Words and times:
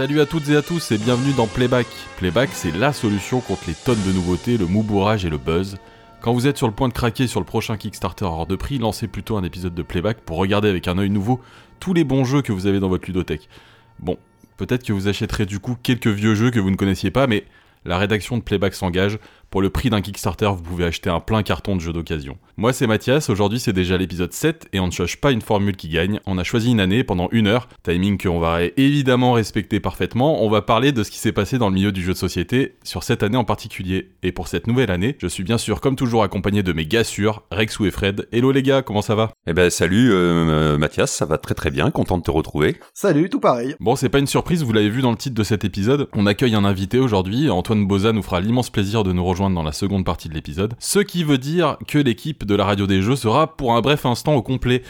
Salut 0.00 0.22
à 0.22 0.24
toutes 0.24 0.48
et 0.48 0.56
à 0.56 0.62
tous 0.62 0.92
et 0.92 0.96
bienvenue 0.96 1.34
dans 1.34 1.46
Playback. 1.46 1.86
Playback, 2.16 2.48
c'est 2.54 2.74
la 2.74 2.90
solution 2.90 3.40
contre 3.40 3.64
les 3.66 3.74
tonnes 3.74 4.02
de 4.06 4.12
nouveautés, 4.12 4.56
le 4.56 4.64
mou 4.64 4.82
bourrage 4.82 5.26
et 5.26 5.28
le 5.28 5.36
buzz. 5.36 5.76
Quand 6.22 6.32
vous 6.32 6.46
êtes 6.46 6.56
sur 6.56 6.66
le 6.66 6.72
point 6.72 6.88
de 6.88 6.94
craquer 6.94 7.26
sur 7.26 7.38
le 7.38 7.44
prochain 7.44 7.76
Kickstarter 7.76 8.24
hors 8.24 8.46
de 8.46 8.56
prix, 8.56 8.78
lancez 8.78 9.08
plutôt 9.08 9.36
un 9.36 9.44
épisode 9.44 9.74
de 9.74 9.82
Playback 9.82 10.22
pour 10.22 10.38
regarder 10.38 10.70
avec 10.70 10.88
un 10.88 10.96
œil 10.96 11.10
nouveau 11.10 11.42
tous 11.80 11.92
les 11.92 12.04
bons 12.04 12.24
jeux 12.24 12.40
que 12.40 12.50
vous 12.50 12.66
avez 12.66 12.80
dans 12.80 12.88
votre 12.88 13.04
ludothèque. 13.08 13.50
Bon, 13.98 14.16
peut-être 14.56 14.84
que 14.84 14.94
vous 14.94 15.06
achèterez 15.06 15.44
du 15.44 15.58
coup 15.58 15.76
quelques 15.82 16.06
vieux 16.06 16.34
jeux 16.34 16.50
que 16.50 16.60
vous 16.60 16.70
ne 16.70 16.76
connaissiez 16.76 17.10
pas, 17.10 17.26
mais 17.26 17.44
la 17.84 17.98
rédaction 17.98 18.36
de 18.36 18.42
Playback 18.42 18.74
s'engage. 18.74 19.18
Pour 19.50 19.62
le 19.62 19.70
prix 19.70 19.90
d'un 19.90 20.00
Kickstarter, 20.00 20.46
vous 20.46 20.62
pouvez 20.62 20.84
acheter 20.84 21.10
un 21.10 21.18
plein 21.18 21.42
carton 21.42 21.74
de 21.74 21.80
jeux 21.80 21.92
d'occasion. 21.92 22.38
Moi, 22.56 22.72
c'est 22.72 22.86
Mathias. 22.86 23.30
Aujourd'hui, 23.30 23.58
c'est 23.58 23.72
déjà 23.72 23.96
l'épisode 23.96 24.32
7 24.32 24.68
et 24.72 24.78
on 24.78 24.86
ne 24.86 24.92
cherche 24.92 25.20
pas 25.20 25.32
une 25.32 25.40
formule 25.40 25.74
qui 25.74 25.88
gagne. 25.88 26.20
On 26.24 26.38
a 26.38 26.44
choisi 26.44 26.70
une 26.70 26.78
année 26.78 27.02
pendant 27.02 27.28
une 27.32 27.48
heure, 27.48 27.68
timing 27.82 28.16
qu'on 28.16 28.38
va 28.38 28.60
évidemment 28.76 29.32
respecter 29.32 29.80
parfaitement. 29.80 30.44
On 30.44 30.50
va 30.50 30.62
parler 30.62 30.92
de 30.92 31.02
ce 31.02 31.10
qui 31.10 31.18
s'est 31.18 31.32
passé 31.32 31.58
dans 31.58 31.68
le 31.68 31.74
milieu 31.74 31.90
du 31.90 32.00
jeu 32.02 32.12
de 32.12 32.18
société 32.18 32.76
sur 32.84 33.02
cette 33.02 33.24
année 33.24 33.36
en 33.36 33.44
particulier. 33.44 34.12
Et 34.22 34.30
pour 34.30 34.46
cette 34.46 34.68
nouvelle 34.68 34.92
année, 34.92 35.16
je 35.18 35.26
suis 35.26 35.42
bien 35.42 35.58
sûr, 35.58 35.80
comme 35.80 35.96
toujours, 35.96 36.22
accompagné 36.22 36.62
de 36.62 36.72
mes 36.72 36.86
gars 36.86 37.02
sûrs, 37.02 37.42
Rexou 37.50 37.86
et 37.86 37.90
Fred. 37.90 38.28
Hello 38.30 38.52
les 38.52 38.62
gars, 38.62 38.82
comment 38.82 39.02
ça 39.02 39.16
va? 39.16 39.32
Eh 39.48 39.52
ben, 39.52 39.68
salut 39.68 40.10
euh, 40.12 40.78
Mathias, 40.78 41.10
ça 41.10 41.24
va 41.24 41.38
très 41.38 41.54
très 41.54 41.70
bien, 41.72 41.90
content 41.90 42.18
de 42.18 42.22
te 42.22 42.30
retrouver. 42.30 42.76
Salut, 42.94 43.28
tout 43.28 43.40
pareil. 43.40 43.74
Bon, 43.80 43.96
c'est 43.96 44.10
pas 44.10 44.20
une 44.20 44.28
surprise, 44.28 44.62
vous 44.62 44.72
l'avez 44.72 44.90
vu 44.90 45.02
dans 45.02 45.10
le 45.10 45.16
titre 45.16 45.34
de 45.34 45.42
cet 45.42 45.64
épisode. 45.64 46.08
On 46.12 46.26
accueille 46.26 46.54
un 46.54 46.64
invité 46.64 47.00
aujourd'hui. 47.00 47.50
Antoine 47.50 47.69
Boza 47.76 48.12
nous 48.12 48.22
fera 48.22 48.40
l'immense 48.40 48.70
plaisir 48.70 49.04
de 49.04 49.12
nous 49.12 49.24
rejoindre 49.24 49.56
dans 49.56 49.62
la 49.62 49.72
seconde 49.72 50.04
partie 50.04 50.28
de 50.28 50.34
l'épisode. 50.34 50.74
Ce 50.78 50.98
qui 50.98 51.24
veut 51.24 51.38
dire 51.38 51.76
que 51.86 51.98
l'équipe 51.98 52.44
de 52.44 52.54
la 52.54 52.64
radio 52.64 52.86
des 52.86 53.02
jeux 53.02 53.16
sera 53.16 53.56
pour 53.56 53.74
un 53.74 53.80
bref 53.80 54.06
instant 54.06 54.34
au 54.34 54.42
complet. 54.42 54.82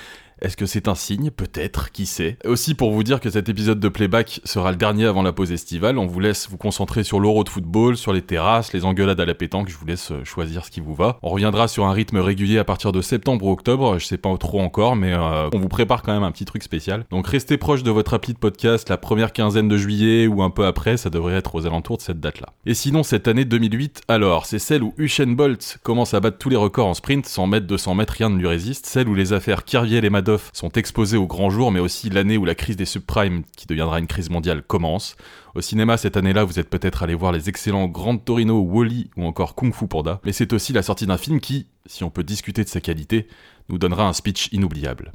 Est-ce 0.42 0.56
que 0.56 0.64
c'est 0.64 0.88
un 0.88 0.94
signe? 0.94 1.30
Peut-être, 1.30 1.92
qui 1.92 2.06
sait? 2.06 2.38
Aussi 2.46 2.74
pour 2.74 2.92
vous 2.92 3.02
dire 3.02 3.20
que 3.20 3.28
cet 3.28 3.50
épisode 3.50 3.78
de 3.78 3.88
playback 3.88 4.40
sera 4.44 4.70
le 4.70 4.78
dernier 4.78 5.04
avant 5.04 5.22
la 5.22 5.32
pause 5.32 5.52
estivale, 5.52 5.98
on 5.98 6.06
vous 6.06 6.20
laisse 6.20 6.48
vous 6.48 6.56
concentrer 6.56 7.04
sur 7.04 7.20
l'euro 7.20 7.44
de 7.44 7.50
football, 7.50 7.96
sur 7.96 8.14
les 8.14 8.22
terrasses, 8.22 8.72
les 8.72 8.86
engueulades 8.86 9.20
à 9.20 9.26
la 9.26 9.34
pétanque, 9.34 9.68
je 9.68 9.76
vous 9.76 9.84
laisse 9.84 10.12
euh, 10.12 10.24
choisir 10.24 10.64
ce 10.64 10.70
qui 10.70 10.80
vous 10.80 10.94
va. 10.94 11.18
On 11.22 11.28
reviendra 11.28 11.68
sur 11.68 11.84
un 11.84 11.92
rythme 11.92 12.18
régulier 12.18 12.58
à 12.58 12.64
partir 12.64 12.90
de 12.90 13.02
septembre 13.02 13.44
ou 13.44 13.52
octobre, 13.52 13.98
je 13.98 14.06
sais 14.06 14.16
pas 14.16 14.34
trop 14.38 14.60
encore, 14.60 14.96
mais 14.96 15.12
euh, 15.12 15.50
on 15.52 15.58
vous 15.58 15.68
prépare 15.68 16.02
quand 16.02 16.14
même 16.14 16.22
un 16.22 16.32
petit 16.32 16.46
truc 16.46 16.62
spécial. 16.62 17.04
Donc 17.10 17.26
restez 17.26 17.58
proche 17.58 17.82
de 17.82 17.90
votre 17.90 18.14
appli 18.14 18.32
de 18.32 18.38
podcast 18.38 18.88
la 18.88 18.96
première 18.96 19.34
quinzaine 19.34 19.68
de 19.68 19.76
juillet 19.76 20.26
ou 20.26 20.42
un 20.42 20.50
peu 20.50 20.64
après, 20.64 20.96
ça 20.96 21.10
devrait 21.10 21.34
être 21.34 21.54
aux 21.54 21.66
alentours 21.66 21.98
de 21.98 22.02
cette 22.02 22.20
date-là. 22.20 22.48
Et 22.64 22.72
sinon, 22.72 23.02
cette 23.02 23.28
année 23.28 23.44
2008, 23.44 24.02
alors, 24.08 24.46
c'est 24.46 24.58
celle 24.58 24.82
où 24.82 24.94
Usain 24.96 25.26
Bolt 25.26 25.78
commence 25.82 26.14
à 26.14 26.20
battre 26.20 26.38
tous 26.38 26.48
les 26.48 26.56
records 26.56 26.86
en 26.86 26.94
sprint, 26.94 27.26
100 27.26 27.46
mètres, 27.46 27.66
200 27.66 27.94
mètres, 27.94 28.14
rien 28.16 28.30
ne 28.30 28.38
lui 28.38 28.46
résiste, 28.46 28.86
celle 28.86 29.08
où 29.08 29.14
les 29.14 29.34
affaires 29.34 29.64
Kirviel 29.64 30.04
et 30.04 30.10
Sont 30.52 30.70
exposées 30.70 31.16
au 31.16 31.26
grand 31.26 31.50
jour, 31.50 31.72
mais 31.72 31.80
aussi 31.80 32.10
l'année 32.10 32.36
où 32.36 32.44
la 32.44 32.54
crise 32.54 32.76
des 32.76 32.84
subprimes, 32.84 33.42
qui 33.56 33.66
deviendra 33.66 33.98
une 33.98 34.06
crise 34.06 34.30
mondiale, 34.30 34.62
commence. 34.62 35.16
Au 35.54 35.60
cinéma, 35.60 35.96
cette 35.96 36.16
année-là, 36.16 36.44
vous 36.44 36.58
êtes 36.58 36.70
peut-être 36.70 37.02
allé 37.02 37.14
voir 37.14 37.32
les 37.32 37.48
excellents 37.48 37.88
Grand 37.88 38.16
Torino, 38.18 38.60
Wally 38.60 39.10
ou 39.16 39.24
encore 39.24 39.54
Kung 39.54 39.72
Fu 39.74 39.86
Panda, 39.86 40.20
mais 40.24 40.32
c'est 40.32 40.52
aussi 40.52 40.72
la 40.72 40.82
sortie 40.82 41.06
d'un 41.06 41.18
film 41.18 41.40
qui, 41.40 41.66
si 41.86 42.04
on 42.04 42.10
peut 42.10 42.24
discuter 42.24 42.64
de 42.64 42.68
sa 42.68 42.80
qualité, 42.80 43.26
nous 43.68 43.78
donnera 43.78 44.06
un 44.06 44.12
speech 44.12 44.48
inoubliable. 44.52 45.12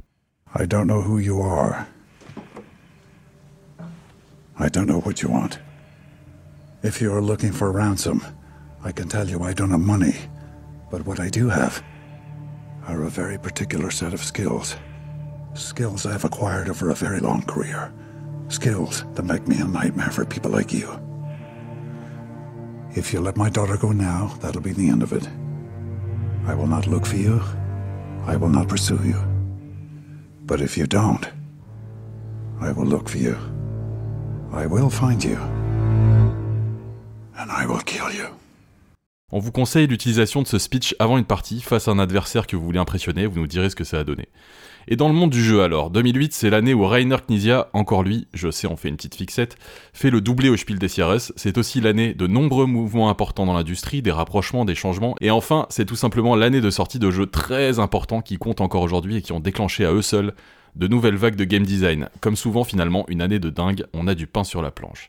I 4.58 4.70
don't 4.70 4.86
know 4.86 5.00
what 5.04 5.20
you 5.22 5.28
want. 5.28 5.58
If 6.82 7.00
you 7.00 7.12
are 7.12 7.20
looking 7.20 7.52
for 7.52 7.70
ransom, 7.70 8.22
I 8.84 8.92
can 8.92 9.08
tell 9.08 9.28
you 9.28 9.42
I 9.42 9.52
don't 9.52 9.70
have 9.70 9.80
money. 9.80 10.14
But 10.90 11.06
what 11.06 11.20
I 11.20 11.28
do 11.28 11.48
have 11.48 11.82
are 12.86 13.02
a 13.02 13.10
very 13.10 13.38
particular 13.38 13.90
set 13.90 14.14
of 14.14 14.22
skills. 14.22 14.76
Skills 15.56 16.04
I've 16.04 16.24
acquired 16.24 16.68
over 16.68 16.90
a 16.90 16.94
very 16.94 17.18
long 17.18 17.42
career. 17.42 17.90
Skills 18.48 19.04
that 19.14 19.24
make 19.24 19.48
me 19.48 19.58
a 19.58 19.64
nightmare 19.64 20.10
for 20.10 20.26
people 20.26 20.50
like 20.50 20.70
you. 20.70 20.86
If 22.94 23.12
you 23.12 23.20
let 23.20 23.38
my 23.38 23.48
daughter 23.48 23.78
go 23.78 23.92
now, 23.92 24.36
that'll 24.40 24.60
be 24.60 24.74
the 24.74 24.88
end 24.90 25.02
of 25.02 25.12
it. 25.14 25.26
I 26.46 26.54
will 26.54 26.66
not 26.66 26.86
look 26.86 27.06
for 27.06 27.16
you. 27.16 27.40
I 28.26 28.36
will 28.36 28.50
not 28.50 28.68
pursue 28.68 29.00
you. 29.02 29.16
But 30.44 30.60
if 30.60 30.76
you 30.76 30.86
don't, 30.86 31.26
I 32.60 32.72
will 32.72 32.86
look 32.86 33.08
for 33.08 33.18
you. 33.18 33.36
I 34.52 34.66
will 34.66 34.90
find 34.90 35.24
you. 35.24 35.36
And 37.38 37.50
I 37.50 37.66
will 37.66 37.82
kill 37.84 38.12
you. 38.12 38.28
On 39.32 39.40
vous 39.40 39.52
conseille 39.52 39.86
l'utilisation 39.86 40.42
de 40.42 40.46
ce 40.46 40.58
speech 40.58 40.94
avant 40.98 41.18
une 41.18 41.24
partie 41.24 41.60
face 41.60 41.88
à 41.88 41.90
un 41.90 41.98
adversaire 41.98 42.46
que 42.46 42.56
vous 42.56 42.64
voulez 42.64 42.78
impressionner, 42.78 43.26
vous 43.26 43.40
nous 43.40 43.46
direz 43.46 43.70
ce 43.70 43.76
que 43.76 43.84
ça 43.84 43.98
a 43.98 44.04
donné. 44.04 44.28
Et 44.88 44.94
dans 44.94 45.08
le 45.08 45.14
monde 45.14 45.30
du 45.30 45.42
jeu 45.42 45.62
alors, 45.62 45.90
2008 45.90 46.32
c'est 46.32 46.48
l'année 46.48 46.72
où 46.72 46.86
Rainer 46.86 47.16
Knizia, 47.26 47.68
encore 47.72 48.04
lui, 48.04 48.28
je 48.34 48.52
sais 48.52 48.68
on 48.68 48.76
fait 48.76 48.88
une 48.88 48.96
petite 48.96 49.16
fixette, 49.16 49.56
fait 49.92 50.10
le 50.10 50.20
doublé 50.20 50.48
au 50.48 50.56
Spiel 50.56 50.78
des 50.78 50.86
Jahres, 50.86 51.32
c'est 51.34 51.58
aussi 51.58 51.80
l'année 51.80 52.14
de 52.14 52.28
nombreux 52.28 52.66
mouvements 52.66 53.10
importants 53.10 53.46
dans 53.46 53.54
l'industrie, 53.54 54.00
des 54.00 54.12
rapprochements, 54.12 54.64
des 54.64 54.76
changements, 54.76 55.16
et 55.20 55.32
enfin 55.32 55.66
c'est 55.70 55.86
tout 55.86 55.96
simplement 55.96 56.36
l'année 56.36 56.60
de 56.60 56.70
sortie 56.70 57.00
de 57.00 57.10
jeux 57.10 57.26
très 57.26 57.80
importants 57.80 58.22
qui 58.22 58.36
comptent 58.38 58.60
encore 58.60 58.82
aujourd'hui 58.82 59.16
et 59.16 59.22
qui 59.22 59.32
ont 59.32 59.40
déclenché 59.40 59.84
à 59.84 59.92
eux 59.92 60.02
seuls 60.02 60.34
de 60.76 60.86
nouvelles 60.86 61.16
vagues 61.16 61.36
de 61.36 61.44
game 61.44 61.64
design. 61.64 62.08
Comme 62.20 62.36
souvent 62.36 62.62
finalement 62.62 63.06
une 63.08 63.22
année 63.22 63.40
de 63.40 63.50
dingue, 63.50 63.86
on 63.92 64.06
a 64.06 64.14
du 64.14 64.28
pain 64.28 64.44
sur 64.44 64.62
la 64.62 64.70
planche. 64.70 65.08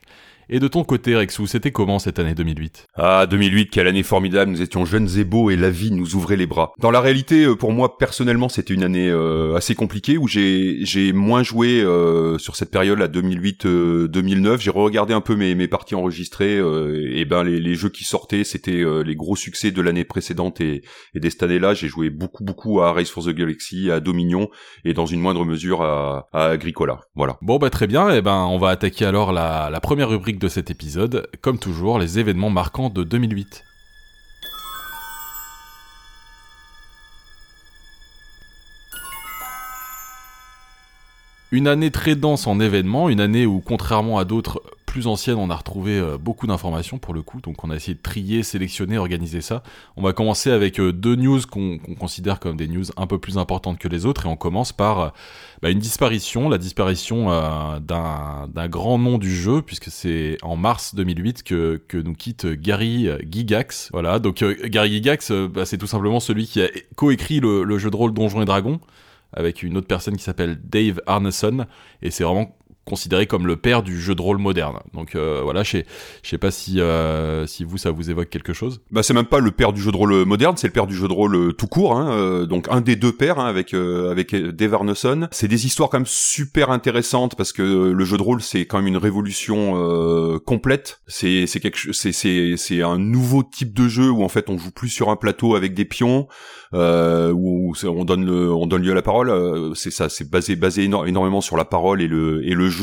Et 0.50 0.60
de 0.60 0.68
ton 0.68 0.82
côté, 0.82 1.14
Rexou, 1.14 1.46
c'était 1.46 1.72
comment 1.72 1.98
cette 1.98 2.18
année 2.18 2.34
2008 2.34 2.86
Ah, 2.94 3.26
2008, 3.26 3.68
quelle 3.68 3.86
année 3.86 4.02
formidable, 4.02 4.50
nous 4.50 4.62
étions 4.62 4.86
jeunes 4.86 5.08
et 5.18 5.24
beaux 5.24 5.50
et 5.50 5.56
la 5.56 5.68
vie 5.68 5.90
nous 5.90 6.14
ouvrait 6.14 6.36
les 6.36 6.46
bras. 6.46 6.72
Dans 6.78 6.90
la 6.90 7.02
réalité, 7.02 7.44
euh, 7.44 7.54
pour 7.54 7.72
moi, 7.72 7.98
personnellement, 7.98 8.48
c'était 8.48 8.72
une 8.72 8.82
année 8.82 9.10
euh, 9.10 9.56
assez 9.56 9.74
compliquée 9.74 10.16
où 10.16 10.26
j'ai 10.26 10.78
j'ai 10.86 11.12
moins 11.12 11.42
joué 11.42 11.82
euh, 11.82 12.38
sur 12.38 12.56
cette 12.56 12.70
période, 12.70 12.98
là, 12.98 13.08
2008-2009. 13.08 14.58
j'ai 14.58 14.70
regardé 14.70 15.12
un 15.12 15.20
peu 15.20 15.36
mes, 15.36 15.54
mes 15.54 15.68
parties 15.68 15.94
enregistrées 15.94 16.56
et 16.56 17.24
ben 17.26 17.44
les, 17.44 17.60
les, 17.60 17.74
jeux 17.74 17.90
qui 17.90 18.04
sortaient, 18.04 18.44
c'était 18.44 18.84
les 19.04 19.14
gros 19.14 19.36
succès 19.36 19.70
de 19.70 19.82
l'année 19.82 20.04
précédente 20.04 20.60
et, 20.60 20.82
et 21.14 21.20
dès 21.20 21.30
cette 21.30 21.42
année-là, 21.42 21.74
j'ai 21.74 21.88
joué 21.88 22.10
beaucoup, 22.10 22.44
beaucoup 22.44 22.80
à 22.80 22.92
Race 22.92 23.10
for 23.10 23.24
the 23.24 23.30
Galaxy, 23.30 23.90
à 23.90 24.00
Dominion 24.00 24.48
et 24.84 24.94
dans 24.94 25.06
une 25.06 25.20
moindre 25.20 25.44
mesure 25.44 25.82
à, 25.82 26.28
à 26.32 26.46
Agricola. 26.46 27.00
Voilà. 27.14 27.36
Bon, 27.42 27.58
bah 27.58 27.70
très 27.70 27.86
bien, 27.86 28.10
et 28.10 28.22
ben 28.22 28.46
on 28.50 28.58
va 28.58 28.70
attaquer 28.70 29.04
alors 29.04 29.32
la, 29.32 29.68
la 29.70 29.80
première 29.80 30.08
rubrique 30.08 30.37
de 30.38 30.48
cet 30.48 30.70
épisode, 30.70 31.28
comme 31.40 31.58
toujours 31.58 31.98
les 31.98 32.18
événements 32.18 32.50
marquants 32.50 32.90
de 32.90 33.04
2008. 33.04 33.64
Une 41.50 41.66
année 41.66 41.90
très 41.90 42.14
dense 42.14 42.46
en 42.46 42.60
événements, 42.60 43.08
une 43.08 43.20
année 43.20 43.46
où 43.46 43.60
contrairement 43.60 44.18
à 44.18 44.24
d'autres 44.24 44.62
plus 44.88 45.06
anciennes, 45.06 45.36
on 45.36 45.50
a 45.50 45.54
retrouvé 45.54 45.98
euh, 45.98 46.16
beaucoup 46.18 46.46
d'informations 46.46 46.98
pour 46.98 47.12
le 47.12 47.22
coup, 47.22 47.40
donc 47.40 47.62
on 47.62 47.70
a 47.70 47.76
essayé 47.76 47.94
de 47.94 48.00
trier, 48.00 48.42
sélectionner, 48.42 48.96
organiser 48.96 49.42
ça. 49.42 49.62
On 49.96 50.02
va 50.02 50.14
commencer 50.14 50.50
avec 50.50 50.80
euh, 50.80 50.92
deux 50.92 51.14
news 51.14 51.40
qu'on 51.48 51.78
considère 51.98 52.40
comme 52.40 52.56
des 52.56 52.66
news 52.66 52.86
un 52.96 53.06
peu 53.06 53.18
plus 53.18 53.36
importantes 53.36 53.78
que 53.78 53.86
les 53.86 54.06
autres, 54.06 54.26
et 54.26 54.28
on 54.28 54.36
commence 54.36 54.72
par 54.72 55.00
euh, 55.00 55.08
bah, 55.60 55.70
une 55.70 55.78
disparition, 55.78 56.48
la 56.48 56.56
disparition 56.58 57.26
d'un 57.80 58.68
grand 58.68 58.98
nom 58.98 59.18
du 59.18 59.34
jeu, 59.34 59.60
puisque 59.60 59.90
c'est 59.90 60.38
en 60.42 60.56
mars 60.56 60.94
2008 60.94 61.42
que, 61.42 61.82
que 61.86 61.98
nous 61.98 62.14
quitte 62.14 62.46
Gary 62.46 63.08
Gigax. 63.30 63.90
Voilà, 63.92 64.18
donc 64.18 64.42
Gary 64.64 64.92
Gigax, 64.92 65.32
bah, 65.32 65.66
c'est 65.66 65.78
tout 65.78 65.86
simplement 65.86 66.20
celui 66.20 66.46
qui 66.46 66.62
a 66.62 66.68
coécrit 66.96 67.40
le, 67.40 67.62
le 67.62 67.78
jeu 67.78 67.90
de 67.90 67.96
rôle 67.96 68.14
Donjons 68.14 68.40
et 68.40 68.46
Dragons 68.46 68.80
avec 69.34 69.62
une 69.62 69.76
autre 69.76 69.86
personne 69.86 70.16
qui 70.16 70.24
s'appelle 70.24 70.58
Dave 70.64 71.02
Arneson, 71.06 71.66
et 72.00 72.10
c'est 72.10 72.24
vraiment 72.24 72.56
considéré 72.88 73.26
comme 73.26 73.46
le 73.46 73.56
père 73.56 73.82
du 73.82 74.00
jeu 74.00 74.14
de 74.14 74.22
rôle 74.22 74.38
moderne. 74.38 74.78
Donc 74.94 75.14
euh, 75.14 75.40
voilà, 75.44 75.62
je 75.62 75.70
sais, 75.70 75.86
sais 76.22 76.38
pas 76.38 76.50
si 76.50 76.80
euh, 76.80 77.46
si 77.46 77.62
vous 77.62 77.76
ça 77.76 77.90
vous 77.90 78.10
évoque 78.10 78.30
quelque 78.30 78.52
chose. 78.52 78.80
Bah 78.90 79.02
c'est 79.02 79.14
même 79.14 79.26
pas 79.26 79.40
le 79.40 79.50
père 79.50 79.72
du 79.72 79.80
jeu 79.80 79.92
de 79.92 79.96
rôle 79.96 80.24
moderne, 80.24 80.56
c'est 80.56 80.66
le 80.66 80.72
père 80.72 80.86
du 80.86 80.94
jeu 80.94 81.06
de 81.06 81.12
rôle 81.12 81.36
euh, 81.36 81.52
tout 81.52 81.66
court. 81.66 81.92
Hein, 81.92 82.44
donc 82.46 82.66
un 82.70 82.80
des 82.80 82.96
deux 82.96 83.12
pères 83.12 83.38
hein, 83.38 83.46
avec 83.46 83.74
avec 83.74 84.34
Dave 84.34 84.74
Arneson. 84.74 85.28
C'est 85.30 85.48
des 85.48 85.66
histoires 85.66 85.90
quand 85.90 85.98
même 85.98 86.06
super 86.06 86.70
intéressantes 86.70 87.36
parce 87.36 87.52
que 87.52 87.62
le 87.62 88.04
jeu 88.04 88.16
de 88.16 88.22
rôle 88.22 88.40
c'est 88.40 88.64
quand 88.64 88.78
même 88.78 88.86
une 88.86 88.96
révolution 88.96 90.38
complète. 90.46 91.00
C'est 91.06 91.46
c'est 91.46 91.60
quelque 91.60 91.92
c'est 91.92 92.12
c'est 92.12 92.54
c'est 92.56 92.82
un 92.82 92.98
nouveau 92.98 93.42
type 93.42 93.74
de 93.74 93.86
jeu 93.86 94.08
où 94.10 94.24
en 94.24 94.28
fait 94.28 94.48
on 94.48 94.56
joue 94.56 94.70
plus 94.70 94.88
sur 94.88 95.10
un 95.10 95.16
plateau 95.16 95.54
avec 95.54 95.74
des 95.74 95.84
pions 95.84 96.26
où 96.72 97.74
on 97.84 98.04
donne 98.04 98.30
on 98.30 98.66
donne 98.66 98.82
lieu 98.82 98.92
à 98.92 98.94
la 98.94 99.02
parole. 99.02 99.72
c'est 99.74 99.90
ça, 99.90 100.08
c'est 100.08 100.28
basé 100.28 100.56
basé 100.56 100.84
énormément 100.84 101.40
sur 101.42 101.56
la 101.56 101.66
parole 101.66 102.00
et 102.00 102.08
le 102.08 102.46
et 102.46 102.54
le 102.54 102.68
jeu 102.68 102.77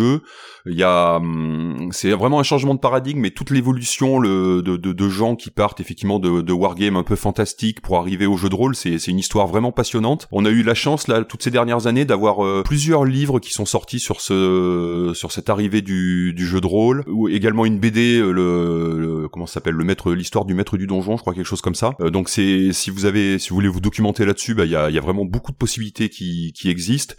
Il 0.67 0.75
y 0.75 0.83
a, 0.83 1.17
hum, 1.17 1.89
c'est 1.91 2.11
vraiment 2.11 2.39
un 2.39 2.43
changement 2.43 2.73
de 2.73 2.79
paradigme, 2.79 3.19
mais 3.19 3.31
toute 3.31 3.51
l'évolution 3.51 4.19
de, 4.19 5.09
gens 5.09 5.35
qui 5.35 5.51
partent 5.51 5.79
effectivement 5.79 6.19
de, 6.19 6.41
de 6.41 6.53
wargame 6.53 6.95
un 6.95 7.03
peu 7.03 7.15
fantastique 7.15 7.81
pour 7.81 7.97
arriver 7.97 8.25
au 8.25 8.37
jeu 8.37 8.49
de 8.49 8.55
rôle, 8.55 8.75
c'est, 8.75 8.95
une 9.07 9.19
histoire 9.19 9.47
vraiment 9.47 9.71
passionnante. 9.71 10.27
On 10.31 10.45
a 10.45 10.49
eu 10.49 10.63
la 10.63 10.73
chance 10.73 11.07
là 11.07 11.23
toutes 11.23 11.43
ces 11.43 11.51
dernières 11.51 11.87
années 11.87 12.05
d'avoir 12.05 12.43
euh, 12.43 12.63
plusieurs 12.63 13.05
livres 13.05 13.39
qui 13.39 13.53
sont 13.53 13.65
sortis 13.65 13.99
sur 13.99 14.21
ce, 14.21 15.11
sur 15.13 15.31
cette 15.31 15.49
arrivée 15.49 15.81
du, 15.81 16.33
jeu 16.37 16.61
de 16.61 16.67
rôle, 16.67 17.03
ou 17.07 17.29
également 17.29 17.65
une 17.65 17.79
BD, 17.79 18.19
euh, 18.19 18.31
le, 18.31 18.99
le 18.99 19.27
comment 19.29 19.45
s'appelle, 19.45 19.75
le 19.75 19.83
maître, 19.83 20.11
l'histoire 20.11 20.45
du 20.45 20.53
maître 20.53 20.77
du 20.77 20.87
donjon, 20.87 21.17
je 21.17 21.21
crois 21.21 21.33
quelque 21.33 21.45
chose 21.45 21.61
comme 21.61 21.75
ça. 21.75 21.93
Euh, 22.01 22.09
donc 22.09 22.29
c'est, 22.29 22.73
si 22.73 22.89
vous 22.89 23.05
avez, 23.05 23.37
si 23.37 23.49
vous 23.49 23.55
voulez 23.55 23.67
vous 23.67 23.81
documenter 23.81 24.25
là-dessus, 24.25 24.55
bah 24.55 24.65
il 24.65 24.71
y 24.71 24.75
a, 24.75 24.89
y 24.89 24.97
a 24.97 25.01
vraiment 25.01 25.25
beaucoup 25.25 25.51
de 25.51 25.57
possibilités 25.57 26.09
qui 26.09 26.53
existent. 26.65 27.15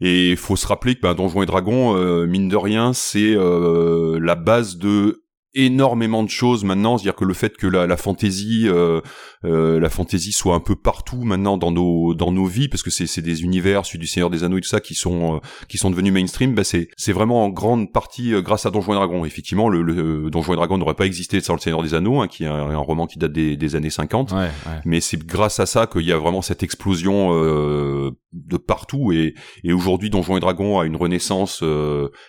Et 0.00 0.36
faut 0.36 0.56
se 0.56 0.66
rappeler 0.66 0.94
que 0.94 1.00
bah, 1.00 1.14
Donjons 1.14 1.42
et 1.42 1.46
Dragons, 1.46 1.96
mine 2.26 2.48
de 2.48 2.56
rien, 2.56 2.92
c'est 2.92 3.34
euh, 3.34 4.18
la 4.20 4.36
base 4.36 4.76
de 4.76 5.24
énormément 5.54 6.22
de 6.22 6.28
choses 6.28 6.62
maintenant, 6.64 6.98
c'est-à-dire 6.98 7.16
que 7.16 7.24
le 7.24 7.32
fait 7.32 7.56
que 7.56 7.66
la, 7.66 7.86
la 7.86 7.96
fantasy, 7.96 8.64
euh, 8.66 9.00
euh, 9.44 9.80
la 9.80 9.88
fantasy 9.88 10.32
soit 10.32 10.54
un 10.54 10.60
peu 10.60 10.76
partout 10.76 11.22
maintenant 11.22 11.56
dans 11.56 11.70
nos 11.70 12.14
dans 12.14 12.32
nos 12.32 12.44
vies, 12.44 12.68
parce 12.68 12.82
que 12.82 12.90
c'est 12.90 13.06
c'est 13.06 13.22
des 13.22 13.42
univers, 13.42 13.86
celui 13.86 13.98
du 13.98 14.06
Seigneur 14.06 14.28
des 14.28 14.44
Anneaux 14.44 14.58
et 14.58 14.60
tout 14.60 14.68
ça, 14.68 14.80
qui 14.80 14.94
sont 14.94 15.36
euh, 15.36 15.38
qui 15.68 15.78
sont 15.78 15.90
devenus 15.90 16.12
mainstream, 16.12 16.54
bah 16.54 16.64
c'est 16.64 16.88
c'est 16.96 17.12
vraiment 17.12 17.44
en 17.44 17.48
grande 17.48 17.92
partie 17.92 18.34
euh, 18.34 18.42
grâce 18.42 18.66
à 18.66 18.70
Donjons 18.70 18.92
et 18.92 18.96
Dragons. 18.96 19.24
Effectivement, 19.24 19.70
le, 19.70 19.82
le 19.82 20.28
Donjons 20.30 20.52
et 20.52 20.56
Dragons 20.56 20.76
n'aurait 20.76 20.94
pas 20.94 21.06
existé 21.06 21.40
sans 21.40 21.54
le 21.54 21.60
Seigneur 21.60 21.82
des 21.82 21.94
Anneaux, 21.94 22.20
hein, 22.20 22.28
qui 22.28 22.44
est 22.44 22.48
un, 22.48 22.76
roman 22.76 23.06
qui 23.06 23.18
date 23.18 23.32
des, 23.32 23.56
des 23.56 23.74
années 23.74 23.90
50. 23.90 24.32
Ouais, 24.32 24.38
ouais. 24.38 24.48
Mais 24.84 25.00
c'est 25.00 25.18
grâce 25.24 25.60
à 25.60 25.66
ça 25.66 25.86
qu'il 25.86 26.02
y 26.02 26.12
a 26.12 26.18
vraiment 26.18 26.42
cette 26.42 26.62
explosion 26.62 27.32
de 28.32 28.56
partout 28.56 29.12
et 29.12 29.34
et 29.64 29.72
aujourd'hui 29.72 30.10
Donjons 30.10 30.36
et 30.36 30.40
Dragons 30.40 30.78
a 30.78 30.84
une 30.84 30.96
renaissance 30.96 31.64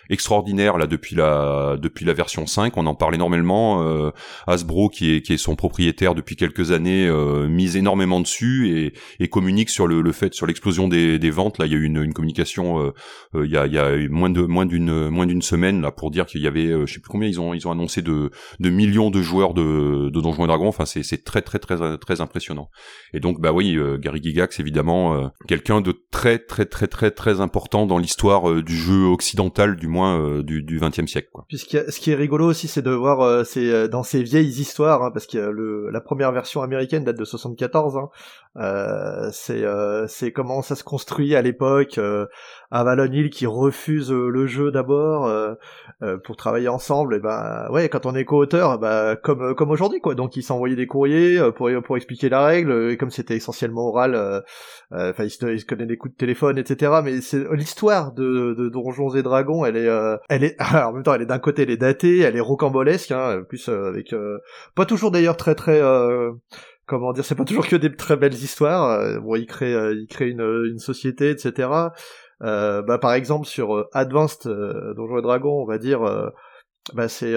extraordinaire 0.08 0.78
là 0.78 0.86
depuis 0.86 1.14
la 1.14 1.76
depuis 1.80 2.04
la 2.04 2.14
version 2.14 2.46
5. 2.46 2.76
On 2.76 2.86
en 2.86 2.94
parle 2.94 3.09
énormément. 3.14 3.82
Euh, 3.82 4.10
Hasbro, 4.46 4.88
qui 4.88 5.14
est, 5.14 5.22
qui 5.22 5.32
est 5.32 5.38
son 5.38 5.56
propriétaire 5.56 6.14
depuis 6.14 6.36
quelques 6.36 6.70
années, 6.72 7.06
euh, 7.06 7.48
mise 7.48 7.76
énormément 7.76 8.20
dessus 8.20 8.68
et, 8.76 8.92
et 9.22 9.28
communique 9.28 9.70
sur 9.70 9.86
le, 9.86 10.00
le 10.00 10.12
fait, 10.12 10.34
sur 10.34 10.46
l'explosion 10.46 10.88
des, 10.88 11.18
des, 11.18 11.30
ventes. 11.30 11.58
Là, 11.58 11.66
il 11.66 11.72
y 11.72 11.74
a 11.74 11.78
eu 11.78 11.84
une, 11.84 12.02
une 12.02 12.12
communication 12.12 12.80
euh, 12.80 12.92
euh 13.34 13.46
il, 13.46 13.52
y 13.52 13.56
a, 13.56 13.66
il 13.66 13.72
y 13.72 13.78
a 13.78 13.96
moins 14.08 14.30
de 14.30 14.42
moins 14.42 14.66
d'une 14.66 15.08
moins 15.08 15.26
d'une 15.26 15.42
semaine 15.42 15.80
là 15.82 15.90
pour 15.90 16.10
dire 16.10 16.26
qu'il 16.26 16.42
y 16.42 16.46
avait, 16.46 16.66
euh, 16.66 16.86
je 16.86 16.94
sais 16.94 17.00
plus 17.00 17.10
combien 17.10 17.28
ils 17.28 17.40
ont 17.40 17.54
ils 17.54 17.66
ont 17.66 17.70
annoncé 17.70 18.02
de, 18.02 18.30
de 18.58 18.70
millions 18.70 19.10
de 19.10 19.22
joueurs 19.22 19.54
de, 19.54 20.10
de 20.10 20.20
Donjons 20.20 20.44
et 20.44 20.46
Dragons. 20.46 20.68
Enfin, 20.68 20.84
c'est, 20.86 21.24
très 21.24 21.42
très 21.42 21.58
très 21.58 21.98
très 21.98 22.20
impressionnant. 22.20 22.70
Et 23.12 23.20
donc, 23.20 23.40
bah 23.40 23.52
oui, 23.52 23.76
Gary 24.00 24.22
Gigax, 24.22 24.58
évidemment, 24.60 25.30
quelqu'un 25.48 25.80
de 25.80 25.92
très 26.10 26.38
très 26.38 26.66
très 26.66 26.86
très 26.86 27.10
très 27.10 27.40
important 27.40 27.86
dans 27.86 27.98
l'histoire 27.98 28.62
du 28.62 28.76
jeu 28.76 29.04
occidental, 29.04 29.76
du 29.76 29.86
moins 29.86 30.40
du, 30.42 30.62
du 30.62 30.78
20e 30.78 31.06
siècle. 31.06 31.28
Quoi. 31.32 31.44
Puis 31.48 31.58
ce 31.58 31.64
qui, 31.64 31.76
ce 31.76 32.00
qui 32.00 32.10
est 32.10 32.14
rigolo 32.14 32.46
aussi, 32.46 32.68
c'est 32.68 32.82
de 32.82 32.92
voir 33.00 33.20
euh, 33.20 33.44
c'est 33.44 33.68
euh, 33.72 33.88
dans 33.88 34.02
ces 34.02 34.22
vieilles 34.22 34.60
histoires, 34.60 35.02
hein, 35.02 35.10
parce 35.10 35.26
que 35.26 35.38
le, 35.38 35.90
la 35.90 36.00
première 36.00 36.30
version 36.32 36.62
américaine 36.62 37.04
date 37.04 37.18
de 37.18 37.24
74. 37.24 37.96
Hein, 37.96 38.08
euh, 38.56 39.30
euh, 39.50 40.06
c'est 40.08 40.32
comment 40.32 40.62
ça 40.62 40.76
se 40.76 40.84
construit 40.84 41.34
à 41.34 41.42
l'époque. 41.42 41.98
Euh, 42.72 42.76
Avalon 42.80 43.12
Hill 43.12 43.30
qui 43.30 43.46
refuse 43.46 44.10
le 44.10 44.46
jeu 44.46 44.70
d'abord 44.70 45.30
pour 46.24 46.36
travailler 46.36 46.68
ensemble. 46.68 47.16
Et 47.16 47.18
ben 47.18 47.68
ouais, 47.70 47.88
quand 47.88 48.06
on 48.06 48.14
est 48.14 48.24
co-auteur, 48.24 48.78
bah 48.78 49.16
comme 49.16 49.54
comme 49.54 49.70
aujourd'hui 49.70 50.00
quoi. 50.00 50.14
Donc 50.14 50.36
ils 50.36 50.42
s'envoyaient 50.42 50.76
des 50.76 50.86
courriers 50.86 51.40
pour 51.56 51.70
pour 51.84 51.96
expliquer 51.96 52.28
la 52.28 52.44
règle. 52.44 52.90
Et 52.90 52.96
comme 52.96 53.10
c'était 53.10 53.36
essentiellement 53.36 53.88
oral, 53.88 54.42
enfin 54.92 55.24
ils, 55.24 55.30
se, 55.30 55.64
connaissaient 55.64 55.86
des 55.86 55.96
coups 55.96 56.14
de 56.14 56.18
téléphone, 56.18 56.58
etc. 56.58 57.00
Mais 57.04 57.20
c'est 57.20 57.44
l'histoire 57.52 58.12
de, 58.12 58.54
de 58.56 58.68
Donjons 58.68 59.14
et 59.14 59.22
Dragons. 59.22 59.64
Elle 59.64 59.76
est 59.76 59.90
elle 60.28 60.44
est 60.44 60.56
alors, 60.58 60.88
en 60.90 60.92
même 60.92 61.02
temps 61.02 61.14
elle 61.14 61.22
est 61.22 61.26
d'un 61.26 61.38
côté 61.38 61.62
elle 61.62 61.70
est 61.70 61.76
datée, 61.76 62.20
elle 62.20 62.36
est 62.36 62.40
rocambolesque, 62.40 63.12
hein, 63.12 63.42
plus 63.48 63.68
avec 63.68 64.14
pas 64.74 64.86
toujours 64.86 65.10
d'ailleurs 65.10 65.36
très 65.36 65.54
très 65.54 65.80
comment 66.90 67.12
dire, 67.12 67.24
c'est 67.24 67.36
pas 67.36 67.44
toujours 67.44 67.66
que 67.66 67.76
des 67.76 67.94
très 67.94 68.16
belles 68.16 68.34
histoires. 68.34 68.90
Euh, 68.90 69.20
bon, 69.20 69.36
il 69.36 69.46
crée, 69.46 69.72
euh, 69.72 69.94
il 69.94 70.06
crée 70.08 70.28
une, 70.28 70.40
une 70.40 70.78
société, 70.78 71.30
etc. 71.30 71.68
Euh, 72.42 72.82
bah, 72.82 72.98
par 72.98 73.12
exemple 73.14 73.46
sur 73.46 73.76
euh, 73.76 73.88
Advanced 73.92 74.46
euh, 74.46 74.94
Donjons 74.94 75.18
et 75.18 75.22
Dragons, 75.22 75.62
on 75.62 75.66
va 75.66 75.78
dire, 75.78 76.00
bah 76.94 77.08
c'est 77.08 77.34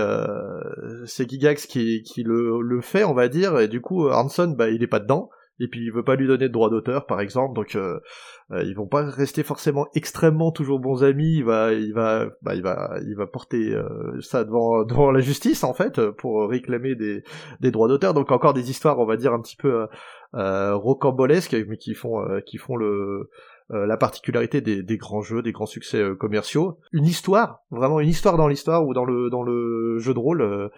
c'est 1.05 1.29
Gigax 1.29 1.67
qui, 1.67 2.01
qui 2.03 2.23
le, 2.23 2.61
le 2.61 2.81
fait, 2.81 3.03
on 3.03 3.13
va 3.13 3.27
dire, 3.27 3.59
et 3.59 3.67
du 3.67 3.81
coup 3.81 4.09
Hanson, 4.09 4.53
bah 4.57 4.69
il 4.69 4.83
est 4.83 4.87
pas 4.87 4.99
dedans 4.99 5.29
et 5.59 5.67
puis 5.67 5.81
il 5.85 5.91
veut 5.91 6.03
pas 6.03 6.15
lui 6.15 6.27
donner 6.27 6.47
de 6.47 6.53
droit 6.53 6.69
d'auteur 6.69 7.05
par 7.05 7.21
exemple 7.21 7.55
donc 7.55 7.75
euh, 7.75 7.99
euh, 8.51 8.63
ils 8.63 8.75
vont 8.75 8.87
pas 8.87 9.03
rester 9.03 9.43
forcément 9.43 9.87
extrêmement 9.93 10.51
toujours 10.51 10.79
bons 10.79 11.03
amis 11.03 11.37
il 11.37 11.43
va 11.43 11.73
il 11.73 11.93
va 11.93 12.27
bah, 12.41 12.55
il 12.55 12.63
va 12.63 12.97
il 13.05 13.15
va 13.15 13.27
porter 13.27 13.73
euh, 13.73 14.19
ça 14.21 14.43
devant 14.43 14.83
devant 14.85 15.11
la 15.11 15.19
justice 15.19 15.63
en 15.63 15.73
fait 15.73 16.09
pour 16.11 16.49
réclamer 16.49 16.95
des 16.95 17.23
des 17.61 17.71
droits 17.71 17.87
d'auteur 17.87 18.13
donc 18.13 18.31
encore 18.31 18.53
des 18.53 18.69
histoires 18.69 18.99
on 18.99 19.05
va 19.05 19.17
dire 19.17 19.33
un 19.33 19.41
petit 19.41 19.57
peu 19.57 19.87
rocambolesques 20.33 21.55
mais 21.67 21.77
qui 21.77 21.93
font 21.93 22.25
qui 22.45 22.57
font 22.57 22.75
le 22.75 23.29
la 23.73 23.97
particularité 23.97 24.61
des, 24.61 24.97
grands 24.97 25.21
jeux, 25.21 25.41
des 25.41 25.51
grands 25.51 25.65
succès 25.65 26.03
commerciaux, 26.19 26.79
une 26.91 27.05
histoire, 27.05 27.63
vraiment 27.71 27.99
une 27.99 28.09
histoire 28.09 28.37
dans 28.37 28.47
l'histoire 28.47 28.85
ou 28.85 28.93
dans 28.93 29.05
le 29.05 29.29
dans 29.29 29.43
le 29.43 29.97
jeu 29.99 30.13
de 30.13 30.19
rôle 30.19 30.71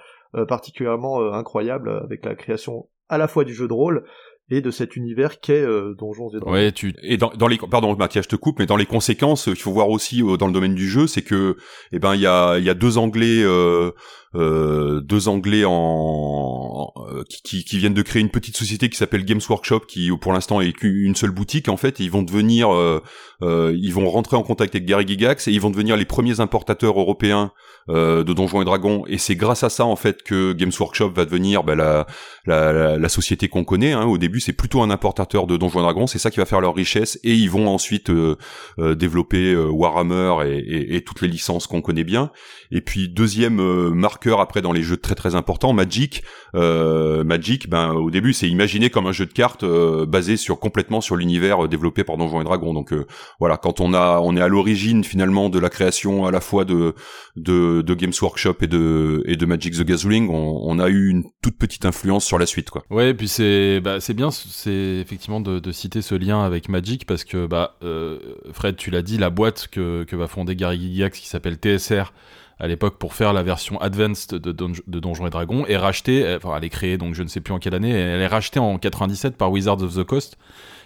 particulièrement 0.47 1.33
incroyable 1.33 1.89
avec 2.03 2.25
la 2.25 2.35
création 2.35 2.87
à 3.09 3.17
la 3.17 3.27
fois 3.27 3.43
du 3.43 3.53
jeu 3.53 3.67
de 3.67 3.73
rôle 3.73 4.05
et 4.49 4.61
de 4.61 4.69
cet 4.71 4.95
univers 4.95 5.39
qu'est 5.39 5.61
euh, 5.61 5.95
Donjons 5.97 6.29
et 6.29 6.39
Dragons. 6.39 6.51
Ouais, 6.51 6.71
tu 6.71 6.93
et 7.01 7.17
dans, 7.17 7.31
dans 7.35 7.47
les 7.47 7.57
pardon 7.57 7.95
Mathias, 7.95 8.25
je 8.25 8.29
te 8.29 8.35
coupe, 8.35 8.59
mais 8.59 8.65
dans 8.65 8.77
les 8.77 8.85
conséquences, 8.85 9.47
il 9.47 9.55
faut 9.55 9.71
voir 9.71 9.89
aussi 9.89 10.21
euh, 10.21 10.37
dans 10.37 10.47
le 10.47 10.53
domaine 10.53 10.75
du 10.75 10.87
jeu, 10.87 11.07
c'est 11.07 11.23
que 11.23 11.57
eh 11.91 11.99
ben 11.99 12.15
il 12.15 12.21
y 12.21 12.27
a 12.27 12.57
il 12.57 12.63
y 12.63 12.69
a 12.69 12.75
deux 12.75 12.97
Anglais 12.97 13.41
euh, 13.43 13.91
euh, 14.35 14.99
deux 14.99 15.29
Anglais 15.29 15.63
en, 15.65 16.91
euh, 16.97 17.23
qui, 17.29 17.63
qui, 17.63 17.77
viennent 17.77 17.93
de 17.93 18.01
créer 18.01 18.21
une 18.21 18.29
petite 18.29 18.57
société 18.57 18.89
qui 18.89 18.97
s'appelle 18.97 19.23
Games 19.23 19.39
Workshop, 19.49 19.81
qui 19.87 20.11
pour 20.19 20.33
l'instant 20.33 20.59
est 20.59 20.83
une 20.83 21.15
seule 21.15 21.31
boutique 21.31 21.69
en 21.69 21.77
fait. 21.77 22.01
ils 22.01 22.11
vont 22.11 22.21
devenir, 22.21 22.73
euh, 22.73 23.01
ils 23.41 23.93
vont 23.93 24.09
rentrer 24.09 24.35
en 24.35 24.43
contact 24.43 24.75
avec 24.75 24.85
Gary 24.85 25.07
Gigax 25.07 25.47
et 25.47 25.51
ils 25.51 25.61
vont 25.61 25.69
devenir 25.69 25.95
les 25.95 26.03
premiers 26.03 26.41
importateurs 26.41 26.99
européens 26.99 27.51
de 27.87 28.23
Donjons 28.23 28.61
et 28.61 28.65
Dragons. 28.65 29.05
Et 29.07 29.17
c'est 29.17 29.35
grâce 29.35 29.63
à 29.63 29.69
ça 29.69 29.85
en 29.85 29.95
fait 29.95 30.21
que 30.23 30.53
Games 30.53 30.71
Workshop 30.77 31.11
va 31.11 31.23
devenir 31.23 31.63
bah, 31.63 31.75
la, 31.75 32.05
la, 32.45 32.97
la, 32.97 33.09
société 33.09 33.47
qu'on 33.47 33.63
connaît. 33.63 33.93
Hein. 33.93 34.05
Au 34.05 34.17
début, 34.17 34.34
c'est 34.39 34.53
plutôt 34.53 34.81
un 34.81 34.89
importateur 34.89 35.47
de 35.47 35.57
Donjons 35.57 35.79
et 35.79 35.83
Dragons. 35.83 36.07
C'est 36.07 36.19
ça 36.19 36.31
qui 36.31 36.37
va 36.37 36.45
faire 36.45 36.61
leur 36.61 36.75
richesse 36.75 37.19
et 37.23 37.33
ils 37.33 37.49
vont 37.49 37.67
ensuite 37.67 38.11
développer 38.77 39.55
Warhammer 39.55 40.35
et, 40.45 41.01
toutes 41.05 41.21
les 41.21 41.27
licences 41.27 41.67
qu'on 41.67 41.81
connaît 41.81 42.03
bien. 42.03 42.31
Et 42.71 42.81
puis 42.81 43.09
deuxième 43.09 43.55
marque 43.93 44.25
après 44.27 44.61
dans 44.61 44.71
les 44.71 44.83
jeux 44.83 44.97
très 44.97 45.15
très 45.15 45.35
importants. 45.35 45.73
Magic, 45.73 46.23
euh, 46.55 47.23
Magic, 47.23 47.69
ben 47.69 47.91
au 47.91 48.09
début 48.11 48.33
c'est 48.33 48.49
imaginé 48.49 48.89
comme 48.89 49.07
un 49.07 49.11
jeu 49.11 49.25
de 49.25 49.33
cartes 49.33 49.63
euh, 49.63 50.05
basé 50.05 50.37
sur 50.37 50.59
complètement 50.59 51.01
sur 51.01 51.15
l'univers 51.15 51.65
euh, 51.65 51.67
développé 51.67 52.03
par 52.03 52.17
Donjons 52.17 52.41
et 52.41 52.43
Dragons. 52.43 52.73
Donc 52.73 52.93
voilà, 53.39 53.57
quand 53.57 53.79
on 53.79 53.93
a 53.93 54.19
on 54.21 54.35
est 54.35 54.41
à 54.41 54.47
l'origine 54.47 55.03
finalement 55.03 55.49
de 55.49 55.59
la 55.59 55.69
création 55.69 56.25
à 56.25 56.31
la 56.31 56.41
fois 56.41 56.65
de 56.65 56.93
de, 57.35 57.93
Games 57.95 58.13
Workshop 58.21 58.55
et 58.61 58.67
de 58.67 59.23
et 59.25 59.37
de 59.37 59.45
Magic 59.45 59.75
the 59.75 59.83
Gathering, 59.83 60.29
on, 60.29 60.61
on, 60.63 60.79
a 60.79 60.89
eu 60.89 61.09
une 61.09 61.23
toute 61.41 61.57
petite 61.57 61.85
influence 61.85 62.25
sur 62.25 62.37
la 62.37 62.45
suite 62.45 62.69
quoi. 62.69 62.83
Ouais, 62.89 63.11
et 63.11 63.13
puis 63.13 63.27
c'est 63.27 63.79
bah, 63.79 63.99
c'est 63.99 64.13
bien, 64.13 64.24
c'est 64.31 64.71
effectivement 64.71 65.39
de, 65.39 65.71
citer 65.71 66.01
ce 66.01 66.15
lien 66.15 66.43
avec 66.43 66.69
Magic 66.69 67.05
parce 67.05 67.23
que 67.23 67.47
bah 67.47 67.75
Fred, 68.53 68.75
tu 68.75 68.91
l'as 68.91 69.01
dit, 69.01 69.17
la 69.17 69.29
boîte 69.29 69.67
que 69.67 70.15
va 70.15 70.27
fonder 70.27 70.55
Gary 70.55 70.79
Gygax 70.79 71.19
qui 71.19 71.27
s'appelle 71.27 71.55
TSR 71.55 72.13
à 72.59 72.67
l'époque 72.67 72.97
pour 72.97 73.13
faire 73.13 73.33
la 73.33 73.43
version 73.43 73.79
advanced 73.81 74.31
de, 74.35 74.51
de 74.51 74.99
Donjons 74.99 75.27
et 75.27 75.29
Dragons 75.29 75.65
et 75.67 75.75
rachetée, 75.75 76.35
enfin 76.37 76.55
elle 76.57 76.63
est 76.63 76.69
créée 76.69 76.97
donc 76.97 77.13
je 77.13 77.23
ne 77.23 77.27
sais 77.27 77.41
plus 77.41 77.53
en 77.53 77.59
quelle 77.59 77.75
année, 77.75 77.91
elle 77.91 78.21
est 78.21 78.27
rachetée 78.27 78.59
en 78.59 78.77
97 78.77 79.35
par 79.35 79.51
Wizards 79.51 79.81
of 79.81 79.95
the 79.95 80.03
Coast 80.03 80.37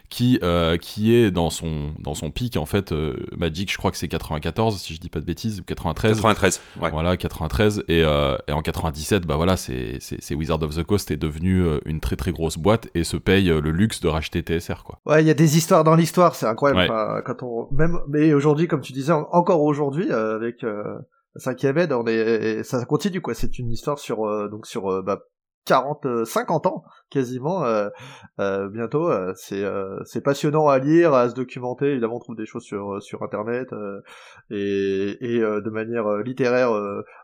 qui 0.10 0.40
euh, 0.44 0.78
qui 0.78 1.16
est 1.16 1.32
dans 1.32 1.50
son 1.50 1.94
dans 2.00 2.16
son 2.16 2.32
pic 2.32 2.58
en 2.58 2.66
fait 2.66 2.92
euh, 2.92 3.16
Magic 3.38 3.72
je 3.72 3.78
crois 3.78 3.92
que 3.92 3.98
c'est 3.98 4.08
94 4.08 4.80
si 4.80 4.94
je 4.96 5.00
dis 5.00 5.10
pas 5.10 5.20
de 5.20 5.26
bêtises 5.26 5.60
ou 5.60 5.64
93 5.64 6.18
93 6.18 6.62
ouais. 6.82 6.90
voilà 6.90 7.16
93 7.16 7.84
et, 7.88 8.04
euh, 8.04 8.36
et 8.48 8.52
en 8.52 8.62
97 8.62 9.26
bah 9.26 9.36
voilà 9.36 9.56
c'est 9.58 10.00
c'est 10.00 10.36
Wizard 10.36 10.62
of 10.64 10.76
the 10.76 10.84
Coast 10.84 11.12
est 11.12 11.18
devenu 11.18 11.62
euh, 11.62 11.80
une 11.86 12.00
très 12.00 12.16
très 12.16 12.32
grosse 12.32 12.58
boîte 12.58 12.88
et 12.96 13.04
se 13.04 13.18
paye 13.18 13.46
le 13.46 13.72
luxe 13.72 14.02
de 14.02 14.08
racheter 14.08 14.42
TSR 14.42 14.84
quoi 14.84 15.00
ouais 15.06 15.24
il 15.24 15.28
y 15.28 15.32
a 15.32 15.36
des 15.36 15.58
histoires 15.58 15.84
dans 15.84 15.96
l'histoire 15.96 16.36
c'est 16.36 16.48
incroyable 16.48 16.92
quand 17.26 17.44
on 17.44 17.68
même 17.72 18.00
mais 18.08 18.34
aujourd'hui 18.34 18.68
comme 18.68 18.82
tu 18.82 18.94
disais 18.94 19.14
encore 19.14 19.62
aujourd'hui 19.62 20.12
avec 20.12 20.64
cinquième 21.36 21.78
aide, 21.78 21.94
on 21.94 22.06
est, 22.06 22.64
ça 22.64 22.84
continue 22.86 23.22
quoi. 23.22 23.34
C'est 23.34 23.60
une 23.60 23.72
histoire 23.72 24.00
sur 24.00 24.28
euh, 24.28 24.50
donc 24.50 24.66
sur 24.66 24.92
euh, 24.92 25.02
bah, 25.02 25.20
40, 25.70 26.26
50 26.26 26.66
euh, 26.66 26.70
ans 26.70 26.84
quasiment 27.12 27.64
bientôt. 28.38 29.12
c'est 29.36 29.64
c'est 30.04 30.22
passionnant 30.22 30.68
à 30.68 30.80
lire, 30.80 31.14
à 31.14 31.30
se 31.30 31.36
documenter. 31.36 31.88
Évidemment, 31.92 32.18
on 32.18 32.20
trouve 32.20 32.36
des 32.36 32.46
choses 32.46 32.64
sur 32.64 33.02
sur 33.02 33.24
internet 33.24 33.70
et, 34.50 35.18
et 35.22 35.40
de 35.40 35.70
manière 35.70 36.08
littéraire 36.18 36.72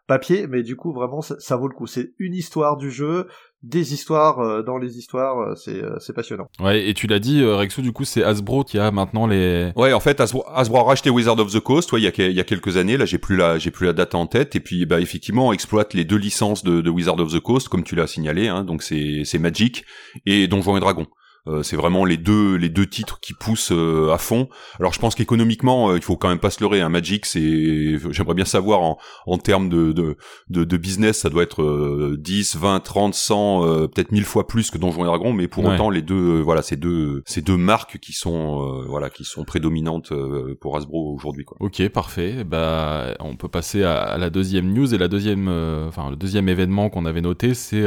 papier, 0.08 0.48
mais 0.48 0.64
du 0.64 0.76
coup 0.76 0.94
vraiment 0.94 1.22
ça 1.22 1.56
vaut 1.56 1.68
le 1.68 1.76
coup. 1.76 1.88
C'est 1.88 2.14
une 2.20 2.34
histoire 2.34 2.78
du 2.78 2.92
jeu 2.92 3.28
des 3.66 3.94
histoires 3.94 4.40
euh, 4.40 4.62
dans 4.62 4.78
les 4.78 4.98
histoires, 4.98 5.40
euh, 5.40 5.56
c'est 5.56 5.84
euh, 5.84 5.96
c'est 6.00 6.14
passionnant. 6.14 6.48
Ouais, 6.60 6.88
et 6.88 6.94
tu 6.94 7.08
l'as 7.08 7.20
dit, 7.20 7.44
Rexo, 7.44 7.82
du 7.82 7.92
coup, 7.92 8.06
c'est 8.06 8.24
Hasbro 8.24 8.64
qui 8.64 8.78
a 8.78 8.92
maintenant 8.92 9.28
les. 9.28 9.72
Ouais, 9.76 9.92
en 9.94 10.00
fait, 10.00 10.22
Hasbro, 10.22 10.46
Hasbro 10.54 10.80
a 10.80 10.84
racheté 10.84 11.10
Wizard 11.10 11.40
of 11.40 11.52
the 11.52 11.60
Coast, 11.60 11.92
ouais, 11.92 12.00
il 12.00 12.04
y 12.04 12.08
a, 12.08 12.28
il 12.28 12.36
y 12.36 12.40
a 12.40 12.44
quelques 12.44 12.78
années. 12.78 12.98
Là, 12.98 13.06
j'ai 13.06 13.18
plus 13.18 13.36
la, 13.36 13.58
j'ai 13.58 13.72
plus 13.72 13.88
la 13.88 13.94
date 13.94 14.16
en 14.16 14.28
tête. 14.28 14.56
Et 14.56 14.60
puis, 14.60 14.86
bah, 14.86 15.02
effectivement, 15.02 15.48
on 15.48 15.52
exploite 15.52 15.94
les 15.94 16.06
deux 16.06 16.18
licences 16.18 16.64
de, 16.64 16.82
de 16.82 16.90
Wizard 16.90 17.20
of 17.20 17.34
the 17.34 17.40
Coast, 17.40 17.68
comme 17.70 17.84
tu 17.84 17.96
l'as 17.96 18.08
signalé. 18.08 18.48
Hein, 18.48 18.64
donc, 18.64 18.84
c'est, 18.84 19.24
c'est 19.26 19.40
Magic 19.40 19.86
et 20.26 20.48
Donjons 20.48 20.78
et 20.78 20.80
Dragons. 20.80 21.08
Euh, 21.48 21.62
c'est 21.62 21.76
vraiment 21.76 22.06
les 22.06 22.18
deux 22.18 22.56
les 22.56 22.70
deux 22.70 22.88
titres 22.88 23.20
qui 23.20 23.34
poussent 23.34 23.72
euh, 23.72 24.12
à 24.12 24.18
fond. 24.18 24.50
Alors 24.80 24.94
je 24.94 25.00
pense 25.00 25.14
qu'économiquement, 25.14 25.92
euh, 25.92 25.98
il 25.98 26.02
faut 26.02 26.18
quand 26.18 26.30
même 26.30 26.40
pas 26.40 26.50
se 26.50 26.62
leurrer. 26.62 26.82
Hein. 26.82 26.90
Magic, 26.90 27.26
c'est 27.26 27.98
j'aimerais 28.12 28.34
bien 28.34 28.46
savoir 28.46 28.82
en, 28.82 28.98
en 29.28 29.38
termes 29.38 29.70
de, 29.70 29.92
de, 29.92 30.18
de, 30.50 30.64
de 30.64 30.78
business, 30.78 31.20
ça 31.20 31.30
doit 31.30 31.44
être 31.44 32.16
10, 32.18 32.56
20, 32.56 32.80
30, 32.80 33.14
100, 33.14 33.88
peut-être 33.94 34.12
1000 34.12 34.24
fois 34.24 34.48
plus 34.48 34.72
que 34.72 34.78
Donjons 34.78 35.04
et 35.04 35.06
Dragons, 35.06 35.34
mais 35.34 35.48
pour 35.48 35.66
autant 35.66 35.90
les 35.90 36.02
deux 36.02 36.40
voilà 36.42 36.62
ces 36.62 36.76
deux 36.76 37.22
ces 37.26 37.42
deux 37.42 37.58
marques 37.58 38.00
qui 38.00 38.14
sont 38.14 38.84
voilà 38.88 39.10
qui 39.10 39.24
sont 39.24 39.44
prédominantes 39.44 40.12
pour 40.60 40.78
Hasbro 40.78 41.14
aujourd'hui. 41.14 41.46
Quoi. 41.46 41.58
Ok, 41.60 41.88
parfait. 41.90 42.44
Bah 42.44 43.16
on 43.20 43.36
peut 43.36 43.50
passer 43.50 43.84
à, 43.84 44.02
à 44.02 44.18
la 44.18 44.30
deuxième 44.30 44.74
news 44.74 44.94
et 44.94 44.98
la 44.98 45.08
deuxième 45.08 45.48
enfin 45.88 46.10
le 46.10 46.16
deuxième 46.16 46.50
événement 46.50 46.90
qu'on 46.90 47.06
avait 47.06 47.22
noté, 47.22 47.54
c'est 47.54 47.86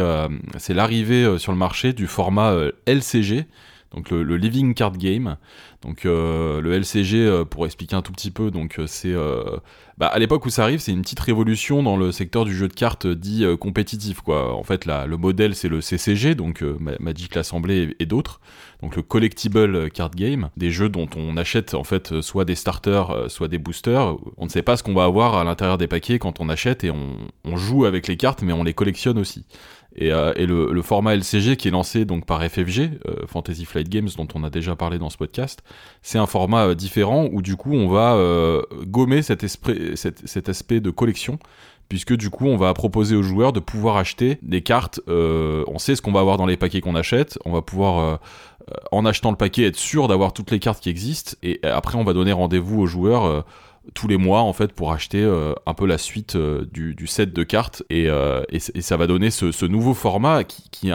c'est 0.59 0.75
l'arrivée 0.75 1.39
sur 1.39 1.53
le 1.53 1.59
marché 1.59 1.93
du 1.93 2.07
format 2.07 2.55
LCG 2.87 3.48
donc 3.95 4.11
le, 4.11 4.37
Living 4.37 4.75
Card 4.75 4.97
Game. 4.97 5.37
Donc 5.83 6.05
euh, 6.05 6.61
le 6.61 6.73
LCG, 6.73 7.17
euh, 7.19 7.45
pour 7.45 7.65
expliquer 7.65 7.97
un 7.97 8.03
tout 8.03 8.13
petit 8.13 8.31
peu, 8.31 8.51
donc 8.51 8.79
euh, 8.79 8.87
c'est 8.87 9.15
bah, 9.97 10.07
à 10.07 10.19
l'époque 10.19 10.47
où 10.47 10.51
ça 10.51 10.63
arrive, 10.63 10.81
c'est 10.81 10.93
une 10.93 11.03
petite 11.03 11.21
révolution 11.21 11.83
dans 11.83 11.97
le 11.97 12.13
secteur 12.13 12.45
du 12.45 12.55
jeu 12.55 12.69
de 12.69 12.73
cartes 12.73 13.07
dit 13.07 13.45
compétitif 13.59 14.21
quoi. 14.21 14.55
En 14.55 14.63
fait, 14.63 14.85
là, 14.85 15.07
le 15.07 15.17
modèle 15.17 15.55
c'est 15.55 15.69
le 15.69 15.81
CCG, 15.81 16.35
donc 16.35 16.63
Magic 17.01 17.35
l'Assemblée 17.35 17.97
et, 17.99 18.07
d'autres. 18.07 18.41
Donc 18.83 18.95
le 18.95 19.03
collectible 19.03 19.91
card 19.91 20.13
game, 20.13 20.51
des 20.57 20.71
jeux 20.71 20.89
dont 20.89 21.09
on 21.17 21.37
achète 21.37 21.75
en 21.75 21.83
fait 21.83 22.21
soit 22.21 22.45
des 22.45 22.55
starters, 22.55 23.25
soit 23.29 23.49
des 23.49 23.59
boosters. 23.59 24.17
On 24.37 24.45
ne 24.45 24.51
sait 24.51 24.63
pas 24.63 24.77
ce 24.77 24.85
qu'on 24.85 24.95
va 24.95 25.05
avoir 25.05 25.37
à 25.37 25.43
l'intérieur 25.43 25.79
des 25.79 25.89
paquets 25.89 26.21
quand 26.21 26.41
on 26.41 26.49
achète 26.49 26.85
et 26.85 26.91
on, 26.93 27.17
on 27.45 27.57
joue 27.57 27.87
avec 27.87 28.07
les 28.07 28.17
cartes, 28.17 28.43
mais 28.43 28.53
on 28.53 28.63
les 28.63 28.75
collectionne 28.75 29.19
aussi. 29.19 29.47
Et, 29.97 30.13
euh, 30.13 30.33
et 30.37 30.47
le, 30.47 30.73
le, 30.73 30.83
format 30.83 31.17
LCG 31.17 31.57
qui 31.57 31.69
est 31.69 31.71
lancé 31.73 32.05
donc 32.05 32.25
par 32.25 32.43
FFG, 32.43 33.01
euh, 33.07 33.27
Fantasy 33.27 33.65
Flight 33.65 33.89
Games, 33.89 34.09
dont 34.17 34.29
on 34.35 34.45
a 34.45 34.51
déjà 34.51 34.77
parlé 34.77 34.99
dans 34.99 35.11
ce 35.11 35.17
podcast, 35.17 35.63
c'est 36.03 36.19
un 36.19 36.27
format 36.27 36.69
euh, 36.69 36.75
différent 36.75 37.29
où 37.33 37.43
du 37.43 37.57
coup 37.57 37.73
on 37.73 37.89
va 37.89 38.17
gommer 38.87 39.23
cet, 39.23 39.43
esprit, 39.43 39.97
cet, 39.97 40.27
cet, 40.29 40.49
aspect 40.49 40.81
de 40.81 40.91
collection, 40.91 41.39
puisque 41.89 42.15
du 42.15 42.31
coup 42.31 42.47
on 42.47 42.57
va 42.57 42.73
proposer 42.75 43.17
aux 43.17 43.23
joueurs 43.23 43.53
de 43.53 43.61
pouvoir 43.61 43.97
acheter 43.97 44.39
des 44.43 44.63
cartes. 44.63 45.01
on 45.09 45.79
sait 45.79 45.97
ce 45.97 46.03
qu'on 46.03 46.13
va 46.13 46.21
avoir 46.21 46.37
dans 46.37 46.47
les 46.47 46.57
paquets 46.57 46.81
qu'on 46.81 46.95
achète, 46.95 47.39
on 47.45 47.53
va 47.53 47.63
pouvoir 47.63 48.21
en 48.93 49.05
achetant 49.07 49.31
le 49.31 49.37
paquet 49.37 49.65
être 49.65 49.77
sûr 49.77 50.09
d'avoir 50.09 50.33
toutes 50.33 50.51
les 50.51 50.59
cartes 50.59 50.81
qui 50.81 50.91
existent, 50.91 51.37
et 51.43 51.61
après 51.63 51.97
on 51.97 52.05
va 52.05 52.13
donner 52.13 52.33
rendez-vous 52.33 52.81
aux 52.81 52.87
joueurs 52.87 53.45
tous 53.95 54.09
les 54.09 54.17
mois 54.17 54.41
en 54.41 54.53
fait 54.53 54.73
pour 54.73 54.93
acheter 54.93 55.23
euh, 55.23 55.55
un 55.67 55.75
peu 55.75 55.87
la 55.87 55.99
suite 55.99 56.37
euh, 56.37 56.67
du, 56.73 57.07
set 57.07 57.33
de 57.33 57.43
cartes. 57.43 57.83
Et, 57.91 58.09
euh, 58.09 58.43
ça 58.59 58.97
va 58.97 59.07
donner 59.07 59.31
ce, 59.31 59.67
nouveau 59.67 59.95
format 59.95 60.45
qui, 60.45 60.91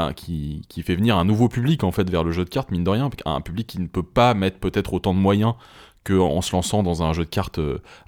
fait 0.83 0.95
venir 0.95 1.17
un 1.17 1.25
nouveau 1.25 1.49
public 1.49 1.83
en 1.83 1.91
fait 1.91 2.09
vers 2.09 2.23
le 2.23 2.31
jeu 2.31 2.43
de 2.45 2.49
cartes 2.49 2.71
mine 2.71 2.83
de 2.83 2.89
rien 2.89 3.09
un 3.25 3.41
public 3.41 3.67
qui 3.67 3.79
ne 3.79 3.87
peut 3.87 4.03
pas 4.03 4.33
mettre 4.33 4.59
peut-être 4.59 4.93
autant 4.93 5.13
de 5.13 5.19
moyens 5.19 5.53
qu'en 6.03 6.41
se 6.41 6.55
lançant 6.55 6.83
dans 6.83 7.03
un 7.03 7.13
jeu 7.13 7.23
de 7.23 7.29
cartes 7.29 7.59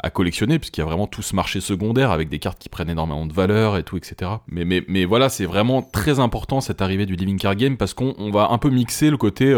à 0.02 0.10
collectionner, 0.10 0.60
puisqu'il 0.60 0.82
y 0.82 0.84
a 0.84 0.86
vraiment 0.86 1.08
tout 1.08 1.22
ce 1.22 1.36
marché 1.36 1.62
secondaire 1.62 2.12
avec 2.12 2.30
des 2.30 2.40
cartes 2.40 2.60
qui 2.60 2.70
prennent 2.70 2.90
énormément 2.90 3.26
de 3.26 3.34
valeur 3.34 3.78
et 3.78 3.84
tout, 3.84 3.98
etc. 3.98 4.32
Mais, 4.48 4.66
mais, 4.66 4.84
mais 4.88 5.06
voilà, 5.06 5.30
c'est 5.30 5.46
vraiment 5.46 5.82
très 5.82 6.20
important 6.20 6.62
cette 6.62 6.82
arrivée 6.82 7.06
du 7.06 7.16
Living 7.16 7.38
Card 7.38 7.56
Game, 7.56 7.78
parce 7.78 7.94
qu'on 7.94 8.32
va 8.32 8.50
un 8.52 8.58
peu 8.58 8.70
mixer 8.70 9.10
le 9.10 9.18
côté 9.18 9.56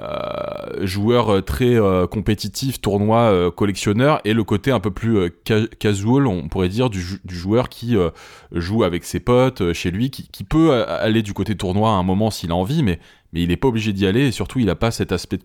euh, 0.00 0.86
joueur 0.86 1.28
euh, 1.28 1.40
très 1.42 1.74
euh, 1.74 2.06
compétitif, 2.06 2.80
tournoi, 2.80 3.50
collectionneur, 3.54 4.20
et 4.24 4.32
le 4.32 4.42
côté 4.42 4.70
un 4.70 4.80
peu 4.80 4.90
plus 4.90 5.30
casual, 5.78 6.26
on 6.26 6.48
pourrait 6.48 6.70
dire, 6.70 6.88
du, 6.88 7.02
joueur 7.28 7.68
qui 7.68 7.96
joue 8.52 8.84
avec 8.84 9.04
ses 9.04 9.20
potes 9.20 9.72
chez 9.72 9.90
lui, 9.90 10.10
qui, 10.10 10.44
peut 10.44 10.84
aller 10.86 11.22
du 11.22 11.34
côté 11.34 11.56
tournoi 11.56 11.90
à 11.90 11.92
un 11.92 12.02
moment 12.02 12.30
s'il 12.30 12.52
a 12.52 12.54
envie, 12.54 12.82
mais, 12.82 12.98
mais 13.32 13.42
il 13.42 13.48
n'est 13.48 13.56
pas 13.56 13.68
obligé 13.68 13.92
d'y 13.92 14.06
aller, 14.06 14.28
et 14.28 14.32
surtout 14.32 14.58
il 14.60 14.66
n'a 14.66 14.74
pas 14.74 14.90
cet 14.90 15.12
aspect 15.12 15.36
de 15.36 15.44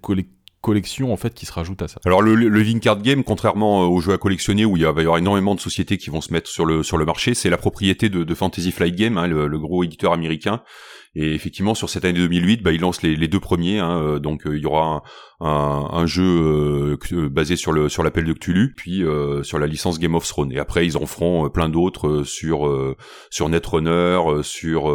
collection 0.62 1.14
en 1.14 1.18
fait 1.18 1.34
qui 1.34 1.46
se 1.46 1.54
rajoute 1.54 1.82
à 1.82 1.88
ça. 1.88 2.00
Alors 2.06 2.22
le, 2.22 2.36
le 2.36 2.80
Card 2.80 3.02
Game, 3.02 3.24
contrairement 3.24 3.88
aux 3.88 4.02
jeux 4.02 4.14
à 4.14 4.18
collectionner 4.18 4.66
où 4.66 4.76
il 4.78 4.84
va 4.84 4.90
y 4.90 5.00
avoir 5.00 5.18
énormément 5.18 5.56
de 5.56 5.60
sociétés 5.60 5.98
qui 5.98 6.10
vont 6.10 6.22
se 6.22 6.34
mettre 6.34 6.50
sur 6.50 6.66
le 6.66 6.84
sur 6.84 6.98
le 6.98 7.06
marché, 7.06 7.34
c'est 7.34 7.50
la 7.50 7.58
propriété 7.58 8.10
de, 8.10 8.24
de 8.24 8.36
Fantasy 8.36 8.72
Flight 8.72 8.96
Game, 8.96 9.18
hein, 9.18 9.28
le, 9.28 9.48
le, 9.48 9.60
gros 9.60 9.84
éditeur 9.84 10.14
américain, 10.14 10.62
et 11.20 11.34
effectivement, 11.34 11.74
sur 11.74 11.90
cette 11.90 12.06
année 12.06 12.20
2008, 12.20 12.62
bah, 12.62 12.72
il 12.72 12.82
lance 12.82 13.02
les, 13.02 13.16
les 13.16 13.28
deux 13.28 13.40
premiers. 13.40 13.80
Hein, 13.80 14.00
euh, 14.00 14.20
donc, 14.20 14.46
euh, 14.46 14.56
il 14.56 14.62
y 14.62 14.68
aura 14.68 15.02
un, 15.40 15.48
un, 15.48 15.90
un 15.92 16.06
jeu 16.06 16.98
euh, 17.12 17.30
basé 17.30 17.56
sur 17.56 17.72
le 17.72 17.90
sur 17.90 18.04
l'appel 18.04 18.24
de 18.26 18.34
Cthulhu, 18.34 18.76
puis 18.78 19.04
sur 19.44 19.58
la 19.58 19.66
licence 19.66 19.98
Game 20.00 20.14
of 20.14 20.28
Thrones. 20.28 20.52
Et 20.52 20.60
après, 20.60 20.86
ils 20.86 20.96
en 20.96 21.08
feront 21.08 21.50
plein 21.50 21.70
d'autres 21.70 22.24
sur 22.24 22.72
sur 23.32 23.50
Netrunner, 23.50 24.20
sur 24.44 24.88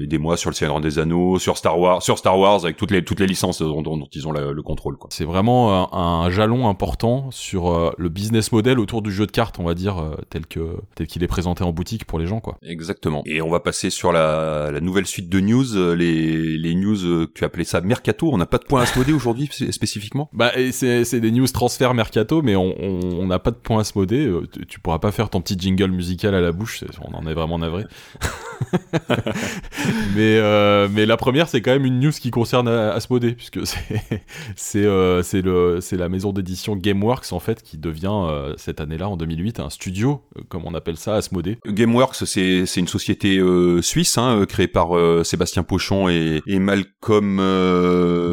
aidez-moi 0.00 0.36
sur 0.36 0.50
le 0.50 0.54
Seigneur 0.54 0.80
des 0.80 0.98
Anneaux, 0.98 1.38
sur 1.38 1.56
Star 1.56 1.78
Wars, 1.78 2.02
sur 2.02 2.18
Star 2.18 2.38
Wars 2.38 2.64
avec 2.64 2.76
toutes 2.76 2.90
les 2.90 3.04
toutes 3.04 3.20
les 3.20 3.26
licences 3.26 3.62
dont, 3.62 3.82
dont, 3.82 4.06
ils 4.12 4.28
ont 4.28 4.32
le 4.32 4.62
contrôle. 4.62 4.96
C'est 5.10 5.24
vraiment 5.24 5.92
un, 5.92 6.24
un, 6.26 6.30
jalon 6.30 6.68
important 6.68 7.30
sur 7.30 7.94
le 7.96 8.08
business 8.08 8.52
model 8.52 8.78
autour 8.78 9.02
du 9.02 9.12
jeu 9.12 9.26
de 9.26 9.32
cartes, 9.32 9.58
on 9.58 9.64
va 9.64 9.74
dire 9.74 10.16
tel 10.28 10.46
que 10.46 10.76
tel 10.96 11.06
qu'il 11.06 11.22
est 11.22 11.28
présenté 11.28 11.62
en 11.64 11.72
boutique 11.72 12.04
pour 12.04 12.18
les 12.18 12.26
gens, 12.26 12.40
quoi. 12.40 12.58
Exactement. 12.62 13.22
Et 13.26 13.42
on 13.42 13.50
va 13.50 13.60
passer 13.60 13.90
sur 13.90 14.12
la, 14.12 14.70
la 14.72 14.80
nouvelle 14.80 15.06
suite 15.06 15.28
de 15.32 15.40
news, 15.40 15.76
euh, 15.76 15.94
les, 15.94 16.58
les 16.58 16.74
news, 16.74 17.04
euh, 17.04 17.26
tu 17.34 17.44
appelais 17.44 17.64
ça 17.64 17.80
mercato. 17.80 18.28
On 18.30 18.36
n'a 18.36 18.46
pas 18.46 18.58
de 18.58 18.64
point 18.64 18.82
à 18.82 18.86
se 18.86 18.98
moder 18.98 19.12
aujourd'hui 19.12 19.48
spécifiquement? 19.70 20.28
Bah, 20.32 20.52
c'est 20.72 21.20
des 21.20 21.30
news 21.30 21.46
transfert 21.48 21.94
mercato, 21.94 22.42
mais 22.42 22.54
on 22.54 22.72
on 22.78 23.26
n'a 23.26 23.38
pas 23.38 23.50
de 23.50 23.56
point 23.56 23.80
à 23.80 23.84
se 23.84 23.96
moder. 23.96 24.26
Euh, 24.26 24.46
tu, 24.52 24.66
tu, 24.66 24.80
pourras 24.80 24.98
pas 24.98 25.12
faire 25.12 25.30
ton 25.30 25.40
petit 25.40 25.56
jingle 25.58 25.90
musical 25.90 26.34
à 26.34 26.40
la 26.40 26.52
bouche. 26.52 26.84
On 27.00 27.14
en 27.14 27.26
est 27.26 27.34
vraiment 27.34 27.58
navré. 27.58 27.84
mais 30.14 30.38
euh, 30.38 30.88
mais 30.90 31.06
la 31.06 31.16
première, 31.16 31.48
c'est 31.48 31.60
quand 31.60 31.72
même 31.72 31.84
une 31.84 32.00
news 32.00 32.12
qui 32.12 32.30
concerne 32.30 32.68
Asmodée, 32.68 33.32
puisque 33.32 33.60
c'est 33.66 34.24
c'est 34.56 34.84
euh, 34.84 35.22
c'est 35.22 35.42
le 35.42 35.80
c'est 35.80 35.96
la 35.96 36.08
maison 36.08 36.32
d'édition 36.32 36.76
GameWorks 36.76 37.32
en 37.32 37.40
fait 37.40 37.62
qui 37.62 37.78
devient 37.78 38.10
euh, 38.12 38.54
cette 38.56 38.80
année-là 38.80 39.08
en 39.08 39.16
2008 39.16 39.60
un 39.60 39.70
studio, 39.70 40.22
comme 40.48 40.64
on 40.64 40.74
appelle 40.74 40.96
ça, 40.96 41.16
Asmodée. 41.16 41.58
GameWorks, 41.66 42.26
c'est 42.26 42.66
c'est 42.66 42.80
une 42.80 42.88
société 42.88 43.40
suisse 43.80 44.18
hein, 44.18 44.44
créée 44.48 44.68
par 44.68 45.21
Sébastien 45.24 45.62
Pochon 45.62 46.08
et, 46.08 46.42
et 46.46 46.58
Malcolm 46.58 47.36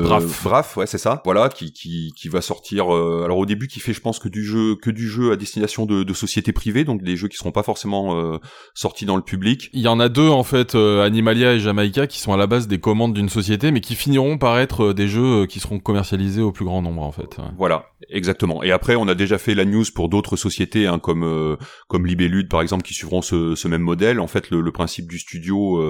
Braff. 0.03 0.43
Braff, 0.43 0.77
ouais, 0.77 0.87
c'est 0.87 0.97
ça. 0.97 1.21
Voilà, 1.25 1.49
qui 1.49 1.71
qui 1.73 2.11
qui 2.15 2.29
va 2.29 2.41
sortir. 2.41 2.85
alors 2.85 3.37
au 3.37 3.45
début, 3.45 3.67
qui 3.67 3.79
fait, 3.79 3.93
je 3.93 4.01
pense, 4.01 4.19
que 4.19 4.29
du 4.29 4.43
jeu 4.43 4.75
que 4.75 4.89
du 4.89 5.07
jeu 5.07 5.31
à 5.31 5.35
destination 5.35 5.85
de, 5.85 6.03
de 6.03 6.13
sociétés 6.13 6.53
privées, 6.53 6.83
donc 6.83 7.03
des 7.03 7.15
jeux 7.15 7.27
qui 7.27 7.37
seront 7.37 7.51
pas 7.51 7.63
forcément 7.63 8.39
sortis 8.73 9.05
dans 9.05 9.15
le 9.15 9.21
public. 9.21 9.69
Il 9.73 9.81
y 9.81 9.87
en 9.87 9.99
a 9.99 10.09
deux 10.09 10.29
en 10.29 10.43
fait, 10.43 10.75
euh, 10.75 11.03
Animalia 11.05 11.53
et 11.53 11.59
Jamaica, 11.59 12.07
qui 12.07 12.19
sont 12.19 12.33
à 12.33 12.37
la 12.37 12.47
base 12.47 12.67
des 12.67 12.79
commandes 12.79 13.13
d'une 13.13 13.29
société, 13.29 13.71
mais 13.71 13.81
qui 13.81 13.95
finiront 13.95 14.37
par 14.37 14.59
être 14.59 14.85
euh, 14.87 14.93
des 14.93 15.07
jeux 15.07 15.43
euh, 15.43 15.45
qui 15.45 15.59
seront 15.59 15.79
commercialisés 15.79 16.41
au 16.41 16.51
plus 16.51 16.65
grand 16.65 16.81
nombre 16.81 17.01
en 17.01 17.11
fait. 17.11 17.37
Voilà, 17.57 17.85
exactement. 18.09 18.63
Et 18.63 18.71
après, 18.71 18.95
on 18.95 19.07
a 19.07 19.15
déjà 19.15 19.37
fait 19.37 19.55
la 19.55 19.65
news 19.65 19.85
pour 19.93 20.09
d'autres 20.09 20.35
sociétés, 20.35 20.87
hein, 20.87 20.99
comme 20.99 21.57
comme 21.87 22.05
Libellude 22.05 22.49
par 22.49 22.61
exemple, 22.61 22.83
qui 22.83 22.93
suivront 22.93 23.21
ce, 23.21 23.55
ce 23.55 23.67
même 23.67 23.81
modèle. 23.81 24.19
En 24.19 24.27
fait, 24.27 24.49
le, 24.49 24.61
le 24.61 24.71
principe 24.71 25.07
du 25.07 25.19
studio 25.19 25.81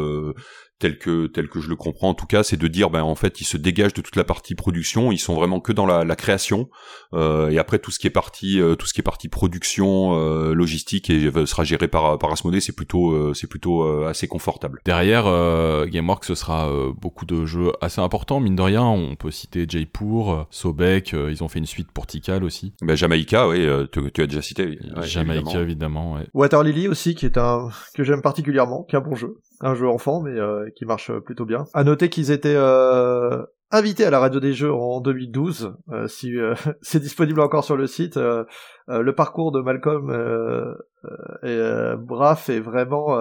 tel 0.80 0.98
que 0.98 1.28
tel 1.28 1.50
que 1.50 1.60
je 1.60 1.70
le 1.70 1.76
comprends 1.76 2.10
en 2.10 2.14
tout 2.14 2.26
cas, 2.26 2.44
c'est 2.44 2.58
de 2.58 2.68
dire 2.68 2.90
ben 2.90 3.04
en 3.04 3.16
fait 3.16 3.42
ils 3.42 3.46
se 3.46 3.58
dégagent 3.58 3.94
de 3.94 4.02
toute 4.02 4.16
la 4.16 4.24
partie 4.24 4.56
production, 4.56 5.12
ils 5.12 5.18
sont 5.20 5.36
vraiment 5.36 5.60
que 5.60 5.74
dans 5.74 5.86
la, 5.86 6.04
la 6.06 6.16
création 6.16 6.70
euh, 7.14 7.50
et 7.50 7.60
après 7.60 7.80
tout 7.80 7.92
ce 7.92 8.00
qui 8.00 8.08
est 8.08 8.12
partie 8.12 8.62
euh, 8.62 8.76
tout 8.76 8.86
ce 8.88 8.94
qui 8.94 9.02
est 9.02 9.04
partie 9.04 9.28
production 9.28 10.14
euh, 10.18 10.54
logistique 10.54 11.10
et 11.10 11.26
euh, 11.36 11.46
sera 11.46 11.64
géré 11.64 11.88
par 11.88 12.18
par 12.18 12.32
Asmodee, 12.32 12.62
c'est 12.62 12.76
plutôt 12.76 13.12
euh, 13.12 13.34
c'est 13.34 13.48
plutôt 13.48 13.84
assez 14.06 14.28
confortable. 14.28 14.82
Derrière 14.86 15.24
GameWorks 15.88 16.26
ce 16.26 16.36
sera 16.36 16.70
beaucoup 16.98 17.26
de 17.26 17.46
jeux 17.46 17.72
assez 17.82 18.02
importants 18.02 18.40
mine 18.40 18.56
de 18.56 18.62
rien, 18.62 18.84
on 18.84 19.16
peut 19.16 19.32
citer 19.32 19.66
Jaipur, 19.68 20.48
Sobek, 20.50 21.14
ils 21.14 21.44
ont 21.44 21.48
fait 21.50 21.60
une 21.60 21.66
suite 21.66 21.92
pour 21.92 22.08
Tikal 22.08 22.44
aussi. 22.44 22.74
Ben 22.82 22.96
Jamaïca 22.96 23.48
oui, 23.50 23.68
tu, 23.92 24.12
tu, 24.12 24.22
as 24.22 24.28
déjà 24.28 24.42
cité. 24.42 24.80
Ouais, 24.96 25.06
Jamaïca 25.06 25.60
évidemment. 25.60 26.14
ouais. 26.16 26.28
Water 26.34 26.64
Lily 26.64 26.88
aussi 26.88 27.16
qui 27.16 27.26
est 27.26 27.38
un 27.38 27.70
que 27.96 28.04
j'aime 28.04 28.22
particulièrement, 28.22 28.84
qui 28.84 28.96
est 28.96 29.00
un 29.00 29.02
bon 29.02 29.16
jeu 29.16 29.38
un 29.62 29.76
jeu 29.76 29.88
enfant, 29.88 30.22
mais 30.22 30.38
euh, 30.40 30.70
qui 30.76 30.86
marche 30.86 31.12
plutôt 31.20 31.46
bien. 31.46 31.66
À 31.74 31.84
noter 31.84 32.10
qu'ils 32.10 32.32
étaient 32.32 32.56
euh, 32.56 33.44
invités 33.72 34.06
à 34.06 34.10
la 34.10 34.20
radio 34.20 34.40
des 34.40 34.54
jeux 34.54 34.74
en 34.74 35.02
2012. 35.02 35.76
Euh, 35.92 36.08
si 36.08 36.36
c'est 36.82 37.00
disponible 37.00 37.42
encore 37.42 37.64
sur 37.64 37.78
le 37.78 37.88
site, 37.88 38.18
le 38.18 39.12
parcours 39.12 39.52
de 39.52 39.62
Malcolm 39.62 40.76
et 41.44 41.60
Braff 41.98 42.50
est 42.50 42.60
vraiment 42.60 43.18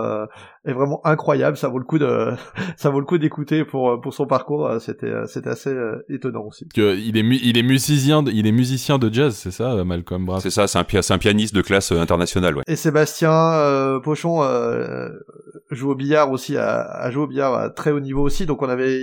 est 0.65 0.73
vraiment 0.73 1.01
incroyable. 1.05 1.57
Ça 1.57 1.69
vaut 1.69 1.79
le 1.79 1.85
coup 1.85 1.99
de 1.99 2.33
ça 2.77 2.91
vaut 2.91 3.01
le 3.01 3.07
coup 3.07 3.19
d'écouter 3.19 3.65
pour 3.65 4.01
pour 4.01 4.15
son 4.15 4.27
parcours. 4.27 4.71
C'était 4.81 5.13
c'était 5.27 5.51
assez 5.51 5.75
étonnant 6.09 6.45
aussi. 6.45 6.69
Que 6.69 6.97
il 6.97 7.17
est 7.17 7.25
il 7.43 7.59
est 7.59 7.63
musicien 7.63 8.23
de, 8.23 8.31
il 8.31 8.47
est 8.47 8.53
musicien 8.53 8.99
de 8.99 9.13
jazz, 9.13 9.35
c'est 9.35 9.51
ça, 9.51 9.85
Malcolm 9.85 10.25
Braff? 10.25 10.43
C'est 10.43 10.51
ça, 10.51 10.67
c'est 10.67 10.79
un 10.79 11.03
c'est 11.03 11.15
un 11.15 11.19
pianiste 11.19 11.55
de 11.55 11.63
classe 11.63 11.93
internationale. 11.93 12.57
Ouais. 12.57 12.63
Et 12.67 12.77
Sébastien 12.77 14.01
Pochon 14.03 14.43
joue 15.71 15.91
au 15.91 15.95
billard 15.95 16.31
aussi, 16.31 16.57
à, 16.57 16.81
à 16.81 17.11
jouer 17.11 17.25
au 17.25 17.27
billard 17.27 17.55
à 17.55 17.71
très 17.71 17.91
haut 17.91 18.01
niveau 18.01 18.23
aussi. 18.23 18.47
Donc 18.47 18.63
on 18.63 18.69
avait, 18.69 19.03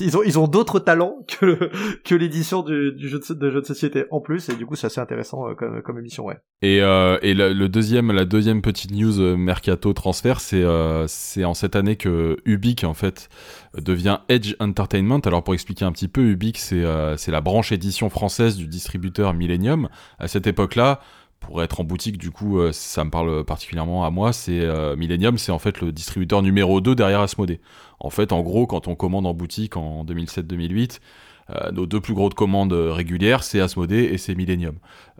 ils 0.00 0.16
ont 0.16 0.22
ils 0.22 0.38
ont 0.38 0.46
d'autres 0.48 0.78
talents 0.78 1.24
que 1.28 1.70
que 2.04 2.14
l'édition 2.14 2.62
du, 2.62 2.92
du, 2.92 3.08
jeu 3.08 3.18
de, 3.18 3.34
de 3.34 3.50
jeu 3.50 3.60
de 3.60 3.66
société 3.66 4.04
en 4.10 4.20
plus. 4.20 4.48
Et 4.48 4.54
du 4.54 4.66
coup 4.66 4.76
c'est 4.76 4.86
assez 4.86 5.00
intéressant 5.00 5.48
euh, 5.48 5.54
comme, 5.54 5.82
comme 5.82 5.98
émission, 5.98 6.24
ouais. 6.24 6.38
Et, 6.62 6.82
euh, 6.82 7.18
et 7.22 7.34
le, 7.34 7.52
le 7.52 7.68
deuxième, 7.68 7.95
la 8.02 8.24
deuxième 8.24 8.62
petite 8.62 8.90
news 8.90 9.20
euh, 9.20 9.36
mercato 9.36 9.92
transfert, 9.92 10.40
c'est 10.40 10.62
euh, 10.62 11.06
c'est 11.08 11.44
en 11.44 11.54
cette 11.54 11.76
année 11.76 11.96
que 11.96 12.36
Ubik 12.44 12.84
en 12.84 12.94
fait 12.94 13.28
devient 13.76 14.18
Edge 14.28 14.54
Entertainment. 14.60 15.20
Alors 15.20 15.42
pour 15.42 15.54
expliquer 15.54 15.84
un 15.84 15.92
petit 15.92 16.08
peu, 16.08 16.22
Ubik 16.22 16.58
c'est 16.58 16.84
euh, 16.84 17.16
la 17.28 17.40
branche 17.40 17.72
édition 17.72 18.10
française 18.10 18.56
du 18.56 18.66
distributeur 18.66 19.32
Millennium. 19.34 19.88
À 20.18 20.28
cette 20.28 20.46
époque-là, 20.46 21.00
pour 21.40 21.62
être 21.62 21.80
en 21.80 21.84
boutique, 21.84 22.18
du 22.18 22.30
coup, 22.30 22.58
ça 22.72 23.04
me 23.04 23.10
parle 23.10 23.44
particulièrement 23.44 24.04
à 24.04 24.10
moi. 24.10 24.32
C'est 24.32 24.66
Millennium, 24.96 25.38
c'est 25.38 25.52
en 25.52 25.58
fait 25.58 25.80
le 25.80 25.92
distributeur 25.92 26.42
numéro 26.42 26.80
2 26.80 26.94
derrière 26.94 27.20
Asmodée. 27.20 27.60
En 28.00 28.10
fait, 28.10 28.32
en 28.32 28.40
gros, 28.42 28.66
quand 28.66 28.88
on 28.88 28.96
commande 28.96 29.26
en 29.26 29.34
boutique 29.34 29.76
en 29.76 30.04
2007-2008, 30.04 30.98
euh, 31.50 31.70
nos 31.70 31.86
deux 31.86 32.00
plus 32.00 32.14
grosses 32.14 32.34
commandes 32.34 32.72
régulières, 32.72 33.44
c'est 33.44 33.60
Asmodée 33.60 34.04
et 34.04 34.18
c'est 34.18 34.34
Millennium. 34.34 34.76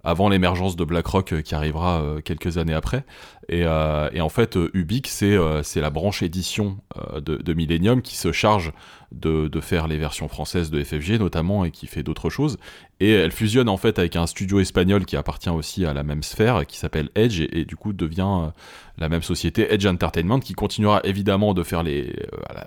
Avant 0.07 0.29
l'émergence 0.29 0.77
de 0.77 0.85
BlackRock 0.85 1.33
euh, 1.33 1.43
qui 1.43 1.57
arrivera 1.57 2.01
euh, 2.01 2.21
quelques 2.21 2.59
années 2.59 2.75
après. 2.75 3.05
Et, 3.49 3.65
euh, 3.65 4.09
en 4.21 4.29
fait, 4.29 4.57
Ubik, 4.73 5.09
c'est 5.09 5.37
la 5.77 5.91
branche 5.91 6.23
édition 6.23 6.79
de, 7.17 7.55
Millennium 7.55 8.03
qui 8.03 8.17
se 8.17 8.31
charge 8.31 8.73
de, 9.13 9.49
faire 9.61 9.89
les 9.89 9.99
versions 9.99 10.29
françaises 10.29 10.71
de 10.71 10.83
FFG 10.83 11.19
notamment 11.19 11.65
et 11.65 11.71
qui 11.71 11.87
fait 11.87 12.03
d'autres 12.03 12.31
choses. 12.31 12.57
Et 12.99 13.13
elle 13.13 13.31
fusionne 13.31 13.69
en 13.69 13.77
fait 13.77 13.99
avec 13.99 14.17
un 14.17 14.27
studio 14.27 14.59
espagnol 14.59 15.05
qui 15.05 15.17
appartient 15.17 15.51
aussi 15.51 15.85
à 15.85 15.93
la 15.93 16.03
même 16.03 16.23
sphère, 16.23 16.67
qui 16.67 16.77
s'appelle 16.79 17.11
Edge, 17.15 17.41
et, 17.41 17.65
du 17.65 17.77
coup 17.77 17.93
devient 17.93 18.51
la 18.99 19.09
même 19.09 19.23
société, 19.23 19.73
Edge 19.73 19.87
Entertainment, 19.87 20.41
qui 20.41 20.55
continuera 20.55 21.01
évidemment 21.05 21.55
de 21.55 21.63
faire 21.63 21.83
les. 21.83 22.15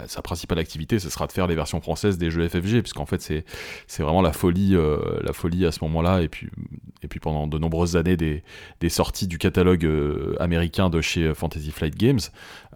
sa 0.07 0.21
principale 0.21 0.59
activité, 0.59 0.99
ce 0.99 1.09
sera 1.09 1.27
de 1.27 1.31
faire 1.33 1.47
les 1.47 1.55
versions 1.55 1.81
françaises 1.81 2.17
des 2.17 2.31
jeux 2.31 2.47
FFG, 2.47 2.81
puisqu'en 2.81 3.05
fait 3.05 3.21
c'est 3.21 4.03
vraiment 4.03 4.21
la 4.21 4.31
folie, 4.31 4.77
la 5.21 5.33
folie 5.33 5.65
à 5.65 5.71
ce 5.71 5.83
moment-là, 5.83 6.21
et 6.21 6.29
puis 6.29 6.47
et 7.01 7.07
puis 7.07 7.19
pendant 7.29 7.47
de 7.47 7.57
nombreuses 7.57 7.95
années 7.95 8.17
des 8.17 8.89
sorties 8.89 9.27
du 9.27 9.37
catalogue 9.37 9.85
euh, 9.85 10.35
américain 10.39 10.89
de 10.89 11.01
chez 11.01 11.33
Fantasy 11.33 11.71
Flight 11.71 11.95
Games. 11.95 12.19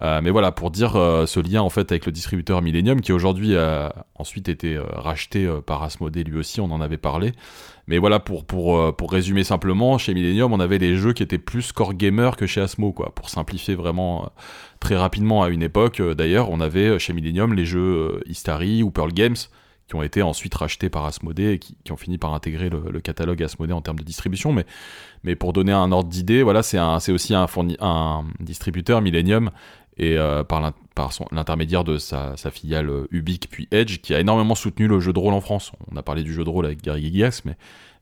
Euh, 0.02 0.20
mais 0.22 0.30
voilà, 0.30 0.52
pour 0.52 0.70
dire 0.70 0.96
euh, 0.96 1.26
ce 1.26 1.40
lien 1.40 1.62
en 1.62 1.70
fait 1.70 1.90
avec 1.90 2.06
le 2.06 2.12
distributeur 2.12 2.62
Millennium, 2.62 3.00
qui 3.00 3.12
aujourd'hui 3.12 3.56
a 3.56 4.06
ensuite 4.14 4.48
été 4.48 4.76
euh, 4.76 4.84
racheté 4.92 5.46
euh, 5.46 5.60
par 5.60 5.82
Asmodée 5.82 6.24
lui 6.24 6.38
aussi, 6.38 6.60
on 6.60 6.70
en 6.70 6.80
avait 6.80 6.98
parlé. 6.98 7.32
Mais 7.86 7.98
voilà, 7.98 8.18
pour, 8.18 8.78
euh, 8.78 8.92
résumer 9.08 9.44
simplement, 9.44 9.98
chez 9.98 10.14
Millennium, 10.14 10.52
on 10.52 10.60
avait 10.60 10.78
des 10.78 10.96
jeux 10.96 11.12
qui 11.12 11.22
étaient 11.22 11.38
plus 11.38 11.72
core 11.72 11.94
gamer 11.94 12.36
que 12.36 12.46
chez 12.46 12.60
Asmo, 12.60 12.92
quoi. 12.92 13.14
Pour 13.14 13.28
simplifier 13.28 13.74
vraiment 13.74 14.24
euh, 14.24 14.28
très 14.80 14.96
rapidement 14.96 15.42
à 15.42 15.50
une 15.50 15.62
époque, 15.62 16.00
euh, 16.00 16.14
d'ailleurs, 16.14 16.50
on 16.50 16.60
avait 16.60 16.88
euh, 16.88 16.98
chez 16.98 17.12
Millennium 17.12 17.52
les 17.52 17.66
jeux 17.66 17.80
euh, 17.80 18.20
Istari 18.26 18.82
ou 18.82 18.90
Pearl 18.90 19.12
Games, 19.12 19.36
qui 19.88 19.94
ont 19.96 20.02
été 20.02 20.22
ensuite 20.22 20.54
rachetés 20.54 20.88
par 20.88 21.04
Asmodée 21.04 21.52
et 21.52 21.58
qui, 21.58 21.92
ont 21.92 21.96
fini 21.96 22.16
par 22.16 22.32
intégrer 22.32 22.70
le, 22.70 23.00
catalogue 23.00 23.42
Asmodée 23.42 23.72
en 23.72 23.82
termes 23.82 23.98
de 23.98 24.04
distribution. 24.04 24.52
Mais, 24.52 24.64
mais 25.24 25.36
pour 25.36 25.52
donner 25.52 25.72
un 25.72 25.92
ordre 25.92 26.08
d'idée, 26.08 26.42
voilà, 26.42 26.62
c'est 26.62 27.12
aussi 27.12 27.34
un, 27.34 27.46
fourni- 27.46 27.76
un 27.80 28.24
distributeur 28.40 29.02
Millennium 29.02 29.50
et 29.96 30.18
euh, 30.18 30.42
par 30.42 30.72
l'intermédiaire 31.30 31.84
de 31.84 31.98
sa, 31.98 32.34
filiale 32.50 32.90
euh, 32.90 33.06
Ubik 33.10 33.48
puis 33.50 33.68
Edge 33.70 34.00
qui 34.00 34.14
a 34.14 34.20
énormément 34.20 34.54
soutenu 34.54 34.88
le 34.88 35.00
jeu 35.00 35.12
de 35.12 35.18
rôle 35.18 35.34
en 35.34 35.40
France. 35.40 35.72
On 35.90 35.96
a 35.96 36.02
parlé 36.02 36.22
du 36.22 36.32
jeu 36.32 36.44
de 36.44 36.50
rôle 36.50 36.66
avec 36.66 36.82
Gary 36.82 37.02
Gygax, 37.02 37.44
mais, 37.44 37.56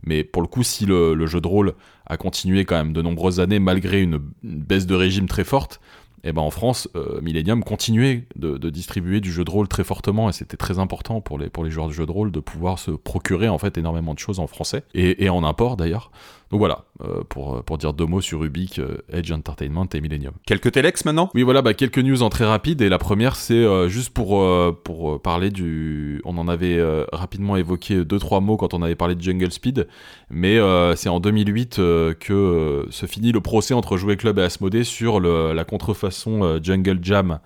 mais 0.05 0.25
pour 0.25 0.43
le 0.43 0.49
coup, 0.49 0.63
si 0.63 0.87
le, 0.87 1.27
jeu 1.27 1.41
de 1.41 1.47
rôle 1.47 1.75
a 2.07 2.17
continué 2.17 2.65
quand 2.65 2.77
même 2.77 2.93
de 2.93 3.03
nombreuses 3.03 3.41
années 3.41 3.59
malgré 3.59 4.01
une 4.01 4.21
baisse 4.43 4.87
de 4.87 4.95
régime 4.95 5.27
très 5.27 5.45
forte, 5.45 5.81
et 6.25 6.33
ben 6.33 6.43
en 6.43 6.51
France, 6.51 6.89
euh, 6.95 7.21
Millennium 7.21 7.65
continuait 7.65 8.27
de, 8.37 8.71
distribuer 8.71 9.21
du 9.21 9.33
jeu 9.33 9.45
de 9.45 9.51
rôle 9.51 9.69
très 9.69 9.85
fortement 9.85 10.29
et 10.29 10.33
c'était 10.33 10.57
très 10.57 10.79
important 10.79 11.21
pour 11.21 11.39
les, 11.39 11.51
pour 11.51 11.65
les 11.65 11.71
joueurs 11.71 11.89
de 11.89 11.93
jeu 11.93 12.07
de 12.07 12.13
rôle 12.13 12.31
de 12.31 12.41
pouvoir 12.41 12.79
se 12.79 12.93
procurer 12.93 13.49
en 13.49 13.59
fait 13.59 13.77
énormément 13.77 14.15
de 14.15 14.19
choses 14.19 14.39
en 14.39 14.47
français 14.47 14.85
et 14.95 15.29
en 15.29 15.43
import 15.45 15.77
d'ailleurs. 15.77 16.11
Donc 16.53 16.59
voilà, 16.59 16.85
euh, 17.03 17.23
pour, 17.31 17.65
pour 17.65 17.79
dire 17.79 17.95
deux 17.95 18.05
mots 18.05 18.21
sur 18.21 18.45
Ubik, 18.45 18.79
euh, 18.79 18.99
Edge 19.11 19.33
Entertainment 19.33 19.87
et 19.95 20.03
Millennium. 20.03 20.35
Quelques 20.45 20.71
telex 20.71 21.07
maintenant? 21.07 21.31
Oui, 21.35 21.45
voilà, 21.45 21.63
bah, 21.63 21.73
quelques 21.73 21.99
news 21.99 22.23
en 22.23 22.29
très 22.29 22.45
rapide. 22.45 22.83
Et 22.83 22.91
la 22.91 22.99
première, 22.99 23.37
c'est 23.37 23.55
euh, 23.55 23.89
juste 23.89 24.11
pour, 24.13 24.43
euh, 24.43 24.79
pour 24.85 25.15
euh, 25.15 25.19
parler 25.19 25.49
du. 25.49 26.21
On 26.27 26.37
en 26.37 26.49
avait 26.49 26.77
euh, 26.77 27.07
rapidement 27.11 27.57
évoqué 27.57 28.05
deux, 28.05 28.19
trois 28.19 28.43
mots 28.43 28.59
quand 28.59 28.75
on 28.75 28.83
avait 28.83 28.97
parlé 28.97 29.15
de 29.15 29.23
Jungle 29.23 29.51
Speed. 29.51 29.89
Mais 30.29 30.59
euh, 30.59 30.95
c'est 30.95 31.09
en 31.09 31.21
2008 31.21 31.79
euh, 31.79 32.13
que 32.13 32.35
euh, 32.35 32.91
se 32.91 33.07
finit 33.07 33.33
le 33.33 33.41
procès 33.41 33.73
entre 33.73 33.97
Jouet 33.97 34.19
Club 34.19 34.39
et 34.39 34.43
Asmodée 34.43 34.85
sur 34.85 35.21
le, 35.21 35.55
la 35.55 35.65
contrefaçon 35.65 36.45
euh, 36.45 36.59
Jungle 36.63 36.99
Jam 37.01 37.39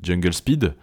Jungle 0.00 0.32
Speed. 0.32 0.74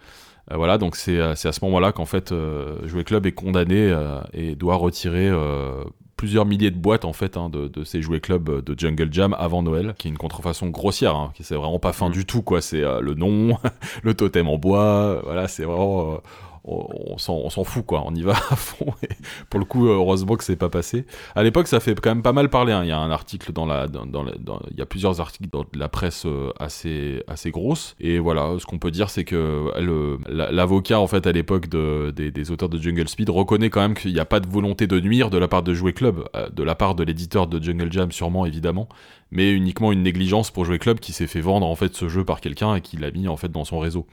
Euh, 0.52 0.56
voilà, 0.56 0.76
donc 0.76 0.96
c'est 0.96 1.18
euh, 1.18 1.34
c'est 1.34 1.48
à 1.48 1.52
ce 1.52 1.64
moment-là 1.64 1.92
qu'en 1.92 2.04
fait 2.04 2.30
euh, 2.30 2.86
Jouet 2.86 3.04
Club 3.04 3.24
est 3.24 3.32
condamné 3.32 3.90
euh, 3.90 4.20
et 4.34 4.54
doit 4.54 4.76
retirer 4.76 5.28
euh, 5.28 5.82
plusieurs 6.16 6.46
milliers 6.46 6.70
de 6.70 6.78
boîtes 6.78 7.04
en 7.04 7.12
fait 7.12 7.36
hein, 7.36 7.48
de, 7.48 7.68
de 7.68 7.84
ces 7.84 8.02
jouets 8.02 8.20
clubs 8.20 8.62
de 8.64 8.78
Jungle 8.78 9.12
Jam 9.12 9.34
avant 9.38 9.62
Noël, 9.62 9.94
qui 9.98 10.08
est 10.08 10.10
une 10.10 10.18
contrefaçon 10.18 10.68
grossière, 10.68 11.16
hein, 11.16 11.32
qui 11.34 11.44
c'est 11.44 11.54
vraiment 11.54 11.78
pas 11.78 11.92
fin 11.92 12.10
du 12.10 12.24
tout 12.24 12.42
quoi. 12.42 12.60
C'est 12.60 12.82
euh, 12.82 13.00
le 13.00 13.14
nom, 13.14 13.58
le 14.02 14.14
totem 14.14 14.48
en 14.48 14.58
bois, 14.58 14.84
euh, 14.84 15.20
voilà, 15.24 15.48
c'est 15.48 15.64
vraiment 15.64 16.14
euh, 16.14 16.16
on, 16.64 17.18
s'en 17.18 17.64
fout 17.64 17.84
quoi. 17.84 18.02
On 18.06 18.14
y 18.14 18.22
va 18.22 18.32
à 18.50 18.56
fond. 18.56 18.86
Et 19.02 19.08
pour 19.50 19.60
le 19.60 19.66
coup, 19.66 19.86
euh, 19.86 19.94
heureusement 19.94 20.36
que 20.36 20.44
c'est 20.44 20.56
pas 20.56 20.68
passé. 20.70 21.04
À 21.34 21.42
l'époque, 21.42 21.66
ça 21.68 21.80
fait 21.80 21.94
quand 22.00 22.10
même 22.10 22.22
pas 22.22 22.32
mal 22.32 22.48
parler. 22.50 22.72
hein. 22.72 22.82
Il 22.84 22.88
y 22.88 22.92
a 22.92 22.98
un 22.98 23.10
article 23.10 23.52
dans 23.52 23.66
la, 23.66 23.86
dans, 23.88 24.06
dans 24.06 24.24
il 24.70 24.78
y 24.78 24.82
a 24.82 24.86
plusieurs 24.86 25.20
articles 25.20 25.48
dans 25.52 25.64
la 25.74 25.88
presse 25.88 26.24
euh, 26.26 26.50
assez 26.58 27.22
assez 27.28 27.50
grosse. 27.50 27.94
Et 28.00 28.18
voilà, 28.18 28.54
ce 28.58 28.66
qu'on 28.66 28.78
peut 28.78 28.90
dire, 28.90 29.10
c'est 29.10 29.24
que 29.24 29.70
la- 30.28 30.50
l'avocat 30.52 31.00
en 31.00 31.06
fait 31.06 31.26
à 31.26 31.32
l'époque 31.32 31.68
de, 31.68 32.12
des, 32.14 32.30
des 32.30 32.50
auteurs 32.50 32.68
de 32.68 32.78
Jungle 32.78 33.08
Speed 33.08 33.30
reconnaît 33.30 33.70
quand 33.70 33.80
même 33.80 33.94
qu'il 33.94 34.12
n'y 34.12 34.20
a 34.20 34.24
pas 34.24 34.40
de 34.40 34.48
volonté 34.48 34.86
de 34.86 35.00
nuire 35.00 35.30
de 35.30 35.38
la 35.38 35.48
part 35.48 35.62
de 35.62 35.74
Jouet 35.74 35.92
Club, 35.92 36.24
euh, 36.34 36.48
de 36.50 36.62
la 36.62 36.74
part 36.74 36.94
de 36.94 37.04
l'éditeur 37.04 37.46
de 37.46 37.62
Jungle 37.62 37.92
Jam 37.92 38.10
sûrement 38.12 38.46
évidemment, 38.46 38.88
mais 39.30 39.50
uniquement 39.52 39.92
une 39.92 40.02
négligence 40.02 40.50
pour 40.50 40.64
Jouet 40.64 40.78
Club 40.78 40.98
qui 41.00 41.12
s'est 41.12 41.26
fait 41.26 41.40
vendre 41.40 41.66
en 41.66 41.74
fait 41.76 41.94
ce 41.94 42.08
jeu 42.08 42.24
par 42.24 42.40
quelqu'un 42.40 42.74
et 42.76 42.80
qui 42.80 42.96
l'a 42.96 43.10
mis 43.10 43.28
en 43.28 43.36
fait 43.36 43.50
dans 43.50 43.64
son 43.64 43.78
réseau. 43.78 44.06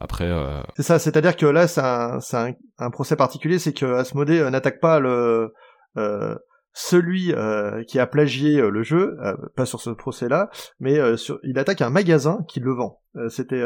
Après, 0.00 0.30
euh, 0.30 0.60
C'est 0.76 0.84
ça, 0.84 0.98
c'est-à-dire 0.98 1.36
que 1.36 1.46
là, 1.46 1.66
c'est 1.66 1.80
un, 1.80 2.18
un, 2.32 2.52
un 2.78 2.90
procès 2.90 3.16
particulier, 3.16 3.58
c'est 3.58 3.72
que 3.72 3.86
Asmodée 3.86 4.38
euh, 4.38 4.50
n'attaque 4.50 4.80
pas 4.80 5.00
le 5.00 5.52
euh, 5.96 6.36
celui 6.74 7.32
euh, 7.32 7.82
qui 7.82 7.98
a 7.98 8.06
plagié 8.06 8.60
le 8.60 8.82
jeu, 8.84 9.16
euh, 9.20 9.34
pas 9.56 9.66
sur 9.66 9.80
ce 9.80 9.90
procès-là, 9.90 10.48
mais 10.78 11.00
il 11.42 11.58
attaque 11.58 11.80
un 11.82 11.90
magasin 11.90 12.44
qui 12.46 12.60
le 12.60 12.72
vend. 12.72 13.00
C'était, 13.30 13.64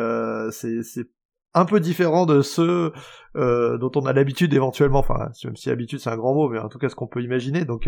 c'est, 0.51 1.09
un 1.55 1.67
peu 1.67 1.81
différent 1.81 2.25
de 2.25 2.41
ceux 2.41 2.93
dont 3.35 3.91
on 3.97 4.07
a 4.07 4.15
l'habitude 4.15 4.55
éventuellement, 4.55 5.01
enfin, 5.01 5.29
même 5.45 5.57
si 5.57 5.69
habitude 5.69 5.99
c'est 5.99 6.09
un 6.09 6.17
grand 6.17 6.33
mot, 6.33 6.49
mais 6.49 6.59
en 6.59 6.71
tout 6.71 6.79
cas 6.79 6.89
ce 6.89 6.95
qu'on 6.95 7.07
peut 7.07 7.21
imaginer. 7.23 7.67
Donc 7.67 7.87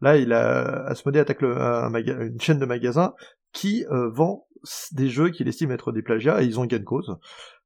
là, 0.00 0.16
il 0.16 0.32
a 0.32 0.86
Asmodée 0.86 1.20
attaque 1.20 1.42
le, 1.42 1.56
un 1.56 1.94
une 1.94 2.40
chaîne 2.40 2.58
de 2.58 2.66
magasins 2.66 3.14
qui 3.52 3.84
vend 3.90 4.48
des 4.90 5.08
jeux 5.08 5.30
qu'il 5.30 5.46
estime 5.46 5.70
être 5.70 5.92
des 5.92 6.02
plagiats 6.02 6.42
et 6.42 6.46
ils 6.46 6.58
ont 6.58 6.64
gain 6.64 6.78
de 6.78 6.84
cause. 6.84 7.16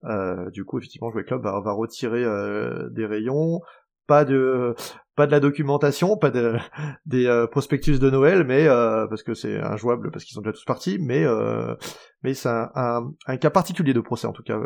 Euh, 0.04 0.50
du 0.50 0.64
coup, 0.64 0.78
effectivement, 0.78 1.10
Jouet 1.10 1.24
Club 1.24 1.42
va, 1.42 1.60
va 1.60 1.72
retirer 1.72 2.24
euh, 2.24 2.88
des 2.90 3.06
rayons, 3.06 3.60
pas 4.06 4.24
de 4.24 4.74
pas 5.16 5.26
de 5.26 5.32
la 5.32 5.40
documentation, 5.40 6.16
pas 6.16 6.30
de 6.30 6.56
des 7.06 7.26
euh, 7.26 7.46
prospectus 7.46 7.98
de 7.98 8.10
Noël, 8.10 8.44
mais 8.44 8.68
euh, 8.68 9.06
parce 9.08 9.22
que 9.22 9.34
c'est 9.34 9.60
injouable 9.60 10.10
parce 10.10 10.24
qu'ils 10.24 10.34
sont 10.34 10.40
déjà 10.40 10.52
tous 10.52 10.64
partis, 10.64 10.98
mais 11.00 11.24
euh, 11.24 11.74
mais 12.22 12.34
c'est 12.34 12.48
un, 12.48 12.70
un, 12.74 13.10
un 13.26 13.36
cas 13.36 13.50
particulier 13.50 13.94
de 13.94 14.00
procès 14.00 14.26
en 14.26 14.32
tout 14.32 14.44
cas. 14.44 14.58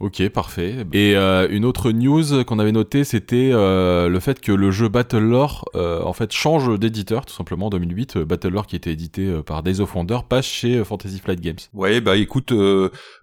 Ok, 0.00 0.28
parfait. 0.28 0.86
Et 0.92 1.16
euh, 1.16 1.48
une 1.50 1.64
autre 1.64 1.90
news 1.90 2.44
qu'on 2.44 2.60
avait 2.60 2.70
notée, 2.70 3.02
c'était 3.02 3.50
euh, 3.52 4.08
le 4.08 4.20
fait 4.20 4.40
que 4.40 4.52
le 4.52 4.70
jeu 4.70 4.88
Battle 4.88 5.18
Lore, 5.18 5.64
euh, 5.74 6.00
en 6.04 6.12
fait, 6.12 6.30
change 6.32 6.78
d'éditeur, 6.78 7.26
tout 7.26 7.34
simplement, 7.34 7.66
en 7.66 7.70
2008. 7.70 8.18
Euh, 8.18 8.24
Battle 8.24 8.50
Lore, 8.50 8.68
qui 8.68 8.76
était 8.76 8.92
édité 8.92 9.26
euh, 9.26 9.42
par 9.42 9.64
Days 9.64 9.80
of 9.80 9.92
Wonder, 9.96 10.18
passe 10.28 10.46
chez 10.46 10.76
euh, 10.76 10.84
Fantasy 10.84 11.18
Flight 11.18 11.40
Games. 11.40 11.56
Ouais, 11.74 12.00
bah 12.00 12.16
écoute, 12.16 12.52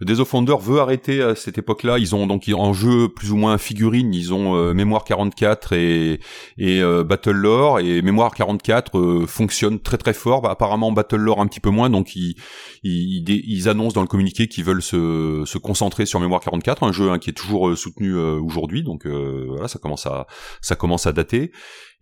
Days 0.01 0.19
of 0.19 0.33
Wonder 0.33 0.55
veut 0.59 0.81
arrêter 0.81 1.21
à 1.21 1.33
cette 1.35 1.57
époque-là. 1.57 1.97
Ils 1.97 2.13
ont 2.13 2.27
donc 2.27 2.51
en 2.53 2.73
jeu 2.73 3.07
plus 3.07 3.31
ou 3.31 3.37
moins 3.37 3.57
figurines, 3.57 4.13
ils 4.13 4.33
ont 4.33 4.73
Mémoire 4.73 5.05
44 5.05 5.71
et 5.71 6.19
et 6.57 6.81
euh, 6.81 7.03
Battle 7.03 7.31
Lore 7.31 7.79
et 7.79 8.01
Mémoire 8.01 8.33
44 8.33 8.97
euh, 8.97 9.25
fonctionne 9.27 9.79
très 9.79 9.97
très 9.97 10.13
fort. 10.13 10.41
Bah, 10.41 10.51
apparemment 10.51 10.91
Battle 10.91 11.17
Lore 11.17 11.41
un 11.41 11.47
petit 11.47 11.59
peu 11.59 11.69
moins, 11.69 11.89
donc 11.89 12.15
ils, 12.15 12.35
ils, 12.83 13.23
ils 13.29 13.69
annoncent 13.69 13.95
dans 13.95 14.01
le 14.01 14.07
communiqué 14.07 14.47
qu'ils 14.47 14.63
veulent 14.63 14.81
se 14.81 15.43
se 15.45 15.57
concentrer 15.57 16.05
sur 16.05 16.19
Mémoire 16.19 16.41
44, 16.41 16.64
un 16.81 16.91
jeu 16.91 17.09
hein, 17.09 17.19
qui 17.19 17.29
est 17.29 17.33
toujours 17.33 17.69
euh, 17.69 17.75
soutenu 17.75 18.15
euh, 18.15 18.39
aujourd'hui. 18.39 18.83
Donc 18.83 19.05
euh, 19.05 19.45
voilà, 19.47 19.67
ça 19.67 19.79
commence 19.79 20.05
à 20.05 20.27
ça 20.61 20.75
commence 20.75 21.07
à 21.07 21.11
dater. 21.11 21.51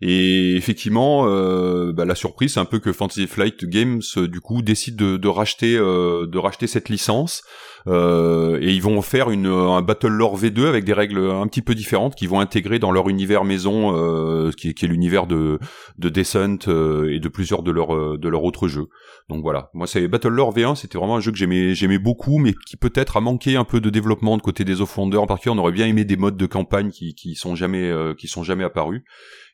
Et 0.06 0.54
effectivement, 0.56 1.24
euh, 1.28 1.92
bah, 1.94 2.04
la 2.04 2.14
surprise, 2.14 2.52
c'est 2.52 2.60
un 2.60 2.66
peu 2.66 2.78
que 2.78 2.92
Fantasy 2.92 3.26
Flight 3.26 3.64
Games 3.64 4.02
euh, 4.18 4.28
du 4.28 4.40
coup 4.42 4.60
décide 4.60 4.96
de, 4.96 5.16
de 5.16 5.28
racheter 5.28 5.76
euh, 5.78 6.26
de 6.26 6.36
racheter 6.38 6.66
cette 6.66 6.90
licence. 6.90 7.42
Euh, 7.86 8.58
et 8.62 8.72
ils 8.72 8.80
vont 8.82 9.00
faire 9.02 9.30
une, 9.30 9.46
un 9.46 9.82
Battle 9.82 10.08
Lore 10.08 10.38
V2 10.38 10.66
avec 10.66 10.84
des 10.84 10.94
règles 10.94 11.18
un 11.18 11.46
petit 11.46 11.60
peu 11.62 11.74
différentes 11.74 12.14
qui 12.14 12.26
vont 12.26 12.40
intégrer 12.40 12.78
dans 12.78 12.90
leur 12.90 13.08
univers 13.10 13.44
maison, 13.44 13.94
euh, 13.94 14.50
qui, 14.52 14.68
est- 14.70 14.74
qui 14.74 14.84
est 14.86 14.88
l'univers 14.88 15.26
de, 15.26 15.58
de 15.98 16.08
Descent 16.08 16.56
euh, 16.68 17.10
et 17.12 17.18
de 17.20 17.28
plusieurs 17.28 17.62
de 17.62 17.70
leurs 17.70 18.18
de 18.18 18.30
autres 18.30 18.68
jeux. 18.68 18.86
Donc 19.28 19.42
voilà, 19.42 19.70
moi 19.74 19.86
c'est 19.86 20.06
Battle 20.08 20.28
Lore 20.28 20.54
V1, 20.54 20.74
c'était 20.76 20.96
vraiment 20.98 21.16
un 21.16 21.20
jeu 21.20 21.30
que 21.30 21.36
j'aimais 21.38 21.74
j'aimais 21.74 21.98
beaucoup, 21.98 22.38
mais 22.38 22.54
qui 22.66 22.76
peut-être 22.78 23.16
a 23.18 23.20
manqué 23.20 23.56
un 23.56 23.64
peu 23.64 23.80
de 23.80 23.90
développement 23.90 24.36
de 24.38 24.42
côté 24.42 24.64
des 24.64 24.80
of 24.80 24.96
Wonder. 24.98 25.18
En 25.18 25.26
particulier, 25.26 25.54
on 25.54 25.58
aurait 25.60 25.72
bien 25.72 25.86
aimé 25.86 26.04
des 26.04 26.16
modes 26.16 26.36
de 26.38 26.46
campagne 26.46 26.90
qui 26.90 27.14
qui 27.14 27.34
sont 27.34 27.54
jamais 27.54 27.92
qui 28.18 28.28
sont 28.28 28.42
jamais 28.44 28.64
apparus. 28.64 29.02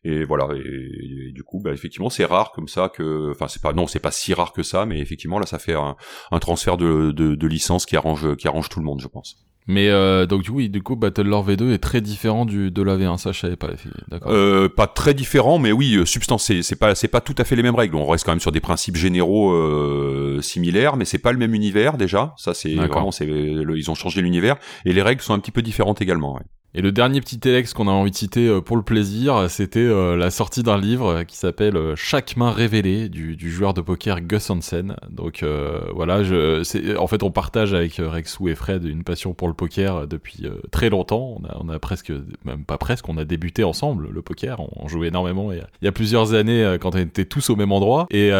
Et 0.04 0.24
voilà. 0.24 0.48
Et, 0.56 1.32
du 1.32 1.42
coup, 1.42 1.60
bah, 1.60 1.72
effectivement, 1.72 2.10
c'est 2.10 2.24
rare 2.24 2.52
comme 2.52 2.68
ça 2.68 2.88
que, 2.88 3.30
enfin, 3.30 3.48
c'est 3.48 3.62
pas, 3.62 3.72
non, 3.72 3.86
c'est 3.86 4.00
pas 4.00 4.10
si 4.10 4.32
rare 4.34 4.52
que 4.52 4.62
ça, 4.62 4.86
mais 4.86 4.98
effectivement, 5.00 5.38
là, 5.38 5.46
ça 5.46 5.58
fait 5.58 5.74
un, 5.74 5.96
un 6.30 6.38
transfert 6.38 6.76
de, 6.76 7.12
de, 7.12 7.34
de, 7.34 7.46
licence 7.46 7.86
qui 7.86 7.96
arrange, 7.96 8.36
qui 8.36 8.48
arrange 8.48 8.68
tout 8.68 8.80
le 8.80 8.86
monde, 8.86 9.00
je 9.00 9.08
pense. 9.08 9.36
Mais 9.66 9.88
euh, 9.88 10.26
donc 10.26 10.46
oui, 10.50 10.68
du 10.68 10.82
coup, 10.82 10.96
Battlelore 10.96 11.46
V2 11.46 11.72
est 11.72 11.78
très 11.78 12.00
différent 12.00 12.44
du 12.44 12.70
de 12.70 12.82
la 12.82 12.96
V1, 12.96 13.18
ça 13.18 13.30
je 13.30 13.40
savais 13.40 13.56
pas. 13.56 13.68
D'accord. 14.08 14.32
Euh, 14.32 14.68
pas 14.68 14.86
très 14.86 15.14
différent, 15.14 15.58
mais 15.58 15.70
oui, 15.70 15.94
euh, 15.94 16.06
substance, 16.06 16.50
c'est 16.62 16.76
pas 16.76 16.94
c'est 16.94 17.08
pas 17.08 17.20
tout 17.20 17.34
à 17.38 17.44
fait 17.44 17.56
les 17.56 17.62
mêmes 17.62 17.74
règles. 17.74 17.94
On 17.94 18.06
reste 18.06 18.24
quand 18.24 18.32
même 18.32 18.40
sur 18.40 18.52
des 18.52 18.60
principes 18.60 18.96
généraux 18.96 19.52
euh, 19.52 20.40
similaires, 20.40 20.96
mais 20.96 21.04
c'est 21.04 21.18
pas 21.18 21.30
le 21.30 21.38
même 21.38 21.54
univers 21.54 21.98
déjà. 21.98 22.34
Ça 22.36 22.54
c'est 22.54 22.74
vraiment 22.74 23.12
c'est 23.12 23.26
ils 23.26 23.90
ont 23.90 23.94
changé 23.94 24.22
l'univers 24.22 24.56
et 24.84 24.92
les 24.92 25.02
règles 25.02 25.20
sont 25.20 25.34
un 25.34 25.38
petit 25.38 25.52
peu 25.52 25.62
différentes 25.62 26.00
également. 26.00 26.34
Ouais. 26.34 26.42
Et 26.72 26.82
le 26.82 26.92
dernier 26.92 27.20
petit 27.20 27.40
texte 27.40 27.74
qu'on 27.74 27.88
a 27.88 27.90
envie 27.90 28.12
de 28.12 28.16
citer 28.16 28.46
euh, 28.46 28.60
pour 28.60 28.76
le 28.76 28.84
plaisir, 28.84 29.50
c'était 29.50 29.80
euh, 29.80 30.14
la 30.14 30.30
sortie 30.30 30.62
d'un 30.62 30.78
livre 30.78 31.24
qui 31.24 31.36
s'appelle 31.36 31.76
euh, 31.76 31.96
Chaque 31.96 32.36
main 32.36 32.52
révélée 32.52 33.08
du, 33.08 33.36
joueur 33.50 33.74
de 33.74 33.80
poker 33.80 34.20
Gus 34.20 34.50
Hansen. 34.50 34.94
Donc 35.10 35.44
voilà, 35.94 36.20
en 36.98 37.06
fait 37.08 37.22
on 37.22 37.30
partage 37.30 37.74
avec 37.74 37.94
Rexou 37.96 38.48
et 38.48 38.54
Fred 38.54 38.84
une 38.84 39.02
passion 39.02 39.34
pour 39.34 39.48
le 39.48 39.54
poker 39.54 40.06
depuis 40.06 40.46
très 40.70 40.90
longtemps. 40.90 41.40
On 41.58 41.68
a, 41.68 41.78
presque, 41.78 42.12
même 42.44 42.64
pas 42.64 42.78
presque, 42.78 43.08
on 43.08 43.16
a 43.16 43.24
débuté 43.24 43.64
ensemble 43.64 44.08
le 44.12 44.22
poker. 44.22 44.60
On, 44.76 44.86
jouait 44.86 45.08
énormément 45.08 45.50
il 45.52 45.62
y, 45.82 45.88
a, 45.88 45.92
plusieurs 45.92 46.34
années 46.34 46.76
quand 46.80 46.94
on 46.94 46.98
était 46.98 47.24
tous 47.24 47.50
au 47.50 47.56
même 47.56 47.72
endroit. 47.72 48.06
Et, 48.10 48.30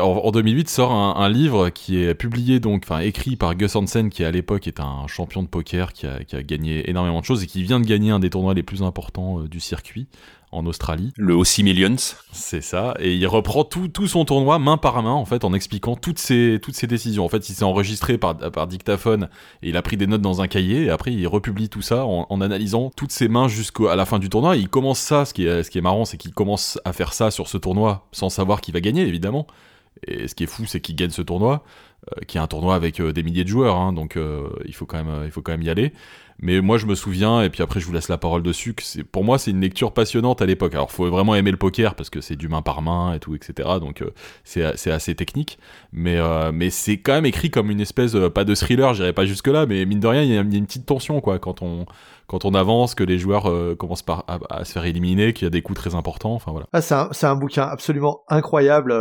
en, 0.00 0.30
2008 0.30 0.68
sort 0.68 0.92
un, 0.92 1.14
un, 1.16 1.28
livre 1.28 1.70
qui 1.70 2.02
est 2.02 2.14
publié 2.14 2.60
donc, 2.60 2.82
enfin 2.84 3.00
écrit 3.00 3.36
par 3.36 3.54
Gus 3.54 3.74
Hansen 3.76 4.10
qui 4.10 4.24
à 4.24 4.30
l'époque 4.30 4.66
est 4.66 4.80
un 4.80 5.06
champion 5.06 5.42
de 5.42 5.48
poker 5.48 5.92
qui 5.92 6.06
a, 6.06 6.22
qui 6.24 6.36
a 6.36 6.42
gagné 6.42 6.90
énormément 6.90 7.20
de 7.20 7.24
choses 7.24 7.42
et 7.42 7.46
qui 7.46 7.62
vient 7.70 7.78
de 7.78 7.86
gagner 7.86 8.10
un 8.10 8.18
des 8.18 8.30
tournois 8.30 8.52
les 8.52 8.64
plus 8.64 8.82
importants 8.82 9.38
euh, 9.38 9.48
du 9.48 9.60
circuit 9.60 10.08
en 10.50 10.66
Australie. 10.66 11.12
Le 11.16 11.34
OC 11.34 11.58
Millions. 11.58 11.94
C'est 12.32 12.60
ça. 12.60 12.94
Et 12.98 13.14
il 13.14 13.26
reprend 13.28 13.62
tout, 13.62 13.86
tout 13.86 14.08
son 14.08 14.24
tournoi 14.24 14.58
main 14.58 14.76
par 14.76 15.00
main, 15.04 15.12
en 15.12 15.24
fait, 15.24 15.44
en 15.44 15.52
expliquant 15.52 15.94
toutes 15.94 16.18
ses, 16.18 16.58
toutes 16.60 16.74
ses 16.74 16.88
décisions. 16.88 17.24
En 17.24 17.28
fait, 17.28 17.48
il 17.48 17.54
s'est 17.54 17.62
enregistré 17.62 18.18
par, 18.18 18.36
par 18.36 18.66
dictaphone 18.66 19.28
et 19.62 19.68
il 19.68 19.76
a 19.76 19.82
pris 19.82 19.96
des 19.96 20.08
notes 20.08 20.20
dans 20.20 20.42
un 20.42 20.48
cahier. 20.48 20.86
Et 20.86 20.90
après, 20.90 21.12
il 21.12 21.24
republie 21.28 21.68
tout 21.68 21.82
ça 21.82 22.04
en, 22.04 22.40
analysant 22.40 22.90
toutes 22.96 23.12
ses 23.12 23.28
mains 23.28 23.46
jusqu'à 23.46 23.94
la 23.94 24.04
fin 24.04 24.18
du 24.18 24.28
tournoi. 24.28 24.56
il 24.56 24.68
commence 24.68 24.98
ça. 24.98 25.24
Ce 25.24 25.32
qui 25.32 25.46
est, 25.46 25.62
ce 25.62 25.70
qui 25.70 25.78
est 25.78 25.82
marrant, 25.82 26.04
c'est 26.04 26.16
qu'il 26.16 26.34
commence 26.34 26.80
à 26.84 26.92
faire 26.92 27.12
ça 27.12 27.30
sur 27.30 27.46
ce 27.46 27.56
tournoi 27.56 28.08
sans 28.10 28.30
savoir 28.30 28.60
qu'il 28.60 28.74
va 28.74 28.80
gagner, 28.80 29.02
évidemment. 29.02 29.46
Et 30.08 30.26
ce 30.26 30.34
qui 30.34 30.42
est 30.42 30.48
fou, 30.48 30.66
c'est 30.66 30.80
qu'il 30.80 30.96
gagne 30.96 31.10
ce 31.10 31.22
tournoi, 31.22 31.62
euh, 32.10 32.24
qui 32.26 32.38
est 32.38 32.40
un 32.40 32.46
tournoi 32.48 32.74
avec 32.74 33.00
des 33.00 33.22
milliers 33.22 33.44
de 33.44 33.48
joueurs. 33.48 33.76
Hein, 33.76 33.92
donc, 33.92 34.18
il, 34.64 34.74
faut 34.74 34.86
quand 34.86 35.04
même, 35.04 35.22
il 35.26 35.30
faut 35.30 35.42
quand 35.42 35.52
même 35.52 35.62
y 35.62 35.70
aller. 35.70 35.92
Mais 36.42 36.62
moi, 36.62 36.78
je 36.78 36.86
me 36.86 36.94
souviens, 36.94 37.42
et 37.42 37.50
puis 37.50 37.62
après, 37.62 37.80
je 37.80 37.86
vous 37.86 37.92
laisse 37.92 38.08
la 38.08 38.16
parole 38.16 38.42
dessus, 38.42 38.72
que 38.72 38.82
c'est, 38.82 39.04
pour 39.04 39.24
moi, 39.24 39.38
c'est 39.38 39.50
une 39.50 39.60
lecture 39.60 39.92
passionnante 39.92 40.40
à 40.40 40.46
l'époque. 40.46 40.72
Alors, 40.74 40.90
faut 40.90 41.08
vraiment 41.10 41.34
aimer 41.34 41.50
le 41.50 41.58
poker 41.58 41.94
parce 41.94 42.08
que 42.08 42.22
c'est 42.22 42.36
du 42.36 42.48
main 42.48 42.62
par 42.62 42.80
main 42.80 43.12
et 43.12 43.18
tout, 43.18 43.34
etc. 43.34 43.68
Donc, 43.78 44.00
euh, 44.00 44.10
c'est, 44.44 44.76
c'est 44.76 44.90
assez 44.90 45.14
technique. 45.14 45.58
Mais, 45.92 46.16
euh, 46.16 46.50
mais 46.50 46.70
c'est 46.70 46.96
quand 46.96 47.12
même 47.12 47.26
écrit 47.26 47.50
comme 47.50 47.70
une 47.70 47.80
espèce, 47.80 48.14
euh, 48.14 48.30
pas 48.30 48.44
de 48.44 48.54
thriller, 48.54 48.94
j'irai 48.94 49.12
pas 49.12 49.26
jusque-là, 49.26 49.66
mais 49.66 49.84
mine 49.84 50.00
de 50.00 50.06
rien, 50.06 50.22
il 50.22 50.32
y, 50.32 50.38
a 50.38 50.40
une 50.40 50.66
petite 50.66 50.86
tension, 50.86 51.20
quoi, 51.20 51.38
quand 51.38 51.60
on, 51.60 51.84
quand 52.26 52.46
on 52.46 52.54
avance, 52.54 52.94
que 52.94 53.04
les 53.04 53.18
joueurs 53.18 53.50
commencent 53.76 54.02
par, 54.02 54.24
à, 54.48 54.64
se 54.64 54.72
faire 54.72 54.84
éliminer, 54.86 55.34
qu'il 55.34 55.44
y 55.44 55.46
a 55.46 55.50
des 55.50 55.62
coups 55.62 55.78
très 55.78 55.94
importants. 55.94 56.32
Enfin, 56.32 56.52
voilà. 56.52 56.68
Ah, 56.72 56.80
c'est 56.80 56.94
un, 56.94 57.08
c'est 57.10 57.26
un 57.26 57.34
bouquin 57.34 57.64
absolument 57.64 58.22
incroyable. 58.28 58.92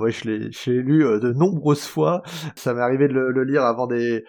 ouais, 0.00 0.12
je 0.12 0.30
l'ai, 0.30 0.52
je 0.52 0.70
l'ai 0.70 0.82
lu 0.82 1.04
de 1.20 1.32
nombreuses 1.32 1.84
fois. 1.84 2.22
Ça 2.54 2.72
m'est 2.72 2.80
arrivé 2.80 3.08
de 3.08 3.12
le, 3.12 3.32
le 3.32 3.42
lire 3.42 3.64
avant 3.64 3.88
des, 3.88 4.24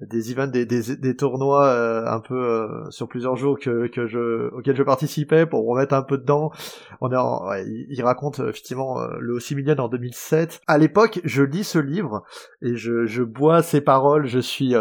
des 0.00 0.30
events, 0.30 0.46
des, 0.46 0.66
des, 0.66 0.96
des 0.96 1.16
tournois 1.16 1.66
euh, 1.66 2.06
un 2.06 2.20
peu 2.20 2.34
euh, 2.34 2.90
sur 2.90 3.08
plusieurs 3.08 3.36
jours 3.36 3.54
auxquels 3.54 4.08
je 4.76 4.82
participais 4.82 5.46
pour 5.46 5.66
remettre 5.66 5.94
un 5.94 6.02
peu 6.02 6.16
dedans. 6.16 6.52
On 7.00 7.10
est 7.10 7.16
en, 7.16 7.48
ouais, 7.48 7.64
il, 7.66 8.02
raconte 8.02 8.40
effectivement 8.40 9.00
euh, 9.00 9.08
le 9.20 9.34
aussi 9.34 9.54
million 9.54 9.74
en 9.78 9.88
2007. 9.88 10.60
À 10.66 10.78
l'époque, 10.78 11.20
je 11.24 11.42
lis 11.42 11.64
ce 11.64 11.78
livre 11.78 12.22
et 12.62 12.76
je, 12.76 13.06
je 13.06 13.22
bois 13.22 13.62
ses 13.62 13.80
paroles. 13.80 14.26
Je 14.26 14.38
suis, 14.38 14.74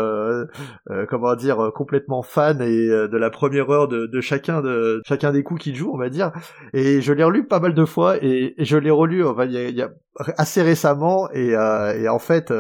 comment 1.10 1.36
dire, 1.36 1.71
complètement 1.73 2.21
fan 2.21 2.62
et 2.62 2.88
de 2.88 3.17
la 3.17 3.29
première 3.29 3.69
heure 3.69 3.88
de, 3.88 4.05
de 4.05 4.21
chacun 4.21 4.62
de 4.62 5.01
chacun 5.05 5.32
des 5.32 5.43
coups 5.43 5.62
qu'il 5.63 5.75
joue, 5.75 5.91
on 5.93 5.97
va 5.97 6.10
dire. 6.10 6.32
Et 6.73 7.01
je 7.01 7.13
l'ai 7.13 7.23
relu 7.23 7.45
pas 7.45 7.60
mal 7.60 7.73
de 7.73 7.86
fois 7.86 8.17
et, 8.23 8.53
je 8.58 8.77
l'ai 8.77 8.91
relu. 8.91 9.25
Enfin, 9.25 9.45
il 9.45 9.51
y 9.51 9.58
a, 9.58 9.69
y 9.69 9.82
a 9.82 9.89
assez 10.38 10.62
récemment 10.62 11.29
et, 11.32 11.51
et 11.51 12.10
en 12.10 12.19
fait 12.19 12.51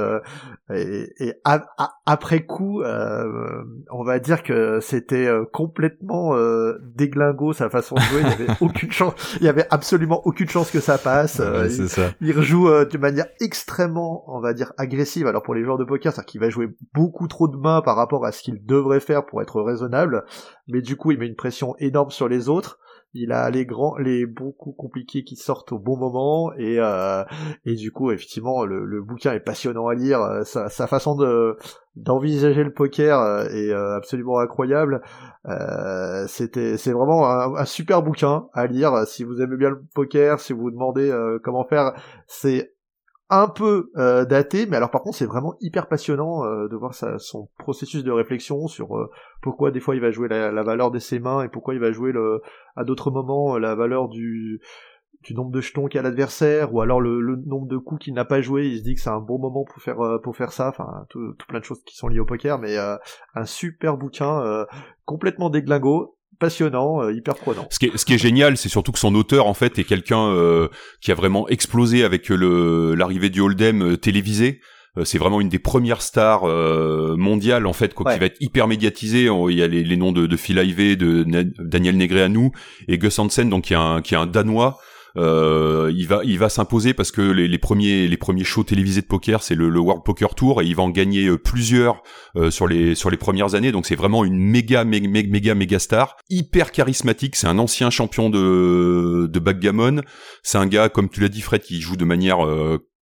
et, 0.73 1.11
et 1.19 1.33
après 2.05 2.45
coup, 2.45 2.81
euh, 2.81 3.63
on 3.91 4.03
va 4.03 4.19
dire 4.19 4.43
que 4.43 4.79
c'était 4.81 5.25
euh, 5.25 5.45
complètement 5.51 6.35
euh, 6.35 6.77
déglingo 6.95 7.53
sa 7.53 7.69
façon 7.69 7.95
de 7.95 8.01
jouer. 8.01 8.21
Il 8.21 8.27
y 8.27 8.31
avait 8.31 8.47
aucune 8.61 8.91
chance, 8.91 9.37
il 9.41 9.48
y 9.49 9.59
avait 9.59 9.67
absolument 9.69 10.21
aucune 10.25 10.49
chance 10.49 10.71
que 10.71 10.79
ça 10.79 10.97
passe. 10.97 11.39
Ouais, 11.39 11.71
il, 11.71 11.89
ça. 11.89 12.11
il 12.21 12.35
rejoue 12.35 12.67
de 12.67 12.97
manière 12.97 13.27
extrêmement, 13.39 14.23
on 14.27 14.39
va 14.39 14.53
dire, 14.53 14.73
agressive. 14.77 15.27
Alors 15.27 15.43
pour 15.43 15.55
les 15.55 15.63
joueurs 15.63 15.77
de 15.77 15.83
poker, 15.83 16.13
c'est-à-dire 16.13 16.31
qu'il 16.31 16.41
va 16.41 16.49
jouer 16.49 16.69
beaucoup 16.93 17.27
trop 17.27 17.47
de 17.47 17.57
mains 17.57 17.81
par 17.81 17.95
rapport 17.95 18.25
à 18.25 18.31
ce 18.31 18.41
qu'il 18.41 18.65
devrait 18.65 18.99
faire 18.99 19.25
pour 19.25 19.41
être 19.41 19.61
raisonnable. 19.61 20.25
Mais 20.67 20.81
du 20.81 20.95
coup, 20.95 21.11
il 21.11 21.19
met 21.19 21.27
une 21.27 21.35
pression 21.35 21.75
énorme 21.79 22.11
sur 22.11 22.27
les 22.27 22.49
autres 22.49 22.79
il 23.13 23.31
a 23.31 23.49
les 23.49 23.65
grands, 23.65 23.97
les 23.97 24.25
beaucoup 24.25 24.71
compliqués 24.71 25.23
qui 25.23 25.35
sortent 25.35 25.71
au 25.71 25.79
bon 25.79 25.97
moment 25.97 26.53
et 26.57 26.77
euh, 26.79 27.23
et 27.65 27.75
du 27.75 27.91
coup 27.91 28.11
effectivement 28.11 28.65
le, 28.65 28.85
le, 28.85 29.01
bouquin 29.01 29.33
est 29.33 29.39
passionnant 29.39 29.87
à 29.87 29.95
lire. 29.95 30.21
Euh, 30.21 30.43
sa, 30.43 30.69
sa 30.69 30.85
façon 30.85 31.15
de 31.15 31.57
d'envisager 31.95 32.63
le 32.63 32.71
poker 32.71 33.19
euh, 33.19 33.45
est 33.49 33.73
absolument 33.73 34.39
incroyable. 34.39 35.01
Euh, 35.47 36.25
c'était 36.27 36.77
c'est 36.77 36.91
vraiment 36.91 37.27
un, 37.29 37.55
un, 37.55 37.65
super 37.65 38.03
bouquin 38.03 38.47
à 38.53 38.67
lire 38.67 39.07
si 39.07 39.23
vous 39.23 39.41
aimez 39.41 39.57
bien 39.57 39.69
le 39.69 39.81
poker, 39.95 40.39
si 40.39 40.53
vous 40.53 40.61
vous 40.61 40.71
demandez 40.71 41.11
comment 41.43 41.65
faire. 41.65 41.93
C'est 42.27 42.73
un 43.29 43.47
peu 43.47 43.91
euh, 43.97 44.25
daté, 44.25 44.65
mais 44.65 44.77
alors 44.77 44.89
par 44.89 45.01
contre 45.01 45.17
c'est 45.17 45.25
vraiment 45.25 45.55
hyper 45.61 45.87
passionnant 45.87 46.43
euh, 46.45 46.67
de 46.67 46.75
voir 46.75 46.95
son 46.95 47.49
processus 47.59 48.03
de 48.03 48.11
réflexion 48.11 48.67
sur 48.67 48.97
euh, 48.97 49.09
pourquoi 49.41 49.69
des 49.69 49.79
fois 49.79 49.95
il 49.95 50.01
va 50.01 50.09
jouer 50.09 50.27
la, 50.27 50.63
valeur 50.63 50.89
de 50.89 50.97
ses 50.97 51.19
mains 51.19 51.43
et 51.43 51.47
pourquoi 51.47 51.75
il 51.75 51.79
va 51.79 51.91
jouer 51.91 52.11
le, 52.11 52.41
à 52.75 52.83
d'autres 52.83 53.11
moments 53.11 53.57
la 53.59 53.75
valeur 53.75 54.09
du, 54.09 54.61
du 55.21 55.35
nombre 55.35 55.51
de 55.51 55.61
jetons 55.61 55.87
qu'a 55.87 56.01
l'adversaire 56.01 56.73
ou 56.73 56.81
alors 56.81 57.01
le, 57.01 57.21
le, 57.21 57.35
nombre 57.35 57.67
de 57.67 57.77
coups 57.77 58.05
qu'il 58.05 58.15
n'a 58.15 58.25
pas 58.25 58.41
joué. 58.41 58.67
Il 58.67 58.79
se 58.79 58.83
dit 58.83 58.95
que 58.95 59.01
c'est 59.01 59.11
un 59.11 59.21
bon 59.21 59.37
moment 59.37 59.63
pour 59.63 59.81
faire 59.81 60.19
pour 60.23 60.35
faire 60.35 60.51
ça. 60.51 60.69
Enfin 60.69 61.05
tout, 61.09 61.33
tout, 61.33 61.45
plein 61.47 61.59
de 61.59 61.65
choses 61.65 61.83
qui 61.83 61.95
sont 61.95 62.07
liées 62.07 62.19
au 62.19 62.25
poker, 62.25 62.57
mais 62.57 62.77
un 62.77 63.45
super 63.45 63.97
bouquin 63.97 64.65
complètement 65.05 65.51
déglingo 65.51 66.15
passionnant, 66.39 67.03
euh, 67.03 67.13
hyper 67.13 67.35
prenant. 67.35 67.67
Ce 67.69 67.79
qui 67.79 67.87
est, 67.87 67.97
ce 67.97 68.05
qui 68.05 68.13
est 68.13 68.17
génial, 68.17 68.57
c'est 68.57 68.69
surtout 68.69 68.91
que 68.91 68.99
son 68.99 69.13
auteur 69.15 69.47
en 69.47 69.53
fait 69.53 69.77
est 69.77 69.83
quelqu'un 69.83 70.29
euh, 70.29 70.69
qui 71.01 71.11
a 71.11 71.15
vraiment 71.15 71.47
explosé 71.49 72.03
avec 72.03 72.29
le 72.29 72.95
l'arrivée 72.95 73.29
du 73.29 73.41
Hold'em 73.41 73.81
euh, 73.83 73.97
télévisé. 73.97 74.61
C'est 75.03 75.19
vraiment 75.19 75.39
une 75.39 75.47
des 75.47 75.59
premières 75.59 76.01
stars 76.01 76.45
mondiales 77.15 77.67
en 77.67 77.73
fait, 77.73 77.93
quoi, 77.93 78.11
qui 78.11 78.19
va 78.19 78.25
être 78.25 78.41
hyper 78.41 78.67
médiatisée. 78.67 79.29
Il 79.49 79.55
y 79.55 79.63
a 79.63 79.67
les, 79.67 79.83
les 79.83 79.95
noms 79.95 80.11
de, 80.11 80.25
de 80.25 80.35
Phil 80.35 80.57
Ivey, 80.57 80.97
de 80.97 81.23
Daniel 81.59 81.95
Negreanu 81.95 82.51
et 82.89 82.97
Gus 82.97 83.17
Hansen, 83.17 83.49
donc 83.49 83.65
qui 83.65 83.73
est 83.73 83.77
un 83.77 84.01
qui 84.01 84.15
est 84.15 84.17
un 84.17 84.25
danois 84.25 84.77
euh, 85.17 85.91
il 85.95 86.07
va, 86.07 86.21
il 86.23 86.37
va 86.37 86.49
s'imposer 86.49 86.93
parce 86.93 87.11
que 87.11 87.21
les, 87.21 87.57
premiers, 87.57 88.07
les 88.07 88.17
premiers 88.17 88.43
shows 88.43 88.63
télévisés 88.63 89.01
de 89.01 89.07
poker, 89.07 89.41
c'est 89.43 89.55
le, 89.55 89.79
World 89.79 90.03
Poker 90.03 90.35
Tour 90.35 90.61
et 90.61 90.65
il 90.65 90.75
va 90.75 90.83
en 90.83 90.89
gagner 90.89 91.27
euh, 91.27 91.37
plusieurs 91.37 92.03
euh, 92.35 92.51
sur 92.51 92.67
les 92.67 92.95
sur 92.95 93.09
les 93.09 93.17
premières 93.17 93.55
années. 93.55 93.71
Donc 93.71 93.85
c'est 93.85 93.95
vraiment 93.95 94.25
une 94.25 94.37
méga, 94.37 94.83
méga, 94.83 95.07
méga, 95.07 95.55
méga 95.55 95.79
star, 95.79 96.15
hyper 96.29 96.71
charismatique. 96.71 97.35
C'est 97.35 97.47
un 97.47 97.59
ancien 97.59 97.89
champion 97.89 98.29
de 98.29 99.27
de 99.31 99.39
backgammon. 99.39 100.01
C'est 100.43 100.57
un 100.57 100.67
gars, 100.67 100.89
comme 100.89 101.09
tu 101.09 101.21
l'as 101.21 101.29
dit, 101.29 101.41
Fred, 101.41 101.61
qui 101.61 101.81
joue 101.81 101.95
de 101.95 102.05
manière 102.05 102.39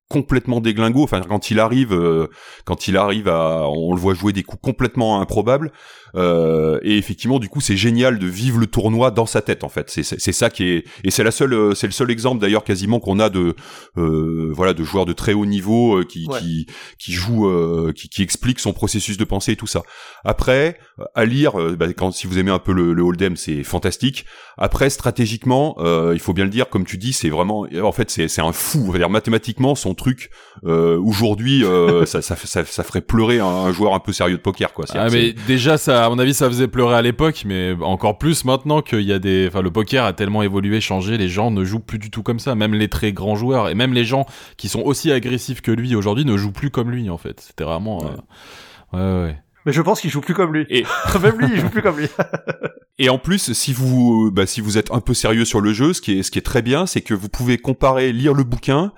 complètement 0.08 0.60
déglingo. 0.60 1.02
Enfin, 1.02 1.20
quand 1.20 1.50
il 1.50 1.58
arrive, 1.58 1.92
euh, 1.92 2.28
quand 2.64 2.88
il 2.88 2.96
arrive 2.96 3.28
à, 3.28 3.68
on 3.68 3.92
le 3.94 4.00
voit 4.00 4.14
jouer 4.14 4.32
des 4.32 4.42
coups 4.42 4.62
complètement 4.62 5.20
improbables. 5.20 5.72
Euh, 6.14 6.78
et 6.82 6.96
effectivement, 6.96 7.38
du 7.38 7.48
coup, 7.48 7.60
c'est 7.60 7.76
génial 7.76 8.18
de 8.18 8.26
vivre 8.26 8.58
le 8.58 8.66
tournoi 8.66 9.10
dans 9.10 9.26
sa 9.26 9.42
tête. 9.42 9.64
En 9.64 9.68
fait, 9.68 9.90
c'est 9.90 10.02
c'est 10.02 10.32
ça 10.32 10.48
qui 10.48 10.64
est, 10.64 10.84
et 11.04 11.10
c'est 11.10 11.24
la 11.24 11.30
seule, 11.30 11.52
euh, 11.52 11.74
c'est 11.74 11.86
le 11.86 11.92
seul 11.92 12.10
exemple 12.10 12.40
d'ailleurs 12.40 12.64
quasiment 12.64 13.00
qu'on 13.00 13.18
a 13.18 13.28
de, 13.28 13.54
euh, 13.98 14.50
voilà, 14.54 14.72
de 14.72 14.82
joueurs 14.84 15.04
de 15.04 15.12
très 15.12 15.32
haut 15.34 15.44
niveau 15.46 16.02
qui 16.04 16.28
qui 16.38 16.66
qui 16.98 17.12
joue, 17.12 17.50
qui 17.94 18.08
qui 18.08 18.22
explique 18.22 18.60
son 18.60 18.72
processus 18.72 19.18
de 19.18 19.24
pensée 19.24 19.52
et 19.52 19.56
tout 19.56 19.66
ça. 19.66 19.82
Après, 20.24 20.78
à 21.14 21.24
lire, 21.24 21.52
bah, 21.76 21.92
quand 21.92 22.12
si 22.12 22.26
vous 22.26 22.38
aimez 22.38 22.50
un 22.50 22.58
peu 22.58 22.72
le, 22.72 22.92
le 22.92 23.02
hold'em, 23.02 23.36
c'est 23.36 23.62
fantastique. 23.62 24.24
Après, 24.56 24.88
stratégiquement, 24.88 25.76
il 26.12 26.20
faut 26.20 26.32
bien 26.32 26.44
le 26.44 26.50
dire, 26.50 26.68
comme 26.68 26.86
tu 26.86 26.96
dis, 26.96 27.12
c'est 27.12 27.28
vraiment, 27.28 27.66
en 27.82 27.92
fait, 27.92 28.10
c'est 28.10 28.28
c'est 28.28 28.42
un 28.42 28.52
fou. 28.52 28.92
dire 28.96 29.10
mathématiquement, 29.10 29.74
son 29.74 29.94
truc 29.96 30.30
euh, 30.64 30.98
aujourd'hui 30.98 31.64
euh, 31.64 32.04
ça, 32.06 32.22
ça, 32.22 32.36
ça, 32.36 32.64
ça, 32.64 32.84
ferait 32.84 33.00
pleurer 33.00 33.40
un, 33.40 33.72
joueur 33.72 33.94
un 33.94 34.00
peu 34.00 34.12
sérieux 34.12 34.36
de 34.36 34.42
poker 34.42 34.72
quoi 34.72 34.84
ah, 34.90 35.08
mais 35.10 35.32
déjà 35.46 35.78
ça 35.78 36.06
à 36.06 36.08
mon 36.08 36.18
avis 36.18 36.34
ça 36.34 36.48
faisait 36.48 36.68
pleurer 36.68 36.94
à 36.94 37.02
l'époque 37.02 37.42
mais 37.44 37.74
encore 37.80 38.18
plus 38.18 38.44
maintenant 38.44 38.82
qu'il 38.82 39.02
y 39.02 39.12
a 39.12 39.18
des 39.18 39.46
enfin 39.48 39.62
le 39.62 39.70
poker 39.70 40.04
a 40.04 40.12
tellement 40.12 40.42
évolué 40.42 40.80
changé 40.80 41.18
les 41.18 41.28
gens 41.28 41.50
ne 41.50 41.64
jouent 41.64 41.80
plus 41.80 41.98
du 41.98 42.10
tout 42.10 42.22
comme 42.22 42.38
ça 42.38 42.54
même 42.54 42.74
les 42.74 42.88
très 42.88 43.12
grands 43.12 43.36
joueurs 43.36 43.68
et 43.68 43.74
même 43.74 43.92
les 43.92 44.04
gens 44.04 44.26
qui 44.56 44.68
sont 44.68 44.82
aussi 44.82 45.10
agressifs 45.10 45.60
que 45.60 45.70
lui 45.70 45.94
aujourd'hui 45.96 46.24
ne 46.24 46.36
jouent 46.36 46.52
plus 46.52 46.70
comme 46.70 46.90
lui 46.90 47.10
en 47.10 47.18
fait 47.18 47.40
c'était 47.40 47.64
vraiment 47.64 48.02
euh, 48.04 48.98
ouais. 48.98 49.00
ouais, 49.00 49.22
ouais. 49.24 49.38
Mais 49.66 49.72
je 49.72 49.82
pense 49.82 50.00
qu'il 50.00 50.10
joue 50.10 50.20
plus 50.20 50.32
comme 50.32 50.54
lui. 50.54 50.64
Et 50.70 50.86
même 51.20 51.38
lui, 51.38 51.48
il 51.52 51.60
joue 51.60 51.68
plus 51.68 51.82
comme 51.82 51.98
lui. 51.98 52.06
Et 52.98 53.10
en 53.10 53.18
plus, 53.18 53.52
si 53.52 53.72
vous, 53.72 54.30
bah, 54.32 54.46
si 54.46 54.60
vous 54.60 54.78
êtes 54.78 54.92
un 54.92 55.00
peu 55.00 55.12
sérieux 55.12 55.44
sur 55.44 55.60
le 55.60 55.72
jeu, 55.72 55.92
ce 55.92 56.00
qui 56.00 56.18
est, 56.18 56.22
ce 56.22 56.30
qui 56.30 56.38
est 56.38 56.42
très 56.42 56.62
bien, 56.62 56.86
c'est 56.86 57.02
que 57.02 57.12
vous 57.12 57.28
pouvez 57.28 57.58
comparer, 57.58 58.12
lire 58.12 58.32
le 58.32 58.44
bouquin, 58.44 58.92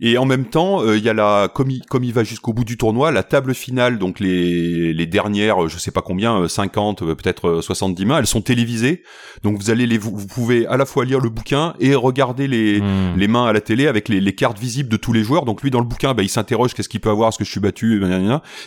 et 0.00 0.16
en 0.18 0.24
même 0.24 0.46
temps, 0.46 0.82
euh, 0.82 0.96
il 0.96 1.04
y 1.04 1.08
a 1.08 1.14
la, 1.14 1.48
comme 1.52 1.70
il, 1.70 1.82
comme 1.86 2.04
il 2.04 2.12
va 2.12 2.24
jusqu'au 2.24 2.52
bout 2.52 2.64
du 2.64 2.76
tournoi, 2.76 3.10
la 3.12 3.22
table 3.22 3.54
finale, 3.54 3.98
donc 3.98 4.20
les, 4.20 4.92
les 4.92 5.06
dernières, 5.06 5.68
je 5.68 5.78
sais 5.78 5.90
pas 5.90 6.02
combien, 6.02 6.48
50, 6.48 7.02
euh, 7.02 7.14
peut-être 7.14 7.60
70 7.60 8.04
mains, 8.06 8.18
elles 8.18 8.26
sont 8.26 8.40
télévisées. 8.42 9.02
Donc 9.42 9.58
vous 9.58 9.70
allez 9.70 9.86
les, 9.86 9.98
vous, 9.98 10.10
vous 10.16 10.26
pouvez 10.26 10.66
à 10.66 10.76
la 10.76 10.86
fois 10.86 11.04
lire 11.04 11.20
le 11.20 11.28
bouquin 11.28 11.74
et 11.80 11.94
regarder 11.94 12.46
les, 12.48 12.80
Hmm. 12.80 13.16
les 13.16 13.28
mains 13.28 13.44
à 13.46 13.52
la 13.52 13.60
télé 13.60 13.86
avec 13.88 14.08
les, 14.08 14.20
les 14.20 14.34
cartes 14.34 14.58
visibles 14.58 14.88
de 14.88 14.96
tous 14.96 15.12
les 15.12 15.22
joueurs. 15.22 15.44
Donc 15.44 15.62
lui 15.62 15.70
dans 15.70 15.80
le 15.80 15.86
bouquin, 15.86 16.14
bah, 16.14 16.22
il 16.22 16.28
s'interroge 16.28 16.72
qu'est-ce 16.74 16.88
qu'il 16.88 17.00
peut 17.00 17.10
avoir, 17.10 17.28
est-ce 17.30 17.38
que 17.38 17.44
je 17.44 17.50
suis 17.50 17.60
battu, 17.60 18.02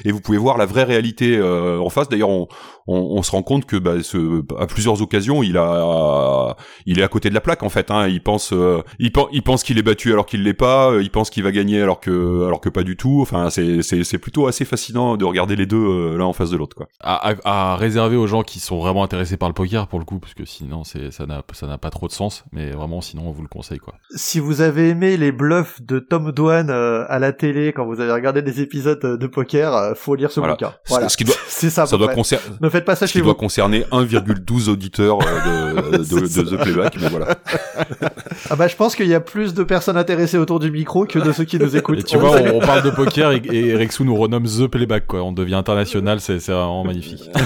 et 0.06 0.12
vous 0.12 0.22
pouvez 0.22 0.38
voir 0.38 0.58
la 0.58 0.66
vraie 0.66 0.84
réalité 0.84 1.38
euh, 1.38 1.80
en 1.80 1.90
face. 1.90 2.10
D'ailleurs, 2.10 2.30
on, 2.30 2.48
on, 2.88 2.98
on 3.18 3.24
se 3.24 3.32
rend 3.32 3.42
compte 3.44 3.66
que 3.66 3.78
bah, 3.78 4.04
ce, 4.04 4.44
à 4.60 4.68
plusieurs 4.68 5.02
occasions, 5.02 5.42
il 5.44 5.58
a, 5.58 6.56
il 6.86 7.00
est 7.00 7.04
à 7.04 7.08
côté 7.08 7.30
de 7.30 7.34
la 7.34 7.42
plaque 7.42 7.64
en 7.64 7.70
fait. 7.70 7.92
Hein. 7.92 8.08
Il 8.08 8.22
pense, 8.22 8.52
euh, 8.54 8.82
il, 9.00 9.12
pen- 9.12 9.26
il 9.32 9.42
pense 9.42 9.64
qu'il 9.64 9.78
est 9.78 9.84
battu 9.84 10.12
alors 10.12 10.26
qu'il 10.26 10.44
l'est 10.44 10.54
pas. 10.54 10.92
euh, 10.92 11.02
Il 11.02 11.10
pense 11.10 11.23
qu'il 11.30 11.44
va 11.44 11.52
gagner 11.52 11.82
alors 11.82 12.00
que, 12.00 12.46
alors 12.46 12.62
que 12.62 12.70
pas 12.70 12.84
du 12.84 12.96
tout. 12.98 13.20
Enfin, 13.22 13.50
c'est, 13.50 13.82
c'est, 13.82 14.04
c'est 14.04 14.18
plutôt 14.18 14.48
assez 14.48 14.66
fascinant 14.66 15.18
de 15.18 15.26
regarder 15.26 15.56
les 15.56 15.66
deux 15.66 15.78
euh, 15.78 16.18
l'un 16.18 16.26
en 16.26 16.34
face 16.34 16.50
de 16.50 16.58
l'autre, 16.58 16.76
quoi. 16.76 16.88
à, 17.02 17.30
à- 17.32 17.74
à 17.74 17.76
réserver 17.76 18.16
aux 18.16 18.28
gens 18.28 18.44
qui 18.44 18.60
sont 18.60 18.80
vraiment 18.80 19.04
intéressés 19.04 19.38
par 19.38 19.50
le 19.50 19.54
poker 19.54 19.88
pour 19.88 20.00
le 20.00 20.06
coup, 20.06 20.20
parce 20.20 20.34
que 20.34 20.46
sinon 20.46 20.84
c'est 20.84 21.12
ça 21.12 21.26
n'a 21.26 21.44
ça 21.54 21.68
n'a 21.68 21.78
pas 21.78 21.90
trop 21.90 22.08
de 22.08 22.12
sens. 22.14 22.44
Mais 22.52 22.72
vraiment, 22.72 23.02
sinon 23.02 23.24
on 23.28 23.32
vous 23.32 23.42
le 23.42 23.48
conseille 23.48 23.80
quoi. 23.80 23.94
si 24.16 24.40
vous 24.40 24.62
avez 24.62 24.90
aimé 24.90 25.18
les 25.18 25.32
bluffs 25.32 25.82
de 25.82 26.00
Tom 26.00 26.32
Dwan 26.32 26.70
euh, 26.70 27.06
à 27.10 27.20
la 27.20 27.32
télé 27.34 27.74
quand 27.74 27.86
vous 27.86 28.00
avez 28.00 28.12
regardé 28.12 28.42
des 28.42 28.62
épisodes 28.62 29.00
euh, 29.04 29.18
de 29.18 29.28
poker, 29.28 29.76
euh, 29.76 29.94
faut 29.96 30.16
lire 30.16 30.32
ce 30.32 30.40
Voilà. 30.40 30.56
bouquin. 30.56 30.74
Ce- 30.86 30.90
Voilà. 30.90 31.10
ce 31.10 31.18
qui 31.18 31.24
doit- 31.24 31.36
c'est 31.48 31.70
ça. 31.70 31.86
Ça 31.86 31.98
doit, 31.98 32.08
près. 32.08 32.16
concer- 32.16 32.38
Ne 32.62 32.70
faites 32.70 32.86
pas 32.86 32.96
ça 32.96 33.08
ce 33.08 33.14
qui 33.14 33.22
doit 33.22 33.36
concerner 33.36 33.86
1,12 33.92 34.70
auditeurs 34.70 35.20
euh, 35.22 35.74
de, 35.74 35.98
de, 35.98 35.98
de, 35.98 36.26
C'est 36.26 36.44
de 36.44 36.50
The 36.58 36.62
Playback, 36.62 36.98
mais 37.02 37.10
voilà. 37.10 37.36
Ah 38.50 38.56
bah 38.56 38.68
je 38.68 38.76
pense 38.76 38.96
qu'il 38.96 39.08
y 39.08 39.14
a 39.14 39.20
plus 39.20 39.54
de 39.54 39.64
personnes 39.64 39.98
intéressées 39.98 40.38
autour 40.38 40.60
du 40.60 40.72
micro 40.72 41.06
que 41.06 41.13
de 41.22 41.32
ceux 41.32 41.44
qui 41.44 41.58
nous 41.60 41.76
écoutent. 41.76 42.00
Et 42.00 42.04
tu 42.04 42.18
vois, 42.18 42.40
on, 42.42 42.56
on 42.58 42.60
parle 42.60 42.84
de 42.84 42.90
poker 42.90 43.32
et, 43.32 43.42
et 43.52 43.76
Rexou 43.76 44.04
nous 44.06 44.16
renomme 44.16 44.46
The 44.46 44.68
Playback 44.68 45.06
quoi. 45.08 45.24
On 45.24 45.32
devient 45.32 45.56
international, 45.56 46.20
c'est 46.22 46.38
vraiment 46.38 46.84
magnifique. 46.84 47.30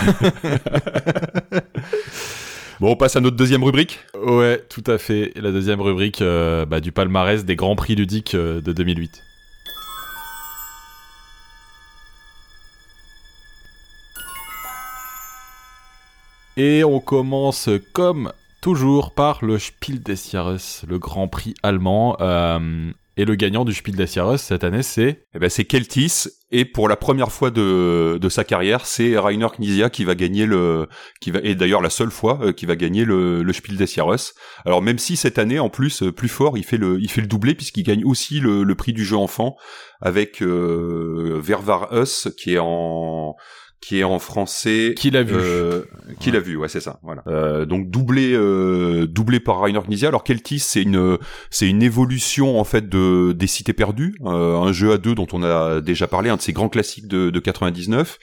Bon, 2.79 2.91
on 2.91 2.95
passe 2.95 3.15
à 3.15 3.21
notre 3.21 3.35
deuxième 3.35 3.63
rubrique. 3.63 3.99
Ouais, 4.23 4.63
tout 4.69 4.83
à 4.85 4.99
fait. 4.99 5.31
La 5.35 5.51
deuxième 5.51 5.81
rubrique 5.81 6.21
euh, 6.21 6.63
bah, 6.67 6.79
du 6.79 6.91
palmarès 6.91 7.43
des 7.43 7.55
grands 7.55 7.75
prix 7.75 7.95
ludiques 7.95 8.35
euh, 8.35 8.61
de 8.61 8.71
2008. 8.71 9.23
Et 16.57 16.83
on 16.83 16.99
commence 16.99 17.69
comme 17.93 18.31
toujours 18.61 19.11
par 19.13 19.45
le 19.45 19.59
Spiel 19.59 20.01
des 20.01 20.15
Jahres, 20.15 20.57
le 20.87 20.97
grand 20.99 21.27
prix 21.27 21.53
allemand. 21.63 22.17
euh, 22.19 22.91
et 23.17 23.25
le 23.25 23.33
gagnant 23.35 23.65
du 23.65 23.73
Spiel 23.73 24.07
cette 24.07 24.63
année, 24.63 24.83
c'est 24.83 25.25
Eh 25.33 25.39
ben, 25.39 25.49
c'est 25.49 25.65
Keltis 25.65 26.27
et 26.51 26.63
pour 26.63 26.87
la 26.87 26.95
première 26.95 27.31
fois 27.31 27.49
de, 27.49 28.19
de 28.21 28.29
sa 28.29 28.43
carrière, 28.43 28.85
c'est 28.85 29.17
Rainer 29.17 29.47
Knizia 29.57 29.89
qui 29.89 30.05
va 30.05 30.15
gagner 30.15 30.45
le, 30.45 30.87
qui 31.19 31.31
va 31.31 31.39
et 31.43 31.55
d'ailleurs 31.55 31.81
la 31.81 31.89
seule 31.89 32.11
fois 32.11 32.39
euh, 32.41 32.53
qui 32.53 32.65
va 32.67 32.75
gagner 32.75 33.03
le, 33.03 33.41
le 33.41 33.53
Spiel 33.53 33.75
des. 33.75 34.33
Alors 34.65 34.81
même 34.83 34.99
si 34.99 35.17
cette 35.17 35.39
année 35.39 35.59
en 35.59 35.69
plus 35.69 36.03
euh, 36.03 36.11
plus 36.11 36.29
fort, 36.29 36.57
il 36.57 36.63
fait 36.63 36.77
le, 36.77 36.99
il 37.01 37.09
fait 37.09 37.21
le 37.21 37.27
doublé 37.27 37.55
puisqu'il 37.55 37.83
gagne 37.83 38.05
aussi 38.05 38.39
le, 38.39 38.63
le 38.63 38.75
prix 38.75 38.93
du 38.93 39.03
jeu 39.03 39.17
enfant 39.17 39.57
avec 39.99 40.41
euh, 40.43 41.41
Vervar 41.43 41.89
qui 42.37 42.53
est 42.53 42.59
en 42.59 43.35
qui 43.79 43.99
est 43.99 44.03
en 44.03 44.19
français 44.19 44.93
Qui 44.97 45.11
l'a 45.11 45.23
vu. 45.23 45.35
euh, 45.35 45.83
qui 46.19 46.31
l'a 46.31 46.39
vu 46.39 46.57
ouais 46.57 46.67
c'est 46.67 46.79
ça 46.81 46.99
voilà. 47.03 47.21
Euh, 47.27 47.65
donc 47.65 47.89
doublé 47.89 48.33
euh, 48.33 49.05
doublé 49.07 49.39
par 49.39 49.61
Rainer 49.61 49.79
Knizia. 49.87 50.07
Alors 50.07 50.23
Keltis 50.23 50.59
c'est 50.59 50.81
une 50.81 51.17
c'est 51.51 51.69
une 51.69 51.83
évolution 51.83 52.59
en 52.59 52.63
fait 52.63 52.89
de 52.89 53.33
des 53.33 53.47
cités 53.47 53.73
perdues 53.73 54.15
euh, 54.25 54.57
un 54.57 54.71
jeu 54.73 54.91
à 54.91 54.97
deux 54.97 55.13
dont 55.15 55.27
on 55.31 55.43
a 55.43 55.79
déjà 55.79 56.07
parlé 56.07 56.29
un 56.29 56.37
de 56.37 56.41
ces 56.41 56.53
grands 56.53 56.69
classiques 56.69 57.07
de, 57.07 57.29
de 57.29 57.39
99 57.39 58.17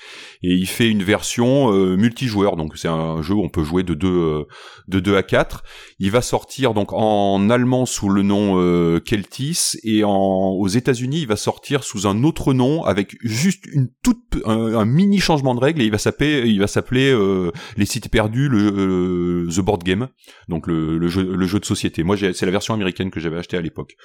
et 0.45 0.55
il 0.55 0.67
fait 0.67 0.91
une 0.91 1.03
version 1.03 1.73
euh, 1.73 1.97
multijoueur. 1.97 2.57
Donc 2.57 2.77
c'est 2.77 2.89
un 2.89 3.23
jeu 3.23 3.35
où 3.35 3.43
on 3.43 3.49
peut 3.49 3.65
jouer 3.65 3.83
de 3.83 3.95
deux 3.95 4.09
euh, 4.09 4.45
de 4.89 5.01
2 5.01 5.17
à 5.17 5.23
4 5.23 5.63
il 5.99 6.11
va 6.11 6.21
sortir 6.21 6.75
donc 6.75 6.93
en 6.93 7.49
allemand 7.51 7.87
sous 7.87 8.09
le 8.09 8.23
nom 8.23 8.61
euh, 8.61 9.01
Keltis. 9.01 9.79
Et 9.85 10.05
en 10.05 10.51
aux 10.51 10.69
États-Unis 10.69 11.21
il 11.21 11.27
va 11.27 11.37
sortir 11.37 11.85
sous 11.85 12.07
un 12.07 12.23
autre 12.25 12.53
nom 12.53 12.85
avec 12.85 13.17
juste 13.23 13.65
une 13.67 13.89
toute 14.03 14.19
un, 14.45 14.85
mini 14.85 15.19
changement 15.19 15.55
de 15.55 15.61
règle 15.61 15.81
et 15.83 15.87
il 15.87 15.91
va 15.91 15.99
s'appeler 15.99 16.43
il 16.47 16.61
va 16.61 16.67
s'appeler 16.67 17.11
euh, 17.11 17.51
les 17.77 17.87
cités 17.87 18.09
perdues 18.09 18.49
le 18.49 19.47
euh, 19.47 19.51
The 19.51 19.61
Board 19.61 19.83
Game. 19.83 20.09
Donc 20.49 20.67
le, 20.67 20.99
le 20.99 21.09
jeu 21.09 21.25
le 21.25 21.47
jeu 21.47 21.59
de 21.59 21.65
société. 21.65 22.03
Moi 22.03 22.17
c'est 22.19 22.47
la 22.47 22.53
version 22.53 22.75
américaine 22.75 23.11
que 23.11 23.21
j'avais 23.21 23.39
acheté 23.39 23.57
à 23.57 23.61
l'époque. 23.61 23.97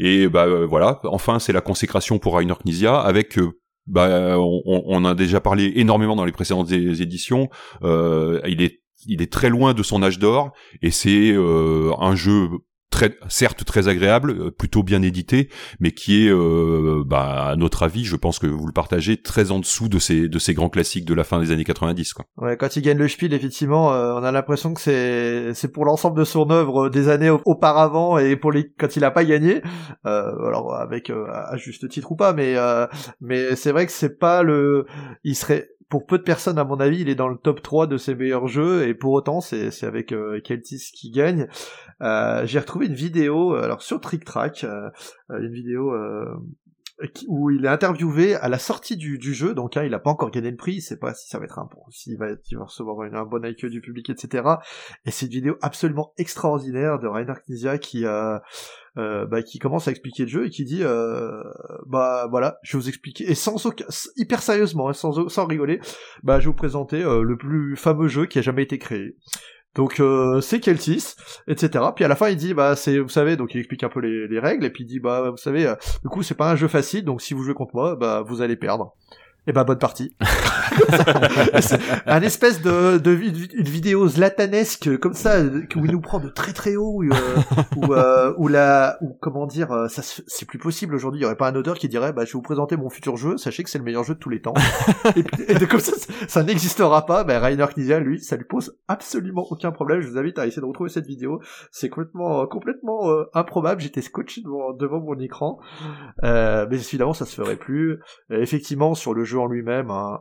Et 0.00 0.28
bah 0.28 0.46
euh, 0.46 0.66
voilà. 0.66 1.00
Enfin 1.04 1.38
c'est 1.38 1.52
la 1.52 1.60
consécration 1.60 2.18
pour 2.18 2.36
Rainer 2.36 2.54
Knizia 2.64 2.98
avec 2.98 3.38
euh, 3.38 3.52
bah, 3.90 4.38
on, 4.38 4.62
on- 4.86 5.04
a 5.04 5.14
déjà 5.14 5.40
parlé 5.40 5.72
énormément 5.76 6.16
dans 6.16 6.24
les 6.24 6.32
précédentes 6.32 6.70
éditions. 6.72 7.48
Euh, 7.82 8.40
il 8.46 8.62
est, 8.62 8.80
il 9.06 9.20
est 9.22 9.32
très 9.32 9.48
loin 9.48 9.74
de 9.74 9.82
son 9.82 10.02
âge 10.02 10.18
d'or 10.18 10.52
et 10.82 10.90
c'est 10.90 11.32
euh, 11.32 11.92
un 11.98 12.14
jeu 12.14 12.48
très, 12.90 13.16
certes 13.28 13.64
très 13.64 13.88
agréable, 13.88 14.30
euh, 14.32 14.50
plutôt 14.50 14.82
bien 14.82 15.00
édité, 15.02 15.48
mais 15.78 15.92
qui 15.92 16.26
est, 16.26 16.30
euh, 16.30 17.02
bah, 17.06 17.46
à 17.50 17.56
notre 17.56 17.82
avis, 17.84 18.04
je 18.04 18.16
pense 18.16 18.38
que 18.38 18.46
vous 18.46 18.66
le 18.66 18.72
partagez, 18.72 19.16
très 19.22 19.50
en 19.52 19.58
dessous 19.60 19.88
de 19.88 19.98
ces, 19.98 20.28
de 20.28 20.38
ces 20.38 20.54
grands 20.54 20.68
classiques 20.68 21.04
de 21.04 21.14
la 21.14 21.24
fin 21.24 21.38
des 21.40 21.50
années 21.52 21.64
90. 21.64 22.12
Quoi. 22.14 22.26
Ouais, 22.36 22.56
quand 22.56 22.76
il 22.76 22.82
gagne 22.82 22.98
le 22.98 23.08
Spiel, 23.08 23.32
effectivement, 23.32 23.92
euh, 23.94 24.12
on 24.14 24.22
a 24.24 24.32
l'impression 24.32 24.74
que 24.74 24.80
c'est 24.80 25.54
c'est 25.54 25.72
pour 25.72 25.84
l'ensemble 25.84 26.18
de 26.18 26.24
son 26.24 26.50
œuvre 26.50 26.86
euh, 26.86 26.90
des 26.90 27.08
années 27.08 27.30
au- 27.30 27.40
auparavant 27.46 28.18
et 28.18 28.36
pour 28.36 28.52
les 28.52 28.70
quand 28.78 28.96
il 28.96 29.04
a 29.04 29.10
pas 29.10 29.24
gagné. 29.24 29.62
Euh, 30.06 30.46
alors 30.48 30.74
avec 30.74 31.10
euh, 31.10 31.26
à 31.30 31.56
juste 31.56 31.88
titre 31.88 32.12
ou 32.12 32.16
pas, 32.16 32.32
mais 32.32 32.56
mais 33.20 33.56
c'est 33.56 33.72
vrai 33.72 33.86
que 33.86 33.92
c'est 33.92 34.18
pas 34.18 34.42
le. 34.42 34.86
Il 35.24 35.36
serait 35.36 35.68
pour 35.90 36.06
peu 36.06 36.18
de 36.18 36.22
personnes 36.22 36.58
à 36.58 36.64
mon 36.64 36.78
avis, 36.78 37.00
il 37.00 37.08
est 37.08 37.16
dans 37.16 37.28
le 37.28 37.36
top 37.36 37.62
3 37.62 37.88
de 37.88 37.98
ses 37.98 38.14
meilleurs 38.14 38.46
jeux 38.46 38.86
et 38.86 38.94
pour 38.94 39.12
autant 39.12 39.40
c'est 39.40 39.72
c'est 39.72 39.86
avec 39.86 40.12
euh, 40.12 40.40
Keltis 40.40 40.92
qui 40.94 41.10
gagne. 41.10 41.48
Euh, 42.00 42.46
J'ai 42.46 42.60
retrouvé 42.60 42.86
une 42.86 42.94
vidéo 42.94 43.54
euh, 43.54 43.64
alors 43.64 43.82
sur 43.82 44.00
Trick 44.00 44.24
Track, 44.24 44.64
euh, 44.64 44.88
une 45.28 45.52
vidéo. 45.52 45.92
Où 47.28 47.50
il 47.50 47.64
est 47.64 47.68
interviewé 47.68 48.34
à 48.34 48.48
la 48.48 48.58
sortie 48.58 48.96
du, 48.96 49.18
du 49.18 49.32
jeu, 49.32 49.54
donc 49.54 49.76
hein, 49.76 49.84
il 49.84 49.94
a 49.94 49.98
pas 49.98 50.10
encore 50.10 50.30
gagné 50.30 50.50
le 50.50 50.56
prix, 50.56 50.74
il 50.74 50.80
sait 50.82 50.98
pas 50.98 51.14
si 51.14 51.28
ça 51.28 51.38
va 51.38 51.44
être 51.46 51.58
un 51.58 51.64
bon, 51.64 51.80
s'il 51.90 52.18
va, 52.18 52.26
il 52.50 52.58
va 52.58 52.64
recevoir 52.64 53.04
une- 53.04 53.14
un 53.14 53.24
bon 53.24 53.44
accueil 53.44 53.70
du 53.70 53.80
public, 53.80 54.10
etc. 54.10 54.44
Et 55.06 55.10
c'est 55.10 55.26
une 55.26 55.32
vidéo 55.32 55.56
absolument 55.62 56.12
extraordinaire 56.18 56.98
de 56.98 57.06
Rainer 57.06 57.34
Knizia 57.46 57.78
qui 57.78 58.04
euh, 58.04 58.38
euh, 58.98 59.24
bah, 59.26 59.42
qui 59.42 59.58
commence 59.58 59.88
à 59.88 59.92
expliquer 59.92 60.24
le 60.24 60.28
jeu 60.28 60.46
et 60.46 60.50
qui 60.50 60.64
dit 60.64 60.82
euh, 60.82 61.42
bah 61.86 62.26
voilà, 62.30 62.58
je 62.62 62.76
vais 62.76 62.82
vous 62.82 62.88
expliquer 62.88 63.30
et 63.30 63.34
sans 63.34 63.64
aucun, 63.66 63.86
hyper 64.16 64.42
sérieusement, 64.42 64.88
hein, 64.88 64.92
sans 64.92 65.28
sans 65.28 65.46
rigoler, 65.46 65.80
bah 66.22 66.38
je 66.40 66.44
vais 66.46 66.50
vous 66.50 66.56
présenter 66.56 67.02
euh, 67.02 67.22
le 67.22 67.36
plus 67.38 67.76
fameux 67.76 68.08
jeu 68.08 68.26
qui 68.26 68.38
a 68.38 68.42
jamais 68.42 68.62
été 68.64 68.78
créé. 68.78 69.16
Donc 69.74 70.00
euh, 70.00 70.40
c'est 70.40 70.60
Keltis, 70.60 71.14
etc. 71.46 71.84
Puis 71.94 72.04
à 72.04 72.08
la 72.08 72.16
fin 72.16 72.28
il 72.28 72.36
dit 72.36 72.54
bah 72.54 72.74
c'est 72.74 72.98
vous 72.98 73.08
savez 73.08 73.36
donc 73.36 73.54
il 73.54 73.58
explique 73.58 73.84
un 73.84 73.88
peu 73.88 74.00
les, 74.00 74.26
les 74.26 74.38
règles 74.40 74.64
et 74.64 74.70
puis 74.70 74.84
il 74.84 74.86
dit 74.86 74.98
bah 74.98 75.30
vous 75.30 75.36
savez 75.36 75.66
euh, 75.66 75.74
du 76.02 76.08
coup 76.08 76.22
c'est 76.22 76.34
pas 76.34 76.50
un 76.50 76.56
jeu 76.56 76.66
facile 76.68 77.04
donc 77.04 77.22
si 77.22 77.34
vous 77.34 77.42
jouez 77.42 77.54
contre 77.54 77.74
moi 77.74 77.94
bah 77.96 78.22
vous 78.26 78.42
allez 78.42 78.56
perdre. 78.56 78.94
Et 79.46 79.52
bah 79.52 79.64
bonne 79.64 79.78
partie. 79.78 80.14
Un 82.06 82.20
espèce 82.22 82.62
de, 82.62 82.98
de 82.98 83.12
une 83.14 83.64
vidéo 83.68 84.08
zlatanesque 84.08 84.98
comme 84.98 85.14
ça 85.14 85.36
euh, 85.36 85.62
où 85.76 85.84
il 85.84 85.90
nous 85.92 86.00
prend 86.00 86.18
de 86.20 86.28
très 86.28 86.52
très 86.52 86.76
haut 86.76 87.02
où, 87.02 87.04
euh, 87.04 87.16
où, 87.76 87.92
euh, 87.94 88.34
où 88.38 88.48
la 88.48 88.96
où 89.00 89.16
comment 89.20 89.46
dire 89.46 89.72
euh, 89.72 89.88
ça 89.88 90.02
c'est 90.02 90.46
plus 90.46 90.58
possible 90.58 90.94
aujourd'hui. 90.94 91.20
Il 91.20 91.22
y 91.22 91.26
aurait 91.26 91.36
pas 91.36 91.48
un 91.48 91.54
auteur 91.54 91.76
qui 91.78 91.88
dirait 91.88 92.12
bah 92.12 92.22
je 92.24 92.28
vais 92.30 92.32
vous 92.34 92.42
présenter 92.42 92.76
mon 92.76 92.88
futur 92.90 93.16
jeu. 93.16 93.36
Sachez 93.36 93.62
que 93.64 93.70
c'est 93.70 93.78
le 93.78 93.84
meilleur 93.84 94.04
jeu 94.04 94.14
de 94.14 94.18
tous 94.18 94.28
les 94.30 94.40
temps. 94.40 94.54
Et, 95.16 95.22
puis- 95.22 95.44
et 95.48 95.54
de- 95.54 95.66
comme 95.66 95.80
ça 95.80 95.92
ça 96.28 96.42
n'existera 96.42 97.06
pas. 97.06 97.24
Bah 97.24 97.38
Rainer 97.40 97.66
Knizia 97.74 97.98
lui 98.00 98.20
ça 98.20 98.36
lui 98.36 98.44
pose 98.44 98.76
absolument 98.88 99.46
aucun 99.50 99.72
problème. 99.72 100.00
Je 100.00 100.08
vous 100.08 100.18
invite 100.18 100.38
à 100.38 100.46
essayer 100.46 100.62
de 100.62 100.66
retrouver 100.66 100.90
cette 100.90 101.06
vidéo. 101.06 101.40
C'est 101.72 101.88
complètement 101.88 102.46
complètement 102.46 103.10
euh, 103.10 103.24
improbable. 103.34 103.80
J'étais 103.80 104.02
scotché 104.02 104.42
devant, 104.42 104.72
devant 104.72 105.00
mon 105.00 105.18
écran. 105.18 105.58
Euh, 106.24 106.66
mais 106.70 106.76
évidemment 106.76 107.14
ça 107.14 107.26
se 107.26 107.34
ferait 107.34 107.56
plus. 107.56 108.00
Euh, 108.30 108.40
effectivement 108.40 108.94
sur 108.94 109.14
le 109.14 109.24
jeu 109.24 109.29
en 109.38 109.46
lui-même 109.46 109.90
un, 109.90 110.20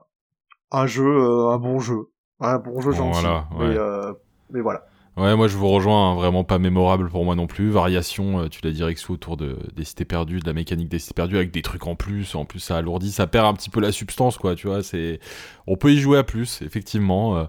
un 0.71 0.85
jeu 0.87 1.05
euh, 1.05 1.49
un 1.49 1.57
bon 1.57 1.79
jeu 1.79 2.09
un 2.39 2.57
bon 2.57 2.79
jeu 2.81 2.91
gentil 2.91 3.21
Voilà, 3.21 3.47
ouais. 3.57 3.67
mais, 3.69 3.77
euh, 3.77 4.13
mais 4.51 4.61
voilà 4.61 4.85
Ouais, 5.17 5.35
moi 5.35 5.49
je 5.49 5.57
vous 5.57 5.67
rejoins, 5.67 6.11
hein, 6.11 6.15
vraiment 6.15 6.45
pas 6.45 6.59
mémorable 6.59 7.09
pour 7.09 7.25
moi 7.25 7.35
non 7.35 7.45
plus. 7.45 7.71
Variation, 7.71 8.39
euh, 8.39 8.47
tu 8.47 8.61
l'as 8.63 8.71
dit 8.71 8.81
Rexou, 8.85 9.13
autour 9.13 9.35
de, 9.35 9.57
des 9.75 9.83
cités 9.83 10.05
perdues, 10.05 10.39
de 10.39 10.45
la 10.47 10.53
mécanique 10.53 10.87
des 10.87 10.99
cités 10.99 11.13
perdues, 11.13 11.35
avec 11.35 11.51
des 11.51 11.61
trucs 11.61 11.87
en 11.87 11.95
plus. 11.95 12.35
En 12.35 12.45
plus, 12.45 12.59
ça 12.61 12.77
alourdit, 12.77 13.11
ça 13.11 13.27
perd 13.27 13.45
un 13.45 13.53
petit 13.53 13.69
peu 13.69 13.81
la 13.81 13.91
substance, 13.91 14.37
quoi. 14.37 14.55
Tu 14.55 14.67
vois, 14.67 14.81
c'est, 14.81 15.19
on 15.67 15.75
peut 15.75 15.91
y 15.91 15.97
jouer 15.97 16.19
à 16.19 16.23
plus, 16.23 16.61
effectivement, 16.61 17.35
euh, 17.35 17.43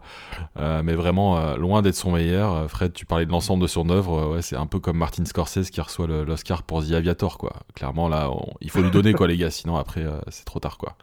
euh, 0.58 0.82
mais 0.82 0.94
vraiment 0.94 1.54
loin 1.54 1.80
d'être 1.80 1.94
son 1.94 2.10
meilleur. 2.10 2.68
Fred, 2.68 2.92
tu 2.92 3.06
parlais 3.06 3.26
de 3.26 3.30
l'ensemble 3.30 3.62
de 3.62 3.68
son 3.68 3.88
œuvre. 3.90 4.32
ouais, 4.34 4.42
c'est 4.42 4.56
un 4.56 4.66
peu 4.66 4.80
comme 4.80 4.96
Martin 4.96 5.24
Scorsese 5.24 5.70
qui 5.70 5.80
reçoit 5.80 6.08
l'Oscar 6.08 6.64
pour 6.64 6.84
The 6.84 6.92
Aviator, 6.92 7.38
quoi. 7.38 7.52
Clairement, 7.76 8.08
là, 8.08 8.30
on- 8.32 8.52
il 8.62 8.70
faut 8.70 8.82
lui 8.82 8.90
donner, 8.90 9.12
quoi, 9.12 9.28
les 9.28 9.36
gars. 9.36 9.50
Sinon, 9.52 9.76
après, 9.76 10.04
c'est 10.30 10.44
trop 10.44 10.58
tard, 10.58 10.76
quoi. 10.76 10.96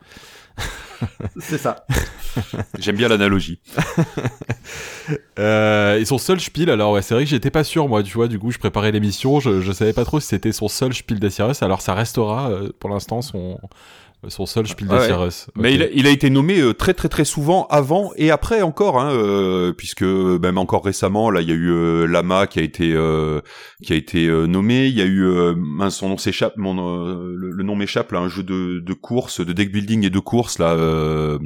c'est 1.40 1.58
ça 1.58 1.86
J'aime 2.80 2.96
bien 2.96 3.08
l'analogie. 3.08 3.60
euh, 5.40 5.98
et 6.00 6.06
son 6.06 6.18
seul 6.18 6.40
spiel, 6.40 6.70
alors 6.70 6.94
ouais, 6.94 7.02
c'est 7.02 7.14
vrai 7.14 7.24
que 7.24 7.30
j'étais 7.30 7.52
pas 7.52 7.64
sûr 7.64 7.88
moi, 7.88 8.04
tu 8.04 8.14
vois, 8.14 8.28
du 8.28 8.40
coup 8.40 8.52
je 8.52 8.60
préparais 8.60 8.92
l'émission, 8.92 9.40
je, 9.40 9.62
je 9.62 9.72
savais 9.72 9.94
pas 9.94 10.06
trop 10.06 10.20
si 10.20 10.28
c'était 10.28 10.52
son 10.52 10.68
seul 10.68 10.94
spiel 10.94 11.20
d'Asiris, 11.20 11.62
alors 11.62 11.82
ça 11.82 11.94
restera 11.94 12.50
euh, 12.50 12.70
pour 12.80 12.90
l'instant 12.90 13.22
son 13.22 13.60
son 14.28 14.46
seul 14.46 14.68
Spiel 14.68 14.90
Ouais. 14.92 15.00
des 15.00 15.06
Cyrus. 15.06 15.48
Mais 15.56 15.74
il 15.74 15.84
a, 15.84 15.88
il 15.94 16.08
a 16.08 16.10
été 16.10 16.30
nommé 16.30 16.60
euh, 16.60 16.74
très 16.74 16.94
très 16.94 17.08
très 17.08 17.24
souvent 17.24 17.68
avant 17.70 18.12
et 18.16 18.32
après 18.32 18.62
encore, 18.62 19.00
hein, 19.00 19.12
euh, 19.12 19.74
puisque 19.74 20.02
même 20.04 20.58
encore 20.58 20.84
récemment, 20.84 21.30
là, 21.30 21.42
il 21.42 21.48
y 21.48 21.52
a 21.52 21.56
eu 21.56 21.70
euh, 21.72 22.06
Lama 22.08 22.48
qui 22.48 22.60
a 22.60 22.64
été 22.64 22.94
euh, 22.94 23.42
qui 23.84 23.94
a 23.94 23.96
été 23.96 24.26
euh, 24.28 24.46
nommé. 24.48 24.88
Il 24.88 24.96
y 24.98 25.02
a 25.02 25.06
eu 25.06 25.24
euh, 25.24 25.54
son 25.90 26.10
nom 26.10 26.18
s'échappe, 26.18 26.58
mon 26.58 26.78
euh, 27.08 27.32
le, 27.36 27.52
le 27.52 27.64
nom 27.64 27.76
m'échappe 27.76 28.12
là, 28.12 28.20
un 28.20 28.28
jeu 28.30 28.44
de, 28.44 28.80
de 28.80 28.94
course, 28.94 29.40
de 29.46 29.54
deck 29.54 29.72
building 29.72 30.04
et 30.06 30.10
de 30.10 30.20
course 30.20 30.58
là, 30.60 30.72
euh, 30.74 31.38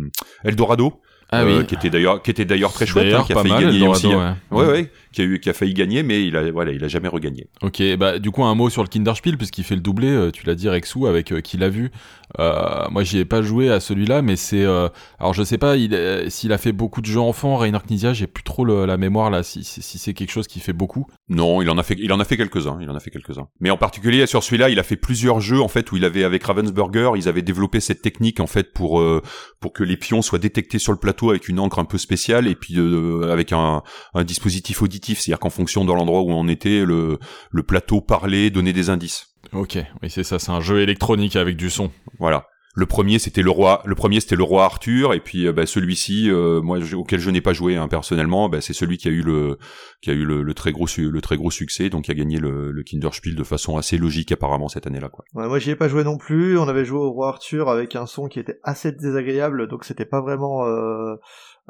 Eldorado, 0.44 0.94
Ah 1.30 1.42
euh, 1.44 1.60
oui. 1.60 1.66
qui 1.66 1.76
était 1.76 1.90
d'ailleurs 1.90 2.22
qui 2.22 2.32
était 2.32 2.46
d'ailleurs 2.46 2.74
très 2.74 2.86
chouette, 2.86 3.14
hein, 3.14 3.24
qui 3.26 3.34
a 3.34 3.36
failli 3.36 3.50
mal, 3.50 3.64
gagner 3.66 3.88
aussi. 3.88 4.12
hein. 4.12 4.38
ouais. 4.52 4.66
Ouais 4.66 4.72
ouais, 4.72 4.92
qui 5.12 5.22
a 5.22 5.26
eu 5.26 5.40
qui 5.40 5.50
a 5.50 5.54
failli 5.54 5.74
gagner, 5.74 6.04
mais 6.04 6.26
il 6.26 6.36
a 6.36 6.52
voilà, 6.52 6.72
il 6.72 6.84
a 6.84 6.88
jamais 6.88 7.08
regagné. 7.10 7.48
Ok, 7.62 7.82
bah 7.98 8.18
du 8.20 8.32
coup 8.32 8.44
un 8.44 8.56
mot 8.56 8.70
sur 8.70 8.82
le 8.84 8.88
Kinderspiel 8.88 9.38
puisqu'il 9.38 9.64
fait 9.66 9.76
le 9.76 9.82
doublé, 9.82 10.08
euh, 10.10 10.32
tu 10.32 10.46
l'as 10.46 10.56
dit 10.56 10.70
Rexou 10.70 11.06
avec 11.08 11.32
euh, 11.32 11.42
qui 11.42 11.58
l'a 11.58 11.70
vu. 11.70 11.92
Euh, 12.40 12.86
moi 12.90 13.04
j'y 13.04 13.18
ai 13.20 13.26
pas 13.26 13.42
joué 13.42 13.70
à 13.70 13.80
celui-là, 13.80 14.22
mais 14.22 14.36
c'est 14.36 14.64
euh, 14.64 14.88
alors 15.20 15.34
je 15.34 15.44
sais 15.44 15.58
pas 15.58 15.76
euh, 15.76 16.30
s'il 16.30 16.54
a 16.54 16.58
fait 16.58 16.72
beaucoup 16.72 17.02
de 17.02 17.06
jeux 17.06 17.20
enfants, 17.20 17.58
Rainer 17.58 17.80
Knizia, 17.86 18.14
j'ai 18.14 18.28
plus 18.28 18.44
trop 18.44 18.64
le- 18.64 18.86
la 18.86 18.98
mémoire 18.98 19.30
là 19.30 19.44
si, 19.44 19.64
si, 19.64 19.82
si 19.82 19.98
c'est 19.98 20.14
quelque 20.14 20.32
chose 20.32 20.48
qui 20.48 20.60
fait 20.60 20.74
beaucoup. 20.74 21.06
Non, 21.30 21.62
il 21.62 21.70
en 21.70 21.78
a 21.78 21.84
fait, 21.84 21.96
il 21.98 22.12
en 22.14 22.20
a 22.20 22.26
fait 22.26 22.38
quelques-uns, 22.38 22.78
il 22.82 22.90
en 22.90 22.96
a 22.96 23.00
fait 23.00 23.10
quelques-uns. 23.12 23.48
Mais 23.60 23.70
en 23.70 23.78
particulier 23.78 24.26
sur 24.28 24.44
celui-là, 24.44 24.70
il 24.70 24.80
a 24.80 24.84
fait 24.84 24.96
plusieurs 24.96 25.40
jeux 25.42 25.62
en 25.62 25.68
fait 25.68 25.92
où 25.92 25.98
il 25.98 26.06
avait 26.06 26.24
avec 26.24 26.44
Ravensburger, 26.44 27.12
ils 27.18 27.28
avaient 27.28 27.42
développé 27.42 27.80
cette 27.80 28.02
technique 28.02 28.40
en 28.40 28.48
fait 28.48 28.72
pour 28.74 29.02
euh, 29.02 29.22
pour 29.60 29.74
que 29.74 29.84
les 29.84 29.98
pions 29.98 30.22
soient 30.22 30.40
détectés 30.40 30.80
sur 30.80 30.92
le 30.94 31.00
plateau 31.00 31.32
avec 31.32 31.50
une 31.50 31.60
encre 31.60 31.80
un 31.80 31.86
peu 31.86 31.98
spéciale 31.98 32.48
et 32.48 32.56
puis 32.56 32.76
euh, 32.78 33.32
avec 33.32 33.52
un, 33.52 33.84
un 34.14 34.24
dispositif 34.24 34.82
auditif, 34.82 35.20
c'est-à-dire 35.20 35.40
qu'en 35.40 35.50
fonction 35.50 35.86
de 35.86 35.92
l'endroit 35.92 36.22
où 36.22 36.32
on 36.32 36.48
était, 36.48 36.86
le 36.86 37.20
le 37.52 37.64
plateau 37.64 38.02
parlait, 38.02 38.50
donnait 38.50 38.74
des 38.74 38.90
indices. 38.90 39.28
Ok, 39.54 39.78
oui 40.02 40.10
c'est 40.10 40.24
ça, 40.24 40.40
c'est 40.40 40.52
un 40.52 40.62
jeu 40.62 40.80
électronique 40.80 41.36
avec 41.36 41.58
du 41.58 41.70
son. 41.70 41.92
Voilà. 42.20 42.48
Le 42.74 42.86
premier 42.86 43.20
c'était 43.20 43.42
le 43.42 43.50
roi, 43.50 43.82
le 43.86 43.96
premier 43.96 44.22
c'était 44.22 44.38
le 44.38 44.44
roi 44.44 44.64
Arthur 44.64 45.14
et 45.14 45.20
puis 45.20 45.46
euh, 45.46 45.52
bah, 45.52 45.66
celui-ci, 45.66 46.32
euh, 46.32 46.62
moi 46.62 46.80
je- 46.80 46.96
auquel 46.96 47.20
je 47.20 47.30
n'ai 47.30 47.42
pas 47.42 47.52
joué 47.52 47.76
hein, 47.76 47.90
personnellement, 47.90 48.48
bah, 48.48 48.62
c'est 48.62 48.72
celui 48.72 48.98
qui 48.98 49.10
a 49.10 49.12
eu 49.12 49.24
le 49.24 49.58
qui 50.02 50.10
a 50.10 50.14
eu 50.14 50.24
le, 50.24 50.42
le 50.42 50.54
très 50.54 50.72
gros 50.72 50.88
su- 50.88 51.12
le 51.12 51.20
très 51.20 51.36
gros 51.36 51.52
succès, 51.52 51.90
donc 51.90 52.06
qui 52.06 52.12
a 52.12 52.14
gagné 52.14 52.38
le, 52.40 52.72
le 52.72 52.84
Kinderspiel 52.84 53.36
de 53.36 53.44
façon 53.44 53.76
assez 53.76 53.98
logique 53.98 54.32
apparemment 54.32 54.70
cette 54.70 54.88
année-là 54.88 55.10
quoi. 55.10 55.26
Ouais, 55.34 55.50
moi 55.50 55.60
j'y 55.60 55.72
ai 55.72 55.76
pas 55.76 55.90
joué 55.90 56.06
non 56.06 56.18
plus, 56.18 56.58
on 56.58 56.70
avait 56.70 56.86
joué 56.86 57.00
au 57.00 57.12
roi 57.12 57.28
Arthur 57.28 57.68
avec 57.68 57.98
un 57.98 58.06
son 58.06 58.30
qui 58.30 58.40
était 58.40 58.60
assez 58.64 58.94
désagréable, 58.94 59.68
donc 59.68 59.84
c'était 59.84 60.06
pas 60.06 60.22
vraiment... 60.22 60.66
Euh... 60.66 61.16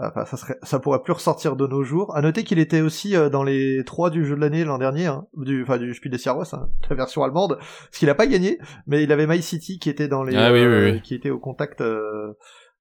Enfin, 0.10 0.26
ça, 0.26 0.38
serait... 0.38 0.58
ça 0.64 0.80
pourrait 0.80 1.02
plus 1.04 1.14
ressortir 1.14 1.56
de 1.56 1.68
nos 1.68 1.84
jours. 1.84 2.16
À 2.16 2.22
noter 2.22 2.44
qu'il 2.44 2.60
était 2.60 2.82
aussi 2.82 3.16
euh, 3.16 3.30
dans 3.30 3.44
les 3.44 3.84
trois 3.86 4.10
du 4.10 4.26
jeu 4.26 4.36
de 4.36 4.42
l'année 4.42 4.64
l'an 4.64 4.78
dernier, 4.78 5.08
hein, 5.08 5.26
du, 5.38 5.64
enfin 5.64 5.78
du 5.78 5.94
Spiel 5.94 6.12
des 6.12 6.18
Sierras, 6.18 6.50
hein, 6.54 6.70
la 6.90 6.96
version 6.96 7.24
allemande, 7.24 7.58
parce 7.60 7.98
qu'il 7.98 8.10
a 8.10 8.16
pas 8.16 8.28
gagné, 8.28 8.60
mais 8.88 9.04
il 9.04 9.12
avait 9.12 9.28
My 9.28 9.42
City 9.42 9.80
qui 9.80 9.90
était 9.90 10.08
dans 10.08 10.24
les... 10.24 10.36
Ah 10.36 10.52
oui, 10.52 10.60
oui, 10.60 10.66
euh, 10.66 10.92
oui. 10.94 11.02
qui 11.02 11.14
était 11.16 11.30
au 11.30 11.40
contact 11.40 11.82
euh, 11.82 12.34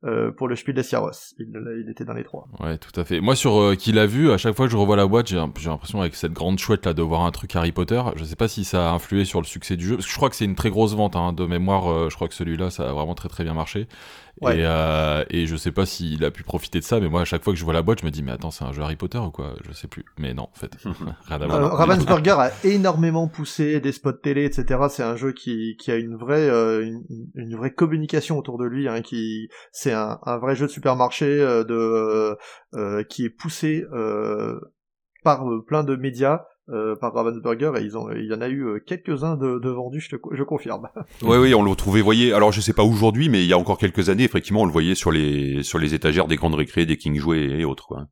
euh, 0.04 0.33
pour 0.33 0.48
le 0.48 0.56
Spiel 0.56 0.74
des 0.74 0.83
Sierras. 0.83 1.35
Il, 1.38 1.46
il 1.85 1.90
était 1.90 2.06
dans 2.06 2.14
les 2.14 2.24
trois. 2.24 2.48
Ouais, 2.59 2.78
tout 2.78 2.98
à 2.98 3.04
fait. 3.04 3.20
Moi, 3.20 3.37
sur 3.37 3.61
euh, 3.61 3.74
qui 3.74 3.92
l'a 3.92 4.06
vu, 4.06 4.30
à 4.30 4.38
chaque 4.38 4.56
fois 4.56 4.64
que 4.64 4.72
je 4.72 4.76
revois 4.78 4.96
la 4.96 5.06
boîte, 5.06 5.26
j'ai 5.28 5.37
l'impression 5.37 6.00
avec 6.00 6.14
cette 6.14 6.33
grande 6.33 6.59
chouette 6.59 6.87
là 6.87 6.94
de 6.94 7.02
voir 7.02 7.20
un 7.26 7.30
truc 7.30 7.54
Harry 7.54 7.72
Potter. 7.72 8.00
Je 8.16 8.24
sais 8.24 8.35
pas 8.37 8.48
si 8.48 8.64
ça 8.64 8.88
a 8.90 8.94
influé 8.94 9.26
sur 9.26 9.40
le 9.42 9.46
succès 9.46 9.76
du 9.76 9.87
jeu, 9.87 9.96
parce 9.96 10.06
que 10.06 10.11
je 10.12 10.16
crois 10.16 10.30
que 10.30 10.37
c'est 10.37 10.46
une 10.46 10.54
très 10.54 10.70
grosse 10.70 10.94
vente 10.94 11.16
hein, 11.16 11.35
de 11.35 11.44
mémoire. 11.44 11.92
euh, 11.92 12.09
je 12.09 12.14
crois 12.14 12.28
que 12.28 12.35
celui-là, 12.35 12.70
ça 12.70 12.88
a 12.88 12.92
vraiment 12.94 13.14
très 13.14 13.28
très 13.28 13.44
bien 13.44 13.52
marché. 13.52 13.88
Ouais. 14.40 14.59
Et, 14.59 14.64
euh, 14.64 15.24
et 15.29 15.46
je 15.46 15.55
sais 15.57 15.70
pas 15.72 15.85
s'il 15.85 16.24
a 16.24 16.31
pu 16.31 16.42
profiter 16.42 16.79
de 16.79 16.85
ça, 16.85 16.98
mais 16.98 17.09
moi, 17.09 17.20
à 17.20 17.24
chaque 17.24 17.42
fois 17.44 17.53
que 17.53 17.59
je 17.59 17.64
vois 17.64 17.74
la 17.74 17.83
boîte, 17.83 18.00
je 18.00 18.07
me 18.07 18.11
dis, 18.11 18.22
mais 18.22 18.33
attends, 18.33 18.50
c'est 18.50 18.64
un 18.64 18.72
jeu 18.72 18.81
Harry 18.83 18.96
Potter 18.96 19.18
ou 19.18 19.31
quoi? 19.31 19.55
Je 19.68 19.72
sais 19.72 19.87
plus. 19.87 20.05
Mais 20.18 20.33
non, 20.33 20.44
en 20.44 20.59
fait, 20.59 20.74
rien 21.26 21.40
à 21.40 21.44
Euh, 21.44 21.46
voir. 21.46 21.76
Ravensburger 21.76 22.31
a 22.40 22.50
énormément 22.64 23.29
poussé 23.29 23.81
des 23.81 23.92
spots 23.92 24.12
télé, 24.12 24.44
etc. 24.44 24.81
C'est 24.88 25.03
un 25.03 25.16
jeu 25.16 25.33
qui, 25.33 25.76
qui 25.79 25.90
a 25.90 25.96
une 25.96 26.16
vraie, 26.16 26.48
euh, 26.48 26.83
une, 26.85 27.03
une 27.35 27.57
vraie 27.57 27.72
communication 27.72 28.38
autour 28.38 28.57
de 28.59 28.64
lui. 28.64 28.88
Hein, 28.88 29.03
qui, 29.03 29.48
c'est 29.72 29.92
un, 29.92 30.18
un 30.24 30.38
vrai 30.38 30.57
jeu 30.57 30.66
de 30.66 30.70
supermarché 30.72 31.26
euh, 31.26 31.62
de, 31.64 32.37
euh, 32.74 33.05
qui 33.05 33.24
est 33.26 33.31
poussé 33.31 33.85
euh, 33.92 34.59
par 35.22 35.46
euh, 35.46 35.62
plein 35.66 35.85
de 35.85 35.96
médias. 35.96 36.44
Euh, 36.72 36.96
par 36.96 37.12
Ravensburger 37.14 37.72
et 37.76 37.83
ils 37.83 37.96
ont, 37.96 38.11
il 38.12 38.26
y 38.26 38.35
en 38.35 38.40
a 38.40 38.48
eu 38.48 38.64
euh, 38.64 38.78
quelques-uns 38.78 39.37
de, 39.37 39.59
de 39.59 39.70
vendus, 39.70 40.00
je, 40.00 40.16
te, 40.16 40.20
je 40.33 40.42
confirme. 40.42 40.88
Oui, 41.22 41.37
oui, 41.37 41.54
on 41.54 41.62
le 41.62 41.70
retrouvait, 41.70 42.00
voyez, 42.00 42.33
alors 42.33 42.52
je 42.52 42.61
sais 42.61 42.72
pas 42.72 42.83
aujourd'hui, 42.83 43.28
mais 43.28 43.42
il 43.42 43.48
y 43.48 43.52
a 43.52 43.59
encore 43.59 43.78
quelques 43.78 44.09
années, 44.09 44.24
effectivement, 44.24 44.62
on 44.62 44.66
le 44.66 44.72
voyait 44.72 44.94
sur 44.94 45.11
les, 45.11 45.62
sur 45.62 45.78
les 45.78 45.94
étagères 45.94 46.26
des 46.26 46.37
grandes 46.37 46.54
récré, 46.54 46.87
des 46.87 46.96
King 46.96 47.18
Jouets 47.18 47.61
et 47.61 47.64
autres, 47.64 47.87
quoi. 47.87 48.06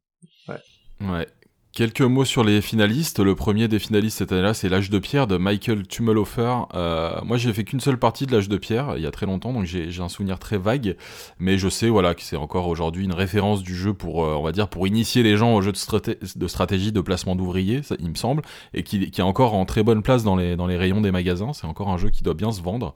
Ouais. 1.01 1.27
Quelques 1.72 2.00
mots 2.00 2.24
sur 2.24 2.42
les 2.42 2.61
finalistes. 2.61 3.20
Le 3.20 3.35
premier 3.37 3.68
des 3.68 3.78
finalistes 3.78 4.18
cette 4.18 4.33
année-là, 4.33 4.52
c'est 4.52 4.68
L'âge 4.68 4.90
de 4.90 4.98
pierre 4.98 5.26
de 5.26 5.37
Michael 5.37 5.87
Tummelhofer. 5.87 6.62
Euh, 6.74 7.20
moi, 7.22 7.37
j'ai 7.37 7.52
fait 7.52 7.62
qu'une 7.62 7.78
seule 7.78 7.98
partie 7.98 8.26
de 8.26 8.33
L'âge 8.33 8.48
de 8.48 8.57
pierre 8.57 8.94
il 8.96 9.02
y 9.02 9.07
a 9.07 9.11
très 9.12 9.26
longtemps, 9.26 9.52
donc 9.52 9.64
j'ai 9.64 10.00
un 10.00 10.09
souvenir 10.09 10.40
très 10.40 10.59
vague. 10.59 10.96
Mais 11.38 11.57
je 11.57 11.68
sais, 11.68 11.88
voilà, 11.88 12.14
que 12.14 12.22
c'est 12.22 12.37
encore 12.37 12.66
aujourd'hui 12.66 13.04
une 13.04 13.12
référence 13.12 13.62
du 13.62 13.76
jeu 13.76 13.94
pour, 13.94 14.24
euh, 14.24 14.35
on 14.35 14.42
va 14.42 14.50
dire, 14.50 14.68
pour 14.68 14.88
initier 14.88 15.22
les 15.22 15.37
gens 15.37 15.54
au 15.54 15.62
jeu 15.62 15.70
de, 15.70 15.76
straté- 15.76 16.18
de 16.37 16.48
stratégie 16.48 16.90
de 16.90 17.00
placement 17.00 17.37
d'ouvriers, 17.37 17.83
il 18.00 18.11
me 18.11 18.16
semble, 18.16 18.42
et 18.74 18.83
qui, 18.83 19.04
est 19.04 19.20
encore 19.20 19.54
en 19.54 19.64
très 19.64 19.85
bonne 19.85 20.02
place 20.02 20.24
dans 20.24 20.37
les 20.37 20.76
rayons 20.76 21.00
des 21.00 21.12
magasins. 21.12 21.52
C'est 21.52 21.66
encore 21.66 21.90
un 21.90 21.98
jeu 21.98 22.11
qui 22.11 22.24
doit 22.24 22.35
bien 22.35 22.50
se 22.50 22.61
vendre. 22.61 22.94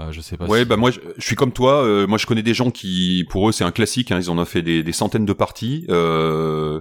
Euh, 0.00 0.10
je 0.10 0.20
sais 0.20 0.36
pas 0.36 0.46
Ouais, 0.46 0.60
si... 0.60 0.64
bah 0.64 0.76
moi, 0.76 0.90
je, 0.90 1.00
je 1.18 1.24
suis 1.26 1.36
comme 1.36 1.52
toi. 1.52 1.84
euh, 1.84 2.06
moi, 2.06 2.18
je 2.18 2.26
connais 2.26 2.42
des 2.42 2.54
gens 2.54 2.70
qui, 2.70 3.24
pour 3.28 3.48
eux, 3.48 3.52
c'est 3.52 3.64
un 3.64 3.72
classique. 3.72 4.10
Hein, 4.10 4.18
ils 4.20 4.30
en 4.30 4.38
ont 4.38 4.44
fait 4.44 4.62
des, 4.62 4.82
des 4.82 4.92
centaines 4.92 5.26
de 5.26 5.32
parties. 5.32 5.84
Euh, 5.90 6.80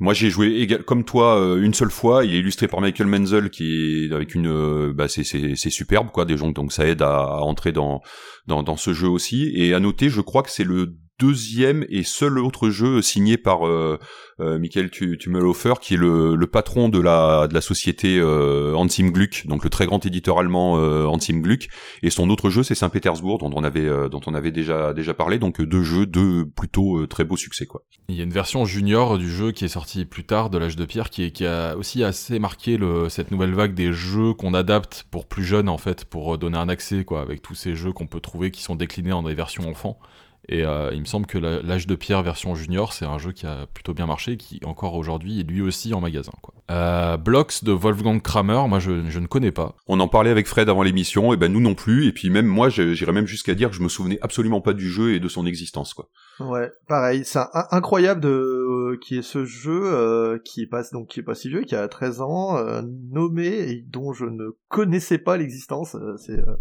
moi, 0.00 0.12
j'ai 0.14 0.30
joué 0.30 0.48
égal, 0.60 0.82
comme 0.84 1.04
toi 1.04 1.38
euh, 1.40 1.62
une 1.62 1.74
seule 1.74 1.90
fois. 1.90 2.24
Il 2.24 2.34
est 2.34 2.38
illustré 2.38 2.68
par 2.68 2.80
Michael 2.80 3.06
Menzel, 3.06 3.50
qui 3.50 4.04
est 4.06 4.12
avec 4.14 4.34
une, 4.34 4.48
euh, 4.48 4.92
bah, 4.94 5.08
c'est 5.08 5.24
c'est 5.24 5.54
c'est 5.56 5.70
superbe, 5.70 6.08
quoi. 6.12 6.24
Des 6.24 6.36
gens, 6.36 6.50
donc 6.50 6.72
ça 6.72 6.86
aide 6.86 7.02
à, 7.02 7.20
à 7.20 7.38
entrer 7.40 7.72
dans, 7.72 8.00
dans 8.46 8.62
dans 8.62 8.76
ce 8.76 8.92
jeu 8.92 9.08
aussi. 9.08 9.50
Et 9.54 9.72
à 9.74 9.80
noter, 9.80 10.08
je 10.10 10.20
crois 10.20 10.42
que 10.42 10.50
c'est 10.50 10.64
le 10.64 10.94
deuxième 11.26 11.84
et 11.88 12.02
seul 12.02 12.38
autre 12.38 12.70
jeu 12.70 13.00
signé 13.02 13.36
par 13.36 13.66
euh, 13.66 13.98
euh, 14.40 14.58
Michael 14.58 14.90
qui 14.90 15.04
est 15.04 15.96
le, 15.96 16.34
le 16.34 16.46
patron 16.46 16.88
de 16.88 16.98
la 17.00 17.46
de 17.48 17.54
la 17.54 17.60
société 17.60 18.18
euh, 18.18 18.74
Hansim 18.74 19.10
Gluck, 19.10 19.46
donc 19.46 19.62
le 19.64 19.70
très 19.70 19.86
grand 19.86 20.04
éditeur 20.04 20.38
allemand 20.38 20.78
euh, 20.78 21.06
Hansim 21.06 21.40
Gluck. 21.42 21.68
Et 22.02 22.10
son 22.10 22.28
autre 22.30 22.50
jeu, 22.50 22.62
c'est 22.62 22.74
Saint-Pétersbourg, 22.74 23.38
dont 23.38 23.50
on 23.54 23.62
avait 23.62 23.86
euh, 23.86 24.08
dont 24.08 24.20
on 24.26 24.34
avait 24.34 24.50
déjà 24.50 24.92
déjà 24.92 25.14
parlé. 25.14 25.38
Donc 25.38 25.60
euh, 25.60 25.66
deux 25.66 25.82
jeux, 25.82 26.06
deux 26.06 26.44
plutôt 26.46 26.98
euh, 26.98 27.06
très 27.06 27.24
beaux 27.24 27.36
succès, 27.36 27.66
quoi. 27.66 27.82
Il 28.08 28.16
y 28.16 28.20
a 28.20 28.24
une 28.24 28.32
version 28.32 28.64
junior 28.64 29.16
du 29.18 29.30
jeu 29.30 29.52
qui 29.52 29.64
est 29.64 29.68
sortie 29.68 30.04
plus 30.04 30.24
tard 30.24 30.50
de 30.50 30.58
l'âge 30.58 30.76
de 30.76 30.84
pierre 30.84 31.08
qui, 31.10 31.24
est- 31.24 31.30
qui 31.30 31.46
a 31.46 31.76
aussi 31.76 32.02
assez 32.02 32.38
marqué 32.38 32.76
le, 32.76 33.08
cette 33.08 33.30
nouvelle 33.30 33.54
vague 33.54 33.74
des 33.74 33.92
jeux 33.92 34.34
qu'on 34.34 34.54
adapte 34.54 35.06
pour 35.10 35.26
plus 35.26 35.44
jeunes 35.44 35.68
en 35.68 35.78
fait 35.78 36.04
pour 36.04 36.36
donner 36.36 36.58
un 36.58 36.68
accès 36.68 37.04
quoi 37.04 37.20
avec 37.22 37.42
tous 37.42 37.54
ces 37.54 37.74
jeux 37.76 37.92
qu'on 37.92 38.06
peut 38.08 38.20
trouver 38.20 38.50
qui 38.50 38.62
sont 38.62 38.74
déclinés 38.74 39.12
en 39.12 39.22
des 39.22 39.34
versions 39.34 39.68
enfants 39.70 39.98
et 40.48 40.64
euh, 40.64 40.90
il 40.92 41.00
me 41.00 41.04
semble 41.06 41.26
que 41.26 41.38
l'âge 41.38 41.86
de 41.86 41.94
pierre 41.94 42.22
version 42.22 42.54
junior 42.54 42.92
c'est 42.92 43.04
un 43.04 43.18
jeu 43.18 43.32
qui 43.32 43.46
a 43.46 43.66
plutôt 43.72 43.94
bien 43.94 44.06
marché 44.06 44.36
qui 44.36 44.60
encore 44.64 44.94
aujourd'hui 44.94 45.40
est 45.40 45.44
lui 45.44 45.62
aussi 45.62 45.94
en 45.94 46.00
magasin 46.00 46.32
quoi. 46.42 46.54
Euh, 46.70 47.16
Blocks 47.16 47.64
de 47.64 47.72
Wolfgang 47.72 48.20
Kramer 48.22 48.62
moi 48.68 48.78
je, 48.78 49.08
je 49.08 49.18
ne 49.18 49.26
connais 49.26 49.52
pas 49.52 49.76
On 49.86 50.00
en 50.00 50.08
parlait 50.08 50.30
avec 50.30 50.46
Fred 50.48 50.68
avant 50.68 50.82
l'émission, 50.82 51.32
et 51.32 51.36
ben 51.36 51.52
nous 51.52 51.60
non 51.60 51.74
plus. 51.74 52.06
Et 52.06 52.12
puis 52.12 52.30
même 52.30 52.46
moi, 52.46 52.68
je- 52.68 52.94
j'irais 52.94 53.12
même 53.12 53.26
jusqu'à 53.26 53.54
dire 53.54 53.68
que 53.70 53.76
je 53.76 53.82
me 53.82 53.88
souvenais 53.88 54.18
absolument 54.22 54.60
pas 54.60 54.72
du 54.72 54.88
jeu 54.90 55.14
et 55.14 55.20
de 55.20 55.28
son 55.28 55.44
existence, 55.46 55.92
quoi. 55.94 56.08
Ouais, 56.40 56.70
pareil, 56.88 57.22
c'est 57.24 57.40
incroyable 57.70 58.20
de 58.20 58.28
euh, 58.28 58.98
qui 59.00 59.18
est 59.18 59.22
ce 59.22 59.44
jeu 59.44 59.82
euh, 59.84 60.38
qui 60.44 60.66
passe 60.66 60.92
donc 60.92 61.08
qui 61.08 61.20
est 61.20 61.22
pas 61.24 61.34
si 61.34 61.48
vieux, 61.48 61.62
qui 61.62 61.74
a 61.76 61.86
13 61.88 62.20
ans, 62.20 62.56
euh, 62.56 62.80
nommé 63.10 63.46
et 63.48 63.84
dont 63.88 64.12
je 64.12 64.24
ne 64.24 64.56
connaissais 64.68 65.18
pas 65.18 65.36
l'existence. 65.36 65.94
euh, 65.96 66.16
c'est 66.16 66.38
euh, 66.38 66.56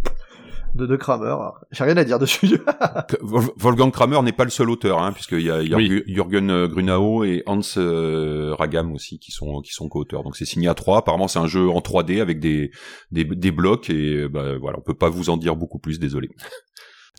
de 0.75 0.85
de 0.85 0.95
Kramer. 0.95 1.35
J'ai 1.71 1.83
rien 1.83 1.97
à 1.97 2.03
dire 2.03 2.17
dessus. 2.19 2.59
Wolfgang 3.21 3.91
Kramer 3.91 4.21
n'est 4.23 4.31
pas 4.31 4.43
le 4.45 4.49
seul 4.49 4.69
auteur, 4.69 5.01
hein, 5.01 5.11
puisqu'il 5.11 5.41
y 5.41 5.51
a, 5.51 5.61
il 5.61 5.69
y 5.69 5.73
a 5.73 5.77
Oui. 5.77 5.89
Jür- 5.89 6.03
Jürgen 6.07 6.49
euh, 6.49 6.67
Grunau 6.67 7.23
et 7.23 7.43
Hans 7.45 7.59
euh, 7.77 8.53
Ragam 8.57 8.93
aussi 8.93 9.19
qui 9.19 9.31
sont 9.31 9.61
qui 9.61 9.73
sont 9.73 9.89
co-auteurs. 9.89 10.23
Donc 10.23 10.35
c'est 10.35 10.45
signé 10.45 10.67
à 10.67 10.73
trois. 10.73 10.99
Apparemment 10.99 11.27
c'est 11.27 11.39
un 11.39 11.47
jeu 11.47 11.69
en 11.69 11.79
3D 11.79 12.21
avec 12.21 12.39
des 12.39 12.71
des, 13.11 13.25
des 13.25 13.51
blocs 13.51 13.89
et 13.89 14.27
bah, 14.27 14.57
voilà, 14.57 14.77
on 14.79 14.81
peut 14.81 14.93
pas 14.93 15.09
vous 15.09 15.29
en 15.29 15.37
dire 15.37 15.55
beaucoup 15.55 15.79
plus. 15.79 15.99
Désolé. 15.99 16.29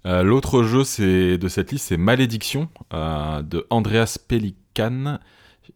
Euh, 0.06 0.22
L'autre 0.22 0.62
jeu 0.62 0.82
c'est 0.84 1.38
de 1.38 1.48
cette 1.48 1.70
liste, 1.72 1.86
c'est 1.88 1.96
Malédiction 1.96 2.68
euh, 2.92 3.42
de 3.42 3.66
Andreas 3.70 4.18
Pelikan. 4.28 5.18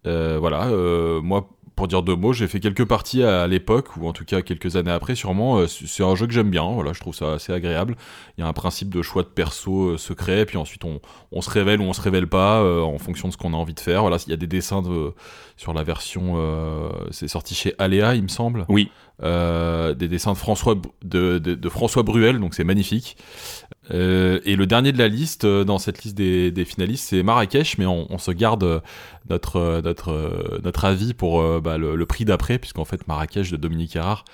Euh, 0.07 0.39
voilà, 0.41 0.69
euh, 0.69 1.21
moi 1.21 1.51
pour 1.77 1.89
dire 1.89 2.03
deux 2.03 2.17
mots, 2.17 2.33
j'ai 2.33 2.49
fait 2.49 2.59
quelques 2.59 2.87
parties 2.87 3.23
à 3.23 3.47
l'époque 3.47 3.97
ou 3.99 4.09
en 4.09 4.13
tout 4.15 4.25
cas 4.25 4.41
quelques 4.41 4.77
années 4.77 4.91
après 4.91 5.15
sûrement. 5.15 5.59
Euh, 5.59 5.67
c'est 5.67 6.03
un 6.03 6.15
jeu 6.15 6.27
que 6.27 6.33
j'aime 6.33 6.51
bien. 6.51 6.69
Voilà, 6.73 6.95
je 6.95 7.01
trouve 7.01 7.15
ça 7.15 7.35
assez 7.35 7.53
agréable. 7.53 7.97
Il 8.37 8.41
y 8.41 8.45
a 8.45 8.49
un 8.49 8.55
principe 8.55 8.89
de 8.89 9.03
choix 9.03 9.23
de 9.23 9.29
perso 9.29 9.91
euh, 9.91 9.99
secret, 9.99 10.47
puis 10.47 10.57
ensuite 10.57 10.83
on, 10.85 11.41
se 11.43 11.51
révèle 11.51 11.81
ou 11.83 11.85
on 11.85 11.93
se 11.93 12.01
révèle 12.01 12.27
pas 12.27 12.61
euh, 12.63 12.81
en 12.81 12.99
fonction 12.99 13.29
de 13.29 13.33
ce 13.35 13.37
qu'on 13.39 13.53
a 13.53 13.57
envie 13.57 13.75
de 13.75 13.81
faire. 13.81 14.01
Voilà, 14.01 14.17
il 14.27 14.31
y 14.31 14.33
a 14.33 14.39
des 14.39 14.47
dessins 14.47 14.81
de, 14.81 15.13
sur 15.57 15.75
la 15.75 15.83
version. 15.83 16.35
euh, 16.37 16.89
c'est 17.11 17.29
sorti 17.29 17.55
chez 17.55 17.75
Alea, 17.79 18.15
il 18.15 18.23
me 18.23 18.29
semble. 18.29 18.65
Oui. 18.69 18.91
Des 19.23 20.09
dessins 20.09 20.33
de 20.33 20.39
François, 20.39 20.75
de, 21.03 21.39
de, 21.39 21.69
François 21.69 22.03
Bruel, 22.03 22.39
donc 22.39 22.55
c'est 22.55 22.65
magnifique. 22.65 23.17
et 23.91 24.57
le 24.57 24.67
dernier 24.67 24.93
de 24.93 24.99
la 24.99 25.09
liste, 25.09 25.47
dans 25.47 25.79
cette 25.79 26.05
liste 26.05 26.17
des, 26.17 26.51
des 26.51 26.65
finalistes, 26.65 27.09
c'est 27.09 27.23
Marrakech, 27.23 27.79
mais 27.79 27.87
on, 27.87 28.07
on, 28.13 28.19
se 28.19 28.31
garde 28.31 28.83
notre, 29.31 29.81
notre, 29.83 30.61
notre 30.63 30.85
avis 30.85 31.15
pour 31.15 31.61
bah, 31.61 31.79
le, 31.79 31.97
le, 31.97 32.07
prix 32.07 32.25
d'après, 32.25 32.59
puisqu'en 32.59 32.85
fait 32.85 33.07
Marrakech 33.09 33.51
de 33.51 33.57
Dominique 33.57 33.97
Erard, 33.97 34.25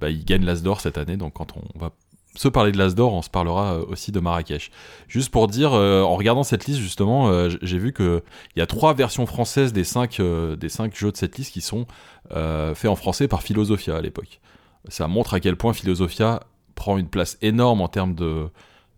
bah, 0.00 0.10
il 0.10 0.24
gagne 0.24 0.44
l'As 0.44 0.62
d'or 0.62 0.80
cette 0.80 0.98
année, 0.98 1.16
donc 1.16 1.34
quand 1.34 1.54
on 1.56 1.78
va 1.78 1.90
se 2.38 2.46
parler 2.46 2.70
de 2.70 2.78
l'Asdor, 2.78 3.12
on 3.12 3.22
se 3.22 3.30
parlera 3.30 3.74
euh, 3.74 3.84
aussi 3.88 4.12
de 4.12 4.20
Marrakech. 4.20 4.70
Juste 5.08 5.30
pour 5.30 5.48
dire, 5.48 5.72
euh, 5.74 6.02
en 6.02 6.14
regardant 6.14 6.44
cette 6.44 6.66
liste 6.66 6.78
justement, 6.78 7.28
euh, 7.28 7.50
j'ai 7.62 7.78
vu 7.78 7.92
qu'il 7.92 8.22
y 8.54 8.60
a 8.60 8.66
trois 8.66 8.94
versions 8.94 9.26
françaises 9.26 9.72
des 9.72 9.82
cinq, 9.82 10.20
des 10.20 10.68
cinq 10.68 10.96
jeux 10.96 11.10
de 11.10 11.16
cette 11.16 11.36
liste 11.36 11.52
qui 11.52 11.60
sont 11.60 11.86
faits 12.30 12.90
en 12.90 12.96
français 12.96 13.26
par 13.26 13.42
Philosophia 13.42 13.96
à 13.96 14.00
l'époque. 14.00 14.40
Ça 14.88 15.08
montre 15.08 15.34
à 15.34 15.40
quel 15.40 15.56
point 15.56 15.72
Philosophia 15.72 16.40
prend 16.74 16.96
une 16.96 17.08
place 17.08 17.38
énorme 17.42 17.80
en 17.80 17.88
termes 17.88 18.14
de, 18.14 18.48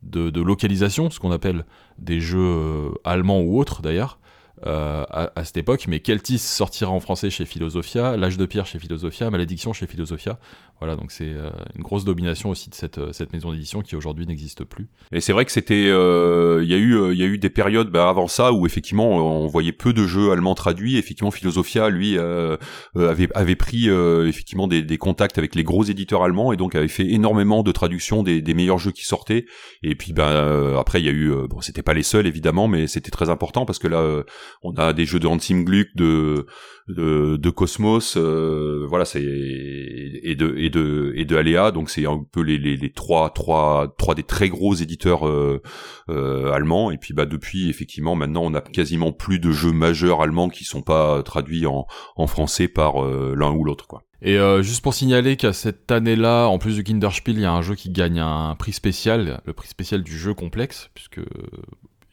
de, 0.03 0.41
localisation, 0.41 1.11
ce 1.11 1.19
qu'on 1.19 1.31
appelle 1.33 1.65
des 1.99 2.21
jeux 2.21 2.93
allemands 3.05 3.41
ou 3.41 3.59
autres 3.59 3.81
d'ailleurs. 3.81 4.21
Euh, 4.67 5.07
à, 5.09 5.45
cette 5.45 5.57
époque, 5.57 5.87
mais 5.89 6.01
Keltis 6.01 6.39
sortira 6.39 6.91
en 6.91 7.01
français 7.01 7.31
chez 7.31 7.47
Philosophia, 7.47 8.19
L'âge 8.19 8.37
de 8.37 8.45
pierre 8.45 8.67
chez 8.67 8.79
Philosophia, 8.79 9.31
Malédiction 9.31 9.73
chez 9.73 9.87
Philosophia. 9.87 10.39
Voilà, 10.81 10.97
donc 10.97 11.13
c'est 11.13 11.29
euh, 11.29 11.51
une 11.77 11.83
grosse 11.83 12.07
domination 12.07 12.49
aussi 12.49 12.71
de 12.71 12.75
cette, 12.75 12.97
euh, 12.97 13.13
cette 13.13 13.35
maison 13.35 13.53
d'édition 13.53 13.83
qui 13.83 13.97
aujourd'hui 13.97 14.27
n'existe 14.27 14.65
plus. 14.65 14.89
Et 15.13 15.21
c'est 15.21 15.35
vrai 15.35 15.45
que 15.45 15.53
c'était, 15.53 15.85
il 15.85 15.89
y 16.69 16.75
a 16.75 16.79
eu, 16.79 17.13
il 17.13 17.19
y 17.19 17.23
a 17.23 17.27
eu 17.27 17.37
des 17.37 17.51
périodes 17.51 17.91
bah, 17.91 18.09
avant 18.09 18.29
ça 18.29 18.53
où 18.53 18.65
effectivement 18.65 19.11
on 19.11 19.47
voyait 19.47 19.73
peu 19.73 19.93
de 19.93 20.07
jeux 20.07 20.33
allemands 20.33 20.55
traduits. 20.55 20.97
Effectivement, 20.97 21.31
Philosophia 21.31 21.91
lui 21.91 22.19
avait 22.19 23.29
avait 23.35 23.57
pris 23.57 23.89
effectivement 23.89 24.69
des, 24.69 24.99
contacts 24.99 25.39
avec 25.39 25.55
les 25.55 25.65
gros 25.65 25.85
éditeurs 25.85 26.23
allemands 26.23 26.53
et 26.53 26.57
donc 26.57 26.75
avait 26.75 26.89
fait 26.89 27.11
énormément 27.11 27.63
de 27.63 27.73
traductions 27.73 28.23
des, 28.23 28.55
meilleurs 28.55 28.79
jeux 28.79 28.93
qui 28.93 29.05
sortaient. 29.05 29.45
Et 29.83 29.95
puis 29.95 30.13
ben 30.13 30.77
après 30.79 31.01
il 31.01 31.07
y 31.07 31.09
a 31.09 31.13
eu, 31.13 31.33
bon 31.49 31.61
c'était 31.61 31.83
pas 31.83 31.95
les 31.95 32.03
seuls 32.03 32.27
évidemment, 32.27 32.69
mais 32.69 32.87
c'était 32.87 33.11
très 33.11 33.29
important 33.29 33.67
parce 33.67 33.79
que 33.79 33.89
là 33.89 34.23
on 34.63 34.73
a 34.75 34.93
des 34.93 35.05
jeux 35.05 35.21
de 35.21 35.27
Hansim 35.27 35.65
Gluck, 35.65 35.89
de 35.95 36.47
de, 36.95 37.51
Cosmos, 37.51 38.17
euh, 38.17 38.87
voilà, 38.89 39.05
c'est 39.05 39.23
et 39.23 40.35
de 40.35 40.55
et 40.57 40.71
de 40.71 41.13
et 41.17 41.25
de 41.25 41.37
Alea, 41.37 41.73
donc 41.73 41.91
c'est 41.91 42.07
un 42.07 42.25
peu 42.31 42.43
les, 42.43 42.59
les, 42.59 42.77
les, 42.77 42.93
trois 42.93 43.31
trois 43.31 43.95
trois 43.99 44.15
des 44.15 44.23
très 44.23 44.49
gros 44.49 44.75
éditeurs 44.75 45.27
euh, 45.27 45.63
euh, 46.09 46.53
allemands. 46.53 46.91
Et 46.91 46.99
puis 46.99 47.15
bah 47.15 47.27
depuis 47.27 47.69
effectivement 47.69 48.15
maintenant 48.15 48.43
on 48.45 48.55
a 48.55 48.61
quasiment 48.61 49.13
plus 49.13 49.39
de 49.39 49.51
jeux 49.51 49.73
majeurs 49.73 50.23
allemands 50.23 50.49
qui 50.49 50.65
sont 50.65 50.83
pas 50.83 51.23
traduits 51.23 51.67
en 51.67 51.87
en 52.17 52.27
français 52.27 52.69
par 52.69 53.03
l'un 53.03 53.53
ou 53.53 53.65
l'autre 53.65 53.87
quoi. 53.87 54.03
Et 54.23 54.37
juste 54.61 54.83
pour 54.83 54.93
signaler 54.93 55.39
qu'à 55.39 55.55
cette 55.55 55.91
année-là, 55.91 56.47
en 56.47 56.59
plus 56.59 56.77
du 56.77 56.85
Kinderspiel, 56.85 57.37
il 57.37 57.43
y 57.43 57.47
a 57.47 57.53
un 57.53 57.63
jeu 57.63 57.75
qui 57.75 57.89
gagne 57.89 58.21
un 58.21 58.55
prix 58.55 58.73
spécial, 58.73 59.41
le 59.47 59.53
prix 59.55 59.69
spécial 59.69 60.03
du 60.03 60.19
jeu 60.19 60.35
complexe, 60.35 60.91
puisque 60.95 61.21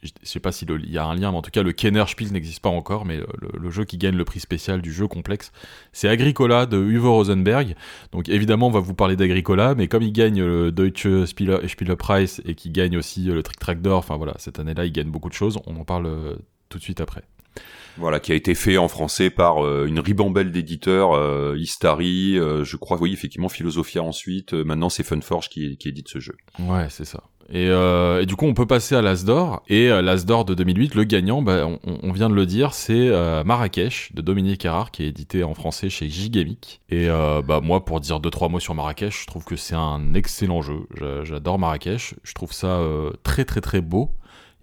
je 0.04 0.12
sais 0.24 0.40
pas 0.40 0.52
s'il 0.52 0.70
y 0.90 0.98
a 0.98 1.06
un 1.06 1.16
lien, 1.16 1.32
mais 1.32 1.38
en 1.38 1.42
tout 1.42 1.52
cas, 1.52 1.64
le 1.64 1.72
Kenner 1.72 2.04
Spiel 2.08 2.32
n'existe 2.32 2.62
pas 2.62 2.70
encore, 2.70 3.06
mais 3.06 3.20
le, 3.42 3.70
jeu 3.72 3.84
qui 3.84 3.98
gagne 3.98 4.16
le 4.16 4.26
prix 4.26 4.40
spécial 4.40 4.82
du 4.82 4.94
jeu 4.94 5.08
complexe, 5.08 5.52
c'est 5.92 6.08
Agricola 6.08 6.66
de 6.66 6.78
Uwe 6.78 7.08
Rosenberg. 7.10 7.76
Donc 8.12 8.30
évidemment, 8.30 8.68
on 8.68 8.72
va 8.72 8.80
vous 8.80 8.94
parler 8.94 9.16
d'Agricola, 9.16 9.74
mais 9.76 9.88
comme 9.88 10.04
il 10.04 10.12
gagne 10.12 10.40
le 10.40 10.72
Deutsche 10.72 11.26
Spieler, 11.26 11.68
Spielerpreis 11.68 12.42
et 12.46 12.54
qu'il 12.54 12.72
gagne 12.72 12.98
aussi 12.98 13.24
le 13.24 13.42
Trick 13.42 13.60
Track 13.60 13.82
d'or, 13.82 13.98
enfin 13.98 14.18
voilà, 14.18 14.34
cette 14.38 14.60
année-là, 14.60 14.86
il 14.86 14.92
gagne 14.92 15.10
beaucoup 15.10 15.30
de 15.30 15.34
choses, 15.34 15.58
on 15.66 15.76
en 15.78 15.86
parle 15.86 16.06
euh, 16.06 16.36
tout 16.70 16.78
de 16.78 16.84
suite 16.84 17.02
après. 17.02 17.24
Voilà, 17.98 18.20
qui 18.20 18.32
a 18.32 18.36
été 18.36 18.54
fait 18.54 18.78
en 18.78 18.88
français 18.88 19.32
par 19.32 19.66
euh, 19.66 19.88
une 19.88 20.00
ribambelle 20.00 20.52
d'éditeurs, 20.52 21.14
euh, 21.14 21.58
Istari, 21.58 22.36
je 22.36 22.78
crois, 22.78 23.02
oui, 23.02 23.14
effectivement, 23.14 23.50
Philosophia 23.50 24.04
ensuite, 24.04 24.54
maintenant 24.54 24.90
c'est 24.90 25.04
Funforge 25.04 25.50
qui, 25.50 25.78
qui 25.78 25.90
édite 25.90 26.08
ce 26.08 26.20
jeu. 26.20 26.38
Ouais, 26.60 26.88
c'est 26.92 27.06
ça. 27.06 27.24
Euh, 27.54 28.22
et, 28.22 28.26
du 28.26 28.36
coup, 28.36 28.46
on 28.46 28.54
peut 28.54 28.66
passer 28.66 28.96
à 28.96 29.02
l'Asdor. 29.02 29.64
Et 29.68 29.90
euh, 29.90 30.02
l'Asdor 30.02 30.46
de 30.46 30.54
2008, 30.54 30.96
le 30.96 31.04
gagnant, 31.04 31.42
bah, 31.42 31.68
on, 31.86 32.12
vient 32.12 32.30
de 32.30 32.36
le 32.36 32.46
dire, 32.46 32.74
c'est 32.74 32.94
euh, 32.94 33.44
Marrakech 33.44 34.12
de 34.14 34.22
Dominique 34.22 34.66
Erard, 34.66 34.92
qui 34.92 35.04
est 35.04 35.08
édité 35.08 35.44
en 35.44 35.54
français 35.54 35.90
chez 35.90 36.10
Gigamic. 36.10 36.82
Et 36.90 37.08
bah, 37.08 37.62
moi, 37.62 37.86
pour 37.86 38.00
dire 38.00 38.20
deux 38.20 38.30
trois 38.30 38.50
mots 38.50 38.60
sur 38.60 38.76
Marrakech, 38.76 39.22
je 39.22 39.28
trouve 39.28 39.46
que 39.46 39.56
c'est 39.56 39.76
un 39.76 40.14
excellent 40.14 40.62
jeu. 40.62 40.88
J'adore 41.24 41.60
Marrakech. 41.60 42.16
Je 42.24 42.34
trouve 42.34 42.54
ça 42.54 42.82
très 43.24 43.46
très 43.46 43.62
très 43.62 43.82
beau. 43.82 44.12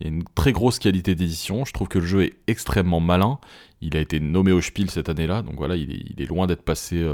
Il 0.01 0.07
y 0.09 0.11
a 0.11 0.13
une 0.13 0.25
très 0.35 0.53
grosse 0.53 0.81
qualité 0.81 1.15
d'édition. 1.15 1.65
Je 1.65 1.73
trouve 1.73 1.89
que 1.89 2.01
le 2.01 2.07
jeu 2.07 2.25
est 2.25 2.35
extrêmement 2.49 3.01
malin. 3.01 3.39
Il 3.81 3.97
a 3.97 4.01
été 4.01 4.19
nommé 4.19 4.51
au 4.51 4.61
Spiel 4.61 4.91
cette 4.91 5.09
année-là, 5.09 5.43
donc 5.43 5.57
voilà, 5.57 5.77
il 5.77 5.93
est, 5.93 6.03
il 6.17 6.23
est 6.23 6.27
loin 6.27 6.47
d'être 6.47 6.63
passé 6.63 7.05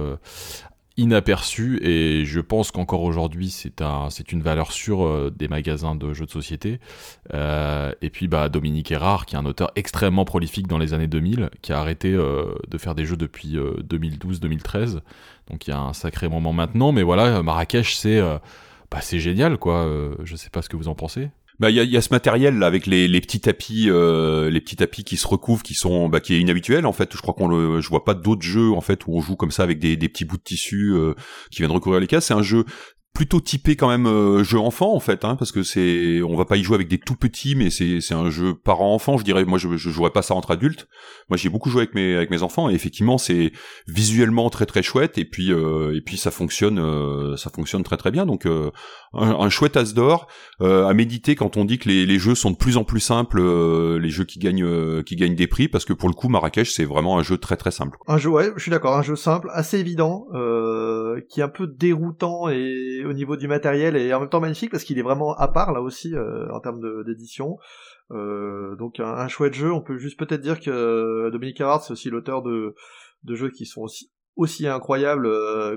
inaperçu 1.01 1.81
et 1.83 2.25
je 2.27 2.41
pense 2.41 2.71
qu'encore 2.71 3.03
aujourd'hui 3.03 3.49
c'est 3.51 3.81
un 3.81 4.11
c'est 4.11 4.33
une 4.33 4.43
valeur 4.43 4.71
sûre 4.71 5.05
euh, 5.05 5.33
des 5.35 5.49
magasins 5.49 5.95
de 5.95 6.13
jeux 6.13 6.27
de 6.27 6.31
société. 6.31 6.79
Euh, 7.33 7.93
et 8.03 8.11
puis 8.11 8.29
bah 8.29 8.49
Dominique 8.49 8.93
Erard 8.93 9.25
qui 9.25 9.35
est 9.35 9.39
un 9.39 9.47
auteur 9.47 9.71
extrêmement 9.77 10.27
prolifique 10.27 10.67
dans 10.67 10.79
les 10.79 10.93
années 10.93 11.07
2000 11.07 11.51
qui 11.63 11.73
a 11.73 11.81
arrêté 11.81 12.13
euh, 12.13 12.55
de 12.69 12.79
faire 12.79 12.95
des 12.95 13.07
jeux 13.07 13.17
depuis 13.17 13.57
2012-2013 13.57 15.01
donc 15.51 15.67
il 15.67 15.71
y 15.71 15.73
a 15.73 15.81
un 15.81 15.95
sacré 15.95 16.29
moment 16.29 16.53
maintenant. 16.53 16.93
Mais 16.93 17.03
voilà 17.03 17.43
Marrakech 17.43 17.95
c'est 17.95 18.21
bah, 18.91 19.01
c'est 19.01 19.21
génial 19.21 19.57
quoi. 19.57 19.89
Je 20.25 20.37
sais 20.37 20.51
pas 20.51 20.63
ce 20.63 20.69
que 20.69 20.77
vous 20.77 20.89
en 20.89 20.95
pensez 20.95 21.31
bah 21.61 21.69
il 21.69 21.77
y 21.77 21.81
a, 21.81 21.85
y 21.85 21.97
a, 21.97 22.01
ce 22.01 22.09
matériel 22.11 22.59
là 22.59 22.67
avec 22.67 22.87
les, 22.87 23.07
les 23.07 23.21
petits 23.21 23.41
tapis, 23.41 23.91
euh, 23.91 24.49
les 24.49 24.63
petits 24.63 24.77
tapis 24.77 25.05
qui 25.05 25.19
se 25.19 25.29
recouvrent, 25.29 25.63
qui 25.63 25.75
sont 25.75 26.09
bah, 26.09 26.21
qui 26.21 26.35
est 26.35 26.41
inhabituel 26.41 26.87
en 26.87 26.93
fait. 26.93 27.15
Je 27.15 27.21
crois 27.21 27.35
qu'on 27.35 27.49
le, 27.49 27.83
je 27.83 27.89
vois 27.91 28.05
pas 28.05 28.15
d'autres 28.15 28.43
jeux 28.43 28.73
en 28.73 28.81
fait 28.81 29.07
où 29.07 29.15
on 29.15 29.21
joue 29.21 29.37
comme 29.37 29.51
ça 29.51 29.63
avec 29.63 29.79
des, 29.79 29.97
des 29.99 30.09
petits 30.09 30.25
bouts 30.25 30.39
de 30.39 30.43
tissu 30.43 30.95
euh, 30.95 31.13
qui 31.51 31.59
viennent 31.59 31.71
recouvrir 31.71 32.01
les 32.01 32.07
cases. 32.07 32.27
C'est 32.27 32.35
un 32.35 32.43
jeu 32.43 32.65
plutôt 33.15 33.41
typé 33.41 33.75
quand 33.75 33.89
même 33.89 34.07
euh, 34.07 34.45
jeu 34.45 34.59
enfant 34.59 34.95
en 34.95 35.01
fait 35.01 35.25
hein, 35.25 35.35
parce 35.35 35.51
que 35.51 35.63
c'est 35.63 36.23
on 36.23 36.37
va 36.37 36.45
pas 36.45 36.57
y 36.57 36.63
jouer 36.63 36.77
avec 36.77 36.89
des 36.89 36.99
tout 36.99 37.17
petits 37.17 37.57
mais 37.57 37.69
c'est 37.69 38.01
c'est 38.01 38.15
un 38.15 38.31
jeu 38.31 38.55
parent 38.55 38.95
enfant 38.95 39.19
je 39.19 39.25
dirais 39.25 39.45
moi 39.45 39.59
je 39.59 39.77
je 39.77 39.91
jouerais 39.91 40.11
pas 40.11 40.23
ça 40.23 40.35
entre 40.35 40.53
adultes 40.53 40.87
moi 41.29 41.37
j'ai 41.37 41.49
beaucoup 41.49 41.71
joué 41.71 41.83
avec 41.83 41.95
mes 41.95 42.15
avec 42.15 42.31
mes 42.31 42.43
enfants 42.43 42.71
et 42.71 42.75
effectivement 42.75 43.19
c'est 43.19 43.53
visuellement 43.89 44.49
très 44.49 44.65
très 44.65 44.83
chouette 44.83 45.19
et 45.19 45.25
puis 45.25 45.53
euh, 45.53 45.97
et 45.97 46.01
puis 46.03 46.17
ça 46.17 46.31
fonctionne 46.31 46.79
euh, 46.79 47.37
ça 47.37 47.51
fonctionne 47.51 47.83
très 47.83 47.97
très 47.97 48.13
bien 48.13 48.27
donc 48.27 48.47
un, 49.13 49.31
un, 49.31 49.49
chouette 49.49 49.77
as 49.77 49.95
d'or 49.95 50.29
à 50.61 50.93
méditer 50.95 51.35
quand 51.35 51.57
on 51.57 51.65
dit 51.65 51.79
que 51.79 51.89
les, 51.89 52.07
les 52.07 52.19
jeux 52.19 52.35
sont 52.35 52.51
de 52.51 52.57
plus 52.57 52.77
en 52.77 52.85
plus 52.85 53.01
simples 53.01 53.41
les 53.99 54.09
jeux 54.11 54.25
qui 54.25 54.39
gagnent 54.39 55.03
qui 55.03 55.17
gagnent 55.17 55.35
des 55.35 55.47
prix 55.47 55.69
parce 55.69 55.85
que 55.85 55.93
pour 55.93 56.09
le 56.09 56.15
coup 56.15 56.29
Marrakech 56.29 56.71
c'est 56.71 56.85
vraiment 56.85 57.19
un 57.19 57.23
jeu 57.23 57.39
très 57.39 57.57
très 57.57 57.71
simple 57.71 57.99
un 58.07 58.19
jeu 58.19 58.31
ouais 58.31 58.53
je 58.57 58.63
suis 58.63 58.71
d'accord 58.71 58.97
un 58.97 59.03
jeu 59.03 59.17
simple 59.17 59.49
assez 59.53 59.79
évident 59.79 60.27
qui 61.29 61.41
est 61.41 61.43
un 61.43 61.49
peu 61.49 61.67
déroutant 61.67 62.49
et 62.49 63.05
au 63.05 63.13
niveau 63.13 63.37
du 63.37 63.49
matériel 63.49 63.97
et 63.97 64.13
en 64.15 64.21
même 64.21 64.29
temps 64.29 64.41
magnifique 64.41 64.71
parce 64.71 64.85
qu'il 64.85 64.99
est 64.99 65.03
vraiment 65.03 65.35
à 65.35 65.49
part 65.49 65.73
là 65.73 65.81
aussi 65.81 66.15
euh, 66.15 66.51
en 66.53 66.61
termes 66.61 66.81
d'édition. 67.05 67.59
Euh, 68.11 68.75
donc 68.77 69.01
un, 69.01 69.29
chouette 69.29 69.55
jeu. 69.55 69.73
On 69.73 69.81
peut 69.81 69.99
juste 69.99 70.19
peut-être 70.19 70.41
dire 70.41 70.61
que 70.61 70.71
euh, 70.71 71.31
Dominique 71.31 71.61
Howard 71.61 71.83
c'est 71.83 71.93
aussi 71.93 72.11
l'auteur 72.11 72.43
de, 72.43 72.75
de 73.25 73.35
jeux 73.35 73.51
qui 73.51 73.67
sont 73.67 73.83
aussi 73.83 74.11
aussi 74.41 74.67
incroyables 74.67 75.29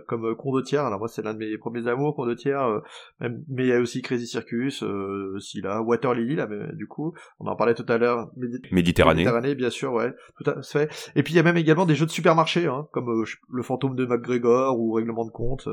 comme 0.08 0.36
Condottière. 0.36 0.86
Alors 0.86 1.00
moi 1.00 1.08
c'est 1.08 1.22
l'un 1.22 1.34
de 1.34 1.40
mes 1.40 1.58
premiers 1.58 1.88
amours 1.88 2.16
Condottière, 2.16 2.82
mais 3.20 3.64
il 3.64 3.68
y 3.68 3.74
a 3.74 3.80
aussi 3.80 4.02
Crazy 4.02 4.28
Circus, 4.28 4.84
euh, 4.84 5.38
là, 5.62 5.82
Water 5.82 6.14
Lily 6.14 6.36
là, 6.36 6.48
mais, 6.48 6.74
du 6.74 6.88
coup 6.88 7.14
on 7.40 7.48
en 7.48 7.56
parlait 7.56 7.76
tout 7.76 7.86
à 7.88 7.98
l'heure. 7.98 8.30
Méditerranée. 8.72 9.24
Méditerranée 9.24 9.56
bien 9.56 9.70
sûr, 9.70 9.94
ouais, 9.94 10.14
tout 10.38 10.50
à 10.50 10.62
fait. 10.62 10.90
Et 11.16 11.24
puis 11.24 11.34
il 11.34 11.38
y 11.38 11.40
a 11.40 11.44
même 11.44 11.58
également 11.58 11.86
des 11.86 11.96
jeux 11.96 12.06
de 12.06 12.12
supermarché, 12.12 12.66
hein, 12.68 12.88
comme 12.92 13.24
le 13.50 13.64
fantôme 13.64 13.96
de 13.96 14.06
McGregor 14.06 14.80
ou 14.80 14.94
Règlement 14.94 15.26
de 15.26 15.32
compte. 15.32 15.68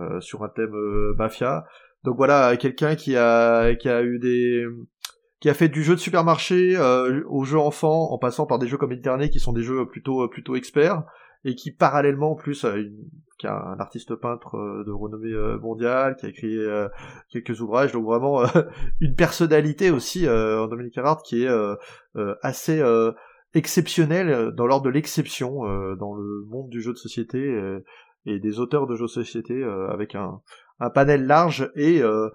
Euh, 0.00 0.20
sur 0.20 0.44
un 0.44 0.48
thème 0.48 0.74
euh, 0.74 1.14
mafia. 1.18 1.64
Donc 2.04 2.16
voilà, 2.16 2.56
quelqu'un 2.56 2.94
qui 2.94 3.16
a 3.16 3.74
qui 3.74 3.88
a 3.88 4.02
eu 4.02 4.20
des 4.20 4.64
qui 5.40 5.50
a 5.50 5.54
fait 5.54 5.68
du 5.68 5.82
jeu 5.82 5.96
de 5.96 6.00
supermarché 6.00 6.76
euh, 6.76 7.24
au 7.28 7.42
jeu 7.42 7.58
enfant 7.58 8.12
en 8.12 8.18
passant 8.18 8.46
par 8.46 8.60
des 8.60 8.68
jeux 8.68 8.76
comme 8.76 8.92
Internet 8.92 9.32
qui 9.32 9.40
sont 9.40 9.52
des 9.52 9.62
jeux 9.62 9.86
plutôt 9.86 10.28
plutôt 10.28 10.54
experts 10.54 11.02
et 11.44 11.54
qui 11.54 11.72
parallèlement 11.72 12.32
en 12.32 12.34
plus 12.34 12.64
a 12.64 12.76
une, 12.76 12.96
un 13.44 13.76
artiste 13.78 14.14
peintre 14.16 14.84
de 14.84 14.90
renommée 14.90 15.32
mondiale 15.60 16.16
qui 16.16 16.26
a 16.26 16.28
écrit 16.28 16.58
quelques 17.30 17.60
ouvrages. 17.60 17.92
Donc 17.92 18.04
vraiment 18.04 18.42
une 19.00 19.14
personnalité 19.14 19.90
aussi 19.90 20.28
en 20.28 20.66
Dominique 20.66 20.94
Carrard 20.94 21.22
qui 21.22 21.44
est 21.44 21.50
assez 22.42 22.82
exceptionnelle 23.54 24.50
dans 24.56 24.66
l'ordre 24.66 24.86
de 24.86 24.90
l'exception 24.90 25.60
dans 25.94 26.14
le 26.14 26.44
monde 26.48 26.68
du 26.68 26.82
jeu 26.82 26.92
de 26.92 26.98
société 26.98 27.38
et 28.28 28.38
des 28.38 28.60
auteurs 28.60 28.86
de 28.86 28.94
jeux 28.94 29.06
de 29.06 29.10
société 29.10 29.54
euh, 29.54 29.88
avec 29.88 30.14
un, 30.14 30.40
un, 30.80 30.90
panel 30.90 31.26
large 31.26 31.70
et 31.74 32.02
euh, 32.02 32.28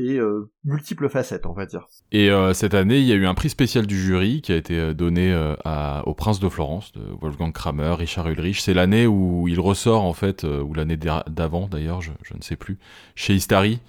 et 0.00 0.18
euh, 0.18 0.50
multiples 0.64 1.08
facettes, 1.08 1.46
on 1.46 1.52
va 1.52 1.66
dire. 1.66 1.86
Et 2.12 2.30
cette 2.54 2.74
année, 2.74 2.98
il 2.98 3.06
y 3.06 3.12
a 3.12 3.16
eu 3.16 3.26
un 3.26 3.34
prix 3.34 3.50
spécial 3.50 3.86
du 3.86 3.98
jury 3.98 4.42
qui 4.42 4.52
a 4.52 4.56
été 4.56 4.94
donné 4.94 5.32
à, 5.64 6.02
au 6.06 6.14
Prince 6.14 6.40
de 6.40 6.48
Florence, 6.48 6.92
de 6.92 7.02
Wolfgang 7.20 7.52
Kramer, 7.52 7.94
Richard 7.96 8.28
Ulrich. 8.28 8.60
C'est 8.60 8.74
l'année 8.74 9.06
où 9.06 9.46
il 9.48 9.60
ressort, 9.60 10.04
en 10.04 10.12
fait, 10.12 10.44
ou 10.44 10.74
l'année 10.74 10.96
d'avant 10.96 11.68
d'ailleurs, 11.68 12.00
je, 12.00 12.10
ne 12.34 12.42
sais 12.42 12.56
plus, 12.56 12.78
chez 13.14 13.34
Istari. 13.34 13.80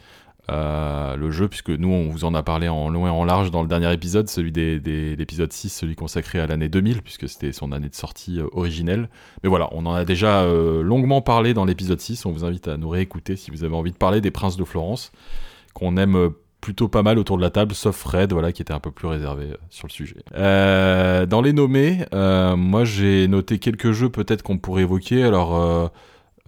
euh, 0.49 1.16
le 1.16 1.32
jeu, 1.32 1.47
puisque 1.47 1.70
nous, 1.70 1.89
on 1.89 2.09
vous 2.09 2.26
en 2.26 2.34
a 2.34 2.43
parlé 2.43 2.68
en 2.68 2.89
long 2.89 3.07
et 3.07 3.09
en 3.09 3.24
large 3.24 3.51
dans 3.51 3.62
le 3.62 3.68
dernier 3.68 3.91
épisode, 3.93 4.28
celui 4.28 4.51
des, 4.51 5.16
l'épisode 5.16 5.51
6, 5.51 5.70
celui 5.70 5.95
consacré 5.95 6.39
à 6.39 6.47
l'année 6.47 6.70
2000, 6.70 7.01
puisque 7.01 7.30
c'était 7.30 7.51
son 7.51 7.72
année 7.72 7.89
de 7.89 7.95
sortie 7.95 8.39
euh, 8.39 8.47
originelle. 8.51 9.09
Mais 9.43 9.49
voilà, 9.49 9.70
on 9.72 9.86
en 9.86 9.93
a 9.93 10.03
déjà 10.03 10.41
euh, 10.41 10.82
longuement 10.82 11.22
parlé 11.22 11.53
dans 11.53 11.66
l'épisode 11.66 11.99
6, 11.99 12.26
on 12.26 12.32
vous 12.32 12.43
invite 12.43 12.68
à 12.68 12.78
nous 12.78 12.89
réécouter 12.89 13.36
si 13.36 13.51
vous 13.51 13.64
avez 13.64 13.76
envie 13.76 13.91
de 13.91 13.97
parler 13.97 14.20
des 14.20 14.32
Princes 14.32 14.57
de 14.57 14.64
Florence, 14.66 15.12
qu'on 15.74 15.98
aime 15.98 16.30
plutôt 16.60 16.88
pas 16.88 17.02
mal 17.02 17.18
autour 17.18 17.38
de 17.38 17.42
la 17.42 17.50
table, 17.50 17.74
sauf 17.74 17.96
Fred, 17.96 18.34
voilà, 18.34 18.52
qui 18.52 18.62
était 18.62 18.74
un 18.74 18.80
peu 18.80 18.92
plus 18.92 19.08
réservé 19.08 19.56
sur 19.70 19.88
le 19.88 19.92
sujet. 19.92 20.24
dans 20.36 21.42
les 21.42 21.54
nommés, 21.54 22.06
moi 22.12 22.84
j'ai 22.84 23.28
noté 23.28 23.60
quelques 23.60 23.92
jeux 23.92 24.10
peut-être 24.10 24.44
qu'on 24.44 24.58
pourrait 24.58 24.84
évoquer, 24.84 25.24
alors... 25.24 25.90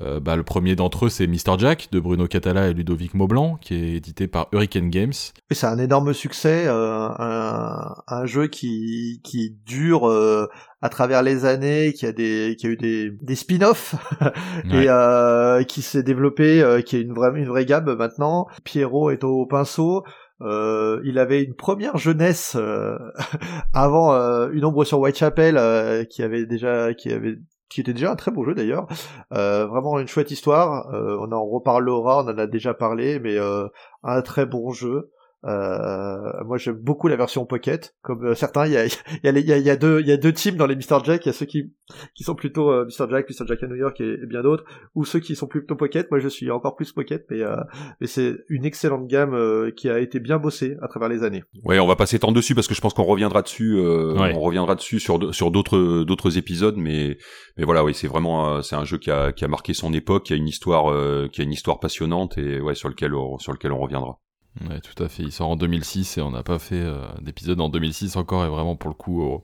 Euh, 0.01 0.19
bah, 0.19 0.35
le 0.35 0.43
premier 0.43 0.75
d'entre 0.75 1.05
eux, 1.05 1.09
c'est 1.09 1.27
Mr. 1.27 1.57
Jack 1.57 1.89
de 1.91 1.99
Bruno 1.99 2.27
Catala 2.27 2.69
et 2.69 2.73
Ludovic 2.73 3.13
Maublanc, 3.13 3.57
qui 3.61 3.75
est 3.75 3.93
édité 3.95 4.27
par 4.27 4.47
Hurricane 4.51 4.89
Games. 4.89 5.13
Oui, 5.49 5.55
c'est 5.55 5.67
un 5.67 5.77
énorme 5.77 6.13
succès, 6.13 6.65
euh, 6.67 7.09
un, 7.17 7.95
un, 8.07 8.25
jeu 8.25 8.47
qui, 8.47 9.21
qui 9.23 9.55
dure 9.65 10.09
euh, 10.09 10.49
à 10.83 10.89
travers 10.89 11.23
les 11.23 11.45
années, 11.45 11.93
qui 11.93 12.05
a 12.05 12.11
des, 12.11 12.57
qui 12.59 12.67
a 12.67 12.69
eu 12.69 12.75
des, 12.75 13.09
des 13.09 13.35
spin-offs 13.35 13.95
et 14.69 14.89
euh, 14.89 15.63
qui 15.63 15.81
s'est 15.81 16.03
développé, 16.03 16.61
euh, 16.61 16.81
qui 16.81 16.97
est 16.97 17.01
une 17.01 17.13
vraie, 17.13 17.31
une 17.39 17.47
vraie 17.47 17.63
gamme 17.63 17.95
maintenant. 17.95 18.47
Pierrot 18.65 19.09
est 19.09 19.23
au 19.23 19.45
pinceau. 19.45 20.03
Euh, 20.41 20.99
il 21.05 21.19
avait 21.19 21.41
une 21.41 21.55
première 21.55 21.97
jeunesse 21.97 22.57
euh, 22.59 22.97
avant 23.73 24.11
une 24.51 24.65
ombre 24.65 24.83
sur 24.83 24.99
Whitechapel 24.99 26.05
qui 26.09 26.21
avait 26.21 26.45
déjà 26.45 26.93
qui 26.93 27.13
avait 27.13 27.37
qui 27.73 27.81
était 27.81 27.93
déjà 27.93 28.11
un 28.11 28.15
très 28.15 28.29
beau 28.29 28.43
jeu 28.45 28.53
d'ailleurs. 28.53 28.87
Euh, 29.33 29.65
vraiment 29.65 29.97
une 29.99 30.07
chouette 30.07 30.29
histoire. 30.31 30.93
Euh, 30.93 31.17
on 31.19 31.31
en 31.31 31.43
reparlera, 31.43 32.23
on 32.23 32.27
en 32.27 32.37
a 32.37 32.45
déjà 32.45 32.73
parlé, 32.73 33.19
mais 33.19 33.37
euh, 33.37 33.67
un 34.03 34.21
très 34.21 34.45
bon 34.45 34.71
jeu. 34.71 35.11
Euh, 35.45 36.43
moi 36.45 36.57
j'aime 36.57 36.75
beaucoup 36.75 37.07
la 37.07 37.17
version 37.17 37.45
Pocket, 37.45 37.95
comme 38.01 38.27
euh, 38.27 38.35
certains. 38.35 38.65
Il 38.65 38.73
y 38.73 38.77
a, 38.77 38.85
il 38.85 38.91
y, 39.23 39.27
a, 39.27 39.57
il 39.57 39.65
y, 39.65 39.69
a, 39.69 39.75
deux, 39.75 39.99
il 39.99 40.07
y 40.07 40.11
a 40.11 40.17
deux 40.17 40.31
teams 40.31 40.55
dans 40.55 40.67
les 40.67 40.75
Mr 40.75 41.03
Jack. 41.03 41.25
Il 41.25 41.27
y 41.27 41.29
a 41.29 41.33
ceux 41.33 41.45
qui 41.45 41.73
qui 42.15 42.23
sont 42.23 42.35
plutôt 42.35 42.71
euh, 42.71 42.85
Mr 42.85 43.09
Jack, 43.09 43.29
Mr 43.29 43.45
Jack 43.47 43.63
à 43.63 43.67
New 43.67 43.75
York 43.75 43.99
et, 43.99 44.17
bien 44.25 44.41
d'autres, 44.41 44.63
ou 44.95 45.03
ceux 45.05 45.19
qui 45.19 45.35
sont 45.35 45.47
plutôt 45.47 45.75
Pocket. 45.75 46.09
Moi 46.11 46.19
je 46.19 46.29
suis 46.29 46.49
encore 46.49 46.75
plus 46.75 46.91
Pocket, 46.91 47.25
mais 47.29 47.41
euh, 47.41 47.57
mais 47.99 48.07
c'est 48.07 48.37
une 48.49 48.65
excellente 48.65 49.07
gamme 49.07 49.71
qui 49.75 49.89
a 49.89 49.99
été 49.99 50.19
bien 50.19 50.37
bossée 50.37 50.77
à 50.81 50.87
travers 50.87 51.09
les 51.09 51.23
années. 51.23 51.43
Ouais, 51.65 51.79
on 51.79 51.87
va 51.87 51.95
passer 51.95 52.19
tant 52.19 52.31
dessus 52.31 52.55
parce 52.55 52.67
que 52.67 52.75
je 52.75 52.81
pense 52.81 52.93
qu'on 52.93 53.03
reviendra 53.03 53.41
dessus. 53.41 53.77
On 53.79 54.39
reviendra 54.39 54.75
dessus 54.75 54.99
sur 54.99 55.33
sur 55.33 55.51
d'autres 55.51 56.03
d'autres 56.03 56.37
épisodes, 56.37 56.77
mais 56.77 57.17
mais 57.57 57.65
voilà, 57.65 57.83
oui, 57.83 57.93
c'est 57.93 58.07
vraiment 58.07 58.61
c'est 58.61 58.75
un 58.75 58.85
jeu 58.85 58.97
qui 58.97 59.11
a 59.11 59.33
qui 59.33 59.43
a 59.43 59.47
marqué 59.47 59.73
son 59.73 59.93
époque, 59.93 60.23
qui 60.23 60.33
a 60.33 60.35
une 60.35 60.47
histoire 60.47 60.93
qui 61.31 61.41
a 61.41 61.43
une 61.43 61.51
histoire 61.51 61.79
passionnante 61.79 62.37
et 62.37 62.61
ouais 62.61 62.75
sur 62.75 62.89
lequel 62.89 63.11
sur 63.39 63.51
lequel 63.51 63.71
on 63.71 63.79
reviendra. 63.79 64.19
Tout 64.59 65.03
à 65.03 65.07
fait. 65.07 65.23
Il 65.23 65.31
sort 65.31 65.49
en 65.49 65.55
2006 65.55 66.17
et 66.17 66.21
on 66.21 66.31
n'a 66.31 66.43
pas 66.43 66.59
fait 66.59 66.75
euh, 66.75 67.05
d'épisode 67.21 67.59
en 67.59 67.69
2006 67.69 68.15
encore 68.15 68.45
et 68.45 68.49
vraiment 68.49 68.75
pour 68.75 68.89
le 68.89 68.95
coup, 68.95 69.41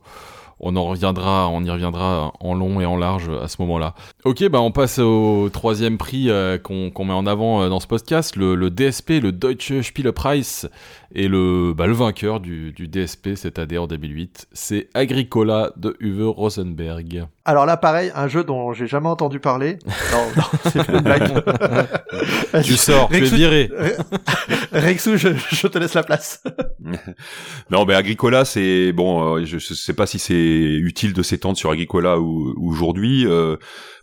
on 0.60 0.76
en 0.76 0.84
reviendra, 0.84 1.48
on 1.48 1.64
y 1.64 1.70
reviendra 1.70 2.32
en 2.38 2.54
long 2.54 2.80
et 2.80 2.86
en 2.86 2.96
large 2.96 3.30
à 3.30 3.48
ce 3.48 3.56
moment-là. 3.62 3.94
Ok, 4.24 4.46
bah 4.48 4.60
on 4.60 4.70
passe 4.70 4.98
au 4.98 5.48
troisième 5.50 5.96
prix 5.96 6.28
euh, 6.28 6.58
qu'on 6.58 7.04
met 7.04 7.14
en 7.14 7.26
avant 7.26 7.62
euh, 7.62 7.68
dans 7.70 7.80
ce 7.80 7.86
podcast, 7.86 8.36
le, 8.36 8.70
DSP, 8.70 9.22
le 9.22 9.32
Deutsche 9.32 9.80
Spielepreis, 9.80 10.68
et 11.12 11.28
le, 11.28 11.72
bah, 11.76 11.86
le 11.86 11.92
vainqueur 11.92 12.40
du, 12.40 12.72
du 12.72 12.86
DSP 12.86 13.34
cette 13.34 13.58
année 13.58 13.78
en 13.78 13.86
2008, 13.86 14.46
c'est 14.52 14.88
Agricola 14.94 15.72
de 15.76 15.96
Uwe 16.00 16.28
Rosenberg. 16.28 17.26
Alors 17.44 17.66
là, 17.66 17.76
pareil, 17.76 18.12
un 18.14 18.28
jeu 18.28 18.44
dont 18.44 18.72
j'ai 18.72 18.86
jamais 18.86 19.08
entendu 19.08 19.40
parler. 19.40 19.78
Non, 20.12 20.26
non, 20.36 20.42
c'est 20.72 20.88
une 20.88 21.00
blague. 21.00 21.44
tu 22.64 22.76
sors, 22.76 23.08
tu 23.08 23.16
es 23.16 23.20
viré. 23.20 23.70
Rexou, 24.72 25.16
je, 25.16 25.28
je, 25.50 25.66
te 25.68 25.78
laisse 25.78 25.94
la 25.94 26.02
place. 26.02 26.42
non, 27.70 27.84
mais 27.84 27.94
Agricola, 27.94 28.44
c'est 28.44 28.92
bon. 28.92 29.36
Euh, 29.36 29.44
je, 29.44 29.58
je 29.58 29.74
sais 29.74 29.94
pas 29.94 30.06
si 30.06 30.18
c'est 30.18 30.34
utile 30.34 31.12
de 31.12 31.22
s'étendre 31.22 31.56
sur 31.56 31.70
Agricola 31.70 32.18
ou, 32.18 32.54
aujourd'hui. 32.60 33.24
Euh, 33.26 33.56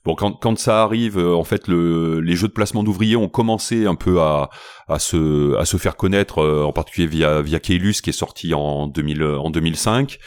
bon, 0.07 0.15
quand, 0.15 0.31
quand 0.33 0.57
ça 0.57 0.83
arrive, 0.83 1.19
euh, 1.19 1.35
en 1.35 1.43
fait, 1.43 1.67
le, 1.67 2.19
les 2.21 2.35
jeux 2.35 2.47
de 2.47 2.53
placement 2.53 2.83
d'ouvriers 2.83 3.17
ont 3.17 3.27
commencé 3.27 3.85
un 3.85 3.95
peu 3.95 4.21
à, 4.21 4.49
à 4.87 4.99
se 4.99 5.55
à 5.57 5.65
se 5.65 5.77
faire 5.77 5.97
connaître, 5.97 6.39
euh, 6.39 6.63
en 6.63 6.71
particulier 6.71 7.07
via 7.07 7.41
via 7.41 7.59
Keylus 7.59 8.01
qui 8.01 8.09
est 8.09 8.13
sorti 8.13 8.53
en 8.53 8.87
2000 8.87 9.23
en 9.23 9.49
2005. 9.49 10.17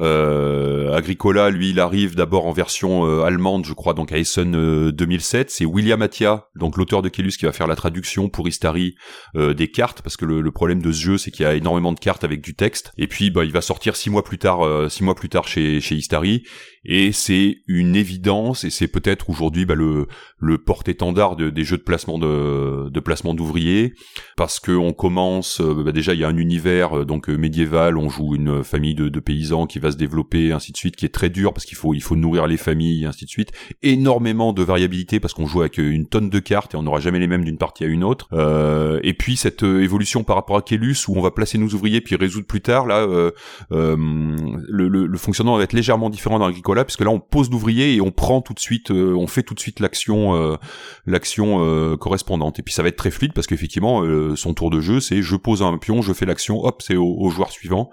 Euh, 0.00 0.94
Agricola, 0.94 1.50
lui, 1.50 1.70
il 1.70 1.80
arrive 1.80 2.14
d'abord 2.14 2.46
en 2.46 2.52
version 2.52 3.04
euh, 3.04 3.24
allemande, 3.24 3.64
je 3.66 3.72
crois, 3.72 3.94
donc 3.94 4.12
à 4.12 4.18
Essen 4.18 4.90
2007. 4.90 5.50
C'est 5.50 5.64
William 5.64 6.00
Attia, 6.02 6.46
donc 6.54 6.76
l'auteur 6.76 7.02
de 7.02 7.08
Kellus, 7.08 7.32
qui 7.32 7.46
va 7.46 7.52
faire 7.52 7.66
la 7.66 7.76
traduction 7.76 8.28
pour 8.28 8.46
Istari 8.48 8.94
euh, 9.36 9.54
des 9.54 9.70
cartes, 9.70 10.02
parce 10.02 10.16
que 10.16 10.24
le, 10.24 10.40
le, 10.40 10.52
problème 10.52 10.80
de 10.80 10.92
ce 10.92 11.00
jeu, 11.02 11.18
c'est 11.18 11.30
qu'il 11.30 11.44
y 11.44 11.46
a 11.46 11.54
énormément 11.54 11.92
de 11.92 11.98
cartes 11.98 12.24
avec 12.24 12.40
du 12.40 12.54
texte. 12.54 12.92
Et 12.96 13.08
puis, 13.08 13.30
bah, 13.30 13.44
il 13.44 13.52
va 13.52 13.60
sortir 13.60 13.96
six 13.96 14.10
mois 14.10 14.22
plus 14.22 14.38
tard, 14.38 14.90
six 14.90 15.02
mois 15.02 15.14
plus 15.14 15.28
tard 15.28 15.48
chez 15.48 15.80
chez 15.80 15.96
Istari. 15.96 16.44
Et 16.84 17.12
c'est 17.12 17.58
une 17.66 17.96
évidence, 17.96 18.64
et 18.64 18.70
c'est 18.70 18.88
peut-être 18.88 19.30
aujourd'hui 19.30 19.64
bah, 19.66 19.74
le 19.74 20.06
le 20.40 20.56
porte-étendard 20.56 21.34
de, 21.34 21.50
des 21.50 21.64
jeux 21.64 21.78
de 21.78 21.82
placement 21.82 22.18
de, 22.18 22.88
de 22.90 23.00
placement 23.00 23.34
d'ouvriers, 23.34 23.94
parce 24.36 24.60
que 24.60 24.70
on 24.70 24.92
commence, 24.92 25.60
bah, 25.60 25.90
déjà 25.90 26.14
il 26.14 26.20
y 26.20 26.24
a 26.24 26.28
un 26.28 26.36
univers 26.36 27.04
donc 27.04 27.28
médiéval, 27.28 27.98
on 27.98 28.08
joue 28.08 28.36
une 28.36 28.62
famille 28.62 28.94
de, 28.94 29.08
de 29.08 29.20
paysans 29.20 29.66
qui 29.66 29.78
va 29.78 29.90
se 29.90 29.96
développer, 29.96 30.52
ainsi 30.52 30.72
de 30.72 30.76
suite, 30.76 30.96
qui 30.96 31.04
est 31.04 31.14
très 31.14 31.28
dur 31.28 31.52
parce 31.52 31.64
qu'il 31.64 31.76
faut 31.76 31.94
il 31.94 32.02
faut 32.02 32.16
nourrir 32.16 32.46
les 32.46 32.56
familles, 32.56 33.06
ainsi 33.06 33.24
de 33.24 33.30
suite. 33.30 33.52
Énormément 33.82 34.52
de 34.52 34.62
variabilité 34.62 35.20
parce 35.20 35.34
qu'on 35.34 35.46
joue 35.46 35.60
avec 35.60 35.78
une 35.78 36.06
tonne 36.06 36.30
de 36.30 36.38
cartes 36.38 36.74
et 36.74 36.76
on 36.76 36.82
n'aura 36.82 37.00
jamais 37.00 37.18
les 37.18 37.26
mêmes 37.26 37.44
d'une 37.44 37.58
partie 37.58 37.84
à 37.84 37.86
une 37.86 38.04
autre. 38.04 38.28
Euh, 38.32 39.00
et 39.02 39.14
puis 39.14 39.36
cette 39.36 39.62
euh, 39.62 39.82
évolution 39.82 40.24
par 40.24 40.36
rapport 40.36 40.56
à 40.56 40.62
Kellus 40.62 40.96
où 41.08 41.16
on 41.16 41.22
va 41.22 41.30
placer 41.30 41.58
nos 41.58 41.68
ouvriers 41.68 42.00
puis 42.00 42.16
résoudre 42.16 42.46
plus 42.46 42.60
tard, 42.60 42.86
là, 42.86 43.00
euh, 43.00 43.30
le, 43.70 44.88
le, 44.88 45.18
fonctionnement 45.18 45.56
va 45.56 45.64
être 45.64 45.72
légèrement 45.72 46.10
différent 46.10 46.38
dans 46.38 46.48
Puisque 46.84 47.00
là 47.00 47.10
on 47.10 47.20
pose 47.20 47.50
l'ouvrier 47.50 47.94
et 47.94 48.00
on 48.00 48.10
prend 48.10 48.40
tout 48.40 48.54
de 48.54 48.60
suite, 48.60 48.90
on 48.90 49.26
fait 49.26 49.42
tout 49.42 49.54
de 49.54 49.60
suite 49.60 49.80
l'action, 49.80 50.58
l'action 51.06 51.96
correspondante. 51.96 52.58
Et 52.58 52.62
puis 52.62 52.74
ça 52.74 52.82
va 52.82 52.88
être 52.88 52.96
très 52.96 53.10
fluide 53.10 53.32
parce 53.32 53.46
qu'effectivement 53.46 54.02
son 54.36 54.54
tour 54.54 54.70
de 54.70 54.80
jeu 54.80 55.00
c'est 55.00 55.22
je 55.22 55.36
pose 55.36 55.62
un 55.62 55.78
pion, 55.78 56.02
je 56.02 56.12
fais 56.12 56.26
l'action, 56.26 56.64
hop 56.64 56.82
c'est 56.82 56.96
au, 56.96 57.14
au 57.18 57.30
joueur 57.30 57.50
suivant. 57.50 57.90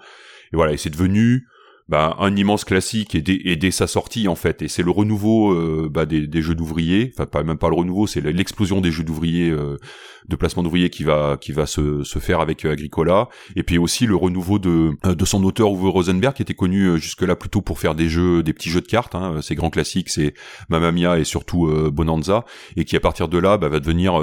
Et 0.52 0.56
voilà, 0.56 0.72
et 0.72 0.76
c'est 0.76 0.90
devenu 0.90 1.46
bah, 1.88 2.16
un 2.18 2.34
immense 2.34 2.64
classique 2.64 3.14
et 3.14 3.20
dès, 3.22 3.70
sa 3.70 3.86
sortie 3.86 4.26
en 4.26 4.34
fait. 4.34 4.60
Et 4.62 4.68
c'est 4.68 4.82
le 4.82 4.90
renouveau 4.90 5.52
euh, 5.52 5.88
bah, 5.88 6.04
des, 6.04 6.42
jeux 6.42 6.56
d'ouvriers. 6.56 7.12
Enfin 7.14 7.26
pas 7.26 7.44
même 7.44 7.58
pas 7.58 7.68
le 7.68 7.76
renouveau 7.76 8.08
c'est 8.08 8.20
l'explosion 8.20 8.80
des 8.80 8.90
jeux 8.90 9.04
d'ouvriers 9.04 9.50
euh, 9.50 9.76
de 10.28 10.34
placement 10.34 10.64
d'ouvriers 10.64 10.90
qui 10.90 11.04
va 11.04 11.36
qui 11.40 11.52
va 11.52 11.66
se, 11.66 12.02
se 12.02 12.18
faire 12.18 12.40
avec 12.40 12.64
euh, 12.64 12.72
Agricola. 12.72 13.28
Et 13.54 13.62
puis 13.62 13.78
aussi 13.78 14.06
le 14.06 14.16
renouveau 14.16 14.58
de 14.58 14.94
de 15.04 15.24
son 15.24 15.44
auteur 15.44 15.70
Uwe 15.70 15.88
Rosenberg 15.88 16.34
qui 16.34 16.42
était 16.42 16.54
connu 16.54 16.98
jusque 16.98 17.22
là 17.22 17.36
plutôt 17.36 17.60
pour 17.60 17.78
faire 17.78 17.94
des 17.94 18.08
jeux 18.08 18.42
des 18.42 18.52
petits 18.52 18.70
jeux 18.70 18.80
de 18.80 18.88
cartes 18.88 19.14
hein, 19.14 19.40
ses 19.40 19.54
grands 19.54 19.70
classiques 19.70 20.10
c'est 20.10 20.34
Mamma 20.68 20.90
Mia 20.90 21.18
et 21.18 21.24
surtout 21.24 21.70
Bonanza. 21.92 22.44
Et 22.76 22.84
qui 22.84 22.96
à 22.96 23.00
partir 23.00 23.28
de 23.28 23.38
là 23.38 23.58
bah, 23.58 23.68
va 23.68 23.78
devenir 23.78 24.20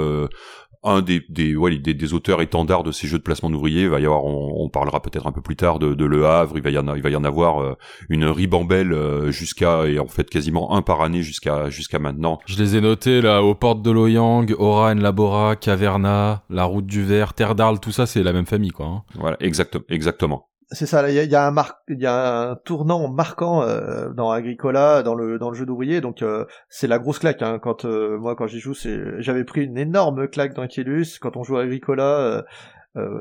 un 0.84 1.02
des 1.02 1.24
des, 1.28 1.56
ouais, 1.56 1.76
des, 1.76 1.94
des 1.94 2.14
auteurs 2.14 2.42
étendards 2.42 2.82
de 2.82 2.92
ces 2.92 3.06
jeux 3.06 3.18
de 3.18 3.22
placement 3.22 3.50
d'ouvriers. 3.50 3.88
va 3.88 4.00
y 4.00 4.06
avoir, 4.06 4.24
on, 4.24 4.68
parlera 4.68 5.00
peut-être 5.00 5.26
un 5.26 5.32
peu 5.32 5.40
plus 5.40 5.56
tard 5.56 5.78
de, 5.78 5.94
de, 5.94 6.04
Le 6.04 6.26
Havre. 6.26 6.56
Il 6.56 6.62
va 6.62 6.70
y 6.70 6.78
en, 6.78 6.94
il 6.94 7.02
va 7.02 7.10
y 7.10 7.16
en 7.16 7.24
avoir 7.24 7.62
euh, 7.62 7.74
une 8.08 8.24
ribambelle 8.24 8.92
euh, 8.92 9.30
jusqu'à 9.30 9.86
et 9.86 9.98
en 9.98 10.06
fait 10.06 10.28
quasiment 10.28 10.74
un 10.74 10.82
par 10.82 11.00
année 11.02 11.22
jusqu'à 11.22 11.70
jusqu'à 11.70 11.98
maintenant. 11.98 12.38
Je 12.46 12.56
les 12.56 12.76
ai 12.76 12.80
notés 12.80 13.20
là 13.20 13.42
aux 13.42 13.54
portes 13.54 13.82
de 13.82 13.90
Loyang, 13.90 14.46
Oran, 14.58 14.94
Labora, 14.94 15.56
Caverna, 15.56 16.44
la 16.50 16.64
Route 16.64 16.86
du 16.86 17.02
Vert, 17.02 17.34
Terre 17.34 17.54
d'Arles, 17.54 17.80
tout 17.80 17.92
ça 17.92 18.06
c'est 18.06 18.22
la 18.22 18.32
même 18.32 18.46
famille 18.46 18.70
quoi. 18.70 18.86
Hein. 18.86 19.02
Voilà, 19.14 19.36
exactement, 19.40 19.84
exactement 19.88 20.48
c'est 20.74 20.86
ça. 20.86 21.08
Il 21.08 21.14
y 21.14 21.34
a, 21.34 21.46
un 21.46 21.54
y 21.88 22.06
a 22.06 22.50
un 22.50 22.56
tournant 22.56 23.08
marquant 23.08 23.62
euh, 23.62 24.10
dans 24.10 24.30
Agricola, 24.30 25.02
dans 25.02 25.14
le 25.14 25.38
dans 25.38 25.50
le 25.50 25.56
jeu 25.56 25.66
d'ouvrier. 25.66 26.00
Donc 26.00 26.22
euh, 26.22 26.44
c'est 26.68 26.86
la 26.86 26.98
grosse 26.98 27.18
claque. 27.18 27.42
Hein. 27.42 27.58
Quand 27.60 27.84
euh, 27.84 28.18
moi 28.18 28.36
quand 28.36 28.46
j'y 28.46 28.60
joue, 28.60 28.74
j'avais 29.18 29.44
pris 29.44 29.64
une 29.64 29.78
énorme 29.78 30.28
claque 30.28 30.54
dans 30.54 30.66
Kielus. 30.66 31.18
Quand 31.20 31.36
on 31.36 31.44
joue 31.44 31.56
à 31.56 31.62
Agricola, 31.62 32.44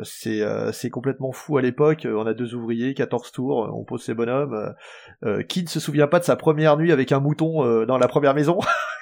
c'est 0.04 0.42
c'est 0.72 0.90
complètement 0.90 1.32
fou 1.32 1.58
à 1.58 1.62
l'époque. 1.62 2.08
On 2.10 2.26
a 2.26 2.34
deux 2.34 2.56
ouvriers, 2.56 2.94
14 2.94 3.32
tours, 3.32 3.72
on 3.74 3.84
pose 3.84 4.04
ses 4.04 4.14
bonhommes. 4.14 4.74
qui 5.48 5.64
ne 5.64 5.68
se 5.68 5.80
souvient 5.80 6.08
pas 6.08 6.20
de 6.20 6.26
sa 6.26 6.36
première 6.36 6.78
nuit 6.78 6.92
avec 6.92 7.12
un 7.12 7.20
mouton 7.20 7.86
dans 7.86 7.98
la 7.98 8.08
première 8.08 8.34
maison 8.34 8.60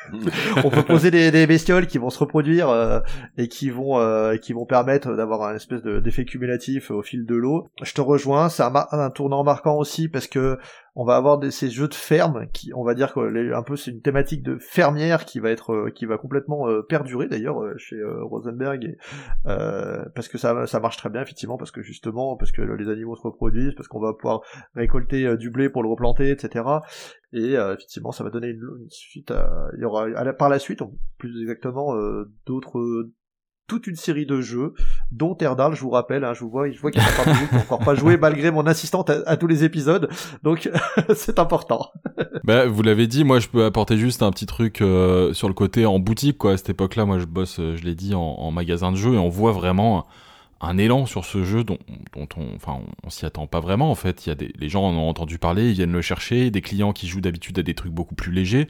on 0.63 0.69
peut 0.69 0.83
poser 0.83 1.11
des, 1.11 1.31
des, 1.31 1.47
bestioles 1.47 1.87
qui 1.87 1.97
vont 1.97 2.09
se 2.09 2.19
reproduire 2.19 2.69
euh, 2.69 2.99
et 3.37 3.47
qui 3.47 3.69
vont 3.69 3.99
euh, 3.99 4.37
qui 4.37 4.53
vont 4.53 4.65
permettre 4.65 5.15
d'avoir 5.15 5.43
un 5.43 5.55
espèce 5.55 5.81
d'effet 5.83 6.25
cumulatif 6.25 6.91
au 6.91 7.01
fil 7.01 7.25
de 7.25 7.35
l'eau. 7.35 7.69
Je 7.81 7.93
te 7.93 8.01
rejoins, 8.01 8.49
c'est 8.49 8.63
un, 8.63 8.73
un, 8.91 9.09
tournant 9.09 9.43
marquant 9.43 9.77
aussi 9.77 10.09
parce 10.09 10.27
que 10.27 10.57
on 10.95 11.05
va 11.05 11.15
avoir 11.15 11.39
ces 11.51 11.69
jeux 11.69 11.87
de 11.87 11.93
ferme 11.93 12.47
qui, 12.51 12.73
on 12.73 12.83
va 12.83 12.93
dire 12.93 13.13
que 13.13 13.53
un 13.53 13.63
peu 13.63 13.75
c'est 13.77 13.91
une 13.91 14.01
thématique 14.01 14.43
de 14.43 14.57
fermière 14.57 15.25
qui 15.25 15.39
va 15.39 15.49
être, 15.49 15.73
euh, 15.73 15.89
qui 15.89 16.05
va 16.05 16.17
complètement 16.17 16.67
euh, 16.67 16.81
perdurer 16.81 17.27
d'ailleurs 17.27 17.61
euh, 17.63 17.73
chez 17.77 17.97
Rosenberg, 18.03 18.97
parce 19.43 20.27
que 20.27 20.37
ça, 20.37 20.67
ça 20.67 20.79
marche 20.79 20.97
très 20.97 21.09
bien 21.09 21.21
effectivement, 21.21 21.57
parce 21.57 21.71
que 21.71 21.81
justement, 21.81 22.35
parce 22.35 22.51
que 22.51 22.61
les 22.61 22.89
animaux 22.89 23.15
se 23.15 23.23
reproduisent, 23.23 23.73
parce 23.75 23.87
qu'on 23.87 24.01
va 24.01 24.13
pouvoir 24.13 24.41
récolter 24.75 25.37
du 25.37 25.49
blé 25.49 25.69
pour 25.69 25.83
le 25.83 25.89
replanter, 25.89 26.29
etc. 26.29 26.65
Et 27.33 27.53
effectivement, 27.53 28.11
ça 28.11 28.23
va 28.23 28.29
donner 28.29 28.49
une, 28.49 28.61
suite. 28.89 29.33
il 29.75 29.81
y 29.81 29.85
aura 29.85 30.07
par 30.33 30.49
la 30.49 30.59
suite, 30.59 30.81
plus 31.17 31.41
exactement, 31.41 31.95
d'autres 32.45 33.09
toute 33.71 33.87
une 33.87 33.95
série 33.95 34.25
de 34.25 34.41
jeux, 34.41 34.73
dont 35.13 35.37
Erdal, 35.39 35.75
je 35.75 35.81
vous 35.81 35.91
rappelle, 35.91 36.25
hein, 36.25 36.33
je 36.33 36.41
vous 36.41 36.49
vois, 36.49 36.69
je 36.69 36.77
vois 36.77 36.91
qu'il 36.91 37.01
y 37.01 37.05
a 37.05 37.23
pas 37.23 37.23
qui 37.23 37.55
encore 37.55 37.79
pas 37.79 37.95
joué 37.95 38.17
malgré 38.17 38.51
mon 38.51 38.67
assistante 38.67 39.09
à, 39.09 39.37
tous 39.37 39.47
les 39.47 39.63
épisodes, 39.63 40.09
donc 40.43 40.69
c'est 41.15 41.39
important. 41.39 41.89
bah, 42.43 42.65
vous 42.65 42.81
l'avez 42.83 43.07
dit, 43.07 43.23
moi 43.23 43.39
je 43.39 43.47
peux 43.47 43.63
apporter 43.63 43.97
juste 43.97 44.23
un 44.23 44.31
petit 44.31 44.45
truc 44.45 44.81
euh, 44.81 45.31
sur 45.31 45.47
le 45.47 45.53
côté 45.53 45.85
en 45.85 45.99
boutique, 45.99 46.37
quoi. 46.37 46.51
À 46.51 46.57
cette 46.57 46.71
époque-là, 46.71 47.05
moi 47.05 47.17
je 47.17 47.23
bosse, 47.23 47.61
euh, 47.61 47.77
je 47.77 47.85
l'ai 47.85 47.95
dit, 47.95 48.13
en, 48.13 48.51
magasin 48.51 48.91
de 48.91 48.97
jeux 48.97 49.13
et 49.13 49.17
on 49.17 49.29
voit 49.29 49.53
vraiment 49.53 50.05
un 50.59 50.77
élan 50.77 51.05
sur 51.05 51.23
ce 51.23 51.45
jeu 51.45 51.63
dont, 51.63 51.77
dont 52.13 52.27
on, 52.35 52.53
enfin, 52.57 52.81
on, 53.05 53.09
s'y 53.09 53.25
attend 53.25 53.47
pas 53.47 53.61
vraiment 53.61 53.89
en 53.89 53.95
fait. 53.95 54.25
Il 54.25 54.29
y 54.29 54.31
a 54.33 54.35
des, 54.35 54.51
les 54.59 54.67
gens 54.67 54.83
en 54.83 54.93
ont 54.93 55.07
entendu 55.07 55.37
parler, 55.37 55.69
ils 55.69 55.75
viennent 55.75 55.93
le 55.93 56.01
chercher, 56.01 56.51
des 56.51 56.61
clients 56.61 56.91
qui 56.91 57.07
jouent 57.07 57.21
d'habitude 57.21 57.57
à 57.57 57.63
des 57.63 57.73
trucs 57.73 57.93
beaucoup 57.93 58.15
plus 58.15 58.33
légers. 58.33 58.67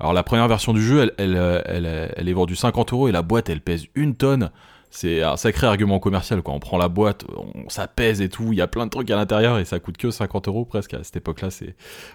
Alors 0.00 0.12
la 0.12 0.22
première 0.22 0.48
version 0.48 0.72
du 0.72 0.82
jeu, 0.82 1.12
elle, 1.18 1.34
elle, 1.66 2.12
elle 2.16 2.28
est 2.28 2.32
vendue 2.32 2.56
50 2.56 2.92
euros 2.92 3.08
et 3.08 3.12
la 3.12 3.22
boîte, 3.22 3.48
elle 3.48 3.60
pèse 3.60 3.86
une 3.94 4.14
tonne 4.14 4.50
c'est 4.90 5.22
un 5.22 5.36
sacré 5.36 5.66
argument 5.66 5.98
commercial 5.98 6.42
quoi. 6.42 6.54
On 6.54 6.60
prend 6.60 6.78
la 6.78 6.88
boîte, 6.88 7.24
ça 7.68 7.86
pèse 7.86 8.20
et 8.20 8.28
tout, 8.28 8.52
il 8.52 8.58
y 8.58 8.60
a 8.60 8.66
plein 8.66 8.86
de 8.86 8.90
trucs 8.90 9.10
à 9.10 9.16
l'intérieur 9.16 9.58
et 9.58 9.64
ça 9.64 9.78
coûte 9.80 9.96
que 9.96 10.10
50 10.10 10.48
euros 10.48 10.64
presque 10.64 10.94
à 10.94 11.04
cette 11.04 11.16
époque-là. 11.16 11.50
C'est 11.50 11.74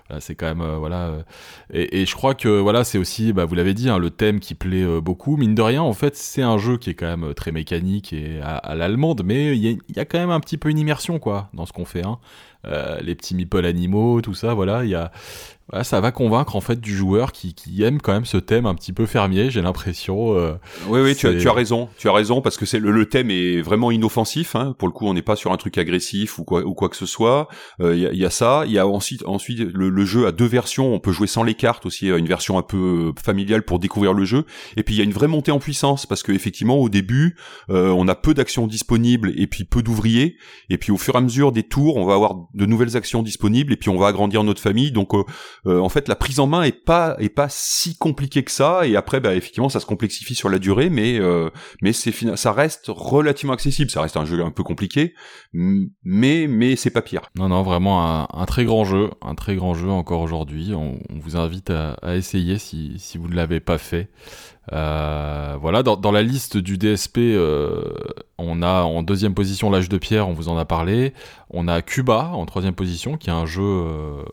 voilà, 0.10 0.22
quand 0.38 0.46
même 0.46 0.62
euh, 0.62 0.78
voilà. 0.78 1.08
Euh, 1.08 1.24
et, 1.72 2.06
je 2.06 2.16
crois 2.16 2.34
que 2.34 2.48
voilà, 2.48 2.84
c'est 2.84 2.98
aussi, 2.98 3.34
bah, 3.34 3.46
vous 3.46 3.56
l'avez 3.56 3.74
dit, 3.74 3.90
hein, 3.90 3.98
le 4.00 4.10
thème 4.10 4.40
qui 4.40 4.56
plaît 4.56 4.84
euh, 4.84 5.02
beaucoup. 5.02 5.38
Mine 5.38 5.56
de 5.56 5.62
rien, 5.62 5.82
en 5.82 5.94
fait, 5.94 6.16
c'est 6.16 6.42
un 6.42 6.58
jeu 6.58 6.78
qui 6.78 6.90
est 6.90 6.96
quand 6.96 7.18
même 7.18 7.34
très 7.34 7.52
mécanique 7.52 8.14
et 8.14 8.40
à, 8.42 8.76
l'allemande, 8.76 9.22
mais 9.24 9.56
il 9.56 9.80
y, 9.96 10.00
a 10.00 10.06
quand 10.06 10.20
même 10.20 10.32
un 10.32 10.40
petit 10.40 10.58
peu 10.58 10.70
une 10.70 10.80
immersion 10.80 11.20
quoi 11.20 11.50
dans 11.54 11.66
ce 11.66 11.74
qu'on 11.74 11.86
fait. 11.86 12.06
Hein. 12.06 12.18
Euh, 12.66 13.00
les 13.02 13.14
petits 13.14 13.36
meeples 13.36 13.66
animaux, 13.66 14.22
tout 14.22 14.34
ça, 14.34 14.54
voilà, 14.54 14.86
il 14.86 14.90
y 14.90 14.96
a, 14.96 15.12
ça 15.82 16.02
va 16.02 16.12
convaincre 16.12 16.56
en 16.56 16.62
fait 16.62 16.80
du 16.80 16.96
joueur 16.96 17.32
qui, 17.32 17.54
qui, 17.54 17.84
aime 17.84 18.02
quand 18.02 18.12
même 18.12 18.26
ce 18.26 18.38
thème 18.38 18.66
un 18.66 18.76
petit 18.76 18.92
peu 18.92 19.06
fermier, 19.06 19.50
j'ai 19.50 19.62
l'impression. 19.62 20.38
Euh, 20.38 20.56
oui, 20.88 21.00
oui, 21.00 21.16
tu 21.16 21.26
as, 21.26 21.36
tu 21.36 21.48
as 21.48 21.54
raison, 21.54 21.88
tu 21.98 22.10
as 22.10 22.12
raison 22.12 22.42
parce 22.42 22.58
que 22.58 22.66
c'est 22.66 22.80
le, 22.80 22.92
le, 22.92 23.06
thème 23.08 23.32
est 23.32 23.62
vraiment 23.62 23.90
inoffensif. 23.90 24.56
Hein. 24.56 24.76
Pour 24.78 24.90
le 24.90 24.94
coup, 24.94 25.08
on 25.08 25.14
n'est 25.14 25.22
pas 25.22 25.38
sur 25.38 25.54
un 25.54 25.58
truc 25.58 25.78
agressif 25.78 26.38
ou 26.38 26.44
quoi 26.44 26.64
ou 26.66 26.74
quoi 26.74 26.90
que 26.90 26.98
ce 26.98 27.06
soit. 27.06 27.48
Il 27.80 27.86
euh, 27.86 27.96
y, 27.96 28.18
y, 28.18 28.26
a 28.26 28.30
ça. 28.30 28.64
Il 28.66 28.74
y 28.74 28.80
a 28.80 28.86
ensuite 28.86 29.24
ensuite 29.26 29.60
le, 29.60 29.90
le, 29.90 30.06
jeu 30.06 30.28
a 30.28 30.34
deux 30.34 30.46
versions. 30.46 30.94
On 30.94 31.00
peut 31.00 31.14
jouer 31.14 31.28
sans 31.28 31.44
les 31.44 31.56
cartes 31.56 31.86
aussi, 31.86 32.10
une 32.10 32.28
version 32.28 32.58
un 32.58 32.62
peu 32.62 33.14
familiale 33.24 33.64
pour 33.64 33.80
découvrir 33.80 34.14
le 34.14 34.26
jeu. 34.26 34.46
Et 34.76 34.84
puis 34.84 34.96
il 34.96 34.98
y 34.98 35.02
a 35.02 35.06
une 35.06 35.14
vraie 35.14 35.28
montée 35.28 35.52
en 35.52 35.60
puissance 35.60 36.06
parce 36.06 36.24
que 36.24 36.34
effectivement 36.34 36.76
au 36.76 36.90
début, 36.90 37.38
on 37.70 38.08
a 38.08 38.16
peu 38.16 38.34
d'actions 38.34 38.68
disponibles 38.68 39.32
et 39.38 39.48
puis 39.48 39.64
peu 39.64 39.82
d'ouvriers. 39.82 40.36
Et 40.70 40.78
puis 40.78 40.92
au 40.92 40.98
fur 40.98 41.16
et 41.16 41.20
à 41.20 41.22
mesure 41.22 41.54
des 41.54 41.64
tours, 41.64 41.96
on 41.96 42.06
va 42.06 42.16
avoir 42.16 42.36
de 42.54 42.66
nouvelles 42.66 42.98
actions 42.98 43.24
disponibles 43.24 43.72
et 43.72 43.78
puis 43.78 43.90
on 43.90 43.98
va 43.98 44.08
agrandir 44.08 44.44
notre 44.44 44.62
famille. 44.62 44.92
Donc 44.92 45.14
euh, 45.66 45.80
en 45.80 45.90
fait 45.90 46.08
la 46.08 46.16
prise 46.16 46.40
en 46.40 46.48
main 46.48 46.64
est 46.64 46.84
pas 46.84 47.16
est 47.20 47.30
pas 47.30 47.48
si 47.50 47.96
compliquée 47.96 48.44
que 48.44 48.52
ça 48.52 48.86
et 48.86 48.96
après 48.96 49.20
bah 49.20 49.34
effectivement 49.36 49.70
ça 49.70 49.80
se 49.80 49.86
complexifie 49.86 50.36
sur 50.36 50.50
la 50.50 50.60
durée 50.60 50.90
mais 50.90 51.20
euh, 51.20 51.50
mais 51.82 51.94
c'est 51.94 52.14
ça 52.36 52.52
reste 52.52 52.86
relativement 52.88 53.54
accessible. 53.54 53.90
Ça 53.90 54.02
reste 54.02 54.18
un 54.18 54.26
jeu 54.26 54.44
un 54.44 54.52
peu 54.52 54.64
compliqué 54.64 55.14
mais 55.54 56.48
mais 56.48 56.76
c'est 56.76 56.90
pas 56.90 57.02
pire. 57.02 57.22
Non 57.36 57.50
non 57.50 57.64
vraiment 57.64 58.06
un, 58.06 58.28
un, 58.34 58.46
très 58.46 58.66
grand 58.66 58.84
jeu, 58.84 59.10
un 59.22 59.36
très 59.36 59.56
grand 59.56 59.74
jeu 59.74 59.90
encore 59.90 60.22
aujourd'hui. 60.22 60.74
On, 60.74 61.00
vous 61.10 61.38
invite 61.38 61.70
à, 61.70 61.94
à, 62.02 62.16
essayer 62.16 62.58
si 62.58 62.96
si 62.98 63.18
vous 63.18 63.28
ne 63.28 63.36
l'avez 63.36 63.60
pas 63.60 63.78
fait. 63.78 64.10
Euh, 64.72 65.58
voilà, 65.60 65.84
dans, 65.84 65.98
dans, 65.98 66.12
la 66.12 66.24
liste 66.24 66.58
du 66.58 66.78
DSP, 66.78 67.18
euh, 67.18 67.84
on 68.38 68.62
a 68.62 68.84
en 68.84 69.04
deuxième 69.04 69.34
position 69.34 69.70
l'âge 69.70 69.90
de 69.90 69.98
pierre, 69.98 70.30
on 70.30 70.34
vous 70.34 70.48
en 70.48 70.58
a 70.58 70.66
parlé. 70.66 71.14
On 71.50 71.68
a 71.68 71.82
Cuba 71.82 72.32
en 72.34 72.46
troisième 72.46 72.76
position, 72.76 73.18
qui 73.18 73.30
est 73.30 73.34
un 73.34 73.46
jeu 73.46 73.64
euh, 73.64 74.24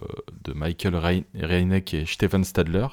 de 0.44 0.52
Michael 0.52 0.96
Reineck 1.34 1.94
et 1.94 2.06
Stephen 2.06 2.44
Stadler, 2.44 2.86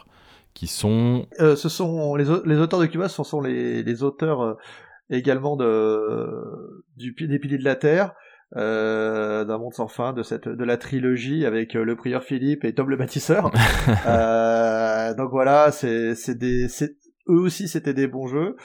qui 0.53 0.67
sont... 0.67 1.27
Euh, 1.39 1.55
ce 1.55 1.69
sont 1.69 2.15
les, 2.15 2.25
les, 2.45 2.57
auteurs 2.57 2.79
de 2.79 2.87
Cuba, 2.87 3.07
ce 3.07 3.23
sont 3.23 3.41
les, 3.41 3.83
les 3.83 4.03
auteurs 4.03 4.41
euh, 4.41 4.53
également 5.09 5.55
de, 5.55 6.83
du, 6.95 7.13
des 7.13 7.39
piliers 7.39 7.59
de 7.59 7.63
la 7.63 7.75
Terre. 7.75 8.13
Euh, 8.55 9.43
d'un 9.43 9.57
monde 9.57 9.73
sans 9.73 9.89
fin 9.89 10.13
de 10.13 10.23
cette 10.23 10.47
de 10.47 10.63
la 10.63 10.77
trilogie 10.77 11.45
avec 11.45 11.73
le 11.73 11.97
prieur 11.97 12.23
Philippe 12.23 12.63
et 12.63 12.73
Tom 12.73 12.89
le 12.89 12.95
bâtisseur. 12.95 13.51
euh, 14.07 15.13
donc 15.15 15.31
voilà, 15.31 15.73
c'est 15.73 16.15
c'est 16.15 16.35
des 16.35 16.69
eux 17.29 17.39
aussi 17.39 17.67
c'était 17.67 17.93
des 17.93 18.07
bons 18.07 18.27
jeux. 18.27 18.55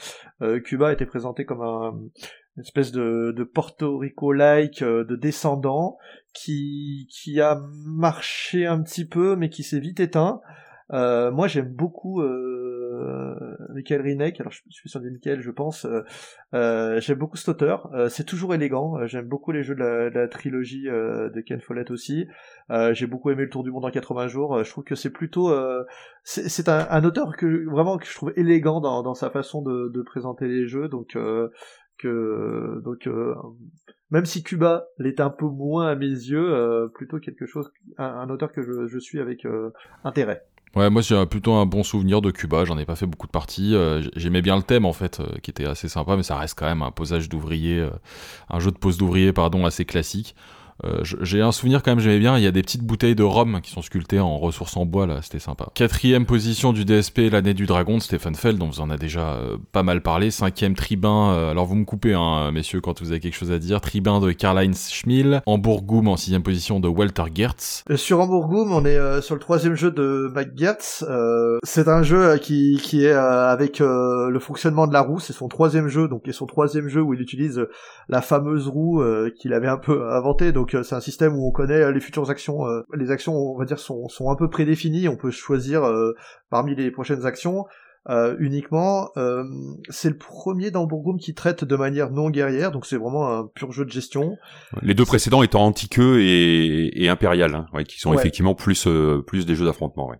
Euh, 0.41 0.59
Cuba 0.59 0.91
était 0.93 1.05
présenté 1.05 1.45
comme 1.45 1.61
un, 1.61 1.99
une 2.55 2.61
espèce 2.61 2.91
de, 2.91 3.33
de 3.35 3.43
Porto 3.43 3.97
Rico-like 3.97 4.81
euh, 4.81 5.03
de 5.03 5.15
descendant 5.15 5.97
qui, 6.33 7.07
qui 7.09 7.41
a 7.41 7.59
marché 7.85 8.65
un 8.65 8.81
petit 8.81 9.05
peu 9.05 9.35
mais 9.35 9.49
qui 9.49 9.63
s'est 9.63 9.79
vite 9.79 9.99
éteint. 9.99 10.41
Euh, 10.91 11.31
moi 11.31 11.47
j'aime 11.47 11.69
beaucoup 11.69 12.21
euh, 12.93 13.55
Michael 13.73 14.01
Rinek, 14.01 14.39
alors 14.39 14.51
je 14.51 14.61
suis 14.69 14.89
sur 14.89 14.99
des 14.99 15.09
Michael 15.09 15.41
je 15.41 15.51
pense, 15.51 15.85
euh, 15.85 16.01
euh 16.53 16.99
j'aime 16.99 17.17
beaucoup 17.17 17.37
cet 17.37 17.49
auteur, 17.49 17.89
euh, 17.93 18.09
c'est 18.09 18.23
toujours 18.23 18.53
élégant, 18.53 19.05
j'aime 19.07 19.27
beaucoup 19.27 19.51
les 19.51 19.63
jeux 19.63 19.75
de 19.75 19.79
la, 19.79 20.09
de 20.09 20.25
trilogie 20.27 20.83
de 20.83 21.41
Ken 21.41 21.61
Follett 21.61 21.91
aussi, 21.91 22.27
j'ai 22.91 23.07
beaucoup 23.07 23.31
aimé 23.31 23.43
le 23.43 23.49
Tour 23.49 23.63
du 23.63 23.71
Monde 23.71 23.85
en 23.85 23.91
80 23.91 24.27
jours, 24.27 24.63
je 24.63 24.69
trouve 24.69 24.83
que 24.83 24.95
c'est 24.95 25.09
plutôt, 25.09 25.53
c'est 26.23 26.69
un, 26.69 27.03
auteur 27.03 27.35
que 27.35 27.69
vraiment 27.69 27.97
que 27.97 28.05
je 28.05 28.13
trouve 28.13 28.33
élégant 28.35 28.81
dans, 28.81 29.13
sa 29.13 29.29
façon 29.29 29.61
de, 29.61 29.89
de 29.89 30.01
présenter 30.01 30.47
les 30.47 30.67
jeux, 30.67 30.87
donc 30.87 31.17
que 31.97 32.81
donc 32.83 33.07
même 34.11 34.25
si 34.25 34.43
Cuba 34.43 34.87
l'est 34.97 35.19
un 35.19 35.29
peu 35.29 35.45
moins 35.45 35.87
à 35.87 35.95
mes 35.95 36.05
yeux, 36.05 36.89
plutôt 36.93 37.19
quelque 37.19 37.45
chose, 37.45 37.71
un, 37.97 38.29
auteur 38.29 38.51
que 38.51 38.87
je 38.87 38.99
suis 38.99 39.19
avec 39.19 39.47
intérêt. 40.03 40.43
Ouais, 40.75 40.89
moi 40.89 41.03
j'ai 41.03 41.23
plutôt 41.27 41.53
un 41.53 41.67
bon 41.67 41.83
souvenir 41.83 42.19
de 42.21 42.31
Cuba, 42.31 42.65
j'en 42.65 42.79
ai 42.79 42.85
pas 42.85 42.95
fait 42.95 43.05
beaucoup 43.05 43.27
de 43.27 43.31
parties. 43.31 43.75
Euh, 43.75 44.01
j'aimais 44.15 44.41
bien 44.41 44.55
le 44.55 44.63
thème 44.63 44.85
en 44.85 44.93
fait, 44.93 45.19
euh, 45.19 45.37
qui 45.43 45.51
était 45.51 45.65
assez 45.65 45.87
sympa, 45.87 46.15
mais 46.17 46.23
ça 46.23 46.35
reste 46.35 46.57
quand 46.57 46.65
même 46.65 46.81
un 46.81 46.89
posage 46.89 47.29
d'ouvrier, 47.29 47.77
euh, 47.77 47.91
un 48.49 48.59
jeu 48.59 48.71
de 48.71 48.77
pose 48.77 48.97
d'ouvrier, 48.97 49.33
pardon, 49.33 49.65
assez 49.67 49.85
classique. 49.85 50.35
Euh, 50.83 51.03
j'ai 51.03 51.41
un 51.41 51.51
souvenir 51.51 51.83
quand 51.83 51.91
même, 51.91 51.99
j'aimais 51.99 52.19
bien, 52.19 52.37
il 52.37 52.43
y 52.43 52.47
a 52.47 52.51
des 52.51 52.61
petites 52.61 52.83
bouteilles 52.83 53.15
de 53.15 53.23
rhum 53.23 53.61
qui 53.61 53.71
sont 53.71 53.81
sculptées 53.81 54.19
en 54.19 54.37
ressources 54.37 54.75
en 54.77 54.85
bois, 54.85 55.05
là, 55.05 55.21
c'était 55.21 55.39
sympa. 55.39 55.67
Quatrième 55.73 56.25
position 56.25 56.73
du 56.73 56.85
DSP, 56.85 57.31
l'année 57.31 57.53
du 57.53 57.65
dragon 57.65 57.97
de 57.97 58.01
Stephen 58.01 58.35
Feld, 58.35 58.57
dont 58.57 58.67
vous 58.67 58.81
en 58.81 58.89
a 58.89 58.97
déjà 58.97 59.33
euh, 59.35 59.57
pas 59.71 59.83
mal 59.83 60.01
parlé. 60.01 60.31
Cinquième, 60.31 60.75
Tribun, 60.75 61.31
euh, 61.31 61.51
alors 61.51 61.65
vous 61.65 61.75
me 61.75 61.85
coupez, 61.85 62.13
hein, 62.13 62.51
messieurs, 62.51 62.81
quand 62.81 63.01
vous 63.01 63.11
avez 63.11 63.19
quelque 63.19 63.35
chose 63.35 63.51
à 63.51 63.59
dire. 63.59 63.81
Tribun 63.81 64.19
de 64.19 64.31
Karl-Heinz 64.31 64.89
Schmiel. 64.89 65.41
Hamburgum 65.45 66.07
en 66.07 66.17
sixième 66.17 66.43
position 66.43 66.79
de 66.79 66.87
Walter 66.87 67.23
Gertz. 67.33 67.83
Sur 67.95 68.19
Hamburgum, 68.19 68.71
on 68.71 68.85
est 68.85 69.21
sur 69.21 69.35
le 69.35 69.41
troisième 69.41 69.75
jeu 69.75 69.91
de 69.91 70.31
Mike 70.33 70.57
Gertz. 70.57 71.05
c'est 71.63 71.87
un 71.87 72.03
jeu 72.03 72.37
qui, 72.37 72.79
qui 72.81 73.05
est 73.05 73.13
avec 73.13 73.79
le 73.79 74.39
fonctionnement 74.39 74.87
de 74.87 74.93
la 74.93 75.01
roue, 75.01 75.19
c'est 75.19 75.33
son 75.33 75.47
troisième 75.47 75.87
jeu, 75.87 76.07
donc 76.07 76.27
et 76.27 76.31
son 76.31 76.45
troisième 76.45 76.87
jeu 76.87 77.01
où 77.01 77.13
il 77.13 77.21
utilise 77.21 77.65
la 78.09 78.21
fameuse 78.21 78.67
roue 78.67 79.03
qu'il 79.37 79.53
avait 79.53 79.67
un 79.67 79.77
peu 79.77 80.11
inventée, 80.11 80.51
donc 80.51 80.62
donc 80.63 80.75
euh, 80.75 80.83
c'est 80.83 80.95
un 80.95 81.01
système 81.01 81.35
où 81.35 81.45
on 81.45 81.51
connaît 81.51 81.81
euh, 81.81 81.91
les 81.91 81.99
futures 81.99 82.29
actions. 82.29 82.65
Euh, 82.65 82.83
les 82.93 83.11
actions, 83.11 83.35
on 83.35 83.57
va 83.57 83.65
dire, 83.65 83.79
sont, 83.79 84.07
sont 84.07 84.29
un 84.29 84.35
peu 84.37 84.49
prédéfinies. 84.49 85.09
On 85.09 85.17
peut 85.17 85.29
choisir 85.29 85.83
parmi 86.49 86.73
les 86.73 86.89
prochaines 86.89 87.25
actions. 87.25 87.65
uniquement. 88.39 89.09
c'est 89.89 90.09
le 90.09 90.17
premier 90.17 90.71
dans 90.71 90.85
Bourgoum 90.85 91.19
qui 91.19 91.33
traite 91.33 91.65
de 91.65 91.75
manière 91.75 92.11
non 92.11 92.29
guerrière, 92.29 92.71
donc 92.71 92.85
c'est 92.85 92.97
vraiment 92.97 93.27
un 93.27 93.45
pur 93.45 93.73
jeu 93.73 93.83
de 93.83 93.91
gestion. 93.91 94.37
Les 94.81 94.93
deux 94.93 95.05
précédents 95.05 95.43
étant 95.43 95.65
antiqueux 95.65 96.21
et, 96.21 97.03
et 97.03 97.09
impérial, 97.09 97.55
hein, 97.55 97.65
ouais, 97.73 97.83
qui 97.83 97.99
sont 97.99 98.13
effectivement 98.13 98.55
plus 98.55 98.87
plus 99.27 99.45
des 99.45 99.55
jeux 99.55 99.65
d'affrontement. 99.65 100.09
Ouais. 100.09 100.19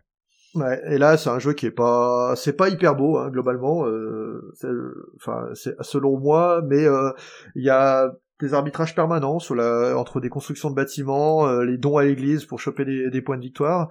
Ouais, 0.55 0.79
et 0.87 0.97
là 0.97 1.17
c'est 1.17 1.29
un 1.29 1.39
jeu 1.39 1.53
qui 1.53 1.65
est 1.65 1.71
pas, 1.71 2.35
c'est 2.35 2.55
pas 2.55 2.69
hyper 2.69 2.95
beau 2.95 3.17
hein, 3.17 3.29
globalement. 3.29 3.85
Enfin, 5.15 5.47
selon 5.81 6.19
moi, 6.19 6.61
mais 6.67 6.85
il 7.55 7.63
y 7.63 7.69
a 7.69 8.11
des 8.43 8.53
arbitrages 8.53 8.93
permanents 8.93 9.39
sur 9.39 9.55
la, 9.55 9.97
entre 9.97 10.19
des 10.19 10.29
constructions 10.29 10.69
de 10.69 10.75
bâtiments, 10.75 11.47
euh, 11.47 11.63
les 11.63 11.77
dons 11.77 11.97
à 11.97 12.03
l'église 12.03 12.45
pour 12.45 12.59
choper 12.59 12.85
des, 12.85 13.09
des 13.09 13.21
points 13.21 13.37
de 13.37 13.41
victoire. 13.41 13.89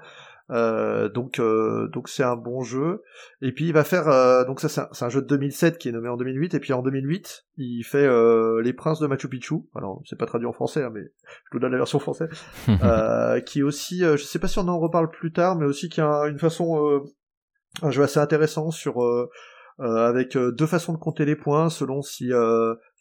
Euh, 0.51 1.09
donc 1.09 1.39
euh, 1.39 1.89
donc 1.89 2.09
c'est 2.09 2.23
un 2.23 2.37
bon 2.37 2.63
jeu. 2.63 3.03
Et 3.41 3.53
puis 3.53 3.67
il 3.67 3.73
va 3.73 3.85
faire 3.85 4.05
donc 4.47 4.61
ça 4.61 4.69
c'est 4.69 5.05
un, 5.05 5.09
jeu 5.09 5.23
de 5.23 5.27
2007 5.27 5.79
qui 5.79 5.89
est 5.89 5.93
nommé 5.93 6.09
en 6.09 6.17
2008 6.17 6.55
et 6.55 6.61
puis 6.61 6.75
en 6.75 6.83
2008 6.83 7.47
il 7.57 7.83
fait 7.85 8.07
les 8.63 8.73
princes 8.75 9.01
de 9.01 9.07
Machu 9.07 9.29
Picchu. 9.29 9.55
Alors 9.75 10.03
c'est 10.05 10.19
pas 10.19 10.27
traduit 10.27 10.47
en 10.47 10.53
français 10.53 10.83
hein, 10.83 10.91
mais 10.93 11.01
je 11.03 11.53
vous 11.53 11.59
donne 11.59 11.73
la 11.73 11.79
version 11.79 11.99
française. 11.99 12.29
qui 13.47 13.61
est 13.61 13.63
aussi 13.63 14.01
je 14.01 14.17
sais 14.17 14.39
pas 14.39 14.49
si 14.49 14.59
on 14.59 14.69
en 14.69 14.79
reparle 14.79 15.09
plus 15.09 15.33
tard 15.33 15.57
mais 15.57 15.65
aussi 15.65 15.89
qui 15.89 16.03
a 16.03 16.27
une 16.27 16.39
façon 16.39 17.03
un 17.81 17.91
jeu 17.91 18.03
assez 18.03 18.19
intéressant 18.19 18.71
sur 18.71 19.01
avec 19.79 20.37
deux 20.37 20.67
façons 20.67 20.93
de 20.93 20.99
compter 20.99 21.25
les 21.25 21.37
points 21.37 21.71
selon 21.71 22.03
si 22.03 22.31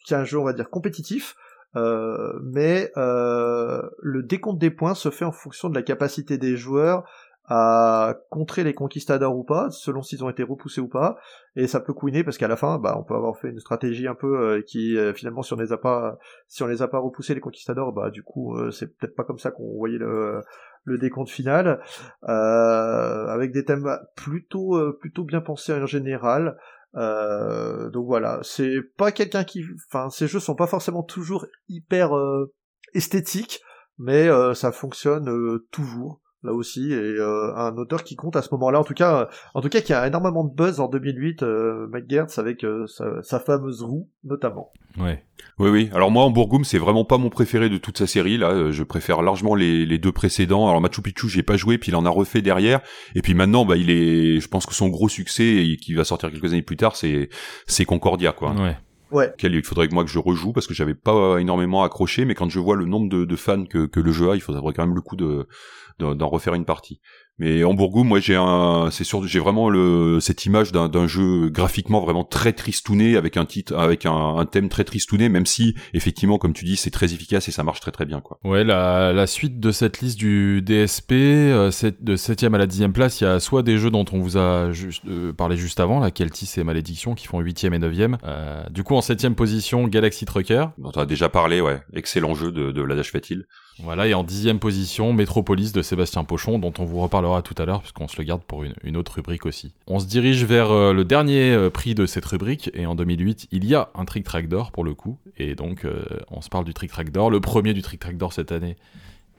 qui 0.04 0.14
est 0.14 0.16
un 0.16 0.24
jeu, 0.24 0.38
on 0.38 0.44
va 0.44 0.52
dire, 0.52 0.70
compétitif, 0.70 1.36
euh, 1.76 2.38
mais 2.42 2.90
euh, 2.96 3.82
le 4.00 4.22
décompte 4.22 4.58
des 4.58 4.70
points 4.70 4.94
se 4.94 5.10
fait 5.10 5.24
en 5.24 5.32
fonction 5.32 5.70
de 5.70 5.74
la 5.74 5.82
capacité 5.82 6.38
des 6.38 6.56
joueurs 6.56 7.04
à 7.46 8.14
contrer 8.30 8.62
les 8.62 8.72
conquistadors 8.72 9.36
ou 9.36 9.42
pas, 9.42 9.68
selon 9.70 10.00
s'ils 10.00 10.22
ont 10.24 10.30
été 10.30 10.42
repoussés 10.42 10.80
ou 10.80 10.88
pas, 10.88 11.16
et 11.56 11.66
ça 11.66 11.80
peut 11.80 11.92
couiner 11.92 12.22
parce 12.22 12.38
qu'à 12.38 12.46
la 12.46 12.56
fin, 12.56 12.78
bah, 12.78 12.96
on 12.98 13.02
peut 13.02 13.14
avoir 13.14 13.36
fait 13.36 13.48
une 13.48 13.58
stratégie 13.58 14.06
un 14.06 14.14
peu 14.14 14.38
euh, 14.38 14.62
qui 14.62 14.96
finalement, 15.14 15.42
si 15.42 15.52
on 15.52 15.56
les 15.56 15.72
a 15.72 15.76
pas, 15.76 16.18
si 16.46 16.62
on 16.62 16.66
les 16.66 16.82
a 16.82 16.88
pas 16.88 16.98
repoussés 16.98 17.34
les 17.34 17.40
conquistadors, 17.40 17.92
bah 17.92 18.10
du 18.10 18.22
coup, 18.22 18.56
c'est 18.70 18.96
peut-être 18.96 19.16
pas 19.16 19.24
comme 19.24 19.38
ça 19.38 19.50
qu'on 19.50 19.76
voyait 19.76 19.98
le, 19.98 20.40
le 20.84 20.98
décompte 20.98 21.30
final, 21.30 21.80
avec 22.22 23.52
des 23.52 23.64
thèmes 23.64 23.98
plutôt 24.14 24.92
plutôt 25.00 25.24
bien 25.24 25.40
pensés 25.40 25.74
en 25.74 25.86
général. 25.86 26.56
Euh, 26.96 27.90
donc 27.90 28.06
voilà, 28.06 28.40
c'est 28.42 28.80
pas 28.96 29.12
quelqu'un 29.12 29.44
qui, 29.44 29.64
enfin, 29.88 30.10
ces 30.10 30.26
jeux 30.26 30.40
sont 30.40 30.54
pas 30.54 30.66
forcément 30.66 31.02
toujours 31.02 31.46
hyper 31.68 32.16
euh, 32.16 32.52
esthétiques, 32.94 33.60
mais 33.98 34.28
euh, 34.28 34.54
ça 34.54 34.72
fonctionne 34.72 35.60
toujours 35.70 36.21
là 36.42 36.52
aussi 36.52 36.92
et 36.92 36.96
euh, 36.96 37.54
un 37.56 37.76
auteur 37.76 38.04
qui 38.04 38.16
compte 38.16 38.36
à 38.36 38.42
ce 38.42 38.48
moment-là 38.52 38.80
en 38.80 38.84
tout 38.84 38.94
cas 38.94 39.28
en 39.54 39.60
tout 39.60 39.68
cas 39.68 39.80
qui 39.80 39.92
a 39.92 40.06
énormément 40.06 40.44
de 40.44 40.54
buzz 40.54 40.80
en 40.80 40.88
2008 40.88 41.42
euh, 41.42 41.86
Mike 41.88 42.06
Gertz 42.08 42.38
avec 42.38 42.64
euh, 42.64 42.86
sa, 42.86 43.22
sa, 43.22 43.38
fameuse 43.38 43.82
roue 43.82 44.08
notamment. 44.24 44.72
Ouais. 44.98 45.24
Oui 45.58 45.70
oui. 45.70 45.90
Alors 45.94 46.10
moi 46.10 46.24
en 46.24 46.30
Bourgoum 46.30 46.64
c'est 46.64 46.78
vraiment 46.78 47.04
pas 47.04 47.18
mon 47.18 47.30
préféré 47.30 47.68
de 47.68 47.78
toute 47.78 47.98
sa 47.98 48.06
série 48.06 48.38
là. 48.38 48.70
Je 48.70 48.82
préfère 48.82 49.22
largement 49.22 49.54
les, 49.54 49.86
les 49.86 49.98
deux 49.98 50.12
précédents. 50.12 50.68
Alors 50.68 50.80
Machu 50.80 51.02
Picchu 51.02 51.28
j'ai 51.28 51.42
pas 51.42 51.56
joué 51.56 51.78
puis 51.78 51.92
il 51.92 51.96
en 51.96 52.04
a 52.04 52.10
refait 52.10 52.42
derrière. 52.42 52.80
Et 53.14 53.22
puis 53.22 53.34
maintenant 53.34 53.64
bah 53.64 53.76
il 53.76 53.90
est 53.90 54.40
je 54.40 54.48
pense 54.48 54.66
que 54.66 54.74
son 54.74 54.88
gros 54.88 55.08
succès 55.08 55.44
et 55.44 55.76
qui 55.76 55.94
va 55.94 56.04
sortir 56.04 56.30
quelques 56.30 56.52
années 56.52 56.62
plus 56.62 56.76
tard 56.76 56.96
c'est 56.96 57.28
c'est 57.66 57.84
Concordia 57.84 58.32
quoi. 58.32 58.52
Ouais 58.52 58.76
Ouais. 59.12 59.32
il 59.42 59.62
faudrait 59.62 59.88
que 59.88 59.94
moi 59.94 60.04
que 60.04 60.10
je 60.10 60.18
rejoue 60.18 60.52
parce 60.52 60.66
que 60.66 60.74
j'avais 60.74 60.94
pas 60.94 61.38
énormément 61.38 61.82
accroché, 61.84 62.24
mais 62.24 62.34
quand 62.34 62.48
je 62.48 62.58
vois 62.58 62.76
le 62.76 62.86
nombre 62.86 63.08
de, 63.08 63.36
fans 63.36 63.64
que, 63.64 63.88
le 63.94 64.12
jeu 64.12 64.30
a, 64.30 64.34
il 64.34 64.40
faudrait 64.40 64.72
quand 64.72 64.86
même 64.86 64.94
le 64.94 65.02
coup 65.02 65.16
de 65.16 65.46
d'en 65.98 66.28
refaire 66.28 66.54
une 66.54 66.64
partie. 66.64 67.00
Mais 67.38 67.64
en 67.64 67.74
Bourgoum, 67.74 68.06
moi 68.06 68.20
j'ai 68.20 68.36
un, 68.36 68.88
c'est 68.90 69.04
sûr, 69.04 69.26
j'ai 69.26 69.40
vraiment 69.40 69.68
le 69.68 70.18
cette 70.20 70.44
image 70.44 70.70
d'un 70.72 71.06
jeu 71.06 71.48
graphiquement 71.48 72.00
vraiment 72.00 72.24
très 72.24 72.52
tristouné 72.52 73.16
avec 73.16 73.36
un 73.36 73.44
titre, 73.44 73.76
avec 73.76 74.06
un, 74.06 74.36
un, 74.36 74.44
thème 74.44 74.68
très 74.68 74.84
tristouné, 74.84 75.28
même 75.28 75.46
si 75.46 75.74
effectivement, 75.94 76.38
comme 76.38 76.52
tu 76.52 76.64
dis, 76.64 76.76
c'est 76.76 76.90
très 76.90 77.14
efficace 77.14 77.48
et 77.48 77.52
ça 77.52 77.64
marche 77.64 77.80
très 77.80 77.90
très 77.90 78.04
bien 78.04 78.20
quoi. 78.20 78.38
Ouais, 78.44 78.64
la, 78.64 79.12
la 79.12 79.26
suite 79.26 79.60
de 79.60 79.72
cette 79.72 80.00
liste 80.00 80.18
du 80.18 80.62
DSP, 80.62 81.12
euh, 81.12 81.70
de 82.00 82.16
7 82.16 82.44
à 82.44 82.48
la 82.50 82.66
10 82.66 82.88
place, 82.92 83.20
il 83.20 83.24
y 83.24 83.26
a 83.26 83.40
soit 83.40 83.62
des 83.62 83.78
jeux 83.78 83.90
dont 83.90 84.04
on 84.12 84.18
vous 84.18 84.36
a 84.36 84.72
juste, 84.72 85.04
euh, 85.06 85.32
parlé 85.32 85.56
juste 85.56 85.80
avant, 85.80 86.00
la 86.00 86.10
Keltis 86.10 86.52
et 86.56 86.64
Malédiction, 86.64 87.14
qui 87.14 87.26
font 87.26 87.40
8 87.40 87.64
et 87.64 87.70
9 87.70 87.92
euh, 88.24 88.68
Du 88.70 88.84
coup, 88.84 88.94
en 88.94 89.00
7 89.00 89.30
position, 89.30 89.86
Galaxy 89.88 90.24
Trucker. 90.24 90.66
On 90.82 90.90
a 90.90 91.06
déjà 91.06 91.28
parlé, 91.28 91.60
ouais, 91.60 91.80
excellent 91.94 92.34
jeu 92.34 92.52
de, 92.52 92.72
de 92.72 92.82
Ladash 92.82 93.12
Fatil. 93.12 93.46
Voilà, 93.78 94.06
et 94.06 94.14
en 94.14 94.22
dixième 94.22 94.58
position, 94.58 95.12
Métropolis 95.12 95.72
de 95.72 95.82
Sébastien 95.82 96.24
Pochon, 96.24 96.58
dont 96.58 96.72
on 96.78 96.84
vous 96.84 97.00
reparlera 97.00 97.42
tout 97.42 97.54
à 97.58 97.64
l'heure, 97.64 97.80
puisqu'on 97.80 98.06
se 98.06 98.16
le 98.18 98.24
garde 98.24 98.42
pour 98.42 98.64
une, 98.64 98.96
autre 98.96 99.14
rubrique 99.14 99.46
aussi. 99.46 99.72
On 99.86 99.98
se 99.98 100.06
dirige 100.06 100.44
vers 100.44 100.70
euh, 100.70 100.92
le 100.92 101.04
dernier 101.04 101.52
euh, 101.52 101.70
prix 101.70 101.94
de 101.94 102.06
cette 102.06 102.24
rubrique, 102.26 102.70
et 102.74 102.86
en 102.86 102.94
2008, 102.94 103.48
il 103.50 103.64
y 103.64 103.74
a 103.74 103.90
un 103.94 104.04
Trick 104.04 104.24
Track 104.24 104.48
d'or 104.48 104.72
pour 104.72 104.84
le 104.84 104.94
coup, 104.94 105.18
et 105.38 105.54
donc 105.54 105.84
euh, 105.84 106.04
on 106.30 106.42
se 106.42 106.48
parle 106.48 106.64
du 106.64 106.74
Trick 106.74 106.90
Track 106.90 107.10
d'or. 107.10 107.30
Le 107.30 107.40
premier 107.40 107.72
du 107.72 107.82
Trick 107.82 108.00
Track 108.00 108.16
d'or 108.16 108.32
cette 108.32 108.52
année, 108.52 108.76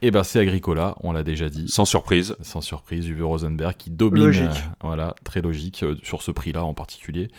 et 0.04 0.08
eh 0.08 0.12
ben 0.12 0.24
c'est 0.24 0.39
Agricola, 0.39 0.95
on 1.01 1.14
l'a 1.14 1.24
déjà 1.24 1.47
dit. 1.47 1.70
Sans 1.70 1.86
surprise. 1.86 2.36
Sans 2.41 2.60
surprise, 2.60 3.08
Uwe 3.08 3.24
Rosenberg 3.24 3.74
qui 3.78 3.89
domine. 3.89 4.26
Logique. 4.26 4.64
voilà, 4.82 5.16
très 5.24 5.41
logique 5.41 5.86
sur 6.04 6.22
ce 6.22 6.30
prix-là 6.30 6.66
en 6.66 6.74
particulier. 6.74 7.30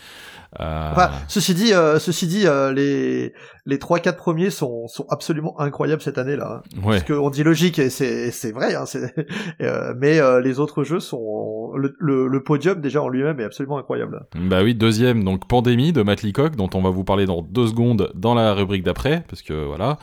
Euh... 0.59 0.91
Enfin, 0.91 1.11
ceci 1.27 1.53
dit, 1.53 1.73
euh, 1.73 1.99
ceci 1.99 2.25
dit, 2.25 2.47
euh, 2.47 2.73
les 2.73 3.33
les 3.67 3.77
trois 3.77 3.99
quatre 3.99 4.17
premiers 4.17 4.49
sont 4.49 4.87
sont 4.87 5.05
absolument 5.09 5.59
incroyables 5.59 6.01
cette 6.01 6.17
année-là. 6.17 6.63
Hein. 6.63 6.79
Ouais. 6.83 6.97
Parce 6.97 7.03
qu'on 7.03 7.29
dit 7.29 7.43
logique 7.43 7.77
et 7.77 7.91
c'est 7.91 8.31
c'est 8.31 8.51
vrai, 8.51 8.73
hein, 8.73 8.85
euh, 9.61 9.93
mais 9.95 10.19
les 10.41 10.59
autres 10.59 10.83
jeux 10.83 10.99
sont 10.99 11.73
le, 11.75 11.95
le, 11.99 12.27
le, 12.27 12.43
podium 12.43 12.81
déjà 12.81 13.03
en 13.03 13.09
lui-même 13.09 13.39
est 13.39 13.43
absolument 13.43 13.77
incroyable. 13.77 14.25
Bah 14.35 14.63
oui, 14.63 14.73
deuxième 14.73 15.23
donc 15.23 15.47
Pandémie 15.47 15.93
de 15.93 16.01
Matt 16.01 16.23
Leacock 16.23 16.55
dont 16.55 16.69
on 16.73 16.81
va 16.81 16.89
vous 16.89 17.03
parler 17.03 17.27
dans 17.27 17.43
deux 17.43 17.67
secondes 17.67 18.11
dans 18.15 18.33
la 18.33 18.53
rubrique 18.55 18.83
d'après 18.83 19.23
parce 19.29 19.43
que 19.43 19.65
voilà. 19.65 19.99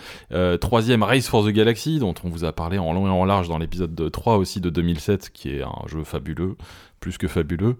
troisième 0.58 1.02
Race 1.02 1.28
for 1.28 1.44
the 1.44 1.50
Galaxy 1.50 1.98
dont 1.98 2.14
on 2.22 2.28
vous 2.28 2.44
a 2.44 2.51
parlé 2.52 2.78
en 2.78 2.92
long 2.92 3.06
et 3.06 3.10
en 3.10 3.24
large 3.24 3.48
dans 3.48 3.58
l'épisode 3.58 4.10
3 4.10 4.36
aussi 4.36 4.60
de 4.60 4.70
2007 4.70 5.30
qui 5.30 5.50
est 5.50 5.62
un 5.62 5.86
jeu 5.86 6.04
fabuleux, 6.04 6.56
plus 7.00 7.18
que 7.18 7.28
fabuleux. 7.28 7.76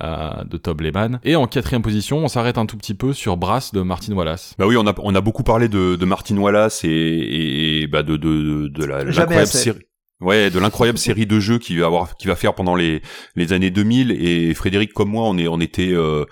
Euh, 0.00 0.44
de 0.44 0.56
Tob 0.56 0.80
Lehman. 0.80 1.20
Et 1.22 1.36
en 1.36 1.46
quatrième 1.46 1.82
position, 1.82 2.16
on 2.16 2.28
s'arrête 2.28 2.56
un 2.56 2.64
tout 2.64 2.78
petit 2.78 2.94
peu 2.94 3.12
sur 3.12 3.36
Brass 3.36 3.74
de 3.74 3.82
Martin 3.82 4.14
Wallace. 4.14 4.54
Bah 4.58 4.66
oui, 4.66 4.74
on 4.78 4.86
a, 4.86 4.94
on 5.02 5.14
a 5.14 5.20
beaucoup 5.20 5.42
parlé 5.42 5.68
de, 5.68 5.96
de 5.96 6.04
Martin 6.06 6.38
Wallace 6.38 6.82
et, 6.84 6.88
et, 6.88 7.82
et 7.82 7.86
bah 7.88 8.02
de, 8.02 8.16
de, 8.16 8.68
de 8.68 8.84
la, 8.86 9.04
l'incroyable 9.04 9.46
série. 9.46 9.80
Ouais, 10.22 10.48
de 10.48 10.58
l'incroyable 10.58 10.96
série 10.96 11.26
de 11.26 11.38
jeux 11.40 11.58
qu'il 11.58 11.78
va 11.80 11.86
avoir, 11.86 12.16
qu'il 12.16 12.28
va 12.28 12.36
faire 12.36 12.54
pendant 12.54 12.74
les 12.74 13.02
les 13.36 13.52
années 13.52 13.70
2000. 13.70 14.12
Et 14.12 14.54
Frédéric, 14.54 14.94
comme 14.94 15.10
moi, 15.10 15.24
on 15.28 15.36
est, 15.36 15.46
on 15.46 15.60
était 15.60 15.92
euh, 15.92 16.24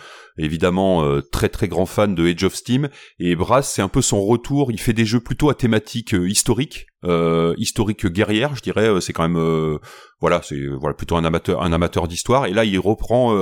évidemment 0.44 1.04
euh, 1.04 1.20
très 1.20 1.48
très 1.48 1.68
grand 1.68 1.86
fan 1.86 2.14
de 2.14 2.26
Age 2.26 2.44
of 2.44 2.54
Steam. 2.54 2.88
Et 3.18 3.36
Brass, 3.36 3.72
c'est 3.72 3.82
un 3.82 3.88
peu 3.88 4.02
son 4.02 4.24
retour. 4.24 4.72
Il 4.72 4.80
fait 4.80 4.92
des 4.92 5.04
jeux 5.04 5.20
plutôt 5.20 5.50
à 5.50 5.54
thématique 5.54 6.14
euh, 6.14 6.28
historique, 6.28 6.86
euh, 7.04 7.54
historique 7.58 8.06
guerrière, 8.06 8.54
je 8.56 8.62
dirais. 8.62 8.88
C'est 9.00 9.12
quand 9.12 9.28
même, 9.28 9.78
voilà, 10.20 10.40
c'est 10.42 10.66
voilà 10.66 10.94
plutôt 10.94 11.16
un 11.16 11.24
amateur, 11.24 11.62
un 11.62 11.72
amateur 11.72 12.08
d'histoire. 12.08 12.46
Et 12.46 12.52
là, 12.52 12.64
il 12.64 12.78
reprend 12.78 13.36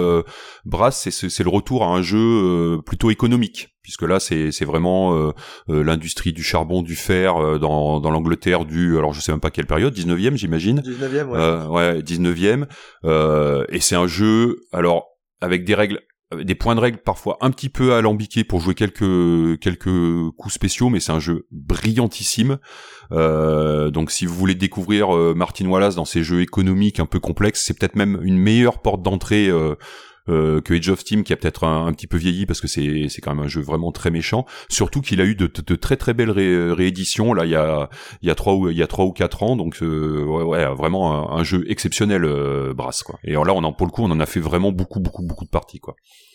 Brass, 0.64 1.08
c'est 1.08 1.30
c'est 1.30 1.44
le 1.44 1.50
retour 1.50 1.84
à 1.84 1.88
un 1.88 2.02
jeu 2.02 2.80
plutôt 2.84 3.10
économique 3.10 3.70
puisque 3.88 4.02
là 4.02 4.20
c'est 4.20 4.52
c'est 4.52 4.66
vraiment 4.66 5.14
euh, 5.14 5.32
euh, 5.70 5.82
l'industrie 5.82 6.34
du 6.34 6.42
charbon, 6.42 6.82
du 6.82 6.94
fer 6.94 7.36
euh, 7.36 7.58
dans 7.58 8.00
dans 8.00 8.10
l'Angleterre 8.10 8.66
du 8.66 8.98
alors 8.98 9.14
je 9.14 9.22
sais 9.22 9.32
même 9.32 9.40
pas 9.40 9.50
quelle 9.50 9.64
période, 9.64 9.96
19e 9.96 10.36
j'imagine. 10.36 10.80
19e 10.80 11.28
ouais. 11.28 11.38
Euh, 11.38 11.66
ouais, 11.68 12.02
19e 12.02 12.66
et 13.72 13.80
c'est 13.80 13.96
un 13.96 14.06
jeu 14.06 14.60
alors 14.72 15.06
avec 15.40 15.64
des 15.64 15.74
règles 15.74 16.02
des 16.36 16.54
points 16.54 16.74
de 16.74 16.80
règle 16.80 16.98
parfois 16.98 17.38
un 17.40 17.50
petit 17.50 17.70
peu 17.70 17.94
alambiqués 17.94 18.44
pour 18.44 18.60
jouer 18.60 18.74
quelques 18.74 19.58
quelques 19.60 20.30
coups 20.36 20.54
spéciaux, 20.54 20.90
mais 20.90 21.00
c'est 21.00 21.12
un 21.12 21.20
jeu 21.20 21.46
brillantissime. 21.50 22.58
Euh, 23.12 23.90
donc 23.90 24.10
si 24.10 24.26
vous 24.26 24.34
voulez 24.34 24.54
découvrir 24.54 25.16
euh, 25.16 25.34
Martin 25.34 25.66
Wallace 25.66 25.94
dans 25.94 26.04
ses 26.04 26.22
jeux 26.22 26.42
économiques 26.42 27.00
un 27.00 27.06
peu 27.06 27.18
complexes, 27.18 27.64
c'est 27.64 27.78
peut-être 27.78 27.96
même 27.96 28.18
une 28.22 28.36
meilleure 28.36 28.82
porte 28.82 29.02
d'entrée 29.02 29.48
euh, 29.48 29.76
euh, 30.28 30.60
que 30.60 30.74
Age 30.74 30.88
of 30.90 31.00
Steam 31.00 31.24
qui 31.24 31.32
a 31.32 31.36
peut-être 31.36 31.64
un, 31.64 31.92
petit 31.92 32.06
peu 32.06 32.16
vieilli 32.16 32.46
parce 32.46 32.60
que 32.60 32.68
c'est 32.68 33.06
c'est 33.08 33.20
quand 33.20 33.34
même 33.34 33.44
un 33.44 33.48
jeu 33.48 33.60
vraiment 33.60 33.92
très 33.92 34.10
méchant. 34.10 34.46
Surtout 34.68 35.00
qu'il 35.00 35.20
a 35.20 35.24
eu 35.24 35.34
de, 35.34 35.46
de, 35.46 35.62
de, 35.62 35.74
très 35.74 35.96
très 35.96 36.14
belles 36.14 36.30
ré, 36.30 36.72
rééditions 36.72 37.34
là 37.34 37.44
il 37.44 37.50
y 37.50 37.56
a 37.56 37.88
il 38.22 38.28
y 38.28 38.30
a 38.30 38.34
trois 38.34 38.54
ou 38.54 38.70
il 38.70 38.76
y 38.76 38.82
a 38.82 38.86
trois 38.86 39.04
ou 39.04 39.12
quatre 39.12 39.42
ans 39.42 39.56
donc 39.56 39.82
euh, 39.82 40.24
ouais, 40.24 40.44
ouais, 40.44 40.74
vraiment 40.74 41.32
un, 41.32 41.42
jeu 41.42 41.64
exceptionnel 41.68 42.24
euh, 42.24 42.74
Brass 42.74 43.02
quoi. 43.02 43.18
Et 43.24 43.32
alors 43.32 43.44
là 43.44 43.52
on 43.54 43.64
en 43.64 43.72
pour 43.72 43.86
le 43.86 43.92
coup 43.92 44.02
on 44.02 44.10
en 44.10 44.20
a 44.20 44.26
fait 44.26 44.40
vraiment 44.40 44.72
beaucoup 44.72 45.00
beaucoup 45.00 45.22
beaucoup 45.22 45.44
de 45.44 45.50
parties 45.50 45.80
quoi. 45.80 45.94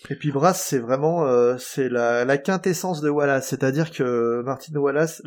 Et 0.09 0.15
puis 0.15 0.31
Brass 0.31 0.61
c'est 0.61 0.79
vraiment 0.79 1.25
euh, 1.25 1.55
c'est 1.57 1.89
la, 1.89 2.25
la 2.25 2.37
quintessence 2.37 3.01
de 3.01 3.09
Wallace, 3.09 3.47
c'est-à-dire 3.47 3.91
que 3.91 4.41
Martin 4.43 4.75
Wallace 4.75 5.21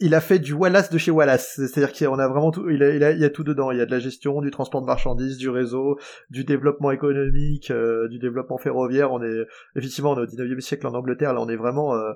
il 0.00 0.14
a 0.14 0.20
fait 0.20 0.38
du 0.38 0.54
Wallace 0.54 0.90
de 0.90 0.96
chez 0.96 1.10
Wallace, 1.10 1.54
c'est-à-dire 1.56 1.92
qu'il 1.92 2.06
a 2.06 2.28
vraiment 2.28 2.50
tout, 2.50 2.68
il 2.70 2.80
y 2.80 3.24
a 3.24 3.30
tout 3.30 3.44
dedans. 3.44 3.70
Il 3.70 3.78
y 3.78 3.82
a 3.82 3.86
de 3.86 3.90
la 3.90 3.98
gestion, 3.98 4.40
du 4.40 4.50
transport 4.50 4.80
de 4.80 4.86
marchandises, 4.86 5.36
du 5.36 5.50
réseau, 5.50 5.98
du 6.30 6.44
développement 6.44 6.90
économique, 6.90 7.70
euh, 7.70 8.08
du 8.08 8.18
développement 8.18 8.56
ferroviaire. 8.56 9.12
On 9.12 9.22
est 9.22 9.46
effectivement 9.76 10.12
on 10.12 10.16
est 10.16 10.22
au 10.22 10.26
19e 10.26 10.60
siècle 10.60 10.86
en 10.86 10.94
Angleterre. 10.94 11.34
Là, 11.34 11.42
on 11.42 11.48
est 11.48 11.56
vraiment, 11.56 11.94
euh, 11.94 12.12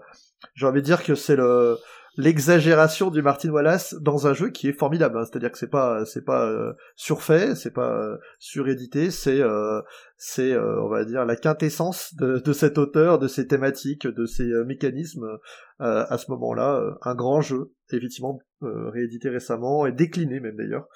j'ai 0.54 0.66
envie 0.66 0.80
de 0.80 0.86
dire 0.86 1.04
que 1.04 1.14
c'est 1.14 1.36
le 1.36 1.76
l'exagération 2.16 3.10
du 3.10 3.22
Martin 3.22 3.50
Wallace 3.50 3.94
dans 4.00 4.26
un 4.26 4.34
jeu 4.34 4.50
qui 4.50 4.68
est 4.68 4.72
formidable. 4.72 5.18
Hein. 5.18 5.24
C'est-à-dire 5.24 5.50
que 5.50 5.58
c'est 5.58 5.70
pas 5.70 6.04
c'est 6.04 6.24
pas 6.24 6.46
euh, 6.46 6.72
surfait, 6.96 7.54
c'est 7.54 7.72
pas 7.72 7.92
euh, 7.92 8.16
surédité, 8.38 9.10
c'est 9.10 9.40
euh, 9.40 9.80
c'est 10.16 10.52
euh, 10.52 10.80
on 10.82 10.88
va 10.88 11.04
dire 11.04 11.24
la 11.24 11.36
quintessence 11.36 12.14
de, 12.14 12.38
de, 12.38 12.52
cet 12.52 12.78
auteur, 12.78 13.18
de 13.18 13.28
ses 13.28 13.46
thématiques, 13.46 14.06
de 14.06 14.26
ses 14.26 14.50
mécanismes 14.64 15.38
à 15.80 16.16
ce 16.18 16.30
moment-là. 16.30 16.96
un 17.02 17.14
grand 17.14 17.40
jeu, 17.40 17.72
effectivement 17.96 18.38
réédité 18.60 19.28
récemment 19.28 19.86
et 19.86 19.92
décliné 19.92 20.40
même 20.40 20.56
d'ailleurs. 20.56 20.86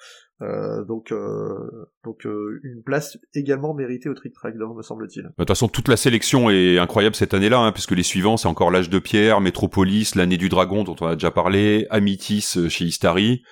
donc 0.87 1.13
donc 2.03 2.25
une 2.25 2.81
place 2.83 3.17
également 3.33 3.73
méritée 3.73 4.09
au 4.09 4.13
Trick 4.13 4.33
Track 4.33 4.55
me 4.55 4.81
semble-t-il. 4.81 5.23
De 5.23 5.29
toute 5.37 5.47
façon 5.47 5.67
toute 5.67 5.87
la 5.87 5.97
sélection 5.97 6.49
est 6.49 6.79
incroyable 6.79 7.15
cette 7.15 7.33
année-là 7.33 7.59
hein, 7.59 7.71
puisque 7.71 7.91
les 7.91 8.03
suivants 8.03 8.37
c'est 8.37 8.47
encore 8.47 8.71
l'âge 8.71 8.89
de 8.89 8.99
pierre, 8.99 9.41
Metropolis, 9.41 10.15
l'année 10.15 10.37
du 10.37 10.49
dragon 10.49 10.83
dont 10.83 10.95
on 11.01 11.07
a 11.07 11.15
déjà 11.15 11.31
parlé, 11.31 11.85
Amitis 11.89 12.57
chez 12.69 12.85
Istari. 12.85 13.43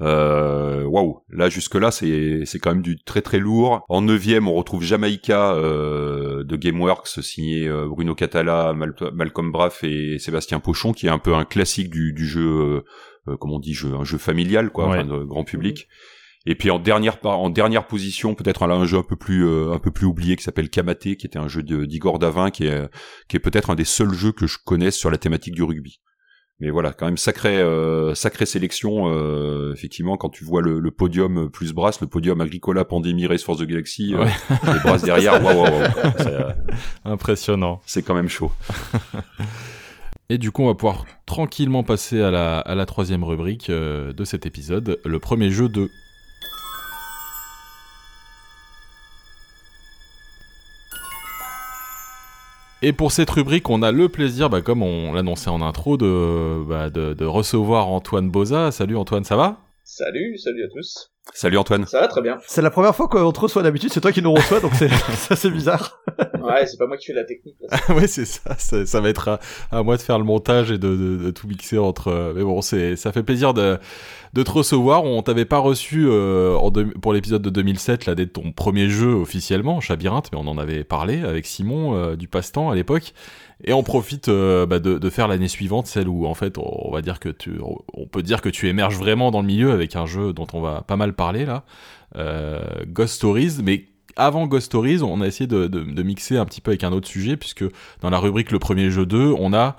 Euh, 0.00 0.84
waouh, 0.84 1.22
là 1.28 1.48
jusque 1.48 1.74
là 1.74 1.90
c'est 1.90 2.42
c'est 2.44 2.58
quand 2.58 2.70
même 2.70 2.82
du 2.82 3.02
très 3.02 3.22
très 3.22 3.38
lourd. 3.38 3.84
En 3.88 4.02
neuvième, 4.02 4.48
on 4.48 4.54
retrouve 4.54 4.82
Jamaïca 4.82 5.52
euh, 5.52 6.44
de 6.44 6.56
GameWorks 6.56 7.22
signé 7.22 7.68
euh, 7.68 7.86
Bruno 7.88 8.14
Catala, 8.14 8.72
Mal 8.72 8.94
Malcolm 9.12 9.52
Braff 9.52 9.84
et 9.84 10.18
Sébastien 10.18 10.60
Pochon, 10.60 10.92
qui 10.92 11.06
est 11.06 11.10
un 11.10 11.18
peu 11.18 11.34
un 11.34 11.44
classique 11.44 11.90
du, 11.90 12.12
du 12.12 12.26
jeu, 12.26 12.84
euh, 13.28 13.36
comment 13.38 13.56
on 13.56 13.60
dit, 13.60 13.74
jeu, 13.74 13.94
un 13.94 14.04
jeu 14.04 14.18
familial 14.18 14.70
quoi, 14.70 14.88
ouais. 14.88 14.98
enfin, 14.98 15.04
de 15.04 15.24
grand 15.24 15.44
public. 15.44 15.88
Et 16.46 16.56
puis 16.56 16.70
en 16.70 16.80
dernière 16.80 17.18
en 17.24 17.50
dernière 17.50 17.86
position, 17.86 18.34
peut-être 18.34 18.64
un 18.64 18.84
jeu 18.84 18.98
un 18.98 19.04
peu 19.04 19.14
plus 19.14 19.48
un 19.70 19.78
peu 19.78 19.92
plus 19.92 20.06
oublié 20.06 20.34
qui 20.34 20.42
s'appelle 20.42 20.70
Kamate, 20.70 21.14
qui 21.14 21.26
était 21.26 21.38
un 21.38 21.46
jeu 21.46 21.62
d'Igor 21.62 22.18
Davin, 22.18 22.50
qui 22.50 22.64
est 22.66 22.88
qui 23.28 23.36
est 23.36 23.40
peut-être 23.40 23.70
un 23.70 23.76
des 23.76 23.84
seuls 23.84 24.12
jeux 24.12 24.32
que 24.32 24.48
je 24.48 24.58
connaisse 24.64 24.96
sur 24.96 25.12
la 25.12 25.18
thématique 25.18 25.54
du 25.54 25.62
rugby 25.62 26.00
mais 26.62 26.70
voilà, 26.70 26.92
quand 26.92 27.06
même 27.06 27.16
sacrée 27.16 27.60
euh, 27.60 28.14
sacrée 28.14 28.46
sélection. 28.46 29.12
Euh, 29.12 29.72
effectivement, 29.74 30.16
quand 30.16 30.28
tu 30.28 30.44
vois 30.44 30.62
le, 30.62 30.78
le, 30.78 30.90
podium 30.92 31.50
plus 31.50 31.72
Brass, 31.72 32.00
le 32.00 32.06
podium 32.06 32.40
Agricola, 32.40 32.84
Pandémie, 32.84 33.26
Race 33.26 33.42
Force 33.42 33.58
the 33.58 33.64
Galaxy, 33.64 34.14
ouais. 34.14 34.28
euh, 34.52 34.72
les 34.72 34.78
Brass 34.78 35.02
derrière, 35.02 35.42
waouh, 35.44 35.56
wow, 35.56 35.64
wow, 35.64 36.52
impressionnant. 37.04 37.80
C'est 37.84 38.02
quand 38.02 38.14
même 38.14 38.28
chaud. 38.28 38.52
Et 40.28 40.38
du 40.38 40.52
coup, 40.52 40.62
on 40.62 40.68
va 40.68 40.74
pouvoir 40.74 41.04
tranquillement 41.26 41.82
passer 41.82 42.22
à 42.22 42.30
la, 42.30 42.60
à 42.60 42.76
la 42.76 42.86
troisième 42.86 43.24
rubrique 43.24 43.68
de 43.68 44.24
cet 44.24 44.46
épisode, 44.46 45.00
le 45.04 45.18
premier 45.18 45.50
jeu 45.50 45.68
de 45.68 45.90
Et 52.84 52.92
pour 52.92 53.12
cette 53.12 53.30
rubrique, 53.30 53.70
on 53.70 53.80
a 53.82 53.92
le 53.92 54.08
plaisir, 54.08 54.50
bah, 54.50 54.60
comme 54.60 54.82
on 54.82 55.12
l'annonçait 55.12 55.50
en 55.50 55.62
intro, 55.62 55.96
de, 55.96 56.64
bah, 56.68 56.90
de, 56.90 57.14
de 57.14 57.24
recevoir 57.24 57.86
Antoine 57.86 58.28
Boza. 58.28 58.72
Salut 58.72 58.96
Antoine, 58.96 59.22
ça 59.22 59.36
va? 59.36 59.58
Salut, 59.84 60.36
salut 60.36 60.64
à 60.64 60.68
tous. 60.68 61.12
Salut 61.32 61.58
Antoine. 61.58 61.86
Ça 61.86 62.00
va 62.00 62.08
très 62.08 62.22
bien. 62.22 62.38
C'est 62.48 62.60
la 62.60 62.70
première 62.70 62.96
fois 62.96 63.06
qu'on 63.06 63.30
te 63.30 63.38
reçoit 63.38 63.62
d'habitude, 63.62 63.92
c'est 63.92 64.00
toi 64.00 64.10
qui 64.10 64.20
nous 64.20 64.32
reçois, 64.32 64.58
donc 64.58 64.72
c'est 64.74 64.88
ça 65.14 65.36
c'est 65.36 65.50
bizarre. 65.50 66.02
Ouais, 66.52 66.66
c'est 66.66 66.76
pas 66.76 66.86
moi 66.86 66.96
qui 66.96 67.06
fais 67.06 67.12
la 67.12 67.24
technique. 67.24 67.56
Là. 67.60 67.94
ouais, 67.94 68.06
c'est 68.06 68.24
ça, 68.24 68.56
ça. 68.58 69.00
va 69.00 69.08
être 69.08 69.40
à, 69.70 69.82
moi 69.82 69.96
de 69.96 70.02
faire 70.02 70.18
le 70.18 70.24
montage 70.24 70.70
et 70.70 70.78
de, 70.78 71.30
tout 71.30 71.46
mixer 71.46 71.78
entre. 71.78 72.08
euh, 72.08 72.32
Mais 72.34 72.42
bon, 72.42 72.60
c'est, 72.60 72.96
ça 72.96 73.12
fait 73.12 73.22
plaisir 73.22 73.54
de, 73.54 73.78
te 74.34 74.50
recevoir. 74.50 75.04
On 75.04 75.22
t'avait 75.22 75.44
pas 75.44 75.58
reçu 75.58 76.06
euh, 76.06 76.58
pour 77.00 77.12
l'épisode 77.12 77.42
de 77.42 77.50
2007, 77.50 78.06
là, 78.06 78.14
dès 78.14 78.26
ton 78.26 78.52
premier 78.52 78.88
jeu 78.88 79.12
officiellement, 79.12 79.80
Chabyrinthe, 79.80 80.30
mais 80.32 80.38
on 80.38 80.46
en 80.46 80.58
avait 80.58 80.84
parlé 80.84 81.22
avec 81.22 81.46
Simon 81.46 81.94
euh, 81.94 82.16
du 82.16 82.28
Passe-Temps 82.28 82.70
à 82.70 82.74
l'époque. 82.74 83.14
Et 83.64 83.72
on 83.72 83.84
profite 83.84 84.28
bah, 84.28 84.80
de, 84.80 85.10
faire 85.10 85.28
l'année 85.28 85.46
suivante, 85.46 85.86
celle 85.86 86.08
où 86.08 86.26
en 86.26 86.34
fait, 86.34 86.58
on 86.58 86.90
va 86.90 87.00
dire 87.00 87.20
que 87.20 87.32
on 87.94 88.06
peut 88.08 88.24
dire 88.24 88.40
que 88.40 88.48
tu 88.48 88.68
émerges 88.68 88.98
vraiment 88.98 89.30
dans 89.30 89.40
le 89.40 89.46
milieu 89.46 89.70
avec 89.70 89.94
un 89.94 90.04
jeu 90.04 90.32
dont 90.32 90.48
on 90.52 90.60
va 90.60 90.82
pas 90.82 90.96
mal 90.96 91.12
parler 91.12 91.46
là, 91.46 91.62
Ghost 92.88 93.14
Stories, 93.14 93.58
mais 93.62 93.84
avant 94.16 94.46
Ghost 94.46 94.66
Stories, 94.66 95.02
on 95.02 95.20
a 95.20 95.26
essayé 95.26 95.46
de, 95.46 96.02
mixer 96.02 96.36
un 96.36 96.44
petit 96.44 96.60
peu 96.60 96.70
avec 96.70 96.84
un 96.84 96.92
autre 96.92 97.08
sujet, 97.08 97.36
puisque 97.36 97.64
dans 98.00 98.10
la 98.10 98.18
rubrique 98.18 98.50
Le 98.50 98.58
premier 98.58 98.90
jeu 98.90 99.06
2, 99.06 99.34
on 99.38 99.52
a 99.52 99.76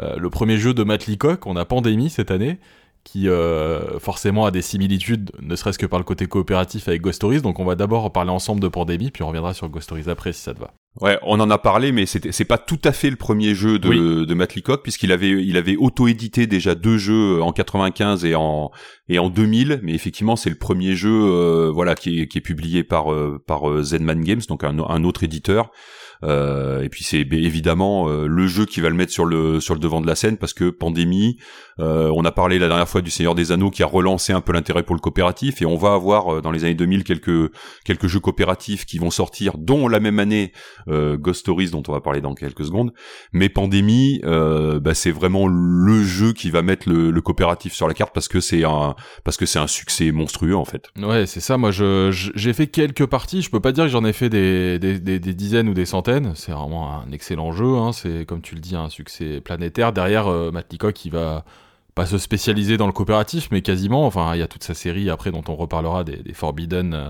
euh, 0.00 0.16
le 0.16 0.30
premier 0.30 0.58
jeu 0.58 0.74
de 0.74 0.82
Matt 0.84 1.06
Leacock, 1.06 1.46
on 1.46 1.56
a 1.56 1.64
Pandémie 1.64 2.10
cette 2.10 2.30
année, 2.30 2.58
qui 3.04 3.28
euh, 3.28 3.98
forcément 3.98 4.46
a 4.46 4.50
des 4.50 4.62
similitudes, 4.62 5.30
ne 5.40 5.54
serait-ce 5.56 5.78
que 5.78 5.86
par 5.86 5.98
le 5.98 6.04
côté 6.04 6.26
coopératif 6.26 6.88
avec 6.88 7.02
Ghost 7.02 7.16
Stories. 7.16 7.40
Donc 7.40 7.60
on 7.60 7.64
va 7.64 7.76
d'abord 7.76 8.12
parler 8.12 8.30
ensemble 8.30 8.60
de 8.60 8.68
Pandémie, 8.68 9.10
puis 9.10 9.22
on 9.22 9.28
reviendra 9.28 9.54
sur 9.54 9.68
Ghost 9.68 9.84
Stories 9.84 10.10
après, 10.10 10.32
si 10.32 10.42
ça 10.42 10.54
te 10.54 10.60
va. 10.60 10.72
Ouais, 11.02 11.18
on 11.22 11.38
en 11.40 11.50
a 11.50 11.58
parlé, 11.58 11.92
mais 11.92 12.06
c'était 12.06 12.32
c'est 12.32 12.46
pas 12.46 12.56
tout 12.56 12.78
à 12.84 12.92
fait 12.92 13.10
le 13.10 13.16
premier 13.16 13.54
jeu 13.54 13.78
de, 13.78 13.88
Oui. 13.88 14.26
de 14.26 14.34
Matt 14.34 14.54
Leacock, 14.54 14.82
puisqu'il 14.82 15.12
avait 15.12 15.44
il 15.44 15.56
avait 15.58 15.76
auto-édité 15.76 16.46
déjà 16.46 16.74
deux 16.74 16.96
jeux 16.96 17.42
en 17.42 17.52
95 17.52 18.24
et 18.24 18.34
en 18.34 18.70
et 19.08 19.18
en 19.18 19.28
2000, 19.28 19.80
mais 19.82 19.92
effectivement 19.92 20.36
c'est 20.36 20.48
le 20.50 20.56
premier 20.56 20.94
jeu 20.96 21.10
euh, 21.12 21.70
voilà 21.70 21.94
qui 21.94 22.22
est 22.22 22.28
qui 22.28 22.38
est 22.38 22.40
publié 22.40 22.82
par 22.82 23.12
euh, 23.12 23.42
par 23.46 23.68
euh, 23.68 23.82
Zenman 23.82 24.22
Games, 24.22 24.40
donc 24.48 24.64
un, 24.64 24.78
un 24.78 25.04
autre 25.04 25.22
éditeur. 25.22 25.70
Euh, 26.24 26.82
et 26.82 26.88
puis 26.88 27.04
c'est 27.04 27.20
évidemment 27.30 28.08
euh, 28.08 28.26
le 28.26 28.46
jeu 28.46 28.64
qui 28.64 28.80
va 28.80 28.88
le 28.88 28.94
mettre 28.94 29.12
sur 29.12 29.26
le 29.26 29.60
sur 29.60 29.74
le 29.74 29.80
devant 29.80 30.00
de 30.00 30.06
la 30.06 30.14
scène 30.14 30.38
parce 30.38 30.54
que 30.54 30.70
pandémie, 30.70 31.36
euh, 31.78 32.10
on 32.14 32.24
a 32.24 32.32
parlé 32.32 32.58
la 32.58 32.68
dernière 32.68 32.88
fois 32.88 33.02
du 33.02 33.10
Seigneur 33.10 33.34
des 33.34 33.52
Anneaux 33.52 33.70
qui 33.70 33.82
a 33.82 33.86
relancé 33.86 34.32
un 34.32 34.40
peu 34.40 34.52
l'intérêt 34.52 34.82
pour 34.82 34.94
le 34.94 35.00
coopératif 35.00 35.62
et 35.62 35.66
on 35.66 35.76
va 35.76 35.94
avoir 35.94 36.36
euh, 36.36 36.40
dans 36.40 36.50
les 36.50 36.64
années 36.64 36.74
2000 36.74 37.04
quelques 37.04 37.52
quelques 37.84 38.06
jeux 38.06 38.20
coopératifs 38.20 38.86
qui 38.86 38.98
vont 38.98 39.10
sortir, 39.10 39.58
dont 39.58 39.88
la 39.88 40.00
même 40.00 40.18
année 40.18 40.52
euh, 40.88 41.16
Ghost 41.16 41.40
Stories 41.40 41.70
dont 41.70 41.82
on 41.88 41.92
va 41.92 42.00
parler 42.00 42.20
dans 42.20 42.34
quelques 42.34 42.64
secondes. 42.64 42.92
Mais 43.32 43.48
Pandémie, 43.48 44.20
euh, 44.24 44.80
bah, 44.80 44.94
c'est 44.94 45.10
vraiment 45.10 45.46
le 45.46 46.02
jeu 46.02 46.32
qui 46.32 46.50
va 46.50 46.62
mettre 46.62 46.88
le, 46.88 47.10
le 47.10 47.20
coopératif 47.20 47.72
sur 47.72 47.88
la 47.88 47.94
carte 47.94 48.12
parce 48.14 48.28
que 48.28 48.40
c'est 48.40 48.64
un 48.64 48.94
parce 49.24 49.36
que 49.36 49.46
c'est 49.46 49.58
un 49.58 49.66
succès 49.66 50.12
monstrueux 50.12 50.56
en 50.56 50.64
fait. 50.64 50.90
Ouais, 51.00 51.26
c'est 51.26 51.40
ça. 51.40 51.56
Moi, 51.56 51.70
je, 51.70 52.10
j'ai 52.34 52.52
fait 52.52 52.66
quelques 52.66 53.06
parties. 53.06 53.42
Je 53.42 53.50
peux 53.50 53.60
pas 53.60 53.72
dire 53.72 53.84
que 53.84 53.90
j'en 53.90 54.04
ai 54.04 54.12
fait 54.12 54.28
des, 54.28 54.78
des, 54.78 54.98
des, 54.98 55.18
des 55.18 55.34
dizaines 55.34 55.68
ou 55.68 55.74
des 55.74 55.86
centaines. 55.86 56.32
C'est 56.34 56.52
vraiment 56.52 57.00
un 57.00 57.10
excellent 57.12 57.52
jeu. 57.52 57.76
Hein. 57.76 57.92
C'est 57.92 58.24
comme 58.26 58.42
tu 58.42 58.54
le 58.54 58.60
dis, 58.60 58.76
un 58.76 58.88
succès 58.88 59.40
planétaire. 59.40 59.92
Derrière, 59.92 60.28
euh, 60.28 60.50
Matt 60.50 60.72
Leacock, 60.72 61.04
il 61.04 61.12
va 61.12 61.44
pas 61.96 62.04
se 62.04 62.18
spécialiser 62.18 62.76
dans 62.76 62.86
le 62.86 62.92
coopératif, 62.92 63.48
mais 63.50 63.62
quasiment. 63.62 64.06
Enfin, 64.06 64.34
il 64.34 64.38
y 64.38 64.42
a 64.42 64.46
toute 64.46 64.62
sa 64.62 64.74
série 64.74 65.08
après 65.08 65.32
dont 65.32 65.42
on 65.48 65.56
reparlera 65.56 66.04
des, 66.04 66.34
Forbidden, 66.34 66.92
euh, 66.92 67.08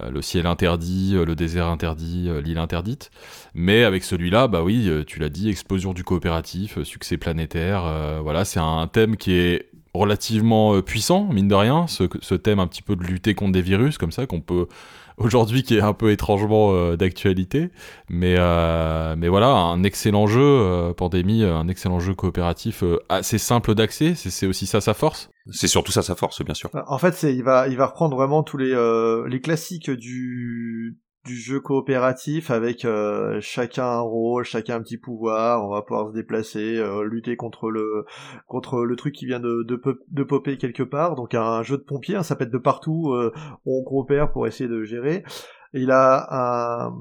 euh, 0.00 0.10
le 0.10 0.22
ciel 0.22 0.46
interdit, 0.46 1.14
euh, 1.16 1.24
le 1.24 1.34
désert 1.34 1.66
interdit, 1.66 2.30
l'île 2.44 2.58
interdite. 2.58 3.10
Mais 3.54 3.82
avec 3.82 4.04
celui-là, 4.04 4.46
bah 4.46 4.62
oui, 4.62 4.88
tu 5.08 5.18
l'as 5.18 5.30
dit, 5.30 5.50
explosion 5.50 5.92
du 5.92 6.04
coopératif, 6.04 6.80
succès 6.84 7.16
planétaire. 7.16 7.82
voilà, 8.22 8.44
c'est 8.44 8.60
un 8.60 8.86
thème 8.86 9.16
qui 9.16 9.32
est 9.32 9.66
relativement 9.94 10.80
puissant, 10.80 11.24
mine 11.32 11.48
de 11.48 11.54
rien, 11.54 11.86
ce 11.88 12.34
thème 12.34 12.60
un 12.60 12.68
petit 12.68 12.82
peu 12.82 12.94
de 12.94 13.02
lutter 13.02 13.34
contre 13.34 13.52
des 13.52 13.62
virus, 13.62 13.98
comme 13.98 14.12
ça, 14.12 14.26
qu'on 14.26 14.40
peut 14.40 14.68
aujourd'hui, 15.16 15.62
qui 15.62 15.76
est 15.76 15.80
un 15.80 15.92
peu 15.92 16.10
étrangement 16.10 16.72
euh, 16.72 16.96
d'actualité. 16.96 17.70
Mais, 18.08 18.34
euh, 18.38 19.14
mais 19.16 19.28
voilà, 19.28 19.48
un 19.48 19.82
excellent 19.82 20.26
jeu, 20.26 20.40
euh, 20.42 20.92
Pandémie, 20.92 21.44
un 21.44 21.68
excellent 21.68 22.00
jeu 22.00 22.14
coopératif 22.14 22.82
euh, 22.82 22.98
assez 23.08 23.38
simple 23.38 23.74
d'accès, 23.74 24.14
c'est 24.14 24.30
c'est 24.30 24.46
aussi 24.46 24.66
ça 24.66 24.80
sa 24.80 24.94
force? 24.94 25.30
C'est 25.50 25.68
surtout 25.68 25.92
ça 25.92 26.02
sa 26.02 26.14
force 26.14 26.42
bien 26.42 26.54
sûr. 26.54 26.70
En 26.88 26.98
fait, 26.98 27.14
c'est 27.14 27.34
il 27.34 27.42
va 27.42 27.68
il 27.68 27.76
va 27.76 27.86
reprendre 27.86 28.16
vraiment 28.16 28.42
tous 28.42 28.56
les 28.56 28.72
euh, 28.72 29.28
les 29.28 29.40
classiques 29.40 29.90
du 29.90 30.96
du 31.24 31.36
jeu 31.36 31.58
coopératif 31.58 32.50
avec 32.50 32.84
euh, 32.84 33.38
chacun 33.40 33.86
un 33.86 34.00
rôle, 34.00 34.44
chacun 34.44 34.76
un 34.76 34.82
petit 34.82 34.98
pouvoir, 34.98 35.64
on 35.64 35.70
va 35.70 35.82
pouvoir 35.82 36.08
se 36.08 36.12
déplacer, 36.12 36.76
euh, 36.76 37.02
lutter 37.02 37.36
contre 37.36 37.70
le 37.70 38.04
contre 38.46 38.84
le 38.84 38.94
truc 38.96 39.14
qui 39.14 39.26
vient 39.26 39.40
de 39.40 39.62
de, 39.62 39.76
pop- 39.76 40.02
de 40.08 40.22
popper 40.22 40.58
quelque 40.58 40.82
part. 40.82 41.14
Donc 41.14 41.34
un 41.34 41.62
jeu 41.62 41.78
de 41.78 41.82
pompier, 41.82 42.16
hein, 42.16 42.22
ça 42.22 42.36
peut 42.36 42.44
de 42.44 42.58
partout, 42.58 43.12
euh, 43.12 43.32
on 43.64 43.82
coopère 43.84 44.32
pour 44.32 44.46
essayer 44.46 44.68
de 44.68 44.82
gérer. 44.84 45.24
Il 45.72 45.90
a 45.90 46.92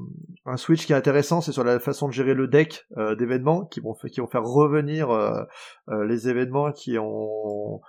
un, 0.46 0.58
switch 0.58 0.88
qui 0.88 0.94
est 0.94 0.96
intéressant, 0.96 1.42
c'est 1.42 1.52
sur 1.52 1.64
la 1.64 1.80
façon 1.80 2.08
de 2.08 2.14
gérer 2.14 2.34
le 2.34 2.48
deck 2.48 2.88
euh, 2.98 3.16
d'événements 3.16 3.66
qui 3.66 3.82
vont 3.82 3.94
qui 3.94 4.20
vont 4.20 4.28
faire 4.28 4.44
revenir 4.44 5.10
les 5.92 6.30
événements 6.30 6.72
qui 6.72 6.98
ont 6.98 7.82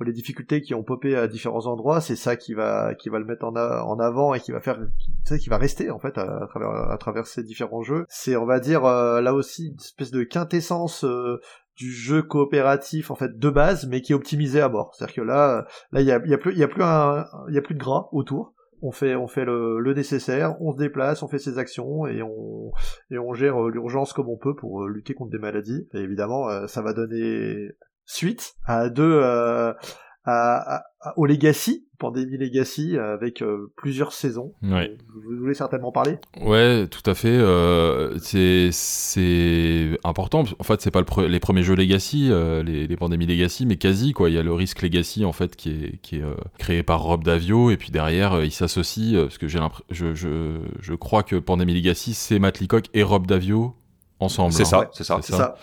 les 0.00 0.12
difficultés 0.12 0.60
qui 0.62 0.74
ont 0.74 0.82
popé 0.82 1.16
à 1.16 1.28
différents 1.28 1.66
endroits, 1.66 2.00
c'est 2.00 2.16
ça 2.16 2.36
qui 2.36 2.54
va 2.54 2.94
qui 2.94 3.08
va 3.08 3.18
le 3.18 3.24
mettre 3.24 3.44
en, 3.44 3.54
en 3.54 3.98
avant 3.98 4.34
et 4.34 4.40
qui 4.40 4.52
va 4.52 4.60
faire 4.60 4.78
qui, 4.98 5.38
qui 5.38 5.48
va 5.48 5.58
rester 5.58 5.90
en 5.90 5.98
fait 5.98 6.18
à, 6.18 6.46
travers 6.48 6.90
à 6.90 6.98
travers 6.98 7.26
ces 7.26 7.42
différents 7.42 7.82
jeux. 7.82 8.04
C'est 8.08 8.36
on 8.36 8.46
va 8.46 8.60
dire 8.60 8.84
euh, 8.84 9.20
là 9.20 9.34
aussi 9.34 9.68
une 9.68 9.76
espèce 9.76 10.10
de 10.10 10.24
quintessence 10.24 11.04
euh, 11.04 11.40
du 11.76 11.90
jeu 11.92 12.22
coopératif 12.22 13.10
en 13.10 13.14
fait 13.14 13.38
de 13.38 13.50
base 13.50 13.86
mais 13.86 14.00
qui 14.02 14.12
est 14.12 14.16
optimisé 14.16 14.60
à 14.60 14.68
mort. 14.68 14.94
C'est-à-dire 14.94 15.16
que 15.16 15.20
là 15.22 15.66
là 15.92 16.00
il 16.00 16.06
y 16.06 16.12
a, 16.12 16.20
plus 16.20 16.52
il 16.52 16.58
y 16.58 16.64
a 16.64 16.68
plus 16.68 16.82
il 17.48 17.54
y 17.54 17.58
a 17.58 17.62
plus 17.62 17.74
de 17.74 17.80
gras 17.80 18.08
autour. 18.12 18.54
On 18.84 18.90
fait 18.90 19.14
on 19.14 19.28
fait 19.28 19.44
le, 19.44 19.94
nécessaire, 19.94 20.60
on 20.60 20.72
se 20.72 20.78
déplace, 20.78 21.22
on 21.22 21.28
fait 21.28 21.38
ses 21.38 21.58
actions 21.58 22.06
et 22.06 22.20
on 22.22 22.72
et 23.10 23.18
on 23.18 23.32
gère 23.32 23.62
euh, 23.62 23.70
l'urgence 23.70 24.12
comme 24.12 24.28
on 24.28 24.36
peut 24.36 24.56
pour 24.56 24.88
lutter 24.88 25.14
contre 25.14 25.30
des 25.30 25.38
maladies. 25.38 25.86
Et 25.94 25.98
évidemment 25.98 26.66
ça 26.66 26.82
va 26.82 26.92
donner 26.92 27.70
suite 28.04 28.54
à 28.66 28.88
deux 28.88 29.02
euh, 29.22 29.72
à, 30.24 30.76
à- 30.76 30.82
au 31.16 31.26
Legacy, 31.26 31.84
Pandémie 31.98 32.36
Legacy, 32.38 32.96
euh, 32.96 33.14
avec 33.14 33.42
euh, 33.42 33.72
plusieurs 33.76 34.12
saisons. 34.12 34.52
Ouais. 34.62 34.96
Vous 35.12 35.36
voulez 35.40 35.54
certainement 35.54 35.90
parler? 35.90 36.18
Ouais, 36.40 36.86
tout 36.86 37.02
à 37.10 37.14
fait. 37.14 37.28
Euh, 37.28 38.16
c'est 38.18 38.70
c'est 38.70 39.98
important. 40.04 40.44
En 40.60 40.62
fait, 40.62 40.80
c'est 40.80 40.92
pas 40.92 41.00
le 41.00 41.06
pre- 41.06 41.26
les 41.26 41.40
premiers 41.40 41.64
jeux 41.64 41.74
Legacy, 41.74 42.28
euh, 42.30 42.62
les, 42.62 42.86
les 42.86 42.96
pandémies 42.96 43.26
Legacy, 43.26 43.66
mais 43.66 43.76
quasi 43.76 44.12
quoi. 44.12 44.30
Il 44.30 44.34
y 44.36 44.38
a 44.38 44.44
le 44.44 44.52
risque 44.52 44.82
Legacy 44.82 45.24
en 45.24 45.32
fait 45.32 45.56
qui 45.56 45.70
est 45.70 45.96
qui 46.02 46.18
est 46.18 46.22
euh, 46.22 46.34
créé 46.56 46.84
par 46.84 47.02
Rob 47.02 47.24
Davio 47.24 47.70
et 47.72 47.76
puis 47.76 47.90
derrière 47.90 48.34
euh, 48.34 48.44
il 48.44 48.52
s'associe 48.52 49.14
euh, 49.16 49.24
parce 49.24 49.38
que 49.38 49.48
j'ai 49.48 49.58
l'impression, 49.58 49.86
je, 49.90 50.14
je 50.14 50.58
je 50.80 50.94
crois 50.94 51.24
que 51.24 51.34
Pandémie 51.36 51.74
Legacy 51.74 52.14
c'est 52.14 52.38
Matt 52.38 52.60
Leacock 52.60 52.84
et 52.94 53.02
Rob 53.02 53.26
Davio 53.26 53.74
ensemble. 54.20 54.52
C'est 54.52 54.62
hein. 54.62 54.66
ça, 54.66 54.90
c'est 54.92 55.04
ça. 55.04 55.18
C'est 55.20 55.32
ça. 55.32 55.56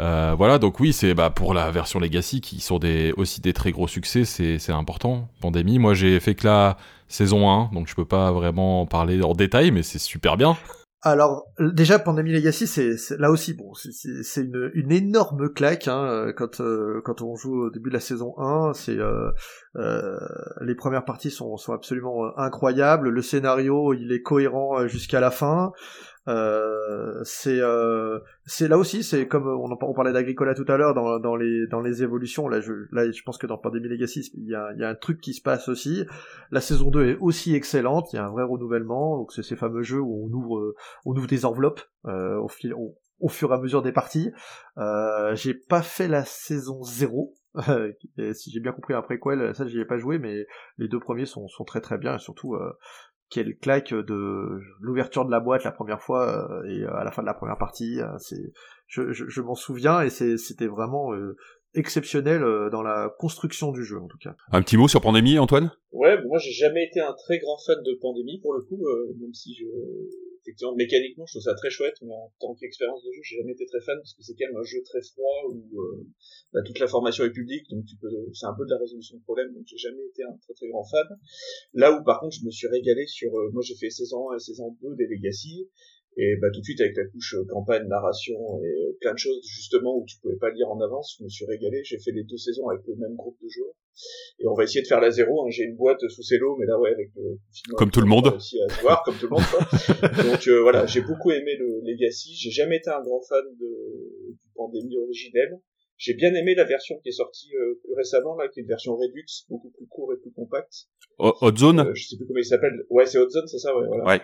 Euh, 0.00 0.34
voilà, 0.36 0.58
donc 0.58 0.80
oui, 0.80 0.92
c'est 0.92 1.14
bah, 1.14 1.30
pour 1.30 1.54
la 1.54 1.70
version 1.70 2.00
Legacy 2.00 2.40
qui 2.40 2.60
sont 2.60 2.78
des, 2.78 3.12
aussi 3.16 3.40
des 3.40 3.52
très 3.52 3.70
gros 3.70 3.86
succès, 3.88 4.24
c'est 4.24 4.72
important. 4.72 5.28
Pandémie, 5.40 5.78
moi 5.78 5.94
j'ai 5.94 6.18
fait 6.20 6.34
que 6.34 6.46
la 6.46 6.76
saison 7.08 7.48
1, 7.48 7.70
donc 7.72 7.86
je 7.88 7.94
peux 7.94 8.04
pas 8.04 8.32
vraiment 8.32 8.82
en 8.82 8.86
parler 8.86 9.22
en 9.22 9.34
détail, 9.34 9.70
mais 9.70 9.82
c'est 9.82 10.00
super 10.00 10.36
bien. 10.36 10.56
Alors 11.06 11.44
déjà 11.60 11.98
Pandémie 11.98 12.32
Legacy, 12.32 12.66
c'est 12.66 12.96
là 13.18 13.30
aussi 13.30 13.52
bon, 13.52 13.74
c'est- 13.74 14.40
une, 14.40 14.70
une 14.72 14.90
énorme 14.90 15.50
claque 15.52 15.86
hein, 15.86 16.32
quand 16.34 16.62
euh, 16.62 17.02
quand 17.04 17.20
on 17.20 17.36
joue 17.36 17.66
au 17.66 17.70
début 17.70 17.90
de 17.90 17.94
la 17.94 18.00
saison 18.00 18.32
1. 18.38 18.72
C'est 18.72 18.96
euh, 18.98 19.30
euh, 19.76 20.18
les 20.62 20.74
premières 20.74 21.04
parties 21.04 21.30
sont 21.30 21.58
sont 21.58 21.74
absolument 21.74 22.24
euh, 22.24 22.30
incroyables. 22.38 23.10
Le 23.10 23.20
scénario 23.20 23.92
il 23.92 24.12
est 24.12 24.22
cohérent 24.22 24.78
euh, 24.80 24.88
jusqu'à 24.88 25.20
la 25.20 25.30
fin. 25.30 25.72
Euh, 26.26 27.20
c'est 27.22 27.60
euh, 27.60 28.18
c'est 28.46 28.66
là 28.66 28.78
aussi 28.78 29.02
c'est 29.02 29.28
comme 29.28 29.46
on 29.46 29.70
en 29.70 29.76
parlait 29.76 30.12
d'Agricola 30.12 30.54
tout 30.54 30.64
à 30.68 30.78
l'heure 30.78 30.94
dans, 30.94 31.36
les 31.36 32.02
évolutions 32.02 32.48
là 32.48 32.60
je 32.60 32.72
là 32.92 33.10
je 33.10 33.22
pense 33.24 33.36
que 33.36 33.46
dans 33.46 33.58
Pandémie 33.58 33.88
Legacy 33.88 34.30
il 34.34 34.48
y 34.48 34.54
a 34.54 34.72
il 34.72 34.80
y 34.80 34.84
a 34.84 34.88
un 34.88 34.94
truc 34.94 35.20
qui 35.20 35.34
se 35.34 35.42
passe 35.42 35.68
aussi. 35.68 36.04
La 36.50 36.62
saison 36.62 36.90
2 36.90 37.06
est 37.06 37.16
aussi 37.18 37.54
excellente 37.54 38.12
il 38.12 38.16
y 38.16 38.18
a 38.18 38.24
un 38.24 38.30
vrai 38.30 38.44
renouvellement 38.44 39.18
donc 39.18 39.32
c'est 39.32 39.42
ces 39.42 39.56
fameux 39.56 39.82
jeux 39.82 40.00
où 40.00 40.26
on 40.26 40.32
ouvre 40.32 40.58
euh, 40.58 40.74
on 41.04 41.14
ouvre 41.14 41.26
des 41.26 41.44
enveloppes 41.44 41.82
euh, 42.06 42.38
au 42.38 43.28
fur 43.28 43.50
et 43.50 43.54
à 43.54 43.58
mesure 43.58 43.82
des 43.82 43.92
parties. 43.92 44.30
Euh, 44.78 45.34
j'ai 45.34 45.54
pas 45.54 45.82
fait 45.82 46.08
la 46.08 46.24
saison 46.24 46.82
0 46.82 47.34
et 48.18 48.34
si 48.34 48.50
j'ai 48.50 48.60
bien 48.60 48.72
compris 48.72 48.94
après 48.94 49.18
quoi 49.18 49.54
ça 49.54 49.66
j'y 49.66 49.78
ai 49.78 49.84
pas 49.84 49.96
joué 49.96 50.18
mais 50.18 50.44
les 50.76 50.88
deux 50.88 50.98
premiers 50.98 51.24
sont, 51.24 51.46
sont 51.46 51.64
très 51.64 51.80
très 51.80 51.98
bien 51.98 52.16
et 52.16 52.18
surtout 52.18 52.54
euh, 52.54 52.72
quelle 53.30 53.56
claque 53.58 53.92
de 53.92 54.60
l'ouverture 54.80 55.24
de 55.24 55.30
la 55.30 55.40
boîte 55.40 55.64
la 55.64 55.72
première 55.72 56.00
fois 56.00 56.50
euh, 56.50 56.64
et 56.64 56.82
euh, 56.82 56.94
à 56.94 57.04
la 57.04 57.10
fin 57.10 57.22
de 57.22 57.26
la 57.26 57.34
première 57.34 57.58
partie 57.58 58.00
euh, 58.00 58.16
c'est 58.18 58.52
je, 58.86 59.12
je, 59.12 59.26
je 59.28 59.40
m'en 59.40 59.54
souviens 59.54 60.02
et 60.02 60.10
c'était 60.10 60.66
vraiment 60.66 61.12
exceptionnel 61.74 62.42
euh, 62.42 62.70
dans 62.70 62.82
la 62.82 63.14
construction 63.18 63.72
du 63.72 63.84
jeu 63.84 63.98
en 63.98 64.06
tout 64.06 64.18
cas 64.18 64.36
Un 64.52 64.62
petit 64.62 64.76
mot 64.76 64.88
sur 64.88 65.00
Pandémie, 65.00 65.38
Antoine? 65.38 65.70
Ouais, 65.92 66.16
bon, 66.22 66.28
moi 66.28 66.38
j'ai 66.38 66.52
jamais 66.52 66.84
été 66.84 67.00
un 67.00 67.14
très 67.14 67.38
grand 67.38 67.58
fan 67.66 67.82
de 67.82 67.98
Pandémie 68.00 68.40
pour 68.40 68.54
le 68.54 68.62
coup, 68.62 68.86
euh, 68.86 69.14
même 69.18 69.32
si 69.32 69.54
je 69.54 69.66
effectivement, 70.44 70.74
mécaniquement, 70.76 71.24
je 71.26 71.32
trouve 71.32 71.42
ça 71.42 71.54
très 71.54 71.70
chouette, 71.70 71.96
mais 72.02 72.12
en 72.12 72.30
tant 72.38 72.54
qu'expérience 72.54 73.02
de 73.02 73.10
jeu, 73.12 73.20
j'ai 73.22 73.36
jamais 73.36 73.52
été 73.52 73.64
très 73.66 73.80
fan 73.80 73.96
parce 73.96 74.12
que 74.12 74.22
c'est 74.22 74.34
quand 74.34 74.46
même 74.46 74.60
un 74.60 74.64
jeu 74.64 74.82
très 74.84 75.00
froid 75.00 75.48
où 75.48 75.80
euh, 75.80 76.06
bah, 76.52 76.60
toute 76.62 76.78
l'information 76.78 77.24
est 77.24 77.32
publique, 77.32 77.64
donc 77.70 77.84
tu 77.86 77.96
peux, 77.96 78.08
c'est 78.32 78.46
un 78.46 78.54
peu 78.54 78.64
de 78.64 78.70
la 78.70 78.78
résolution 78.78 79.16
de 79.16 79.22
problème, 79.22 79.52
donc 79.54 79.64
j'ai 79.66 79.78
jamais 79.78 80.04
été 80.04 80.22
un 80.22 80.36
très 80.42 80.52
très 80.52 80.68
grand 80.68 80.84
fan. 80.84 81.06
Là 81.72 81.92
où 81.92 82.04
par 82.04 82.20
contre, 82.20 82.36
je 82.36 82.44
me 82.44 82.50
suis 82.50 82.68
régalé 82.68 83.06
sur, 83.06 83.34
euh, 83.34 83.50
moi 83.52 83.62
j'ai 83.64 83.74
fait 83.74 83.90
saison 83.90 84.30
1 84.32 84.36
et 84.36 84.40
saison 84.40 84.76
2 84.82 84.96
des 84.96 85.06
Legacy, 85.06 85.68
et 86.16 86.36
bah 86.36 86.48
tout 86.52 86.60
de 86.60 86.64
suite 86.64 86.80
avec 86.80 86.96
la 86.96 87.04
couche 87.06 87.34
euh, 87.34 87.44
campagne, 87.48 87.88
narration 87.88 88.62
et 88.62 88.66
euh, 88.66 88.96
plein 89.00 89.14
de 89.14 89.18
choses 89.18 89.40
justement 89.44 89.96
où 89.96 90.04
tu 90.06 90.16
pouvais 90.18 90.36
pas 90.36 90.50
lire 90.50 90.70
en 90.70 90.80
avance, 90.80 91.16
je 91.18 91.24
me 91.24 91.28
suis 91.28 91.44
régalé. 91.44 91.82
J'ai 91.84 91.98
fait 91.98 92.12
les 92.12 92.22
deux 92.22 92.36
saisons 92.36 92.68
avec 92.68 92.86
le 92.86 92.94
même 92.96 93.16
groupe 93.16 93.36
de 93.42 93.48
joueurs. 93.48 93.74
Et 94.38 94.46
on 94.46 94.54
va 94.54 94.64
essayer 94.64 94.82
de 94.82 94.86
faire 94.86 95.00
la 95.00 95.10
zéro. 95.10 95.44
Hein. 95.44 95.50
J'ai 95.50 95.64
une 95.64 95.76
boîte 95.76 96.06
sous 96.08 96.22
cello, 96.22 96.56
mais 96.56 96.66
là 96.66 96.78
ouais 96.78 96.92
avec 96.92 97.10
le 97.16 97.38
comme 97.76 97.90
tout 97.90 98.00
le 98.00 98.06
monde. 98.06 98.28
Aussi 98.36 98.58
à 98.62 98.80
voir 98.82 99.02
comme 99.02 99.16
tout 99.16 99.26
le 99.26 99.30
monde. 99.30 99.42
Donc 100.32 100.48
euh, 100.48 100.62
voilà, 100.62 100.86
j'ai 100.86 101.00
beaucoup 101.00 101.32
aimé 101.32 101.56
le 101.56 101.80
Legacy. 101.82 102.34
J'ai 102.34 102.50
jamais 102.50 102.76
été 102.76 102.90
un 102.90 103.02
grand 103.02 103.22
fan 103.28 103.44
de 103.58 104.30
du 104.30 104.48
Pandémie 104.54 104.96
originel. 104.98 105.58
J'ai 105.96 106.14
bien 106.14 106.32
aimé 106.34 106.54
la 106.54 106.64
version 106.64 106.96
qui 107.02 107.08
est 107.08 107.12
sortie 107.12 107.50
plus 107.50 107.94
récemment 107.96 108.36
là, 108.36 108.48
qui 108.48 108.60
est 108.60 108.62
une 108.62 108.68
version 108.68 108.96
Redux, 108.96 109.24
beaucoup 109.48 109.70
plus 109.70 109.86
court 109.86 110.12
et 110.12 110.16
plus 110.20 110.32
compacte. 110.32 110.88
Hot 111.18 111.56
Zone. 111.56 111.92
je 111.94 112.08
sais 112.08 112.16
plus 112.16 112.26
comment 112.26 112.40
il 112.40 112.44
s'appelle. 112.44 112.84
Ouais, 112.90 113.06
c'est 113.06 113.18
Hot 113.18 113.30
Zone, 113.30 113.46
c'est 113.46 113.58
ça, 113.58 113.76
ouais. 113.76 113.86
Voilà. 113.86 114.04
Ouais. 114.04 114.20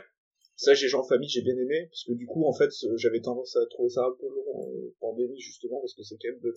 Ça, 0.60 0.74
j'ai 0.74 0.88
gens 0.88 1.00
en 1.00 1.04
famille, 1.04 1.30
j'ai 1.30 1.40
bien 1.40 1.56
aimé, 1.56 1.86
parce 1.88 2.04
que 2.04 2.12
du 2.12 2.26
coup, 2.26 2.44
en 2.46 2.52
fait, 2.52 2.68
j'avais 2.96 3.22
tendance 3.22 3.56
à 3.56 3.64
trouver 3.70 3.88
ça 3.88 4.02
un 4.04 4.12
peu 4.20 4.26
long 4.26 4.44
en 4.52 4.66
pandémie, 5.00 5.40
justement, 5.40 5.80
parce 5.80 5.94
que 5.94 6.02
c'est 6.02 6.16
quand 6.20 6.28
même 6.28 6.40
de 6.42 6.54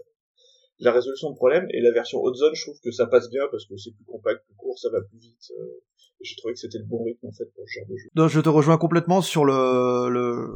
la 0.79 0.91
résolution 0.91 1.29
de 1.31 1.37
problème, 1.37 1.67
et 1.69 1.79
la 1.79 1.93
version 1.93 2.21
Hot 2.21 2.33
Zone, 2.33 2.53
je 2.53 2.63
trouve 2.63 2.77
que 2.83 2.91
ça 2.91 3.07
passe 3.07 3.29
bien, 3.29 3.43
parce 3.49 3.65
que 3.65 3.77
c'est 3.77 3.91
plus 3.95 4.03
compact, 4.03 4.45
plus 4.45 4.55
court, 4.55 4.77
ça 4.77 4.89
va 4.89 4.99
plus 4.99 5.19
vite, 5.19 5.51
euh, 5.57 5.81
j'ai 6.19 6.35
trouvé 6.35 6.53
que 6.53 6.59
c'était 6.59 6.79
le 6.79 6.83
bon 6.83 7.01
rythme, 7.05 7.27
en 7.27 7.31
fait, 7.31 7.45
pour 7.55 7.63
ce 7.65 7.79
genre 7.79 7.87
de 7.87 7.95
jeu. 7.95 8.09
Non, 8.13 8.27
je 8.27 8.41
te 8.41 8.49
rejoins 8.49 8.77
complètement 8.77 9.21
sur 9.21 9.45
le, 9.45 10.09
le... 10.09 10.49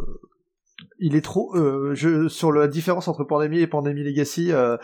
il 0.99 1.15
est 1.15 1.23
trop, 1.23 1.55
euh, 1.55 1.95
je, 1.95 2.27
sur 2.27 2.51
la 2.51 2.67
différence 2.67 3.07
entre 3.07 3.23
Pandémie 3.23 3.61
et 3.61 3.67
Pandémie 3.67 4.03
Legacy, 4.03 4.51
euh, 4.51 4.75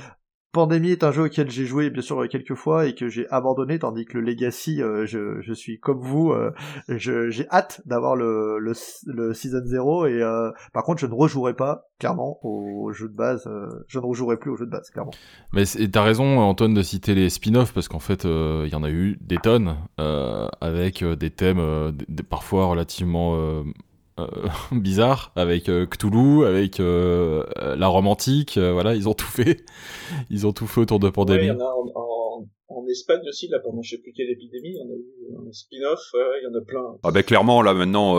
Pandémie 0.53 0.91
est 0.91 1.03
un 1.03 1.11
jeu 1.11 1.23
auquel 1.23 1.49
j'ai 1.49 1.65
joué 1.65 1.89
bien 1.89 2.03
sûr 2.03 2.27
quelques 2.29 2.53
fois 2.53 2.85
et 2.85 2.93
que 2.93 3.09
j'ai 3.09 3.27
abandonné, 3.29 3.79
tandis 3.79 4.05
que 4.05 4.19
le 4.19 4.23
Legacy, 4.23 4.83
euh, 4.83 5.05
je, 5.07 5.41
je, 5.41 5.53
suis 5.53 5.79
comme 5.79 5.99
vous, 5.99 6.31
euh, 6.31 6.51
j'ai 6.87 7.49
hâte 7.49 7.81
d'avoir 7.85 8.15
le, 8.15 8.59
le, 8.59 8.73
le, 9.07 9.33
Season 9.33 9.63
0 9.65 10.05
et 10.05 10.21
euh, 10.21 10.51
par 10.71 10.83
contre 10.83 11.01
je 11.01 11.07
ne 11.07 11.13
rejouerai 11.13 11.55
pas 11.55 11.89
clairement 11.97 12.39
au 12.43 12.91
jeu 12.93 13.09
de 13.09 13.15
base, 13.15 13.47
euh, 13.47 13.67
je 13.87 13.97
ne 13.97 14.05
rejouerai 14.05 14.37
plus 14.37 14.51
au 14.51 14.55
jeu 14.55 14.67
de 14.67 14.71
base 14.71 14.91
clairement. 14.91 15.13
Mais 15.53 15.65
t'as 15.65 16.03
raison 16.03 16.39
Antoine 16.39 16.75
de 16.75 16.83
citer 16.83 17.15
les 17.15 17.29
spin-offs 17.29 17.73
parce 17.73 17.87
qu'en 17.87 17.99
fait 17.99 18.23
il 18.25 18.69
y 18.71 18.75
en 18.75 18.83
a 18.83 18.91
eu 18.91 19.17
des 19.21 19.37
tonnes 19.37 19.75
avec 19.97 21.03
des 21.03 21.31
thèmes 21.31 21.93
parfois 22.29 22.65
relativement 22.65 23.35
euh, 23.35 23.63
bizarre 24.71 25.31
avec 25.35 25.69
euh, 25.69 25.85
Cthulhu, 25.85 26.45
avec 26.45 26.79
euh, 26.79 27.43
la 27.75 27.87
romantique, 27.87 28.57
voilà, 28.57 28.95
ils 28.95 29.09
ont 29.09 29.13
tout 29.13 29.25
fait. 29.27 29.65
Ils 30.29 30.45
ont 30.45 30.53
tout 30.53 30.67
fait 30.67 30.81
autour 30.81 30.99
de 30.99 31.09
Pandémie. 31.09 31.49
Ouais, 31.51 31.57
en 32.75 32.87
Espagne 32.87 33.21
aussi, 33.27 33.47
là, 33.49 33.59
pendant 33.63 33.81
je 33.81 33.91
sais 33.91 34.01
plus 34.01 34.13
quelle 34.13 34.29
épidémie, 34.29 34.75
on 34.83 34.89
a 34.89 34.95
eu 34.95 35.47
un 35.47 35.51
spin-off, 35.51 35.99
il 36.13 36.43
y 36.43 36.47
en 36.47 36.57
a 36.57 36.63
plein. 36.63 36.83
Ah 37.03 37.11
ben 37.11 37.23
clairement, 37.23 37.61
là 37.61 37.73
maintenant, 37.73 38.15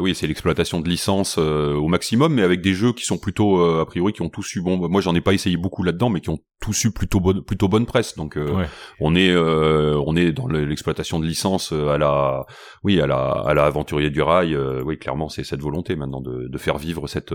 oui, 0.00 0.14
c'est 0.14 0.26
l'exploitation 0.26 0.80
de 0.80 0.88
licences 0.88 1.38
au 1.38 1.86
maximum, 1.88 2.34
mais 2.34 2.42
avec 2.42 2.60
des 2.60 2.74
jeux 2.74 2.92
qui 2.92 3.04
sont 3.04 3.18
plutôt, 3.18 3.62
a 3.62 3.86
priori, 3.86 4.12
qui 4.12 4.22
ont 4.22 4.28
tous 4.28 4.56
eu, 4.56 4.60
bon, 4.60 4.88
moi 4.88 5.00
j'en 5.00 5.14
ai 5.14 5.20
pas 5.20 5.32
essayé 5.32 5.56
beaucoup 5.56 5.82
là-dedans, 5.82 6.10
mais 6.10 6.20
qui 6.20 6.30
ont 6.30 6.38
tous 6.60 6.84
eu 6.84 6.90
plutôt 6.90 7.20
bonne, 7.20 7.42
plutôt 7.42 7.68
bonne 7.68 7.86
presse. 7.86 8.16
Donc 8.16 8.36
ouais. 8.36 8.66
on 9.00 9.14
est, 9.14 9.36
on 9.36 10.16
est 10.16 10.32
dans 10.32 10.46
l'exploitation 10.48 11.20
de 11.20 11.26
licences 11.26 11.72
à 11.72 11.98
la, 11.98 12.44
oui, 12.84 13.00
à 13.00 13.06
la, 13.06 13.30
à 13.30 13.54
la 13.54 13.64
aventurier 13.64 14.10
du 14.10 14.22
rail. 14.22 14.56
oui, 14.84 14.98
clairement, 14.98 15.28
c'est 15.28 15.44
cette 15.44 15.60
volonté 15.60 15.96
maintenant 15.96 16.20
de, 16.20 16.48
de 16.48 16.58
faire 16.58 16.78
vivre 16.78 17.06
cette, 17.06 17.34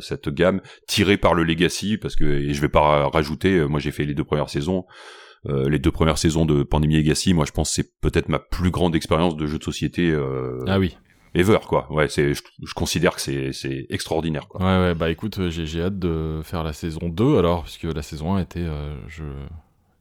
cette 0.00 0.28
gamme 0.28 0.60
tirée 0.86 1.16
par 1.16 1.34
le 1.34 1.44
legacy, 1.44 1.96
parce 1.96 2.16
que 2.16 2.24
et 2.24 2.52
je 2.52 2.60
vais 2.60 2.68
pas 2.68 3.08
rajouter, 3.08 3.64
moi 3.66 3.80
j'ai 3.80 3.90
fait 3.92 4.04
les 4.04 4.14
deux 4.14 4.24
premières 4.24 4.50
saisons. 4.50 4.84
Euh, 5.46 5.68
les 5.68 5.78
deux 5.78 5.90
premières 5.90 6.18
saisons 6.18 6.46
de 6.46 6.62
Pandémie 6.62 6.96
Legacy, 6.96 7.34
moi 7.34 7.44
je 7.44 7.52
pense 7.52 7.68
que 7.70 7.74
c'est 7.74 8.00
peut-être 8.00 8.28
ma 8.28 8.38
plus 8.38 8.70
grande 8.70 8.96
expérience 8.96 9.36
de 9.36 9.46
jeu 9.46 9.58
de 9.58 9.64
société. 9.64 10.10
Euh, 10.10 10.64
ah 10.66 10.78
oui. 10.78 10.96
Ever 11.34 11.58
quoi. 11.66 11.92
Ouais, 11.92 12.08
c'est 12.08 12.32
je, 12.32 12.42
je, 12.62 12.74
considère 12.74 13.16
que 13.16 13.20
c'est 13.20 13.52
c'est 13.52 13.86
extraordinaire 13.90 14.46
quoi. 14.48 14.60
Ouais 14.60 14.86
ouais, 14.86 14.94
bah 14.94 15.10
écoute, 15.10 15.48
j'ai 15.50 15.66
j'ai 15.66 15.82
hâte 15.82 15.98
de 15.98 16.40
faire 16.44 16.62
la 16.62 16.72
saison 16.72 17.08
2 17.08 17.38
alors 17.38 17.64
puisque 17.64 17.84
la 17.84 18.02
saison 18.02 18.36
1 18.36 18.40
était 18.40 18.60
euh, 18.60 18.96
je 19.08 19.24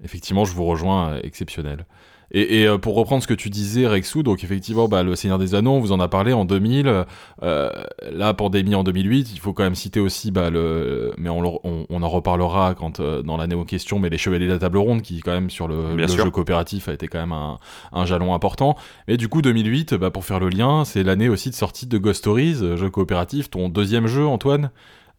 effectivement, 0.04 0.46
je 0.46 0.54
vous 0.54 0.66
rejoins 0.66 1.20
exceptionnel. 1.24 1.86
Et, 2.34 2.62
et, 2.62 2.68
euh, 2.68 2.78
pour 2.78 2.96
reprendre 2.96 3.22
ce 3.22 3.28
que 3.28 3.34
tu 3.34 3.50
disais, 3.50 3.86
Rexou, 3.86 4.24
donc 4.24 4.44
effectivement, 4.44 4.88
bah, 4.88 5.04
le 5.04 5.16
Seigneur 5.16 5.38
des 5.38 5.54
Anneaux, 5.54 5.74
on 5.74 5.80
vous 5.80 5.92
en 5.92 6.00
a 6.00 6.08
parlé 6.08 6.34
en 6.34 6.46
2000. 6.46 7.06
Euh, 7.44 7.70
la 8.12 8.34
pandémie 8.34 8.74
en 8.74 8.84
2008, 8.84 9.32
il 9.34 9.40
faut 9.40 9.54
quand 9.54 9.64
même 9.64 9.76
citer 9.76 10.00
aussi, 10.00 10.32
bah, 10.32 10.50
le, 10.50 11.14
mais 11.18 11.30
on, 11.30 11.60
on, 11.64 11.86
on 11.88 12.04
en 12.04 12.10
reparlera 12.10 12.74
quand 12.74 13.00
euh, 13.00 13.22
dans 13.22 13.38
l'année 13.38 13.56
en 13.56 13.66
question, 13.66 14.00
mais 14.00 14.10
les 14.10 14.18
Chevaliers 14.18 14.48
de 14.48 14.54
la 14.54 14.60
Table 14.60 14.80
Ronde, 14.80 15.04
qui 15.04 15.20
quand 15.22 15.32
même 15.32 15.50
sur 15.50 15.68
le, 15.68 15.96
le 15.96 16.08
jeu 16.08 16.30
coopératif 16.32 16.90
a 16.90 16.94
été 16.94 17.08
quand 17.08 17.20
même 17.20 17.34
un, 17.34 17.60
un 17.92 18.06
jalon 18.06 18.34
important. 18.34 18.76
Mais 19.08 19.18
du 19.18 19.28
coup, 19.28 19.42
2008, 19.42 19.94
bah, 19.94 20.10
pour 20.10 20.26
faire 20.26 20.40
le 20.40 20.50
lien, 20.50 20.86
c'est 20.86 21.04
l'année 21.04 21.30
aussi 21.30 21.50
de 21.52 21.56
sortie 21.56 21.86
de 21.86 21.98
Ghost 21.98 22.20
Stories, 22.20 22.78
jeu 22.78 22.90
coopératif, 22.90 23.52
ton 23.52 23.70
deuxième 23.70 24.08
jeu, 24.08 24.26
Antoine. 24.26 24.72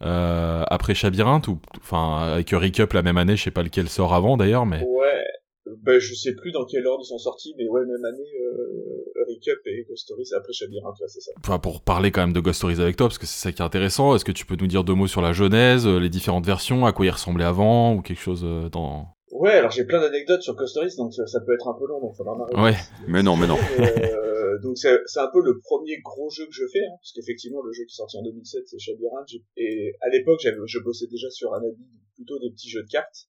Euh, 0.03 0.65
après 0.69 0.95
Chabyrinthe 0.95 1.47
ou 1.47 1.61
enfin 1.81 2.19
avec 2.35 2.51
Recap 2.51 2.93
la 2.93 3.03
même 3.03 3.17
année, 3.17 3.37
je 3.37 3.45
sais 3.45 3.53
pas 3.53 3.63
lequel 3.63 3.89
sort 3.89 4.13
avant 4.13 4.37
d'ailleurs, 4.37 4.67
mais 4.67 4.81
ouais, 4.81 5.24
ben, 5.67 5.99
je 5.99 6.15
sais 6.15 6.35
plus 6.35 6.53
dans 6.53 6.65
quel 6.65 6.87
ordre 6.87 7.03
ils 7.05 7.09
sont 7.09 7.19
sortis, 7.19 7.55
mais 7.57 7.67
ouais, 7.69 7.81
même 7.87 8.05
année, 8.05 8.31
euh, 8.43 9.13
Recap 9.29 9.59
et 9.67 9.85
Ghost 9.89 10.05
Stories 10.05 10.29
après 10.37 10.53
Chabyrinthe, 10.53 10.97
ouais, 11.01 11.09
c'est 11.09 11.21
ça. 11.21 11.33
Enfin, 11.39 11.59
pour 11.59 11.81
parler 11.83 12.11
quand 12.11 12.21
même 12.21 12.33
de 12.33 12.41
Ghost 12.41 12.59
Stories 12.59 12.81
avec 12.81 12.97
toi, 12.97 13.09
parce 13.09 13.19
que 13.19 13.27
c'est 13.27 13.41
ça 13.41 13.53
qui 13.53 13.63
est 13.63 13.65
intéressant, 13.65 14.15
est-ce 14.15 14.25
que 14.25 14.33
tu 14.33 14.45
peux 14.45 14.57
nous 14.57 14.67
dire 14.67 14.85
deux 14.85 14.95
mots 14.95 15.07
sur 15.07 15.23
la 15.23 15.33
genèse, 15.33 15.87
les 15.87 16.11
différentes 16.11 16.47
versions, 16.47 16.85
à 16.85 16.93
quoi 16.93 17.07
il 17.07 17.11
ressemblait 17.11 17.45
avant, 17.45 17.95
ou 17.95 18.03
quelque 18.03 18.21
chose 18.21 18.47
dans... 18.73 19.09
Ouais, 19.31 19.53
alors 19.53 19.73
j'ai 19.73 19.85
plein 19.85 20.01
d'anecdotes 20.01 20.43
sur 20.43 20.55
Ghost 20.55 20.73
Stories, 20.73 20.95
donc 20.97 21.13
ça, 21.13 21.41
peut 21.41 21.55
être 21.55 21.67
un 21.67 21.75
peu 21.75 21.87
long, 21.89 22.01
donc 22.01 22.15
faudra 22.15 22.37
m'arrêter. 22.37 22.61
Ouais, 22.61 22.77
mais 23.09 23.23
non, 23.23 23.37
mais 23.37 23.47
non. 23.47 23.57
euh, 23.81 24.59
donc 24.63 24.79
c'est 24.79 24.91
un 24.91 25.31
peu 25.33 25.43
le 25.43 25.59
premier 25.59 25.99
gros 26.03 26.31
jeu 26.31 26.47
que 26.47 26.53
je 26.53 26.65
fais, 26.73 26.85
hein, 26.85 26.95
parce 27.01 27.13
qu'effectivement 27.13 27.63
le 27.63 27.73
jeu 27.73 27.85
qui 27.85 27.93
est 27.93 27.97
sorti 27.97 28.17
en 28.17 28.23
2007 28.23 28.63
c'est 28.67 28.79
Chabyrinthe, 28.79 29.29
et 29.57 29.95
à 30.03 30.09
l'époque 30.11 30.41
je 30.41 30.79
bossais 30.79 31.07
déjà 31.11 31.31
sur 31.31 31.53
Anabi, 31.53 31.85
plutôt 32.15 32.39
des 32.39 32.51
petits 32.51 32.69
jeux 32.69 32.83
de 32.83 32.89
cartes, 32.89 33.27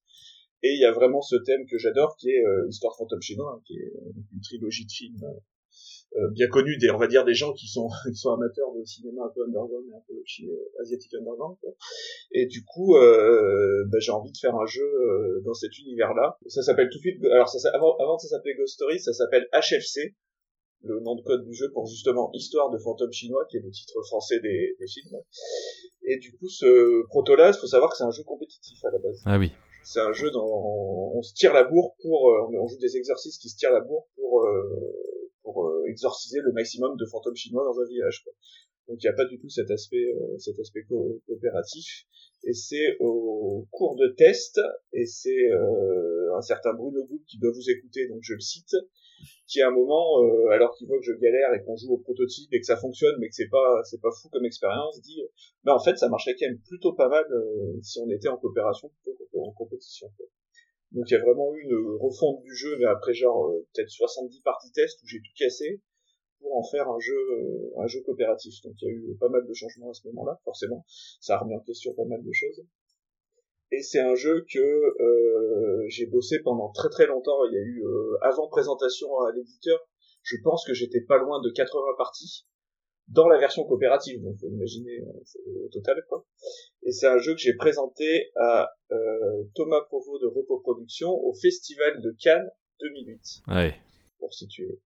et 0.66 0.74
il 0.74 0.80
y 0.80 0.84
a 0.84 0.92
vraiment 0.92 1.22
ce 1.22 1.36
thème 1.36 1.66
que 1.70 1.78
j'adore, 1.78 2.16
qui 2.16 2.30
est 2.30 2.44
euh, 2.44 2.68
Histoire 2.68 2.96
fantôme 2.96 3.22
chinois, 3.22 3.54
hein, 3.56 3.62
qui 3.66 3.74
est 3.74 3.92
euh, 3.96 4.12
une 4.32 4.40
trilogie 4.40 4.86
de 4.86 4.90
films 4.90 5.22
euh, 6.16 6.30
bien 6.30 6.48
connue 6.48 6.76
des, 6.78 6.90
on 6.90 6.96
va 6.96 7.06
dire, 7.06 7.24
des 7.24 7.34
gens 7.34 7.52
qui 7.52 7.68
sont, 7.68 7.88
qui 8.08 8.16
sont 8.16 8.30
amateurs 8.30 8.72
de 8.74 8.84
cinéma 8.84 9.24
un 9.24 9.32
peu 9.34 9.44
underground, 9.44 9.86
un 9.94 10.02
peu 10.08 10.14
asiatique 10.80 11.14
underground. 11.14 11.56
Quoi. 11.60 11.72
Et 12.32 12.46
du 12.46 12.64
coup, 12.64 12.94
bah, 12.94 13.98
j'ai 13.98 14.12
envie 14.12 14.32
de 14.32 14.38
faire 14.38 14.54
un 14.54 14.66
jeu 14.66 14.88
dans 15.44 15.54
cet 15.54 15.78
univers-là. 15.78 16.38
Ça 16.46 16.62
s'appelle 16.62 16.88
tout 16.90 16.98
de 16.98 17.02
suite, 17.02 17.24
alors 17.26 17.48
ça, 17.48 17.68
avant, 17.74 17.96
avant 17.98 18.18
ça 18.18 18.28
s'appelait 18.28 18.54
Ghost 18.54 18.74
Story, 18.74 18.98
ça 18.98 19.12
s'appelle 19.12 19.46
HFC, 19.52 20.14
le 20.82 21.00
nom 21.00 21.16
de 21.16 21.22
code 21.22 21.44
du 21.44 21.54
jeu 21.54 21.70
pour 21.72 21.86
justement 21.86 22.30
Histoire 22.32 22.70
de 22.70 22.78
fantôme 22.78 23.12
chinois, 23.12 23.44
qui 23.50 23.58
est 23.58 23.62
le 23.62 23.70
titre 23.70 24.00
français 24.06 24.40
des, 24.40 24.76
des 24.78 24.86
films. 24.86 25.18
Et 26.06 26.18
du 26.18 26.32
coup, 26.36 26.48
ce 26.48 27.04
proto-là, 27.08 27.52
il 27.54 27.58
faut 27.58 27.66
savoir 27.66 27.90
que 27.90 27.96
c'est 27.96 28.04
un 28.04 28.10
jeu 28.10 28.22
compétitif 28.22 28.78
à 28.84 28.90
la 28.90 28.98
base. 28.98 29.22
Ah 29.26 29.38
oui. 29.38 29.52
C'est 29.88 30.00
un 30.00 30.12
jeu 30.12 30.32
dont 30.32 31.14
on, 31.14 31.22
se 31.22 31.32
tire 31.32 31.52
la 31.52 31.62
bourre 31.62 31.94
pour, 32.02 32.30
euh, 32.30 32.58
on 32.60 32.66
joue 32.66 32.76
des 32.78 32.96
exercices 32.96 33.38
qui 33.38 33.48
se 33.48 33.56
tirent 33.56 33.70
la 33.70 33.82
bourre 33.82 34.08
pour 34.16 34.44
euh, 34.44 34.92
pour 35.44 35.64
euh, 35.64 35.84
exorciser 35.86 36.40
le 36.40 36.50
maximum 36.50 36.96
de 36.96 37.06
fantômes 37.06 37.36
chinois 37.36 37.62
dans 37.64 37.80
un 37.80 37.86
village. 37.86 38.24
Quoi. 38.24 38.32
Donc 38.88 38.98
il 39.00 39.06
n'y 39.06 39.10
a 39.10 39.12
pas 39.12 39.26
du 39.26 39.38
tout 39.38 39.48
cet 39.48 39.70
aspect 39.70 40.04
cet 40.38 40.58
aspect 40.58 40.82
coopératif. 40.88 42.04
Et 42.42 42.52
c'est 42.52 42.96
au 42.98 43.68
cours 43.70 43.94
de 43.94 44.08
test, 44.08 44.60
et 44.92 45.06
c'est 45.06 45.52
un 45.52 46.42
certain 46.42 46.74
Bruno 46.74 47.04
Gould 47.06 47.24
qui 47.28 47.38
doit 47.38 47.52
vous 47.52 47.70
écouter, 47.70 48.08
donc 48.08 48.18
je 48.22 48.34
le 48.34 48.40
cite, 48.40 48.74
qui 49.46 49.62
à 49.62 49.68
un 49.68 49.70
moment, 49.70 50.22
euh, 50.22 50.48
alors 50.50 50.74
qu'il 50.74 50.86
voit 50.88 50.98
que 50.98 51.04
je 51.04 51.12
galère 51.12 51.54
et 51.54 51.62
qu'on 51.64 51.76
joue 51.76 51.92
au 51.92 51.98
prototype 51.98 52.52
et 52.52 52.60
que 52.60 52.66
ça 52.66 52.76
fonctionne, 52.76 53.14
mais 53.20 53.28
que 53.28 53.34
c'est 53.34 53.48
pas 53.48 53.80
c'est 53.84 54.00
pas 54.00 54.10
fou 54.10 54.28
comme 54.30 54.44
expérience, 54.44 55.00
dit 55.00 55.22
bah 55.64 55.74
en 55.74 55.78
fait 55.78 55.96
ça 55.96 56.08
marcherait 56.08 56.34
quand 56.38 56.48
même 56.48 56.60
plutôt 56.60 56.92
pas 56.94 57.08
mal 57.08 57.24
euh, 57.30 57.78
si 57.82 58.00
on 58.00 58.10
était 58.10 58.28
en 58.28 58.36
coopération 58.36 58.88
plutôt 58.88 59.16
qu'en 59.32 59.52
compétition. 59.52 60.10
Quoi. 60.16 60.26
Donc 60.92 61.04
il 61.10 61.14
y 61.14 61.16
a 61.16 61.20
vraiment 61.20 61.54
eu 61.54 61.62
une 61.62 61.96
refonte 62.00 62.42
du 62.42 62.54
jeu, 62.54 62.76
mais 62.78 62.86
après 62.86 63.14
genre 63.14 63.48
euh, 63.48 63.66
peut-être 63.74 63.90
70 63.90 64.40
parties 64.40 64.72
test 64.72 65.02
où 65.02 65.06
j'ai 65.06 65.18
tout 65.18 65.32
cassé 65.38 65.80
pour 66.40 66.56
en 66.56 66.64
faire 66.64 66.88
un 66.88 66.98
jeu 66.98 67.16
un 67.76 67.86
jeu 67.86 68.02
coopératif. 68.02 68.60
Donc 68.62 68.74
il 68.82 68.88
y 68.88 68.90
a 68.90 68.94
eu 68.94 69.16
pas 69.20 69.28
mal 69.28 69.46
de 69.46 69.52
changements 69.54 69.90
à 69.90 69.94
ce 69.94 70.06
moment-là, 70.08 70.40
forcément. 70.44 70.84
Ça 71.20 71.36
a 71.36 71.38
remis 71.38 71.54
en 71.54 71.60
question 71.60 71.94
pas 71.94 72.04
mal 72.04 72.22
de 72.22 72.32
choses. 72.32 72.62
Et 73.72 73.82
c'est 73.82 74.00
un 74.00 74.14
jeu 74.14 74.46
que 74.52 74.58
euh, 74.58 75.84
j'ai 75.88 76.06
bossé 76.06 76.40
pendant 76.40 76.70
très 76.70 76.88
très 76.88 77.06
longtemps. 77.06 77.44
Il 77.50 77.54
y 77.54 77.58
a 77.58 77.62
eu 77.62 77.84
euh, 77.84 78.16
avant 78.22 78.48
présentation 78.48 79.08
à 79.20 79.32
l'éditeur, 79.32 79.78
je 80.22 80.36
pense 80.42 80.64
que 80.64 80.72
j'étais 80.72 81.00
pas 81.00 81.18
loin 81.18 81.40
de 81.40 81.50
80 81.50 81.82
parties 81.98 82.46
dans 83.08 83.28
la 83.28 83.38
version 83.38 83.64
coopérative. 83.64 84.22
Donc 84.22 84.38
faut 84.38 84.48
imaginer 84.48 85.00
euh, 85.00 85.64
au 85.64 85.68
total 85.68 86.04
quoi. 86.08 86.26
Et 86.82 86.92
c'est 86.92 87.06
un 87.06 87.18
jeu 87.18 87.32
que 87.34 87.40
j'ai 87.40 87.54
présenté 87.54 88.30
à 88.36 88.70
euh, 88.92 89.44
Thomas 89.54 89.82
Provo 89.88 90.18
de 90.18 90.26
Repos 90.26 90.60
Production 90.60 91.10
au 91.10 91.34
Festival 91.34 92.00
de 92.00 92.14
Cannes 92.20 92.48
2008. 92.80 93.42
Ouais. 93.48 93.74
Pour 94.18 94.32
situer. 94.32 94.80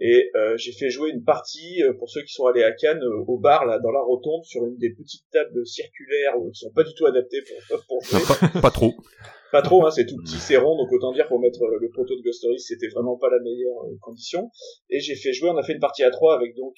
Et 0.00 0.30
euh, 0.34 0.56
j'ai 0.56 0.72
fait 0.72 0.90
jouer 0.90 1.10
une 1.10 1.22
partie 1.22 1.82
euh, 1.82 1.92
pour 1.92 2.10
ceux 2.10 2.22
qui 2.22 2.32
sont 2.32 2.46
allés 2.46 2.64
à 2.64 2.72
Cannes 2.72 3.02
euh, 3.02 3.24
au 3.28 3.38
bar 3.38 3.64
là 3.64 3.78
dans 3.78 3.92
la 3.92 4.00
rotonde 4.00 4.44
sur 4.44 4.66
une 4.66 4.76
des 4.76 4.90
petites 4.90 5.24
tables 5.30 5.64
circulaires 5.64 6.34
qui 6.52 6.58
sont 6.58 6.72
pas 6.72 6.82
du 6.82 6.92
tout 6.94 7.06
adaptées 7.06 7.42
pour, 7.68 7.80
pour 7.88 8.00
jouer. 8.02 8.20
Pas, 8.26 8.60
pas 8.60 8.70
trop. 8.72 8.92
pas 9.52 9.62
trop, 9.62 9.86
hein, 9.86 9.92
c'est 9.92 10.04
tout 10.04 10.16
petit, 10.16 10.36
c'est 10.36 10.56
rond, 10.56 10.76
donc 10.76 10.90
autant 10.92 11.12
dire 11.12 11.28
pour 11.28 11.38
mettre 11.38 11.64
le 11.64 11.88
proto 11.90 12.16
de 12.16 12.22
Ghost 12.22 12.44
c'était 12.58 12.88
vraiment 12.88 13.16
pas 13.16 13.30
la 13.30 13.38
meilleure 13.38 13.86
condition. 14.00 14.50
Et 14.90 14.98
j'ai 14.98 15.14
fait 15.14 15.32
jouer, 15.32 15.50
on 15.50 15.56
a 15.56 15.62
fait 15.62 15.74
une 15.74 15.80
partie 15.80 16.02
à 16.02 16.10
trois 16.10 16.34
avec 16.34 16.56
donc 16.56 16.74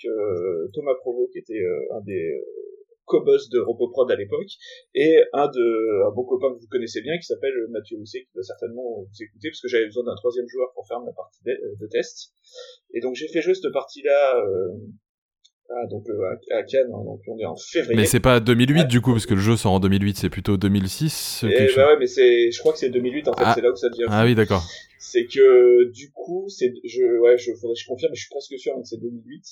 Thomas 0.74 0.94
Provo 1.00 1.26
qui 1.32 1.38
était 1.38 1.64
un 1.92 2.02
des 2.02 2.38
co-boss 3.06 3.48
de 3.50 3.60
Roboprod 3.60 4.10
à 4.10 4.16
l'époque, 4.16 4.50
et 4.94 5.16
un 5.32 5.48
de 5.48 6.06
un 6.06 6.10
bon 6.10 6.24
copain 6.24 6.54
que 6.54 6.60
vous 6.60 6.68
connaissez 6.68 7.00
bien 7.00 7.16
qui 7.16 7.24
s'appelle 7.24 7.54
Mathieu 7.70 7.96
Housset, 7.98 8.20
qui 8.20 8.36
va 8.36 8.42
certainement 8.42 9.02
vous 9.02 9.22
écouter, 9.22 9.50
parce 9.50 9.60
que 9.60 9.68
j'avais 9.68 9.86
besoin 9.86 10.04
d'un 10.04 10.16
troisième 10.16 10.48
joueur 10.48 10.72
pour 10.74 10.86
faire 10.86 11.00
ma 11.00 11.12
partie 11.12 11.40
de, 11.44 11.86
test. 11.90 12.32
Et 12.92 13.00
donc 13.00 13.14
j'ai 13.14 13.28
fait 13.28 13.40
jouer 13.40 13.54
cette 13.54 13.72
partie-là 13.72 14.36
euh, 14.44 14.68
ah, 15.68 15.86
donc 15.90 16.08
euh, 16.08 16.56
à, 16.56 16.62
Cannes, 16.62 16.92
hein, 16.94 17.04
donc 17.04 17.20
on 17.26 17.38
est 17.38 17.44
en 17.44 17.56
février. 17.56 17.96
Mais 17.96 18.06
c'est 18.06 18.20
pas 18.20 18.38
2008 18.38 18.86
du 18.86 19.00
coup, 19.00 19.12
parce 19.12 19.26
que 19.26 19.34
le 19.34 19.40
jeu 19.40 19.56
sort 19.56 19.72
en 19.72 19.80
2008, 19.80 20.16
c'est 20.16 20.30
plutôt 20.30 20.56
2006. 20.56 21.44
Et 21.44 21.68
bah 21.74 21.88
ouais, 21.88 21.98
mais 21.98 22.06
c'est, 22.06 22.50
je 22.52 22.58
crois 22.60 22.72
que 22.72 22.78
c'est 22.78 22.90
2008 22.90 23.28
en 23.28 23.32
fait, 23.32 23.42
ah. 23.44 23.52
c'est 23.54 23.62
là 23.62 23.70
où 23.70 23.76
ça 23.76 23.88
devient. 23.88 24.06
Ah 24.08 24.24
oui, 24.24 24.34
d'accord. 24.34 24.64
C'est 24.98 25.26
que 25.26 25.90
du 25.90 26.12
coup, 26.12 26.46
c'est, 26.48 26.72
je, 26.84 27.18
ouais, 27.18 27.36
je 27.36 27.52
faudrait, 27.54 27.74
je 27.74 27.86
confirme, 27.86 28.12
mais 28.12 28.16
je 28.16 28.22
suis 28.22 28.30
presque 28.30 28.58
sûr 28.58 28.74
que 28.74 28.84
c'est 28.84 29.00
2008. 29.00 29.42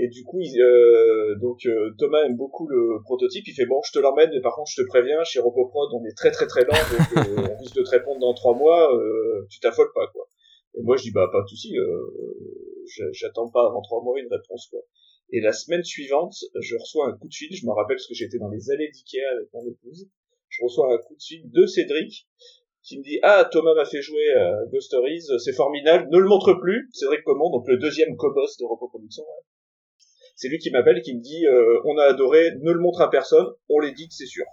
Et 0.00 0.06
du 0.06 0.22
coup, 0.22 0.40
euh, 0.40 1.34
donc 1.40 1.66
euh, 1.66 1.90
Thomas 1.98 2.22
aime 2.24 2.36
beaucoup 2.36 2.68
le 2.68 3.02
prototype. 3.02 3.44
Il 3.48 3.52
fait 3.52 3.66
bon, 3.66 3.80
je 3.84 3.90
te 3.90 3.98
l'emmène, 3.98 4.30
mais 4.32 4.40
par 4.40 4.54
contre, 4.54 4.70
je 4.70 4.80
te 4.80 4.86
préviens, 4.86 5.24
chez 5.24 5.40
RoboProd, 5.40 5.90
on 5.92 6.04
est 6.04 6.16
très 6.16 6.30
très 6.30 6.46
très 6.46 6.62
lent, 6.62 6.70
donc 6.70 7.26
euh, 7.26 7.42
on 7.52 7.58
risque 7.58 7.74
de 7.74 7.82
te 7.82 7.90
répondre 7.90 8.20
dans 8.20 8.32
trois 8.32 8.54
mois. 8.54 8.94
Euh, 8.94 9.44
tu 9.50 9.58
t'affoles 9.58 9.90
pas, 9.92 10.06
quoi. 10.12 10.28
Et 10.76 10.82
moi, 10.82 10.96
je 10.96 11.02
dis 11.02 11.10
bah 11.10 11.28
pas 11.32 11.42
de 11.42 11.48
souci, 11.48 11.74
j'attends 13.10 13.50
pas 13.50 13.66
avant 13.66 13.82
trois 13.82 14.00
mois 14.00 14.20
une 14.20 14.28
réponse, 14.30 14.68
quoi. 14.70 14.80
Et 15.32 15.40
la 15.40 15.52
semaine 15.52 15.82
suivante, 15.82 16.36
je 16.60 16.76
reçois 16.76 17.08
un 17.08 17.16
coup 17.18 17.26
de 17.26 17.34
fil. 17.34 17.48
Je 17.52 17.66
me 17.66 17.72
rappelle 17.72 17.96
parce 17.96 18.06
que 18.06 18.14
j'étais 18.14 18.38
dans 18.38 18.50
les 18.50 18.70
allées 18.70 18.90
d'Ikea 18.90 19.26
avec 19.32 19.52
mon 19.52 19.66
épouse. 19.66 20.08
Je 20.48 20.62
reçois 20.62 20.94
un 20.94 20.98
coup 20.98 21.16
de 21.16 21.22
fil 21.22 21.50
de 21.50 21.66
Cédric 21.66 22.28
qui 22.84 22.98
me 22.98 23.02
dit 23.02 23.18
ah 23.24 23.48
Thomas 23.50 23.74
m'a 23.74 23.84
fait 23.84 24.00
jouer 24.00 24.32
à 24.34 24.64
Ghost 24.70 24.86
Stories, 24.86 25.26
c'est 25.44 25.52
formidable, 25.52 26.06
ne 26.12 26.18
le 26.18 26.28
montre 26.28 26.54
plus. 26.54 26.88
Cédric 26.92 27.24
Command, 27.24 27.50
donc 27.50 27.66
le 27.66 27.78
deuxième 27.78 28.16
co-boss 28.16 28.56
de 28.58 28.64
RoboProduction, 28.64 29.24
ouais 29.24 29.47
c'est 30.38 30.48
lui 30.48 30.58
qui 30.58 30.70
m'appelle 30.70 31.02
qui 31.02 31.16
me 31.16 31.20
dit 31.20 31.46
euh, 31.46 31.80
on 31.84 31.98
a 31.98 32.04
adoré, 32.04 32.52
ne 32.62 32.70
le 32.70 32.78
montre 32.78 33.00
à 33.00 33.10
personne, 33.10 33.46
on 33.68 33.80
les 33.80 33.90
dit 33.90 34.06
que 34.06 34.14
c'est 34.14 34.26
sûr. 34.26 34.44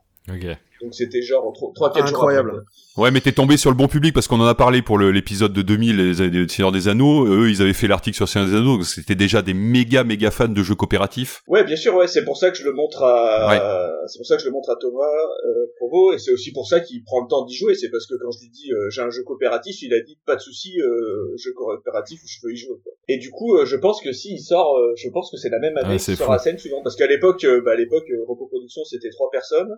Donc 0.82 0.94
c'était 0.94 1.22
genre 1.22 1.54
3-4 1.54 2.08
jours 2.08 2.08
Incroyable. 2.08 2.66
Ouais, 2.98 3.12
mais 3.12 3.20
t'es 3.20 3.32
tombé 3.32 3.58
sur 3.58 3.70
le 3.70 3.76
bon 3.76 3.88
public 3.88 4.14
parce 4.14 4.28
qu'on 4.28 4.40
en 4.40 4.46
a 4.46 4.56
parlé 4.56 4.82
pour 4.82 4.98
l'épisode 4.98 5.52
de 5.52 5.62
2000, 5.62 5.98
les 5.98 6.48
Seigneurs 6.48 6.72
des 6.72 6.88
Anneaux. 6.88 7.28
Eux, 7.28 7.50
ils 7.50 7.62
avaient 7.62 7.74
fait 7.74 7.88
l'article 7.88 8.16
sur 8.16 8.28
Seigneurs 8.28 8.50
des 8.50 8.56
Anneaux, 8.56 8.84
c'était 8.84 9.16
déjà 9.16 9.42
des 9.42 9.54
méga 9.54 10.04
méga 10.04 10.32
fans 10.32 10.48
de 10.48 10.64
jeux 10.64 10.76
coopératifs. 10.76 11.44
Ouais, 11.48 11.64
bien 11.64 11.76
sûr, 11.76 11.96
ouais, 11.96 12.08
c'est 12.08 12.24
pour 12.24 12.38
ça 12.38 12.52
que 12.52 12.58
je 12.58 12.64
le 12.64 12.74
montre 12.74 13.04
à, 13.04 13.92
c'est 14.08 14.20
pour 14.20 14.26
ça 14.26 14.36
que 14.36 14.42
je 14.42 14.48
le 14.48 14.54
montre 14.54 14.70
à 14.70 14.76
Thomas 14.76 15.04
euh, 15.04 15.66
Provo, 15.78 16.14
et 16.14 16.20
c'est 16.20 16.32
aussi 16.32 16.52
pour 16.52 16.68
ça 16.68 16.80
qu'il 16.80 17.04
prend 17.04 17.22
le 17.22 17.28
temps 17.28 17.46
d'y 17.46 17.56
jouer. 17.56 17.76
C'est 17.76 17.90
parce 17.90 18.06
que 18.06 18.16
quand 18.22 18.32
je 18.32 18.40
lui 18.42 18.50
dis 18.50 18.72
euh, 18.72 18.90
j'ai 18.90 19.02
un 19.02 19.10
jeu 19.10 19.24
coopératif, 19.24 19.82
il 19.82 19.94
a 19.94 20.00
dit 20.00 20.18
pas 20.26 20.36
de 20.36 20.42
souci, 20.42 20.80
euh, 20.80 21.36
jeu 21.38 21.54
coopératif, 21.54 22.22
je 22.26 22.40
veux 22.44 22.54
y 22.54 22.58
jouer. 22.58 22.78
Quoi. 22.84 22.94
Et 23.08 23.18
du 23.18 23.32
coup, 23.32 23.56
euh, 23.56 23.66
je 23.66 23.76
pense 23.76 24.02
que 24.02 24.12
si 24.12 24.34
il 24.34 24.40
sort, 24.40 24.78
euh, 24.78 24.94
je 24.96 25.10
pense 25.10 25.32
que 25.32 25.38
c'est 25.38 25.50
la 25.50 25.60
même 25.60 25.78
année 25.78 25.98
qu'il 25.98 26.18
sort 26.18 26.32
à 26.32 26.40
scène 26.40 26.58
suivante, 26.58 26.84
parce 26.84 26.96
qu'à 26.96 27.08
l'époque, 27.08 27.46
bah, 27.64 27.72
à 27.72 27.76
l'époque, 27.76 28.08
Repo 28.28 28.48
Production 28.48 28.84
c'était 28.86 29.10
trois 29.10 29.30
personnes. 29.32 29.74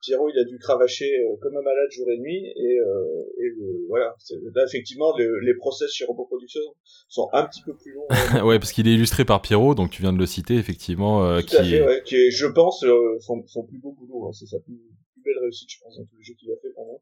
Pierrot, 0.00 0.30
il 0.30 0.38
a 0.38 0.44
dû 0.44 0.58
cravacher 0.58 1.10
euh, 1.20 1.36
comme 1.40 1.56
un 1.56 1.62
malade 1.62 1.90
jour 1.90 2.06
et 2.10 2.18
nuit, 2.18 2.52
et, 2.56 2.78
euh, 2.78 3.24
et 3.38 3.52
voilà. 3.88 4.14
Là, 4.54 4.64
effectivement, 4.66 5.14
les 5.16 5.54
process 5.54 5.90
chez 5.92 6.04
Roboproduction 6.04 6.60
sont 7.08 7.28
un 7.32 7.44
petit 7.44 7.62
peu 7.62 7.74
plus 7.76 7.92
longs. 7.92 8.06
Euh. 8.10 8.42
ouais, 8.46 8.58
parce 8.58 8.72
qu'il 8.72 8.88
est 8.88 8.94
illustré 8.94 9.24
par 9.24 9.42
Pierrot, 9.42 9.74
donc 9.74 9.90
tu 9.90 10.02
viens 10.02 10.12
de 10.12 10.18
le 10.18 10.26
citer, 10.26 10.54
effectivement, 10.54 11.40
qui, 11.42 11.56
fait, 11.56 11.82
ouais, 11.82 12.02
qui 12.04 12.16
est, 12.16 12.30
je 12.30 12.46
pense, 12.46 12.80
son, 13.20 13.46
son, 13.46 13.64
plus 13.64 13.78
beau 13.78 13.92
boulot. 13.92 14.28
Hein. 14.28 14.32
C'est 14.32 14.46
sa 14.46 14.58
plus, 14.60 14.80
belle 15.24 15.38
réussite, 15.42 15.70
je 15.70 15.78
pense, 15.82 15.96
dans 15.96 16.04
tous 16.04 16.16
les 16.16 16.24
jeux 16.24 16.34
qu'il 16.34 16.50
a 16.50 16.56
fait 16.62 16.72
pendant 16.74 17.00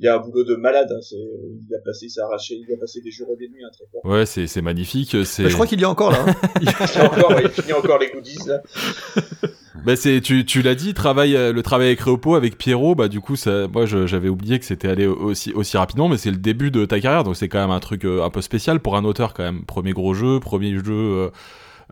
il 0.00 0.06
y 0.06 0.08
a 0.08 0.14
un 0.14 0.18
boulot 0.18 0.44
de 0.44 0.56
malade. 0.56 0.90
Hein, 0.90 1.00
c'est, 1.02 1.16
il 1.16 1.74
a 1.74 1.78
passé, 1.84 2.06
il 2.06 2.10
s'est 2.10 2.22
arraché, 2.22 2.54
il 2.54 2.72
a 2.72 2.76
passé 2.78 3.02
des 3.02 3.10
jours 3.10 3.28
et 3.34 3.36
des 3.36 3.48
nuits, 3.50 3.62
hein, 3.62 3.70
très 3.70 3.84
fort. 3.92 4.02
Ouais, 4.10 4.24
c'est, 4.24 4.46
c'est 4.46 4.62
magnifique. 4.62 5.14
C'est... 5.26 5.46
je 5.46 5.52
crois 5.52 5.66
qu'il 5.66 5.78
y 5.80 5.84
a 5.84 5.90
encore 5.90 6.10
là. 6.10 6.24
Hein. 6.26 6.34
il, 6.62 6.68
encore, 7.02 7.30
ouais, 7.32 7.42
il 7.44 7.50
finit 7.50 7.74
encore 7.74 7.98
les 7.98 8.10
goodies 8.10 8.38
là. 8.46 8.62
Bah 9.84 9.96
c'est 9.96 10.20
tu, 10.20 10.44
tu 10.44 10.60
l'as 10.60 10.74
dit 10.74 10.92
travail 10.92 11.34
euh, 11.34 11.52
le 11.52 11.62
travail 11.62 11.88
avec 11.88 12.00
Réopo 12.00 12.34
avec 12.34 12.58
Pierrot 12.58 12.94
bah 12.94 13.08
du 13.08 13.20
coup 13.20 13.36
ça 13.36 13.66
moi 13.68 13.86
j'avais 13.86 14.28
oublié 14.28 14.58
que 14.58 14.66
c'était 14.66 14.88
allé 14.88 15.06
aussi 15.06 15.54
aussi 15.54 15.76
rapidement 15.78 16.08
mais 16.08 16.18
c'est 16.18 16.30
le 16.30 16.36
début 16.36 16.70
de 16.70 16.84
ta 16.84 17.00
carrière 17.00 17.24
donc 17.24 17.36
c'est 17.36 17.48
quand 17.48 17.60
même 17.60 17.70
un 17.70 17.80
truc 17.80 18.04
euh, 18.04 18.22
un 18.22 18.28
peu 18.28 18.42
spécial 18.42 18.80
pour 18.80 18.96
un 18.96 19.04
auteur 19.04 19.32
quand 19.32 19.42
même 19.42 19.64
premier 19.64 19.92
gros 19.92 20.12
jeu 20.12 20.38
premier 20.38 20.76
jeu 20.76 21.30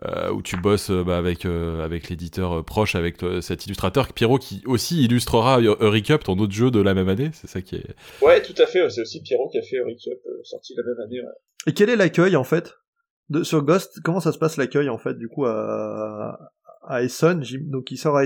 euh, 0.05 0.31
où 0.31 0.43
tu 0.43 0.55
bosses 0.55 0.91
bah, 0.91 1.17
avec 1.17 1.45
avec 1.45 2.09
l'éditeur 2.09 2.63
proche 2.63 2.93
avec 2.93 3.17
cet 3.41 3.65
illustrateur 3.65 4.13
Pierrot 4.13 4.37
qui 4.37 4.61
aussi 4.65 5.03
illustrera 5.03 5.59
Hurry 5.59 6.03
Cup 6.03 6.23
ton 6.23 6.37
autre 6.37 6.53
jeu 6.53 6.69
de 6.69 6.79
la 6.79 6.93
même 6.93 7.09
année 7.09 7.31
c'est 7.33 7.47
ça 7.47 7.61
qui 7.61 7.75
est 7.77 7.95
ouais 8.21 8.41
tout 8.43 8.55
à 8.61 8.67
fait 8.67 8.87
c'est 8.91 9.01
aussi 9.01 9.21
Pierrot 9.21 9.49
qui 9.49 9.57
a 9.57 9.63
fait 9.63 9.77
Hurry 9.77 9.97
Cup 9.97 10.19
sorti 10.43 10.75
la 10.77 10.83
même 10.83 10.99
année 11.05 11.21
ouais. 11.21 11.27
et 11.65 11.73
quel 11.73 11.89
est 11.89 11.95
l'accueil 11.95 12.35
en 12.35 12.43
fait 12.43 12.75
de, 13.29 13.43
sur 13.43 13.61
Ghost, 13.61 13.99
comment 14.03 14.19
ça 14.19 14.31
se 14.31 14.37
passe 14.37 14.57
l'accueil 14.57 14.89
en 14.89 14.97
fait 14.97 15.15
du 15.15 15.27
coup 15.27 15.45
à, 15.45 16.51
à 16.81 17.03
Essen, 17.03 17.43
donc 17.69 17.91
il 17.91 17.97
sort 17.97 18.17
à. 18.17 18.23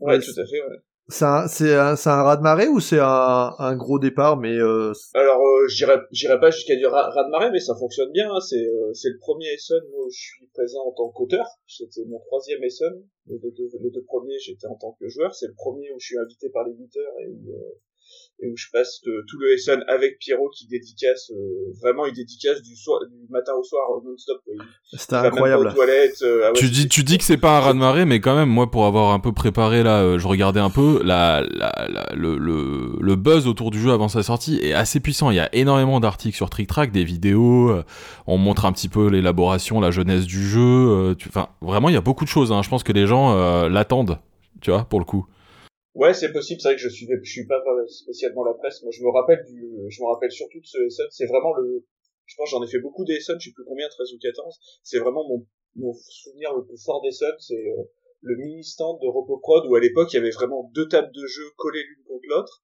Ouais, 0.00 0.18
tout 0.20 0.40
à 0.40 0.46
fait, 0.46 0.62
ouais. 0.62 0.78
C'est 1.08 1.24
un, 1.24 1.46
c'est 1.46 1.74
un, 1.76 1.94
c'est 1.94 2.10
un 2.10 2.22
raz 2.24 2.36
de 2.36 2.42
marée 2.42 2.66
ou 2.66 2.80
c'est 2.80 2.98
un, 2.98 3.54
un 3.58 3.76
gros 3.76 4.00
départ, 4.00 4.36
mais 4.36 4.56
euh... 4.58 4.92
Alors, 5.14 5.40
euh, 5.40 5.68
j'irai, 5.68 6.40
pas 6.40 6.50
jusqu'à 6.50 6.74
dire 6.74 6.90
raz 6.90 7.24
de 7.24 7.30
marée, 7.30 7.50
mais 7.52 7.60
ça 7.60 7.76
fonctionne 7.76 8.10
bien. 8.10 8.28
Hein. 8.28 8.40
C'est, 8.40 8.66
euh, 8.66 8.92
c'est 8.92 9.10
le 9.10 9.18
premier 9.20 9.46
Essen 9.54 9.78
où 9.94 10.10
je 10.10 10.18
suis 10.18 10.48
présent 10.52 10.84
en 10.84 10.90
tant 10.90 11.08
qu'auteur. 11.10 11.46
C'était 11.68 12.04
mon 12.08 12.18
troisième 12.18 12.62
Essen. 12.64 12.92
Les 13.28 13.38
deux, 13.38 13.52
les 13.80 13.90
deux 13.90 14.02
premiers, 14.02 14.38
j'étais 14.40 14.66
en 14.66 14.74
tant 14.74 14.96
que 14.98 15.08
joueur. 15.08 15.32
C'est 15.32 15.46
le 15.46 15.54
premier 15.54 15.92
où 15.92 16.00
je 16.00 16.06
suis 16.06 16.18
invité 16.18 16.50
par 16.50 16.64
l'éditeur 16.64 17.12
et 17.22 17.28
où, 17.28 17.52
euh, 17.52 17.78
et 18.40 18.48
où 18.48 18.56
je 18.56 18.66
passe 18.72 19.00
tout 19.02 19.38
le 19.38 19.54
Essen 19.54 19.82
avec 19.88 20.18
Pierrot 20.18 20.50
qui 20.50 20.66
dédicace 20.66 21.30
euh, 21.30 21.72
vraiment 21.80 22.04
il 22.04 22.12
dédicace 22.12 22.60
du 22.62 22.76
soir 22.76 23.00
du 23.08 23.32
matin 23.32 23.52
au 23.58 23.64
soir 23.64 23.82
non-stop 24.04 24.42
c'était 24.92 25.16
incroyable. 25.16 25.72
euh, 26.22 26.48
ah 26.48 26.52
tu 26.54 26.68
dis 26.68 26.86
tu 26.88 27.02
dis 27.02 27.16
que 27.16 27.24
c'est 27.24 27.38
pas 27.38 27.56
un 27.56 27.60
raz 27.60 27.72
de 27.72 27.78
marée 27.78 28.04
mais 28.04 28.20
quand 28.20 28.36
même 28.36 28.50
moi 28.50 28.70
pour 28.70 28.84
avoir 28.84 29.12
un 29.12 29.20
peu 29.20 29.32
préparé 29.32 29.82
là 29.82 30.02
euh, 30.02 30.18
je 30.18 30.28
regardais 30.28 30.60
un 30.60 30.68
peu 30.68 31.00
la, 31.02 31.42
la, 31.50 31.88
la 31.88 32.12
le, 32.14 32.36
le, 32.36 32.98
le, 33.00 33.16
buzz 33.16 33.46
autour 33.46 33.70
du 33.70 33.80
jeu 33.80 33.90
avant 33.90 34.08
sa 34.08 34.22
sortie 34.22 34.58
est 34.62 34.74
assez 34.74 35.00
puissant. 35.00 35.30
Il 35.30 35.36
y 35.36 35.40
a 35.40 35.48
énormément 35.54 35.98
d'articles 36.00 36.36
sur 36.36 36.50
Trick 36.50 36.68
Track 36.68 36.92
des 36.92 37.04
vidéos 37.04 37.72
on 38.26 38.36
montre 38.36 38.66
un 38.66 38.72
petit 38.72 38.88
peu 38.88 39.08
l'élaboration 39.08 39.80
la 39.80 39.90
jeunesse 39.90 40.26
du 40.26 40.46
jeu 40.46 41.16
enfin 41.26 41.48
vraiment 41.62 41.88
il 41.88 41.94
y 41.94 41.98
a 41.98 42.02
beaucoup 42.02 42.24
de 42.24 42.30
choses 42.30 42.52
hein. 42.52 42.60
je 42.62 42.68
pense 42.68 42.82
que 42.82 42.92
les 42.92 43.06
gens 43.06 43.34
l'attendent 43.68 44.18
tu 44.60 44.70
vois 44.70 44.84
pour 44.84 44.98
le 44.98 45.04
coup 45.06 45.26
Ouais, 45.96 46.12
c'est 46.12 46.30
possible. 46.30 46.60
C'est 46.60 46.68
vrai 46.68 46.76
que 46.76 46.82
je 46.82 46.90
suis, 46.90 47.08
je 47.22 47.30
suis 47.30 47.46
pas 47.46 47.62
spécialement 47.88 48.44
la 48.44 48.52
presse. 48.52 48.82
Moi, 48.82 48.92
je 48.92 49.02
me 49.02 49.08
rappelle 49.08 49.42
du, 49.46 49.66
je 49.88 50.02
me 50.02 50.06
rappelle 50.08 50.30
surtout 50.30 50.60
de 50.60 50.66
ce 50.66 50.78
Essen. 50.78 51.06
C'est 51.10 51.24
vraiment 51.24 51.54
le, 51.54 51.86
je 52.26 52.34
pense, 52.36 52.50
j'en 52.50 52.62
ai 52.62 52.68
fait 52.68 52.80
beaucoup 52.80 53.04
d'Essen. 53.06 53.36
Je 53.40 53.48
sais 53.48 53.54
plus 53.54 53.64
combien, 53.64 53.88
13 53.88 54.12
ou 54.12 54.18
14. 54.18 54.58
C'est 54.82 54.98
vraiment 54.98 55.26
mon, 55.26 55.46
mon 55.76 55.94
souvenir 55.94 56.54
le 56.54 56.66
plus 56.66 56.76
fort 56.84 57.00
d'Essen. 57.00 57.32
C'est 57.38 57.54
euh, 57.54 57.82
le 58.20 58.36
mini 58.36 58.62
stand 58.62 59.00
de 59.00 59.06
RoboProd 59.06 59.66
où 59.68 59.74
à 59.74 59.80
l'époque 59.80 60.12
il 60.12 60.16
y 60.16 60.18
avait 60.18 60.30
vraiment 60.30 60.70
deux 60.74 60.86
tables 60.86 61.12
de 61.12 61.26
jeu 61.26 61.44
collées 61.56 61.82
l'une 61.82 62.04
contre 62.04 62.26
l'autre. 62.28 62.62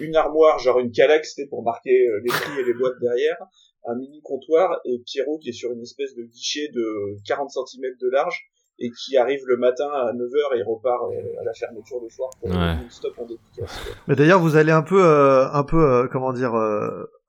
Une 0.00 0.16
armoire, 0.16 0.58
genre 0.58 0.80
une 0.80 0.92
calax, 0.92 1.34
c'était 1.34 1.48
pour 1.48 1.62
marquer 1.62 2.06
euh, 2.06 2.20
les 2.22 2.28
prix 2.28 2.60
et 2.60 2.64
les 2.64 2.74
boîtes 2.74 2.98
derrière. 3.00 3.38
Un 3.86 3.96
mini 3.96 4.20
comptoir 4.20 4.78
et 4.84 4.98
Pierrot 5.06 5.38
qui 5.38 5.48
est 5.48 5.54
sur 5.54 5.72
une 5.72 5.80
espèce 5.80 6.14
de 6.14 6.24
guichet 6.24 6.68
de 6.68 7.16
40 7.26 7.50
cm 7.50 7.96
de 7.98 8.10
large 8.10 8.51
et 8.82 8.90
qui 8.90 9.16
arrive 9.16 9.40
le 9.46 9.56
matin 9.56 9.86
à 9.94 10.12
9h 10.12 10.58
et 10.58 10.62
repart 10.64 11.04
euh, 11.04 11.40
à 11.40 11.44
la 11.44 11.52
fermeture 11.54 11.98
le 12.02 12.08
soir 12.08 12.30
pour 12.40 12.50
ouais. 12.50 12.76
stop 12.88 13.12
en 13.16 13.26
dédicace. 13.26 13.80
Mais 14.08 14.16
d'ailleurs, 14.16 14.40
vous 14.40 14.56
allez 14.56 14.72
un 14.72 14.82
peu, 14.82 15.02
euh, 15.04 15.48
un 15.52 15.62
peu, 15.62 15.82
euh, 15.82 16.08
comment 16.10 16.32
dire, 16.32 16.52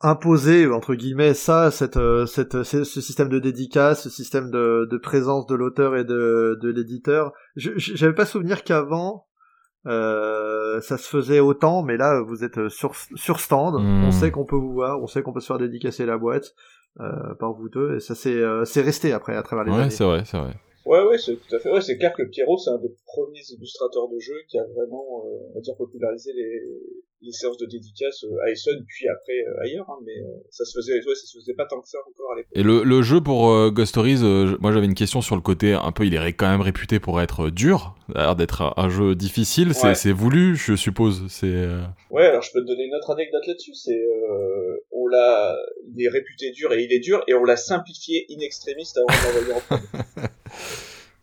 imposer 0.01 0.67
entre 0.67 0.95
guillemets 0.95 1.35
ça, 1.35 1.69
cette, 1.69 1.99
cette, 2.25 2.63
ce 2.63 2.83
système 2.83 3.29
de 3.29 3.39
dédicace, 3.39 4.03
ce 4.03 4.09
système 4.09 4.49
de, 4.49 4.87
de 4.89 4.97
présence 4.97 5.45
de 5.45 5.55
l'auteur 5.55 5.95
et 5.95 6.03
de, 6.03 6.57
de 6.59 6.69
l'éditeur. 6.69 7.33
J'avais 7.55 8.15
pas 8.15 8.25
souvenir 8.25 8.63
qu'avant. 8.63 9.27
ça 9.85 10.97
se 10.97 11.07
faisait 11.07 11.39
autant, 11.39 11.83
mais 11.83 11.97
là 11.97 12.21
vous 12.21 12.43
êtes 12.43 12.67
sur, 12.69 12.95
sur 12.95 13.39
stand, 13.39 13.75
on 13.75 14.07
hmm. 14.07 14.11
sait 14.11 14.31
qu'on 14.31 14.45
peut 14.45 14.55
vous 14.55 14.73
voir, 14.73 14.99
on 15.01 15.07
sait 15.07 15.21
qu'on 15.21 15.33
peut 15.33 15.39
se 15.39 15.47
faire 15.47 15.59
dédicacer 15.59 16.05
la 16.07 16.17
boîte 16.17 16.55
par 17.39 17.53
vous 17.53 17.69
deux, 17.69 17.95
et 17.95 17.99
ça 17.99 18.15
c'est 18.15 18.41
c'est 18.65 18.81
resté 18.81 19.13
après 19.13 19.35
à 19.35 19.43
travers 19.43 19.65
les 19.65 19.71
ouais, 19.71 19.81
années. 19.83 19.89
c'est 19.89 20.03
vrai, 20.03 20.23
c'est 20.25 20.37
vrai. 20.37 20.55
Ouais, 20.85 21.01
ouais, 21.03 21.17
c'est 21.17 21.35
tout 21.35 21.55
à 21.55 21.59
fait. 21.59 21.71
Ouais, 21.71 21.81
c'est 21.81 21.97
clair 21.97 22.13
que 22.13 22.23
Pierrot, 22.23 22.57
c'est 22.57 22.71
un 22.71 22.77
des 22.77 22.91
premiers 23.05 23.41
illustrateurs 23.51 24.09
de 24.09 24.19
jeux 24.19 24.41
qui 24.49 24.57
a 24.57 24.63
vraiment, 24.75 25.23
euh, 25.25 25.49
on 25.51 25.53
va 25.55 25.61
dire, 25.61 25.75
popularisé 25.77 26.31
les, 26.33 26.61
les 27.21 27.31
séances 27.31 27.57
de 27.57 27.65
dédicace 27.65 28.25
à 28.45 28.51
Essen, 28.51 28.83
puis 28.85 29.07
après 29.07 29.45
ailleurs, 29.61 29.89
hein, 29.89 29.99
mais 30.05 30.15
ça 30.49 30.65
se 30.65 30.77
faisait, 30.77 30.95
ouais, 30.95 31.15
ça 31.15 31.25
se 31.25 31.37
faisait 31.39 31.53
pas 31.53 31.65
tant 31.65 31.79
que 31.79 31.87
ça 31.87 31.99
encore 32.07 32.33
à 32.33 32.35
l'époque. 32.35 32.51
Et 32.53 32.63
le, 32.63 32.83
le 32.83 33.01
jeu 33.01 33.21
pour 33.21 33.71
Ghost 33.71 33.91
Stories, 33.91 34.19
moi 34.59 34.73
j'avais 34.73 34.85
une 34.85 34.93
question 34.93 35.21
sur 35.21 35.35
le 35.35 35.41
côté 35.41 35.73
un 35.73 35.91
peu, 35.93 36.05
il 36.05 36.15
est 36.15 36.33
quand 36.33 36.49
même 36.49 36.61
réputé 36.61 36.99
pour 36.99 37.21
être 37.21 37.49
dur, 37.49 37.95
l'air 38.13 38.35
d'être 38.35 38.73
un, 38.75 38.89
jeu 38.89 39.15
difficile, 39.15 39.73
c'est 39.73 40.11
voulu, 40.11 40.57
je 40.57 40.75
suppose. 40.75 41.23
C'est. 41.29 41.65
Ouais, 42.09 42.25
alors 42.25 42.41
je 42.41 42.51
peux 42.51 42.61
te 42.61 42.67
donner 42.67 42.85
une 42.85 42.95
autre 42.95 43.11
anecdote 43.11 43.47
là-dessus, 43.47 43.73
c'est 43.73 44.03
on 44.91 45.07
l'a, 45.07 45.57
il 45.95 46.05
est 46.05 46.09
réputé 46.09 46.51
dur 46.51 46.73
et 46.73 46.83
il 46.83 46.91
est 46.93 46.99
dur 46.99 47.23
et 47.27 47.33
on 47.33 47.43
l'a 47.43 47.57
simplifié 47.57 48.25
in 48.29 48.39
extremis 48.41 48.91
avant 48.95 49.05
de 49.05 49.49
l'envoyer 49.49 49.53
en 49.53 50.21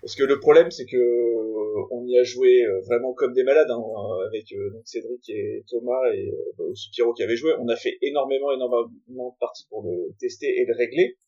Parce 0.00 0.14
que 0.14 0.24
le 0.24 0.40
problème, 0.40 0.70
c'est 0.70 0.86
que 0.86 0.96
euh, 0.96 1.86
on 1.90 2.06
y 2.06 2.18
a 2.18 2.22
joué 2.22 2.64
euh, 2.64 2.80
vraiment 2.80 3.12
comme 3.12 3.34
des 3.34 3.42
malades, 3.42 3.70
hein, 3.70 3.82
avec 4.26 4.50
euh, 4.52 4.70
donc 4.70 4.86
Cédric 4.86 5.28
et 5.28 5.62
Thomas 5.68 6.10
et 6.14 6.32
bah, 6.56 6.64
aussi 6.64 6.88
Pierrot 6.90 7.12
qui 7.12 7.22
avait 7.22 7.36
joué. 7.36 7.52
On 7.60 7.68
a 7.68 7.76
fait 7.76 7.98
énormément, 8.00 8.50
énormément 8.52 9.30
de 9.30 9.38
parties 9.38 9.66
pour 9.68 9.82
le 9.82 10.14
tester 10.18 10.46
et 10.46 10.64
le 10.64 10.74
régler. 10.74 11.18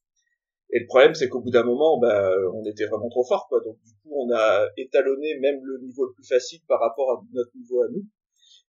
Et 0.70 0.80
le 0.80 0.86
problème, 0.86 1.14
c'est 1.14 1.28
qu'au 1.28 1.40
bout 1.40 1.50
d'un 1.50 1.64
moment, 1.64 1.98
bah, 1.98 2.34
on 2.54 2.64
était 2.64 2.86
vraiment 2.86 3.10
trop 3.10 3.24
fort, 3.24 3.46
quoi. 3.48 3.60
Donc 3.60 3.76
du 3.84 3.92
coup, 4.02 4.14
on 4.14 4.32
a 4.32 4.66
étalonné 4.78 5.38
même 5.38 5.60
le 5.62 5.78
niveau 5.84 6.06
le 6.06 6.14
plus 6.14 6.26
facile 6.26 6.60
par 6.66 6.80
rapport 6.80 7.10
à 7.10 7.22
notre 7.34 7.50
niveau 7.54 7.82
à 7.82 7.88
nous. 7.90 8.04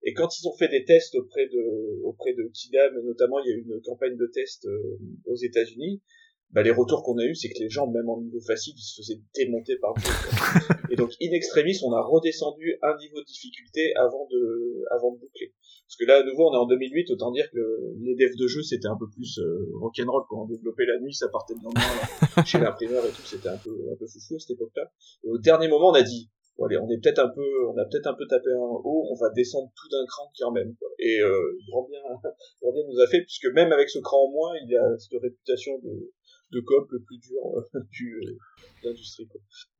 Et 0.02 0.12
quand 0.12 0.38
ils 0.38 0.46
ont 0.46 0.54
fait 0.54 0.68
des 0.68 0.84
tests 0.84 1.14
auprès 1.14 1.46
de 1.46 2.02
auprès 2.02 2.34
de 2.34 2.42
Kidam, 2.52 3.00
notamment, 3.04 3.40
il 3.40 3.48
y 3.48 3.52
a 3.54 3.56
eu 3.56 3.64
une 3.66 3.80
campagne 3.80 4.18
de 4.18 4.26
tests 4.26 4.68
aux 5.24 5.36
États-Unis 5.36 6.02
bah, 6.54 6.62
les 6.62 6.70
retours 6.70 7.02
qu'on 7.02 7.18
a 7.18 7.24
eu, 7.24 7.34
c'est 7.34 7.48
que 7.48 7.58
les 7.58 7.68
gens, 7.68 7.88
même 7.88 8.08
en 8.08 8.20
niveau 8.20 8.40
facile, 8.40 8.74
ils 8.76 8.82
se 8.82 9.02
faisaient 9.02 9.20
démonter 9.34 9.76
par 9.76 9.92
le 9.94 10.00
et 10.92 10.96
donc, 10.96 11.10
in 11.20 11.32
extremis, 11.32 11.76
on 11.84 11.92
a 11.92 12.00
redescendu 12.00 12.78
un 12.80 12.96
niveau 12.96 13.18
de 13.18 13.24
difficulté 13.24 13.92
avant 13.96 14.28
de, 14.30 14.84
avant 14.92 15.12
de 15.12 15.18
boucler. 15.18 15.52
Parce 15.86 15.96
que 15.98 16.04
là, 16.06 16.20
à 16.20 16.22
nouveau, 16.22 16.48
on 16.50 16.54
est 16.54 16.56
en 16.56 16.66
2008, 16.66 17.10
autant 17.10 17.32
dire 17.32 17.50
que 17.50 17.58
les 18.00 18.14
devs 18.14 18.36
de 18.38 18.46
jeu, 18.46 18.62
c'était 18.62 18.86
un 18.86 18.96
peu 18.96 19.08
plus 19.10 19.38
euh, 19.38 19.66
rock'n'roll. 19.80 20.22
Quand 20.28 20.42
on 20.42 20.46
développait 20.46 20.86
la 20.86 21.00
nuit, 21.00 21.12
ça 21.12 21.28
partait 21.28 21.54
de 21.54 21.62
lendemain 21.62 22.44
chez 22.46 22.58
l'imprimeur 22.58 23.04
et 23.04 23.10
tout, 23.10 23.22
c'était 23.24 23.48
un 23.48 23.58
peu, 23.58 23.74
un 23.92 23.96
peu 23.96 24.06
foufou 24.06 24.36
à 24.36 24.38
cette 24.38 24.52
époque-là. 24.52 24.90
Et 25.24 25.30
au 25.30 25.38
dernier 25.38 25.66
moment, 25.66 25.90
on 25.90 25.94
a 25.94 26.02
dit, 26.02 26.30
bon, 26.56 26.66
allez, 26.66 26.78
on 26.78 26.88
est 26.88 26.98
peut-être 27.02 27.18
un 27.18 27.28
peu, 27.28 27.66
on 27.66 27.76
a 27.76 27.84
peut-être 27.84 28.06
un 28.06 28.14
peu 28.14 28.26
tapé 28.28 28.50
un 28.50 28.78
haut, 28.84 29.08
on 29.10 29.14
va 29.16 29.30
descendre 29.30 29.72
tout 29.74 29.88
d'un 29.88 30.06
cran 30.06 30.30
quand 30.38 30.52
même. 30.52 30.74
Quoi. 30.78 30.88
Et 31.00 31.20
euh, 31.20 31.58
grand 31.68 31.88
bien, 31.88 32.00
grand 32.62 32.72
bien 32.72 32.82
nous 32.88 33.00
a 33.00 33.06
fait, 33.08 33.22
puisque 33.22 33.52
même 33.54 33.72
avec 33.72 33.90
ce 33.90 33.98
cran 33.98 34.24
en 34.24 34.30
moins, 34.30 34.54
il 34.64 34.76
a 34.76 34.98
cette 34.98 35.20
réputation 35.20 35.78
de 35.82 36.12
de 36.54 36.60
coop 36.60 36.90
le 36.90 37.00
plus 37.00 37.18
dur 37.18 37.40
euh, 37.56 37.80
du 37.92 38.14
euh, 38.14 38.38
l'industrie. 38.84 39.26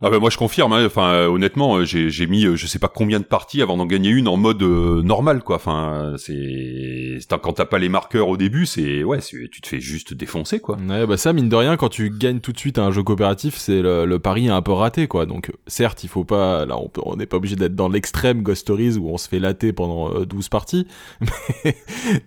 Ah 0.00 0.10
bah 0.10 0.18
moi 0.18 0.30
je 0.30 0.36
confirme. 0.36 0.72
Hein. 0.72 0.86
Enfin 0.86 1.12
euh, 1.12 1.26
honnêtement, 1.26 1.84
j'ai 1.84 2.10
j'ai 2.10 2.26
mis 2.26 2.42
je 2.56 2.66
sais 2.66 2.78
pas 2.78 2.88
combien 2.88 3.20
de 3.20 3.24
parties 3.24 3.62
avant 3.62 3.76
d'en 3.76 3.86
gagner 3.86 4.10
une 4.10 4.28
en 4.28 4.36
mode 4.36 4.62
normal 4.62 5.42
quoi. 5.42 5.56
Enfin 5.56 6.14
c'est 6.18 7.18
quand 7.42 7.54
t'as 7.54 7.64
pas 7.64 7.78
les 7.78 7.88
marqueurs 7.88 8.28
au 8.28 8.36
début, 8.36 8.66
c'est 8.66 9.04
ouais 9.04 9.20
tu 9.20 9.60
te 9.60 9.68
fais 9.68 9.80
juste 9.80 10.14
défoncer 10.14 10.60
quoi. 10.60 10.76
Ouais 10.76 11.06
bah 11.06 11.16
ça 11.16 11.32
mine 11.32 11.48
de 11.48 11.56
rien 11.56 11.76
quand 11.76 11.88
tu 11.88 12.10
gagnes 12.10 12.40
tout 12.40 12.52
de 12.52 12.58
suite 12.58 12.78
un 12.78 12.90
jeu 12.90 13.02
coopératif, 13.02 13.56
c'est 13.56 13.82
le, 13.82 14.18
pari 14.18 14.46
est 14.46 14.50
un 14.50 14.62
peu 14.62 14.72
raté 14.72 15.06
quoi. 15.06 15.26
Donc 15.26 15.52
certes 15.66 16.04
il 16.04 16.08
faut 16.08 16.24
pas 16.24 16.66
là 16.66 16.78
on 16.78 16.88
peut 16.88 17.02
on 17.04 17.16
n'est 17.16 17.26
pas 17.26 17.36
obligé 17.36 17.56
d'être 17.56 17.74
dans 17.74 17.88
l'extrême 17.88 18.42
Ghost 18.42 18.62
Stories 18.62 18.96
où 18.96 19.08
on 19.08 19.18
se 19.18 19.28
fait 19.28 19.38
latter 19.38 19.72
pendant 19.72 20.24
12 20.24 20.48
parties, 20.48 20.86
mais 21.20 21.76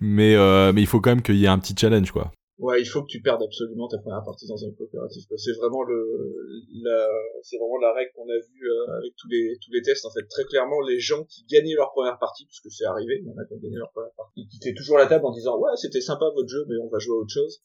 mais, 0.02 0.74
mais 0.74 0.82
il 0.82 0.88
faut 0.88 1.02
quand 1.02 1.12
même 1.12 1.22
qu'il 1.22 1.36
y 1.36 1.46
ait 1.46 1.50
un 1.50 1.60
petit 1.60 1.76
challenge 1.78 2.12
quoi. 2.12 2.32
Ouais, 2.60 2.82
il 2.82 2.86
faut 2.86 3.04
que 3.04 3.08
tu 3.08 3.22
perdes 3.22 3.44
absolument 3.44 3.88
ta 3.88 4.00
première 4.00 4.24
partie 4.24 4.48
dans 4.48 4.58
un 4.66 4.72
coopératif. 4.72 5.26
C'est 5.36 5.54
vraiment 5.54 5.84
le, 5.84 5.96
la, 6.82 7.08
c'est 7.44 7.58
vraiment 7.58 7.78
la 7.78 7.94
règle 7.94 8.10
qu'on 8.16 8.28
a 8.28 8.34
vue 8.34 8.66
euh, 8.66 8.98
avec 8.98 9.14
tous 9.16 9.28
les 9.30 9.58
tous 9.62 9.72
les 9.72 9.84
tests. 9.84 10.06
En 10.06 10.12
fait, 10.12 10.26
très 10.28 10.44
clairement, 10.46 10.82
les 10.82 11.00
gens 11.00 11.24
qui 11.26 11.46
gagnaient 11.46 11.76
leur 11.76 11.92
première 11.92 12.18
partie, 12.18 12.46
puisque 12.46 12.72
c'est 12.72 12.86
arrivé, 12.86 13.22
il 13.22 13.28
y 13.28 13.32
en 13.32 13.38
a 13.38 13.46
qui 13.46 13.54
ont 13.54 13.60
gagné 13.62 13.78
leur 13.78 13.92
première 13.92 14.14
partie, 14.18 14.42
ils 14.42 14.48
quittaient 14.48 14.74
toujours 14.74 14.98
la 14.98 15.06
table 15.06 15.26
en 15.26 15.32
disant 15.32 15.60
ouais, 15.60 15.70
c'était 15.76 16.02
sympa 16.02 16.26
votre 16.34 16.50
jeu, 16.50 16.66
mais 16.68 16.78
on 16.82 16.90
va 16.90 16.98
jouer 16.98 17.16
à 17.16 17.20
autre 17.20 17.34
chose. 17.34 17.62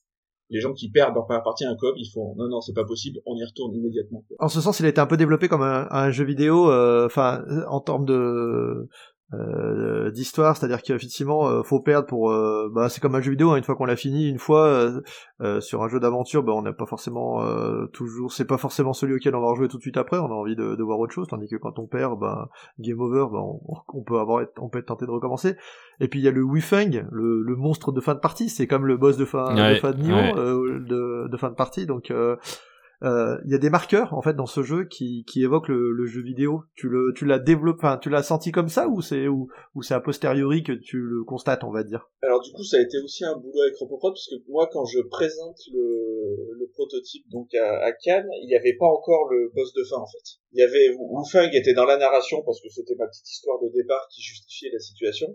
Les 0.50 0.60
gens 0.60 0.74
qui 0.74 0.90
perdent 0.90 1.14
leur 1.14 1.24
première 1.24 1.42
partie 1.42 1.64
à 1.64 1.70
un 1.70 1.76
coop, 1.76 1.94
ils 1.96 2.10
font 2.12 2.34
non 2.36 2.48
non 2.48 2.60
c'est 2.60 2.74
pas 2.74 2.84
possible, 2.84 3.20
on 3.24 3.34
y 3.34 3.44
retourne 3.44 3.74
immédiatement. 3.74 4.22
En 4.38 4.48
ce 4.48 4.60
sens, 4.60 4.78
il 4.80 4.84
a 4.84 4.90
été 4.90 5.00
un 5.00 5.06
peu 5.06 5.16
développé 5.16 5.48
comme 5.48 5.62
un, 5.62 5.88
un 5.90 6.10
jeu 6.10 6.24
vidéo, 6.24 6.70
euh, 6.70 7.06
enfin 7.06 7.42
en 7.66 7.80
termes 7.80 8.04
de 8.04 8.86
euh, 9.34 10.10
d'histoire, 10.10 10.56
c'est-à-dire 10.56 10.82
qu'effectivement 10.82 11.48
euh, 11.48 11.62
faut 11.62 11.80
perdre 11.80 12.06
pour 12.06 12.30
euh, 12.30 12.70
bah 12.70 12.90
c'est 12.90 13.00
comme 13.00 13.14
un 13.14 13.20
jeu 13.22 13.30
vidéo 13.30 13.50
hein, 13.50 13.56
une 13.56 13.64
fois 13.64 13.76
qu'on 13.76 13.86
l'a 13.86 13.96
fini 13.96 14.28
une 14.28 14.38
fois 14.38 14.92
sur 15.60 15.82
un 15.82 15.88
jeu 15.88 15.98
d'aventure 16.00 16.42
bah 16.42 16.52
on 16.52 16.62
n'a 16.62 16.72
pas 16.72 16.84
forcément 16.86 17.42
toujours 17.92 18.32
c'est 18.32 18.44
pas 18.44 18.58
forcément 18.58 18.92
celui 18.92 19.14
auquel 19.14 19.34
on 19.34 19.40
va 19.40 19.48
rejouer 19.48 19.68
tout 19.68 19.78
de 19.78 19.82
suite 19.82 19.96
après 19.96 20.18
on 20.18 20.26
a 20.26 20.34
envie 20.34 20.54
de, 20.54 20.76
de 20.76 20.82
voir 20.82 20.98
autre 20.98 21.12
chose 21.12 21.26
tandis 21.28 21.48
que 21.48 21.56
quand 21.56 21.78
on 21.78 21.86
perd 21.86 22.18
bah 22.18 22.50
game 22.78 23.00
over 23.00 23.26
bah 23.32 23.40
on, 23.94 24.02
peut 24.02 24.18
avoir 24.18 24.44
on 24.58 24.68
peut 24.68 24.78
être 24.78 24.86
tenté 24.86 25.06
de 25.06 25.10
recommencer. 25.10 25.56
Et 26.00 26.08
puis 26.08 26.20
il 26.20 26.22
y 26.24 26.28
a 26.28 26.32
le 26.32 26.42
Wifeng 26.42 27.06
le, 27.10 27.42
le 27.42 27.56
monstre 27.56 27.92
de 27.92 28.00
fin 28.00 28.14
de 28.14 28.20
partie 28.20 28.50
c'est 28.50 28.66
comme 28.66 28.86
le 28.86 28.96
boss 28.96 29.16
de 29.16 29.24
fin 29.24 29.54
de 29.54 29.74
fin 29.76 29.92
de 29.92 30.02
niveau 30.02 30.16
de, 30.18 31.28
de, 31.28 31.36
fin 31.36 31.50
de 31.50 31.54
partie 31.54 31.86
donc 31.86 32.10
euh, 32.10 32.36
il 33.02 33.50
y 33.50 33.54
a 33.54 33.58
des 33.58 33.70
marqueurs 33.70 34.14
en 34.14 34.22
fait 34.22 34.34
dans 34.34 34.46
ce 34.46 34.62
jeu 34.62 34.84
qui, 34.84 35.24
qui 35.26 35.42
évoquent 35.42 35.68
le, 35.68 36.06
jeu 36.06 36.22
vidéo. 36.22 36.62
Tu 36.74 36.88
le 36.88 37.12
tu 37.16 37.24
l'as 37.24 37.38
développé, 37.38 37.86
tu 38.00 38.10
l'as 38.10 38.22
senti 38.22 38.52
comme 38.52 38.68
ça 38.68 38.88
ou 38.88 39.00
c'est 39.02 39.28
ou, 39.28 39.48
ou 39.74 39.82
c'est 39.82 39.94
a 39.94 40.00
posteriori 40.00 40.62
que 40.62 40.72
tu 40.72 40.98
le 40.98 41.24
constates, 41.24 41.64
on 41.64 41.70
va 41.70 41.82
dire? 41.82 42.10
Alors 42.22 42.40
du 42.40 42.52
coup, 42.52 42.64
ça 42.64 42.76
a 42.76 42.80
été 42.80 42.98
aussi 42.98 43.24
un 43.24 43.36
boulot 43.36 43.60
avec 43.62 43.76
Ropoprod 43.76 44.12
parce 44.12 44.28
que 44.28 44.36
moi, 44.48 44.68
quand 44.72 44.84
je 44.84 45.00
présente 45.00 45.58
le, 45.72 46.54
le 46.58 46.66
prototype 46.72 47.24
donc 47.30 47.52
à, 47.54 47.84
à 47.84 47.92
Cannes, 47.92 48.28
il 48.42 48.46
n'y 48.46 48.56
avait 48.56 48.76
pas 48.78 48.86
encore 48.86 49.28
le 49.30 49.50
boss 49.54 49.72
de 49.74 49.82
fin 49.84 49.96
en 49.96 50.06
fait. 50.06 50.38
Il 50.52 50.60
y 50.60 50.62
avait 50.62 50.94
Wu 50.96 51.24
Feng 51.30 51.50
était 51.52 51.74
dans 51.74 51.86
la 51.86 51.96
narration 51.96 52.42
parce 52.44 52.60
que 52.60 52.68
c'était 52.68 52.94
ma 52.96 53.06
petite 53.06 53.28
histoire 53.28 53.60
de 53.60 53.68
départ 53.68 54.06
qui 54.10 54.22
justifiait 54.22 54.70
la 54.72 54.78
situation, 54.78 55.26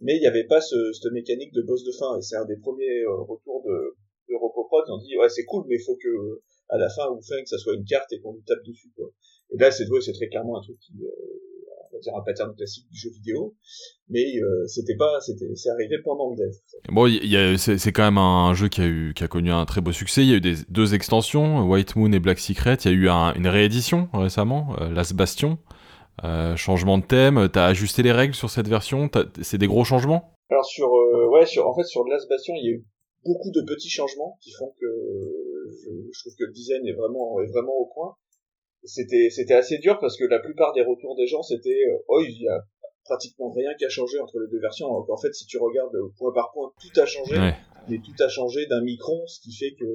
mais 0.00 0.16
il 0.16 0.20
n'y 0.20 0.26
avait 0.26 0.46
pas 0.46 0.60
ce, 0.60 0.92
cette 0.92 1.12
mécanique 1.12 1.52
de 1.52 1.62
boss 1.62 1.84
de 1.84 1.92
fin 1.92 2.16
et 2.18 2.22
c'est 2.22 2.36
un 2.36 2.44
des 2.44 2.58
premiers 2.58 3.02
euh, 3.02 3.22
retours 3.22 3.64
de 3.66 3.96
de 4.28 4.36
Ropoprod. 4.36 4.84
On 4.88 4.98
dit 4.98 5.16
ouais 5.18 5.28
c'est 5.28 5.44
cool, 5.44 5.64
mais 5.68 5.76
il 5.76 5.84
faut 5.84 5.96
que 5.96 6.42
à 6.72 6.78
la 6.78 6.88
fin, 6.88 7.08
ou 7.10 7.20
fait 7.22 7.42
que 7.42 7.48
ça 7.48 7.58
soit 7.58 7.74
une 7.74 7.84
carte 7.84 8.12
et 8.12 8.20
qu'on 8.20 8.34
lui 8.34 8.42
tape 8.42 8.64
dessus, 8.66 8.90
quoi. 8.96 9.08
Et 9.54 9.58
là, 9.58 9.70
c'est 9.70 9.84
c'est 10.00 10.12
très 10.12 10.28
clairement 10.28 10.58
un 10.58 10.62
truc 10.62 10.78
qui, 10.80 10.92
euh, 11.02 11.08
on 11.92 11.96
va 11.96 12.00
dire 12.00 12.16
un 12.16 12.22
pattern 12.22 12.54
classique 12.54 12.88
du 12.90 12.98
jeu 12.98 13.10
vidéo, 13.10 13.54
mais 14.08 14.24
euh, 14.40 14.66
c'était 14.66 14.96
pas, 14.96 15.20
c'était, 15.20 15.54
c'est 15.54 15.68
arrivé 15.70 15.96
pendant 16.02 16.30
le 16.30 16.36
dev. 16.36 16.52
Bon, 16.88 17.06
il 17.06 17.26
y 17.26 17.36
a, 17.36 17.56
c'est, 17.58 17.92
quand 17.92 18.04
même 18.04 18.18
un 18.18 18.54
jeu 18.54 18.68
qui 18.68 18.80
a 18.80 18.86
eu, 18.86 19.12
qui 19.14 19.24
a 19.24 19.28
connu 19.28 19.50
un 19.50 19.64
très 19.66 19.80
beau 19.80 19.92
succès. 19.92 20.22
Il 20.22 20.30
y 20.30 20.32
a 20.32 20.36
eu 20.36 20.40
des, 20.40 20.54
deux 20.68 20.94
extensions, 20.94 21.68
White 21.68 21.96
Moon 21.96 22.12
et 22.12 22.20
Black 22.20 22.38
Secret. 22.38 22.76
Il 22.84 22.90
y 22.90 22.94
a 22.94 22.96
eu 22.96 23.08
une 23.36 23.46
réédition 23.46 24.08
récemment, 24.14 24.74
euh, 24.80 24.90
Last 24.90 25.14
Bastion. 25.14 25.58
Euh, 26.24 26.56
changement 26.56 26.98
de 26.98 27.04
thème, 27.04 27.48
t'as 27.50 27.66
ajusté 27.66 28.02
les 28.02 28.12
règles 28.12 28.34
sur 28.34 28.50
cette 28.50 28.68
version, 28.68 29.10
c'est 29.40 29.58
des 29.58 29.66
gros 29.66 29.82
changements? 29.82 30.34
Alors 30.50 30.66
sur, 30.66 30.88
euh, 30.94 31.28
ouais, 31.30 31.46
sur, 31.46 31.66
en 31.66 31.74
fait 31.74 31.84
sur 31.84 32.04
Last 32.04 32.28
Bastion, 32.28 32.54
il 32.54 32.64
y 32.64 32.68
a 32.68 32.72
eu 32.72 32.84
beaucoup 33.24 33.50
de 33.50 33.62
petits 33.62 33.88
changements 33.88 34.38
qui 34.42 34.52
font 34.52 34.72
que 34.78 34.86
je, 35.82 36.20
trouve 36.20 36.34
que 36.38 36.44
le 36.44 36.52
design 36.52 36.86
est 36.86 36.92
vraiment 36.92 37.40
est 37.40 37.46
vraiment 37.46 37.74
au 37.74 37.86
point. 37.86 38.16
C'était 38.84 39.30
c'était 39.30 39.54
assez 39.54 39.78
dur 39.78 39.98
parce 40.00 40.16
que 40.16 40.24
la 40.24 40.40
plupart 40.40 40.72
des 40.72 40.82
retours 40.82 41.16
des 41.16 41.26
gens 41.26 41.42
c'était 41.42 41.84
euh, 41.88 41.98
oh 42.08 42.20
il 42.20 42.42
y 42.42 42.48
a 42.48 42.64
pratiquement 43.04 43.50
rien 43.50 43.74
qui 43.74 43.84
a 43.84 43.88
changé 43.88 44.18
entre 44.18 44.38
les 44.40 44.48
deux 44.48 44.60
versions. 44.60 44.88
Donc 44.88 45.08
en 45.10 45.16
fait 45.16 45.32
si 45.34 45.46
tu 45.46 45.58
regardes 45.58 45.96
point 46.18 46.32
par 46.32 46.52
point 46.52 46.72
tout 46.80 47.00
a 47.00 47.06
changé, 47.06 47.36
mais 47.88 47.98
tout 47.98 48.22
a 48.22 48.28
changé 48.28 48.66
d'un 48.66 48.82
micron, 48.82 49.26
ce 49.26 49.40
qui 49.40 49.52
fait 49.54 49.74
que 49.74 49.86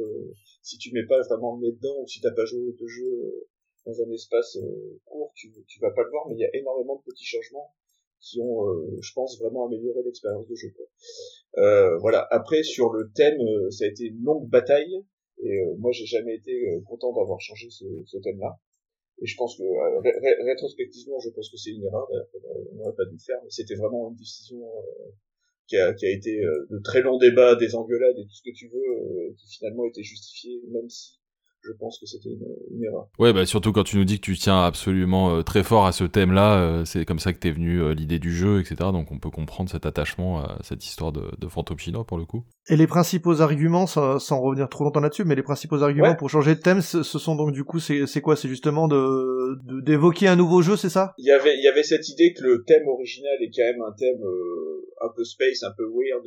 si 0.61 0.77
tu 0.77 0.91
mets 0.93 1.05
pas 1.05 1.21
vraiment 1.21 1.57
le 1.57 1.67
nez 1.67 1.73
dedans 1.73 1.97
ou 2.01 2.07
si 2.07 2.21
t'as 2.21 2.31
pas 2.31 2.45
joué 2.45 2.61
au 2.79 2.87
jeu 2.87 3.47
dans 3.85 4.01
un 4.01 4.11
espace 4.11 4.57
euh, 4.57 4.99
court, 5.05 5.31
tu 5.35 5.51
tu 5.67 5.79
vas 5.79 5.91
pas 5.91 6.03
le 6.03 6.09
voir, 6.09 6.27
mais 6.27 6.35
il 6.35 6.39
y 6.39 6.45
a 6.45 6.55
énormément 6.55 6.95
de 6.95 7.11
petits 7.11 7.25
changements 7.25 7.73
qui 8.19 8.41
ont, 8.41 8.67
euh, 8.67 8.97
je 9.01 9.13
pense, 9.13 9.39
vraiment 9.39 9.67
amélioré 9.67 10.01
l'expérience 10.03 10.47
de 10.47 10.55
jeu. 10.55 10.73
Euh, 11.57 11.97
voilà. 11.97 12.27
Après, 12.31 12.63
sur 12.63 12.91
le 12.91 13.11
thème, 13.13 13.39
euh, 13.39 13.69
ça 13.69 13.85
a 13.85 13.87
été 13.87 14.05
une 14.05 14.23
longue 14.23 14.49
bataille, 14.49 15.03
et 15.43 15.59
moi, 15.77 15.91
j'ai 15.91 16.05
jamais 16.05 16.35
été 16.35 16.81
content 16.85 17.13
d'avoir 17.13 17.39
changé 17.39 17.69
ce, 17.69 17.85
ce 18.05 18.17
thème-là. 18.17 18.59
Et 19.21 19.25
je 19.25 19.35
pense 19.35 19.57
que 19.57 19.63
rétrospectivement, 20.45 21.19
je 21.19 21.29
pense 21.29 21.49
que 21.49 21.57
c'est 21.57 21.71
une 21.71 21.83
erreur. 21.83 22.07
On 22.71 22.75
n'aurait 22.75 22.95
pas 22.95 23.05
dû 23.05 23.13
le 23.13 23.19
faire, 23.19 23.37
mais 23.43 23.49
c'était 23.49 23.75
vraiment 23.75 24.09
une 24.09 24.15
décision 24.15 24.61
qui 25.67 25.77
a, 25.77 25.93
qui 25.93 26.05
a 26.05 26.11
été 26.11 26.39
de 26.39 26.79
très 26.83 27.01
longs 27.01 27.17
débats, 27.17 27.55
des 27.55 27.75
engueulades 27.75 28.17
et 28.17 28.23
tout 28.23 28.33
ce 28.33 28.43
que 28.43 28.55
tu 28.55 28.67
veux, 28.67 29.35
qui 29.37 29.47
finalement 29.57 29.85
était 29.85 30.03
justifiée, 30.03 30.61
même 30.69 30.89
si 30.89 31.17
je 31.67 31.73
pense 31.73 31.99
que 31.99 32.05
c'était 32.05 32.29
une, 32.29 32.83
erreur. 32.83 33.07
Ouais, 33.19 33.33
bah 33.33 33.45
surtout 33.45 33.71
quand 33.71 33.83
tu 33.83 33.97
nous 33.97 34.05
dis 34.05 34.19
que 34.19 34.25
tu 34.25 34.37
tiens 34.37 34.63
absolument 34.63 35.35
euh, 35.35 35.41
très 35.41 35.63
fort 35.63 35.85
à 35.85 35.91
ce 35.91 36.03
thème-là, 36.03 36.59
euh, 36.59 36.85
c'est 36.85 37.05
comme 37.05 37.19
ça 37.19 37.33
que 37.33 37.39
t'es 37.39 37.51
venu 37.51 37.81
euh, 37.81 37.93
l'idée 37.93 38.19
du 38.19 38.33
jeu, 38.33 38.59
etc. 38.59 38.75
Donc 38.91 39.11
on 39.11 39.19
peut 39.19 39.29
comprendre 39.29 39.69
cet 39.69 39.85
attachement 39.85 40.39
à 40.39 40.59
cette 40.63 40.85
histoire 40.85 41.11
de, 41.11 41.23
de 41.37 41.47
fantôme 41.47 41.79
chinois 41.79 42.05
pour 42.05 42.17
le 42.17 42.25
coup. 42.25 42.45
Et 42.69 42.75
les 42.75 42.87
principaux 42.87 43.41
arguments, 43.41 43.87
sans, 43.87 44.41
revenir 44.41 44.67
trop 44.67 44.83
longtemps 44.83 44.99
là-dessus, 44.99 45.23
mais 45.23 45.35
les 45.35 45.43
principaux 45.43 45.83
arguments 45.83 46.15
pour 46.15 46.29
changer 46.29 46.55
de 46.55 46.59
thème, 46.59 46.81
ce, 46.81 47.03
sont 47.03 47.35
donc 47.35 47.51
du 47.51 47.63
coup, 47.63 47.79
c'est 47.79 48.21
quoi? 48.21 48.35
C'est 48.35 48.49
justement 48.49 48.87
de 48.87 49.57
d'évoquer 49.81 50.27
un 50.27 50.35
nouveau 50.35 50.61
jeu, 50.61 50.75
c'est 50.75 50.89
ça? 50.89 51.13
Il 51.17 51.25
y 51.25 51.31
avait 51.31 51.55
il 51.55 51.63
y 51.63 51.67
avait 51.67 51.83
cette 51.83 52.09
idée 52.09 52.33
que 52.33 52.43
le 52.43 52.63
thème 52.65 52.87
original 52.87 53.37
est 53.41 53.51
quand 53.55 53.63
même 53.63 53.81
un 53.81 53.93
thème 53.97 54.21
un 55.01 55.09
peu 55.15 55.23
space, 55.23 55.63
un 55.63 55.71
peu 55.77 55.85
weird, 55.85 56.23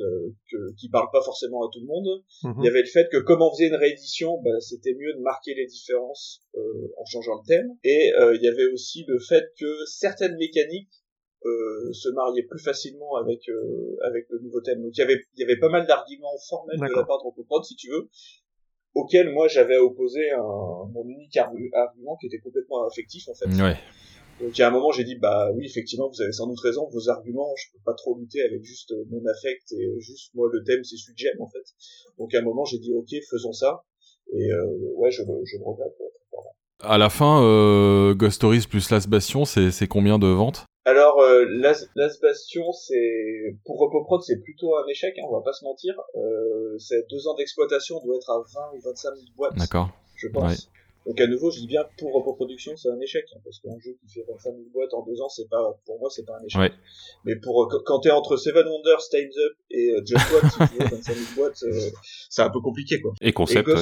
que, 0.49 0.73
qui 0.75 0.89
parle 0.89 1.07
pas 1.11 1.21
forcément 1.21 1.65
à 1.65 1.69
tout 1.71 1.79
le 1.79 1.87
monde. 1.87 2.23
Mhm. 2.43 2.55
Il 2.59 2.65
y 2.65 2.69
avait 2.69 2.81
le 2.81 2.87
fait 2.87 3.07
que 3.11 3.17
comme 3.17 3.41
on 3.41 3.51
faisait 3.51 3.67
une 3.67 3.75
réédition, 3.75 4.41
bah, 4.43 4.59
c'était 4.59 4.93
mieux 4.93 5.13
de 5.13 5.21
marquer 5.21 5.53
les 5.55 5.65
différences 5.65 6.41
euh, 6.55 6.93
en 6.97 7.05
changeant 7.05 7.35
le 7.35 7.47
thème. 7.47 7.67
Et 7.83 8.13
euh, 8.19 8.35
il 8.35 8.41
y 8.41 8.47
avait 8.47 8.67
aussi 8.71 9.05
le 9.07 9.19
fait 9.19 9.45
que 9.59 9.85
certaines 9.85 10.37
mécaniques 10.37 10.91
euh, 11.45 11.91
se 11.93 12.09
mariait 12.09 12.43
plus 12.43 12.59
facilement 12.59 13.15
avec 13.15 13.49
euh, 13.49 13.97
avec 14.03 14.25
le 14.29 14.39
nouveau 14.39 14.61
thème. 14.61 14.81
Donc 14.81 14.91
il 14.95 14.99
y 14.99 15.03
avait 15.03 15.21
il 15.35 15.39
y 15.39 15.43
avait 15.43 15.57
pas 15.57 15.69
mal 15.69 15.87
d'arguments 15.87 16.37
formels 16.49 16.77
de 16.77 16.83
la 16.83 17.03
part 17.03 17.17
de 17.19 17.23
Ropoprod, 17.23 17.63
si 17.63 17.75
tu 17.75 17.89
veux, 17.89 18.09
auxquels 18.95 19.31
moi 19.31 19.47
j'avais 19.47 19.77
opposé 19.77 20.31
un, 20.31 20.41
mon 20.93 21.05
unique 21.05 21.35
argument 21.37 22.17
qui 22.19 22.27
était 22.27 22.39
complètement 22.39 22.85
affectif 22.85 23.27
en 23.27 23.33
fait. 23.33 23.47
Ouais. 23.61 23.77
Donc 24.39 24.59
à 24.59 24.67
un 24.67 24.71
moment 24.71 24.91
j'ai 24.91 25.03
dit 25.03 25.15
bah 25.15 25.51
oui 25.55 25.65
effectivement 25.65 26.09
vous 26.09 26.21
avez 26.21 26.31
sans 26.31 26.47
doute 26.47 26.59
raison 26.61 26.87
vos 26.89 27.09
arguments 27.09 27.53
je 27.57 27.71
peux 27.73 27.83
pas 27.85 27.93
trop 27.93 28.17
lutter 28.17 28.41
avec 28.41 28.63
juste 28.63 28.93
mon 29.09 29.21
affect 29.25 29.71
et 29.71 29.99
juste 29.99 30.33
moi 30.33 30.49
le 30.51 30.63
thème 30.63 30.83
c'est 30.83 30.97
celui 30.97 31.15
que 31.15 31.21
j'aime 31.21 31.41
en 31.41 31.49
fait. 31.49 31.63
Donc 32.17 32.33
à 32.33 32.39
un 32.39 32.41
moment 32.41 32.65
j'ai 32.65 32.79
dit 32.79 32.93
ok 32.93 33.09
faisons 33.29 33.53
ça 33.53 33.83
et 34.33 34.51
euh, 34.51 34.65
ouais 34.95 35.11
je, 35.11 35.21
je 35.21 35.57
le 35.57 35.63
regrette. 35.63 35.93
À 36.83 36.97
la 36.97 37.11
fin, 37.11 37.43
euh, 37.43 38.15
Ghost 38.15 38.37
Stories 38.37 38.65
plus 38.67 38.89
Last 38.89 39.07
Bastion, 39.07 39.45
c'est 39.45 39.87
combien 39.87 40.17
de 40.17 40.25
ventes? 40.25 40.65
Alors, 40.85 41.19
euh, 41.21 41.45
Bastion, 42.21 42.71
c'est 42.71 43.55
pour 43.65 43.79
Repoprod, 43.79 44.21
c'est 44.23 44.41
plutôt 44.41 44.75
un 44.77 44.87
échec, 44.87 45.13
hein, 45.17 45.25
on 45.29 45.33
va 45.33 45.41
pas 45.41 45.53
se 45.53 45.63
mentir. 45.63 45.93
Euh, 46.15 46.77
c'est 46.79 47.07
deux 47.09 47.27
ans 47.27 47.35
d'exploitation, 47.35 48.01
doit 48.03 48.15
être 48.17 48.29
à 48.29 48.43
20 48.71 48.77
ou 48.77 48.81
25 48.81 49.15
000 49.15 49.25
boîtes. 49.35 49.55
D'accord. 49.55 49.89
Je 50.15 50.27
pense. 50.27 50.69
Donc 51.07 51.19
à 51.19 51.25
nouveau, 51.25 51.49
je 51.49 51.59
dis 51.59 51.67
bien 51.67 51.83
pour 51.97 52.13
Repoproduction, 52.13 52.77
c'est 52.77 52.89
un 52.89 52.99
échec, 52.99 53.25
hein, 53.33 53.39
parce 53.43 53.59
qu'un 53.59 53.77
jeu 53.79 53.97
qui 54.01 54.13
fait 54.13 54.23
25 54.27 54.51
000 54.51 54.63
boîtes 54.71 54.93
en 54.93 55.03
deux 55.03 55.19
ans, 55.21 55.29
c'est 55.29 55.49
pas, 55.49 55.79
pour 55.85 55.99
moi, 55.99 56.09
c'est 56.11 56.25
pas 56.25 56.37
un 56.39 56.45
échec. 56.45 56.73
Mais 57.25 57.35
pour 57.35 57.63
euh, 57.63 57.81
quand 57.85 57.99
t'es 58.01 58.11
entre 58.11 58.37
Seven 58.37 58.67
Wonders, 58.67 59.09
Times 59.09 59.31
Up 59.35 59.53
et 59.71 59.93
euh, 59.93 60.01
Just 60.05 60.21
fait 60.21 60.83
25 60.89 61.13
000 61.15 61.25
boîtes, 61.35 61.63
euh, 61.63 61.89
c'est 62.29 62.43
un 62.43 62.51
peu 62.51 62.61
compliqué, 62.61 63.01
quoi. 63.01 63.13
Et 63.19 63.33
concept. 63.33 63.67
Ouais, 63.67 63.75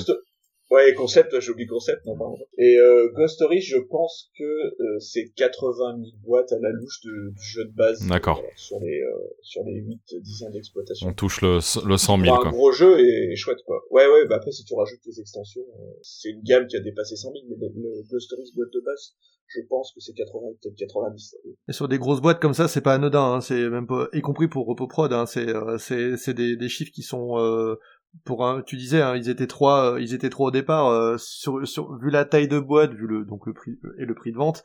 concept, 0.95 1.39
j'ai 1.39 1.51
oublié 1.51 1.67
concept, 1.67 2.05
non, 2.05 2.17
pardon. 2.17 2.37
Et 2.57 2.77
euh, 2.77 3.09
Ghost 3.15 3.35
Story, 3.35 3.61
je 3.61 3.77
pense 3.77 4.29
que 4.37 4.43
euh, 4.43 4.99
c'est 4.99 5.29
80 5.35 5.97
000 5.97 6.11
boîtes 6.23 6.51
à 6.51 6.59
la 6.59 6.71
louche 6.71 7.01
de, 7.03 7.31
du 7.31 7.43
jeu 7.43 7.65
de 7.65 7.71
base. 7.71 8.05
D'accord. 8.07 8.39
Euh, 8.39 8.47
sur 8.55 8.79
les 8.79 9.01
euh, 9.01 9.13
sur 9.41 9.63
les 9.63 9.73
8 9.73 9.99
10 10.21 10.43
ans 10.43 10.49
d'exploitation. 10.51 11.07
On 11.07 11.13
touche 11.13 11.41
le 11.41 11.59
le 11.87 11.97
100 11.97 12.19
000 12.19 12.37
quoi. 12.37 12.47
Un 12.47 12.51
gros 12.51 12.71
jeu 12.71 12.99
et, 12.99 13.35
chouette 13.35 13.59
quoi. 13.65 13.83
Ouais 13.89 14.07
ouais, 14.07 14.27
bah 14.27 14.35
après 14.35 14.51
si 14.51 14.63
tu 14.63 14.73
rajoutes 14.73 14.99
les 15.05 15.19
extensions, 15.19 15.61
euh, 15.61 15.97
c'est 16.01 16.29
une 16.29 16.41
gamme 16.43 16.67
qui 16.67 16.77
a 16.77 16.79
dépassé 16.79 17.15
100 17.15 17.31
000 17.31 17.45
mais 17.49 17.55
le, 17.75 18.03
Ghost 18.09 18.27
Story 18.27 18.43
boîte 18.55 18.73
de 18.73 18.81
base, 18.81 19.15
je 19.47 19.61
pense 19.67 19.91
que 19.93 19.99
c'est 20.01 20.13
80 20.13 20.47
peut-être 20.61 20.75
90. 20.75 21.35
Et 21.67 21.73
sur 21.73 21.87
des 21.87 21.97
grosses 21.97 22.21
boîtes 22.21 22.39
comme 22.39 22.53
ça, 22.53 22.67
c'est 22.67 22.81
pas 22.81 22.93
anodin, 22.93 23.33
hein, 23.33 23.41
c'est 23.41 23.69
même 23.69 23.87
pas 23.87 24.07
y 24.13 24.21
compris 24.21 24.47
pour 24.47 24.67
Repoprod, 24.67 25.13
hein, 25.13 25.25
c'est 25.25 25.47
c'est 25.77 26.17
c'est 26.17 26.33
des 26.33 26.55
des 26.55 26.69
chiffres 26.69 26.91
qui 26.93 27.03
sont 27.03 27.37
pour 28.25 28.45
un, 28.45 28.61
tu 28.61 28.75
disais, 28.75 29.01
hein, 29.01 29.15
ils 29.15 29.29
étaient 29.29 29.47
trois, 29.47 29.93
euh, 29.93 30.01
ils 30.01 30.13
étaient 30.13 30.29
trois 30.29 30.47
au 30.47 30.51
départ. 30.51 30.87
Euh, 30.87 31.17
sur, 31.17 31.67
sur, 31.67 31.97
vu 31.97 32.09
la 32.09 32.25
taille 32.25 32.47
de 32.47 32.59
boîte, 32.59 32.93
vu 32.93 33.07
le 33.07 33.25
donc 33.25 33.45
le 33.45 33.53
prix 33.53 33.79
et 33.99 34.05
le 34.05 34.15
prix 34.15 34.31
de 34.31 34.37
vente, 34.37 34.63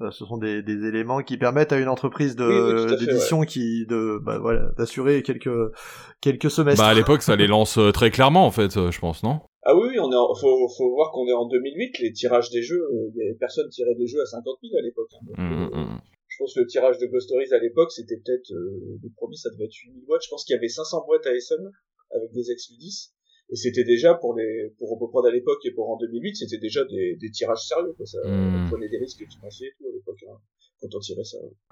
euh, 0.00 0.10
ce 0.10 0.24
sont 0.24 0.38
des, 0.38 0.62
des, 0.62 0.86
éléments 0.86 1.22
qui 1.22 1.36
permettent 1.36 1.72
à 1.72 1.78
une 1.78 1.88
entreprise 1.88 2.36
de 2.36 2.96
d'édition 2.98 3.42
qui 3.42 3.86
de 3.86 4.18
bah, 4.22 4.38
voilà 4.38 4.70
d'assurer 4.78 5.22
quelques 5.22 5.72
quelques 6.20 6.50
semestres. 6.50 6.82
Bah 6.82 6.88
à 6.88 6.94
l'époque, 6.94 7.22
ça 7.22 7.36
les 7.36 7.46
lance 7.46 7.78
très 7.92 8.10
clairement 8.10 8.46
en 8.46 8.50
fait, 8.50 8.72
je 8.72 8.98
pense, 8.98 9.22
non? 9.22 9.40
Ah 9.68 9.74
oui, 9.74 9.88
oui, 9.90 9.98
on 9.98 10.12
est, 10.12 10.16
en, 10.16 10.32
faut 10.34 10.68
faut 10.76 10.94
voir 10.94 11.10
qu'on 11.12 11.26
est 11.26 11.32
en 11.32 11.48
2008. 11.48 11.98
Les 12.00 12.12
tirages 12.12 12.50
des 12.50 12.62
jeux, 12.62 12.86
les 13.16 13.34
personnes 13.34 13.68
tiraient 13.70 13.96
des 13.96 14.06
jeux 14.06 14.20
à 14.20 14.26
50 14.26 14.44
000 14.62 14.78
à 14.78 14.82
l'époque. 14.82 15.10
Hein, 15.14 15.42
mmh, 15.42 15.64
mmh, 15.64 15.80
mmh. 15.80 16.00
Je 16.28 16.36
pense 16.38 16.54
que 16.54 16.60
le 16.60 16.66
tirage 16.66 16.98
de 16.98 17.06
Ghost 17.06 17.26
Stories 17.28 17.52
à 17.52 17.58
l'époque, 17.58 17.90
c'était 17.90 18.16
peut-être 18.16 18.50
le 18.50 19.08
premier, 19.16 19.36
ça 19.36 19.50
devait 19.50 19.64
être 19.64 19.74
8000 19.74 20.04
boîtes. 20.06 20.22
Je 20.22 20.28
pense 20.28 20.44
qu'il 20.44 20.54
y 20.54 20.58
avait 20.58 20.68
500 20.68 21.04
boîtes 21.06 21.26
à 21.26 21.34
Essen 21.34 21.72
avec 22.10 22.32
des 22.32 22.50
Exludis. 22.50 23.12
Et 23.48 23.56
c'était 23.56 23.84
déjà 23.84 24.14
pour 24.14 24.34
les 24.34 24.74
pour 24.78 24.88
Roboprod 24.88 25.24
à 25.26 25.30
l'époque 25.30 25.64
et 25.64 25.70
pour 25.70 25.88
en 25.90 25.96
2008, 25.98 26.36
c'était 26.36 26.58
déjà 26.58 26.84
des, 26.84 27.16
des 27.16 27.30
tirages 27.30 27.66
sérieux. 27.66 27.92
Quoi. 27.96 28.04
Ça, 28.06 28.18
mmh. 28.24 28.66
On 28.66 28.70
prenait 28.70 28.88
des 28.88 28.98
risques 28.98 29.24
financiers 29.30 29.68
et 29.68 29.74
tout 29.78 29.84
à 29.88 29.92
l'époque. 29.92 30.24
Hein 30.28 30.38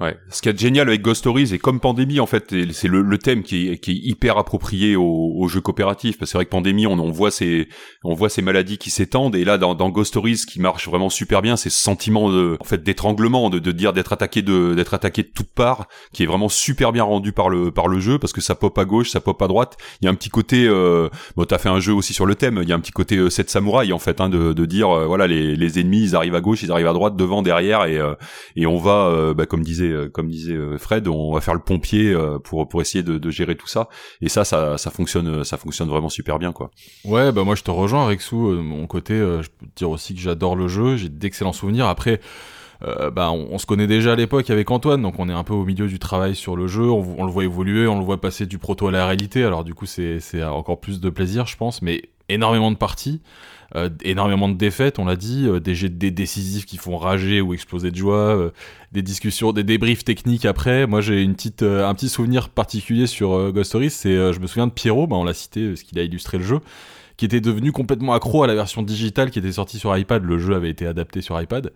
Ouais. 0.01 0.17
Ce 0.31 0.43
qui 0.43 0.49
est 0.49 0.59
génial 0.59 0.89
avec 0.89 1.03
Ghost 1.03 1.21
Stories 1.21 1.55
et 1.55 1.59
comme 1.59 1.81
Pandémie 1.81 2.21
en 2.21 2.27
fait, 2.27 2.55
c'est 2.73 2.89
le, 2.89 3.19
thème 3.19 3.43
qui 3.43 3.69
est, 3.69 3.81
hyper 3.87 4.39
approprié 4.39 4.97
aux 4.97 5.33
au 5.37 5.49
jeux 5.49 5.61
coopératifs 5.61 6.19
parce 6.19 6.31
que 6.31 6.33
c'est 6.33 6.39
vrai 6.39 6.45
que 6.45 6.51
Pandémie 6.51 6.87
on, 6.87 7.11
voit 7.11 7.31
ces 7.31 7.69
on 8.03 8.15
voit 8.15 8.29
ces 8.29 8.43
maladies 8.43 8.79
qui 8.79 8.91
s'étendent. 8.91 9.37
Et 9.37 9.45
là 9.45 9.59
dans, 9.59 9.75
dans 9.75 9.91
Ghost 9.91 10.11
Stories 10.11 10.39
ce 10.39 10.47
qui 10.47 10.61
marche 10.61 10.89
vraiment 10.89 11.11
super 11.11 11.43
bien 11.43 11.57
c'est 11.57 11.71
ce 11.71 11.81
sentiment 11.81 12.31
de 12.31 12.57
en 12.61 12.65
fait 12.65 12.83
d'étranglement 12.83 13.51
de, 13.51 13.59
de 13.59 13.73
dire 13.73 13.93
d'être 13.93 14.13
attaqué 14.13 14.43
de 14.43 14.75
d'être 14.75 14.95
attaqué 14.95 15.23
de 15.23 15.31
toutes 15.35 15.53
parts 15.53 15.87
qui 16.13 16.23
est 16.23 16.27
vraiment 16.27 16.49
super 16.49 16.93
bien 16.93 17.05
rendu 17.05 17.33
par 17.33 17.49
le 17.49 17.71
par 17.71 17.89
le 17.89 18.01
jeu 18.01 18.19
parce 18.19 18.33
que 18.33 18.41
ça 18.41 18.55
pop 18.55 18.77
à 18.79 18.85
gauche 18.85 19.11
ça 19.11 19.21
pop 19.21 19.41
à 19.41 19.49
droite. 19.49 19.77
Il 20.01 20.07
y 20.07 20.09
a 20.09 20.11
un 20.11 20.15
petit 20.15 20.31
côté 20.31 20.67
euh, 20.67 21.09
bon 21.37 21.45
t'as 21.45 21.59
fait 21.59 21.69
un 21.69 21.81
jeu 21.81 21.93
aussi 21.93 22.13
sur 22.13 22.27
le 22.27 22.35
thème 22.35 22.61
il 22.63 22.69
y 22.69 22.73
a 22.73 22.75
un 22.75 22.81
petit 22.81 22.93
côté 22.93 23.17
euh, 23.17 23.31
7 23.31 23.51
samouraï 23.51 23.93
en 23.93 23.99
fait 23.99 24.21
hein, 24.21 24.29
de, 24.29 24.53
de 24.53 24.67
dire 24.67 24.91
euh, 24.91 25.07
voilà 25.07 25.27
les, 25.27 25.57
les 25.57 25.79
ennemis 25.79 26.03
ils 26.03 26.17
arrivent 26.17 26.35
à 26.35 26.41
gauche 26.41 26.63
ils 26.63 26.73
arrivent 26.73 26.89
à 26.89 26.93
droite 26.93 27.17
devant 27.17 27.43
derrière 27.43 27.85
et 27.85 27.99
euh, 27.99 28.15
et 28.57 28.67
on 28.67 28.79
va 28.79 29.04
euh, 29.09 29.35
bah, 29.35 29.47
comme 29.47 29.63
disait 29.63 29.91
euh, 29.91 30.09
comme 30.09 30.29
disait 30.29 30.57
Fred, 30.79 31.09
on 31.09 31.33
va 31.33 31.41
faire 31.41 31.55
le 31.55 31.61
pompier 31.61 32.15
pour 32.45 32.69
pour 32.69 32.81
essayer 32.81 33.03
de, 33.03 33.31
gérer 33.31 33.57
tout 33.57 33.67
ça. 33.67 33.89
Et 34.21 34.29
ça, 34.29 34.45
ça, 34.45 34.79
ça 34.79 34.91
fonctionne, 34.91 35.45
ça 35.45 35.57
fonctionne 35.57 35.89
vraiment 35.89 36.09
super 36.09 36.39
bien, 36.39 36.53
quoi. 36.53 36.71
Ouais, 37.05 37.33
bah 37.33 37.45
moi 37.45 37.55
je 37.55 37.63
te 37.63 37.71
rejoins, 37.71 38.07
Rexou. 38.07 38.53
Mon 38.63 38.87
côté, 38.87 39.15
je 39.17 39.49
peux 39.49 39.67
te 39.67 39.75
dire 39.77 39.91
aussi 39.91 40.15
que 40.15 40.21
j'adore 40.21 40.57
le 40.57 40.69
jeu. 40.69 40.97
J'ai 40.97 41.09
d'excellents 41.09 41.53
souvenirs. 41.53 41.87
Après. 41.87 42.21
Euh, 42.83 43.11
bah, 43.11 43.31
on, 43.31 43.57
se 43.57 43.67
connaît 43.67 43.87
déjà 43.87 44.13
à 44.13 44.17
l'époque 44.17 44.51
avec 44.51 44.71
Antoine, 44.71 45.01
donc 45.01 45.19
on 45.19 45.29
est 45.29 45.33
un 45.33 45.45
peu 45.45 45.55
au 45.55 45.65
milieu 45.65 45.87
du 45.87 45.99
travail 45.99 46.35
sur 46.35 46.57
le 46.57 46.67
jeu, 46.67 46.83
on, 46.83 47.17
on, 47.19 47.25
le 47.25 47.31
voit 47.31 47.45
évoluer, 47.45 47.87
on 47.87 47.99
le 47.99 48.05
voit 48.05 48.21
passer 48.21 48.47
du 48.47 48.59
proto 48.59 48.89
à 48.89 48.91
la 48.91 49.07
réalité, 49.07 49.45
alors 49.45 49.65
du 49.65 49.75
coup 49.75 49.87
c'est 49.87 50.21
encore 50.43 50.81
plus 50.81 51.01
de 51.01 51.09
plaisir 51.09 51.47
je 51.47 51.57
pense, 51.57 51.83
mais 51.83 52.03
énormément 52.29 52.71
de 52.71 52.77
parties. 52.77 53.23
Euh, 53.77 53.89
énormément 54.03 54.49
de 54.49 54.55
défaites, 54.55 54.99
on 54.99 55.05
l'a 55.05 55.17
dit, 55.17 55.47
euh, 55.47 55.61
des 55.61 55.75
jets 55.75 55.89
décisifs 55.89 56.67
qui 56.67 56.77
font 56.77 56.97
rager 56.97 57.41
ou 57.41 57.55
exploser 57.55 57.91
de 57.91 57.97
joie, 57.97 58.37
euh, 58.37 58.51
des 58.93 59.03
discussions, 59.03 59.53
des 59.53 59.65
débriefs 59.65 60.05
techniques 60.05 60.45
après. 60.45 60.87
Moi, 60.87 61.01
j'ai 61.01 61.23
une 61.23 61.35
petite, 61.35 61.63
un 61.63 61.95
petit 61.95 62.09
souvenir 62.09 62.49
particulier 62.49 63.07
sur 63.07 63.53
Ghost 63.53 63.69
Stories, 63.69 63.91
c'est, 63.91 64.33
je 64.33 64.39
me 64.39 64.47
souviens 64.47 64.67
de 64.67 64.73
Pierrot, 64.73 65.07
bah, 65.07 65.17
on 65.17 65.25
l'a 65.25 65.35
cité, 65.35 65.69
parce 65.69 65.83
qu'il 65.83 65.99
a 65.99 66.03
illustré 66.03 66.39
le 66.39 66.45
jeu 66.45 66.61
qui 67.17 67.25
était 67.25 67.41
devenu 67.41 67.73
complètement 67.73 68.13
accro 68.15 68.43
à 68.43 68.47
la 68.47 68.55
version 68.55 68.83
digitale 68.83 69.31
qui 69.31 69.39
était 69.39 69.53
sortie 69.53 69.79
sur 69.79 69.97
iPad. 69.97 70.23
Le 70.25 70.39
jeu 70.39 70.55
avait 70.55 70.71
été 70.71 70.87
adapté 70.87 71.21
sur 71.21 71.41
iPad. 71.41 71.73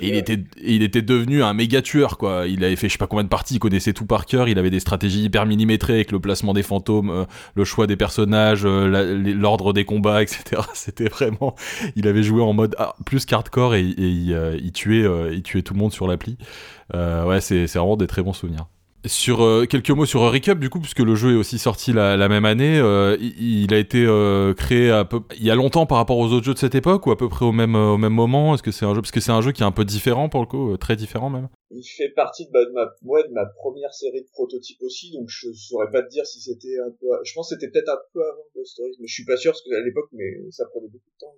et 0.00 0.08
il 0.08 0.14
était, 0.14 0.42
il 0.62 0.82
était 0.82 1.02
devenu 1.02 1.42
un 1.42 1.54
méga 1.54 1.82
tueur, 1.82 2.18
quoi. 2.18 2.46
Il 2.46 2.64
avait 2.64 2.76
fait 2.76 2.88
je 2.88 2.92
sais 2.92 2.98
pas 2.98 3.06
combien 3.06 3.24
de 3.24 3.28
parties, 3.28 3.54
il 3.54 3.58
connaissait 3.58 3.92
tout 3.92 4.06
par 4.06 4.26
cœur, 4.26 4.48
il 4.48 4.58
avait 4.58 4.70
des 4.70 4.80
stratégies 4.80 5.22
hyper 5.22 5.46
millimétrées 5.46 5.94
avec 5.94 6.12
le 6.12 6.20
placement 6.20 6.52
des 6.52 6.62
fantômes, 6.62 7.10
euh, 7.10 7.24
le 7.54 7.64
choix 7.64 7.86
des 7.86 7.96
personnages, 7.96 8.62
euh, 8.64 9.34
l'ordre 9.34 9.72
des 9.72 9.84
combats, 9.84 10.22
etc. 10.22 10.62
C'était 10.74 11.08
vraiment, 11.08 11.54
il 11.96 12.08
avait 12.08 12.22
joué 12.22 12.42
en 12.42 12.52
mode 12.52 12.74
ah, 12.78 12.94
plus 13.06 13.24
hardcore 13.30 13.74
et, 13.74 13.82
et 13.82 14.26
euh, 14.30 14.58
il, 14.60 14.72
tuait, 14.72 15.06
il 15.32 15.42
tuait 15.42 15.62
tout 15.62 15.74
le 15.74 15.80
monde 15.80 15.92
sur 15.92 16.08
l'appli. 16.08 16.36
ouais, 16.92 17.40
c'est 17.40 17.66
vraiment 17.66 17.96
des 17.96 18.06
très 18.06 18.22
bons 18.22 18.32
souvenirs. 18.32 18.66
Sur 19.06 19.42
euh, 19.42 19.64
quelques 19.64 19.90
mots 19.90 20.04
sur 20.04 20.20
Recap 20.30 20.58
du 20.58 20.68
coup 20.68 20.78
puisque 20.78 21.00
le 21.00 21.14
jeu 21.14 21.32
est 21.32 21.36
aussi 21.36 21.58
sorti 21.58 21.94
la, 21.94 22.28
même 22.28 22.44
année, 22.44 22.78
euh, 22.78 23.16
il, 23.18 23.72
a 23.72 23.78
été 23.78 24.04
euh, 24.04 24.52
créé 24.52 24.90
à 24.90 25.06
peu, 25.06 25.20
il 25.38 25.44
y 25.44 25.50
a 25.50 25.54
longtemps 25.54 25.86
par 25.86 25.96
rapport 25.96 26.18
aux 26.18 26.32
autres 26.32 26.44
jeux 26.44 26.52
de 26.52 26.58
cette 26.58 26.74
époque 26.74 27.06
ou 27.06 27.10
à 27.10 27.16
peu 27.16 27.30
près 27.30 27.46
au 27.46 27.52
même 27.52 27.74
au 27.74 27.96
même 27.96 28.12
moment? 28.12 28.54
Est-ce 28.54 28.62
que 28.62 28.70
c'est 28.70 28.84
un 28.84 28.94
jeu 28.94 29.00
parce 29.00 29.10
que 29.10 29.20
c'est 29.20 29.32
un 29.32 29.40
jeu 29.40 29.52
qui 29.52 29.62
est 29.62 29.66
un 29.66 29.72
peu 29.72 29.86
différent 29.86 30.28
pour 30.28 30.42
le 30.42 30.46
coup, 30.46 30.76
très 30.76 30.96
différent 30.96 31.30
même? 31.30 31.48
Il 31.70 31.82
fait 31.82 32.10
partie 32.10 32.44
de, 32.44 32.72
ma 32.74 32.92
ouais, 33.04 33.26
de 33.26 33.32
ma 33.32 33.46
première 33.46 33.94
série 33.94 34.20
de 34.20 34.28
prototypes 34.32 34.82
aussi, 34.82 35.12
donc 35.12 35.28
je 35.28 35.50
saurais 35.54 35.90
pas 35.90 36.02
te 36.02 36.10
dire 36.10 36.26
si 36.26 36.40
c'était 36.40 36.78
un 36.86 36.90
peu. 36.90 37.06
Je 37.24 37.32
pense 37.32 37.48
que 37.48 37.54
c'était 37.54 37.70
peut-être 37.72 37.88
un 37.88 37.98
peu 38.12 38.20
avant 38.20 38.44
Ghost 38.54 38.72
Stories, 38.72 38.96
mais 39.00 39.06
je 39.06 39.14
suis 39.14 39.24
pas 39.24 39.38
sûr 39.38 39.52
parce 39.52 39.62
que 39.62 39.74
à 39.74 39.80
l'époque, 39.82 40.10
mais 40.12 40.50
ça 40.50 40.66
prenait 40.66 40.88
beaucoup 40.88 41.08
de 41.08 41.18
temps 41.18 41.34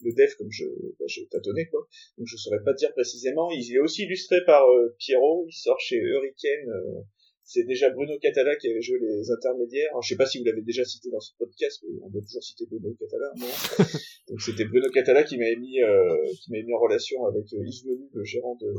le 0.00 0.12
dev 0.12 0.30
comme 0.38 0.50
je, 0.50 0.64
bah, 0.98 1.06
je 1.06 1.22
tâtonnais 1.30 1.66
quoi. 1.66 1.86
Donc 2.18 2.26
je 2.26 2.36
saurais 2.36 2.62
pas 2.64 2.74
dire 2.74 2.92
précisément. 2.92 3.50
Il 3.50 3.74
est 3.74 3.78
aussi 3.78 4.04
illustré 4.04 4.44
par 4.44 4.68
euh, 4.68 4.94
Pierrot. 4.98 5.46
Il 5.48 5.52
sort 5.52 5.80
chez 5.80 5.96
Hurricane. 5.96 6.68
Euh, 6.68 7.00
c'est 7.44 7.62
déjà 7.62 7.90
Bruno 7.90 8.18
Catala 8.18 8.56
qui 8.56 8.68
avait 8.68 8.82
joué 8.82 8.98
les 9.00 9.30
intermédiaires. 9.30 9.88
Alors, 9.90 10.02
je 10.02 10.08
sais 10.08 10.16
pas 10.16 10.26
si 10.26 10.38
vous 10.38 10.44
l'avez 10.44 10.62
déjà 10.62 10.84
cité 10.84 11.10
dans 11.10 11.20
ce 11.20 11.30
podcast, 11.38 11.80
mais 11.84 12.00
on 12.02 12.10
doit 12.10 12.22
toujours 12.22 12.42
citer 12.42 12.66
Bruno 12.66 12.92
Catala. 12.98 13.32
Donc 14.28 14.40
c'était 14.40 14.64
Bruno 14.64 14.90
Catala 14.90 15.22
qui 15.22 15.38
m'avait 15.38 15.54
mis 15.54 15.80
euh, 15.80 16.16
qui 16.42 16.50
m'avait 16.50 16.64
mis 16.64 16.74
en 16.74 16.80
relation 16.80 17.24
avec 17.26 17.44
Yves 17.52 17.86
Menu, 17.86 18.08
le 18.12 18.24
gérant 18.24 18.56
de 18.56 18.72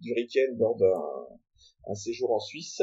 d'Hurricane 0.00 0.56
lors 0.58 0.76
d'un 0.76 0.92
un 1.88 1.94
séjour 1.94 2.32
en 2.32 2.40
Suisse. 2.40 2.82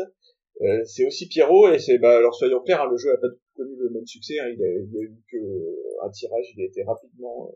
Euh, 0.62 0.84
c'est 0.86 1.06
aussi 1.06 1.28
Pierrot 1.28 1.70
et 1.72 1.80
c'est 1.80 1.98
bah 2.00 2.18
alors 2.18 2.36
soyons 2.36 2.62
clairs, 2.62 2.82
hein, 2.82 2.90
le 2.92 2.98
jeu 2.98 3.14
a 3.14 3.18
pas 3.18 3.28
connu 3.56 3.76
le 3.78 3.90
même 3.92 4.06
succès. 4.06 4.40
Hein, 4.40 4.50
il, 4.50 4.62
a, 4.62 4.68
a 4.68 5.04
eu 5.04 5.16
que 5.32 6.06
un 6.06 6.10
tirage, 6.10 6.54
il 6.56 6.62
a 6.62 6.66
été 6.66 6.84
rapidement 6.84 7.52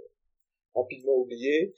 rapidement 0.74 1.16
oublié. 1.18 1.74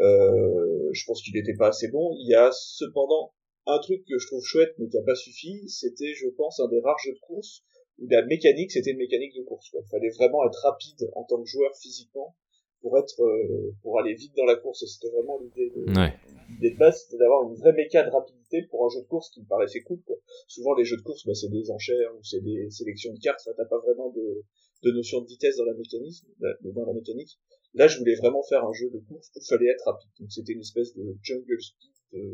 Euh, 0.00 0.90
je 0.92 1.04
pense 1.06 1.22
qu'il 1.22 1.34
n'était 1.34 1.56
pas 1.56 1.68
assez 1.68 1.88
bon. 1.88 2.14
Il 2.18 2.28
y 2.28 2.34
a 2.34 2.50
cependant 2.52 3.32
un 3.66 3.78
truc 3.80 4.04
que 4.08 4.18
je 4.18 4.26
trouve 4.28 4.44
chouette 4.44 4.74
mais 4.78 4.88
qui 4.88 4.96
a 4.96 5.02
pas 5.02 5.14
suffi, 5.14 5.68
c'était 5.68 6.14
je 6.14 6.28
pense 6.28 6.60
un 6.60 6.68
des 6.68 6.80
rares 6.80 6.98
jeux 7.04 7.12
de 7.12 7.20
course 7.20 7.64
où 7.98 8.06
la 8.08 8.24
mécanique 8.24 8.70
c'était 8.70 8.92
une 8.92 8.98
mécanique 8.98 9.34
de 9.34 9.42
course. 9.42 9.68
Quoi. 9.70 9.80
Il 9.84 9.90
fallait 9.90 10.10
vraiment 10.10 10.46
être 10.46 10.60
rapide 10.62 11.10
en 11.14 11.24
tant 11.24 11.42
que 11.42 11.48
joueur 11.48 11.76
physiquement 11.76 12.36
pour 12.80 12.98
être 12.98 13.20
euh, 13.22 13.74
pour 13.82 13.98
aller 13.98 14.14
vite 14.14 14.34
dans 14.36 14.44
la 14.44 14.56
course 14.56 14.82
et 14.82 14.86
c'était 14.86 15.10
vraiment 15.10 15.38
l'idée 15.40 15.70
de, 15.70 15.98
ouais. 15.98 16.14
l'idée 16.50 16.70
de 16.70 16.78
base 16.78 17.02
c'était 17.02 17.18
d'avoir 17.18 17.48
une 17.48 17.56
vraie 17.56 17.72
méca 17.72 18.04
de 18.04 18.10
rapidité 18.10 18.62
pour 18.70 18.84
un 18.84 18.88
jeu 18.88 19.00
de 19.00 19.06
course 19.06 19.30
qui 19.30 19.40
me 19.40 19.46
paraissait 19.46 19.80
cool 19.80 20.00
quoi. 20.06 20.16
souvent 20.46 20.74
les 20.74 20.84
jeux 20.84 20.96
de 20.96 21.02
course 21.02 21.26
bah, 21.26 21.34
c'est 21.34 21.50
des 21.50 21.70
enchères 21.70 22.14
ou 22.16 22.22
c'est 22.22 22.40
des 22.40 22.70
sélections 22.70 23.12
de 23.12 23.18
cartes 23.18 23.40
ça 23.40 23.52
t'as 23.56 23.66
pas 23.66 23.78
vraiment 23.78 24.10
de, 24.10 24.44
de 24.84 24.90
notion 24.92 25.20
de 25.20 25.26
vitesse 25.26 25.56
dans 25.56 25.64
la 25.64 25.74
mécanisme 25.74 26.28
dans 26.62 26.86
la 26.86 26.92
mécanique 26.92 27.38
là 27.74 27.88
je 27.88 27.98
voulais 27.98 28.14
vraiment 28.14 28.42
faire 28.42 28.64
un 28.64 28.72
jeu 28.72 28.90
de 28.90 28.98
course 28.98 29.28
où 29.34 29.40
il 29.40 29.46
fallait 29.46 29.70
être 29.70 29.84
rapide 29.84 30.10
donc 30.20 30.30
c'était 30.30 30.52
une 30.52 30.60
espèce 30.60 30.94
de 30.94 31.16
jungle 31.22 31.60
speed 31.60 31.90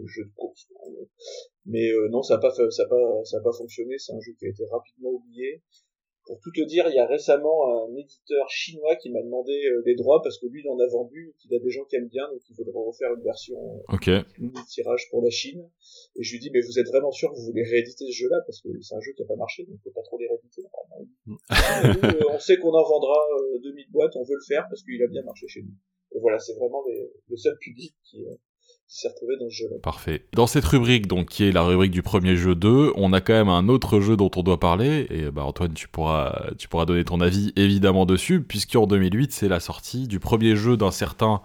jeu 0.07 0.25
de 0.25 0.33
course. 0.35 0.69
Mais 1.67 1.91
non, 2.11 2.23
ça 2.23 2.35
n'a 2.35 2.41
pas, 2.41 2.51
ça 2.51 2.83
a 2.83 2.87
pas, 2.87 3.25
ça 3.25 3.39
a 3.39 3.41
pas 3.41 3.53
fonctionné. 3.53 3.99
C'est 3.99 4.13
un 4.13 4.21
jeu 4.21 4.33
qui 4.39 4.47
a 4.47 4.49
été 4.49 4.65
rapidement 4.71 5.11
oublié. 5.11 5.63
Pour 6.27 6.41
tout 6.41 6.51
te 6.53 6.65
dire, 6.65 6.87
il 6.89 6.95
y 6.95 6.99
a 6.99 7.07
récemment 7.07 7.85
un 7.85 7.95
éditeur 7.97 8.49
chinois 8.49 8.97
qui 8.97 9.11
m'a 9.11 9.23
demandé 9.23 9.53
euh, 9.53 9.83
les 9.85 9.95
droits 9.95 10.23
parce 10.23 10.39
que 10.39 10.47
lui, 10.47 10.63
il 10.65 10.71
en 10.71 10.79
a 10.79 10.87
vendu, 10.87 11.35
qu'il 11.39 11.55
a 11.55 11.59
des 11.59 11.71
gens 11.71 11.85
qui 11.85 11.97
aiment 11.97 12.09
bien, 12.09 12.27
donc 12.29 12.41
il 12.49 12.57
voudrait 12.57 12.73
refaire 12.75 13.13
une 13.15 13.23
version 13.23 13.59
okay. 13.89 14.23
tirage 14.69 15.09
pour 15.11 15.23
la 15.23 15.31
Chine. 15.31 15.69
Et 16.17 16.23
je 16.23 16.33
lui 16.33 16.41
dis, 16.41 16.51
mais 16.51 16.61
vous 16.63 16.79
êtes 16.79 16.87
vraiment 16.87 17.13
sûr 17.13 17.31
que 17.31 17.37
vous 17.37 17.45
voulez 17.45 17.65
rééditer 17.65 18.07
ce 18.07 18.13
jeu-là? 18.13 18.39
Parce 18.47 18.63
que 18.63 18.69
c'est 18.81 18.95
un 18.95 19.01
jeu 19.01 19.13
qui 19.13 19.23
a 19.23 19.27
pas 19.27 19.37
marché, 19.37 19.65
donc 19.65 19.79
faut 19.85 19.91
pas 19.91 20.03
trop 20.03 20.19
les 20.19 20.29
rééditer. 20.29 20.63
Euh, 21.85 22.21
on 22.31 22.39
sait 22.39 22.57
qu'on 22.59 22.73
en 22.73 22.83
vendra 22.83 23.19
2000 23.63 23.85
euh, 23.85 23.87
boîtes, 23.91 24.17
on 24.17 24.23
veut 24.23 24.37
le 24.37 24.45
faire 24.47 24.67
parce 24.69 24.83
qu'il 24.83 25.03
a 25.03 25.07
bien 25.07 25.23
marché 25.23 25.47
chez 25.49 25.63
nous. 25.63 25.75
Et 26.15 26.21
voilà, 26.21 26.39
c'est 26.39 26.55
vraiment 26.55 26.83
le 27.29 27.37
seul 27.37 27.57
public 27.59 27.95
qui, 28.05 28.25
qui 28.95 29.01
s'est 29.01 29.09
retrouvé 29.09 29.37
dans 29.41 29.51
ce 29.51 29.57
jeu-là. 29.57 29.77
Parfait. 29.83 30.25
Dans 30.35 30.47
cette 30.47 30.65
rubrique, 30.65 31.09
donc 31.09 31.29
qui 31.29 31.45
est 31.45 31.53
la 31.53 31.63
rubrique 31.63 31.91
du 31.91 32.03
premier 32.03 32.37
jeu 32.37 32.55
2, 32.55 32.93
on 32.95 33.13
a 33.13 33.21
quand 33.21 33.33
même 33.33 33.49
un 33.49 33.69
autre 33.69 34.01
jeu 34.01 34.17
dont 34.17 34.31
on 34.37 34.43
doit 34.43 34.61
parler. 34.61 35.09
Et 35.11 35.31
bah 35.33 35.43
Antoine, 35.43 35.75
tu 35.75 35.89
pourras, 35.89 36.51
tu 36.59 36.69
pourras 36.69 36.85
donner 36.85 37.05
ton 37.05 37.21
avis 37.21 37.53
évidemment 37.57 38.07
dessus, 38.07 38.41
puisqu'en 38.41 38.87
2008, 38.87 39.33
c'est 39.33 39.49
la 39.49 39.59
sortie 39.59 40.07
du 40.07 40.21
premier 40.21 40.55
jeu 40.55 40.77
d'un 40.77 40.93
certain 40.93 41.43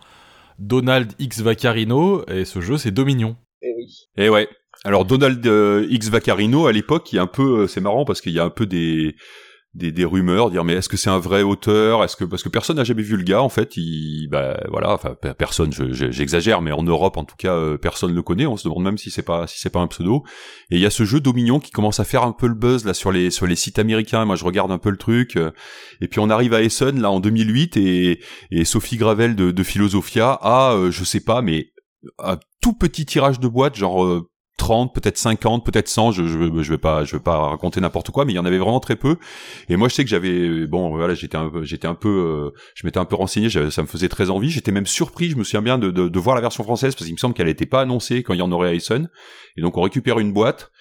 Donald 0.60 1.12
X 1.18 1.42
Vaccarino, 1.42 2.24
et 2.28 2.46
ce 2.46 2.62
jeu, 2.62 2.78
c'est 2.78 2.92
Dominion. 2.92 3.36
Eh 3.64 3.74
oui. 3.76 4.10
Eh 4.18 4.30
ouais. 4.30 4.48
Alors 4.86 5.04
Donald 5.04 5.46
euh, 5.48 5.88
X 5.90 6.10
Vaccarino 6.10 6.68
à 6.68 6.72
l'époque, 6.72 7.12
il 7.12 7.16
y 7.16 7.20
a 7.20 7.24
un 7.24 7.28
peu, 7.28 7.62
euh, 7.62 7.68
c'est 7.68 7.82
marrant 7.82 8.06
parce 8.06 8.22
qu'il 8.22 8.32
y 8.32 8.40
a 8.40 8.46
un 8.46 8.50
peu 8.50 8.66
des 8.66 9.16
des, 9.76 9.92
des 9.92 10.04
rumeurs, 10.04 10.50
dire 10.50 10.64
mais 10.64 10.74
est-ce 10.74 10.90
que 10.90 10.98
c'est 10.98 11.12
un 11.12 11.20
vrai 11.20 11.44
auteur? 11.44 12.04
Est-ce 12.04 12.16
que 12.16 12.26
parce 12.26 12.42
que 12.42 12.50
personne 12.50 12.78
n'a 12.78 12.84
jamais 12.84 13.04
vu 13.04 13.16
le 13.16 13.24
gars 13.24 13.44
en 13.44 13.50
fait, 13.50 13.78
il 13.78 14.28
bah 14.28 14.60
voilà, 14.70 14.94
enfin 14.94 15.16
personne, 15.38 15.72
j'exagère, 15.72 16.62
mais 16.62 16.72
en 16.72 16.82
Europe 16.82 17.18
en 17.18 17.24
tout 17.24 17.36
cas 17.38 17.54
euh, 17.54 17.78
personne 17.78 18.16
le 18.16 18.22
connaît. 18.24 18.48
On 18.48 18.58
se 18.58 18.68
demande 18.68 18.84
même 18.84 18.98
si 18.98 19.12
c'est 19.12 19.22
pas 19.22 19.46
si 19.46 19.60
c'est 19.60 19.70
pas 19.70 19.80
un 19.80 19.88
pseudo. 19.88 20.24
Et 20.72 20.78
il 20.78 20.82
y 20.82 20.88
a 20.88 20.90
ce 20.90 21.04
jeu 21.04 21.20
Dominion 21.20 21.60
qui 21.60 21.70
commence 21.72 22.00
à 22.00 22.04
faire 22.04 22.24
un 22.24 22.32
peu 22.32 22.48
le 22.48 22.56
buzz 22.56 22.84
là 22.84 22.96
sur 22.96 23.12
les 23.12 23.30
sur 23.30 23.46
les 23.46 23.56
sites 23.56 23.78
américains. 23.78 24.26
Moi 24.26 24.36
je 24.36 24.44
regarde 24.44 24.72
un 24.72 24.80
peu 24.80 24.90
le 24.90 24.98
truc. 24.98 25.36
Euh, 25.36 25.52
et 26.02 26.08
puis 26.08 26.20
on 26.20 26.32
arrive 26.32 26.54
à 26.56 26.64
Essen 26.64 27.00
là 27.00 27.12
en 27.12 27.20
2008 27.20 27.78
et, 27.78 28.20
et 28.50 28.66
Sophie 28.66 28.98
Gravel 28.98 29.36
de, 29.36 29.52
de 29.52 29.64
Philosophia 29.64 30.32
a 30.32 30.74
euh, 30.74 30.90
je 30.90 31.04
sais 31.04 31.20
pas 31.20 31.42
mais 31.44 31.68
un 32.18 32.40
tout 32.62 32.74
petit 32.74 33.06
tirage 33.06 33.40
de 33.40 33.48
boîte 33.48 33.76
genre 33.76 34.24
30, 34.60 34.94
peut-être 34.94 35.18
50, 35.18 35.66
peut-être 35.66 35.88
100, 35.88 36.12
je, 36.12 36.28
je, 36.28 36.62
je 36.62 36.70
vais 36.72 36.78
pas 36.78 37.04
je 37.04 37.16
vais 37.16 37.22
pas 37.22 37.38
raconter 37.38 37.82
n'importe 37.82 38.12
quoi 38.12 38.26
mais 38.26 38.34
il 38.34 38.36
y 38.36 38.40
en 38.40 38.46
avait 38.46 38.60
vraiment 38.60 38.80
très 38.80 38.96
peu. 38.96 39.18
Et 39.70 39.76
moi 39.76 39.88
je 39.90 39.96
sais 39.96 40.04
que 40.04 40.10
j'avais 40.10 40.68
bon 40.68 40.90
voilà, 40.90 41.16
j'étais 41.16 41.38
un 41.38 41.52
j'étais 41.64 41.88
un 41.88 41.96
peu 41.96 42.10
euh, 42.54 42.60
je 42.76 42.86
m'étais 42.86 43.00
un 43.00 43.06
peu 43.06 43.16
renseigné, 43.16 43.50
ça 43.50 43.82
me 43.82 43.88
faisait 43.88 44.10
très 44.10 44.30
envie, 44.30 44.50
j'étais 44.50 44.72
même 44.72 44.86
surpris, 44.86 45.30
je 45.30 45.38
me 45.38 45.44
souviens 45.44 45.62
bien 45.62 45.78
de, 45.78 45.92
de, 45.92 46.08
de 46.08 46.20
voir 46.20 46.36
la 46.36 46.42
version 46.42 46.64
française 46.64 46.94
parce 46.96 47.06
qu'il 47.06 47.14
me 47.14 47.20
semble 47.20 47.34
qu'elle 47.34 47.48
n'était 47.48 47.66
pas 47.66 47.82
annoncée 47.82 48.24
quand 48.24 48.34
il 48.34 48.40
y 48.40 48.44
en 48.44 48.52
aurait 48.52 48.70
à 48.70 48.74
et 49.58 49.62
donc 49.62 49.78
on 49.78 49.82
récupère 49.82 50.20
une 50.20 50.34
boîte. 50.34 50.72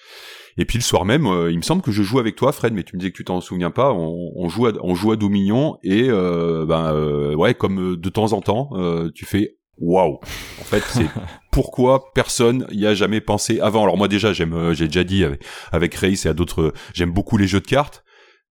Et 0.57 0.65
puis 0.65 0.77
le 0.77 0.83
soir 0.83 1.05
même, 1.05 1.25
euh, 1.25 1.51
il 1.51 1.57
me 1.57 1.61
semble 1.61 1.81
que 1.81 1.91
je 1.91 2.03
joue 2.03 2.19
avec 2.19 2.35
toi, 2.35 2.51
Fred, 2.51 2.73
mais 2.73 2.83
tu 2.83 2.95
me 2.95 2.99
disais 2.99 3.11
que 3.11 3.15
tu 3.15 3.23
t'en 3.23 3.39
souviens 3.39 3.71
pas. 3.71 3.93
On, 3.93 4.31
on, 4.35 4.49
joue 4.49 4.67
à, 4.67 4.73
on 4.81 4.93
joue 4.93 5.11
à 5.11 5.15
Dominion 5.15 5.77
et 5.83 6.09
euh, 6.09 6.65
ben 6.65 6.93
euh, 6.93 7.33
ouais, 7.33 7.53
comme 7.53 7.95
de 7.95 8.09
temps 8.09 8.33
en 8.33 8.41
temps, 8.41 8.71
tu 9.13 9.25
fais 9.25 9.58
waouh. 9.79 10.19
En 10.59 10.63
fait, 10.63 10.83
c'est 10.89 11.07
pourquoi 11.51 12.11
personne 12.13 12.65
y 12.71 12.85
a 12.85 12.93
jamais 12.93 13.21
pensé 13.21 13.59
avant. 13.59 13.83
Alors 13.83 13.97
moi 13.97 14.07
déjà, 14.07 14.33
j'aime, 14.33 14.53
euh, 14.53 14.73
j'ai 14.73 14.85
déjà 14.85 15.03
dit 15.03 15.23
avec, 15.23 15.43
avec 15.71 15.95
Race 15.95 16.25
et 16.25 16.29
à 16.29 16.33
d'autres, 16.33 16.73
j'aime 16.93 17.11
beaucoup 17.11 17.37
les 17.37 17.47
jeux 17.47 17.61
de 17.61 17.67
cartes, 17.67 18.03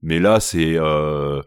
mais 0.02 0.18
là 0.18 0.40
c'est 0.40 0.76
euh, 0.76 1.40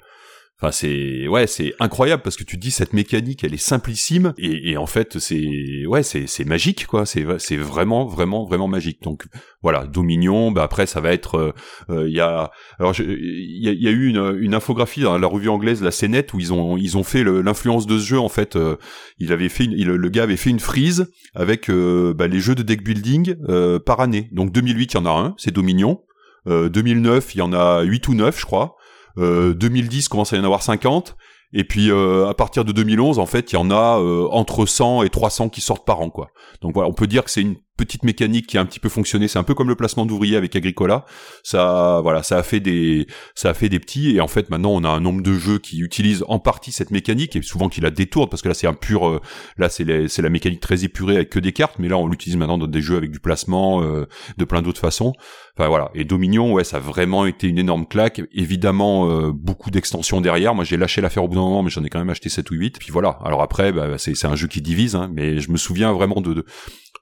Enfin, 0.61 0.71
c'est 0.71 1.27
ouais, 1.27 1.47
c'est 1.47 1.73
incroyable 1.79 2.21
parce 2.21 2.35
que 2.35 2.43
tu 2.43 2.55
dis 2.55 2.69
cette 2.69 2.93
mécanique, 2.93 3.43
elle 3.43 3.55
est 3.55 3.57
simplissime 3.57 4.33
et, 4.37 4.71
et 4.71 4.77
en 4.77 4.85
fait 4.85 5.17
c'est 5.17 5.87
ouais, 5.87 6.03
c'est 6.03 6.27
c'est 6.27 6.45
magique 6.45 6.85
quoi. 6.85 7.07
C'est 7.07 7.25
c'est 7.39 7.57
vraiment 7.57 8.05
vraiment 8.05 8.45
vraiment 8.45 8.67
magique. 8.67 9.01
Donc 9.01 9.25
voilà, 9.63 9.87
Dominion. 9.87 10.51
Bah 10.51 10.61
après 10.61 10.85
ça 10.85 11.01
va 11.01 11.13
être 11.13 11.35
euh, 11.35 11.53
euh, 11.89 12.07
il 12.07 12.13
y 12.13 12.19
a 12.19 12.51
alors 12.77 12.93
il 12.99 13.57
y 13.57 13.87
a, 13.87 13.91
eu 13.91 14.07
une, 14.07 14.37
une 14.39 14.53
infographie 14.53 15.01
dans 15.01 15.17
la 15.17 15.25
revue 15.25 15.49
anglaise 15.49 15.81
La 15.81 15.89
Scénette 15.89 16.31
où 16.35 16.39
ils 16.39 16.53
ont 16.53 16.77
ils 16.77 16.95
ont 16.95 17.03
fait 17.03 17.23
l'influence 17.23 17.87
de 17.87 17.97
ce 17.97 18.05
jeu 18.05 18.19
en 18.19 18.29
fait. 18.29 18.55
Euh, 18.55 18.75
il 19.17 19.33
avait 19.33 19.49
fait 19.49 19.65
une, 19.65 19.73
le 19.73 20.09
gars 20.09 20.23
avait 20.23 20.37
fait 20.37 20.51
une 20.51 20.59
frise 20.59 21.11
avec 21.33 21.71
bah, 21.71 22.27
les 22.27 22.39
jeux 22.39 22.53
de 22.53 22.61
deck 22.61 22.83
building 22.83 23.35
par 23.83 23.99
année. 23.99 24.29
Donc 24.31 24.51
2008 24.51 24.93
il 24.93 24.97
y 24.97 24.99
en 24.99 25.05
a 25.07 25.11
un, 25.11 25.33
c'est 25.37 25.51
Dominion. 25.51 26.01
2009 26.45 27.35
il 27.35 27.37
y 27.39 27.41
en 27.41 27.53
a 27.53 27.81
8 27.81 28.07
ou 28.09 28.13
9 28.13 28.39
je 28.39 28.45
crois. 28.45 28.75
2010 29.17 30.05
euh, 30.05 30.09
commence 30.09 30.33
à 30.33 30.37
y 30.37 30.39
en 30.39 30.43
avoir 30.43 30.63
50. 30.63 31.15
Et 31.53 31.63
puis 31.65 31.91
euh, 31.91 32.27
à 32.27 32.33
partir 32.33 32.63
de 32.63 32.71
2011, 32.71 33.19
en 33.19 33.25
fait, 33.25 33.51
il 33.51 33.55
y 33.55 33.57
en 33.57 33.71
a 33.71 33.99
euh, 33.99 34.27
entre 34.31 34.65
100 34.65 35.03
et 35.03 35.09
300 35.09 35.49
qui 35.49 35.61
sortent 35.61 35.85
par 35.85 35.99
an, 35.99 36.09
quoi. 36.09 36.29
Donc 36.61 36.73
voilà, 36.73 36.89
on 36.89 36.93
peut 36.93 37.07
dire 37.07 37.23
que 37.23 37.31
c'est 37.31 37.41
une 37.41 37.57
petite 37.77 38.03
mécanique 38.03 38.47
qui 38.47 38.57
a 38.57 38.61
un 38.61 38.65
petit 38.65 38.79
peu 38.79 38.89
fonctionné. 38.89 39.27
C'est 39.27 39.39
un 39.39 39.43
peu 39.43 39.53
comme 39.53 39.67
le 39.67 39.75
placement 39.75 40.05
d'ouvriers 40.05 40.37
avec 40.37 40.55
Agricola. 40.55 41.05
Ça, 41.43 41.99
voilà, 42.03 42.23
ça 42.23 42.37
a 42.37 42.43
fait 42.43 42.59
des, 42.59 43.07
ça 43.35 43.49
a 43.49 43.53
fait 43.53 43.69
des 43.69 43.79
petits. 43.79 44.15
Et 44.15 44.21
en 44.21 44.27
fait, 44.27 44.49
maintenant, 44.49 44.71
on 44.71 44.83
a 44.83 44.89
un 44.89 44.99
nombre 44.99 45.21
de 45.21 45.33
jeux 45.33 45.57
qui 45.57 45.79
utilisent 45.79 46.23
en 46.27 46.39
partie 46.39 46.71
cette 46.71 46.91
mécanique 46.91 47.35
et 47.35 47.41
souvent 47.41 47.69
qui 47.69 47.81
la 47.81 47.89
détournent 47.89 48.29
parce 48.29 48.41
que 48.41 48.47
là, 48.47 48.53
c'est 48.53 48.67
un 48.67 48.73
pur, 48.73 49.07
euh, 49.07 49.21
là, 49.57 49.69
c'est 49.69 49.83
la 49.85 50.29
mécanique 50.29 50.59
très 50.59 50.83
épurée 50.83 51.15
avec 51.15 51.29
que 51.29 51.39
des 51.39 51.53
cartes. 51.53 51.79
Mais 51.79 51.87
là, 51.87 51.97
on 51.97 52.07
l'utilise 52.07 52.37
maintenant 52.37 52.57
dans 52.57 52.67
des 52.67 52.81
jeux 52.81 52.97
avec 52.97 53.11
du 53.11 53.19
placement, 53.19 53.81
euh, 53.81 54.07
de 54.37 54.45
plein 54.45 54.61
d'autres 54.61 54.81
façons. 54.81 55.13
Enfin 55.57 55.67
voilà. 55.67 55.89
Et 55.93 56.05
Dominion, 56.05 56.53
ouais, 56.53 56.63
ça 56.63 56.77
a 56.77 56.79
vraiment 56.79 57.25
été 57.25 57.47
une 57.47 57.57
énorme 57.57 57.87
claque. 57.87 58.21
Évidemment, 58.31 59.09
euh, 59.09 59.31
beaucoup 59.33 59.71
d'extensions 59.71 60.21
derrière. 60.21 60.55
Moi, 60.55 60.63
j'ai 60.63 60.77
lâché 60.77 61.01
l'affaire 61.01 61.23
au 61.23 61.27
bout 61.27 61.35
d'un 61.35 61.41
moment, 61.41 61.63
mais 61.63 61.69
j'en 61.69 61.83
ai 61.83 61.89
quand 61.89 61.99
même 61.99 62.09
acheté 62.09 62.29
7 62.29 62.49
ou 62.51 62.55
8. 62.55 62.79
Puis 62.79 62.91
voilà. 62.91 63.19
Alors 63.23 63.41
après, 63.41 63.71
bah, 63.71 63.97
c'est, 63.97 64.15
c'est 64.15 64.27
un 64.27 64.35
jeu 64.35 64.47
qui 64.47 64.61
divise, 64.61 64.95
hein, 64.95 65.09
mais 65.13 65.39
je 65.39 65.51
me 65.51 65.57
souviens 65.57 65.91
vraiment 65.93 66.21
de 66.21 66.45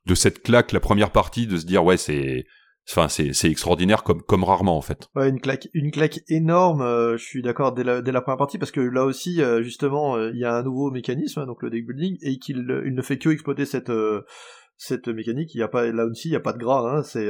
de 0.09 0.15
cette 0.15 0.41
claque 0.41 0.71
la 0.71 0.79
première 0.79 1.11
partie 1.11 1.45
de 1.47 1.57
se 1.57 1.65
dire 1.65 1.85
ouais 1.85 1.97
c'est 1.97 2.45
enfin 2.89 3.07
c'est 3.07 3.49
extraordinaire 3.49 4.03
comme 4.03 4.23
comme 4.23 4.43
rarement 4.43 4.75
en 4.75 4.81
fait. 4.81 5.07
Ouais, 5.15 5.29
une 5.29 5.39
claque 5.39 5.69
une 5.73 5.91
claque 5.91 6.21
énorme, 6.27 6.81
euh, 6.81 7.17
je 7.17 7.23
suis 7.23 7.43
d'accord 7.43 7.73
dès 7.73 7.83
la 7.83 8.01
dès 8.01 8.11
la 8.11 8.21
première 8.21 8.37
partie 8.37 8.57
parce 8.57 8.71
que 8.71 8.81
là 8.81 9.05
aussi 9.05 9.41
euh, 9.41 9.61
justement 9.61 10.15
euh, 10.15 10.31
il 10.33 10.39
y 10.39 10.45
a 10.45 10.55
un 10.55 10.63
nouveau 10.63 10.89
mécanisme 10.89 11.45
donc 11.45 11.61
le 11.61 11.69
deck 11.69 11.85
building 11.85 12.17
et 12.21 12.39
qu'il 12.39 12.57
il 12.85 12.95
ne 12.95 13.01
fait 13.03 13.19
que 13.19 13.29
exploiter 13.29 13.65
cette 13.65 13.91
cette 14.81 15.09
mécanique, 15.09 15.53
il 15.53 15.57
y 15.59 15.61
a 15.61 15.67
pas 15.67 15.91
là 15.91 16.05
aussi 16.05 16.29
il 16.29 16.31
y 16.31 16.37
a 16.37 16.39
pas 16.39 16.53
de 16.53 16.57
gras 16.57 16.89
hein, 16.89 17.03
c'est 17.03 17.29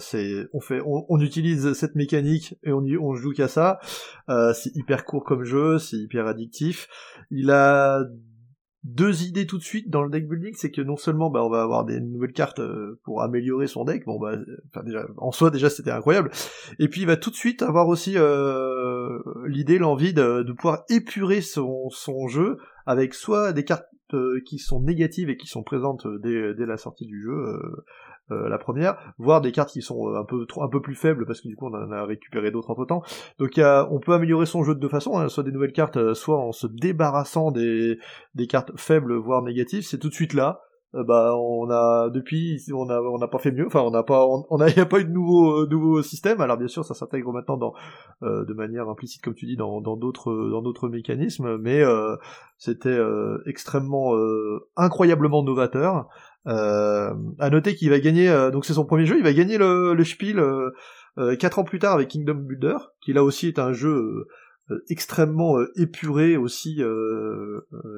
c'est 0.00 0.46
on 0.52 0.60
fait 0.60 0.80
on, 0.84 1.18
utilise 1.20 1.72
cette 1.72 1.96
mécanique 1.96 2.54
et 2.62 2.72
on 2.72 2.84
on 3.00 3.14
joue 3.14 3.32
qu'à 3.32 3.48
ça. 3.48 3.80
c'est 4.28 4.76
hyper 4.76 5.04
court 5.04 5.24
comme 5.24 5.42
jeu, 5.42 5.78
c'est 5.78 5.96
hyper 5.96 6.26
addictif. 6.26 6.88
Il 7.30 7.50
a 7.50 8.04
deux 8.82 9.24
idées 9.24 9.46
tout 9.46 9.58
de 9.58 9.62
suite 9.62 9.90
dans 9.90 10.02
le 10.02 10.10
deck 10.10 10.26
building, 10.26 10.54
c'est 10.56 10.70
que 10.70 10.80
non 10.80 10.96
seulement 10.96 11.28
bah, 11.28 11.44
on 11.44 11.50
va 11.50 11.62
avoir 11.62 11.84
des 11.84 12.00
nouvelles 12.00 12.32
cartes 12.32 12.60
euh, 12.60 12.98
pour 13.04 13.22
améliorer 13.22 13.66
son 13.66 13.84
deck, 13.84 14.06
bon 14.06 14.18
bah 14.18 14.36
enfin, 14.68 14.82
déjà 14.84 15.06
en 15.18 15.32
soi 15.32 15.50
déjà 15.50 15.68
c'était 15.68 15.90
incroyable, 15.90 16.30
et 16.78 16.88
puis 16.88 17.02
il 17.02 17.06
va 17.06 17.16
tout 17.16 17.30
de 17.30 17.34
suite 17.34 17.60
avoir 17.62 17.88
aussi 17.88 18.14
euh, 18.16 19.18
l'idée, 19.46 19.78
l'envie 19.78 20.14
de, 20.14 20.50
pouvoir 20.52 20.84
épurer 20.88 21.42
son, 21.42 21.90
son 21.90 22.26
jeu 22.26 22.56
avec 22.86 23.14
soit 23.14 23.52
des 23.52 23.64
cartes 23.64 23.84
euh, 24.14 24.40
qui 24.44 24.58
sont 24.58 24.80
négatives 24.80 25.30
et 25.30 25.36
qui 25.36 25.46
sont 25.46 25.62
présentes 25.62 26.06
dès, 26.22 26.54
dès 26.54 26.66
la 26.66 26.76
sortie 26.76 27.06
du 27.06 27.22
jeu, 27.22 27.32
euh, 27.32 27.84
la 28.30 28.58
première, 28.58 28.96
voire 29.18 29.40
des 29.40 29.52
cartes 29.52 29.70
qui 29.70 29.82
sont 29.82 30.08
euh, 30.08 30.20
un 30.20 30.24
peu 30.24 30.46
un 30.60 30.68
peu 30.68 30.80
plus 30.80 30.94
faibles 30.94 31.26
parce 31.26 31.40
que 31.40 31.48
du 31.48 31.56
coup 31.56 31.66
on 31.66 31.74
en 31.74 31.90
a 31.92 32.04
récupéré 32.04 32.50
d'autres 32.50 32.70
entre 32.70 32.84
temps. 32.84 33.02
Donc 33.38 33.52
on 33.58 33.98
peut 33.98 34.12
améliorer 34.12 34.46
son 34.46 34.62
jeu 34.62 34.74
de 34.74 34.80
deux 34.80 34.88
façons, 34.88 35.18
hein, 35.18 35.28
soit 35.28 35.42
des 35.42 35.52
nouvelles 35.52 35.72
cartes, 35.72 35.96
euh, 35.96 36.14
soit 36.14 36.38
en 36.38 36.52
se 36.52 36.66
débarrassant 36.66 37.50
des, 37.50 37.98
des 38.34 38.46
cartes 38.46 38.72
faibles 38.76 39.14
voire 39.16 39.42
négatives. 39.42 39.84
C'est 39.84 39.98
tout 39.98 40.08
de 40.08 40.14
suite 40.14 40.34
là. 40.34 40.60
bah 40.92 41.36
on 41.36 41.70
a 41.70 42.10
depuis 42.10 42.60
on 42.72 42.88
a 42.88 43.00
on 43.00 43.18
n'a 43.18 43.28
pas 43.28 43.38
fait 43.38 43.52
mieux. 43.52 43.66
Enfin 43.66 43.82
on 43.82 43.90
n'a 43.90 44.02
pas 44.02 44.26
on, 44.26 44.60
a 44.60 44.68
y 44.76 44.80
a 44.80 44.86
pas 44.86 45.00
eu 45.00 45.04
de 45.04 45.10
nouveau 45.10 45.66
nouveau 45.66 46.02
système. 46.02 46.40
Alors 46.40 46.56
bien 46.56 46.68
sûr 46.68 46.84
ça 46.84 46.94
s'intègre 46.94 47.32
maintenant 47.32 47.56
dans 47.56 47.74
de 48.22 48.54
manière 48.54 48.88
implicite 48.88 49.22
comme 49.22 49.34
tu 49.34 49.46
dis 49.46 49.56
dans 49.56 49.80
dans 49.80 49.96
d'autres 49.96 50.32
dans 50.50 50.62
d'autres 50.62 50.88
mécanismes, 50.88 51.56
mais 51.58 51.82
c'était 52.58 53.00
extrêmement 53.46 54.14
incroyablement 54.76 55.42
novateur. 55.42 56.08
Euh, 56.46 57.12
à 57.38 57.50
noter 57.50 57.74
qu'il 57.74 57.90
va 57.90 58.00
gagner, 58.00 58.28
euh, 58.28 58.50
donc 58.50 58.64
c'est 58.64 58.72
son 58.72 58.86
premier 58.86 59.04
jeu, 59.04 59.18
il 59.18 59.24
va 59.24 59.32
gagner 59.32 59.58
le, 59.58 59.92
le 59.92 60.04
Spiel 60.04 60.38
euh, 60.38 60.70
euh, 61.18 61.36
quatre 61.36 61.58
ans 61.58 61.64
plus 61.64 61.78
tard 61.78 61.92
avec 61.92 62.08
Kingdom 62.08 62.34
Builder, 62.34 62.76
qui 63.02 63.12
là 63.12 63.22
aussi 63.22 63.48
est 63.48 63.58
un 63.58 63.72
jeu 63.72 64.26
extrêmement 64.88 65.56
épuré, 65.74 66.36
aussi 66.36 66.80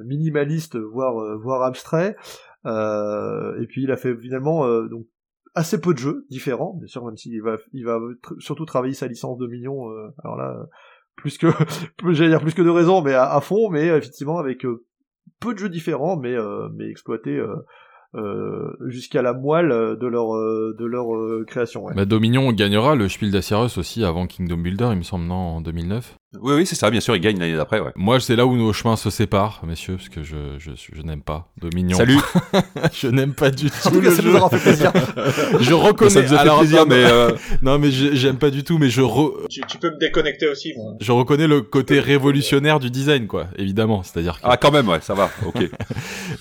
minimaliste, 0.07 0.77
voire 0.79 1.39
voire 1.39 1.63
abstrait. 1.65 2.17
et 2.65 3.67
puis 3.69 3.83
il 3.83 3.91
a 3.91 3.97
fait 3.97 4.17
finalement 4.17 4.67
donc 4.89 5.07
assez 5.55 5.79
peu 5.79 5.93
de 5.93 5.99
jeux 5.99 6.25
différents, 6.31 6.73
bien 6.79 6.87
sûr, 6.87 7.05
même 7.05 7.19
s'il 7.19 7.43
va 7.43 7.59
il 7.75 7.85
va 7.85 8.01
surtout 8.39 8.65
travailler 8.65 8.95
sa 8.95 9.07
licence 9.07 9.37
de 9.37 9.47
millions. 9.47 9.87
alors 10.25 10.39
là, 10.39 10.67
plus 11.15 11.37
que 11.37 11.49
j'allais 12.13 12.31
dire 12.31 12.41
plus 12.41 12.55
que 12.55 12.63
de 12.63 12.71
raisons, 12.71 13.03
mais 13.03 13.13
à, 13.13 13.39
fond, 13.43 13.69
mais 13.69 13.89
effectivement 13.89 14.39
avec 14.39 14.65
peu 15.41 15.53
de 15.53 15.59
jeux 15.59 15.69
différents, 15.69 16.17
mais 16.17 16.35
mais 16.73 16.89
exploité 16.89 17.37
euh, 17.37 17.55
jusqu'à 18.87 19.23
la 19.23 19.33
moelle 19.33 19.97
de 19.99 20.07
leur 20.07 20.35
euh, 20.35 20.77
de 20.79 20.85
leur 20.85 21.15
euh, 21.15 21.45
création. 21.47 21.85
Ouais. 21.85 21.95
Bah, 21.95 22.05
Dominion 22.05 22.53
gagnera 22.53 22.95
le 22.95 23.09
Spiel 23.09 23.31
des 23.31 23.53
aussi 23.79 24.05
avant 24.05 24.27
Kingdom 24.27 24.59
Builder, 24.59 24.89
il 24.93 24.99
me 24.99 25.03
semble, 25.03 25.25
non, 25.25 25.35
en 25.35 25.61
2009 25.61 26.17
Oui, 26.41 26.55
oui, 26.55 26.67
c'est 26.67 26.77
ça, 26.77 26.91
bien 26.91 27.01
sûr, 27.01 27.15
il 27.15 27.21
gagne 27.21 27.39
l'année 27.39 27.57
d'après, 27.57 27.79
ouais. 27.81 27.91
Moi, 27.95 28.19
c'est 28.19 28.37
là 28.37 28.47
où 28.47 28.57
nos 28.57 28.73
chemins 28.73 28.97
se 28.97 29.11
séparent, 29.11 29.61
messieurs, 29.67 29.97
parce 29.97 30.09
que 30.09 30.23
je, 30.23 30.35
je, 30.59 30.71
je 30.77 31.03
n'aime 31.03 31.21
pas 31.21 31.49
Dominion. 31.61 31.97
Salut 31.99 32.17
Je 32.95 33.09
n'aime 33.09 33.35
pas 33.35 33.51
du 33.51 33.67
En 33.67 33.69
tout 33.91 33.97
tout 33.97 34.01
cas, 34.01 34.09
le 34.09 34.15
ça 34.17 34.23
jeu. 34.23 34.31
nous 34.31 34.37
aura 34.39 34.49
fait 34.49 34.59
plaisir. 34.61 34.93
Je 35.61 35.75
reconnais. 35.75 36.11
Ça 36.11 36.23
nous 36.23 36.33
a 36.33 36.39
fait 36.39 36.59
plaisir, 36.59 36.79
non, 36.81 36.87
mais... 36.89 37.05
euh, 37.05 37.33
Non, 37.63 37.79
mais 37.79 37.91
je- 37.91 38.15
j'aime 38.15 38.37
pas 38.39 38.49
du 38.49 38.65
tout, 38.65 38.79
mais 38.79 38.89
je, 38.89 39.03
re- 39.03 39.47
Tu, 39.51 39.61
tu 39.69 39.77
peux 39.77 39.91
me 39.91 39.99
déconnecter 39.99 40.49
aussi, 40.49 40.73
moi. 40.75 40.95
je 41.01 41.13
reconnais 41.13 41.47
le 41.47 41.61
côté 41.61 42.01
révolutionnaire 42.01 42.81
du 42.81 42.91
design, 42.91 43.27
quoi, 43.27 43.49
évidemment. 43.59 44.03
C'est-à-dire 44.03 44.37
que 44.37 44.41
Ah, 44.45 44.57
quand 44.57 44.71
même, 44.71 44.89
ouais, 44.89 45.01
ça 45.03 45.13
va, 45.13 45.29
ok. 45.45 45.69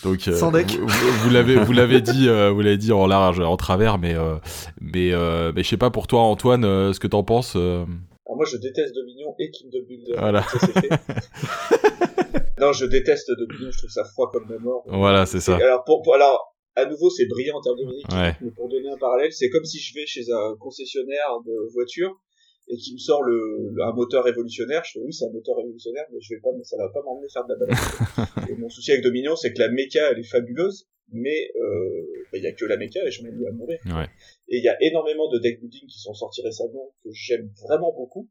Donc, 0.05 0.25
euh, 0.29 0.37
Sans 0.37 0.51
deck. 0.53 0.77
Vous, 0.79 0.87
vous- 0.87 1.11
vous 1.23 1.29
l'avez, 1.29 1.55
vous 1.57 1.73
l'avez 1.73 1.99
dit, 1.99 2.29
euh, 2.29 2.49
vous 2.49 2.61
l'avez 2.61 2.77
dit 2.77 2.93
en 2.93 3.07
large, 3.07 3.41
en 3.41 3.57
travers, 3.57 3.97
mais 3.97 4.15
euh, 4.15 4.35
mais 4.79 5.11
euh, 5.11 5.51
mais 5.53 5.63
je 5.63 5.67
sais 5.67 5.75
pas 5.77 5.89
pour 5.89 6.07
toi, 6.07 6.21
Antoine, 6.21 6.63
euh, 6.63 6.93
ce 6.93 6.99
que 7.01 7.07
t'en 7.07 7.23
penses. 7.23 7.57
Alors 8.31 8.37
moi, 8.37 8.45
je 8.45 8.55
déteste 8.55 8.95
Dominion 8.95 9.35
et 9.39 9.51
Kingdom 9.51 9.83
Builder. 9.85 10.13
Voilà. 10.17 10.41
Ça, 10.43 10.57
c'est 10.61 10.79
fait. 10.79 10.89
non, 12.61 12.71
je 12.71 12.85
déteste 12.85 13.29
Dominion, 13.37 13.69
je 13.71 13.77
trouve 13.77 13.89
ça 13.89 14.05
froid 14.05 14.29
comme 14.31 14.49
la 14.49 14.57
mort. 14.57 14.83
Voilà, 14.87 15.25
c'est 15.25 15.41
ça. 15.41 15.57
Alors, 15.57 15.83
pour, 15.83 16.01
pour- 16.01 16.15
alors, 16.15 16.55
à 16.77 16.85
nouveau, 16.85 17.09
c'est 17.09 17.25
brillant 17.25 17.57
en 17.57 17.61
termes 17.61 17.75
de 17.75 17.83
Ouais. 18.15 18.33
mais 18.39 18.51
pour 18.51 18.69
donner 18.69 18.89
un 18.89 18.95
parallèle, 18.97 19.33
c'est 19.33 19.49
comme 19.49 19.65
si 19.65 19.79
je 19.79 19.93
vais 19.95 20.05
chez 20.05 20.21
un 20.31 20.55
concessionnaire 20.61 21.27
de 21.45 21.73
voitures 21.73 22.15
et 22.69 22.77
qui 22.77 22.93
me 22.93 22.99
sort 22.99 23.21
le, 23.21 23.69
le- 23.73 23.83
un 23.83 23.91
moteur 23.91 24.23
révolutionnaire. 24.23 24.81
Je 24.85 24.91
fais 24.93 24.99
oui, 25.03 25.11
c'est 25.11 25.25
un 25.25 25.31
moteur 25.33 25.57
révolutionnaire, 25.57 26.05
mais 26.13 26.19
je 26.21 26.33
vais 26.33 26.39
pas, 26.39 26.51
ça 26.63 26.77
va 26.77 26.87
pas 26.87 27.01
m'emmener 27.03 27.27
faire 27.33 27.43
de 27.45 27.53
la 27.53 27.59
balade. 27.59 28.49
et 28.49 28.55
mon 28.55 28.69
souci 28.69 28.91
avec 28.93 29.03
Dominion, 29.03 29.35
c'est 29.35 29.51
que 29.51 29.59
la 29.59 29.67
méca, 29.67 30.09
elle 30.09 30.19
est 30.19 30.23
fabuleuse, 30.23 30.87
mais 31.11 31.51
euh, 31.55 32.25
bah, 32.31 32.37
il 32.37 32.43
y 32.43 32.47
a 32.47 32.51
que 32.53 32.65
la 32.65 32.77
méca 32.77 32.99
et 33.05 33.11
je 33.11 33.23
m'ennuie 33.23 33.47
à 33.47 33.51
mourir. 33.51 33.79
Ouais. 33.87 34.07
Et 34.49 34.57
il 34.57 34.63
y 34.63 34.69
a 34.69 34.77
énormément 34.81 35.29
de 35.29 35.39
deck 35.39 35.59
building 35.59 35.87
qui 35.87 35.99
sont 35.99 36.13
sortis 36.13 36.41
récemment 36.41 36.93
que 37.03 37.09
j'aime 37.11 37.49
vraiment 37.63 37.93
beaucoup. 37.93 38.29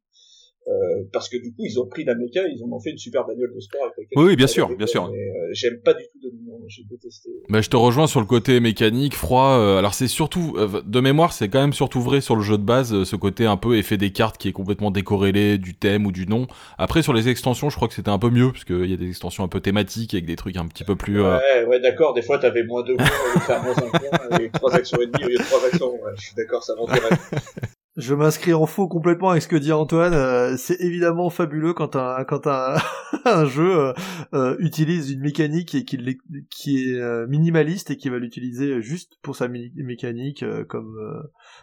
Euh, 0.69 1.03
parce 1.13 1.29
que 1.29 1.37
du 1.39 1.51
coup, 1.53 1.65
ils 1.65 1.81
ont 1.81 1.87
pris 1.87 2.05
la 2.05 2.15
méca, 2.15 2.43
ils 2.47 2.63
en 2.63 2.71
ont 2.71 2.79
fait 2.81 2.91
une 2.91 2.99
super 2.99 3.27
bagnole 3.27 3.53
de 3.55 3.61
sport 3.61 3.81
avec 3.97 4.09
Oui, 4.15 4.25
oui, 4.25 4.37
bien 4.37 4.47
sûr, 4.47 4.69
bien 4.77 4.87
sûr. 4.87 5.11
Mais 5.11 5.19
euh, 5.19 5.49
j'aime 5.53 5.81
pas 5.85 5.95
du 5.95 6.05
tout 6.05 6.19
Dominion, 6.23 6.61
j'ai 6.69 6.83
détesté. 6.89 7.31
Bah, 7.49 7.61
je 7.61 7.69
te 7.71 7.77
rejoins 7.77 8.07
sur 8.07 8.21
le 8.21 8.27
côté 8.27 8.61
mécanique, 8.61 9.15
froid. 9.15 9.57
euh, 9.59 9.79
alors 9.79 9.95
c'est 9.95 10.07
surtout, 10.07 10.55
euh, 10.59 10.83
de 10.85 11.01
mémoire, 11.01 11.33
c'est 11.33 11.49
quand 11.49 11.61
même 11.61 11.73
surtout 11.73 12.01
vrai 12.03 12.21
sur 12.21 12.37
le 12.37 12.43
jeu 12.43 12.59
de 12.59 12.63
base, 12.63 12.93
euh, 12.95 13.05
ce 13.05 13.17
côté 13.17 13.47
un 13.47 13.57
peu 13.57 13.79
effet 13.79 13.97
des 13.97 14.13
cartes 14.13 14.37
qui 14.37 14.49
est 14.49 14.53
complètement 14.53 14.91
décorrélé 14.91 15.57
du 15.59 15.75
thème 15.75 16.07
ou 16.07 16.13
du 16.13 16.27
nom. 16.27 16.47
Après 16.79 17.03
sur 17.03 17.15
les 17.15 17.29
extensions, 17.29 17.71
je 17.71 17.77
crois 17.77 17.89
que 17.89 17.95
c'était 17.95 18.11
un 18.11 18.19
peu 18.19 18.31
mieux 18.31 18.53
parce 18.53 18.65
qu'il 18.65 18.87
y 18.87 18.95
a 18.95 18.97
des 18.99 19.09
extensions 19.09 19.43
un 19.43 19.49
peu 19.49 19.61
thématiques 19.61 20.13
avec 20.15 20.27
des 20.27 20.37
trucs 20.37 20.57
un 20.57 20.67
petit 20.69 20.85
peu 20.85 20.95
plus. 20.95 21.21
euh, 21.23 21.39
Ouais, 21.39 21.65
ouais, 21.65 21.81
d'accord. 21.81 22.13
Des 22.15 22.23
fois, 22.23 22.39
t'avais 22.39 22.65
moins 22.65 22.83
deux 22.85 22.97
points 22.97 23.07
au 23.07 23.29
lieu 23.29 23.35
de 23.35 23.41
faire 23.45 23.63
moins 23.65 23.73
un 23.77 23.99
point, 23.99 24.39
et 24.39 24.51
trois 24.51 24.75
actions 24.75 24.99
et 25.01 25.07
demie 25.07 25.25
au 25.25 25.29
lieu 25.29 25.39
de 25.39 25.43
trois 25.43 25.65
actions. 25.67 25.91
Ouais, 25.95 26.13
je 26.17 26.23
suis 26.27 26.35
d'accord, 26.37 26.63
ça 26.63 26.75
m'endirait. 26.77 26.99
Je 28.01 28.15
m'inscris 28.15 28.53
en 28.55 28.67
faux 28.67 28.89
complètement 28.89 29.31
avec 29.31 29.43
ce 29.43 29.49
que 29.49 29.57
dit 29.57 29.73
Antoine. 29.73 30.15
Euh, 30.15 30.57
c'est 30.57 30.81
évidemment 30.81 31.31
fabuleux 31.31 31.75
quand 31.75 31.97
un 31.97 32.25
quand 32.25 32.47
un, 32.47 32.77
un 33.25 33.45
jeu 33.47 33.79
euh, 33.79 33.93
euh, 34.35 34.57
utilise 34.59 35.11
une 35.13 35.21
mécanique 35.21 35.75
et 35.75 35.85
l'est- 35.99 36.19
qui 36.51 36.91
est 36.91 36.95
euh, 36.99 37.27
minimaliste 37.29 37.91
et 37.91 37.97
qui 37.97 38.09
va 38.09 38.19
l'utiliser 38.19 38.81
juste 38.83 39.13
pour 39.23 39.37
sa 39.37 39.49
mi- 39.49 39.73
mécanique 39.77 40.43
euh, 40.43 40.65
comme 40.65 40.97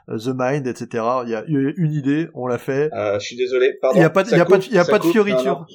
euh, 0.10 0.18
The 0.18 0.32
Mind, 0.38 0.68
etc. 0.68 1.04
Il 1.26 1.30
y 1.32 1.36
a, 1.36 1.44
une 1.48 1.92
idée, 1.92 2.28
on 2.34 2.48
l'a 2.48 2.58
fait. 2.58 2.90
Euh, 2.94 3.20
je 3.20 3.26
suis 3.26 3.36
désolé. 3.38 3.74
Pardon. 3.82 3.98
Il 4.00 4.02
y 4.02 4.06
a 4.06 4.10
pas 4.10 4.24
de- 4.24 4.30
il 4.30 4.38
y 4.38 4.40
a 4.40 4.46
pas 4.46 4.58
de- 4.60 4.64
il 4.66 4.74
y 4.74 4.78
a 4.80 4.86
pas 4.86 5.00
de 5.00 5.04
fioriture. 5.12 5.66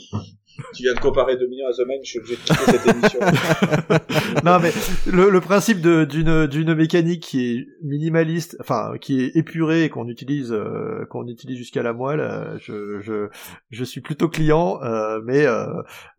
Tu 0.74 0.82
viens 0.82 0.94
de 0.94 1.00
comparer 1.00 1.36
Dominion 1.36 1.66
à 1.68 1.72
The 1.72 1.86
Man, 1.86 1.98
je 2.02 2.08
suis 2.08 2.18
obligé 2.18 2.36
de 2.36 2.40
quitter 2.40 2.64
cette 2.64 2.86
émission. 2.86 3.20
non 4.44 4.58
mais 4.60 4.72
le, 5.06 5.30
le 5.30 5.40
principe 5.40 5.80
d'une 5.80 6.46
d'une 6.46 6.74
mécanique 6.74 7.22
qui 7.22 7.50
est 7.50 7.66
minimaliste, 7.82 8.56
enfin 8.60 8.94
qui 9.00 9.22
est 9.22 9.36
épurée 9.36 9.84
et 9.84 9.88
qu'on 9.88 10.08
utilise 10.08 10.52
euh, 10.52 11.04
qu'on 11.10 11.26
utilise 11.26 11.56
jusqu'à 11.56 11.82
la 11.82 11.92
moelle, 11.92 12.20
euh, 12.20 12.58
je 12.60 13.00
je 13.00 13.28
je 13.70 13.84
suis 13.84 14.00
plutôt 14.00 14.28
client, 14.28 14.80
euh, 14.82 15.20
mais 15.24 15.46
euh, 15.46 15.66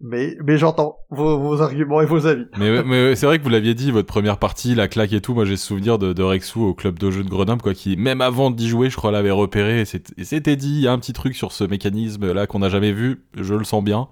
mais 0.01 0.35
mais 0.43 0.57
j'entends 0.57 0.97
vos, 1.09 1.39
vos 1.39 1.61
arguments 1.61 2.01
et 2.01 2.05
vos 2.05 2.25
avis. 2.25 2.45
Mais, 2.57 2.83
mais 2.83 3.15
c'est 3.15 3.25
vrai 3.25 3.39
que 3.39 3.43
vous 3.43 3.49
l'aviez 3.49 3.73
dit, 3.73 3.91
votre 3.91 4.07
première 4.07 4.37
partie, 4.37 4.75
la 4.75 4.87
claque 4.87 5.13
et 5.13 5.21
tout. 5.21 5.33
Moi, 5.33 5.45
j'ai 5.45 5.57
ce 5.57 5.67
souvenir 5.67 5.99
de, 5.99 6.13
de 6.13 6.23
Rexou 6.23 6.63
au 6.65 6.73
club 6.73 6.99
de 6.99 7.11
jeux 7.11 7.23
de 7.23 7.29
Grenoble, 7.29 7.61
quoi, 7.61 7.73
qui 7.73 7.97
même 7.97 8.21
avant 8.21 8.51
d'y 8.51 8.67
jouer, 8.67 8.89
je 8.89 8.95
crois, 8.95 9.11
l'avait 9.11 9.31
repéré. 9.31 9.81
Et 9.81 10.23
c'était 10.23 10.55
dit, 10.55 10.73
il 10.75 10.81
y 10.81 10.87
a 10.87 10.91
un 10.91 10.99
petit 10.99 11.13
truc 11.13 11.35
sur 11.35 11.51
ce 11.51 11.63
mécanisme 11.63 12.31
là 12.31 12.47
qu'on 12.47 12.59
n'a 12.59 12.69
jamais 12.69 12.91
vu. 12.91 13.23
Je 13.35 13.53
le 13.53 13.63
sens 13.63 13.83
bien. 13.83 14.07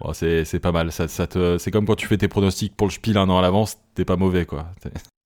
Bon, 0.00 0.12
c'est 0.12 0.60
pas 0.60 0.72
mal. 0.72 0.92
Ça, 0.92 1.08
ça 1.08 1.26
te, 1.26 1.58
c'est 1.58 1.70
comme 1.70 1.86
quand 1.86 1.96
tu 1.96 2.06
fais 2.06 2.18
tes 2.18 2.28
pronostics 2.28 2.76
pour 2.76 2.86
le 2.86 2.92
spiel 2.92 3.18
un 3.18 3.28
an 3.28 3.38
à 3.38 3.42
l'avance, 3.42 3.78
t'es 3.94 4.04
pas 4.04 4.16
mauvais, 4.16 4.46
quoi. 4.46 4.72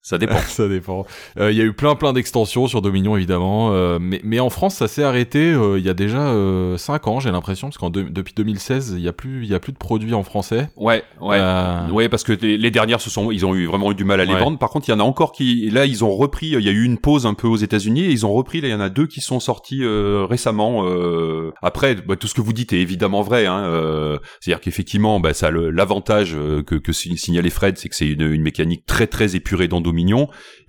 Ça 0.03 0.19
dépend. 0.19 0.37
ça 0.47 0.69
dépend. 0.69 1.07
Euh, 1.39 1.53
Il 1.53 1.57
y 1.57 1.61
a 1.61 1.65
eu 1.65 1.73
plein 1.73 1.95
plein 1.95 2.12
d'extensions 2.12 2.66
sur 2.66 2.83
Dominion 2.83 3.16
évidemment, 3.16 3.70
euh, 3.73 3.99
mais, 4.01 4.20
mais 4.24 4.41
en 4.41 4.51
France 4.51 4.74
ça 4.74 4.89
s'est 4.89 5.05
arrêté 5.05 5.53
euh, 5.53 5.79
il 5.79 5.85
y 5.85 5.89
a 5.89 5.95
déjà 5.95 6.35
5 6.77 7.07
ans 7.07 7.20
j'ai 7.20 7.31
l'impression 7.31 7.69
parce 7.69 7.79
qu'en 7.79 7.91
deux- 7.91 8.11
depuis 8.11 8.35
2016 8.37 8.95
il 8.97 9.03
y 9.03 9.09
a 9.09 9.12
plus 9.12 9.45
il 9.45 9.51
y 9.51 9.55
a 9.55 9.61
plus 9.61 9.73
de 9.73 9.79
produits 9.79 10.15
en 10.15 10.23
français. 10.24 10.69
Ouais, 10.77 11.03
ouais. 11.20 11.37
Euh, 11.41 11.89
Ouais, 11.93 12.09
parce 12.09 12.24
que 12.24 12.33
les, 12.33 12.57
les 12.59 12.70
dernières, 12.70 13.01
se 13.01 13.11
sont, 13.11 13.31
ils 13.31 13.45
ont 13.47 13.55
eu 13.55 13.66
vraiment 13.66 13.93
eu 13.93 13.95
du 13.95 14.05
mal 14.05 14.20
à 14.20 14.24
les 14.24 14.33
Ouais. 14.35 14.41
vendre. 14.41 14.59
Par 14.59 14.70
contre, 14.70 14.89
il 14.89 14.93
y 14.93 14.95
en 14.95 15.01
a 15.01 15.03
encore 15.05 15.33
qui, 15.33 15.69
là, 15.70 15.85
ils 15.87 16.05
ont 16.05 16.11
repris. 16.15 16.47
Il 16.49 16.61
y 16.65 16.69
a 16.69 16.73
eu 16.73 16.85
une 16.85 16.99
pause 16.99 17.27
un 17.27 17.35
peu 17.35 17.47
aux 17.47 17.57
États-Unis 17.57 18.03
et 18.05 18.11
ils 18.11 18.24
ont 18.27 18.33
repris. 18.33 18.61
Là, 18.61 18.69
il 18.69 18.70
y 18.70 18.74
en 18.74 18.81
a 18.81 18.89
deux 18.89 19.07
qui 19.07 19.20
sont 19.20 19.41
sortis 19.41 19.81
euh, 19.83 20.27
récemment. 20.29 20.87
euh. 20.87 21.53
Après, 21.62 21.95
bah, 21.97 22.16
tout 22.16 22.27
ce 22.29 22.35
que 22.35 22.41
vous 22.41 22.53
dites 22.53 22.73
est 22.73 22.81
évidemment 22.81 23.23
vrai. 23.23 23.47
Hein, 23.47 23.65
euh, 23.65 24.19
C'est-à-dire 24.41 24.61
qu'effectivement, 24.61 25.20
bah, 25.20 25.35
ça 25.35 25.51
l'avantage 25.51 26.35
euh, 26.35 26.62
que, 26.62 26.74
que 26.77 26.93
si- 26.93 27.16
signalait 27.19 27.51
Fred, 27.51 27.77
c'est 27.79 27.89
que 27.89 27.95
c'est 27.97 28.09
une, 28.09 28.23
une 28.33 28.43
mécanique 28.43 28.85
très 28.87 29.07
très 29.07 29.37
épurée 29.37 29.69
dans 29.69 29.81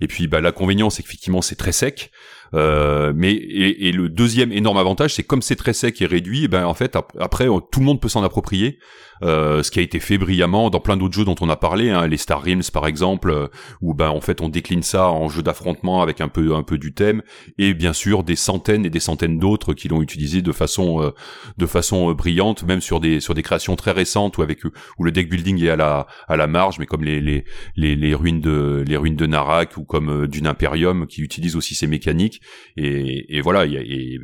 Et 0.00 0.06
puis, 0.06 0.26
bah, 0.28 0.40
l'inconvénient, 0.40 0.90
c'est 0.90 1.02
qu'effectivement, 1.02 1.42
c'est 1.42 1.56
très 1.56 1.72
sec. 1.72 2.10
Euh, 2.54 3.12
mais 3.16 3.32
et, 3.32 3.88
et 3.88 3.92
le 3.92 4.08
deuxième 4.08 4.52
énorme 4.52 4.76
avantage, 4.76 5.14
c'est 5.14 5.24
comme 5.24 5.42
c'est 5.42 5.56
très 5.56 5.72
sec 5.72 6.00
et 6.00 6.06
réduit, 6.06 6.44
eh 6.44 6.48
ben 6.48 6.66
en 6.66 6.74
fait 6.74 6.94
ap- 6.94 7.12
après 7.18 7.46
tout 7.46 7.80
le 7.80 7.84
monde 7.86 8.00
peut 8.00 8.08
s'en 8.08 8.22
approprier. 8.22 8.78
Euh, 9.22 9.62
ce 9.62 9.70
qui 9.70 9.78
a 9.78 9.82
été 9.82 10.00
fait 10.00 10.18
brillamment 10.18 10.70
dans 10.70 10.80
plein 10.80 10.96
d'autres 10.96 11.14
jeux 11.14 11.24
dont 11.24 11.36
on 11.40 11.48
a 11.48 11.56
parlé, 11.56 11.90
hein, 11.90 12.06
les 12.06 12.16
Star 12.16 12.42
Realms 12.42 12.70
par 12.72 12.86
exemple, 12.86 13.30
euh, 13.30 13.48
où 13.80 13.94
ben 13.94 14.08
en 14.08 14.20
fait 14.20 14.40
on 14.40 14.48
décline 14.48 14.82
ça 14.82 15.08
en 15.08 15.28
jeu 15.28 15.42
d'affrontement 15.42 16.02
avec 16.02 16.20
un 16.20 16.28
peu 16.28 16.54
un 16.54 16.62
peu 16.62 16.78
du 16.78 16.94
thème, 16.94 17.22
et 17.58 17.74
bien 17.74 17.92
sûr 17.92 18.24
des 18.24 18.36
centaines 18.36 18.84
et 18.84 18.90
des 18.90 19.00
centaines 19.00 19.38
d'autres 19.38 19.74
qui 19.74 19.88
l'ont 19.88 20.02
utilisé 20.02 20.42
de 20.42 20.52
façon 20.52 21.02
euh, 21.02 21.10
de 21.56 21.66
façon 21.66 22.10
euh, 22.10 22.14
brillante, 22.14 22.64
même 22.64 22.80
sur 22.80 23.00
des 23.00 23.20
sur 23.20 23.34
des 23.34 23.42
créations 23.42 23.76
très 23.76 23.92
récentes 23.92 24.38
où 24.38 24.42
avec 24.42 24.64
où 24.64 25.04
le 25.04 25.12
deck 25.12 25.28
building 25.28 25.62
est 25.62 25.70
à 25.70 25.76
la 25.76 26.06
à 26.28 26.36
la 26.36 26.46
marge, 26.46 26.78
mais 26.78 26.86
comme 26.86 27.04
les 27.04 27.20
les 27.20 27.44
les, 27.76 28.14
ruines 28.14 28.40
de 28.40 28.84
les 28.86 28.96
ruines 28.96 29.16
de 29.16 29.26
Narak 29.26 29.76
ou 29.76 29.84
comme 29.84 30.26
d'une 30.26 30.46
Imperium 30.46 31.06
qui 31.06 31.22
utilise 31.22 31.56
aussi 31.56 31.74
ces 31.74 31.86
mécaniques. 31.86 32.40
Et, 32.76 33.36
et 33.36 33.40
voilà 33.40 33.66
il 33.66 33.72
y 33.72 33.76
a, 33.76 33.80
et 33.80 34.18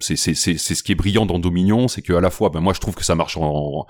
c'est 0.00 0.16
ce 0.16 0.82
qui 0.82 0.92
est 0.92 0.96
brillant 0.96 1.24
dans 1.24 1.38
Dominion, 1.38 1.88
c'est 1.88 2.02
que 2.02 2.12
à 2.12 2.20
la 2.20 2.30
fois 2.30 2.50
ben 2.50 2.60
moi 2.60 2.72
je 2.72 2.80
trouve 2.80 2.94
que 2.94 3.04
ça 3.04 3.14
marche 3.14 3.36
en 3.36 3.86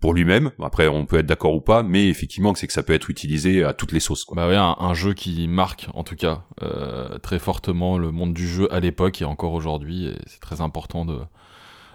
pour 0.00 0.14
lui-même. 0.14 0.50
Après, 0.62 0.88
on 0.88 1.06
peut 1.06 1.18
être 1.18 1.26
d'accord 1.26 1.54
ou 1.54 1.60
pas, 1.60 1.82
mais 1.82 2.08
effectivement, 2.08 2.54
c'est 2.54 2.66
que 2.66 2.72
ça 2.72 2.82
peut 2.82 2.92
être 2.92 3.10
utilisé 3.10 3.64
à 3.64 3.72
toutes 3.72 3.92
les 3.92 4.00
sauces. 4.00 4.24
Quoi. 4.24 4.36
Bah 4.36 4.48
ouais, 4.48 4.56
un, 4.56 4.76
un 4.78 4.94
jeu 4.94 5.14
qui 5.14 5.48
marque 5.48 5.88
en 5.94 6.04
tout 6.04 6.16
cas 6.16 6.44
euh, 6.62 7.18
très 7.18 7.38
fortement 7.38 7.98
le 7.98 8.12
monde 8.12 8.32
du 8.32 8.46
jeu 8.46 8.72
à 8.72 8.80
l'époque 8.80 9.20
et 9.20 9.24
encore 9.24 9.52
aujourd'hui, 9.52 10.06
et 10.06 10.14
c'est 10.26 10.40
très 10.40 10.60
important 10.60 11.04
de 11.04 11.18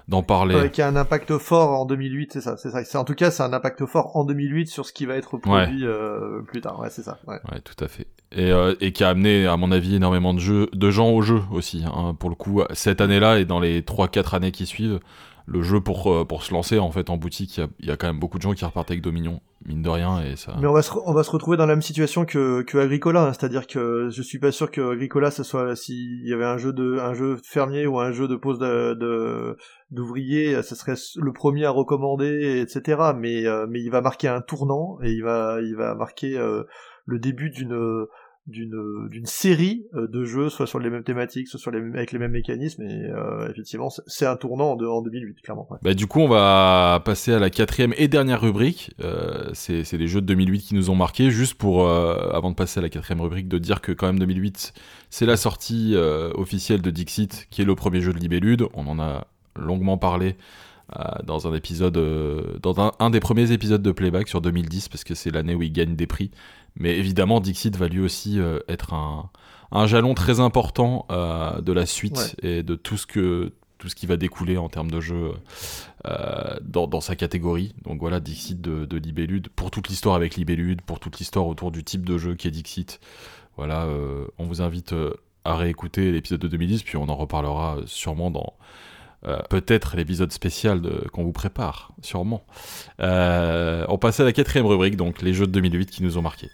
d'en 0.09 0.21
parler. 0.21 0.55
Ouais, 0.55 0.69
qui 0.69 0.81
a 0.81 0.87
un 0.89 0.97
impact 0.97 1.37
fort 1.37 1.79
en 1.79 1.85
2008, 1.85 2.33
c'est 2.33 2.41
ça, 2.41 2.57
c'est 2.57 2.71
ça. 2.71 2.83
C'est 2.83 2.97
en 2.97 3.05
tout 3.05 3.15
cas, 3.15 3.31
c'est 3.31 3.43
un 3.43 3.53
impact 3.53 3.85
fort 3.85 4.17
en 4.17 4.25
2008 4.25 4.67
sur 4.67 4.85
ce 4.85 4.91
qui 4.91 5.05
va 5.05 5.15
être 5.15 5.37
produit 5.37 5.85
euh, 5.85 6.41
plus 6.41 6.59
tard. 6.59 6.77
Ouais, 6.81 6.89
c'est 6.89 7.03
ça. 7.03 7.19
Ouais. 7.25 7.39
Ouais, 7.49 7.61
tout 7.61 7.81
à 7.81 7.87
fait. 7.87 8.07
Et, 8.33 8.51
euh, 8.51 8.75
et 8.81 8.91
qui 8.91 9.05
a 9.05 9.09
amené, 9.09 9.45
à 9.47 9.55
mon 9.55 9.71
avis, 9.71 9.95
énormément 9.95 10.33
de 10.33 10.39
jeux, 10.39 10.67
de 10.73 10.89
gens 10.89 11.09
au 11.11 11.21
jeu 11.21 11.41
aussi. 11.51 11.85
Hein, 11.85 12.15
pour 12.19 12.29
le 12.29 12.35
coup, 12.35 12.63
cette 12.73 12.99
année-là 12.99 13.39
et 13.39 13.45
dans 13.45 13.61
les 13.61 13.81
3-4 13.81 14.35
années 14.35 14.51
qui 14.51 14.65
suivent, 14.65 14.99
le 15.45 15.61
jeu 15.61 15.81
pour 15.81 16.11
euh, 16.11 16.25
pour 16.25 16.43
se 16.43 16.53
lancer 16.53 16.79
en 16.79 16.91
fait 16.91 17.09
en 17.09 17.17
boutique, 17.17 17.59
il 17.79 17.85
y 17.85 17.91
a, 17.91 17.97
quand 17.97 18.07
même 18.07 18.19
beaucoup 18.19 18.37
de 18.37 18.43
gens 18.43 18.53
qui 18.53 18.63
repartent 18.63 18.91
avec 18.91 19.01
Dominion, 19.01 19.41
mine 19.65 19.81
de 19.81 19.89
rien, 19.89 20.21
et 20.21 20.35
ça. 20.35 20.55
Mais 20.59 20.67
on 20.67 20.73
va 20.73 20.81
se, 20.81 20.91
on 21.05 21.13
va 21.13 21.23
se 21.23 21.31
retrouver 21.31 21.57
dans 21.57 21.65
la 21.65 21.73
même 21.73 21.81
situation 21.81 22.25
que, 22.25 22.61
que 22.61 22.77
Agricola, 22.77 23.23
hein. 23.23 23.33
c'est-à-dire 23.33 23.67
que 23.67 24.09
je 24.09 24.21
suis 24.21 24.39
pas 24.39 24.51
sûr 24.51 24.71
que 24.71 24.93
Agricola, 24.93 25.31
ce 25.31 25.43
soit 25.43 25.75
s'il 25.75 26.25
y 26.25 26.33
avait 26.33 26.45
un 26.45 26.57
jeu 26.57 26.71
de 26.71 26.99
un 26.99 27.13
jeu 27.13 27.37
fermier 27.43 27.85
ou 27.87 27.99
un 27.99 28.11
jeu 28.11 28.27
de 28.27 28.35
pose 28.35 28.59
de, 28.59 28.93
de 28.93 29.57
d'ouvrier, 29.91 30.61
ce 30.63 30.75
serait 30.75 30.95
le 31.17 31.33
premier 31.33 31.65
à 31.65 31.71
recommander, 31.71 32.61
etc. 32.61 33.11
Mais 33.17 33.45
euh, 33.45 33.67
mais 33.69 33.81
il 33.81 33.89
va 33.89 34.01
marquer 34.01 34.29
un 34.29 34.41
tournant 34.41 34.97
et 35.03 35.11
il 35.11 35.23
va 35.23 35.59
il 35.61 35.75
va 35.75 35.93
marquer 35.95 36.37
euh, 36.37 36.63
le 37.05 37.19
début 37.19 37.49
d'une 37.49 38.05
d'une 38.47 39.07
d'une 39.09 39.25
série 39.25 39.85
euh, 39.93 40.07
de 40.07 40.25
jeux, 40.25 40.49
soit 40.49 40.67
sur 40.67 40.77
les 40.79 40.89
mêmes 40.89 41.03
thématiques, 41.03 41.47
soit 41.47 41.59
sur 41.59 41.71
les 41.71 41.79
mêmes- 41.79 41.95
avec 41.95 42.11
les 42.11 42.19
mêmes 42.19 42.31
mécanismes. 42.33 42.83
Et 42.83 43.05
euh, 43.09 43.49
effectivement, 43.49 43.89
c'est- 43.89 44.25
un 44.25 44.35
tournant 44.35 44.71
en, 44.71 44.75
de- 44.75 44.85
en 44.85 45.01
2008, 45.01 45.41
clairement. 45.41 45.67
Bah, 45.81 45.93
du 45.93 46.07
coup, 46.07 46.19
on 46.19 46.27
va 46.27 47.01
passer 47.05 47.31
à 47.33 47.39
la 47.39 47.49
quatrième 47.49 47.93
et 47.97 48.07
dernière 48.09 48.41
rubrique. 48.41 48.91
Euh, 49.01 49.49
c'est 49.53 49.89
les 49.93 50.07
jeux 50.07 50.19
de 50.21 50.25
2008 50.25 50.59
qui 50.59 50.75
nous 50.75 50.89
ont 50.89 50.95
marqué. 50.95 51.31
Juste 51.31 51.53
pour, 51.55 51.87
euh, 51.87 52.29
avant 52.33 52.49
de 52.51 52.55
passer 52.55 52.79
à 52.79 52.83
la 52.83 52.89
quatrième 52.89 53.21
rubrique, 53.21 53.47
de 53.47 53.57
dire 53.57 53.79
que 53.79 53.91
quand 53.93 54.07
même 54.07 54.19
2008, 54.19 54.73
c'est 55.09 55.25
la 55.25 55.37
sortie 55.37 55.93
euh, 55.95 56.31
officielle 56.35 56.81
de 56.81 56.89
Dixit, 56.89 57.47
qui 57.49 57.61
est 57.61 57.65
le 57.65 57.75
premier 57.75 58.01
jeu 58.01 58.11
de 58.13 58.19
Libellude. 58.19 58.65
On 58.73 58.87
en 58.87 58.99
a 58.99 59.27
longuement 59.55 59.97
parlé 59.97 60.35
euh, 60.99 61.01
dans 61.25 61.47
un 61.47 61.53
épisode, 61.55 61.95
euh, 61.97 62.41
dans 62.61 62.93
un 62.99 63.09
des 63.09 63.19
premiers 63.21 63.51
épisodes 63.53 63.81
de 63.81 63.91
Playback 63.93 64.27
sur 64.27 64.41
2010, 64.41 64.89
parce 64.89 65.03
que 65.05 65.15
c'est 65.15 65.31
l'année 65.31 65.55
où 65.55 65.61
il 65.63 65.71
gagne 65.71 65.95
des 65.95 66.07
prix. 66.07 66.29
Mais 66.75 66.97
évidemment, 66.97 67.39
Dixit 67.39 67.75
va 67.75 67.87
lui 67.87 67.99
aussi 67.99 68.39
euh, 68.39 68.59
être 68.67 68.93
un, 68.93 69.29
un 69.71 69.87
jalon 69.87 70.13
très 70.13 70.39
important 70.39 71.05
euh, 71.11 71.61
de 71.61 71.71
la 71.71 71.85
suite 71.85 72.35
et 72.41 72.63
de 72.63 72.75
tout 72.75 72.97
ce 72.97 73.05
que 73.05 73.53
tout 73.77 73.89
ce 73.89 73.95
qui 73.95 74.05
va 74.05 74.15
découler 74.15 74.55
en 74.55 74.69
termes 74.69 74.89
de 74.89 75.01
jeu 75.01 75.33
euh, 76.05 76.55
dans, 76.61 76.87
dans, 76.87 77.01
sa 77.01 77.17
catégorie. 77.17 77.75
Donc 77.83 77.99
voilà, 77.99 78.21
Dixit 78.21 78.61
de, 78.61 78.85
de 78.85 78.97
Libellude, 78.97 79.49
pour 79.49 79.71
toute 79.71 79.89
l'histoire 79.89 80.15
avec 80.15 80.37
Libellude, 80.37 80.81
pour 80.81 81.01
toute 81.01 81.19
l'histoire 81.19 81.45
autour 81.47 81.69
du 81.69 81.83
type 81.83 82.05
de 82.05 82.17
jeu 82.17 82.35
qui 82.35 82.47
est 82.47 82.51
Dixit. 82.51 83.01
Voilà, 83.57 83.89
on 84.37 84.45
vous 84.45 84.61
invite 84.61 84.95
à 85.43 85.57
réécouter 85.57 86.13
l'épisode 86.13 86.39
de 86.39 86.47
2010, 86.47 86.83
puis 86.83 86.95
on 86.95 87.09
en 87.09 87.15
reparlera 87.17 87.79
sûrement 87.85 88.31
dans 88.31 88.53
euh, 89.25 89.37
peut-être 89.49 89.95
l'épisode 89.95 90.33
spécial 90.33 90.81
qu'on 91.13 91.23
vous 91.23 91.31
prépare, 91.31 91.93
sûrement. 92.01 92.43
Euh, 92.99 93.85
on 93.87 93.97
passe 93.97 94.19
à 94.19 94.25
la 94.25 94.33
quatrième 94.33 94.65
rubrique, 94.65 94.97
donc 94.97 95.21
les 95.21 95.33
jeux 95.33 95.47
de 95.47 95.51
2008 95.51 95.89
qui 95.89 96.03
nous 96.03 96.17
ont 96.17 96.21
marqués. 96.21 96.49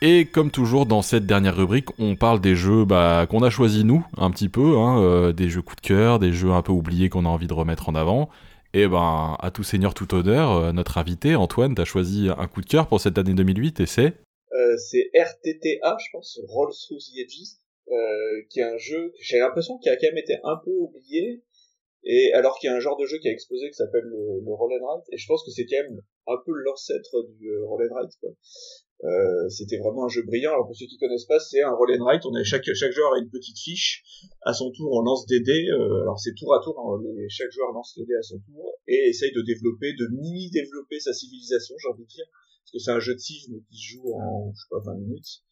Et 0.00 0.26
comme 0.26 0.52
toujours 0.52 0.86
dans 0.86 1.02
cette 1.02 1.26
dernière 1.26 1.56
rubrique, 1.56 1.88
on 1.98 2.14
parle 2.14 2.40
des 2.40 2.54
jeux 2.54 2.84
bah, 2.84 3.26
qu'on 3.28 3.42
a 3.42 3.50
choisis 3.50 3.82
nous, 3.82 4.06
un 4.16 4.30
petit 4.30 4.48
peu, 4.48 4.76
hein, 4.76 5.02
euh, 5.02 5.32
des 5.32 5.48
jeux 5.48 5.62
coup 5.62 5.74
de 5.74 5.80
cœur, 5.80 6.20
des 6.20 6.32
jeux 6.32 6.52
un 6.52 6.62
peu 6.62 6.70
oubliés 6.70 7.08
qu'on 7.08 7.24
a 7.24 7.28
envie 7.28 7.48
de 7.48 7.52
remettre 7.52 7.88
en 7.88 7.96
avant. 7.96 8.28
Et 8.74 8.86
ben, 8.86 9.36
à 9.40 9.50
tout 9.50 9.64
seigneur, 9.64 9.94
tout 9.94 10.14
honneur, 10.14 10.52
euh, 10.52 10.72
notre 10.72 10.98
invité, 10.98 11.34
Antoine, 11.34 11.74
t'as 11.74 11.84
choisi 11.84 12.28
un 12.28 12.46
coup 12.46 12.60
de 12.60 12.66
cœur 12.66 12.86
pour 12.86 13.00
cette 13.00 13.18
année 13.18 13.34
2008 13.34 13.80
et 13.80 13.86
c'est? 13.86 14.14
Euh, 14.52 14.76
C'est 14.76 15.10
RTTA, 15.14 15.96
je 15.98 16.06
pense, 16.12 16.38
Rolls 16.46 16.74
Through 16.86 16.98
the 17.00 17.18
Edges, 17.18 17.58
euh, 17.90 18.42
qui 18.50 18.60
est 18.60 18.64
un 18.64 18.78
jeu 18.78 19.12
j'ai 19.20 19.38
l'impression 19.38 19.78
qu'il 19.78 19.90
a 19.90 19.96
quand 19.96 20.06
même 20.08 20.18
été 20.18 20.36
un 20.44 20.56
peu 20.64 20.70
oublié, 20.70 21.42
et 22.04 22.32
alors 22.34 22.58
qu'il 22.58 22.70
y 22.70 22.72
a 22.72 22.76
un 22.76 22.80
genre 22.80 22.96
de 22.98 23.06
jeu 23.06 23.18
qui 23.18 23.28
a 23.28 23.32
explosé 23.32 23.68
qui 23.68 23.74
s'appelle 23.74 24.04
le, 24.04 24.44
le 24.44 24.54
roll 24.54 24.72
and 24.74 24.84
write, 24.86 25.04
et 25.10 25.18
je 25.18 25.26
pense 25.26 25.44
que 25.44 25.50
c'est 25.50 25.66
quand 25.66 25.82
même 25.82 26.00
un 26.28 26.36
peu 26.46 26.52
l'ancêtre 26.52 27.26
du 27.38 27.48
euh, 27.48 27.64
roll 27.66 27.88
and 27.90 27.94
write, 27.94 28.12
quoi. 28.20 28.30
Euh, 29.04 29.48
c'était 29.48 29.78
vraiment 29.78 30.06
un 30.06 30.08
jeu 30.08 30.22
brillant. 30.22 30.52
Alors 30.52 30.66
pour 30.66 30.76
ceux 30.76 30.86
qui 30.86 30.98
connaissent 30.98 31.26
pas, 31.26 31.38
c'est 31.38 31.62
un 31.62 31.72
roll 31.72 31.92
and 31.92 32.04
write. 32.04 32.22
Chaque 32.44 32.92
joueur 32.92 33.14
a 33.14 33.18
une 33.18 33.30
petite 33.30 33.58
fiche. 33.58 34.02
À 34.42 34.52
son 34.52 34.70
tour, 34.72 34.90
on 34.92 35.02
lance 35.02 35.26
des 35.26 35.40
dés. 35.40 35.68
Euh, 35.70 36.02
alors 36.02 36.18
c'est 36.18 36.34
tour 36.34 36.54
à 36.54 36.60
tour. 36.62 36.74
Hein, 36.78 37.00
chaque 37.28 37.52
joueur 37.52 37.72
lance 37.72 37.94
les 37.96 38.06
dés 38.06 38.16
à 38.18 38.22
son 38.22 38.38
tour 38.38 38.74
et 38.88 39.08
essaye 39.08 39.32
de 39.32 39.42
développer, 39.42 39.92
de 39.92 40.08
mini 40.08 40.50
développer 40.50 40.98
sa 40.98 41.12
civilisation, 41.12 41.76
j'ai 41.80 41.88
envie 41.88 42.04
de 42.04 42.08
dire, 42.08 42.26
parce 42.64 42.72
que 42.72 42.78
c'est 42.78 42.90
un 42.90 43.00
jeu 43.00 43.14
de 43.14 43.20
civ 43.20 43.42
qui 43.70 43.76
se 43.76 43.92
joue 43.92 44.14
en 44.14 44.52
je 44.52 44.60
sais 44.60 44.68
pas 44.70 44.80
20 44.92 44.98
minutes. 44.98 45.42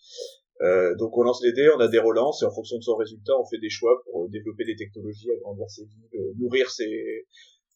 Euh, 0.63 0.95
donc 0.97 1.17
on 1.19 1.23
lance 1.23 1.43
les 1.43 1.53
dés, 1.53 1.69
on 1.77 1.81
a 1.81 1.89
des 1.89 1.99
relances 1.99 2.43
et 2.43 2.47
en 2.47 2.51
fonction 2.51 2.79
de 2.79 2.83
son 2.83 2.97
résultat, 2.97 3.33
on 3.39 3.45
fait 3.45 3.59
des 3.59 3.69
choix 3.69 4.03
pour 4.05 4.29
développer 4.31 4.65
des 4.65 4.75
technologies, 4.75 5.31
agrandir 5.31 5.69
ses 5.69 5.85
villes, 5.85 6.09
euh, 6.15 6.33
nourrir 6.39 6.71
ses 6.71 7.27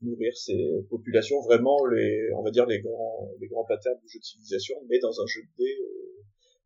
nourrir 0.03 0.37
ces 0.37 0.85
populations, 0.89 1.41
vraiment 1.43 1.87
les, 1.87 2.33
on 2.37 2.43
va 2.43 2.51
dire 2.51 2.67
les 2.67 2.81
grands, 2.81 3.31
les 3.41 3.49
grands 3.49 3.65
patterns 3.65 3.99
du 4.03 4.09
jeu 4.09 4.19
de 4.19 4.25
civilisation, 4.25 4.77
mais 4.89 4.99
dans 4.99 5.21
un 5.21 5.27
jeu 5.27 5.43
de 5.43 5.65
dés 5.65 5.77
euh, 5.81 6.23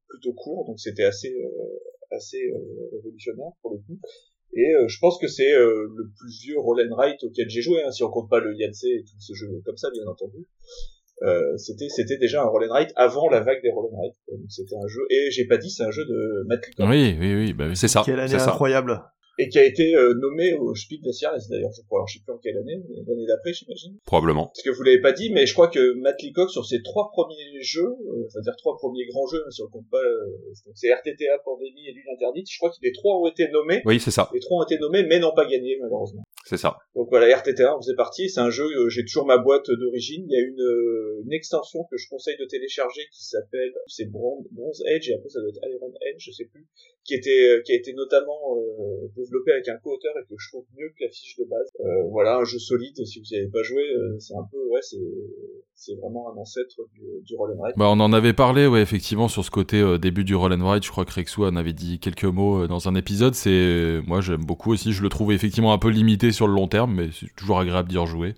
plutôt 0.09 0.33
court, 0.33 0.67
donc 0.67 0.79
c'était 0.79 1.05
assez, 1.05 1.35
euh, 1.35 2.17
assez 2.17 2.43
euh, 2.51 2.89
révolutionnaire 2.93 3.53
pour 3.63 3.73
le 3.73 3.79
coup. 3.79 3.99
Et 4.57 4.73
je 4.87 4.99
pense 5.01 5.19
que 5.19 5.27
c'est 5.27 5.51
le 5.51 6.13
plus 6.17 6.41
vieux 6.45 6.61
roll 6.61 6.81
and 6.81 6.95
write 6.95 7.25
auquel 7.25 7.51
j'ai 7.51 7.61
joué, 7.61 7.83
hein, 7.83 7.91
si 7.91 8.05
on 8.05 8.09
compte 8.09 8.31
pas 8.31 8.39
le 8.39 8.55
Yahtzee 8.55 8.87
et 8.87 9.03
tout 9.03 9.19
ce 9.19 9.35
jeu 9.35 9.49
comme 9.65 9.77
ça, 9.77 9.91
bien 9.91 10.07
entendu. 10.07 10.47
c'était 11.57 11.89
c'était 11.89 12.19
déjà 12.19 12.41
un 12.41 12.47
roll 12.47 12.63
and 12.63 12.73
write 12.73 12.93
avant 12.95 13.29
la 13.29 13.41
vague 13.41 13.61
des 13.63 13.73
roll 13.73 13.91
and 13.93 13.97
write. 13.97 14.15
Donc 14.29 14.49
c'était 14.49 14.77
un 14.77 14.87
jeu 14.87 15.01
et 15.11 15.33
j'ai 15.33 15.47
pas 15.47 15.57
dit 15.57 15.71
c'est 15.71 15.83
un 15.83 15.91
jeu 15.91 16.05
de 16.05 16.45
Matt 16.47 16.61
Oui 16.79 17.17
oui 17.19 17.35
oui, 17.35 17.53
bah, 17.53 17.75
c'est 17.75 17.89
ça. 17.89 18.03
Quelle 18.05 18.21
année 18.21 18.33
incroyable 18.33 19.03
et 19.39 19.49
qui 19.49 19.59
a 19.59 19.65
été 19.65 19.95
euh, 19.95 20.15
nommé 20.15 20.55
au 20.55 20.75
Spiel 20.75 21.01
des 21.01 21.13
Jahres 21.13 21.39
d'ailleurs 21.51 21.73
je 21.77 21.83
crois. 21.83 22.01
Alors 22.01 22.09
je 22.09 22.15
sais 22.15 22.25
plus 22.25 22.33
en 22.33 22.39
quelle 22.39 22.57
année 22.57 22.81
mais 22.89 22.97
l'année 23.07 23.27
d'après 23.27 23.53
j'imagine. 23.53 23.99
Probablement. 24.07 24.47
Parce 24.47 24.63
que 24.63 24.71
vous 24.71 24.83
l'avez 24.83 25.01
pas 25.01 25.13
dit 25.13 25.31
mais 25.31 25.47
je 25.47 25.53
crois 25.53 25.69
que 25.69 25.95
Matt 25.95 26.23
Leacock 26.23 26.51
sur 26.51 26.65
ses 26.65 26.83
trois 26.83 27.11
premiers 27.11 27.63
jeux 27.63 27.83
euh, 27.83 28.27
c'est-à-dire 28.29 28.55
trois 28.59 28.77
premiers 28.77 29.07
grands 29.07 29.27
jeux 29.27 29.45
si 29.51 29.63
on 29.63 29.69
compte 29.69 29.89
pas 29.91 30.03
euh, 30.03 30.53
c'est 30.75 30.93
RTTA 30.93 31.39
Pandémie 31.45 31.89
et 31.89 31.93
Lune 31.93 32.05
interdite 32.15 32.51
je 32.51 32.59
crois 32.59 32.71
que 32.71 32.77
les 32.83 32.93
trois 32.93 33.17
ont 33.21 33.27
été 33.27 33.49
nommés. 33.49 33.83
Oui 33.85 34.01
c'est 34.01 34.11
ça. 34.11 34.31
Les 34.33 34.41
trois 34.41 34.63
ont 34.63 34.65
été 34.65 34.79
nommés 34.79 35.05
mais 35.05 35.19
n'ont 35.19 35.35
pas 35.35 35.47
gagné 35.47 35.77
malheureusement 35.81 36.25
c'est 36.45 36.57
ça 36.57 36.77
donc 36.95 37.09
voilà 37.11 37.35
RTTA 37.37 37.77
on 37.77 37.81
faisait 37.81 37.97
partie 37.97 38.29
c'est 38.29 38.41
un 38.41 38.51
jeu 38.51 38.65
euh, 38.65 38.89
j'ai 38.89 39.05
toujours 39.05 39.27
ma 39.27 39.39
boîte 39.39 39.71
d'origine 39.71 40.25
il 40.29 40.33
y 40.33 40.37
a 40.37 40.45
une, 40.45 40.61
euh, 40.61 41.23
une 41.25 41.33
extension 41.33 41.85
que 41.91 41.97
je 41.97 42.09
conseille 42.09 42.37
de 42.39 42.45
télécharger 42.45 43.03
qui 43.13 43.25
s'appelle 43.25 43.73
c'est 43.87 44.11
Bronze, 44.11 44.47
Bronze 44.53 44.83
Edge 44.87 45.09
et 45.11 45.15
après 45.15 45.29
ça 45.29 45.41
doit 45.41 45.49
être 45.49 45.61
Iron 45.69 45.93
Edge 46.11 46.25
je 46.25 46.31
sais 46.31 46.45
plus 46.45 46.67
qui 47.05 47.15
était 47.15 47.63
qui 47.65 47.73
a 47.73 47.77
été 47.77 47.93
notamment 47.93 48.57
développé 49.17 49.53
avec 49.53 49.69
un 49.69 49.77
co 49.83 49.95
et 49.95 50.25
que 50.29 50.35
je 50.39 50.49
trouve 50.49 50.65
mieux 50.77 50.89
que 50.89 51.05
la 51.05 51.11
fiche 51.11 51.37
de 51.39 51.45
base. 51.45 51.69
Euh, 51.81 52.03
voilà, 52.11 52.37
un 52.37 52.45
jeu 52.45 52.59
solide. 52.59 52.95
Si 53.05 53.21
vous 53.21 53.27
n'y 53.31 53.39
avez 53.39 53.49
pas 53.49 53.63
joué, 53.63 53.83
euh, 53.83 54.17
c'est 54.19 54.35
un 54.35 54.47
peu, 54.51 54.59
ouais, 54.71 54.81
c'est 54.83 54.99
c'est 55.77 55.95
vraiment 55.97 56.33
un 56.33 56.37
ancêtre 56.37 56.77
du, 56.95 57.03
du 57.25 57.35
roll 57.35 57.51
and 57.53 57.61
write. 57.61 57.77
Bah, 57.77 57.87
on 57.89 57.99
en 57.99 58.13
avait 58.13 58.33
parlé, 58.33 58.67
ouais, 58.67 58.81
effectivement, 58.81 59.27
sur 59.27 59.45
ce 59.45 59.51
côté 59.51 59.81
euh, 59.81 59.99
début 59.99 60.25
du 60.25 60.35
roll 60.35 60.53
and 60.53 60.65
write. 60.65 60.85
Je 60.85 60.91
crois 60.91 61.05
que 61.05 61.13
Rexou 61.13 61.45
en 61.45 61.57
avait 61.57 61.73
dit 61.73 61.99
quelques 61.99 62.25
mots 62.25 62.67
dans 62.67 62.89
un 62.89 62.95
épisode. 62.95 63.35
C'est, 63.35 64.01
moi, 64.07 64.21
j'aime 64.21 64.45
beaucoup 64.45 64.73
aussi. 64.73 64.93
Je 64.93 65.03
le 65.03 65.09
trouve 65.09 65.33
effectivement 65.33 65.73
un 65.73 65.79
peu 65.79 65.89
limité 65.89 66.31
sur 66.35 66.47
le 66.47 66.55
long 66.55 66.69
terme, 66.69 66.93
mais 66.95 67.09
c'est 67.19 67.35
toujours 67.35 67.59
agréable 67.59 67.89
d'y 67.89 67.97
rejouer. 67.97 68.35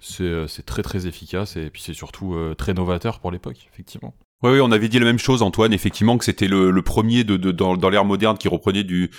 C'est, 0.00 0.48
c'est 0.48 0.64
très 0.64 0.82
très 0.82 1.06
efficace 1.06 1.58
et 1.58 1.68
puis 1.68 1.82
c'est 1.82 1.92
surtout 1.92 2.34
très 2.56 2.72
novateur 2.72 3.20
pour 3.20 3.30
l'époque, 3.30 3.68
effectivement. 3.70 4.14
Oui, 4.42 4.52
oui, 4.52 4.60
on 4.62 4.72
avait 4.72 4.88
dit 4.88 4.98
la 4.98 5.04
même 5.04 5.18
chose, 5.18 5.42
Antoine, 5.42 5.74
effectivement, 5.74 6.16
que 6.16 6.24
c'était 6.24 6.48
le, 6.48 6.80
premier 6.80 7.24
dans 7.24 7.90
l'ère 7.90 8.06
moderne 8.06 8.38
qui 8.38 8.48
reprenait 8.48 8.84
du, 8.84 9.10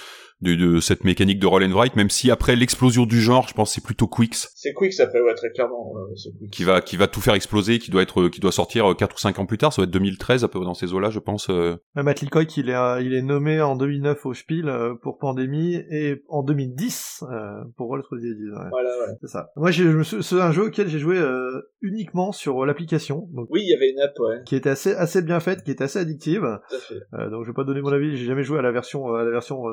de, 0.41 0.55
de, 0.55 0.79
cette 0.79 1.03
mécanique 1.03 1.39
de 1.39 1.47
roll 1.47 1.63
and 1.63 1.75
write, 1.75 1.95
même 1.95 2.09
si 2.09 2.31
après 2.31 2.55
l'explosion 2.55 3.05
du 3.05 3.21
genre, 3.21 3.47
je 3.47 3.53
pense 3.53 3.73
c'est 3.73 3.83
plutôt 3.83 4.07
Quicks. 4.07 4.47
C'est 4.55 4.73
Quicks 4.73 4.99
après, 4.99 5.21
ouais, 5.21 5.33
très 5.35 5.51
clairement. 5.51 5.93
Euh, 5.97 6.47
qui 6.51 6.63
va 6.63 6.81
qui 6.81 6.97
va 6.97 7.07
tout 7.07 7.21
faire 7.21 7.33
exploser, 7.33 7.79
qui 7.79 7.91
doit 7.91 8.01
être 8.01 8.29
qui 8.29 8.39
doit 8.39 8.51
sortir 8.51 8.95
4 8.95 9.15
ou 9.15 9.19
5 9.19 9.39
ans 9.39 9.45
plus 9.45 9.57
tard, 9.57 9.73
ça 9.73 9.81
va 9.81 9.85
être 9.85 9.91
2013 9.91 10.43
à 10.43 10.47
peu 10.47 10.59
dans 10.59 10.73
ces 10.73 10.93
eaux-là, 10.93 11.09
je 11.09 11.19
pense. 11.19 11.49
Euh... 11.49 11.75
Matt 11.95 12.21
Leacock, 12.21 12.57
il 12.57 12.69
est 12.69 13.01
il 13.01 13.13
est 13.13 13.21
nommé 13.21 13.61
en 13.61 13.75
2009 13.75 14.25
au 14.25 14.33
Spiel 14.33 14.69
euh, 14.69 14.95
pour 14.95 15.17
Pandémie 15.17 15.75
et 15.89 16.23
en 16.29 16.43
2010 16.43 17.23
euh, 17.23 17.63
pour 17.77 17.87
Roll 17.87 18.03
Through 18.03 18.19
the 18.19 18.69
Voilà, 18.69 18.89
ouais. 18.89 19.15
C'est 19.21 19.27
ça. 19.27 19.51
Moi, 19.55 19.71
c'est 19.71 20.41
un 20.41 20.51
jeu 20.51 20.65
auquel 20.65 20.87
j'ai 20.87 20.99
joué 20.99 21.17
euh, 21.17 21.61
uniquement 21.81 22.31
sur 22.31 22.65
l'application. 22.65 23.27
Oui, 23.49 23.61
il 23.63 23.69
y 23.69 23.75
avait 23.75 23.89
une 23.91 23.99
app, 23.99 24.17
ouais. 24.19 24.41
Qui 24.45 24.55
était 24.55 24.69
assez 24.69 24.93
assez 24.93 25.21
bien 25.21 25.39
faite, 25.39 25.63
qui 25.63 25.71
était 25.71 25.83
assez 25.83 25.99
addictive. 25.99 26.41
Tout 26.69 26.75
à 26.75 26.79
fait. 26.79 27.29
donc 27.29 27.43
je 27.43 27.49
vais 27.49 27.55
pas 27.55 27.63
donner 27.63 27.81
mon 27.81 27.91
avis, 27.91 28.15
j'ai 28.17 28.25
jamais 28.25 28.43
joué 28.43 28.59
à 28.59 28.61
la 28.61 28.71
version 28.71 29.13
à 29.13 29.23
la 29.23 29.31
version 29.31 29.63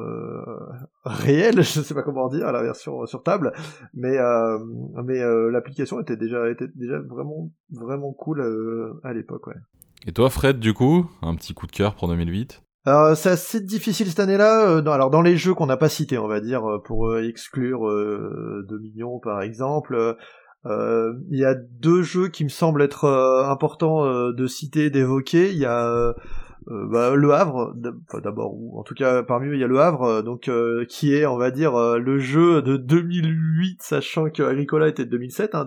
réelle, 1.05 1.63
je 1.63 1.81
sais 1.81 1.95
pas 1.95 2.03
comment 2.03 2.29
dire, 2.29 2.51
la 2.53 2.63
version 2.63 3.07
sur 3.07 3.23
table, 3.23 3.53
mais 3.95 4.19
euh, 4.19 4.59
mais 5.05 5.21
euh, 5.21 5.51
l'application 5.51 6.01
était 6.01 6.17
déjà 6.17 6.49
était 6.51 6.69
déjà 6.75 6.99
vraiment 7.01 7.51
vraiment 7.71 8.13
cool 8.13 8.41
euh, 8.41 9.01
à 9.05 9.13
l'époque, 9.13 9.47
ouais. 9.47 9.57
Et 10.07 10.13
toi, 10.13 10.31
Fred, 10.31 10.61
du 10.61 10.75
coup, 10.75 11.11
un 11.23 11.35
petit 11.35 11.55
coup 11.55 11.67
de 11.67 11.73
cœur 11.73 11.95
pour 11.95 12.09
2008 12.09 12.63
alors 12.87 13.15
c'est 13.19 13.29
assez 13.29 13.61
difficile 13.61 14.07
cette 14.07 14.21
année-là. 14.21 14.79
alors 14.79 15.11
dans 15.11 15.21
les 15.21 15.37
jeux 15.37 15.53
qu'on 15.53 15.67
n'a 15.67 15.77
pas 15.77 15.91
cités, 15.91 16.17
on 16.17 16.29
va 16.29 16.41
dire, 16.41 16.63
pour 16.87 17.19
exclure 17.19 17.87
euh, 17.87 18.65
Dominion 18.67 19.19
par 19.19 19.43
exemple, 19.43 20.17
il 20.65 21.39
y 21.39 21.45
a 21.45 21.55
deux 21.55 22.01
jeux 22.01 22.29
qui 22.29 22.45
me 22.45 22.49
semblent 22.49 22.81
être 22.81 23.05
importants 23.47 24.31
de 24.31 24.47
citer, 24.47 24.89
d'évoquer. 24.89 25.51
Il 25.51 25.59
y 25.59 25.67
a 25.67 26.15
euh, 26.71 26.87
bah, 26.87 27.15
le 27.15 27.33
Havre, 27.33 27.75
d'abord, 28.23 28.55
ou 28.55 28.79
en 28.79 28.83
tout 28.83 28.95
cas 28.95 29.23
parmi 29.23 29.49
eux 29.49 29.55
il 29.55 29.61
y 29.61 29.65
a 29.65 29.69
le 29.69 29.81
Havre, 29.81 30.03
euh, 30.03 30.23
donc 30.23 30.49
euh, 30.49 30.85
qui 30.87 31.15
est, 31.15 31.25
on 31.25 31.39
va 31.39 31.51
dire, 31.51 31.79
le 31.99 32.19
jeu 32.19 32.63
de 32.63 32.77
2008, 32.77 33.83
sachant 33.83 34.29
que 34.29 34.43
Agricola 34.43 34.89
était 34.89 35.05
de 35.05 35.11
2007. 35.11 35.55
Hein, 35.55 35.65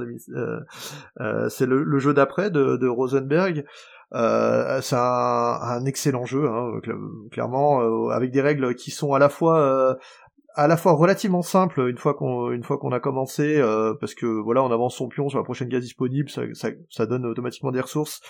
c'est 1.50 1.66
le, 1.66 2.00
jeu 2.00 2.14
d'après 2.14 2.52
de, 2.52 2.88
Rosenberg. 2.88 3.66
c'est 4.12 4.96
un, 4.96 5.86
excellent 5.86 6.26
jeu, 6.26 6.48
hein, 6.48 6.80
clairement, 7.32 8.10
avec 8.10 8.32
des 8.32 8.42
règles 8.42 8.76
qui 8.76 8.92
sont 8.92 9.14
à 9.14 9.20
la 9.20 9.30
fois 9.30 9.98
à 10.54 10.68
la 10.68 10.76
fois 10.76 10.92
relativement 10.92 11.42
simples 11.42 11.88
une 11.88 11.98
fois 11.98 12.14
qu'on 12.14 12.52
une 12.52 12.64
fois 12.64 12.78
qu'on 12.78 12.92
a 12.92 13.00
commencé, 13.00 13.62
parce 14.00 14.14
que 14.14 14.26
voilà, 14.26 14.62
on 14.64 14.72
avance 14.72 14.96
son 14.96 15.08
pion 15.08 15.30
sur 15.30 15.40
la 15.40 15.46
prochaine 15.46 15.70
case 15.70 15.82
disponible, 15.82 16.30
ça, 16.30 16.44
ça, 16.54 16.70
ça 16.90 17.06
donne 17.06 17.26
automatiquement 17.26 17.72
des 17.72 17.82
ressources. 17.82 18.22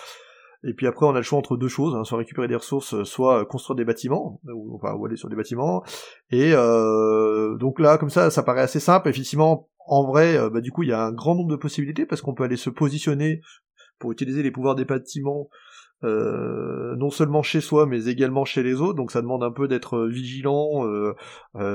Et 0.64 0.74
puis 0.74 0.86
après, 0.86 1.06
on 1.06 1.10
a 1.10 1.18
le 1.18 1.22
choix 1.22 1.38
entre 1.38 1.56
deux 1.56 1.68
choses, 1.68 1.94
hein, 1.96 2.04
soit 2.04 2.18
récupérer 2.18 2.46
des 2.46 2.56
ressources, 2.56 2.94
euh, 2.94 3.04
soit 3.04 3.40
euh, 3.40 3.44
construire 3.44 3.74
des 3.74 3.84
bâtiments, 3.84 4.40
ou, 4.44 4.76
enfin, 4.76 4.94
ou 4.94 5.06
aller 5.06 5.16
sur 5.16 5.28
des 5.28 5.34
bâtiments. 5.34 5.82
Et 6.30 6.52
euh, 6.54 7.56
donc 7.56 7.80
là, 7.80 7.98
comme 7.98 8.10
ça, 8.10 8.30
ça 8.30 8.42
paraît 8.42 8.62
assez 8.62 8.80
simple. 8.80 9.08
Effectivement, 9.08 9.68
en 9.86 10.06
vrai, 10.06 10.36
euh, 10.36 10.50
bah, 10.50 10.60
du 10.60 10.70
coup, 10.70 10.84
il 10.84 10.90
y 10.90 10.92
a 10.92 11.02
un 11.02 11.12
grand 11.12 11.34
nombre 11.34 11.50
de 11.50 11.56
possibilités, 11.56 12.06
parce 12.06 12.22
qu'on 12.22 12.34
peut 12.34 12.44
aller 12.44 12.56
se 12.56 12.70
positionner 12.70 13.40
pour 13.98 14.12
utiliser 14.12 14.42
les 14.42 14.52
pouvoirs 14.52 14.76
des 14.76 14.84
bâtiments, 14.84 15.48
euh, 16.04 16.94
non 16.96 17.10
seulement 17.10 17.42
chez 17.42 17.60
soi, 17.60 17.86
mais 17.86 18.06
également 18.06 18.44
chez 18.44 18.62
les 18.62 18.80
autres. 18.80 18.94
Donc 18.94 19.10
ça 19.10 19.20
demande 19.20 19.42
un 19.42 19.52
peu 19.52 19.66
d'être 19.66 20.06
vigilant 20.06 20.84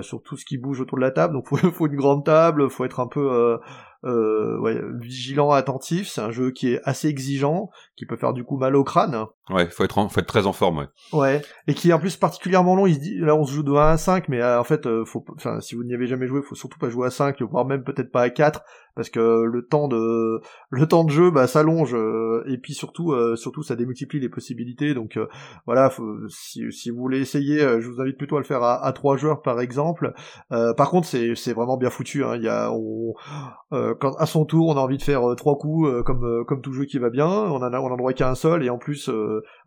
sur 0.01 0.21
tout 0.21 0.35
ce 0.35 0.43
qui 0.43 0.57
bouge 0.57 0.81
autour 0.81 0.97
de 0.97 1.03
la 1.03 1.11
table. 1.11 1.33
Donc 1.33 1.47
faut, 1.49 1.57
faut 1.57 1.87
une 1.87 1.95
grande 1.95 2.25
table, 2.25 2.69
faut 2.69 2.83
être 2.83 2.99
un 2.99 3.07
peu 3.07 3.57
euh, 4.07 4.57
ouais, 4.59 4.79
vigilant, 4.99 5.51
attentif. 5.51 6.07
C'est 6.07 6.21
un 6.21 6.31
jeu 6.31 6.51
qui 6.51 6.69
est 6.69 6.81
assez 6.85 7.07
exigeant, 7.07 7.69
qui 7.97 8.05
peut 8.05 8.15
faire 8.15 8.33
du 8.33 8.43
coup 8.43 8.57
mal 8.57 8.75
au 8.75 8.83
crâne. 8.83 9.25
Ouais, 9.49 9.69
faut 9.69 9.83
être, 9.83 9.97
en, 9.97 10.09
faut 10.09 10.19
être 10.19 10.27
très 10.27 10.45
en 10.45 10.53
forme, 10.53 10.79
ouais. 10.79 10.87
Ouais, 11.13 11.41
et 11.67 11.73
qui 11.73 11.89
est 11.89 11.93
en 11.93 11.99
plus 11.99 12.15
particulièrement 12.17 12.75
long. 12.75 12.85
Il 12.85 12.95
se 12.95 12.99
dit, 12.99 13.17
là, 13.17 13.35
on 13.35 13.45
se 13.45 13.53
joue 13.53 13.63
de 13.63 13.71
1 13.71 13.91
à 13.91 13.97
5, 13.97 14.29
mais 14.29 14.41
euh, 14.41 14.59
en 14.59 14.63
fait, 14.63 14.85
euh, 14.85 15.05
faut, 15.05 15.23
enfin, 15.35 15.59
si 15.61 15.75
vous 15.75 15.83
n'y 15.83 15.93
avez 15.93 16.07
jamais 16.07 16.27
joué, 16.27 16.41
faut 16.41 16.55
surtout 16.55 16.79
pas 16.79 16.89
jouer 16.89 17.07
à 17.07 17.11
5, 17.11 17.41
voire 17.43 17.65
même 17.65 17.83
peut-être 17.83 18.11
pas 18.11 18.21
à 18.21 18.29
4, 18.29 18.61
parce 18.95 19.09
que 19.09 19.43
le 19.43 19.65
temps 19.65 19.87
de, 19.87 20.41
le 20.69 20.87
temps 20.87 21.03
de 21.03 21.11
jeu, 21.11 21.31
bah, 21.31 21.47
s'allonge, 21.47 21.95
et 22.47 22.57
puis 22.57 22.73
surtout, 22.73 23.13
surtout, 23.35 23.61
ça 23.61 23.75
démultiplie 23.75 24.19
les 24.19 24.29
possibilités. 24.29 24.95
Donc 24.95 25.19
voilà, 25.65 25.89
faut, 25.91 26.17
si, 26.29 26.71
si 26.71 26.89
vous 26.89 26.97
voulez 26.97 27.19
essayer, 27.19 27.59
je 27.59 27.87
vous 27.87 28.01
invite 28.01 28.17
plutôt 28.17 28.37
à 28.37 28.39
le 28.39 28.45
faire 28.45 28.63
à, 28.63 28.83
à 28.83 28.91
3 28.93 29.17
joueurs 29.17 29.43
par 29.43 29.61
exemple. 29.61 30.13
par 30.49 30.89
contre, 30.89 31.07
c'est, 31.07 31.35
c'est 31.35 31.53
vraiment 31.53 31.77
bien 31.77 31.91
foutu. 31.91 32.23
Hein. 32.23 32.37
Il 32.37 32.43
y 32.43 32.49
a, 32.49 32.71
on, 32.71 33.13
quand 33.99 34.15
à 34.17 34.25
son 34.25 34.45
tour, 34.45 34.67
on 34.69 34.77
a 34.77 34.79
envie 34.79 34.97
de 34.97 35.03
faire 35.03 35.21
trois 35.35 35.57
coups, 35.57 36.03
comme 36.05 36.45
comme 36.45 36.61
tout 36.61 36.73
jeu 36.73 36.85
qui 36.85 36.97
va 36.97 37.09
bien. 37.09 37.27
On 37.27 37.57
en 37.57 37.73
a, 37.73 37.79
on 37.79 37.95
droit 37.95 38.13
qu'à 38.13 38.29
un 38.29 38.35
seul, 38.35 38.63
et 38.63 38.69
en 38.69 38.77
plus, 38.77 39.09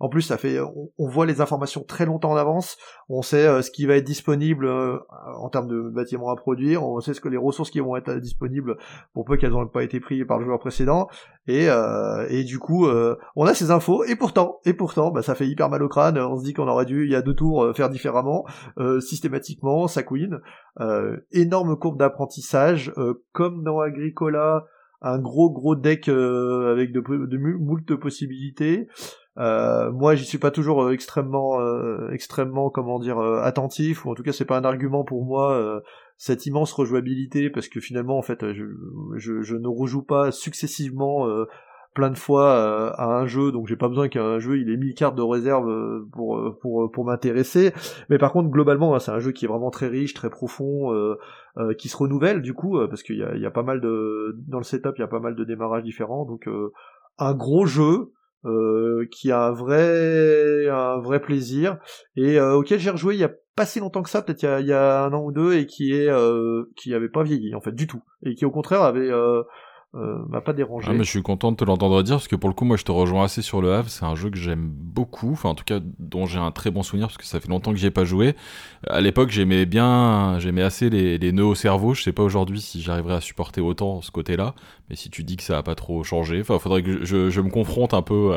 en 0.01 0.09
plus, 0.09 0.23
ça 0.23 0.39
fait, 0.39 0.59
on, 0.61 1.09
voit 1.09 1.27
les 1.27 1.40
informations 1.40 1.82
très 1.82 2.07
longtemps 2.07 2.31
en 2.31 2.36
avance. 2.36 2.77
On 3.09 3.23
sait 3.23 3.47
euh, 3.47 3.62
ce 3.62 3.70
qui 3.70 3.86
va 3.86 3.97
être 3.97 4.05
disponible 4.05 4.66
euh, 4.66 4.98
en 5.36 5.48
termes 5.48 5.69
de 5.69 5.90
bâtiments 5.90 6.31
à 6.31 6.36
produire. 6.36 6.85
On 6.85 7.01
sait 7.01 7.15
ce 7.15 7.20
que 7.20 7.28
les 7.28 7.36
ressources 7.36 7.70
qui 7.70 7.81
vont 7.81 7.97
être 7.97 8.15
disponibles 8.15 8.77
pour 9.12 9.24
peu 9.24 9.36
qu'elles 9.36 9.51
n'ont 9.51 9.66
pas 9.66 9.82
été 9.82 10.01
prises 10.01 10.24
par 10.27 10.39
le 10.39 10.44
joueur 10.44 10.59
précédent. 10.59 11.09
Et, 11.51 11.68
euh, 11.68 12.27
et 12.28 12.44
du 12.44 12.59
coup, 12.59 12.89
on 13.36 13.44
a 13.44 13.55
ces 13.55 13.70
infos. 13.70 14.05
Et 14.05 14.16
pourtant, 14.16 14.60
et 14.64 14.74
pourtant, 14.74 15.10
bah, 15.10 15.22
ça 15.22 15.35
fait 15.35 15.47
hyper 15.47 15.68
mal 15.68 15.82
au 15.82 15.89
crâne. 15.89 16.18
On 16.18 16.39
se 16.39 16.44
dit 16.44 16.55
qu'on 16.55 16.68
aurait 16.68 16.86
dû, 16.86 17.05
il 17.05 17.10
y 17.10 17.16
a 17.16 17.22
deux 17.22 17.35
tours, 17.35 17.74
faire 17.74 17.90
différemment, 17.90 18.44
systématiquement, 19.01 19.89
ça 19.89 20.02
queen. 20.02 20.40
énorme 21.32 21.77
courbe 21.77 21.98
d'apprentissage, 21.98 22.93
comme 23.32 23.62
dans 23.62 23.81
Agricola 23.81 24.64
un 25.02 25.18
gros 25.18 25.51
gros 25.51 25.77
deck 25.77 26.09
avec 26.09 26.93
de, 26.93 27.01
de 27.01 27.39
moult 27.39 27.97
possibilités. 27.97 28.89
Euh, 29.39 29.90
moi, 29.93 30.14
j'y 30.14 30.24
suis 30.24 30.39
pas 30.39 30.51
toujours 30.51 30.82
euh, 30.82 30.93
extrêmement, 30.93 31.60
euh, 31.60 32.10
extrêmement, 32.12 32.68
comment 32.70 32.98
dire, 32.98 33.18
attentif, 33.18 34.05
ou 34.05 34.10
en 34.10 34.14
tout 34.14 34.22
cas, 34.22 34.32
c'est 34.32 34.44
pas 34.44 34.59
un 34.59 34.64
argument 34.64 35.05
pour 35.05 35.24
moi 35.24 35.82
cette 36.22 36.44
immense 36.44 36.70
rejouabilité, 36.72 37.48
parce 37.48 37.68
que 37.68 37.80
finalement, 37.80 38.18
en 38.18 38.22
fait, 38.22 38.44
je, 38.52 39.55
ne 39.55 39.68
rejoue 39.68 40.02
pas 40.02 40.30
successivement 40.30 41.26
plein 41.94 42.10
de 42.10 42.18
fois 42.18 42.92
à 42.94 43.06
un 43.06 43.26
jeu, 43.26 43.52
donc 43.52 43.68
j'ai 43.68 43.76
pas 43.76 43.88
besoin 43.88 44.10
qu'un 44.10 44.38
jeu 44.38 44.59
il 44.59 44.70
ait 44.70 44.76
mis 44.76 44.94
cartes 44.94 45.16
de 45.16 45.22
réserve 45.22 45.66
pour 46.12 46.59
pour 46.60 46.92
pour 46.92 47.06
m'intéresser. 47.06 47.72
Mais 48.10 48.18
par 48.18 48.32
contre, 48.32 48.51
globalement, 48.51 48.94
hein, 48.94 48.98
c'est 48.98 49.12
un 49.12 49.18
jeu 49.18 49.32
qui 49.32 49.47
est 49.47 49.48
vraiment 49.48 49.70
très 49.70 49.88
riche, 49.88 50.12
très 50.12 50.28
profond, 50.28 50.92
qui 51.78 51.88
se 51.88 51.97
renouvelle 51.97 52.42
du 52.42 52.52
coup, 52.52 52.78
parce 52.90 53.02
qu'il 53.02 53.16
y 53.16 53.22
a, 53.22 53.34
il 53.34 53.40
y 53.40 53.47
a 53.47 53.51
pas 53.51 53.62
mal 53.62 53.80
de 53.80 54.36
dans 54.47 54.59
le 54.59 54.64
setup, 54.64 54.92
il 54.97 55.01
y 55.01 55.05
a 55.05 55.09
pas 55.09 55.20
mal 55.20 55.34
de 55.34 55.44
démarrages 55.44 55.84
différents, 55.84 56.26
donc 56.26 56.47
un 57.18 57.34
gros 57.34 57.64
jeu 57.64 58.12
euh, 58.47 59.06
qui 59.10 59.30
a 59.30 59.48
un 59.48 59.52
vrai 59.52 60.66
un 60.68 60.98
vrai 60.98 61.20
plaisir 61.20 61.76
et 62.16 62.40
euh, 62.40 62.55
auquel 62.55 62.80
j'ai 62.80 62.88
rejoué 62.88 63.14
il 63.14 63.20
y 63.20 63.24
a 63.24 63.30
pas 63.61 63.66
si 63.66 63.78
longtemps 63.78 64.03
que 64.03 64.09
ça 64.09 64.23
peut-être 64.23 64.43
il, 64.43 64.66
y 64.66 64.73
a 64.73 65.03
un 65.03 65.12
an 65.12 65.23
ou 65.23 65.32
deux 65.32 65.53
et 65.53 65.66
qui 65.66 65.93
est 65.93 66.09
euh, 66.09 66.73
qui 66.77 66.95
avait 66.95 67.11
pas 67.11 67.23
vieilli 67.23 67.55
en 67.55 67.61
fait 67.61 67.73
du 67.73 67.87
tout. 67.87 68.01
Et 68.23 68.35
qui 68.35 68.47
au 68.47 68.51
contraire 68.51 68.81
avait 68.81 69.11
euh, 69.96 70.24
m'a 70.28 70.40
pas 70.40 70.52
dérangé. 70.52 70.86
Ah, 70.88 70.96
je 70.96 71.02
suis 71.02 71.22
content 71.22 71.50
de 71.50 71.56
te 71.56 71.64
l'entendre 71.64 72.00
dire 72.04 72.14
parce 72.16 72.28
que 72.28 72.36
pour 72.36 72.48
le 72.48 72.54
coup, 72.54 72.64
moi, 72.64 72.76
je 72.76 72.84
te 72.84 72.92
rejoins 72.92 73.24
assez 73.24 73.42
sur 73.42 73.60
le 73.60 73.72
Havre. 73.72 73.90
C'est 73.90 74.04
un 74.04 74.14
jeu 74.14 74.30
que 74.30 74.38
j'aime 74.38 74.70
beaucoup, 74.70 75.32
enfin 75.32 75.48
en 75.48 75.56
tout 75.56 75.64
cas 75.64 75.80
dont 75.98 76.26
j'ai 76.26 76.38
un 76.38 76.52
très 76.52 76.70
bon 76.70 76.84
souvenir 76.84 77.08
parce 77.08 77.18
que 77.18 77.24
ça 77.24 77.40
fait 77.40 77.48
longtemps 77.48 77.72
que 77.72 77.78
j'y 77.78 77.86
ai 77.86 77.90
pas 77.90 78.04
joué. 78.04 78.36
À 78.86 79.00
l'époque, 79.00 79.30
j'aimais 79.30 79.66
bien, 79.66 80.38
j'aimais 80.38 80.62
assez 80.62 80.90
les, 80.90 81.18
les 81.18 81.32
nœuds 81.32 81.44
au 81.44 81.56
cerveau. 81.56 81.94
Je 81.94 82.04
sais 82.04 82.12
pas 82.12 82.22
aujourd'hui 82.22 82.60
si 82.60 82.80
j'arriverai 82.80 83.14
à 83.14 83.20
supporter 83.20 83.60
autant 83.60 84.00
ce 84.00 84.12
côté-là, 84.12 84.54
mais 84.90 84.94
si 84.94 85.10
tu 85.10 85.24
dis 85.24 85.36
que 85.36 85.42
ça 85.42 85.58
a 85.58 85.62
pas 85.64 85.74
trop 85.74 86.04
changé, 86.04 86.40
enfin, 86.40 86.60
faudrait 86.60 86.84
que 86.84 87.04
je, 87.04 87.28
je, 87.28 87.40
me 87.40 87.50
confronte 87.50 87.92
un 87.92 88.02
peu 88.02 88.34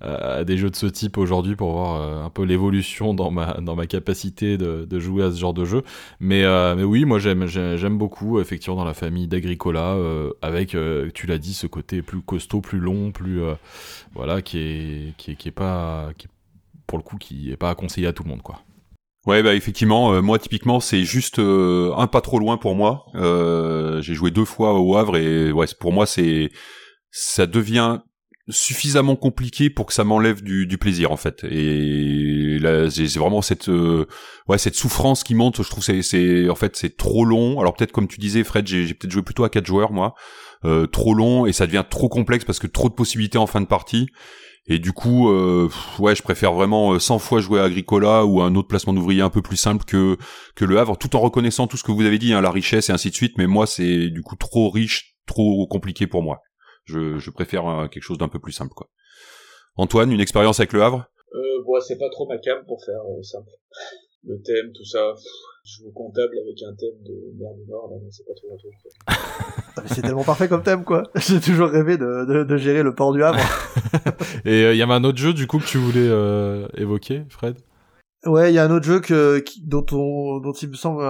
à, 0.00 0.42
des 0.42 0.56
jeux 0.56 0.70
de 0.70 0.76
ce 0.76 0.86
type 0.86 1.18
aujourd'hui 1.18 1.54
pour 1.54 1.72
voir 1.72 2.00
euh, 2.00 2.24
un 2.24 2.30
peu 2.30 2.42
l'évolution 2.42 3.14
dans 3.14 3.30
ma 3.30 3.58
dans 3.60 3.76
ma 3.76 3.86
capacité 3.86 4.56
de, 4.56 4.86
de, 4.88 4.98
jouer 4.98 5.22
à 5.24 5.30
ce 5.30 5.38
genre 5.38 5.54
de 5.54 5.64
jeu. 5.64 5.82
Mais 6.18 6.42
euh, 6.42 6.74
mais 6.74 6.84
oui, 6.84 7.04
moi 7.04 7.20
j'aime 7.20 7.98
beaucoup 7.98 8.40
effectivement 8.40 8.76
dans 8.76 8.84
la 8.84 8.94
famille 8.94 9.28
d'Agricola 9.28 9.94
avec 10.42 10.74
euh, 10.80 11.10
tu 11.12 11.26
l'as 11.26 11.38
dit, 11.38 11.54
ce 11.54 11.66
côté 11.66 12.02
plus 12.02 12.20
costaud, 12.20 12.60
plus 12.60 12.78
long, 12.78 13.12
plus 13.12 13.42
euh, 13.42 13.54
voilà, 14.14 14.42
qui 14.42 14.58
est, 14.58 15.16
qui 15.16 15.32
est, 15.32 15.36
qui 15.36 15.48
est 15.48 15.52
pas, 15.52 16.10
pour 16.86 16.98
le 16.98 17.04
coup, 17.04 17.16
qui 17.16 17.50
est 17.50 17.56
pas 17.56 17.70
à 17.70 17.74
conseiller 17.74 18.06
à 18.06 18.12
tout 18.12 18.22
le 18.24 18.30
monde, 18.30 18.42
quoi. 18.42 18.60
Ouais, 19.26 19.42
bah 19.42 19.54
effectivement, 19.54 20.14
euh, 20.14 20.22
moi 20.22 20.38
typiquement 20.38 20.80
c'est 20.80 21.04
juste 21.04 21.40
un 21.40 22.06
pas 22.06 22.22
trop 22.22 22.38
loin 22.38 22.56
pour 22.56 22.74
moi. 22.74 23.04
J'ai 24.00 24.14
joué 24.14 24.30
deux 24.30 24.46
fois 24.46 24.80
au 24.80 24.96
Havre 24.96 25.18
et 25.18 25.52
ouais, 25.52 25.66
pour 25.78 25.92
moi 25.92 26.06
c'est 26.06 26.50
ça 27.10 27.46
devient 27.46 27.98
suffisamment 28.48 29.16
compliqué 29.16 29.68
pour 29.68 29.86
que 29.86 29.92
ça 29.92 30.04
m'enlève 30.04 30.42
du, 30.42 30.78
plaisir 30.78 31.12
en 31.12 31.16
fait 31.16 31.44
et 31.44 32.58
là 32.58 32.90
c'est 32.90 33.18
vraiment 33.18 33.42
cette 33.42 33.68
ouais 33.68 34.58
cette 34.58 34.74
souffrance 34.74 35.22
qui 35.22 35.34
monte 35.34 35.62
je 35.62 35.68
trouve 35.68 35.84
c'est 35.84 36.02
c'est 36.02 36.48
en 36.48 36.54
fait 36.54 36.76
c'est 36.76 36.96
trop 36.96 37.24
long 37.24 37.60
alors 37.60 37.74
peut-être 37.74 37.92
comme 37.92 38.08
tu 38.08 38.18
disais 38.18 38.42
Fred 38.42 38.66
j'ai 38.66 38.94
peut-être 38.94 39.12
joué 39.12 39.22
plutôt 39.22 39.44
à 39.44 39.50
quatre 39.50 39.66
joueurs 39.66 39.92
moi 39.92 40.14
euh, 40.64 40.86
trop 40.86 41.14
long 41.14 41.46
et 41.46 41.52
ça 41.52 41.66
devient 41.66 41.84
trop 41.88 42.08
complexe 42.08 42.44
parce 42.44 42.58
que 42.58 42.66
trop 42.66 42.88
de 42.88 42.94
possibilités 42.94 43.38
en 43.38 43.46
fin 43.46 43.60
de 43.60 43.66
partie 43.66 44.08
et 44.66 44.78
du 44.78 44.92
coup 44.92 45.30
euh, 45.30 45.68
ouais 45.98 46.14
je 46.14 46.22
préfère 46.22 46.52
vraiment 46.52 46.98
100 46.98 47.18
fois 47.18 47.40
jouer 47.40 47.60
à 47.60 47.64
Agricola 47.64 48.26
ou 48.26 48.42
à 48.42 48.44
un 48.44 48.54
autre 48.54 48.68
placement 48.68 48.92
d'ouvrier 48.92 49.22
un 49.22 49.30
peu 49.30 49.42
plus 49.42 49.56
simple 49.56 49.84
que 49.84 50.18
que 50.54 50.64
le 50.64 50.78
Havre 50.78 50.98
tout 50.98 51.16
en 51.16 51.20
reconnaissant 51.20 51.66
tout 51.66 51.76
ce 51.76 51.84
que 51.84 51.92
vous 51.92 52.04
avez 52.04 52.18
dit 52.18 52.34
hein, 52.34 52.40
la 52.40 52.50
richesse 52.50 52.90
et 52.90 52.92
ainsi 52.92 53.10
de 53.10 53.14
suite 53.14 53.38
mais 53.38 53.46
moi 53.46 53.66
c'est 53.66 54.10
du 54.10 54.22
coup 54.22 54.36
trop 54.36 54.70
riche 54.70 55.16
trop 55.26 55.66
compliqué 55.66 56.06
pour 56.06 56.22
moi 56.22 56.42
je, 56.90 57.18
je 57.18 57.30
préfère 57.30 57.66
euh, 57.66 57.88
quelque 57.88 58.02
chose 58.02 58.18
d'un 58.18 58.28
peu 58.28 58.38
plus 58.38 58.52
simple, 58.52 58.74
quoi. 58.74 58.88
Antoine, 59.76 60.12
une 60.12 60.20
expérience 60.20 60.60
avec 60.60 60.72
le 60.72 60.82
Havre? 60.82 61.06
Euh, 61.34 61.62
bon, 61.64 61.80
c'est 61.80 61.98
pas 61.98 62.10
trop 62.10 62.26
ma 62.26 62.38
cam 62.38 62.64
pour 62.66 62.84
faire 62.84 63.00
euh, 63.00 63.22
simple. 63.22 63.50
Le 64.26 64.40
thème, 64.42 64.72
tout 64.74 64.84
ça, 64.84 65.14
je 65.64 65.82
vous 65.82 65.92
comptable 65.92 66.38
avec 66.38 66.62
un 66.62 66.74
thème 66.74 67.02
de 67.02 67.38
mer 67.38 67.54
du 67.54 67.70
Nord, 67.70 67.90
là, 67.90 67.96
c'est 68.10 68.26
pas 68.26 68.34
trop 68.34 68.54
un 68.54 68.58
truc. 68.58 68.74
Ah, 69.76 69.82
c'est 69.86 70.02
tellement 70.02 70.24
parfait 70.24 70.48
comme 70.48 70.64
thème, 70.64 70.84
quoi. 70.84 71.04
J'ai 71.14 71.40
toujours 71.40 71.68
rêvé 71.68 71.96
de, 71.96 72.26
de, 72.26 72.42
de, 72.42 72.56
gérer 72.56 72.82
le 72.82 72.92
port 72.92 73.12
du 73.12 73.22
Havre. 73.22 73.38
Et 74.44 74.62
il 74.62 74.64
euh, 74.64 74.74
y 74.74 74.82
avait 74.82 74.92
un 74.92 75.04
autre 75.04 75.18
jeu, 75.18 75.32
du 75.32 75.46
coup, 75.46 75.58
que 75.58 75.64
tu 75.64 75.78
voulais 75.78 76.08
euh, 76.08 76.66
évoquer, 76.76 77.22
Fred? 77.28 77.56
Ouais, 78.26 78.50
il 78.50 78.54
y 78.56 78.58
a 78.58 78.64
un 78.64 78.70
autre 78.72 78.84
jeu 78.84 79.00
que, 79.00 79.38
qui, 79.38 79.62
dont, 79.64 79.86
on, 79.92 80.40
dont 80.40 80.52
il 80.52 80.70
me 80.70 80.74
semble 80.74 81.02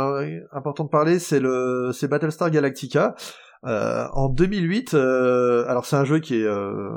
important 0.53 0.85
de 0.85 0.91
parler, 0.91 1.19
c'est 1.19 1.41
le, 1.41 1.91
c'est 1.95 2.07
Battlestar 2.07 2.51
Galactica. 2.51 3.17
Euh, 3.67 4.07
en 4.15 4.31
2008, 4.31 4.95
euh, 4.95 5.67
alors 5.69 5.85
c'est 5.85 5.97
un 5.97 6.05
jeu 6.07 6.19
qui 6.19 6.35
est 6.35 6.47
euh, 6.47 6.89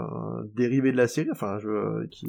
dérivé 0.56 0.94
de 0.94 0.98
la 0.98 1.08
série, 1.08 1.28
enfin 1.30 1.56
un 1.56 1.60
jeu 1.60 1.76
euh, 1.76 2.08
qui, 2.10 2.28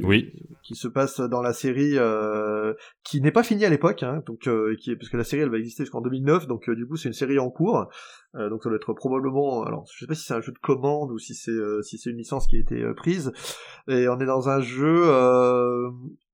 qui 0.64 0.74
se 0.74 0.88
passe 0.88 1.20
dans 1.20 1.40
la 1.40 1.52
série, 1.52 1.92
euh, 1.96 2.74
qui 3.04 3.20
n'est 3.20 3.30
pas 3.30 3.44
fini 3.44 3.64
à 3.64 3.70
l'époque, 3.70 4.02
hein, 4.02 4.24
donc 4.26 4.48
qui 4.80 4.90
est, 4.90 4.96
parce 4.96 5.08
que 5.08 5.16
la 5.16 5.22
série 5.22 5.42
elle 5.42 5.50
va 5.50 5.58
exister 5.58 5.84
jusqu'en 5.84 6.00
2009, 6.00 6.48
donc 6.48 6.68
du 6.68 6.84
coup 6.84 6.96
c'est 6.96 7.08
une 7.08 7.14
série 7.14 7.38
en 7.38 7.48
cours, 7.48 7.86
donc 8.34 8.64
ça 8.64 8.70
doit 8.70 8.76
être 8.76 8.92
probablement, 8.92 9.62
alors 9.62 9.86
je 9.92 10.00
sais 10.00 10.08
pas 10.08 10.16
si 10.16 10.24
c'est 10.24 10.34
un 10.34 10.40
jeu 10.40 10.50
de 10.50 10.58
commande 10.58 11.12
ou 11.12 11.18
si 11.18 11.34
c'est 11.34 11.52
si 11.82 11.98
c'est 11.98 12.10
une 12.10 12.16
licence 12.16 12.48
qui 12.48 12.56
a 12.56 12.58
été 12.58 12.82
prise, 12.96 13.30
et 13.86 14.08
on 14.08 14.18
est 14.18 14.26
dans 14.26 14.48
un 14.48 14.60
jeu 14.60 15.12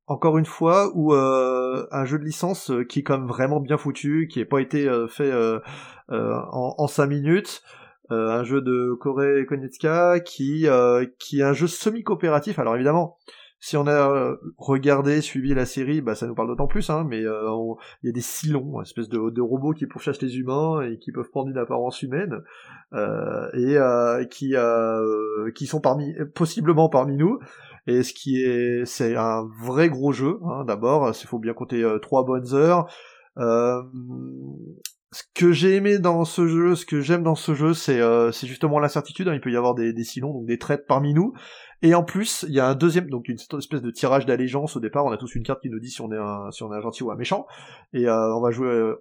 encore 0.07 0.39
une 0.39 0.47
fois, 0.47 0.91
où 0.95 1.15
euh, 1.15 1.87
un 1.93 2.05
jeu 2.05 2.19
de 2.19 2.25
licence 2.25 2.73
qui 2.89 3.01
est 3.01 3.03
quand 3.03 3.19
même 3.19 3.29
vraiment 3.29 3.61
bien 3.61 3.77
foutu, 3.77 4.27
qui 4.29 4.41
n'a 4.41 4.45
pas 4.47 4.61
été 4.61 4.91
fait 5.09 5.31
euh, 5.31 5.61
en, 6.09 6.75
en 6.79 6.87
5 6.89 7.07
minutes, 7.07 7.63
euh, 8.11 8.31
un 8.31 8.45
jeu 8.45 8.61
de 8.61 8.95
Corée 8.95 9.47
Konitska 9.47 10.21
qui 10.21 10.67
euh, 10.67 11.07
qui 11.19 11.41
est 11.41 11.45
un 11.45 11.53
jeu 11.53 11.67
semi-coopératif. 11.67 12.59
Alors 12.59 12.75
évidemment, 12.75 13.17
si 13.61 13.77
on 13.77 13.87
a 13.87 14.11
euh, 14.11 14.37
regardé, 14.57 15.21
suivi 15.21 15.55
la 15.55 15.67
série, 15.67 16.01
bah 16.01 16.15
ça 16.15 16.27
nous 16.27 16.35
parle 16.35 16.49
d'autant 16.49 16.67
plus, 16.67 16.91
hein, 16.91 17.05
mais 17.09 17.21
il 17.21 17.25
y 18.05 18.09
a 18.09 18.13
des 18.13 18.21
silons, 18.21 18.77
une 18.77 18.83
espèce 18.83 19.09
de, 19.09 19.41
robots 19.41 19.73
qui 19.73 19.87
pourchassent 19.87 20.23
les 20.23 20.39
humains 20.39 20.81
et 20.83 20.99
qui 20.99 21.13
peuvent 21.13 21.31
prendre 21.31 21.51
une 21.51 21.59
apparence 21.59 22.03
humaine, 22.03 22.41
et 22.93 23.77
qui 24.31 24.55
qui 25.55 25.67
sont 25.67 25.81
parmi 25.81 26.15
possiblement 26.35 26.89
parmi 26.89 27.17
nous. 27.17 27.39
Et 27.87 28.03
ce 28.03 28.13
qui 28.13 28.43
est, 28.43 28.85
c'est 28.85 29.17
un 29.17 29.49
vrai 29.63 29.89
gros 29.89 30.13
jeu. 30.13 30.39
Hein, 30.45 30.65
D'abord, 30.65 31.11
il 31.11 31.27
faut 31.27 31.39
bien 31.39 31.55
compter 31.55 31.85
trois 32.03 32.25
bonnes 32.25 32.55
heures. 32.55 32.87
Euh, 33.39 33.83
ce 35.13 35.23
que 35.35 35.53
j'ai 35.53 35.75
aimé 35.75 35.99
dans 35.99 36.25
ce 36.25 36.47
jeu, 36.47 36.75
ce 36.77 36.87
que 36.87 37.01
j'aime 37.01 37.23
dans 37.23 37.35
ce 37.35 37.55
jeu, 37.55 37.75
c'est 37.75 38.01
euh, 38.01 38.31
justement 38.31 38.79
l'incertitude. 38.79 39.29
Hein. 39.29 39.35
Il 39.35 39.41
peut 39.41 39.51
y 39.51 39.57
avoir 39.57 39.75
des, 39.75 39.93
des 39.93 40.05
silons, 40.05 40.33
donc 40.33 40.47
des 40.47 40.59
traites 40.59 40.87
parmi 40.87 41.15
nous. 41.15 41.33
Et 41.83 41.95
en 41.95 42.05
plus, 42.05 42.45
il 42.49 42.55
y 42.55 42.61
a 42.61 42.69
un 42.69 42.75
deuxième, 42.75 43.09
donc 43.09 43.29
une 43.29 43.39
espèce 43.59 43.83
de 43.83 43.91
tirage 43.91 44.27
d'allégeance 44.27 44.77
au 44.77 44.81
départ. 44.81 45.05
On 45.05 45.11
a 45.11 45.17
tous 45.17 45.35
une 45.35 45.43
carte 45.43 45.63
qui 45.63 45.71
nous 45.71 45.81
dit 45.81 45.91
si 45.91 46.01
on 46.01 46.13
est 46.13 46.19
un, 46.19 46.51
si 46.53 46.63
on 46.63 46.73
est 46.73 46.81
gentil 46.81 47.03
ou 47.03 47.11
un 47.11 47.17
méchant. 47.17 47.47
Et 47.93 48.07
euh, 48.07 48.37
on 48.37 48.41
va 48.41 48.51
jouer. 48.51 48.95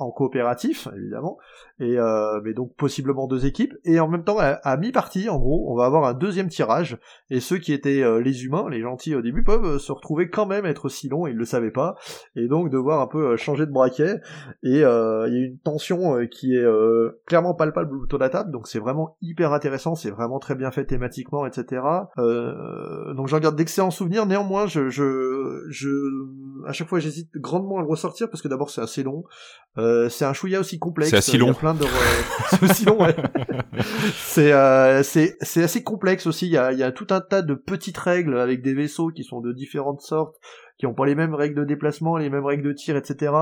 Euh, 0.00 0.04
en 0.04 0.10
coopératif 0.10 0.88
évidemment, 0.96 1.38
et 1.78 1.98
euh, 1.98 2.40
mais 2.42 2.54
donc 2.54 2.74
possiblement 2.76 3.26
deux 3.26 3.46
équipes. 3.46 3.74
Et 3.84 4.00
en 4.00 4.08
même 4.08 4.24
temps, 4.24 4.38
à, 4.38 4.76
mi-partie, 4.76 5.28
en 5.28 5.38
gros, 5.38 5.70
on 5.70 5.76
va 5.76 5.84
avoir 5.84 6.04
un 6.04 6.14
deuxième 6.14 6.48
tirage, 6.48 6.98
et 7.28 7.40
ceux 7.40 7.58
qui 7.58 7.72
étaient 7.72 8.02
euh, 8.02 8.20
les 8.20 8.44
humains, 8.44 8.66
les 8.70 8.80
gentils 8.80 9.14
au 9.14 9.22
début, 9.22 9.44
peuvent 9.44 9.78
se 9.78 9.92
retrouver 9.92 10.30
quand 10.30 10.46
même 10.46 10.66
être 10.66 10.88
si 10.88 11.08
longs, 11.08 11.26
ils 11.26 11.36
le 11.36 11.44
savaient 11.44 11.70
pas, 11.70 11.96
et 12.34 12.48
donc 12.48 12.70
devoir 12.70 13.00
un 13.00 13.06
peu 13.06 13.36
changer 13.36 13.66
de 13.66 13.72
braquet. 13.72 14.20
Et 14.62 14.70
il 14.70 14.78
y 14.78 14.84
a 14.84 15.26
une 15.26 15.58
tension 15.58 16.26
qui 16.28 16.56
est 16.56 16.66
clairement 17.26 17.54
palpable 17.54 17.96
autour 17.96 18.18
de 18.18 18.24
la 18.24 18.30
table, 18.30 18.50
donc 18.50 18.68
c'est 18.68 18.78
vraiment 18.78 19.16
hyper 19.20 19.52
intéressant, 19.52 19.94
c'est 19.94 20.10
vraiment 20.10 20.38
très 20.38 20.54
bien 20.54 20.70
fait 20.70 20.84
thématiquement, 20.84 21.46
etc. 21.46 21.82
donc 22.16 23.28
j'en 23.28 23.38
garde 23.38 23.56
d'excellents 23.56 23.90
souvenirs. 23.90 24.26
Néanmoins, 24.26 24.66
je, 24.66 24.88
je, 24.88 25.64
je, 25.68 25.88
à 26.66 26.72
chaque 26.72 26.88
fois, 26.88 26.98
j'hésite 26.98 27.30
grandement 27.36 27.78
à 27.78 27.82
le 27.82 27.88
ressortir 27.88 28.28
parce 28.30 28.42
que 28.42 28.48
d'abord 28.48 28.70
c'est 28.70 28.80
assez 28.80 29.02
long. 29.02 29.24
Euh, 29.78 29.89
c'est 30.10 30.24
un 30.24 30.32
chouïa 30.32 30.60
aussi 30.60 30.78
complexe. 30.78 31.10
C'est 31.10 31.16
assez 31.16 31.38
long. 31.38 31.54
plein 31.54 31.74
de... 31.74 31.84
c'est 32.50 32.62
aussi 32.62 32.84
long, 32.84 33.02
ouais. 33.02 33.14
c'est 34.14 34.52
euh, 34.52 35.02
c'est 35.02 35.36
c'est 35.40 35.62
assez 35.62 35.82
complexe 35.82 36.26
aussi. 36.26 36.46
Il 36.46 36.52
y 36.52 36.58
a 36.58 36.72
il 36.72 36.78
y 36.78 36.82
a 36.82 36.92
tout 36.92 37.06
un 37.10 37.20
tas 37.20 37.42
de 37.42 37.54
petites 37.54 37.98
règles 37.98 38.38
avec 38.38 38.62
des 38.62 38.74
vaisseaux 38.74 39.10
qui 39.10 39.24
sont 39.24 39.40
de 39.40 39.52
différentes 39.52 40.00
sortes, 40.00 40.36
qui 40.80 40.86
ont 40.86 40.94
pas 40.94 41.04
les 41.04 41.14
mêmes 41.14 41.34
règles 41.34 41.54
de 41.54 41.64
déplacement, 41.64 42.16
les 42.16 42.30
mêmes 42.30 42.46
règles 42.46 42.62
de 42.62 42.72
tir, 42.72 42.96
etc. 42.96 43.34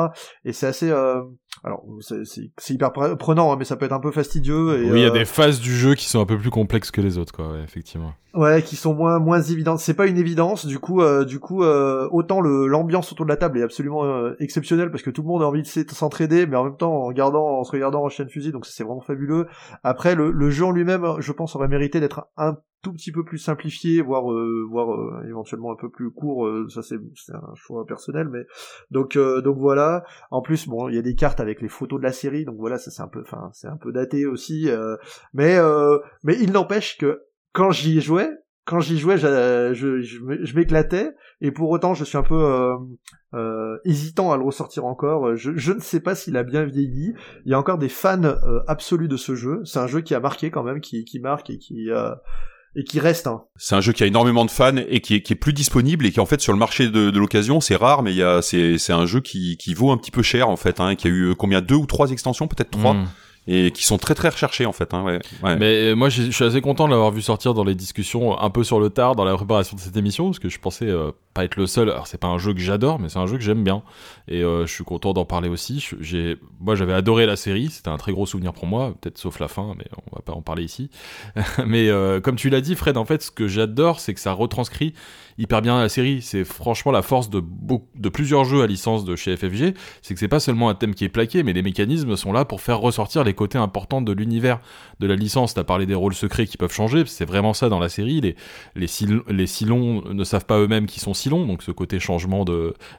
Et 0.45 0.53
c'est 0.53 0.67
assez 0.67 0.91
euh, 0.91 1.23
alors 1.63 1.85
c'est 2.01 2.75
hyper 2.75 2.93
prenant, 2.93 3.53
hein, 3.53 3.57
mais 3.57 3.65
ça 3.65 3.77
peut 3.77 3.87
être 3.87 3.93
un 3.93 4.01
peu 4.01 4.11
fastidieux. 4.11 4.83
Et, 4.83 4.91
oui, 4.91 5.01
il 5.01 5.03
y 5.03 5.05
a 5.05 5.09
euh, 5.09 5.13
des 5.13 5.25
phases 5.25 5.61
du 5.61 5.73
jeu 5.73 5.95
qui 5.95 6.07
sont 6.07 6.21
un 6.21 6.27
peu 6.27 6.37
plus 6.37 6.51
complexes 6.51 6.91
que 6.91 7.01
les 7.01 7.17
autres, 7.17 7.33
quoi. 7.33 7.53
effectivement. 7.63 8.13
Ouais, 8.35 8.63
qui 8.63 8.75
sont 8.75 8.93
moins 8.93 9.21
moins 9.21 9.41
évidentes. 9.41 9.79
C'est 9.79 9.95
pas 9.95 10.09
une 10.09 10.19
évidence. 10.19 10.67
Du 10.67 10.81
coup, 10.81 11.01
euh, 11.01 11.25
du 11.25 11.39
coup, 11.39 11.63
euh, 11.63 12.09
autant 12.11 12.41
le 12.41 12.67
l'ambiance 12.67 13.13
autour 13.13 13.25
de 13.25 13.31
la 13.31 13.37
table 13.37 13.59
est 13.59 13.63
absolument 13.63 14.33
exceptionnelle 14.41 14.91
parce 14.91 15.05
que 15.05 15.11
tout 15.11 15.23
le 15.23 15.29
monde 15.29 15.43
a 15.43 15.47
envie 15.47 15.63
de 15.63 15.93
s'entraider, 15.93 16.45
mais 16.47 16.57
en 16.57 16.65
même 16.65 16.77
temps 16.77 16.93
en 16.93 17.07
regardant, 17.07 17.61
en 17.61 17.63
se 17.63 17.71
regardant 17.71 18.03
en 18.03 18.09
chaîne 18.09 18.29
fusil, 18.29 18.51
donc 18.51 18.67
c'est 18.67 18.83
vraiment 18.83 19.01
fabuleux. 19.01 19.47
Après, 19.85 20.17
le, 20.17 20.33
le 20.33 20.51
jeu 20.51 20.65
en 20.65 20.73
lui-même, 20.73 21.07
je 21.21 21.31
pense, 21.31 21.55
aurait 21.55 21.69
mérité 21.69 22.01
d'être 22.01 22.29
un 22.37 22.57
tout 22.83 22.93
petit 22.93 23.13
peu 23.13 23.25
plus 23.25 23.39
simplifié, 23.39 24.01
voire 24.03 24.25
voire 24.71 25.25
éventuellement 25.27 25.73
un 25.73 25.77
peu 25.77 25.89
plus 25.91 26.11
court. 26.11 26.49
ça 26.69 26.83
c'est 26.83 26.97
un 27.33 27.55
choix 27.55 27.85
personnel, 27.87 28.29
mais 28.29 28.47
donc 28.91 29.17
donc 29.17 29.59
voilà. 29.59 30.05
En 30.31 30.43
plus, 30.43 30.69
bon, 30.69 30.89
il 30.89 30.95
y 30.95 30.99
a 30.99 31.03
des 31.03 31.15
cartes 31.15 31.41
avec 31.41 31.61
les 31.61 31.69
photos 31.69 31.99
de 31.99 32.05
la 32.05 32.13
série, 32.13 32.45
donc 32.45 32.57
voilà, 32.59 32.79
ça 32.79 32.91
c'est 32.91 33.03
un 33.03 33.09
peu, 33.09 33.21
enfin, 33.21 33.51
c'est 33.53 33.69
un 33.69 33.77
peu 33.77 33.93
daté 33.93 34.27
aussi, 34.27 34.69
euh, 34.69 34.97
mais 35.35 35.57
euh, 35.57 35.99
mais 36.23 36.37
il 36.41 36.53
n'empêche 36.53 36.99
que 36.99 37.23
quand 37.53 37.71
j'y 37.71 38.01
jouais, 38.01 38.31
quand 38.65 38.81
j'y 38.81 38.99
jouais, 38.99 39.17
je, 39.17 39.73
je, 39.73 40.01
je 40.03 40.57
m'éclatais, 40.57 41.15
et 41.41 41.51
pour 41.51 41.71
autant, 41.71 41.95
je 41.95 42.05
suis 42.05 42.19
un 42.19 42.23
peu 42.23 42.35
euh, 42.35 42.77
euh, 43.35 43.79
hésitant 43.85 44.33
à 44.33 44.37
le 44.37 44.43
ressortir 44.45 44.85
encore. 44.85 45.37
Je, 45.37 45.53
je 45.57 45.73
ne 45.73 45.81
sais 45.81 46.01
pas 46.01 46.15
s'il 46.15 46.37
a 46.37 46.43
bien 46.43 46.65
vieilli. 46.65 47.15
Il 47.47 47.51
y 47.51 47.55
a 47.55 47.59
encore 47.59 47.79
des 47.79 47.89
fans 47.89 48.23
euh, 48.25 48.61
absolus 48.67 49.09
de 49.09 49.17
ce 49.17 49.35
jeu. 49.35 49.63
C'est 49.65 49.79
un 49.79 49.87
jeu 49.87 50.03
qui 50.03 50.15
a 50.15 50.21
marqué 50.21 50.51
quand 50.51 50.63
même, 50.63 50.81
qui, 50.81 51.05
qui 51.05 51.19
marque 51.19 51.49
et 51.49 51.59
qui 51.59 51.89
et 52.77 52.85
qui 52.85 53.01
reste. 53.01 53.27
Hein. 53.27 53.43
C'est 53.57 53.75
un 53.75 53.81
jeu 53.81 53.93
qui 53.93 54.03
a 54.03 54.07
énormément 54.07 54.45
de 54.45 54.51
fans 54.51 54.77
et 54.77 55.01
qui 55.01 55.15
est, 55.15 55.23
qui 55.23 55.33
est 55.33 55.37
plus 55.37 55.53
disponible 55.53 56.07
et 56.07 56.13
qui 56.13 56.21
en 56.21 56.27
fait 56.27 56.41
sur 56.41 56.53
le 56.53 56.59
marché 56.59 56.89
de, 56.89 57.11
de 57.11 57.19
l'occasion 57.19 57.61
c'est 57.61 57.77
rare, 57.77 58.03
mais 58.03 58.13
il 58.13 58.17
y 58.19 58.23
a 58.23 58.43
c'est 58.43 58.79
c'est 58.79 58.93
un 58.93 59.07
jeu 59.07 59.21
qui 59.21 59.57
qui 59.57 59.75
vaut 59.75 59.91
un 59.91 59.97
petit 59.97 60.11
peu 60.11 60.23
cher 60.23 60.49
en 60.49 60.57
fait, 60.57 60.81
hein, 60.81 60.95
qui 60.95 61.07
a 61.07 61.11
eu 61.11 61.35
combien? 61.35 61.61
Deux 61.61 61.77
ou 61.77 61.87
trois 61.87 62.11
extensions, 62.11 62.49
peut-être 62.49 62.71
trois? 62.71 62.95
Hmm 62.95 63.07
et 63.51 63.71
qui 63.71 63.85
sont 63.85 63.97
très 63.97 64.15
très 64.15 64.29
recherchés 64.29 64.67
en 64.67 64.73
fait. 64.73 64.93
Hein, 64.93 65.03
ouais, 65.03 65.19
ouais. 65.43 65.57
Mais 65.57 65.91
euh, 65.91 65.95
moi 65.95 66.11
je 66.11 66.31
suis 66.31 66.45
assez 66.45 66.61
content 66.61 66.85
de 66.85 66.91
l'avoir 66.91 67.11
vu 67.11 67.23
sortir 67.23 67.55
dans 67.55 67.65
les 67.65 67.75
discussions 67.75 68.39
un 68.39 68.51
peu 68.51 68.63
sur 68.63 68.79
le 68.79 68.91
tard 68.91 69.17
dans 69.17 69.25
la 69.25 69.35
préparation 69.35 69.75
de 69.75 69.81
cette 69.81 69.97
émission 69.97 70.27
parce 70.27 70.39
que 70.39 70.51
je 70.51 70.59
pensais 70.59 70.87
euh, 70.87 71.13
pas 71.33 71.45
être 71.45 71.57
le 71.57 71.67
seul. 71.67 71.91
Alors 71.91 72.07
c'est 72.07 72.19
pas 72.19 72.29
un 72.29 72.37
jeu 72.37 72.53
que 72.53 72.61
j'adore, 72.61 72.99
mais 72.99 73.09
c'est 73.09 73.19
un 73.19 73.27
jeu 73.27 73.39
que 73.39 73.43
j'aime 73.43 73.65
bien 73.65 73.83
et 74.29 74.43
euh, 74.43 74.67
je 74.67 74.73
suis 74.73 74.85
content 74.85 75.15
d'en 75.15 75.25
parler 75.25 75.49
aussi. 75.49 75.89
J'ai, 75.99 76.37
moi 76.61 76.75
j'avais 76.75 76.93
adoré 76.93 77.25
la 77.25 77.37
série, 77.37 77.71
c'était 77.71 77.89
un 77.89 77.97
très 77.97 78.13
gros 78.13 78.27
souvenir 78.27 78.53
pour 78.53 78.67
moi, 78.67 78.95
peut-être 79.01 79.17
sauf 79.17 79.41
la 79.41 79.49
fin, 79.49 79.75
mais 79.79 79.87
on 80.13 80.17
va 80.17 80.21
pas 80.21 80.35
en 80.35 80.43
parler 80.43 80.65
ici. 80.65 80.91
mais 81.67 81.89
comme 82.23 82.37
tu 82.37 82.51
l'as 82.51 82.61
dit, 82.61 82.75
Fred, 82.75 82.99
en 82.99 83.07
fait 83.07 83.23
ce 83.23 83.31
que 83.31 83.49
j'adore, 83.49 84.01
c'est 84.01 84.13
que 84.13 84.21
ça 84.21 84.33
retranscrit 84.33 84.93
hyper 85.39 85.63
bien 85.63 85.81
la 85.81 85.89
série. 85.89 86.21
C'est 86.21 86.45
franchement 86.45 86.93
la 86.93 87.03
force 87.03 87.31
de, 87.31 87.43
de 87.95 88.09
plusieurs 88.09 88.45
jeux 88.45 88.63
à 88.63 88.67
licence 88.67 89.05
de 89.05 89.17
chez 89.17 89.37
FFG, 89.37 89.75
c'est 90.03 90.15
que 90.15 90.21
c'est 90.21 90.29
pas 90.29 90.41
seulement 90.41 90.69
un 90.69 90.75
thème 90.75 90.95
qui 90.95 91.05
est 91.05 91.09
plaqué, 91.09 91.43
mais 91.43 91.53
les 91.53 91.63
mécanismes 91.63 92.17
sont 92.17 92.33
là 92.33 92.45
pour 92.45 92.61
faire 92.61 92.81
ressortir 92.81 93.25
les 93.25 93.35
côtés 93.35 93.59
importants 93.59 94.03
de 94.03 94.13
l'univers 94.13 94.61
de 95.01 95.07
la 95.07 95.15
licence. 95.15 95.55
T'as 95.55 95.65
parlé 95.65 95.87
des 95.87 95.95
rôles 95.95 96.15
secrets 96.15 96.47
qui 96.47 96.57
peuvent 96.57 96.73
changer, 96.73 97.05
c'est 97.07 97.25
vraiment 97.25 97.55
ça 97.55 97.69
dans 97.69 97.79
la 97.79 97.89
série. 97.89 98.21
Les, 98.21 98.37
les, 98.75 98.89
les 99.29 99.47
Silons 99.47 100.03
ne 100.13 100.25
savent 100.25 100.47
pas 100.47 100.59
eux-mêmes 100.59 100.87
qu'ils 100.87 101.03
sont 101.03 101.15
Silons, 101.15 101.47
donc 101.47 101.63
ce 101.63 101.71
côté 101.71 102.01
changement 102.01 102.45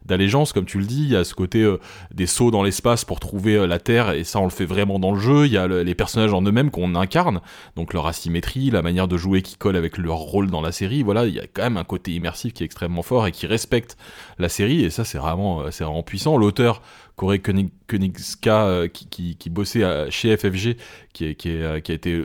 d'allégeance, 0.06 0.54
comme 0.54 0.66
tu 0.66 0.80
le 0.80 0.86
dis, 0.86 1.04
il 1.04 1.10
y 1.10 1.16
a 1.16 1.24
ce 1.24 1.34
côté 1.34 1.62
euh, 1.62 1.80
des 2.14 2.26
sauts 2.26 2.52
dans 2.52 2.64
l'espace 2.64 3.04
pour 3.04 3.20
trouver 3.20 3.56
euh, 3.56 3.68
la 3.68 3.80
Terre, 3.80 4.12
et 4.12 4.24
ça 4.24 4.40
on 4.40 4.46
le 4.46 4.50
fait 4.50 4.66
vraiment 4.66 5.00
dans 5.00 5.12
le 5.12 5.20
jeu. 5.20 5.46
Il 5.46 5.52
y 5.52 5.58
a 5.58 5.68
les 5.68 5.96
personnages 5.96 6.34
en 6.34 6.42
eux-mêmes 6.42 6.72
qu'on 6.72 6.96
incarne, 6.96 7.42
donc 7.76 7.94
leur 7.94 8.08
asymétrie, 8.08 8.72
la 8.72 8.82
manière 8.82 9.08
de 9.08 9.18
jouer 9.18 9.42
qui 9.42 9.58
colle 9.58 9.76
avec 9.76 9.98
leur 9.98 10.18
rôle 10.18 10.50
dans 10.50 10.62
la 10.62 10.72
série. 10.72 11.04
Voilà, 11.04 11.26
il 11.26 11.34
y 11.34 11.40
a 11.40 11.48
quand 11.52 11.64
même 11.64 11.78
un 11.78 11.84
côté 11.84 12.12
immersif 12.12 12.29
qui 12.32 12.64
est 12.64 12.66
extrêmement 12.66 13.02
fort 13.02 13.28
et 13.28 13.32
qui 13.32 13.48
respecte 13.48 13.98
la 14.38 14.50
série, 14.50 14.84
et 14.84 14.90
ça 14.90 15.04
c'est 15.04 15.18
vraiment, 15.18 15.62
euh, 15.62 15.72
c'est 15.72 15.84
vraiment 15.84 16.04
puissant. 16.04 16.38
L'auteur 16.38 16.82
Corey 17.16 17.40
Koenigska 17.40 18.66
euh, 18.66 18.88
qui, 18.88 19.50
bossait 19.50 20.10
chez 20.10 20.38
FFG, 20.38 20.78
euh, 21.22 21.34
qui 21.34 21.50
a 21.52 21.78
été 21.94 22.24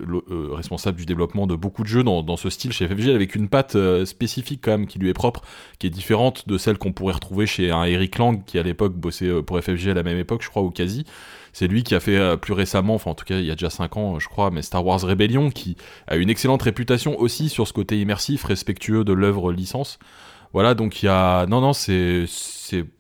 responsable 0.53 0.99
du 0.99 1.07
développement 1.07 1.47
de 1.47 1.57
beaucoup 1.57 1.83
de 1.83 1.89
jeux 1.89 2.05
dans, 2.05 2.23
dans 2.23 2.37
ce 2.37 2.49
style 2.51 2.73
chez 2.73 2.87
FFG, 2.87 3.09
avec 3.09 3.35
une 3.35 3.49
patte 3.49 3.77
spécifique 4.05 4.61
quand 4.63 4.71
même 4.73 4.87
qui 4.87 4.99
lui 4.99 5.09
est 5.09 5.15
propre, 5.15 5.43
qui 5.79 5.89
est 5.89 5.91
différente 5.91 6.47
de 6.49 6.59
celle 6.59 6.79
qu'on 6.79 6.93
pourrait 6.93 7.15
retrouver 7.15 7.47
chez 7.47 7.71
un 7.71 7.85
Eric 7.85 8.19
Lang 8.19 8.45
qui 8.45 8.59
à 8.59 8.63
l'époque 8.63 8.95
bossait 8.95 9.43
pour 9.43 9.59
FFG 9.61 9.89
à 9.89 9.95
la 9.95 10.03
même 10.03 10.19
époque, 10.19 10.43
je 10.43 10.49
crois, 10.49 10.63
ou 10.63 10.71
quasi. 10.71 11.05
C'est 11.55 11.69
lui 11.69 11.85
qui 11.85 11.95
a 11.95 12.01
fait 12.01 12.37
plus 12.37 12.53
récemment, 12.53 12.97
enfin 12.97 13.13
en 13.13 13.15
tout 13.15 13.25
cas 13.25 13.39
il 13.39 13.47
y 13.47 13.51
a 13.51 13.55
déjà 13.55 13.71
5 13.71 13.97
ans 13.97 14.19
je 14.19 14.29
crois, 14.29 14.51
mais 14.51 14.61
Star 14.61 14.85
Wars 14.85 15.01
Rebellion, 15.01 15.51
qui 15.51 15.77
a 16.07 16.17
une 16.17 16.29
excellente 16.29 16.61
réputation 16.63 17.19
aussi 17.19 17.49
sur 17.49 17.67
ce 17.67 17.73
côté 17.73 17.99
immersif, 17.99 18.45
respectueux 18.45 19.05
de 19.05 19.13
l'œuvre 19.13 19.53
licence. 19.53 19.99
Voilà, 20.55 20.75
donc 20.75 21.03
il 21.03 21.07
y 21.07 21.09
a. 21.09 21.47
Non, 21.47 21.61
non, 21.61 21.73
c'est 21.73 22.27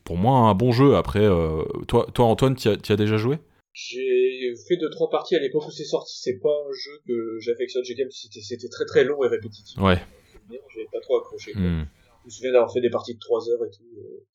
pour 0.03 0.17
moi 0.17 0.39
un 0.51 0.55
bon 0.55 0.73
jeu. 0.73 0.97
Après, 0.97 1.23
euh, 1.23 1.63
toi, 1.87 2.05
toi, 2.13 2.27
Antoine, 2.27 2.57
tu 2.57 2.69
as, 2.69 2.73
as, 2.73 2.97
déjà 2.97 3.17
joué? 3.17 3.39
J'ai 3.73 4.53
fait 4.67 4.77
deux 4.77 4.91
trois 4.91 5.09
parties 5.09 5.37
à 5.37 5.39
l'époque 5.39 5.69
où 5.69 5.71
c'est 5.71 5.85
sorti. 5.85 6.19
C'est 6.21 6.41
pas 6.43 6.49
un 6.49 6.73
jeu 6.73 7.01
que 7.07 7.39
j'affectionne. 7.39 7.85
J'ai 7.85 7.95
c'était 8.11 8.41
c'était 8.41 8.69
très 8.69 8.85
très 8.87 9.05
long 9.05 9.23
et 9.23 9.29
répétitif. 9.29 9.81
Ouais. 9.81 10.03
J'avais 10.51 10.89
pas 10.93 11.01
trop 11.01 11.19
accroché. 11.19 11.53
Hmm. 11.55 11.87
Je 12.23 12.27
me 12.27 12.31
souviens 12.31 12.53
d'avoir 12.53 12.73
fait 12.73 12.81
des 12.81 12.91
parties 12.91 13.15
de 13.15 13.21
3 13.21 13.49
heures 13.51 13.65
et 13.65 13.71
tout. 13.71 13.85
Euh, 13.99 14.27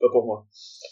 pas 0.00 0.08
pour 0.10 0.24
moi. 0.24 0.46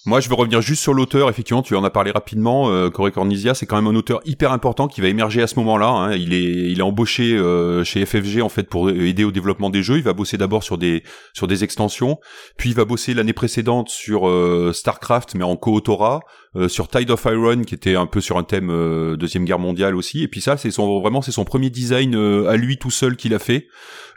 Moi, 0.06 0.20
je 0.20 0.28
veux 0.28 0.34
revenir 0.34 0.60
juste 0.60 0.82
sur 0.82 0.94
l'auteur. 0.94 1.28
Effectivement, 1.28 1.62
tu 1.62 1.74
en 1.76 1.84
as 1.84 1.90
parlé 1.90 2.10
rapidement. 2.10 2.70
Euh, 2.70 2.90
Corey 2.90 3.10
Cornisia, 3.10 3.54
c'est 3.54 3.66
quand 3.66 3.76
même 3.76 3.86
un 3.86 3.96
auteur 3.96 4.20
hyper 4.24 4.52
important 4.52 4.88
qui 4.88 5.00
va 5.00 5.08
émerger 5.08 5.42
à 5.42 5.46
ce 5.46 5.56
moment-là. 5.56 5.88
Hein. 5.88 6.12
Il 6.14 6.32
est, 6.32 6.70
il 6.70 6.78
est 6.78 6.82
embauché 6.82 7.34
euh, 7.34 7.84
chez 7.84 8.04
FFG 8.04 8.40
en 8.40 8.48
fait 8.48 8.64
pour 8.64 8.90
aider 8.90 9.24
au 9.24 9.32
développement 9.32 9.70
des 9.70 9.82
jeux. 9.82 9.96
Il 9.96 10.02
va 10.02 10.12
bosser 10.12 10.36
d'abord 10.36 10.62
sur 10.62 10.78
des, 10.78 11.02
sur 11.32 11.46
des 11.46 11.64
extensions, 11.64 12.18
puis 12.56 12.70
il 12.70 12.76
va 12.76 12.84
bosser 12.84 13.14
l'année 13.14 13.32
précédente 13.32 13.88
sur 13.88 14.28
euh, 14.28 14.72
Starcraft, 14.72 15.34
mais 15.34 15.44
en 15.44 15.56
co-autorat. 15.56 16.20
Euh, 16.56 16.68
sur 16.68 16.88
Tide 16.88 17.10
of 17.10 17.26
Iron 17.26 17.62
qui 17.62 17.74
était 17.74 17.94
un 17.94 18.06
peu 18.06 18.22
sur 18.22 18.38
un 18.38 18.42
thème 18.42 18.70
euh, 18.70 19.16
deuxième 19.16 19.44
guerre 19.44 19.58
mondiale 19.58 19.94
aussi. 19.94 20.22
Et 20.22 20.28
puis 20.28 20.40
ça 20.40 20.56
c'est 20.56 20.70
son 20.70 21.00
vraiment 21.00 21.20
c'est 21.20 21.32
son 21.32 21.44
premier 21.44 21.68
design 21.68 22.14
euh, 22.14 22.48
à 22.48 22.56
lui 22.56 22.78
tout 22.78 22.90
seul 22.90 23.16
qu'il 23.16 23.34
a 23.34 23.38
fait. 23.38 23.68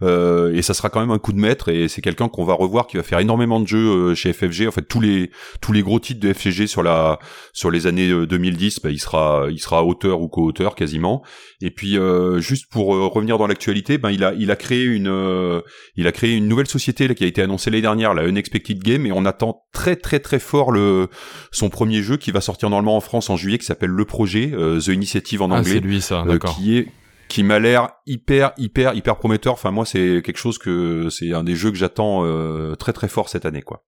Et 0.04 0.64
ça 0.64 0.74
sera 0.74 0.90
quand 0.90 1.00
même 1.00 1.12
un 1.12 1.20
coup 1.20 1.32
de 1.32 1.38
maître. 1.38 1.70
Et 1.70 1.88
c'est 1.88 2.02
quelqu'un 2.02 2.28
qu'on 2.28 2.44
va 2.44 2.54
revoir 2.54 2.88
qui 2.88 2.98
va 2.98 3.04
faire 3.04 3.20
énormément 3.20 3.60
de 3.60 3.68
jeux 3.68 4.16
chez 4.16 4.34
FFG 4.34 4.68
en 4.68 4.72
fait 4.72 4.82
tous 4.82 5.00
les 5.00 5.30
tous 5.62 5.74
les 5.74 5.84
gros 5.84 6.00
titres 6.00 6.20
de 6.20 6.34
FFG 6.34 6.66
sur 6.66 6.82
la 6.82 7.20
sur 7.54 7.70
les 7.70 7.86
années 7.86 8.10
2010 8.26 8.80
bah, 8.82 8.90
il 8.90 9.00
sera 9.00 9.46
il 9.52 9.60
sera 9.60 9.86
auteur 9.86 10.22
ou 10.22 10.28
co-auteur 10.28 10.74
quasiment. 10.74 11.22
Et 11.62 11.70
puis 11.70 12.00
juste 12.40 12.66
pour 12.72 12.88
revenir 12.88 13.38
dans 13.38 13.46
l'actualité 13.46 14.00
ben 14.00 14.10
il 14.10 14.24
a 14.24 14.34
il 14.34 14.50
a 14.50 14.56
créé 14.56 14.86
une 14.86 15.62
il 15.96 16.08
a 16.08 16.12
créé 16.12 16.36
une 16.36 16.48
nouvelle 16.48 16.68
société 16.68 17.08
là, 17.08 17.14
qui 17.14 17.24
a 17.24 17.28
été 17.28 17.44
annoncée 17.44 17.70
l'année 17.70 17.84
dernière 17.84 18.16
la 18.16 18.24
Unexpected 18.24 18.82
Game. 18.82 19.06
Et 19.06 19.12
on 19.12 19.26
attend 19.26 19.68
très 19.72 19.96
très 19.96 20.20
très 20.20 20.40
fort 20.40 20.72
le 20.72 21.10
son 21.52 21.70
premier 21.70 22.02
jeu 22.02 22.18
qui 22.22 22.32
va 22.32 22.40
sortir 22.40 22.70
normalement 22.70 22.96
en 22.96 23.02
France 23.02 23.30
en 23.30 23.36
juillet, 23.36 23.58
qui 23.58 23.66
s'appelle 23.66 23.90
Le 23.90 24.06
Projet, 24.06 24.52
euh, 24.54 24.80
The 24.80 24.90
Initiative 24.90 25.42
en 25.42 25.52
ah, 25.52 25.60
anglais. 25.60 25.74
c'est 25.74 25.80
lui 25.80 26.02
ça, 26.02 26.22
euh, 26.22 26.26
d'accord. 26.26 26.56
qui 26.56 26.78
est 26.78 26.88
qui 27.28 27.44
m'a 27.44 27.60
l'air 27.60 27.90
hyper 28.06 28.52
hyper 28.58 28.94
hyper 28.94 29.18
prometteur. 29.18 29.54
Enfin 29.54 29.72
moi 29.72 29.86
c'est 29.86 30.22
quelque 30.24 30.38
chose 30.38 30.58
que 30.58 31.10
c'est 31.10 31.34
un 31.34 31.44
des 31.44 31.56
jeux 31.56 31.72
que 31.72 31.78
j'attends 31.78 32.26
euh, 32.26 32.76
très 32.76 32.94
très 32.94 33.08
fort 33.08 33.30
cette 33.30 33.46
année 33.46 33.62
quoi. 33.62 33.84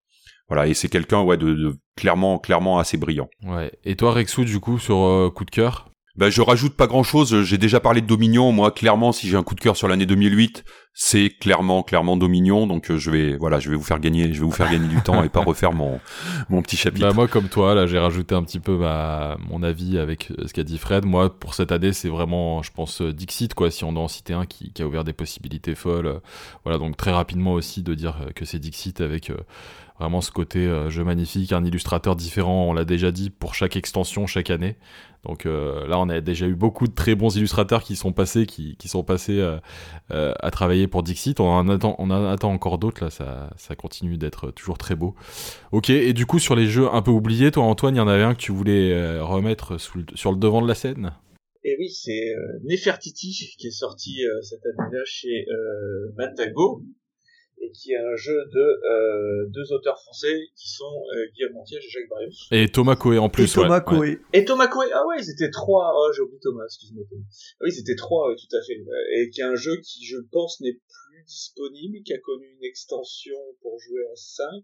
Voilà 0.48 0.66
et 0.66 0.74
c'est 0.74 0.88
quelqu'un 0.88 1.22
ouais 1.22 1.36
de, 1.36 1.52
de, 1.52 1.76
clairement 1.96 2.38
clairement 2.38 2.78
assez 2.78 2.96
brillant. 2.96 3.28
Ouais. 3.42 3.72
Et 3.84 3.96
toi 3.96 4.12
Rexou 4.12 4.44
du 4.44 4.60
coup 4.60 4.78
sur 4.78 5.30
coup 5.34 5.44
de 5.44 5.50
cœur? 5.50 5.90
Bah, 6.16 6.30
je 6.30 6.40
rajoute 6.40 6.74
pas 6.74 6.86
grand 6.86 7.02
chose. 7.02 7.42
J'ai 7.42 7.58
déjà 7.58 7.80
parlé 7.80 8.00
de 8.00 8.06
Dominion. 8.06 8.52
Moi, 8.52 8.70
clairement, 8.70 9.12
si 9.12 9.28
j'ai 9.28 9.36
un 9.36 9.42
coup 9.42 9.54
de 9.54 9.60
cœur 9.60 9.76
sur 9.76 9.88
l'année 9.88 10.06
2008, 10.06 10.64
c'est 10.96 11.28
clairement 11.28 11.82
clairement 11.82 12.16
Dominion 12.16 12.68
donc 12.68 12.88
euh, 12.88 12.98
je 12.98 13.10
vais 13.10 13.36
voilà 13.36 13.58
je 13.58 13.68
vais 13.68 13.74
vous 13.74 13.82
faire 13.82 13.98
gagner 13.98 14.32
je 14.32 14.38
vais 14.38 14.46
vous 14.46 14.52
faire 14.52 14.70
gagner 14.70 14.86
du 14.86 15.02
temps 15.02 15.24
et 15.24 15.28
pas 15.28 15.42
refaire 15.42 15.72
mon 15.72 16.00
mon 16.48 16.62
petit 16.62 16.76
chapitre 16.76 17.08
bah 17.08 17.12
moi 17.12 17.26
comme 17.26 17.48
toi 17.48 17.74
là 17.74 17.88
j'ai 17.88 17.98
rajouté 17.98 18.36
un 18.36 18.44
petit 18.44 18.60
peu 18.60 18.76
ma 18.76 19.36
mon 19.48 19.64
avis 19.64 19.98
avec 19.98 20.30
euh, 20.30 20.46
ce 20.46 20.52
qu'a 20.52 20.62
dit 20.62 20.78
Fred 20.78 21.04
moi 21.04 21.36
pour 21.36 21.54
cette 21.54 21.72
année 21.72 21.92
c'est 21.92 22.08
vraiment 22.08 22.62
je 22.62 22.70
pense 22.70 23.02
euh, 23.02 23.12
Dixit 23.12 23.54
quoi 23.54 23.72
si 23.72 23.82
on 23.82 23.96
en 23.96 24.06
citer 24.06 24.34
un 24.34 24.46
qui, 24.46 24.72
qui 24.72 24.82
a 24.82 24.86
ouvert 24.86 25.02
des 25.02 25.12
possibilités 25.12 25.74
folles 25.74 26.20
voilà 26.62 26.78
donc 26.78 26.96
très 26.96 27.10
rapidement 27.10 27.54
aussi 27.54 27.82
de 27.82 27.94
dire 27.94 28.28
que 28.36 28.44
c'est 28.44 28.60
Dixit 28.60 29.00
avec 29.00 29.32
vraiment 29.98 30.20
ce 30.20 30.30
côté 30.32 30.68
jeu 30.88 31.04
magnifique, 31.04 31.52
un 31.52 31.64
illustrateur 31.64 32.16
différent, 32.16 32.64
on 32.68 32.72
l'a 32.72 32.84
déjà 32.84 33.12
dit, 33.12 33.30
pour 33.30 33.54
chaque 33.54 33.76
extension, 33.76 34.26
chaque 34.26 34.50
année. 34.50 34.76
Donc 35.26 35.46
euh, 35.46 35.86
là, 35.86 35.98
on 35.98 36.08
a 36.08 36.20
déjà 36.20 36.46
eu 36.46 36.54
beaucoup 36.54 36.86
de 36.86 36.94
très 36.94 37.14
bons 37.14 37.34
illustrateurs 37.36 37.82
qui 37.82 37.96
sont 37.96 38.12
passés, 38.12 38.46
qui, 38.46 38.76
qui 38.76 38.88
sont 38.88 39.02
passés 39.02 39.40
euh, 39.40 39.56
euh, 40.10 40.34
à 40.40 40.50
travailler 40.50 40.86
pour 40.86 41.02
Dixit. 41.02 41.40
On 41.40 41.48
en 41.48 41.68
attend, 41.68 42.52
encore 42.52 42.78
d'autres 42.78 43.04
là. 43.04 43.10
Ça, 43.10 43.76
continue 43.76 44.16
d'être 44.16 44.50
toujours 44.50 44.78
très 44.78 44.94
beau. 44.94 45.14
Ok. 45.72 45.90
Et 45.90 46.12
du 46.12 46.26
coup, 46.26 46.38
sur 46.38 46.54
les 46.54 46.66
jeux 46.66 46.88
un 46.92 47.02
peu 47.02 47.10
oubliés, 47.10 47.50
toi, 47.50 47.64
Antoine, 47.64 47.94
il 47.94 47.98
y 47.98 48.00
en 48.00 48.08
avait 48.08 48.22
un 48.22 48.34
que 48.34 48.40
tu 48.40 48.52
voulais 48.52 49.20
remettre 49.20 49.78
sur 49.78 50.32
le 50.32 50.38
devant 50.38 50.62
de 50.62 50.68
la 50.68 50.74
scène? 50.74 51.12
Et 51.64 51.76
oui, 51.78 51.90
c'est 51.90 52.34
Nefertiti 52.64 53.54
qui 53.58 53.66
est 53.66 53.70
sorti 53.70 54.20
cette 54.42 54.60
année-là 54.66 55.02
chez 55.06 55.46
Matago 56.16 56.82
et 57.64 57.70
qui 57.72 57.92
est 57.92 57.96
un 57.96 58.16
jeu 58.16 58.36
de 58.52 58.60
euh, 58.60 59.46
deux 59.48 59.72
auteurs 59.72 59.98
français 60.00 60.48
qui 60.56 60.68
sont 60.68 60.84
euh, 61.14 61.26
Guillaume 61.34 61.54
Montiège 61.54 61.84
et 61.84 61.88
Jacques 61.88 62.08
Barrios. 62.08 62.30
Et 62.50 62.68
Thomas 62.70 62.96
Coé 62.96 63.18
en 63.18 63.28
plus. 63.28 63.44
Et 63.44 63.54
Thomas 63.54 63.80
Coé. 63.80 64.18
Et 64.32 64.44
Thomas 64.44 64.68
Coé, 64.68 64.86
ah 64.92 65.06
ouais, 65.06 65.16
ils 65.18 65.30
étaient 65.30 65.50
trois. 65.50 65.92
Oh, 65.94 66.12
j'ai 66.14 66.22
oublié 66.22 66.40
Thomas, 66.40 66.64
excuse-moi. 66.64 67.04
Ah 67.10 67.64
oui, 67.64 67.70
ils 67.72 67.80
étaient 67.80 67.96
trois, 67.96 68.28
oui, 68.28 68.36
tout 68.36 68.56
à 68.56 68.62
fait. 68.62 68.74
Et 69.16 69.30
qui 69.30 69.40
est 69.40 69.44
un 69.44 69.56
jeu 69.56 69.76
qui, 69.78 70.04
je 70.04 70.18
pense, 70.30 70.60
n'est 70.60 70.74
plus 70.74 71.24
disponible, 71.26 72.02
qui 72.04 72.12
a 72.12 72.18
connu 72.18 72.46
une 72.58 72.64
extension 72.64 73.36
pour 73.62 73.78
jouer 73.80 74.02
à 74.12 74.16
5, 74.16 74.62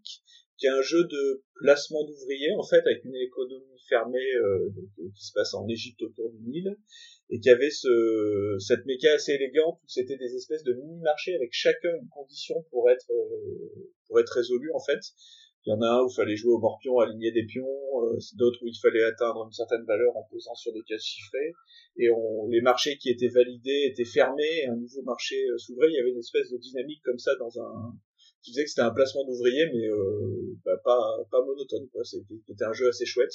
qui 0.59 0.67
est 0.67 0.71
un 0.71 0.83
jeu 0.83 1.05
de 1.05 1.43
placement 1.61 2.05
d'ouvriers, 2.05 2.53
en 2.59 2.65
fait, 2.65 2.83
avec 2.85 3.05
une 3.05 3.17
économie 3.17 3.81
fermée 3.89 4.35
euh, 4.37 4.69
donc, 4.71 4.89
euh, 4.99 5.11
qui 5.17 5.25
se 5.25 5.33
passe 5.33 5.55
en 5.55 5.67
Égypte 5.69 6.03
autour 6.03 6.31
du 6.31 6.41
Nil 6.49 6.77
et 7.31 7.40
qui 7.40 7.48
avait 7.48 7.70
ce, 7.70 8.57
cette 8.59 8.85
méca 8.86 9.12
assez 9.15 9.32
élégante 9.32 9.78
où 9.82 9.89
c'était 9.89 10.16
des 10.16 10.35
espèces 10.35 10.65
de 10.65 10.74
mini-marchés 10.74 11.35
avec 11.35 11.51
chacun 11.52 11.94
une 12.01 12.09
condition 12.09 12.65
pour 12.70 12.90
être 12.90 13.11
euh, 13.11 13.89
pour 14.07 14.20
être 14.20 14.32
résolu 14.35 14.70
en 14.74 14.81
fait. 14.81 15.01
Il 15.66 15.70
y 15.70 15.73
en 15.74 15.82
a 15.82 15.89
un 15.89 16.02
où 16.02 16.09
il 16.11 16.15
fallait 16.15 16.36
jouer 16.36 16.55
au 16.55 16.59
morpion, 16.59 17.01
aligner 17.01 17.32
des 17.32 17.44
pions, 17.44 17.66
euh, 17.66 18.19
d'autres 18.36 18.59
où 18.62 18.66
il 18.66 18.78
fallait 18.81 19.02
atteindre 19.02 19.44
une 19.44 19.52
certaine 19.52 19.85
valeur 19.85 20.16
en 20.16 20.23
posant 20.31 20.55
sur 20.55 20.73
des 20.73 20.82
cases 20.82 21.05
chiffrées, 21.05 21.52
et 21.98 22.09
on, 22.11 22.47
les 22.48 22.62
marchés 22.62 22.97
qui 22.97 23.11
étaient 23.11 23.28
validés 23.28 23.90
étaient 23.93 24.07
fermés, 24.07 24.62
et 24.62 24.69
un 24.69 24.77
nouveau 24.77 25.02
marché 25.02 25.36
euh, 25.51 25.59
s'ouvrait, 25.59 25.89
il 25.90 25.97
y 25.97 26.01
avait 26.01 26.12
une 26.12 26.19
espèce 26.19 26.51
de 26.51 26.57
dynamique 26.57 27.02
comme 27.05 27.19
ça 27.19 27.32
dans 27.39 27.61
un, 27.61 27.94
qui 28.43 28.53
disait 28.53 28.65
que 28.65 28.71
c'était 28.71 28.83
un 28.83 28.93
placement 28.93 29.25
d'ouvriers, 29.25 29.67
mais 29.73 29.87
euh, 29.89 30.57
bah, 30.65 30.77
pas, 30.85 31.19
pas 31.31 31.45
monotone. 31.45 31.89
Quoi. 31.93 32.03
C'était 32.05 32.65
un 32.65 32.73
jeu 32.73 32.89
assez 32.89 33.05
chouette, 33.05 33.33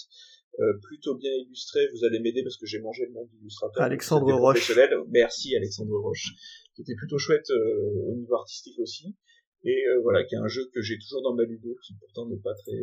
euh, 0.60 0.74
plutôt 0.84 1.16
bien 1.16 1.32
illustré. 1.34 1.88
Vous 1.94 2.06
allez 2.06 2.20
m'aider 2.20 2.44
parce 2.44 2.58
que 2.58 2.66
j'ai 2.66 2.80
mangé 2.80 3.06
le 3.06 3.14
nom 3.14 3.26
d'illustrateur. 3.26 3.84
Alexandre 3.84 4.34
Roche. 4.34 4.72
Merci 5.10 5.56
Alexandre 5.56 5.98
Roche, 6.00 6.34
qui 6.76 6.82
était 6.82 6.96
plutôt 6.96 7.18
chouette 7.18 7.50
euh, 7.52 8.12
au 8.12 8.16
niveau 8.16 8.36
artistique 8.36 8.80
aussi. 8.80 9.16
Et 9.64 9.84
euh, 9.88 10.00
voilà, 10.02 10.24
qui 10.24 10.36
est 10.36 10.38
un 10.38 10.48
jeu 10.48 10.62
que 10.74 10.82
j'ai 10.82 10.98
toujours 11.00 11.24
dans 11.24 11.34
ma 11.34 11.44
ludo, 11.44 11.76
qui 11.86 11.94
pourtant 12.00 12.28
n'est 12.28 12.42
pas 12.42 12.54
très 12.54 12.78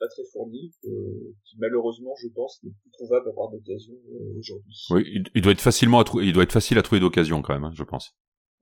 pas 0.00 0.08
très 0.08 0.22
fourni, 0.32 0.72
qui 0.80 1.56
malheureusement, 1.58 2.14
je 2.22 2.28
pense, 2.28 2.62
n'est 2.62 2.70
plus 2.70 2.90
trouvable 2.92 3.30
à 3.30 3.32
part 3.32 3.50
d'occasion 3.50 3.94
aujourd'hui. 4.38 4.86
Oui, 4.90 5.24
il, 5.34 5.42
doit 5.42 5.52
être 5.52 5.60
facilement 5.60 6.00
à 6.00 6.04
il 6.22 6.32
doit 6.32 6.44
être 6.44 6.52
facile 6.52 6.78
à 6.78 6.82
trouver 6.82 7.00
d'occasion 7.00 7.42
quand 7.42 7.52
même, 7.52 7.64
hein, 7.64 7.72
je 7.74 7.82
pense. 7.82 8.12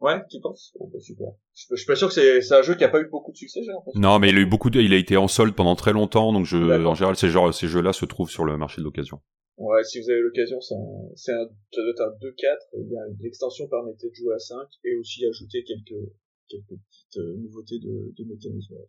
Ouais, 0.00 0.20
tu 0.30 0.40
penses? 0.40 0.72
Oh, 0.78 0.90
bah, 0.92 1.00
super. 1.00 1.28
Je, 1.54 1.74
suis 1.76 1.86
pas 1.86 1.96
sûr 1.96 2.08
que 2.08 2.14
c'est 2.14 2.54
un 2.54 2.62
jeu 2.62 2.74
qui 2.74 2.84
a 2.84 2.88
pas 2.88 3.00
eu 3.00 3.08
beaucoup 3.08 3.32
de 3.32 3.36
succès, 3.36 3.60
j'ai 3.62 3.72
l'impression. 3.72 3.98
Non, 3.98 4.18
mais 4.18 4.28
il 4.28 4.36
a 4.36 4.40
eu 4.40 4.46
beaucoup 4.46 4.68
de, 4.68 4.80
il 4.80 4.92
a 4.92 4.96
été 4.96 5.16
en 5.16 5.26
solde 5.26 5.54
pendant 5.54 5.74
très 5.74 5.92
longtemps, 5.92 6.32
donc 6.32 6.44
je, 6.44 6.56
en 6.56 6.94
général, 6.94 7.16
ces, 7.16 7.30
genre, 7.30 7.52
ces 7.54 7.66
jeux-là 7.66 7.92
se 7.92 8.04
trouvent 8.04 8.30
sur 8.30 8.44
le 8.44 8.58
marché 8.58 8.80
de 8.80 8.84
l'occasion. 8.84 9.20
Ouais, 9.56 9.82
si 9.84 10.00
vous 10.00 10.10
avez 10.10 10.20
l'occasion, 10.20 10.60
c'est 10.60 10.74
un, 10.74 11.08
c'est 11.14 11.32
un, 11.32 11.48
ça 11.72 11.80
doit 11.80 11.90
être 11.90 12.02
un 12.02 12.12
2-4, 12.20 13.16
l'extension 13.20 13.66
permettait 13.68 14.10
de 14.10 14.14
jouer 14.14 14.34
à 14.34 14.38
5, 14.38 14.56
et 14.84 14.96
aussi 14.96 15.24
ajouter 15.26 15.64
quelques, 15.64 16.12
quelques 16.46 16.78
petites 16.78 17.16
euh, 17.16 17.36
nouveautés 17.38 17.78
de, 17.78 18.12
de. 18.18 18.36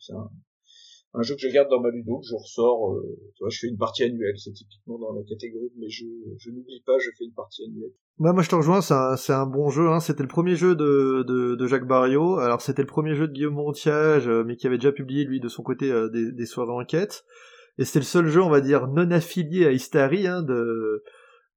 C'est 0.01 0.11
un, 0.11 0.29
un 1.17 1.23
jeu 1.23 1.35
que 1.35 1.41
je 1.41 1.53
garde 1.53 1.69
dans 1.69 1.81
ma 1.81 1.89
ludo, 1.89 2.19
que 2.19 2.27
je 2.27 2.35
ressors, 2.35 2.93
euh, 2.93 3.49
je 3.49 3.59
fais 3.59 3.67
une 3.67 3.77
partie 3.77 4.03
annuelle, 4.03 4.35
c'est 4.37 4.53
typiquement 4.53 4.99
dans 4.99 5.13
la 5.13 5.23
catégorie 5.23 5.71
de 5.75 5.79
mes 5.79 5.89
jeux, 5.89 6.05
je 6.37 6.51
n'oublie 6.51 6.81
pas, 6.85 6.97
je 6.99 7.09
fais 7.17 7.25
une 7.25 7.33
partie 7.33 7.63
annuelle. 7.63 7.91
Moi, 8.19 8.33
moi 8.33 8.43
je 8.43 8.49
te 8.49 8.55
rejoins, 8.55 8.81
c'est 8.81 8.93
un, 8.93 9.15
c'est 9.15 9.33
un 9.33 9.47
bon 9.47 9.69
jeu, 9.69 9.87
hein. 9.89 9.99
c'était 9.99 10.21
le 10.21 10.29
premier 10.29 10.55
jeu 10.55 10.75
de, 10.75 11.23
de, 11.23 11.67
Jacques 11.67 11.87
Barrio, 11.87 12.37
alors 12.37 12.61
c'était 12.61 12.83
le 12.83 12.87
premier 12.87 13.15
jeu 13.15 13.27
de 13.27 13.33
Guillaume 13.33 13.55
Montiage, 13.55 14.27
euh, 14.27 14.43
mais 14.43 14.55
qui 14.55 14.67
avait 14.67 14.77
déjà 14.77 14.91
publié, 14.91 15.25
lui, 15.25 15.39
de 15.39 15.49
son 15.49 15.63
côté, 15.63 15.91
euh, 15.91 16.09
des, 16.09 16.45
soirées 16.45 16.71
enquête, 16.71 17.25
et 17.79 17.85
c'était 17.85 17.99
le 17.99 18.05
seul 18.05 18.27
jeu, 18.27 18.41
on 18.41 18.49
va 18.49 18.61
dire, 18.61 18.87
non 18.87 19.09
affilié 19.09 19.65
à 19.65 19.71
Istari, 19.71 20.27
hein, 20.27 20.43
de, 20.43 21.03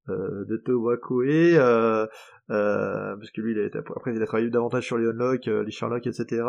de 0.09 0.57
Towakoe, 0.57 1.57
euh, 1.57 2.07
euh, 2.51 3.17
parce 3.17 3.31
que 3.31 3.41
lui, 3.41 3.53
il 3.53 3.61
a, 3.61 3.79
après, 3.79 4.13
il 4.15 4.23
a 4.23 4.27
travaillé 4.27 4.51
davantage 4.51 4.85
sur 4.85 4.99
les 4.99 5.07
Unlock, 5.07 5.47
euh, 5.47 5.63
les 5.63 5.71
Sherlock, 5.71 6.07
etc. 6.07 6.43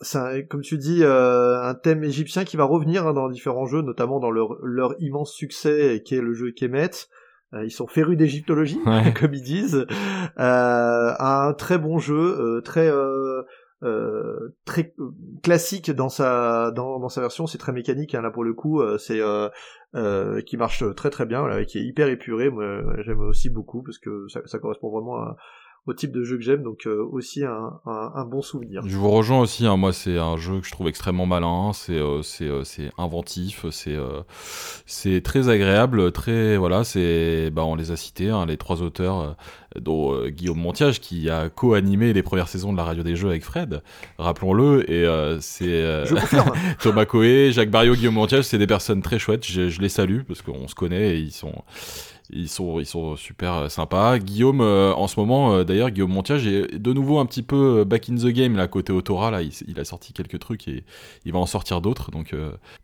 C'est, 0.00 0.46
comme 0.46 0.62
tu 0.62 0.78
dis, 0.78 1.00
euh, 1.02 1.62
un 1.62 1.74
thème 1.74 2.02
égyptien 2.02 2.44
qui 2.44 2.56
va 2.56 2.64
revenir 2.64 3.06
hein, 3.06 3.12
dans 3.12 3.28
différents 3.28 3.66
jeux, 3.66 3.82
notamment 3.82 4.18
dans 4.18 4.30
leur, 4.30 4.56
leur 4.62 4.94
immense 4.98 5.32
succès, 5.32 6.02
qui 6.04 6.16
est 6.16 6.20
le 6.20 6.34
jeu 6.34 6.50
Kemet. 6.50 6.90
ils 7.62 7.70
sont 7.70 7.86
férus 7.86 8.16
d'égyptologie, 8.16 8.80
comme 9.20 9.32
ils 9.32 9.42
disent. 9.42 9.86
un 10.36 11.54
très 11.56 11.78
bon 11.78 11.98
jeu, 11.98 12.60
très 12.64 12.88
euh, 12.88 13.42
très 14.64 14.94
classique 15.42 15.90
dans 15.90 16.08
sa 16.08 16.70
dans, 16.70 17.08
sa 17.08 17.20
version 17.20 17.46
c'est 17.46 17.58
très 17.58 17.72
mécanique 17.72 18.14
hein, 18.14 18.22
là 18.22 18.30
pour 18.30 18.44
le 18.44 18.54
coup 18.54 18.80
c'est 18.98 19.20
euh, 19.96 20.40
qui 20.40 20.56
marche 20.56 20.82
très 20.96 21.10
très 21.10 21.24
bien, 21.24 21.40
voilà, 21.40 21.64
qui 21.64 21.78
est 21.78 21.84
hyper 21.84 22.08
épuré. 22.08 22.50
Moi, 22.50 22.82
j'aime 23.04 23.20
aussi 23.20 23.48
beaucoup 23.48 23.84
parce 23.84 23.98
que 23.98 24.26
ça 24.26 24.58
correspond 24.58 24.90
vraiment 24.90 25.18
à, 25.18 25.36
au 25.86 25.92
type 25.92 26.12
de 26.12 26.24
jeu 26.24 26.38
que 26.38 26.42
j'aime, 26.42 26.62
donc 26.62 26.86
euh, 26.86 27.06
aussi 27.12 27.44
un, 27.44 27.78
un, 27.84 28.12
un, 28.14 28.24
bon 28.24 28.40
souvenir. 28.40 28.82
Je 28.86 28.96
vous 28.96 29.10
rejoins 29.10 29.40
aussi, 29.40 29.66
hein, 29.66 29.76
moi 29.76 29.92
c'est 29.92 30.18
un 30.18 30.38
jeu 30.38 30.60
que 30.60 30.66
je 30.66 30.72
trouve 30.72 30.88
extrêmement 30.88 31.26
malin, 31.26 31.72
c'est 31.74 31.98
euh, 31.98 32.22
c'est 32.22 32.48
euh, 32.48 32.64
c'est 32.64 32.90
inventif, 32.96 33.66
c'est 33.70 33.98
c'est 34.86 35.20
très 35.20 35.50
agréable, 35.50 36.10
très 36.12 36.56
voilà, 36.56 36.84
c'est 36.84 37.50
bah 37.50 37.64
on 37.64 37.74
les 37.74 37.90
a 37.90 37.96
cités, 37.96 38.30
hein, 38.30 38.46
les 38.46 38.56
trois 38.56 38.80
auteurs 38.82 39.36
dont 39.78 40.26
Guillaume 40.28 40.58
Montiage 40.58 41.00
qui 41.00 41.28
a 41.28 41.50
co-animé 41.50 42.12
les 42.12 42.22
premières 42.22 42.48
saisons 42.48 42.72
de 42.72 42.78
la 42.78 42.84
radio 42.84 43.02
des 43.02 43.16
jeux 43.16 43.28
avec 43.28 43.44
Fred, 43.44 43.82
rappelons-le, 44.18 44.90
et 44.90 45.38
c'est 45.40 46.04
Thomas 46.80 47.04
Coé, 47.04 47.50
Jacques 47.52 47.70
Barrio, 47.70 47.94
Guillaume 47.94 48.14
Montiage, 48.14 48.44
c'est 48.44 48.58
des 48.58 48.66
personnes 48.66 49.02
très 49.02 49.18
chouettes, 49.18 49.46
je, 49.46 49.68
je 49.68 49.80
les 49.82 49.90
salue 49.90 50.22
parce 50.26 50.40
qu'on 50.40 50.66
se 50.66 50.74
connaît 50.74 51.16
et 51.16 51.18
ils 51.18 51.32
sont 51.32 51.52
ils 52.30 52.48
sont, 52.48 52.80
ils 52.80 52.86
sont 52.86 53.16
super 53.16 53.54
euh, 53.54 53.68
sympas. 53.68 54.18
Guillaume, 54.18 54.60
euh, 54.60 54.92
en 54.94 55.06
ce 55.08 55.20
moment, 55.20 55.54
euh, 55.54 55.64
d'ailleurs, 55.64 55.90
Guillaume 55.90 56.12
Montiage 56.12 56.46
est 56.46 56.78
de 56.78 56.92
nouveau 56.92 57.18
un 57.18 57.26
petit 57.26 57.42
peu 57.42 57.84
back 57.84 58.08
in 58.08 58.16
the 58.16 58.26
game, 58.26 58.56
là, 58.56 58.66
côté 58.66 58.92
Autora, 58.92 59.30
là, 59.30 59.42
il, 59.42 59.80
a 59.80 59.84
sorti 59.84 60.12
quelques 60.12 60.38
trucs 60.38 60.68
et 60.68 60.84
il 61.24 61.32
va 61.32 61.38
en 61.38 61.46
sortir 61.46 61.80
d'autres. 61.80 62.10
Donc, 62.10 62.34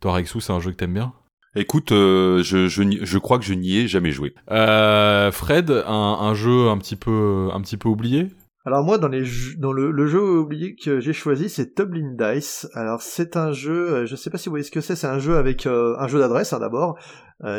toi, 0.00 0.12
Rexou, 0.12 0.40
c'est 0.40 0.52
un 0.52 0.60
jeu 0.60 0.70
que 0.72 0.76
t'aimes 0.76 0.94
bien? 0.94 1.12
Écoute, 1.56 1.88
je, 1.90 2.42
je, 2.42 2.66
je, 2.68 3.18
crois 3.18 3.38
que 3.38 3.44
je 3.44 3.54
n'y 3.54 3.78
ai 3.78 3.88
jamais 3.88 4.12
joué. 4.12 4.34
Fred, 4.46 5.70
un, 5.70 6.18
un, 6.20 6.34
jeu 6.34 6.68
un 6.68 6.78
petit 6.78 6.96
peu, 6.96 7.48
un 7.52 7.60
petit 7.60 7.76
peu 7.76 7.88
oublié? 7.88 8.28
Alors 8.66 8.84
moi 8.84 8.98
dans 8.98 9.08
les 9.08 9.24
dans 9.56 9.72
le, 9.72 9.90
le, 9.90 10.06
jeu 10.06 10.20
oublié 10.20 10.76
que 10.76 11.00
j'ai 11.00 11.14
choisi 11.14 11.48
c'est 11.48 11.74
Toblin 11.74 12.14
Dice. 12.14 12.68
Alors 12.74 13.00
c'est 13.00 13.38
un 13.38 13.52
jeu, 13.52 14.04
je 14.04 14.14
sais 14.16 14.28
pas 14.28 14.36
si 14.36 14.50
vous 14.50 14.52
voyez 14.52 14.64
ce 14.64 14.70
que 14.70 14.82
c'est, 14.82 14.96
c'est 14.96 15.06
un 15.06 15.18
jeu 15.18 15.38
avec 15.38 15.66
un 15.66 16.06
jeu 16.08 16.18
d'adresse 16.18 16.52
hein, 16.52 16.60
d'abord, 16.60 16.98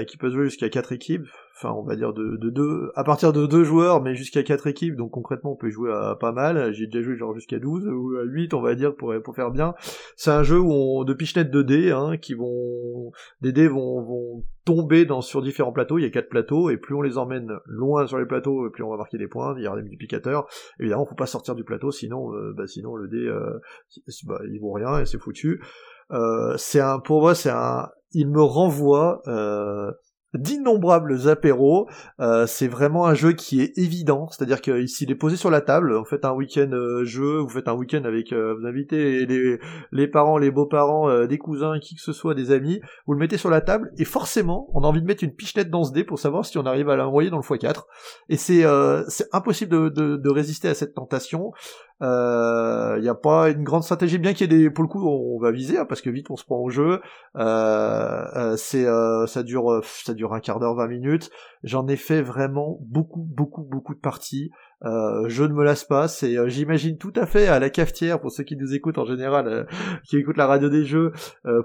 qui 0.08 0.18
peut 0.18 0.30
jouer 0.30 0.46
jusqu'à 0.46 0.70
quatre 0.70 0.92
équipes 0.92 1.26
enfin 1.62 1.74
on 1.78 1.84
va 1.84 1.96
dire 1.96 2.14
de, 2.14 2.38
de 2.38 2.50
deux, 2.50 2.92
à 2.96 3.04
partir 3.04 3.34
de 3.34 3.46
deux 3.46 3.64
joueurs, 3.64 4.02
mais 4.02 4.16
jusqu'à 4.16 4.44
quatre 4.44 4.68
équipes, 4.68 4.96
donc 4.96 5.12
concrètement 5.12 5.54
on 5.54 5.56
peut 5.56 5.70
jouer 5.70 5.92
à 5.92 6.16
pas 6.20 6.32
mal, 6.32 6.74
j'ai 6.74 6.88
déjà 6.88 7.02
joué 7.04 7.16
genre 7.16 7.36
jusqu'à 7.36 7.60
12 7.60 7.88
ou 7.88 8.18
à 8.18 8.24
8 8.24 8.54
on 8.54 8.62
va 8.62 8.76
dire 8.76 8.96
pour, 8.96 9.14
pour 9.24 9.36
faire 9.36 9.52
bien. 9.52 9.76
C'est 10.16 10.32
un 10.32 10.44
jeu 10.44 10.60
où 10.60 10.72
on, 10.72 11.04
de 11.04 11.14
pichenettes 11.14 11.52
de 11.52 11.62
dés, 11.62 11.92
hein, 11.92 12.18
qui 12.18 12.34
vont, 12.34 13.12
des 13.42 13.52
dés 13.52 13.68
vont, 13.68 14.02
vont 14.02 14.44
tomber 14.66 15.06
dans, 15.06 15.22
sur 15.22 15.42
différents 15.42 15.72
plateaux, 15.72 15.98
il 15.98 16.04
y 16.04 16.06
a 16.06 16.10
quatre 16.10 16.30
plateaux, 16.30 16.70
et 16.70 16.78
plus 16.78 16.96
on 16.96 17.02
les 17.02 17.18
emmène 17.18 17.52
loin 17.66 18.08
sur 18.08 18.18
les 18.18 18.26
plateaux, 18.26 18.70
plus 18.72 18.84
on 18.84 18.90
va 18.90 18.98
marquer 18.98 19.18
des 19.18 19.28
points, 19.28 19.56
il 19.58 19.64
y 19.64 19.68
aura 19.68 19.78
des 19.78 19.84
multiplicateurs, 19.84 20.48
évidemment 20.80 21.06
faut 21.06 21.16
pas 21.16 21.26
sortir 21.26 21.56
du 21.56 21.64
plateau, 21.64 21.92
sinon, 21.92 22.34
euh, 22.34 22.54
bah, 22.56 22.68
sinon 22.68 22.96
le 22.96 23.08
dé, 23.08 23.18
euh, 23.18 23.60
bah, 24.26 24.40
il 24.52 24.60
vaut 24.60 24.74
rien 24.74 25.00
et 25.00 25.06
c'est 25.06 25.20
foutu. 25.20 25.62
Euh, 26.12 26.56
c'est 26.58 26.82
un, 26.82 27.00
pour 27.00 27.22
moi 27.22 27.36
c'est 27.36 27.50
un, 27.50 27.90
il 28.12 28.30
me 28.30 28.42
renvoie, 28.42 29.22
euh, 29.28 29.92
d'innombrables 30.34 31.28
apéros. 31.28 31.88
Euh, 32.20 32.46
c'est 32.48 32.68
vraiment 32.68 33.06
un 33.06 33.14
jeu 33.14 33.34
qui 33.34 33.62
est 33.62 33.78
évident, 33.78 34.28
c'est-à-dire 34.30 34.62
que 34.62 34.86
s'il 34.86 35.12
est 35.12 35.16
posé 35.16 35.36
sur 35.36 35.50
la 35.50 35.62
table, 35.62 35.94
vous 35.94 36.06
faites 36.06 36.26
un 36.26 36.34
week-end 36.34 36.70
euh, 36.72 37.04
jeu, 37.04 37.38
vous 37.38 37.50
faites 37.50 37.68
un 37.68 37.74
week-end 37.74 38.04
avec 38.06 38.32
euh, 38.32 38.56
vous 38.60 38.66
invitez 38.66 39.26
les, 39.92 40.08
parents, 40.08 40.38
les 40.38 40.52
beaux-parents, 40.52 41.26
des 41.26 41.38
cousins, 41.38 41.80
qui 41.80 41.96
que 41.96 42.02
ce 42.02 42.14
soit, 42.14 42.34
des 42.34 42.52
amis, 42.52 42.82
vous 43.06 43.14
le 43.14 43.20
mettez 43.20 43.38
sur 43.38 43.50
la 43.50 43.62
table 43.62 43.92
et 43.98 44.06
forcément, 44.06 44.70
on 44.74 44.84
a 44.84 44.88
envie 44.88 45.02
de 45.02 45.08
mettre 45.08 45.24
une 45.24 45.34
pichenette 45.34 45.70
dans 45.70 45.84
ce 45.84 45.92
dé 45.92 46.04
pour 46.04 46.20
savoir 46.20 46.46
si 46.46 46.58
on 46.58 46.66
arrive 46.66 46.90
à 46.90 46.96
l'envoyer 46.96 47.30
dans 47.30 47.38
le 47.38 47.44
x4. 47.44 47.84
Et 48.30 48.38
c'est 48.38 48.64
c'est 49.08 49.28
impossible 49.34 49.72
de, 49.72 49.90
de, 49.90 50.18
de, 50.18 50.30
résister 50.30 50.68
à 50.68 50.74
cette 50.74 50.94
tentation. 50.94 51.52
Il 52.02 53.02
n'y 53.02 53.10
a 53.10 53.16
pas 53.16 53.50
une 53.50 53.64
grande 53.64 53.84
stratégie, 53.84 54.18
bien 54.18 54.34
qu'il 54.34 54.52
y 54.52 54.56
ait 54.56 54.60
des, 54.60 54.70
pour 54.70 54.84
le 54.84 54.88
coup, 54.88 55.08
on, 55.08 55.40
va 55.40 55.52
viser 55.52 55.78
hein, 55.78 55.86
parce 55.86 56.02
que 56.02 56.10
vite 56.10 56.30
on 56.30 56.36
se 56.36 56.46
prend 56.46 56.60
au 56.60 56.70
jeu. 56.70 57.02
c'est, 57.36 58.86
ça 59.28 59.44
dure, 59.44 59.82
ça 59.84 60.14
dure 60.14 60.34
un 60.34 60.40
quart 60.40 60.60
d'heure, 60.60 60.76
20 60.76 60.88
minutes. 60.88 61.30
J'en 61.64 61.88
ai 61.88 61.96
fait 61.96 62.22
vraiment 62.22 62.80
beaucoup, 62.82 63.24
beaucoup, 63.24 63.64
beaucoup 63.64 63.94
de 63.94 64.00
parties. 64.00 64.52
Euh, 64.84 65.26
je 65.28 65.44
ne 65.44 65.54
me 65.54 65.64
lasse 65.64 65.84
pas, 65.84 66.08
c'est 66.08 66.38
euh, 66.38 66.50
j'imagine 66.50 66.98
tout 66.98 67.14
à 67.16 67.28
fait 67.28 67.48
à 67.48 67.60
la 67.60 67.70
cafetière 67.70 68.20
pour 68.20 68.32
ceux 68.32 68.44
qui 68.44 68.58
nous 68.58 68.74
écoutent 68.74 68.98
en 68.98 69.06
général, 69.06 69.48
euh, 69.48 69.64
qui 70.04 70.18
écoutent 70.18 70.38
la 70.38 70.48
radio 70.48 70.70
des 70.70 70.86
jeux, 70.86 71.12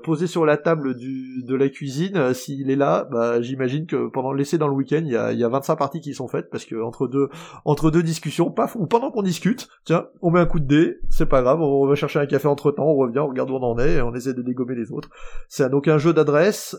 posé 0.02 0.26
sur 0.26 0.44
la 0.44 0.56
table 0.56 0.94
du 0.94 1.42
de 1.42 1.54
la 1.54 1.68
cuisine, 1.68 2.34
s'il 2.34 2.70
est 2.70 2.76
là, 2.76 3.08
bah 3.10 3.40
j'imagine 3.40 3.86
que 3.86 4.08
pendant 4.08 4.32
laissé 4.32 4.58
dans 4.58 4.68
le 4.68 4.74
week-end, 4.74 5.02
il 5.04 5.12
y 5.12 5.16
a, 5.16 5.32
y 5.32 5.44
a 5.44 5.48
25 5.48 5.76
parties 5.76 6.00
qui 6.00 6.14
sont 6.14 6.28
faites 6.28 6.50
parce 6.50 6.64
que 6.64 6.76
entre 6.76 7.06
deux 7.06 7.28
entre 7.64 7.90
deux 7.90 8.02
discussions, 8.02 8.50
paf, 8.50 8.76
ou 8.76 8.86
pendant 8.86 9.10
qu'on 9.10 9.22
discute, 9.22 9.68
tiens, 9.84 10.06
on 10.20 10.30
met 10.30 10.40
un 10.40 10.46
coup 10.46 10.60
de 10.60 10.66
dé, 10.66 10.98
c'est 11.08 11.26
pas 11.26 11.42
grave, 11.42 11.60
on 11.60 11.86
va 11.86 11.94
chercher 11.94 12.18
un 12.18 12.26
café 12.26 12.48
entre 12.48 12.70
temps, 12.70 12.86
on 12.86 12.96
revient, 12.96 13.20
on 13.20 13.28
regarde 13.28 13.50
où 13.50 13.54
on 13.54 13.62
en 13.62 13.78
est, 13.78 13.94
et 13.94 14.02
on 14.02 14.14
essaie 14.14 14.34
de 14.34 14.42
dégommer 14.42 14.74
les 14.74 14.92
autres. 14.92 15.08
C'est 15.48 15.68
donc 15.70 15.88
un 15.88 15.98
jeu 15.98 16.12
d'adresse, 16.12 16.76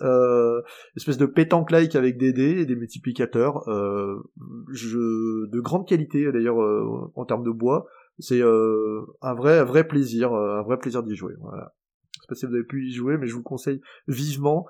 espèce 0.95 1.18
de 1.18 1.26
pétanque-like 1.26 1.95
avec 1.95 2.18
des 2.18 2.34
dés 2.34 2.61
et 2.61 2.65
des 2.65 2.76
multiplicateurs, 2.76 3.64
jeu 4.72 5.47
de 5.51 5.59
grande 5.59 5.88
qualité 5.88 6.27
d'ailleurs 6.32 6.62
euh, 6.62 7.12
en 7.16 7.26
termes 7.26 7.44
de 7.44 7.52
bois. 7.52 7.88
C'est 8.20 8.41
euh, 8.41 9.02
un 9.22 9.36
vrai, 9.36 9.64
vrai 9.64 9.88
plaisir, 9.88 10.34
euh, 10.34 10.60
un 10.60 10.64
vrai 10.64 10.78
plaisir 10.78 11.04
d'y 11.04 11.16
jouer. 11.16 11.34
Voilà. 11.40 11.74
Je 12.16 12.22
sais 12.22 12.28
pas 12.28 12.36
si 12.36 12.45
vous 12.45 12.54
avez 12.54 12.64
pu 12.64 12.88
y 12.88 12.94
jouer, 12.94 13.18
mais 13.18 13.28
je 13.28 13.34
vous 13.34 13.44
conseille 13.44 13.82
vivement 14.08 14.66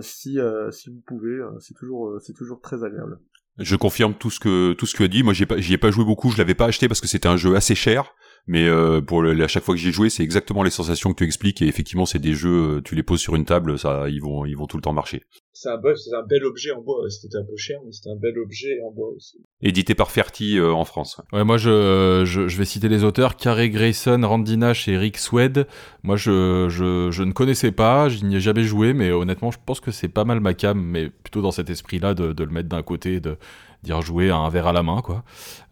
si 0.00 0.38
vous 0.38 1.02
pouvez. 1.06 1.38
c'est 1.58 2.34
toujours 2.34 2.60
très 2.60 2.82
agréable. 2.82 3.18
Je 3.58 3.76
confirme 3.76 4.14
tout 4.14 4.30
ce 4.30 4.40
que 4.40 4.72
tout 4.72 4.86
ce 4.86 4.94
que 4.94 4.98
tu 4.98 5.04
as 5.04 5.08
dit. 5.08 5.22
Moi, 5.22 5.34
j'y 5.34 5.42
ai 5.42 5.46
pas 5.46 5.58
ai 5.58 5.76
pas 5.76 5.90
joué 5.90 6.04
beaucoup. 6.04 6.30
Je 6.30 6.38
l'avais 6.38 6.54
pas 6.54 6.64
acheté 6.64 6.88
parce 6.88 7.02
que 7.02 7.08
c'était 7.08 7.28
un 7.28 7.36
jeu 7.36 7.54
assez 7.54 7.74
cher. 7.74 8.14
Mais 8.46 8.70
à 8.70 9.48
chaque 9.48 9.62
fois 9.62 9.74
que 9.74 9.80
j'ai 9.80 9.92
joué, 9.92 10.08
c'est 10.08 10.22
exactement 10.22 10.62
les 10.62 10.70
sensations 10.70 11.12
que 11.12 11.18
tu 11.18 11.24
expliques. 11.24 11.60
Et 11.60 11.66
effectivement, 11.66 12.06
c'est 12.06 12.18
des 12.18 12.32
jeux. 12.32 12.80
Tu 12.82 12.94
les 12.94 13.02
poses 13.02 13.20
sur 13.20 13.36
une 13.36 13.44
table, 13.44 13.78
ça, 13.78 14.08
ils 14.08 14.22
vont 14.22 14.46
ils 14.46 14.56
vont 14.56 14.66
tout 14.66 14.78
le 14.78 14.82
temps 14.82 14.94
marcher 14.94 15.24
c'est 15.60 15.68
un, 15.68 15.76
bel, 15.76 15.94
un 16.14 16.22
bel 16.22 16.44
objet 16.46 16.70
en 16.70 16.80
bois. 16.80 17.04
C'était 17.10 17.36
un 17.36 17.44
peu 17.44 17.56
cher, 17.56 17.80
mais 17.84 17.92
c'était 17.92 18.08
un 18.08 18.16
bel 18.16 18.38
objet 18.38 18.80
en 18.82 18.90
bois 18.90 19.10
aussi. 19.14 19.38
Édité 19.60 19.94
par 19.94 20.10
Ferti 20.10 20.58
euh, 20.58 20.72
en 20.72 20.86
France. 20.86 21.20
Ouais, 21.34 21.44
moi 21.44 21.58
je, 21.58 22.22
je, 22.24 22.48
je, 22.48 22.56
vais 22.56 22.64
citer 22.64 22.88
les 22.88 23.04
auteurs 23.04 23.36
Carey 23.36 23.68
Grayson, 23.68 24.22
Randy 24.22 24.56
Nash 24.56 24.88
et 24.88 24.96
Rick 24.96 25.18
Swed. 25.18 25.66
Moi 26.02 26.16
je, 26.16 26.68
je, 26.70 27.10
je 27.10 27.22
ne 27.22 27.32
connaissais 27.32 27.72
pas, 27.72 28.08
je 28.08 28.24
n'y 28.24 28.36
ai 28.36 28.40
jamais 28.40 28.62
joué, 28.62 28.94
mais 28.94 29.10
honnêtement 29.10 29.50
je 29.50 29.58
pense 29.64 29.80
que 29.80 29.90
c'est 29.90 30.08
pas 30.08 30.24
mal 30.24 30.40
ma 30.40 30.54
cam, 30.54 30.80
mais 30.80 31.10
plutôt 31.10 31.42
dans 31.42 31.52
cet 31.52 31.68
esprit-là 31.68 32.14
de, 32.14 32.32
de 32.32 32.44
le 32.44 32.50
mettre 32.50 32.70
d'un 32.70 32.82
côté, 32.82 33.20
de 33.20 33.36
dire 33.82 34.00
jouer 34.00 34.30
à 34.30 34.36
un 34.36 34.48
verre 34.48 34.68
à 34.68 34.72
la 34.72 34.82
main, 34.82 35.02
quoi. 35.02 35.24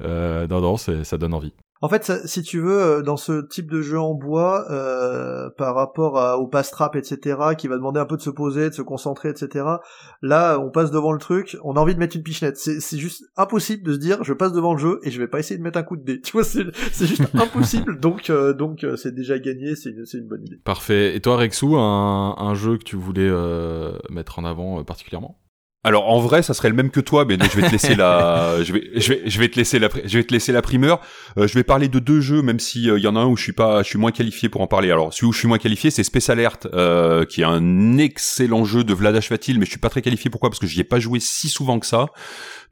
Euh, 0.03 0.47
non, 0.49 0.61
non, 0.61 0.77
ça 0.77 1.19
donne 1.19 1.33
envie. 1.33 1.55
En 1.81 1.89
fait, 1.89 2.27
si 2.27 2.43
tu 2.43 2.61
veux, 2.61 2.81
euh, 2.81 3.03
dans 3.03 3.17
ce 3.17 3.47
type 3.47 3.71
de 3.71 3.83
jeu 3.83 4.01
en 4.01 4.15
bois, 4.15 4.67
euh, 4.71 5.49
par 5.57 5.77
rapport 5.77 6.19
à, 6.19 6.39
au 6.39 6.49
pass 6.49 6.71
trap, 6.71 6.97
etc., 6.97 7.39
qui 7.57 7.69
va 7.69 7.77
demander 7.77 8.01
un 8.01 8.05
peu 8.05 8.17
de 8.17 8.23
se 8.23 8.31
poser, 8.31 8.71
de 8.71 8.75
se 8.75 8.83
concentrer, 8.83 9.29
etc., 9.29 9.65
là, 10.21 10.59
on 10.59 10.71
passe 10.71 10.91
devant 10.91 11.13
le 11.13 11.21
truc, 11.21 11.57
on 11.63 11.77
a 11.77 11.81
envie 11.81 11.95
de 11.95 12.01
mettre 12.01 12.17
une 12.17 12.25
pichenette. 12.25 12.57
C'est 12.57 12.99
juste 12.99 13.25
impossible 13.37 13.85
de 13.85 13.93
se 13.93 13.99
dire, 13.99 14.25
je 14.25 14.33
passe 14.33 14.53
devant 14.53 14.73
le 14.73 14.79
jeu 14.79 14.99
et 15.05 15.11
je 15.11 15.19
vais 15.21 15.29
pas 15.29 15.39
essayer 15.39 15.57
de 15.57 15.63
mettre 15.63 15.79
un 15.79 15.85
coup 15.85 15.97
de 15.97 16.05
dé. 16.05 16.21
Tu 16.29 16.33
vois, 16.33 16.45
c'est 16.45 17.07
juste 17.07 17.23
impossible. 17.35 18.01
Donc, 18.01 18.29
euh, 18.29 18.53
donc, 18.53 18.85
euh, 18.85 18.97
c'est 18.97 19.15
déjà 19.15 19.39
gagné. 19.39 19.77
C'est 19.77 19.91
une, 19.91 20.05
une, 20.13 20.29
bonne 20.29 20.45
idée. 20.45 20.57
Parfait. 20.63 21.17
Et 21.17 21.21
toi, 21.21 21.37
Rexou, 21.37 21.77
un, 21.77 22.35
un 22.37 22.55
jeu 22.55 22.77
que 22.77 22.85
tu 22.85 22.97
voulais 22.97 23.31
mettre 24.11 24.39
en 24.39 24.45
avant 24.45 24.83
particulièrement? 24.85 25.39
Alors 25.85 26.09
en 26.09 26.19
vrai, 26.19 26.43
ça 26.43 26.55
serait 26.55 26.69
le 26.69 26.75
même 26.75 26.91
que 26.91 27.01
toi, 27.01 27.25
mais 27.25 27.37
je 27.39 27.61
vais 27.61 27.67
te 27.67 27.73
laisser 27.73 27.95
la, 27.95 28.57
je 28.65 28.73
vais, 28.73 28.91
je 28.97 29.13
vais, 29.13 29.23
je 29.27 29.39
vais 29.39 29.49
te 29.49 29.57
laisser 29.57 29.79
la, 29.79 29.89
je 30.05 30.19
vais 30.19 30.25
te 30.25 30.33
laisser 30.33 30.51
la 30.51 30.61
primeur. 30.61 31.01
Euh, 31.39 31.47
je 31.47 31.55
vais 31.55 31.63
parler 31.63 31.89
de 31.89 32.01
deux 32.01 32.21
jeux, 32.21 32.43
même 32.43 32.59
si 32.59 32.85
il 32.85 32.99
y 32.99 33.07
en 33.07 33.15
a 33.15 33.21
un 33.21 33.27
où 33.27 33.37
je 33.37 33.45
suis 33.45 33.53
pas, 33.53 33.83
je 33.85 33.89
suis 33.89 33.99
moins 33.99 34.11
qualifié 34.11 34.49
pour 34.49 34.61
en 34.61 34.67
parler. 34.67 34.91
Alors 34.91 35.15
celui 35.15 35.29
où 35.29 35.33
je 35.33 35.39
suis 35.39 35.49
moins 35.49 35.59
qualifié, 35.59 35.91
c'est 35.91 36.03
Space 36.03 36.31
Alert, 36.31 36.67
euh, 36.75 37.25
qui 37.25 37.43
est 37.43 37.45
un 37.45 37.97
excellent 37.97 38.65
jeu 38.65 38.83
de 38.83 38.93
Vlad 38.93 39.15
Vatil, 39.15 39.59
mais 39.59 39.67
je 39.67 39.71
suis 39.71 39.81
pas 39.81 39.91
très 39.91 40.03
qualifié. 40.03 40.31
Pourquoi? 40.31 40.51
Parce 40.51 40.59
que 40.59 40.67
j'y 40.67 40.81
ai 40.81 40.85
pas 40.85 40.99
joué 40.99 41.21
si 41.21 41.49
souvent 41.49 41.79
que 41.79 41.87
ça. 41.87 42.07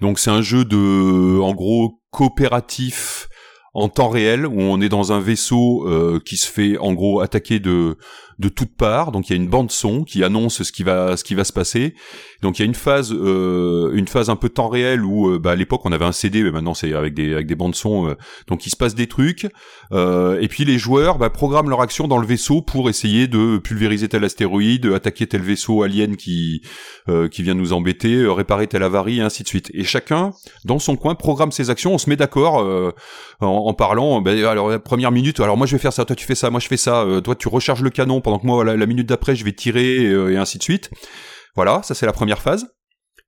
Donc 0.01 0.19
c'est 0.19 0.31
un 0.31 0.43
jeu 0.43 0.65
de, 0.65 1.39
en 1.41 1.55
gros, 1.55 2.01
coopératif 2.11 3.29
en 3.73 3.91
temps 3.91 4.09
réel 4.09 4.47
où 4.47 4.59
on 4.59 4.81
est 4.81 4.89
dans 4.89 5.13
un 5.13 5.21
vaisseau 5.21 5.87
euh, 5.87 6.19
qui 6.25 6.39
se 6.39 6.51
fait 6.51 6.79
en 6.79 6.95
gros 6.95 7.21
attaquer 7.21 7.61
de 7.61 7.99
de 8.39 8.49
toutes 8.49 8.77
parts. 8.77 9.13
Donc 9.13 9.29
il 9.29 9.33
y 9.33 9.39
a 9.39 9.43
une 9.43 9.49
bande 9.49 9.71
son 9.71 10.05
qui 10.05 10.23
annonce 10.23 10.63
ce 10.63 10.73
qui 10.73 10.83
va 10.83 11.17
ce 11.17 11.25
qui 11.25 11.35
va 11.35 11.45
se 11.45 11.53
passer. 11.53 11.95
Donc 12.43 12.59
il 12.59 12.63
y 12.63 12.65
a 12.65 12.67
une 12.67 12.75
phase 12.75 13.13
euh, 13.13 13.93
une 13.95 14.09
phase 14.09 14.29
un 14.29 14.37
peu 14.37 14.49
temps 14.49 14.69
réel 14.69 15.05
où 15.05 15.31
euh, 15.31 15.39
bah, 15.39 15.53
à 15.53 15.55
l'époque 15.55 15.81
on 15.85 15.93
avait 15.93 16.05
un 16.05 16.13
CD, 16.13 16.43
mais 16.43 16.51
maintenant 16.51 16.75
c'est 16.75 16.93
avec 16.93 17.15
des 17.15 17.33
avec 17.33 17.47
des 17.47 17.55
bandes 17.55 17.75
son. 17.75 18.09
Euh, 18.09 18.15
donc 18.47 18.67
il 18.67 18.71
se 18.71 18.77
passe 18.77 18.95
des 18.95 19.07
trucs. 19.07 19.47
Euh, 19.93 20.39
et 20.41 20.49
puis 20.49 20.65
les 20.65 20.79
joueurs 20.79 21.19
bah, 21.19 21.31
programment 21.31 21.71
leur 21.71 21.81
action 21.81 22.09
dans 22.09 22.19
le 22.19 22.27
vaisseau 22.27 22.61
pour 22.61 22.91
essayer 22.91 23.27
de 23.27 23.59
pulvériser 23.59 24.09
tel 24.09 24.25
astéroïde, 24.25 24.87
attaquer 24.87 25.27
tel 25.27 25.43
vaisseau 25.43 25.83
alien 25.83 26.17
qui 26.17 26.63
qui 27.31 27.43
vient 27.43 27.55
nous 27.55 27.73
embêter, 27.73 28.27
réparer 28.27 28.67
telle 28.67 28.83
avarie 28.83 29.19
et 29.19 29.23
ainsi 29.23 29.45
de 29.45 29.49
suite. 29.49 29.71
Et 29.75 29.85
chacun 29.85 30.33
dans 30.65 30.81
son 30.81 30.97
coin 30.97 31.15
programme 31.15 31.53
ses 31.53 31.71
actions. 31.71 31.95
On 31.95 31.99
se 31.99 32.11
met 32.11 32.17
d'accord 32.17 32.57
en, 33.41 33.47
en, 33.47 33.75
parlant. 33.75 34.21
Bah, 34.21 34.33
alors 34.51 34.69
la 34.69 34.81
première 34.81 35.13
minute, 35.13 35.39
alors 35.39 35.57
moi 35.57 35.67
je 35.67 35.77
vais 35.77 35.79
faire 35.79 35.93
ça, 35.93 36.05
toi 36.05 36.17
tu 36.17 36.27
fais 36.27 36.35
ça, 36.35 36.51
moi 36.51 36.59
je 36.59 36.67
fais 36.67 36.77
ça. 36.77 37.07
toi 37.23 37.37
tu 37.37 37.49
recharges 37.49 37.83
le 37.83 37.91
canon 37.91 38.21
pendant 38.27 38.41
que 38.41 38.47
moi 38.47 38.65
la, 38.65 38.87
minute 38.87 39.09
d'après 39.09 39.37
je 39.37 39.45
vais 39.45 39.53
tirer 39.53 40.05
euh, 40.05 40.33
et 40.33 40.37
ainsi 40.37 40.59
de 40.59 40.63
suite. 40.65 40.91
Voilà, 41.55 41.81
ça 41.85 41.95
c'est 41.95 42.07
la 42.07 42.13
première 42.13 42.43
phase. 42.43 42.67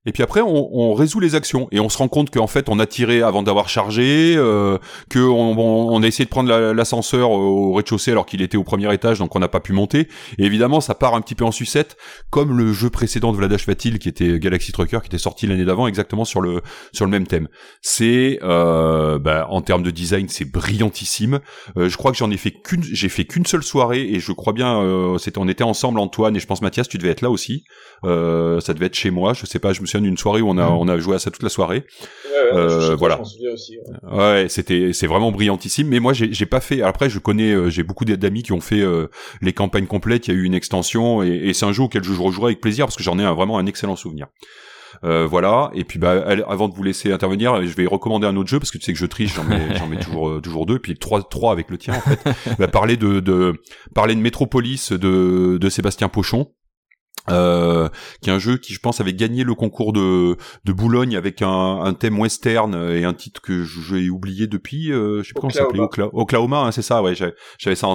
Et 0.05 0.13
puis 0.13 0.23
après, 0.23 0.41
on, 0.41 0.69
on, 0.73 0.93
résout 0.93 1.19
les 1.19 1.35
actions 1.35 1.67
et 1.71 1.79
on 1.81 1.89
se 1.89 1.97
rend 1.97 2.07
compte 2.07 2.29
qu'en 2.29 2.47
fait, 2.47 2.69
on 2.69 2.79
a 2.79 2.85
tiré 2.85 3.21
avant 3.21 3.43
d'avoir 3.43 3.67
chargé, 3.67 4.33
euh, 4.37 4.77
que 5.09 5.19
on, 5.19 5.57
on, 5.57 6.01
a 6.01 6.07
essayé 6.07 6.23
de 6.23 6.29
prendre 6.29 6.49
l'ascenseur 6.71 7.31
au 7.31 7.73
rez-de-chaussée 7.73 8.11
alors 8.11 8.25
qu'il 8.25 8.41
était 8.41 8.55
au 8.55 8.63
premier 8.63 8.91
étage, 8.93 9.19
donc 9.19 9.35
on 9.35 9.39
n'a 9.39 9.49
pas 9.49 9.59
pu 9.59 9.73
monter. 9.73 10.07
Et 10.37 10.45
évidemment, 10.45 10.79
ça 10.79 10.95
part 10.95 11.15
un 11.15 11.21
petit 11.21 11.35
peu 11.35 11.43
en 11.43 11.51
sucette, 11.51 11.97
comme 12.29 12.57
le 12.57 12.71
jeu 12.71 12.89
précédent 12.89 13.33
de 13.33 13.37
Vladash 13.37 13.67
Vatil, 13.67 13.99
qui 13.99 14.07
était 14.07 14.39
Galaxy 14.39 14.71
Trucker, 14.71 14.99
qui 15.01 15.07
était 15.07 15.17
sorti 15.17 15.47
l'année 15.47 15.65
d'avant, 15.65 15.85
exactement 15.85 16.23
sur 16.23 16.39
le 16.39 16.61
sur 16.93 17.03
le 17.03 17.11
même 17.11 17.27
thème. 17.27 17.49
C'est, 17.81 18.39
euh, 18.41 19.19
bah, 19.19 19.47
en 19.49 19.61
termes 19.61 19.83
de 19.83 19.91
design, 19.91 20.29
c'est 20.29 20.45
brillantissime. 20.45 21.39
Euh, 21.77 21.89
je 21.89 21.97
crois 21.97 22.11
que 22.11 22.17
j'en 22.17 22.31
ai 22.31 22.37
fait 22.37 22.51
qu'une, 22.51 22.83
j'ai 22.83 23.09
fait 23.09 23.25
qu'une 23.25 23.45
seule 23.45 23.63
soirée 23.63 24.01
et 24.01 24.19
je 24.19 24.31
crois 24.31 24.53
bien, 24.53 24.81
euh, 24.81 25.17
c'était, 25.17 25.39
on 25.39 25.47
était 25.47 25.63
ensemble, 25.63 25.99
Antoine 25.99 26.35
et 26.35 26.39
je 26.39 26.47
pense 26.47 26.61
Mathias, 26.61 26.87
tu 26.87 26.97
devais 26.97 27.09
être 27.09 27.21
là 27.21 27.29
aussi. 27.29 27.65
Euh, 28.05 28.59
ça 28.59 28.73
devait 28.73 28.87
être 28.87 28.95
chez 28.95 29.11
moi, 29.11 29.33
je 29.33 29.45
sais 29.45 29.59
pas, 29.59 29.73
je 29.73 29.81
me 29.81 29.85
souviens 29.89 30.07
d'une 30.07 30.17
soirée 30.17 30.41
où 30.41 30.49
on 30.49 30.57
a, 30.57 30.69
mm. 30.69 30.77
on 30.77 30.87
a 30.87 30.97
joué 30.97 31.15
à 31.15 31.19
ça 31.19 31.31
toute 31.31 31.43
la 31.43 31.49
soirée. 31.49 31.85
Ouais, 32.25 32.57
euh, 32.57 32.95
voilà. 32.95 33.19
Aussi, 33.21 33.39
ouais, 33.47 34.17
ouais 34.17 34.45
c'était, 34.49 34.93
c'est 34.93 35.07
vraiment 35.07 35.31
brillantissime. 35.31 35.87
Mais 35.87 35.99
moi, 35.99 36.13
j'ai, 36.13 36.31
j'ai 36.31 36.45
pas 36.45 36.61
fait. 36.61 36.81
Après, 36.81 37.09
je 37.09 37.19
connais, 37.19 37.51
euh, 37.51 37.69
j'ai 37.69 37.83
beaucoup 37.83 38.05
d'amis 38.05 38.43
qui 38.43 38.53
ont 38.53 38.61
fait 38.61 38.81
euh, 38.81 39.07
les 39.41 39.53
campagnes 39.53 39.87
complètes. 39.87 40.27
Il 40.27 40.33
y 40.33 40.37
a 40.37 40.39
eu 40.39 40.43
une 40.43 40.53
extension 40.53 41.23
et, 41.23 41.29
et 41.29 41.53
c'est 41.53 41.65
un 41.65 41.71
jeu 41.71 41.83
auquel 41.83 42.03
je 42.03 42.13
rejouerai 42.13 42.51
avec 42.51 42.61
plaisir 42.61 42.85
parce 42.85 42.95
que 42.95 43.03
j'en 43.03 43.19
ai 43.19 43.23
un, 43.23 43.33
vraiment 43.33 43.57
un 43.57 43.65
excellent 43.65 43.95
souvenir. 43.95 44.27
Euh, 45.03 45.25
voilà. 45.27 45.71
Et 45.73 45.83
puis 45.83 45.99
bah, 45.99 46.23
avant 46.47 46.67
de 46.67 46.73
vous 46.73 46.83
laisser 46.83 47.11
intervenir, 47.11 47.61
je 47.65 47.73
vais 47.73 47.85
recommander 47.85 48.27
un 48.27 48.35
autre 48.35 48.49
jeu 48.49 48.59
parce 48.59 48.71
que 48.71 48.77
tu 48.77 48.85
sais 48.85 48.93
que 48.93 48.99
je 48.99 49.05
triche, 49.05 49.35
j'en 49.35 49.43
mets, 49.43 49.77
j'en 49.77 49.87
mets 49.87 49.99
toujours, 49.99 50.41
toujours 50.41 50.65
deux. 50.65 50.75
Et 50.75 50.79
puis 50.79 50.97
trois, 50.97 51.21
trois 51.23 51.51
avec 51.51 51.69
le 51.69 51.77
tien 51.77 51.95
en 51.95 52.01
fait. 52.01 52.19
bah, 52.59 52.67
parler 52.67 52.97
de, 52.97 53.19
de, 53.19 53.61
parler 53.93 54.15
de 54.15 54.19
Métropolis 54.19 54.91
de, 54.91 55.57
de 55.59 55.69
Sébastien 55.69 56.09
Pochon. 56.09 56.51
Euh, 57.29 57.89
qui 58.21 58.29
est 58.29 58.33
un 58.33 58.39
jeu 58.39 58.57
qui 58.57 58.73
je 58.73 58.79
pense 58.79 59.01
avait 59.01 59.13
gagné 59.13 59.43
le 59.43 59.53
concours 59.53 59.93
de, 59.93 60.37
de 60.65 60.73
Boulogne 60.73 61.15
avec 61.15 61.41
un, 61.41 61.81
un 61.81 61.93
thème 61.93 62.19
western 62.19 62.73
et 62.91 63.03
un 63.03 63.13
titre 63.13 63.41
que 63.41 63.63
j'ai 63.63 64.09
oublié 64.09 64.47
depuis 64.47 64.91
euh, 64.91 65.21
je 65.21 65.27
sais 65.27 65.33
pas 65.33 65.41
comment 65.41 65.53
ça 65.53 65.59
s'appelait 65.59 66.07
Oklahoma. 66.13 66.61
Hein, 66.61 66.71
c'est 66.71 66.81
ça 66.81 67.01
ouais 67.01 67.13
j'avais 67.15 67.75
ça 67.75 67.87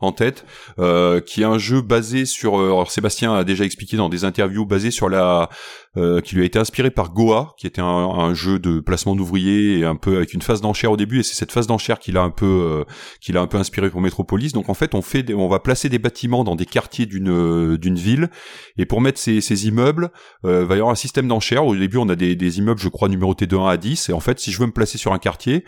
en, 0.00 0.12
tête. 0.12 0.44
Euh, 0.78 1.20
qui 1.20 1.42
est 1.42 1.46
un 1.46 1.58
jeu 1.58 1.80
basé 1.80 2.24
sur 2.24 2.58
euh, 2.58 2.66
alors 2.66 2.90
Sébastien 2.90 3.34
a 3.34 3.44
déjà 3.44 3.64
expliqué 3.64 3.96
dans 3.96 4.08
des 4.08 4.24
interviews 4.24 4.66
basé 4.66 4.90
sur 4.90 5.08
la 5.08 5.48
euh, 5.96 6.20
qui 6.22 6.36
lui 6.36 6.42
a 6.42 6.46
été 6.46 6.58
inspiré 6.58 6.90
par 6.90 7.12
Goa, 7.12 7.54
qui 7.58 7.66
était 7.66 7.82
un, 7.82 7.84
un 7.84 8.32
jeu 8.32 8.58
de 8.58 8.80
placement 8.80 9.14
d'ouvriers 9.14 9.78
et 9.78 9.84
un 9.84 9.96
peu 9.96 10.16
avec 10.16 10.32
une 10.32 10.40
phase 10.40 10.62
d'enchère 10.62 10.92
au 10.92 10.96
début, 10.96 11.20
et 11.20 11.22
c'est 11.22 11.34
cette 11.34 11.52
phase 11.52 11.66
d'enchère 11.66 11.98
qu'il 11.98 12.16
a 12.16 12.22
un 12.22 12.30
peu 12.30 12.46
euh, 12.46 12.84
qu'il 13.20 13.36
a 13.36 13.42
un 13.42 13.46
peu 13.46 13.58
inspiré 13.58 13.90
pour 13.90 14.00
Metropolis. 14.00 14.52
Donc 14.52 14.68
en 14.68 14.74
fait, 14.74 14.94
on 14.94 15.02
fait 15.02 15.32
on 15.34 15.48
va 15.48 15.58
placer 15.58 15.88
des 15.88 15.98
bâtiments 15.98 16.44
dans 16.44 16.56
des 16.56 16.64
quartiers 16.64 17.04
d'une 17.04 17.30
euh, 17.30 17.76
d'une 17.76 17.96
ville, 17.96 18.30
et 18.78 18.86
pour 18.86 19.00
mettre 19.00 19.18
ces, 19.18 19.40
ces 19.40 19.68
immeubles, 19.68 20.10
euh, 20.46 20.64
va 20.64 20.76
y 20.76 20.78
avoir 20.78 20.92
un 20.92 20.96
système 20.96 21.28
d'enchère. 21.28 21.66
Au 21.66 21.76
début, 21.76 21.98
on 21.98 22.08
a 22.08 22.16
des, 22.16 22.36
des 22.36 22.58
immeubles, 22.58 22.80
je 22.80 22.88
crois, 22.88 23.08
numérotés 23.08 23.46
de 23.46 23.56
1 23.56 23.66
à 23.68 23.76
10, 23.76 24.08
et 24.08 24.12
en 24.12 24.20
fait, 24.20 24.40
si 24.40 24.50
je 24.50 24.58
veux 24.58 24.66
me 24.66 24.72
placer 24.72 24.96
sur 24.96 25.12
un 25.12 25.18
quartier, 25.18 25.64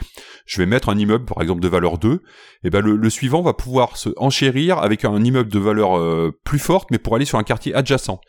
je 0.46 0.58
vais 0.58 0.66
mettre 0.66 0.88
un 0.88 0.96
immeuble, 0.96 1.26
par 1.26 1.42
exemple, 1.42 1.60
de 1.60 1.68
valeur 1.68 1.98
2, 1.98 2.22
et 2.64 2.70
ben 2.70 2.80
le, 2.80 2.96
le 2.96 3.10
suivant 3.10 3.42
va 3.42 3.52
pouvoir 3.52 3.98
se 3.98 4.08
enchérir 4.16 4.78
avec 4.78 5.04
un 5.04 5.22
immeuble 5.22 5.50
de 5.50 5.58
valeur 5.58 6.32
plus 6.44 6.58
forte, 6.58 6.90
mais 6.90 6.98
pour 6.98 7.14
aller 7.14 7.26
sur 7.26 7.38
un 7.38 7.42
quartier 7.42 7.74
adjacent. 7.74 8.20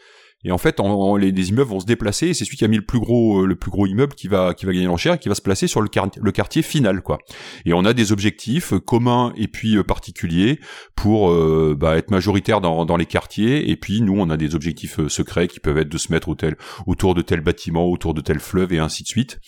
Et 0.46 0.52
en 0.52 0.60
fait, 0.60 0.80
les, 1.20 1.50
immeubles 1.50 1.70
vont 1.70 1.80
se 1.80 1.88
déplacer 1.88 2.28
et 2.28 2.34
c'est 2.36 2.46
celui 2.46 2.58
qui 2.58 2.66
a 2.66 2.68
mis 2.68 2.78
le 2.78 2.86
plus 2.86 3.00
gros, 3.00 3.42
euh, 3.42 3.48
le 3.48 3.56
plus 3.56 3.72
gros 3.72 3.88
immeuble 3.88 4.14
qui 4.14 4.28
va, 4.28 4.54
qui 4.54 4.68
va 4.68 4.74
gagner 4.74 4.86
l'enchère 4.86 5.20
qui 5.20 5.28
va 5.28 5.34
se 5.34 5.42
placer 5.42 5.66
sur 5.66 5.82
le, 5.82 5.90
le 6.22 6.32
quartier 6.32 6.62
final, 6.62 7.02
quoi. 7.02 7.18
Et 7.66 7.74
on 7.74 7.84
a 7.84 7.94
des 7.94 8.12
objectifs 8.12 8.74
euh, 8.74 8.80
communs 8.80 9.34
et 9.36 9.48
puis 9.48 9.76
euh, 9.76 9.84
particuliers 9.84 10.60
pour 10.96 11.36
bah, 11.76 11.98
être 11.98 12.12
majoritaire 12.12 12.62
dans, 12.62 12.98
les 12.98 13.06
quartiers. 13.06 13.70
Et 13.70 13.76
puis 13.76 14.02
nous, 14.02 14.14
on 14.18 14.30
a 14.30 14.38
des 14.38 14.56
objectifs 14.56 15.08
secrets 15.08 15.48
qui 15.48 15.60
peuvent 15.60 15.78
être 15.78 15.90
de 15.90 15.98
se 15.98 16.12
mettre 16.12 16.30
autour 16.86 17.16
de 17.16 17.22
tel 17.22 17.42
bâtiment, 17.42 17.86
autour 17.86 18.14
de 18.14 18.22
tel 18.22 18.40
fleuve 18.40 18.74
et 18.74 18.80
ainsi 18.80 19.04
de 19.04 19.08
suite. 19.08 19.40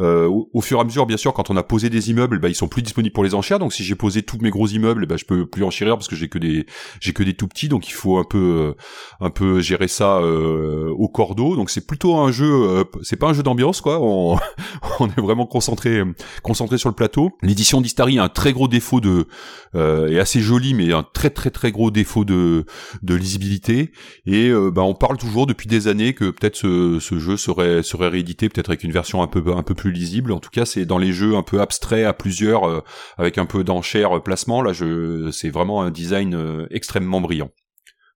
Euh, 0.00 0.28
au, 0.28 0.60
fur 0.60 0.78
et 0.78 0.80
à 0.80 0.84
mesure, 0.84 1.06
bien 1.06 1.16
sûr, 1.16 1.32
quand 1.32 1.50
on 1.50 1.56
a 1.56 1.62
posé 1.62 1.90
des 1.90 2.10
immeubles, 2.10 2.38
bah, 2.38 2.48
ils 2.48 2.54
sont 2.54 2.68
plus 2.68 2.82
disponibles 2.82 3.12
pour 3.12 3.24
les 3.24 3.34
enchères. 3.34 3.58
Donc 3.58 3.72
si 3.72 3.84
j'ai 3.84 3.94
posé 3.94 4.22
tous 4.22 4.38
mes 4.38 4.50
gros 4.50 4.66
immeubles, 4.66 5.06
bah, 5.06 5.16
je 5.16 5.24
peux 5.24 5.46
plus 5.46 5.64
enchérir 5.64 5.96
parce 5.96 6.08
que 6.08 6.16
j'ai 6.16 6.28
que 6.28 6.38
des 6.38 6.66
j'ai 7.00 7.12
que 7.12 7.22
des 7.22 7.34
tout 7.34 7.48
petits. 7.48 7.68
Donc 7.68 7.88
il 7.88 7.92
faut 7.92 8.18
un 8.18 8.24
peu 8.24 8.74
un 9.20 9.30
peu 9.30 9.60
gérer 9.60 9.88
ça 9.88 10.20
au 10.22 11.08
cordeau. 11.08 11.56
Donc 11.56 11.70
c'est 11.70 11.86
plutôt 11.86 12.16
un 12.16 12.32
jeu, 12.32 12.84
c'est 13.02 13.16
pas 13.16 13.28
un 13.28 13.32
jeu 13.32 13.42
d'ambiance 13.42 13.80
quoi. 13.80 14.00
On, 14.00 14.38
on 15.00 15.08
est 15.08 15.20
vraiment 15.20 15.46
concentré 15.46 16.02
concentré 16.42 16.78
sur 16.78 16.88
le 16.88 16.94
plateau. 16.94 17.30
L'édition 17.42 17.80
d'Istari 17.80 18.18
a 18.18 18.24
un 18.24 18.28
très 18.28 18.52
gros 18.52 18.68
défaut 18.68 19.00
de 19.00 19.26
est 19.74 20.18
assez 20.18 20.40
joli, 20.40 20.74
mais 20.74 20.92
un 20.92 21.02
très 21.02 21.30
très 21.30 21.50
très 21.50 21.72
gros 21.72 21.90
défaut 21.90 22.24
de 22.24 22.64
de 23.02 23.14
lisibilité. 23.14 23.92
Et 24.26 24.50
bah, 24.72 24.82
on 24.82 24.94
parle 24.94 25.18
toujours 25.18 25.46
depuis 25.46 25.68
des 25.68 25.88
années 25.88 26.14
que 26.14 26.30
peut-être 26.30 26.56
ce, 26.56 26.98
ce 27.00 27.18
jeu 27.18 27.36
serait 27.36 27.82
serait 27.82 28.08
réédité 28.08 28.48
peut-être 28.48 28.70
avec 28.70 28.84
une 28.84 28.92
version 28.92 29.22
un 29.22 29.26
peu 29.26 29.42
un 29.54 29.62
peu 29.62 29.74
plus 29.74 29.81
lisible. 29.90 30.32
En 30.32 30.40
tout 30.40 30.50
cas, 30.50 30.64
c'est 30.64 30.84
dans 30.84 30.98
les 30.98 31.12
jeux 31.12 31.36
un 31.36 31.42
peu 31.42 31.60
abstraits 31.60 32.06
à 32.06 32.12
plusieurs 32.12 32.68
euh, 32.68 32.80
avec 33.18 33.38
un 33.38 33.46
peu 33.46 33.64
d'enchères 33.64 34.16
euh, 34.16 34.20
placement. 34.20 34.62
Là, 34.62 34.72
je 34.72 35.30
c'est 35.32 35.50
vraiment 35.50 35.82
un 35.82 35.90
design 35.90 36.34
euh, 36.34 36.66
extrêmement 36.70 37.20
brillant. 37.20 37.50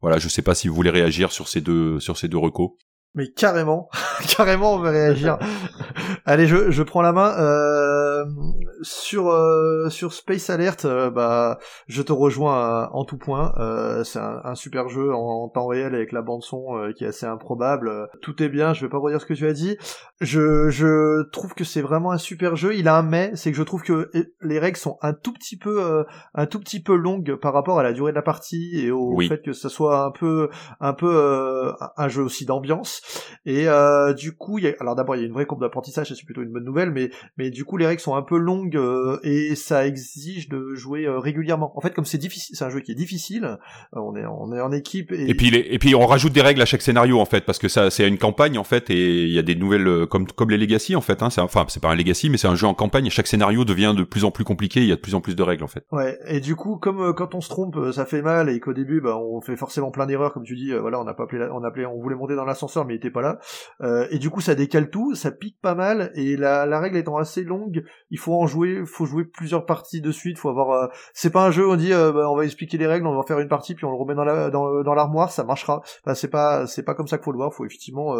Voilà, 0.03 0.19
je 0.19 0.29
sais 0.29 0.43
pas 0.43 0.55
si 0.55 0.69
vous 0.69 0.75
voulez 0.75 0.91
réagir 0.91 1.33
sur 1.33 1.49
ces 1.49 1.61
deux 1.61 2.01
sur 2.01 2.17
ces 2.17 2.29
deux 2.29 2.39
recos. 2.39 2.73
Mais 3.17 3.29
carrément, 3.29 3.89
carrément, 4.37 4.75
on 4.75 4.79
va 4.79 4.91
réagir. 4.91 5.39
Allez, 6.27 6.47
je, 6.47 6.71
je 6.71 6.83
prends 6.83 7.03
la 7.03 7.13
main. 7.13 7.35
Euh, 7.39 8.25
sur 8.83 9.29
euh, 9.29 9.89
sur 9.91 10.13
Space 10.13 10.51
Alert, 10.51 10.85
euh, 10.85 11.11
bah, 11.11 11.59
je 11.89 12.03
te 12.03 12.13
rejoins 12.13 12.89
en 12.93 13.05
tout 13.05 13.19
point. 13.19 13.55
Euh, 13.59 14.05
c'est 14.05 14.19
un, 14.19 14.41
un, 14.45 14.55
super 14.55 14.89
jeu 14.89 15.15
en, 15.15 15.49
temps 15.49 15.67
réel 15.67 15.95
avec 15.95 16.13
la 16.13 16.23
bande 16.23 16.43
son 16.43 16.93
qui 16.97 17.05
est 17.05 17.09
assez 17.09 17.27
improbable. 17.27 18.09
Tout 18.21 18.43
est 18.43 18.49
bien. 18.49 18.75
Je 18.75 18.85
vais 18.85 18.89
pas 18.89 18.99
redire 18.99 19.21
ce 19.21 19.27
que 19.27 19.35
tu 19.35 19.47
as 19.47 19.53
dit. 19.53 19.77
Je 20.21 20.69
je 20.71 21.29
trouve 21.31 21.55
que 21.55 21.65
c'est 21.65 21.83
vraiment 21.83 22.11
un 22.11 22.19
super 22.19 22.57
jeu. 22.57 22.75
Il 22.75 22.89
a 22.89 22.97
un 22.97 23.03
mais, 23.03 23.33
c'est 23.35 23.51
que 23.51 23.57
je 23.57 23.63
trouve 23.63 23.83
que 23.83 24.11
les 24.43 24.59
règles 24.59 24.77
sont 24.77 24.99
un 25.03 25.13
tout 25.13 25.33
petit 25.33 25.57
peu 25.57 26.05
un 26.35 26.47
tout 26.47 26.59
petit 26.59 26.83
peu 26.83 26.97
longues 26.97 27.37
par 27.37 27.53
rapport 27.53 27.79
à 27.79 27.83
la 27.83 27.93
durée 27.93 28.13
de 28.13 28.17
la 28.17 28.23
partie 28.23 28.81
et 28.81 28.91
au 28.91 29.19
fait 29.21 29.43
que 29.43 29.53
ça 29.53 29.69
soit 29.69 30.05
un 30.05 30.11
peu 30.11 30.49
un 30.81 30.93
peu 30.93 31.73
un 31.97 32.09
jeu 32.09 32.23
aussi 32.23 32.45
d'ambiance. 32.45 33.01
Et 33.45 33.69
euh, 33.69 34.12
du 34.12 34.33
coup, 34.33 34.59
y 34.59 34.66
a, 34.66 34.73
alors 34.81 34.97
d'abord 34.97 35.15
il 35.15 35.20
y 35.20 35.23
a 35.23 35.27
une 35.27 35.33
vraie 35.33 35.47
courbe 35.47 35.61
d'apprentissage, 35.61 36.12
c'est 36.12 36.24
plutôt 36.24 36.43
une 36.43 36.53
bonne 36.53 36.65
nouvelle, 36.65 36.91
mais 36.91 37.11
mais 37.39 37.51
du 37.51 37.65
coup 37.65 37.77
les 37.77 37.87
règles 37.87 38.01
sont 38.01 38.16
un 38.16 38.23
peu 38.23 38.37
longues 38.37 38.77
euh, 38.77 39.19
et 39.23 39.55
ça 39.55 39.87
exige 39.87 40.49
de 40.49 40.74
jouer 40.74 41.07
euh, 41.07 41.19
régulièrement. 41.19 41.73
En 41.77 41.81
fait, 41.81 41.95
comme 41.95 42.05
c'est 42.05 42.19
difficile, 42.19 42.57
c'est 42.57 42.65
un 42.65 42.70
jeu 42.70 42.81
qui 42.81 42.91
est 42.91 42.97
difficile. 42.97 43.59
on 43.93 44.16
est 44.16 44.27
on 44.27 44.53
est 44.53 44.61
en 44.61 44.73
équipe 44.73 45.12
et, 45.12 45.31
et 45.31 45.35
puis 45.35 45.51
les, 45.51 45.61
et 45.70 45.78
puis 45.78 45.95
on 45.95 46.07
rajoute 46.07 46.33
des 46.33 46.43
règles 46.43 46.61
à 46.61 46.66
chaque 46.66 46.83
scénario 46.83 47.20
en 47.20 47.24
fait 47.24 47.45
parce 47.45 47.59
que 47.59 47.69
ça 47.69 47.91
c'est 47.91 48.09
une 48.09 48.19
campagne 48.19 48.59
en 48.59 48.65
fait 48.65 48.91
et 48.91 49.23
il 49.23 49.33
y 49.33 49.39
a 49.39 49.43
des 49.43 49.55
nouvelles 49.55 50.07
comme 50.07 50.27
comme 50.27 50.51
les 50.51 50.59
legacy 50.59 50.97
en 50.97 51.01
fait. 51.01 51.23
Hein, 51.23 51.31
c'est 51.31 51.41
enfin 51.41 51.65
c'est 51.69 51.81
pas 51.81 51.91
un 51.91 51.95
legacy 51.95 52.31
mais 52.31 52.39
c'est 52.39 52.49
un 52.49 52.57
jeu 52.57 52.66
en 52.66 52.74
campagne 52.74 53.07
et 53.07 53.11
chaque 53.11 53.28
scénario 53.28 53.65
devient 53.65 53.95
de 53.97 54.03
plus 54.03 54.24
en 54.24 54.33
plus 54.33 54.45
compliqué. 54.45 54.81
Il 54.81 54.89
y 54.89 54.93
a 54.93 54.97
de 54.97 55.01
plus 55.01 55.15
en 55.15 55.20
plus 55.20 55.37
de 55.37 55.43
règles 55.43 55.62
en 55.62 55.69
fait. 55.69 55.85
Ouais. 55.93 56.19
Et 56.27 56.41
du 56.41 56.57
coup, 56.57 56.78
comme 56.78 57.15
quand 57.15 57.37
on 57.37 57.41
se 57.41 57.49
trompe, 57.49 57.93
ça 57.93 58.07
fait 58.07 58.23
mal 58.23 58.49
et 58.49 58.59
qu'au 58.59 58.73
début, 58.73 59.01
bah, 59.01 59.16
on 59.16 59.41
fait 59.41 59.57
forcément 59.57 59.93
plein 59.93 60.07
d'erreurs 60.07 60.33
comme 60.33 60.45
tu 60.45 60.57
dis. 60.57 60.73
voilà, 60.73 61.01
on 61.01 61.05
n'a 61.05 61.15
pas 61.15 61.24
appelé, 61.24 61.47
on 61.53 61.62
appelé, 61.62 61.87
on 61.87 62.01
voulait 62.01 62.16
monter 62.16 62.35
dans 62.35 62.45
l'ascenseur 62.45 62.85
mais 62.85 62.95
il 62.97 62.98
était 62.98 63.10
pas 63.10 63.23
là. 63.23 63.39
Euh, 63.82 64.06
et 64.10 64.18
du 64.18 64.31
coup, 64.31 64.40
ça 64.40 64.55
décale 64.55 64.90
tout, 64.90 65.14
ça 65.14 65.31
pique 65.31 65.60
pas 65.60 65.74
mal, 65.74 66.10
et 66.14 66.36
la, 66.36 66.81
règle 66.81 66.97
étant 66.97 67.16
assez 67.16 67.43
longue, 67.44 67.85
il 68.10 68.18
faut 68.18 68.35
en 68.35 68.47
jouer, 68.47 68.85
faut 68.85 69.06
jouer 69.06 69.24
plusieurs 69.24 69.66
parties 69.66 70.01
de 70.01 70.10
suite, 70.10 70.39
faut 70.39 70.48
avoir. 70.48 70.70
Euh, 70.70 70.89
c'est 71.12 71.31
pas 71.31 71.47
un 71.47 71.51
jeu, 71.51 71.68
on 71.68 71.77
dit, 71.77 71.93
euh, 71.93 72.12
bah, 72.12 72.31
on 72.31 72.36
va 72.36 72.44
expliquer 72.44 72.78
les 72.78 72.86
règles, 72.86 73.06
on 73.06 73.16
va 73.16 73.23
faire 73.23 73.39
une 73.39 73.48
partie, 73.48 73.74
puis 73.74 73.85
on 73.85 73.90
le 73.90 73.97
remet 73.97 74.14
dans 74.14 74.24
la 74.24 74.51
dans, 74.51 74.94
l'armoire, 74.94 75.31
ça 75.31 75.44
marchera. 75.44 75.82
C'est 76.14 76.31
pas 76.31 76.66
c'est 76.66 76.82
pas 76.82 76.94
comme 76.94 77.06
ça 77.06 77.18
qu'il 77.18 77.24
faut 77.24 77.32
le 77.32 77.39
voir, 77.39 77.52
faut 77.52 77.64
effectivement 77.66 78.14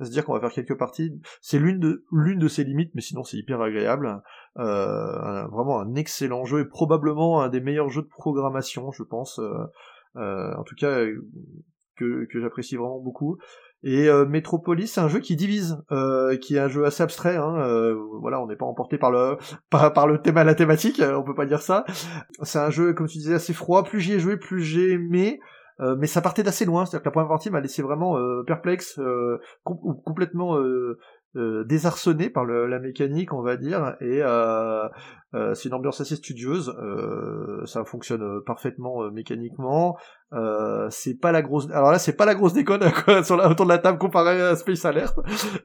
se 0.00 0.10
dire 0.10 0.24
qu'on 0.24 0.32
va 0.32 0.40
faire 0.40 0.52
quelques 0.52 0.78
parties. 0.78 1.12
C'est 1.40 1.58
l'une 1.58 1.78
de 1.78 2.04
l'une 2.12 2.38
de 2.38 2.48
ses 2.48 2.64
limites, 2.64 2.92
mais 2.94 3.00
sinon 3.00 3.24
c'est 3.24 3.36
hyper 3.36 3.60
agréable. 3.60 4.22
vraiment 4.56 5.80
un 5.80 5.94
excellent 5.94 6.44
jeu 6.44 6.60
et 6.60 6.64
probablement 6.64 7.42
un 7.42 7.48
des 7.48 7.60
meilleurs 7.60 7.90
jeux 7.90 8.02
de 8.02 8.08
programmation, 8.08 8.92
je 8.92 9.02
pense. 9.02 9.40
en 10.14 10.62
tout 10.64 10.74
cas, 10.76 11.04
que, 12.00 12.26
que 12.26 12.40
j'apprécie 12.40 12.76
vraiment 12.76 13.00
beaucoup. 13.00 13.38
Et 13.82 14.08
euh, 14.08 14.26
Metropolis, 14.26 14.92
c'est 14.92 15.00
un 15.00 15.08
jeu 15.08 15.20
qui 15.20 15.36
divise, 15.36 15.82
euh, 15.90 16.36
qui 16.36 16.56
est 16.56 16.58
un 16.58 16.68
jeu 16.68 16.84
assez 16.84 17.02
abstrait. 17.02 17.36
Hein, 17.36 17.56
euh, 17.60 17.96
voilà, 18.20 18.40
on 18.40 18.46
n'est 18.46 18.56
pas 18.56 18.66
emporté 18.66 18.98
par 18.98 19.10
le 19.10 19.38
par, 19.70 19.92
par 19.92 20.06
le 20.06 20.20
thème 20.20 20.36
à 20.36 20.44
la 20.44 20.54
thématique, 20.54 21.00
on 21.02 21.22
peut 21.22 21.34
pas 21.34 21.46
dire 21.46 21.62
ça. 21.62 21.84
C'est 22.42 22.58
un 22.58 22.70
jeu, 22.70 22.92
comme 22.92 23.06
tu 23.06 23.18
disais, 23.18 23.34
assez 23.34 23.54
froid. 23.54 23.82
Plus 23.84 24.00
j'y 24.00 24.12
ai 24.14 24.20
joué, 24.20 24.36
plus 24.36 24.62
j'ai 24.62 24.92
aimé. 24.92 25.40
mais 25.98 26.06
ça 26.06 26.20
partait 26.20 26.42
d'assez 26.42 26.66
loin, 26.66 26.84
c'est-à-dire 26.84 27.02
que 27.02 27.08
la 27.08 27.12
première 27.12 27.28
partie 27.28 27.48
m'a 27.50 27.60
laissé 27.60 27.80
vraiment 27.80 28.18
perplexe, 28.46 29.00
complètement 29.64 30.58
euh, 31.36 31.64
désarçonné 31.64 32.28
par 32.28 32.44
le, 32.44 32.66
la 32.66 32.78
mécanique, 32.78 33.32
on 33.32 33.42
va 33.42 33.56
dire, 33.56 33.96
et 34.00 34.20
euh, 34.22 34.88
euh, 35.34 35.54
c'est 35.54 35.68
une 35.68 35.74
ambiance 35.74 36.00
assez 36.00 36.16
studieuse. 36.16 36.74
Euh, 36.82 37.64
ça 37.66 37.84
fonctionne 37.84 38.42
parfaitement 38.44 39.10
mécaniquement. 39.10 39.96
c'est 40.90 41.20
pas 41.20 41.32
la 41.32 41.42
grosse. 41.42 41.70
Alors 41.70 41.92
là, 41.92 41.98
c'est 41.98 42.16
pas 42.16 42.26
la 42.26 42.34
grosse 42.34 42.52
déconne 42.52 42.90
quoi, 43.04 43.22
sur 43.22 43.36
la, 43.36 43.48
autour 43.48 43.66
de 43.66 43.70
la 43.70 43.78
table 43.78 43.98
comparé 43.98 44.40
à 44.40 44.56
Space 44.56 44.84
Alert. 44.84 45.14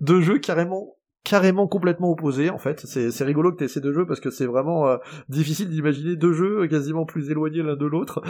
Deux 0.02 0.22
jeux 0.22 0.40
carrément 0.40 0.98
carrément 1.26 1.68
complètement 1.68 2.12
opposés 2.12 2.50
en 2.50 2.58
fait. 2.58 2.86
C'est 2.86 3.24
rigolo 3.26 3.52
que 3.52 3.58
tu 3.58 3.68
ces 3.68 3.82
deux 3.82 3.92
jeux 3.92 4.06
parce 4.06 4.22
que 4.22 4.30
c'est 4.30 4.46
vraiment 4.46 4.88
euh, 4.88 4.98
difficile 5.28 5.68
d'imaginer 5.68 6.16
deux 6.16 6.32
jeux 6.32 6.68
quasiment 6.68 7.06
plus 7.06 7.30
éloignés 7.30 7.64
l'un 7.64 7.76
de 7.76 7.86
l'autre, 7.86 8.22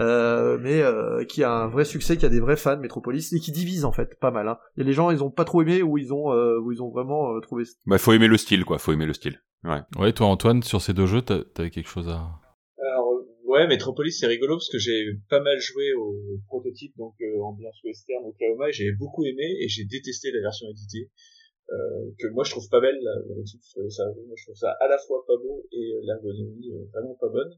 euh, 0.00 0.58
mais 0.60 0.82
euh, 0.82 1.24
qui 1.24 1.42
a 1.42 1.52
un 1.52 1.68
vrai 1.68 1.84
succès, 1.84 2.18
qui 2.18 2.26
a 2.26 2.28
des 2.28 2.40
vrais 2.40 2.56
fans 2.56 2.76
Metropolis 2.76 3.32
et 3.32 3.40
qui 3.40 3.52
divise 3.52 3.84
en 3.86 3.92
fait 3.92 4.18
pas 4.18 4.30
mal. 4.30 4.48
Hein. 4.48 4.58
Et 4.76 4.84
les 4.84 4.92
gens 4.92 5.10
ils 5.10 5.24
ont 5.24 5.30
pas 5.30 5.44
trop 5.44 5.62
aimé 5.62 5.82
ou 5.82 5.96
ils 5.96 6.12
ont 6.12 6.30
où 6.30 6.72
ils 6.72 6.82
ont 6.82 6.90
vraiment 6.90 7.40
trouvé. 7.40 7.64
Bah 7.86 7.98
faut 7.98 8.12
aimer 8.12 8.28
le 8.28 8.36
style 8.36 8.64
quoi, 8.64 8.78
faut 8.78 8.92
aimer 8.92 9.06
le 9.06 9.14
style. 9.14 9.40
Ouais. 9.64 9.80
Ouais 9.98 10.12
toi 10.12 10.26
Antoine 10.26 10.62
sur 10.62 10.82
ces 10.82 10.92
deux 10.92 11.06
jeux 11.06 11.22
t'avais 11.22 11.70
quelque 11.70 11.88
chose 11.88 12.08
à. 12.08 12.28
Alors 12.82 13.12
ouais 13.44 13.68
Metropolis 13.68 14.18
c'est 14.18 14.26
rigolo 14.26 14.56
parce 14.56 14.70
que 14.70 14.78
j'ai 14.78 15.14
pas 15.28 15.40
mal 15.40 15.58
joué 15.60 15.92
au 15.94 16.40
prototype 16.48 16.96
donc 16.98 17.14
ambiance 17.44 17.76
western 17.84 18.24
Oklahoma 18.26 18.68
et 18.68 18.72
j'ai 18.72 18.90
beaucoup 18.98 19.24
aimé 19.24 19.56
et 19.60 19.68
j'ai 19.68 19.84
détesté 19.84 20.32
la 20.32 20.40
version 20.40 20.66
éditée. 20.68 21.10
Euh, 21.72 22.10
que 22.18 22.26
moi 22.28 22.42
je 22.42 22.50
trouve 22.50 22.68
pas 22.68 22.80
belle 22.80 22.98
ça, 23.90 24.04
moi 24.26 24.34
je 24.36 24.44
trouve 24.44 24.56
ça 24.56 24.72
à 24.80 24.88
la 24.88 24.98
fois 24.98 25.24
pas 25.24 25.36
beau 25.36 25.64
et 25.70 25.92
euh, 25.92 26.00
l'ergonomie 26.02 26.68
euh, 26.72 26.84
vraiment 26.92 27.14
pas 27.14 27.28
bonne. 27.28 27.52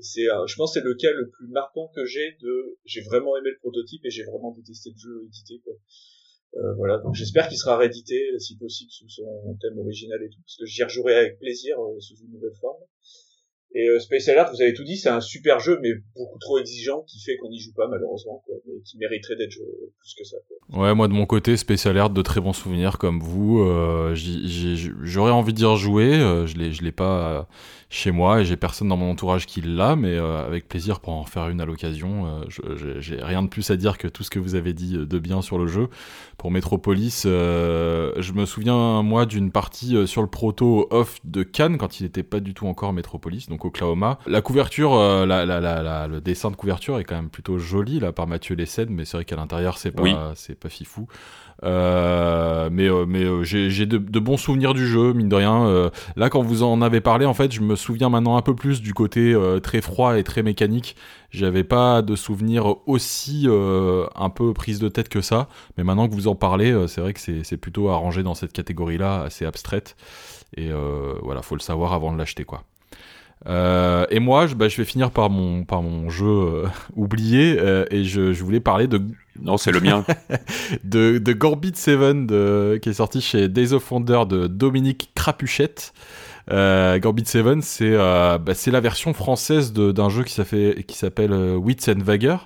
C'est 0.00 0.24
je 0.24 0.56
pense 0.56 0.74
c'est 0.74 0.80
le 0.80 0.94
cas 0.94 1.10
le 1.12 1.28
plus 1.28 1.48
marquant 1.48 1.88
que 1.94 2.04
j'ai 2.06 2.36
de 2.40 2.78
j'ai 2.84 3.02
vraiment 3.02 3.36
aimé 3.36 3.50
le 3.50 3.58
prototype 3.58 4.00
et 4.04 4.10
j'ai 4.10 4.22
vraiment 4.22 4.52
détesté 4.52 4.90
le 4.90 4.96
jeu 4.96 5.24
édité 5.26 5.60
quoi. 5.64 5.74
Euh, 6.54 6.72
voilà 6.76 6.98
donc 6.98 7.14
j'espère 7.14 7.48
qu'il 7.48 7.58
sera 7.58 7.76
réédité 7.76 8.16
si 8.38 8.56
possible 8.56 8.90
sous 8.90 9.08
son 9.08 9.58
thème 9.60 9.78
original 9.78 10.22
et 10.22 10.30
tout 10.30 10.40
parce 10.40 10.56
que 10.56 10.64
j'y 10.64 10.82
rejouerai 10.84 11.16
avec 11.16 11.38
plaisir 11.38 11.76
sous 11.98 12.14
une 12.14 12.32
nouvelle 12.32 12.54
forme 12.60 12.80
et 13.74 13.86
euh, 13.88 14.00
Space 14.00 14.28
Alert, 14.28 14.50
vous 14.50 14.62
avez 14.62 14.72
tout 14.72 14.84
dit, 14.84 14.96
c'est 14.96 15.10
un 15.10 15.20
super 15.20 15.60
jeu, 15.60 15.78
mais 15.82 15.90
beaucoup 16.16 16.38
trop 16.38 16.58
exigeant, 16.58 17.02
qui 17.06 17.20
fait 17.20 17.36
qu'on 17.36 17.50
n'y 17.50 17.58
joue 17.58 17.72
pas 17.74 17.86
malheureusement, 17.88 18.42
quoi, 18.46 18.56
mais 18.66 18.80
qui 18.82 18.96
mériterait 18.98 19.36
d'être 19.36 19.50
joué 19.50 19.66
plus 20.00 20.14
que 20.18 20.24
ça. 20.24 20.36
Ouais, 20.72 20.94
moi 20.94 21.08
de 21.08 21.12
mon 21.12 21.26
côté, 21.26 21.56
Space 21.56 21.86
Alert, 21.86 22.12
de 22.12 22.22
très 22.22 22.40
bons 22.40 22.52
souvenirs 22.54 22.98
comme 22.98 23.20
vous. 23.20 23.60
Euh, 23.60 24.14
J'aurais 25.02 25.32
envie 25.32 25.52
d'y 25.52 25.64
rejouer, 25.64 26.14
euh, 26.14 26.46
je 26.46 26.56
l'ai, 26.56 26.72
je 26.72 26.82
l'ai 26.82 26.92
pas 26.92 27.46
chez 27.90 28.10
moi 28.10 28.40
et 28.40 28.44
j'ai 28.44 28.56
personne 28.56 28.88
dans 28.88 28.98
mon 28.98 29.10
entourage 29.10 29.46
qui 29.46 29.62
l'a, 29.62 29.96
mais 29.96 30.14
euh, 30.14 30.46
avec 30.46 30.68
plaisir 30.68 31.00
pour 31.00 31.14
en 31.14 31.24
faire 31.24 31.48
une 31.48 31.60
à 31.60 31.64
l'occasion. 31.64 32.26
Euh, 32.26 32.98
j'ai 33.00 33.16
rien 33.22 33.42
de 33.42 33.48
plus 33.48 33.70
à 33.70 33.76
dire 33.76 33.96
que 33.96 34.08
tout 34.08 34.22
ce 34.22 34.30
que 34.30 34.38
vous 34.38 34.54
avez 34.54 34.74
dit 34.74 34.98
de 34.98 35.18
bien 35.18 35.40
sur 35.40 35.58
le 35.58 35.66
jeu. 35.66 35.88
Pour 36.36 36.50
Metropolis, 36.50 37.24
euh, 37.26 38.12
je 38.18 38.32
me 38.32 38.44
souviens 38.44 39.02
moi 39.02 39.26
d'une 39.26 39.50
partie 39.50 40.06
sur 40.06 40.20
le 40.22 40.28
proto 40.28 40.86
off 40.90 41.18
de 41.24 41.42
Cannes 41.42 41.78
quand 41.78 42.00
il 42.00 42.02
n'était 42.04 42.22
pas 42.22 42.40
du 42.40 42.52
tout 42.52 42.66
encore 42.66 42.92
Metropolis, 42.92 43.48
donc 43.48 43.57
Oklahoma. 43.64 44.18
La 44.26 44.40
couverture, 44.40 44.94
la, 45.26 45.44
la, 45.44 45.60
la, 45.60 46.06
le 46.06 46.20
dessin 46.20 46.50
de 46.50 46.56
couverture 46.56 46.98
est 46.98 47.04
quand 47.04 47.16
même 47.16 47.30
plutôt 47.30 47.58
joli 47.58 48.00
là 48.00 48.12
par 48.12 48.26
Mathieu 48.26 48.54
Lessed, 48.54 48.90
mais 48.90 49.04
c'est 49.04 49.16
vrai 49.16 49.24
qu'à 49.24 49.36
l'intérieur 49.36 49.78
c'est 49.78 49.92
pas 49.92 50.32
c'est 50.34 50.58
pas 50.58 50.68
fifou. 50.68 51.08
Euh, 51.64 52.68
mais 52.70 52.88
euh, 52.88 53.04
mais 53.06 53.24
euh, 53.24 53.42
j'ai 53.42 53.86
de, 53.86 53.98
de, 53.98 54.20
bons 54.20 54.36
souvenirs 54.36 54.74
du 54.74 54.86
jeu, 54.86 55.12
mine 55.12 55.28
de 55.28 55.34
rien. 55.34 55.90
là, 56.16 56.30
quand 56.30 56.42
vous 56.42 56.62
en 56.62 56.82
avez 56.82 57.00
parlé, 57.00 57.26
en 57.26 57.34
fait, 57.34 57.52
je 57.52 57.60
me 57.60 57.76
souviens 57.76 58.08
maintenant 58.08 58.36
un 58.36 58.42
peu 58.42 58.54
plus 58.54 58.80
du 58.80 58.94
côté 58.94 59.36
très 59.62 59.80
froid 59.80 60.18
et 60.18 60.24
très 60.24 60.42
mécanique. 60.42 60.96
J'avais 61.30 61.64
pas 61.64 62.02
de 62.02 62.16
souvenirs 62.16 62.76
aussi 62.86 63.48
un 63.48 64.30
peu 64.30 64.52
prise 64.52 64.78
de 64.78 64.88
tête 64.88 65.08
que 65.08 65.20
ça. 65.20 65.48
Mais 65.76 65.84
maintenant 65.84 66.08
que 66.08 66.14
vous 66.14 66.28
en 66.28 66.34
parlez, 66.34 66.86
c'est 66.88 67.00
vrai 67.00 67.14
que 67.14 67.20
c'est 67.20 67.56
plutôt 67.56 67.88
arrangé 67.88 68.22
dans 68.22 68.34
cette 68.34 68.52
catégorie-là, 68.52 69.22
assez 69.22 69.44
abstraite. 69.44 69.96
Et 70.56 70.70
voilà, 71.22 71.42
faut 71.42 71.56
le 71.56 71.60
savoir 71.60 71.92
avant 71.92 72.12
de 72.12 72.18
l'acheter, 72.18 72.44
quoi. 72.44 72.64
Euh, 73.46 74.06
et 74.10 74.18
moi, 74.18 74.46
je, 74.46 74.54
bah, 74.54 74.68
je 74.68 74.76
vais 74.76 74.84
finir 74.84 75.10
par 75.10 75.30
mon, 75.30 75.64
par 75.64 75.82
mon 75.82 76.10
jeu 76.10 76.26
euh, 76.26 76.66
oublié, 76.96 77.56
euh, 77.58 77.84
et 77.90 78.04
je, 78.04 78.32
je, 78.32 78.44
voulais 78.44 78.60
parler 78.60 78.86
de... 78.86 79.00
Non, 79.40 79.56
c'est 79.56 79.70
le 79.70 79.80
mien. 79.80 80.04
de, 80.84 81.18
de 81.18 81.32
Gorbit 81.32 81.72
7, 81.74 82.26
de, 82.26 82.78
qui 82.82 82.88
est 82.88 82.94
sorti 82.94 83.20
chez 83.20 83.48
Days 83.48 83.72
of 83.72 83.90
Wonder 83.90 84.22
de 84.28 84.46
Dominique 84.46 85.10
Crapuchette. 85.14 85.92
Gorbit 86.50 87.26
7, 87.26 87.62
c'est 87.62 87.96
bah, 87.96 88.54
la 88.66 88.80
version 88.80 89.12
française 89.12 89.72
d'un 89.72 90.08
jeu 90.08 90.24
qui 90.24 90.32
s'appelle 90.96 91.32
Wits 91.56 91.88
and 91.88 92.02
Vagger, 92.02 92.38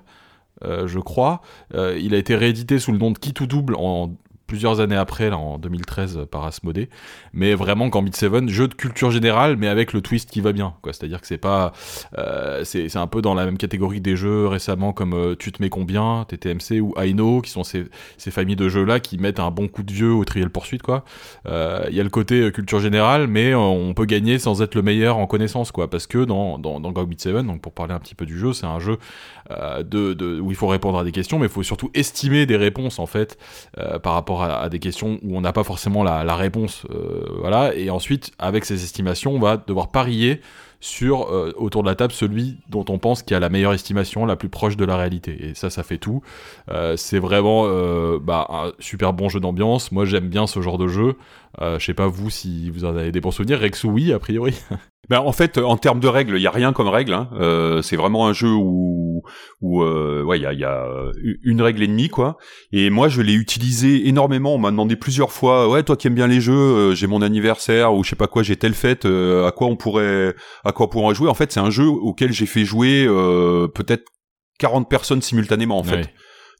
je 0.60 0.98
crois. 0.98 1.40
il 1.73 2.12
a 2.12 2.19
été 2.19 2.35
réédité 2.35 2.81
sous 2.81 2.93
le 2.93 2.98
nom 2.98 3.12
de 3.12 3.19
Key 3.19 3.31
to 3.31 3.47
Double 3.47 3.77
en 3.78 4.10
plusieurs 4.53 4.81
années 4.81 4.97
après, 4.97 5.31
là, 5.31 5.39
en 5.39 5.57
2013 5.57 6.27
par 6.31 6.45
Asmodée. 6.45 6.91
Mais 7.33 7.55
vraiment, 7.55 7.89
Gambit 7.89 8.12
7, 8.12 8.51
jeu 8.51 8.69
de 8.69 8.74
culture 8.74 9.11
générale, 9.11 9.57
mais 9.57 9.66
avec 9.66 9.95
le 9.95 10.03
twist 10.03 10.29
qui 10.29 10.43
va 10.43 10.53
bien, 10.53 10.74
quoi. 10.83 10.93
C'est-à-dire 10.93 11.23
que 11.23 11.27
c'est 11.27 11.39
pas, 11.39 11.73
euh, 12.19 12.62
c'est 12.65 12.95
un 12.97 13.07
peu 13.07 13.23
dans 13.23 13.33
la 13.33 13.47
même 13.47 13.57
catégorie 13.57 14.03
des 14.03 14.15
jeux 14.15 14.47
récemment 14.47 14.93
comme 14.93 15.15
euh, 15.15 15.35
Tu 15.39 15.53
te 15.53 15.62
mets 15.62 15.70
combien, 15.70 16.27
TTMC 16.29 16.83
ou 16.83 16.93
Aino, 17.01 17.41
qui 17.41 17.51
sont 17.51 17.65
ces, 17.65 17.87
ces 18.19 18.31
familles 18.31 18.57
de 18.57 18.69
jeux 18.69 18.85
là 18.85 19.01
qui 19.01 19.16
mettent 19.16 19.41
un 19.41 19.51
bon 19.51 19.69
coup 19.69 19.85
de 19.85 19.93
vieux 19.93 20.12
au 20.12 20.27
trial 20.27 20.51
poursuite, 20.51 20.83
quoi. 20.83 21.07
Euh, 21.47 21.87
il 21.89 21.97
y 21.97 22.01
a 22.01 22.05
le 22.05 22.11
côté 22.11 22.53
culture 22.53 22.81
générale, 22.81 23.29
mais 23.29 23.55
on 23.55 23.95
peut 23.95 24.05
gagner 24.05 24.39
sans 24.39 24.61
être 24.61 24.74
le 24.74 24.83
meilleur 24.83 25.16
en 25.16 25.27
connaissance, 25.27 25.73
quoi. 25.73 25.89
Parce 25.89 26.07
que 26.07 26.27
dans, 26.27 26.59
dans, 26.59 26.79
dans 26.79 26.93
Gambit 26.93 27.16
7, 27.19 27.47
donc 27.47 27.62
pour 27.62 27.73
parler 27.73 27.95
un 27.95 28.01
petit 28.01 28.15
peu 28.15 28.27
du 28.27 28.39
jeu, 28.39 28.53
c'est 28.53 28.66
un 28.66 28.81
jeu 28.81 28.99
de, 29.85 30.41
où 30.41 30.51
il 30.51 30.57
faut 30.57 30.66
répondre 30.66 30.99
à 30.99 31.05
des 31.05 31.12
questions, 31.12 31.39
mais 31.39 31.47
il 31.47 31.53
faut 31.53 31.62
surtout 31.62 31.91
estimer 31.95 32.47
des 32.47 32.57
réponses, 32.57 32.99
en 32.99 33.07
fait, 33.07 33.39
par 34.03 34.15
rapport 34.15 34.43
à, 34.43 34.69
des 34.69 34.79
questions 34.79 35.19
où 35.23 35.37
on 35.37 35.41
n'a 35.41 35.53
pas 35.53 35.65
forcément 35.65 36.03
la, 36.03 36.37
réponse, 36.37 36.87
voilà. 37.39 37.74
Et 37.74 37.91
ensuite, 37.91 38.33
avec 38.39 38.65
ces 38.65 38.83
estimations, 38.85 39.33
on 39.35 39.41
va 39.41 39.57
devoir 39.57 39.91
parier 39.91 40.41
sur 40.83 41.33
euh, 41.33 41.53
autour 41.57 41.85
de 41.85 41.89
la 41.89 41.95
table 41.95 42.12
celui 42.12 42.57
dont 42.69 42.85
on 42.89 42.99
pense 42.99 43.23
qu'il 43.23 43.37
a 43.37 43.41
la 43.41 43.49
meilleure 43.49 43.73
estimation, 43.73 44.27
la 44.27 44.35
plus 44.35 44.49
proche 44.49 44.77
de 44.77 44.85
la 44.85 44.97
réalité. 44.97 45.49
Et 45.49 45.55
ça, 45.55 45.70
ça 45.70 45.85
fait 45.85 45.97
tout. 45.97 46.23
Euh, 46.70 46.97
c'est 46.97 47.20
vraiment 47.20 47.62
euh, 47.66 48.19
bah, 48.20 48.49
un 48.51 48.73
super 48.81 49.12
bon 49.12 49.29
jeu 49.29 49.39
d'ambiance. 49.39 49.93
Moi, 49.93 50.05
j'aime 50.05 50.29
bien 50.29 50.49
ce 50.49 50.61
genre 50.61 50.79
de 50.79 50.89
jeu. 50.89 51.15
Je 51.61 51.85
sais 51.85 51.95
pas 51.95 52.07
vous 52.07 52.31
si 52.31 52.70
vous 52.70 52.85
en 52.85 52.97
avez 52.97 53.12
des 53.12 53.20
bons 53.20 53.31
souvenirs. 53.31 53.61
Rexou, 53.61 53.89
oui, 53.89 54.12
a 54.12 54.19
priori. 54.19 54.55
Ben 55.09 55.19
en 55.19 55.33
fait, 55.33 55.59
en 55.59 55.77
termes 55.77 55.99
de 55.99 56.07
règles, 56.07 56.37
il 56.37 56.43
y 56.43 56.47
a 56.47 56.53
rien 56.53 56.73
comme 56.73 56.87
règle. 56.87 57.12
Hein. 57.12 57.29
Euh, 57.35 57.83
c'est 57.83 57.97
vraiment 57.97 58.29
un 58.29 58.33
jeu 58.33 58.53
où, 58.53 59.23
où 59.61 59.83
euh, 59.83 60.23
ouais, 60.23 60.39
il 60.39 60.43
y 60.43 60.47
a, 60.47 60.53
y 60.53 60.65
a, 60.65 60.87
une 61.43 61.61
règle 61.61 61.83
et 61.83 61.89
demie 61.89 62.09
quoi. 62.09 62.37
Et 62.70 62.89
moi, 62.89 63.09
je 63.09 63.20
l'ai 63.20 63.35
utilisé 63.35 64.07
énormément. 64.07 64.55
On 64.55 64.59
m'a 64.59 64.70
demandé 64.70 64.95
plusieurs 64.95 65.33
fois, 65.33 65.69
ouais, 65.69 65.83
toi 65.83 65.97
qui 65.97 66.07
aimes 66.07 66.15
bien 66.15 66.29
les 66.29 66.41
jeux, 66.41 66.53
euh, 66.53 66.95
j'ai 66.95 67.09
mon 67.09 67.20
anniversaire 67.20 67.93
ou 67.95 68.05
je 68.05 68.11
sais 68.11 68.16
pas 68.16 68.29
quoi, 68.29 68.45
j'ai 68.45 68.55
telle 68.55 68.74
fête, 68.74 69.05
euh, 69.05 69.45
à 69.45 69.51
quoi 69.51 69.66
on 69.66 69.77
pourrait, 69.77 70.37
à 70.65 70.70
quoi 70.70 70.87
on 70.87 70.89
pourrait 70.89 71.16
jouer? 71.16 71.29
En 71.29 71.35
fait, 71.35 71.51
c'est 71.51 71.61
un 71.61 71.70
jeu 71.70 71.87
auquel 71.87 72.33
j'ai 72.33 72.47
fait 72.47 72.65
jouer 72.65 73.07
peut-être 73.74 74.05
40 74.61 74.89
personnes 74.89 75.20
simultanément 75.20 75.79
en 75.79 75.83
fait. 75.83 76.11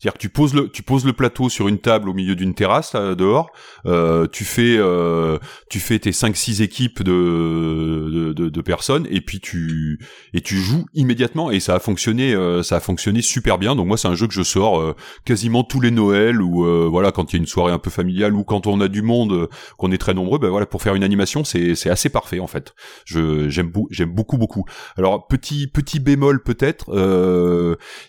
C'est-à-dire 0.03 0.15
que 0.15 0.19
tu 0.19 0.31
poses 0.31 0.53
le 0.53 0.69
tu 0.69 0.83
poses 0.83 1.05
le 1.05 1.13
plateau 1.13 1.49
sur 1.49 1.69
une 1.69 1.79
table 1.79 2.09
au 2.09 2.13
milieu 2.13 2.35
d'une 2.35 2.55
terrasse 2.55 2.93
là, 2.95 3.15
dehors, 3.15 3.51
euh, 3.87 4.27
tu 4.27 4.45
fais 4.45 4.77
euh, 4.77 5.39
tu 5.71 5.79
fais 5.79 6.01
tes 6.01 6.11
5 6.11 6.37
6 6.37 6.61
équipes 6.61 7.05
de, 7.05 8.33
de, 8.35 8.49
de 8.49 8.61
personnes 8.63 9.07
et 9.11 9.21
puis 9.21 9.39
tu 9.39 10.01
et 10.35 10.41
tu 10.41 10.57
joues 10.57 10.87
immédiatement 10.95 11.53
et 11.53 11.61
ça 11.61 11.77
a 11.77 11.79
fonctionné 11.79 12.35
euh, 12.35 12.65
ça 12.65 12.77
a 12.77 12.81
fonctionné 12.81 13.23
super 13.23 13.59
bien. 13.59 13.77
Donc 13.77 13.87
moi 13.87 13.97
c'est 13.97 14.09
un 14.09 14.17
jeu 14.17 14.27
que 14.27 14.35
je 14.35 14.43
sors 14.43 14.81
euh, 14.81 14.97
quasiment 15.25 15.63
tous 15.63 15.81
les 15.81 15.93
Noëls 15.93 16.43
ou 16.43 16.67
euh, 16.67 16.89
voilà 16.91 17.13
quand 17.13 17.33
il 17.33 17.37
y 17.37 17.39
a 17.39 17.41
une 17.41 17.47
soirée 17.47 17.73
un 17.73 17.79
peu 17.79 17.91
familiale 17.91 18.35
ou 18.35 18.43
quand 18.43 18.67
on 18.67 18.81
a 18.81 18.89
du 18.89 19.03
monde 19.03 19.49
qu'on 19.79 19.93
est 19.93 19.99
très 19.99 20.15
nombreux, 20.15 20.41
ben 20.41 20.49
voilà 20.49 20.67
pour 20.67 20.83
faire 20.83 20.97
une 20.97 21.05
animation, 21.05 21.45
c'est 21.45 21.77
c'est 21.77 21.91
assez 21.91 22.09
parfait 22.09 22.41
en 22.41 22.49
fait. 22.49 22.75
Je 23.05 23.49
j'aime 23.49 23.71
j'aime 23.91 24.11
beaucoup 24.11 24.37
beaucoup. 24.37 24.65
Alors 24.97 25.29
petit 25.29 25.69
petit 25.69 26.01
bémol 26.01 26.43
peut-être 26.43 26.91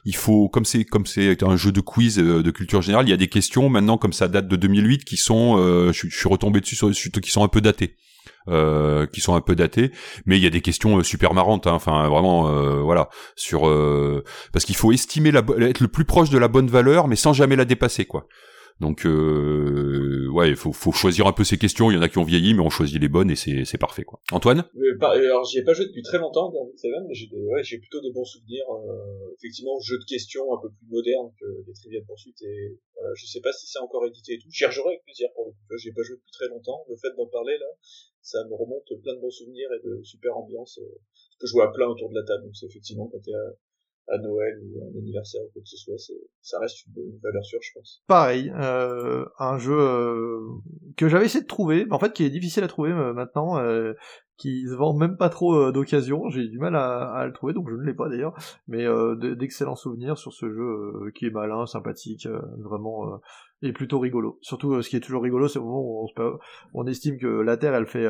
il 0.05 0.15
faut 0.15 0.49
comme 0.49 0.65
c'est 0.65 0.85
comme 0.85 1.05
c'est 1.05 1.43
un 1.43 1.55
jeu 1.55 1.71
de 1.71 1.82
quiz 1.83 2.19
euh, 2.19 2.41
de 2.41 2.51
culture 2.51 2.81
générale, 2.81 3.07
il 3.07 3.11
y 3.11 3.13
a 3.13 3.17
des 3.17 3.27
questions 3.27 3.69
maintenant 3.69 3.97
comme 3.97 4.13
ça 4.13 4.27
date 4.27 4.47
de 4.47 4.55
2008 4.55 5.05
qui 5.05 5.17
sont, 5.17 5.57
euh, 5.57 5.91
je, 5.93 6.07
suis 6.07 6.29
retombé 6.29 6.61
dessus 6.61 6.75
sur 6.75 6.89
qui 6.91 7.31
sont 7.31 7.43
un 7.43 7.47
peu 7.47 7.61
datées. 7.61 7.95
Euh, 8.49 9.05
qui 9.05 9.21
sont 9.21 9.35
un 9.35 9.41
peu 9.41 9.55
datées, 9.55 9.91
mais 10.25 10.37
il 10.37 10.43
y 10.43 10.47
a 10.47 10.49
des 10.49 10.59
questions 10.59 11.01
super 11.01 11.33
marrantes, 11.33 11.65
hein, 11.65 11.71
enfin 11.73 12.09
vraiment, 12.09 12.43
voilà, 12.83 13.09
sur 13.37 13.61
parce 14.51 14.65
qu'il 14.65 14.75
faut 14.75 14.91
estimer 14.91 15.31
la, 15.31 15.41
être 15.61 15.79
le 15.79 15.87
plus 15.87 16.03
proche 16.03 16.29
de 16.29 16.37
la 16.37 16.49
bonne 16.49 16.67
valeur, 16.67 17.07
mais 17.07 17.15
sans 17.15 17.31
jamais 17.31 17.55
la 17.55 17.63
dépasser, 17.63 18.03
quoi. 18.03 18.27
Donc 18.79 19.05
euh, 19.05 20.27
ouais, 20.31 20.49
il 20.49 20.55
faut, 20.55 20.73
choisir 20.91 21.27
un 21.27 21.33
peu 21.33 21.43
ces 21.43 21.57
questions. 21.57 21.91
Il 21.91 21.95
y 21.95 21.97
en 21.97 22.01
a 22.01 22.09
qui 22.09 22.17
ont 22.17 22.23
vieilli, 22.23 22.53
mais 22.53 22.61
on 22.61 22.69
choisit 22.69 22.99
les 22.99 23.09
bonnes 23.09 23.31
et 23.31 23.35
c'est, 23.35 23.77
parfait 23.77 24.03
quoi. 24.03 24.19
Antoine? 24.31 24.65
Euh, 24.75 24.97
Alors 25.01 25.45
j'y 25.45 25.59
ai 25.59 25.63
pas 25.63 25.73
joué 25.73 25.85
depuis 25.85 26.03
très 26.03 26.17
longtemps 26.17 26.49
dans 26.51 26.69
Seven, 26.75 27.05
mais 27.07 27.13
j'ai, 27.13 27.29
ouais, 27.31 27.61
plutôt 27.63 28.01
des 28.01 28.11
bons 28.11 28.25
souvenirs. 28.25 28.65
Euh, 28.69 29.33
effectivement, 29.37 29.79
jeu 29.79 29.97
de 29.97 30.05
questions 30.05 30.53
un 30.53 30.61
peu 30.61 30.69
plus 30.69 30.87
moderne 30.89 31.31
que 31.39 31.45
les 31.67 31.73
Trivial 31.73 32.03
poursuites 32.05 32.41
et 32.41 32.77
je 33.15 33.25
sais 33.25 33.41
pas 33.41 33.51
si 33.51 33.67
c'est 33.67 33.79
encore 33.79 34.05
édité 34.05 34.33
et 34.33 34.39
tout. 34.39 34.47
J'y 34.49 34.65
rejouerai 34.65 34.95
avec 34.95 35.03
plaisir 35.03 35.27
pour 35.35 35.45
le 35.45 35.51
coup. 35.51 35.77
J'ai 35.77 35.91
pas 35.91 36.03
joué 36.03 36.15
depuis 36.15 36.31
très 36.31 36.47
longtemps. 36.47 36.85
Le 36.89 36.95
fait 36.95 37.13
d'en 37.17 37.27
parler 37.27 37.57
là, 37.59 37.67
ça 38.23 38.39
me 38.45 38.55
remonte 38.55 38.87
plein 39.03 39.13
de 39.13 39.19
bons 39.19 39.29
souvenirs 39.29 39.69
et 39.73 39.85
de 39.85 40.01
super 40.03 40.37
ambiance. 40.37 40.79
Euh, 40.81 40.99
je 41.41 41.47
jouer 41.47 41.63
à 41.63 41.67
plein 41.67 41.87
autour 41.87 42.09
de 42.09 42.15
la 42.15 42.23
table, 42.23 42.43
donc 42.45 42.55
c'est 42.55 42.65
effectivement 42.67 43.07
quand 43.11 43.19
t'es 43.19 43.33
à 43.33 43.51
à 44.07 44.17
Noël 44.17 44.59
ou 44.63 44.83
un 44.83 44.99
anniversaire 44.99 45.41
ou 45.41 45.49
quoi 45.53 45.61
que 45.61 45.69
ce 45.69 45.77
soit, 45.77 45.95
ça 46.41 46.59
reste 46.59 46.85
une, 46.95 47.19
valeur 47.21 47.43
sûre, 47.45 47.59
je 47.61 47.71
pense. 47.73 48.03
Pareil, 48.07 48.51
euh, 48.55 49.25
un 49.39 49.57
jeu 49.57 49.77
euh, 49.79 50.39
que 50.97 51.07
j'avais 51.07 51.25
essayé 51.25 51.41
de 51.41 51.47
trouver, 51.47 51.87
en 51.89 51.99
fait 51.99 52.13
qui 52.13 52.23
est 52.25 52.29
difficile 52.29 52.63
à 52.63 52.67
trouver 52.67 52.91
euh, 52.91 53.13
maintenant, 53.13 53.57
euh, 53.57 53.93
qui 54.37 54.65
se 54.67 54.73
vend 54.73 54.93
même 54.93 55.15
pas 55.15 55.29
trop 55.29 55.55
euh, 55.55 55.71
d'occasion, 55.71 56.29
j'ai 56.29 56.47
du 56.47 56.59
mal 56.59 56.75
à, 56.75 57.13
à, 57.13 57.25
le 57.25 57.33
trouver, 57.33 57.53
donc 57.53 57.69
je 57.69 57.75
ne 57.75 57.83
l'ai 57.83 57.93
pas 57.93 58.09
d'ailleurs, 58.09 58.33
mais 58.67 58.85
d'excellents 59.37 59.75
souvenirs 59.75 60.17
sur 60.17 60.33
ce 60.33 60.49
jeu 60.51 61.11
qui 61.15 61.25
est 61.25 61.31
malin, 61.31 61.65
sympathique, 61.65 62.27
vraiment, 62.59 63.19
et 63.61 63.71
plutôt 63.71 63.99
rigolo. 63.99 64.37
Surtout, 64.41 64.81
ce 64.81 64.89
qui 64.89 64.97
est 64.97 65.01
toujours 65.01 65.23
rigolo, 65.23 65.47
c'est 65.47 65.59
au 65.59 65.63
moment 65.63 65.81
où 65.81 66.07
on, 66.17 66.37
on 66.73 66.87
estime 66.87 67.17
que 67.17 67.27
la 67.27 67.57
Terre, 67.57 67.75
elle 67.75 67.87
fait 67.87 68.07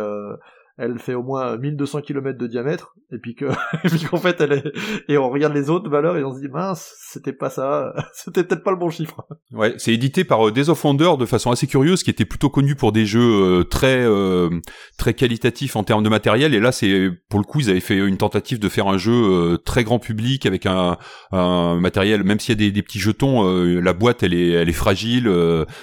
elle 0.78 0.98
fait 0.98 1.14
au 1.14 1.22
moins 1.22 1.56
1200 1.58 2.02
km 2.02 2.38
de 2.38 2.48
diamètre, 2.48 2.96
et 3.12 3.20
puis 3.20 3.36
que, 3.36 3.46
et 3.84 3.90
puis 3.90 4.00
qu'en 4.00 4.18
fait, 4.18 4.42
elle 4.42 4.54
est, 4.54 4.64
et 5.08 5.18
on 5.18 5.30
regarde 5.30 5.54
les 5.54 5.70
autres 5.70 5.90
valeurs 5.90 6.18
et 6.18 6.24
on 6.24 6.34
se 6.34 6.40
dit, 6.40 6.48
mince, 6.48 6.96
c'était 7.12 7.34
pas 7.34 7.52
ça, 7.52 7.94
c'était 8.14 8.44
peut-être 8.44 8.64
pas 8.64 8.72
le 8.72 8.78
bon 8.78 8.90
chiffre. 8.90 9.24
Ouais, 9.52 9.76
c'est 9.78 9.94
édité 9.94 10.24
par 10.24 10.48
euh, 10.48 10.52
Days 10.52 10.70
of 10.70 10.84
Wonder 10.84 11.12
de 11.20 11.26
façon 11.26 11.52
assez 11.52 11.68
curieuse, 11.68 12.02
qui 12.02 12.10
était 12.10 12.26
plutôt 12.26 12.50
connu 12.50 12.76
pour 12.76 12.92
des 12.92 13.06
jeux 13.06 13.22
euh, 13.22 13.64
très, 13.64 14.04
euh, 14.04 14.50
très 14.98 15.14
qualitatifs 15.14 15.76
en 15.76 15.84
termes 15.84 16.04
de 16.04 16.10
matériel, 16.10 16.56
et 16.56 16.60
là, 16.60 16.72
c'est, 16.72 17.12
pour 17.30 17.40
le 17.40 17.46
coup, 17.46 17.60
ils 17.60 17.70
avaient 17.70 17.80
fait 17.80 17.98
une 17.98 18.18
tentative 18.18 18.58
de 18.58 18.70
faire 18.70 18.88
un 18.88 18.98
jeu 18.98 19.58
très 19.66 19.84
grand 19.84 20.00
public 20.00 20.46
avec 20.46 20.66
un, 20.66 20.98
un 21.32 21.80
matériel, 21.80 22.24
même 22.24 22.40
s'il 22.40 22.54
y 22.54 22.58
a 22.58 22.60
des, 22.66 22.72
des 22.72 22.82
petits 22.82 23.00
jetons, 23.00 23.44
la 23.44 23.94
boîte, 23.94 24.24
elle 24.24 24.34
est, 24.34 24.52
elle 24.52 24.70
est 24.70 24.74
fragile, 24.74 25.32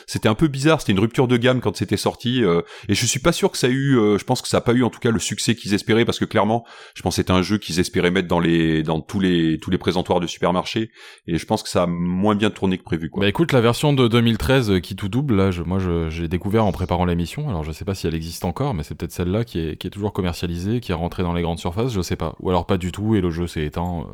c'était 0.07 0.29
un 0.29 0.35
peu 0.35 0.49
bizarre, 0.49 0.81
c'était 0.81 0.93
une 0.93 1.01
rupture 1.01 1.29
de 1.29 1.37
gamme 1.37 1.61
quand 1.61 1.77
c'était 1.77 1.97
sorti, 1.97 2.43
et 2.89 2.95
je 2.95 3.07
suis 3.07 3.21
pas 3.21 3.33
sûr 3.33 3.51
que 3.51 3.59
ça 3.59 3.67
a 3.67 3.71
eu, 3.71 3.95
je 4.19 4.25
pense 4.25 4.43
que 4.43 4.49
ça 4.49 4.59
a 4.59 4.61
pas 4.61 4.73
eu 4.73 4.80
en 4.83 4.91
tout 4.91 5.01
cas 5.01 5.11
le 5.11 5.19
succès 5.19 5.55
qu'ils 5.55 5.75
espéraient 5.75 6.05
parce 6.05 6.19
que 6.19 6.25
clairement, 6.25 6.65
je 6.95 7.03
pense 7.03 7.15
que 7.15 7.17
c'était 7.17 7.33
un 7.33 7.43
jeu 7.43 7.59
qu'ils 7.59 7.81
espéraient 7.81 8.11
mettre 8.11 8.29
dans 8.29 8.41
les 8.41 8.83
dans 8.83 9.01
tous 9.01 9.21
les 9.21 9.59
tous 9.59 9.71
les 9.71 9.79
présentoirs 9.79 10.21
de 10.21 10.27
supermarché 10.27 10.91
et 11.27 11.39
je 11.39 11.47
pense 11.47 11.63
que 11.63 11.69
ça 11.69 11.85
a 11.85 11.87
moins 11.87 12.35
bien 12.35 12.51
tourné 12.51 12.79
que 12.79 12.83
prévu. 12.83 13.11
Quoi. 13.11 13.23
Bah 13.23 13.29
écoute, 13.29 13.53
la 13.53 13.61
version 13.61 13.93
de 13.93 14.09
2013 14.09 14.71
euh, 14.71 14.81
qui 14.81 14.97
tout 14.97 15.09
double, 15.09 15.37
là, 15.37 15.51
je, 15.51 15.63
moi, 15.63 15.79
j'ai 16.09 16.29
découvert 16.29 16.65
en 16.65 16.73
préparant 16.73 17.05
l'émission. 17.05 17.49
Alors 17.49 17.65
je 17.65 17.73
sais 17.73 17.85
pas 17.85 17.95
si 17.95 18.07
elle 18.07 18.15
existe 18.15 18.45
encore, 18.45 18.75
mais 18.75 18.83
c'est 18.83 18.95
peut-être 18.95 19.13
celle-là 19.13 19.45
qui 19.45 19.59
est 19.59 19.77
qui 19.77 19.87
est 19.87 19.91
toujours 19.91 20.13
commercialisée, 20.13 20.81
qui 20.81 20.93
est 20.93 20.95
rentrée 20.95 21.23
dans 21.23 21.33
les 21.33 21.43
grandes 21.43 21.59
surfaces, 21.59 21.93
je 21.93 22.03
sais 22.03 22.17
pas. 22.17 22.37
Ou 22.41 22.51
alors 22.51 22.67
pas 22.67 22.79
du 22.79 22.93
tout 22.93 23.15
et 23.15 23.21
le 23.21 23.31
jeu 23.31 23.47
s'est 23.47 23.65
éteint. 23.65 24.07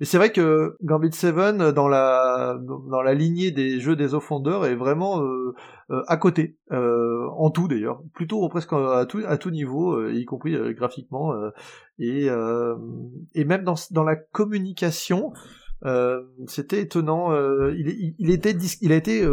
Euh. 0.00 0.02
Et 0.02 0.04
c'est 0.04 0.16
vrai 0.16 0.32
que 0.32 0.76
Gambit 0.82 1.12
7 1.12 1.34
dans 1.74 1.88
la 1.88 2.58
dans 2.90 3.02
la 3.02 3.14
lignée 3.14 3.50
des 3.50 3.80
jeux 3.80 3.96
des 3.96 4.14
offenders 4.14 4.64
est 4.64 4.74
vraiment 4.74 5.22
euh, 5.22 5.54
euh, 5.90 6.02
à 6.08 6.16
côté 6.16 6.56
euh, 6.72 7.28
en 7.36 7.50
tout 7.50 7.68
d'ailleurs, 7.68 8.02
plutôt 8.14 8.48
presque 8.48 8.72
à 8.72 9.06
tout 9.08 9.22
à 9.26 9.38
tout 9.38 9.50
niveau, 9.50 10.08
y 10.08 10.24
compris 10.24 10.56
graphiquement 10.74 11.32
et 11.98 12.28
et 13.34 13.44
même 13.44 13.64
dans 13.64 13.74
dans 13.90 14.04
la 14.04 14.16
communication, 14.16 15.32
c'était 16.46 16.80
étonnant. 16.80 17.32
il, 17.70 18.14
il 18.18 18.30
était 18.30 18.56
il 18.80 18.92
a 18.92 18.96
été 18.96 19.26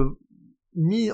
mis 0.76 1.10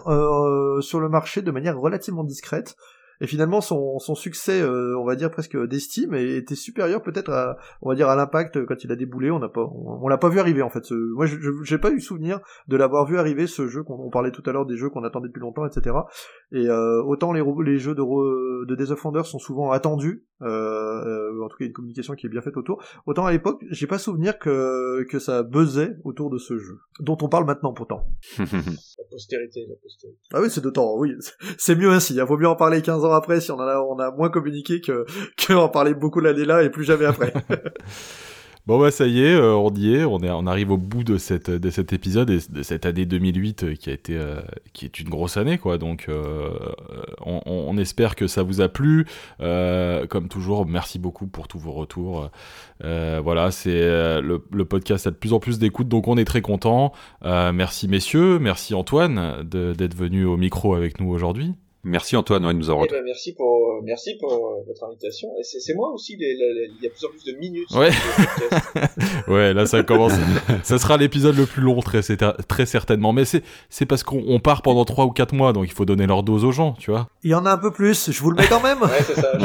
sur 0.82 1.00
le 1.00 1.10
marché 1.10 1.42
de 1.42 1.52
manière 1.52 1.80
relativement 1.80 2.24
discrète. 2.24 2.76
Et 3.22 3.28
finalement, 3.28 3.62
son, 3.62 4.00
succès, 4.16 4.62
euh, 4.62 4.98
on 5.00 5.06
va 5.06 5.16
dire 5.16 5.32
presque 5.32 5.58
d'estime, 5.68 6.14
était 6.14 6.56
supérieur 6.56 7.02
peut-être 7.02 7.32
à, 7.32 7.58
on 7.82 7.90
va 7.90 7.96
dire 7.96 8.10
à 8.10 8.16
l'impact 8.16 8.66
quand 8.66 8.84
il 8.84 8.92
a 8.92 8.96
déboulé. 8.96 9.32
On 9.32 9.40
n'a 9.40 9.50
pas, 9.50 9.66
on, 9.66 10.08
l'a 10.08 10.18
pas 10.18 10.30
vu 10.30 10.40
arriver 10.40 10.62
en 10.62 10.70
fait. 10.70 10.84
Ce, 10.86 10.94
moi, 11.16 11.26
je 11.26 11.36
j'ai 11.64 11.78
pas 11.78 11.92
eu 11.92 12.00
souvenir 12.00 12.40
de 12.68 12.78
l'avoir 12.78 13.06
vu 13.06 13.18
arriver 13.18 13.48
ce 13.48 13.68
jeu 13.68 13.84
qu'on 13.84 14.10
parlait 14.10 14.32
tout 14.32 14.44
à 14.46 14.52
l'heure 14.52 14.66
des 14.66 14.78
jeux 14.78 14.90
qu'on 14.90 15.04
attendait 15.04 15.28
depuis 15.28 15.42
longtemps, 15.42 15.66
etc. 15.66 15.96
Et 16.52 16.68
euh, 16.68 17.02
autant 17.04 17.34
les, 17.34 17.78
jeux 17.78 17.96
de, 17.96 18.66
de 18.66 18.76
Days 18.76 18.92
of 18.92 19.02
sont 19.26 19.40
souvent 19.40 19.72
attendus, 19.72 20.26
euh, 20.42 20.48
euh, 20.48 21.44
en 21.44 21.48
tout 21.48 21.58
cas 21.58 21.66
une 21.66 21.74
communication 21.74 22.14
qui 22.14 22.26
est 22.26 22.30
bien 22.30 22.42
faite 22.42 22.58
autour. 22.58 22.84
Autant 23.06 23.26
à 23.26 23.32
l'époque, 23.32 23.64
j'ai 23.72 23.88
pas 23.88 23.98
souvenir 23.98 24.38
que 24.38 25.04
que 25.10 25.20
ça 25.20 25.44
buzzait 25.44 25.96
autour 26.04 26.30
de 26.30 26.38
ce 26.38 26.58
jeu, 26.58 26.80
dont 27.00 27.18
on 27.22 27.30
parle 27.30 27.46
maintenant 27.46 27.74
pourtant. 27.74 28.10
la 28.38 28.46
postérité, 29.10 29.66
la 29.68 29.76
postérité. 29.82 30.20
Ah 30.34 30.42
oui, 30.42 30.50
c'est 30.50 30.64
de 30.64 30.70
temps, 30.70 30.98
oui, 30.98 31.14
c'est 31.58 31.76
mieux 31.76 31.92
ainsi. 31.92 32.16
Il 32.16 32.22
vaut 32.24 32.38
mieux 32.38 32.48
en 32.48 32.56
parler 32.56 32.82
15 32.82 33.06
ans 33.06 33.14
après 33.14 33.40
si 33.40 33.52
on 33.52 33.60
a 33.60 33.80
on 33.80 33.98
a 34.00 34.12
moins 34.12 34.30
communiqué 34.30 34.82
que 34.82 35.06
que 35.38 35.54
en 35.54 35.70
parler 35.70 35.94
beaucoup 35.94 36.20
l'année 36.20 36.46
là 36.46 36.64
et 36.64 36.70
plus 36.70 36.84
jamais 36.84 37.06
après. 37.06 37.34
Bon 38.68 38.80
bah 38.80 38.90
ça 38.90 39.06
y 39.06 39.22
est, 39.22 39.36
euh, 39.36 39.54
on 39.54 39.72
y 39.76 39.94
est, 39.94 40.06
on, 40.06 40.20
est, 40.22 40.32
on 40.32 40.48
arrive 40.48 40.72
au 40.72 40.78
bout 40.78 41.04
de, 41.04 41.20
cette, 41.20 41.52
de 41.52 41.70
cet 41.70 41.94
épisode 41.94 42.32
et 42.32 42.40
de 42.50 42.64
cette 42.64 42.88
année 42.88 43.06
2008 43.06 43.64
euh, 43.64 43.76
qui 43.76 43.92
a 43.92 43.94
été, 43.94 44.18
euh, 44.18 44.42
qui 44.74 44.86
est 44.86 45.00
une 45.00 45.08
grosse 45.10 45.38
année 45.38 45.60
quoi. 45.60 45.78
Donc 45.78 46.10
on, 47.22 47.78
espère 47.78 48.16
que 48.16 48.26
ça 48.26 48.42
vous 48.42 48.62
a 48.62 48.70
plu. 48.70 49.06
comme 49.38 50.28
toujours, 50.30 50.66
merci 50.66 50.98
beaucoup 50.98 51.28
pour 51.28 51.48
tous 51.48 51.60
vos 51.60 51.74
retours. 51.74 52.32
voilà, 52.80 53.52
c'est 53.52 53.82
le, 54.22 54.44
le, 54.52 54.66
podcast 54.66 55.06
a 55.06 55.12
de 55.12 55.16
plus 55.16 55.34
en 55.34 55.40
plus 55.40 55.60
d'écoute, 55.60 55.88
donc 55.88 56.08
on 56.08 56.18
est 56.18 56.26
très 56.26 56.42
content. 56.42 56.92
merci 57.24 57.88
messieurs, 57.88 58.40
merci 58.40 58.74
Antoine 58.74 59.44
d'être 59.44 59.96
venu 59.96 60.26
au 60.26 60.38
micro 60.38 60.74
avec 60.74 61.00
nous 61.00 61.10
aujourd'hui. 61.10 61.54
Merci 61.88 62.16
Antoine 62.16 62.42
de 62.42 62.52
nous 62.52 62.72
avoir 62.72 62.88
eh 62.90 62.92
ben, 62.92 63.04
merci 63.06 63.36
pour 63.36 63.58
euh, 63.70 63.82
merci 63.84 64.16
pour 64.20 64.34
euh, 64.34 64.64
votre 64.66 64.84
invitation. 64.86 65.30
Et 65.40 65.44
c'est 65.44 65.76
moi 65.76 65.92
aussi. 65.94 66.18
il 66.20 66.78
y 66.82 66.88
a 66.88 66.90
plus 66.90 67.06
en 67.06 67.10
plus 67.10 67.24
de 67.32 67.38
minutes. 67.38 67.70
Ouais. 67.76 67.92
ouais, 69.28 69.54
là 69.54 69.68
ça 69.68 69.84
commence. 69.84 70.14
ça 70.64 70.80
sera 70.80 70.98
l'épisode 70.98 71.38
le 71.38 71.46
plus 71.46 71.62
long 71.62 71.80
très 71.82 72.02
très 72.48 72.66
certainement. 72.66 73.14
Mais 73.14 73.24
c'est 73.24 73.44
c'est 73.70 73.86
parce 73.86 74.02
qu'on 74.02 74.40
part 74.40 74.64
pendant 74.64 74.84
3 74.84 75.06
ou 75.06 75.12
4 75.12 75.36
mois, 75.36 75.54
donc 75.54 75.66
il 75.68 75.74
faut 75.74 75.86
donner 75.86 76.08
leur 76.08 76.24
dose 76.24 76.44
aux 76.44 76.52
gens, 76.52 76.74
tu 76.80 76.90
vois. 76.90 77.08
Il 77.24 77.30
y 77.30 77.36
en 77.36 77.46
a 77.46 77.52
un 77.52 77.58
peu 77.60 77.70
plus. 77.70 78.10
Je 78.10 78.20
vous 78.20 78.32
le 78.32 78.38
mets 78.38 78.48
quand 78.48 78.64
même. 78.64 78.82
ouais, 78.82 79.04
c'est 79.06 79.22
ça. 79.22 79.38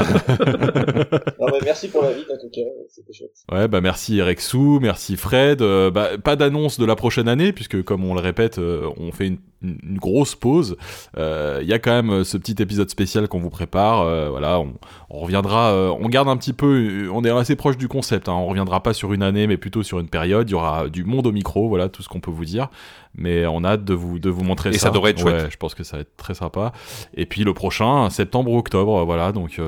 non, 1.38 1.46
mais 1.52 1.60
merci 1.62 1.88
pour 1.88 2.02
la 2.02 2.12
vie 2.12 2.24
en 2.32 2.38
tout 2.40 2.50
cas. 2.50 2.62
C'était 2.88 3.12
chouette. 3.12 3.36
Ouais, 3.52 3.68
bah 3.68 3.82
merci 3.82 4.22
Rexou, 4.22 4.78
merci 4.80 5.18
Fred. 5.18 5.60
Euh, 5.60 5.90
bah, 5.90 6.16
pas 6.16 6.36
d'annonce 6.36 6.80
de 6.80 6.86
la 6.86 6.96
prochaine 6.96 7.28
année 7.28 7.52
puisque 7.52 7.82
comme 7.82 8.02
on 8.02 8.14
le 8.14 8.20
répète, 8.20 8.58
on 8.58 9.12
fait 9.12 9.26
une 9.26 9.38
une 9.62 9.98
grosse 9.98 10.34
pause. 10.34 10.76
Il 11.14 11.20
euh, 11.20 11.62
y 11.62 11.72
a 11.72 11.78
quand 11.78 11.90
même 11.90 12.10
euh, 12.10 12.24
ce 12.24 12.36
petit 12.36 12.60
épisode 12.62 12.88
spécial 12.88 13.28
qu'on 13.28 13.40
vous 13.40 13.50
prépare. 13.50 14.00
Euh, 14.00 14.30
voilà, 14.30 14.60
on, 14.60 15.20
reviendra, 15.20 15.74
on 15.92 16.08
garde 16.08 16.28
un 16.28 16.36
petit 16.36 16.52
peu, 16.52 17.08
on 17.12 17.24
est 17.24 17.30
assez 17.30 17.56
proche 17.56 17.76
du 17.76 17.88
concept. 17.88 18.28
Hein, 18.28 18.32
on 18.32 18.46
reviendra 18.46 18.82
pas 18.82 18.94
sur 18.94 19.12
une 19.12 19.22
année, 19.22 19.46
mais 19.46 19.56
plutôt 19.56 19.82
sur 19.82 20.00
une 20.00 20.08
période. 20.08 20.48
Il 20.48 20.52
y 20.52 20.54
aura 20.54 20.88
du 20.88 21.04
monde 21.04 21.26
au 21.26 21.32
micro, 21.32 21.68
voilà 21.68 21.88
tout 21.88 22.02
ce 22.02 22.08
qu'on 22.08 22.20
peut 22.20 22.30
vous 22.30 22.44
dire. 22.44 22.68
Mais 23.14 23.44
on 23.46 23.64
a 23.64 23.70
hâte 23.70 23.84
de 23.84 23.94
vous 23.94 24.18
de 24.18 24.30
vous 24.30 24.44
montrer 24.44 24.70
ça. 24.72 24.76
Et 24.76 24.78
ça 24.78 24.90
devrait 24.90 25.10
être 25.10 25.20
chouette. 25.20 25.42
Ouais, 25.42 25.50
je 25.50 25.56
pense 25.56 25.74
que 25.74 25.82
ça 25.82 25.96
va 25.96 26.02
être 26.02 26.16
très 26.16 26.34
sympa. 26.34 26.72
Et 27.14 27.26
puis 27.26 27.42
le 27.42 27.52
prochain, 27.54 28.08
septembre 28.08 28.52
ou 28.52 28.58
octobre, 28.58 29.04
voilà. 29.04 29.32
Donc 29.32 29.60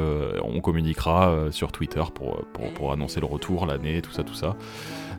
on 0.42 0.60
communiquera 0.60 1.48
sur 1.50 1.72
Twitter 1.72 2.02
pour, 2.14 2.44
pour, 2.52 2.72
pour 2.72 2.92
annoncer 2.92 3.20
le 3.20 3.26
retour, 3.26 3.66
l'année, 3.66 4.00
tout 4.00 4.12
ça, 4.12 4.22
tout 4.22 4.34
ça. 4.34 4.56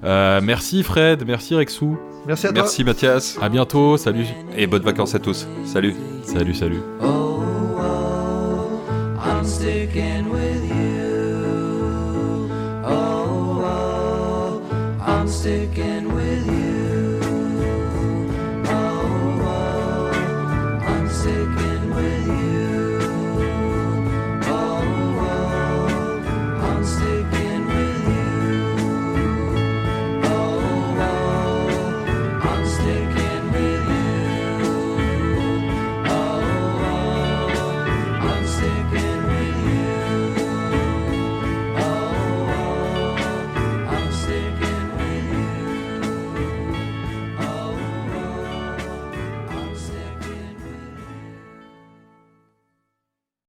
Euh, 0.03 0.41
merci 0.43 0.83
Fred, 0.83 1.23
merci 1.25 1.55
Rexou. 1.55 1.97
Merci 2.25 2.47
à 2.47 2.49
toi. 2.51 2.63
Merci 2.63 2.83
Mathias. 2.83 3.37
À 3.41 3.49
bientôt, 3.49 3.97
salut. 3.97 4.25
Et 4.57 4.67
bonnes 4.67 4.83
vacances 4.83 5.15
à 5.15 5.19
tous. 5.19 5.47
Salut. 5.65 5.95
Salut, 6.23 6.53
salut. 6.53 6.81
Oh, 7.01 7.41
oh, 7.77 8.79
I'm 9.21 9.45
sticking 9.45 10.29
with 10.29 10.63
you. 10.69 12.49
Oh, 12.85 13.61
oh 13.65 14.61
I'm 15.05 15.27
sticking 15.27 16.05
with 16.05 16.12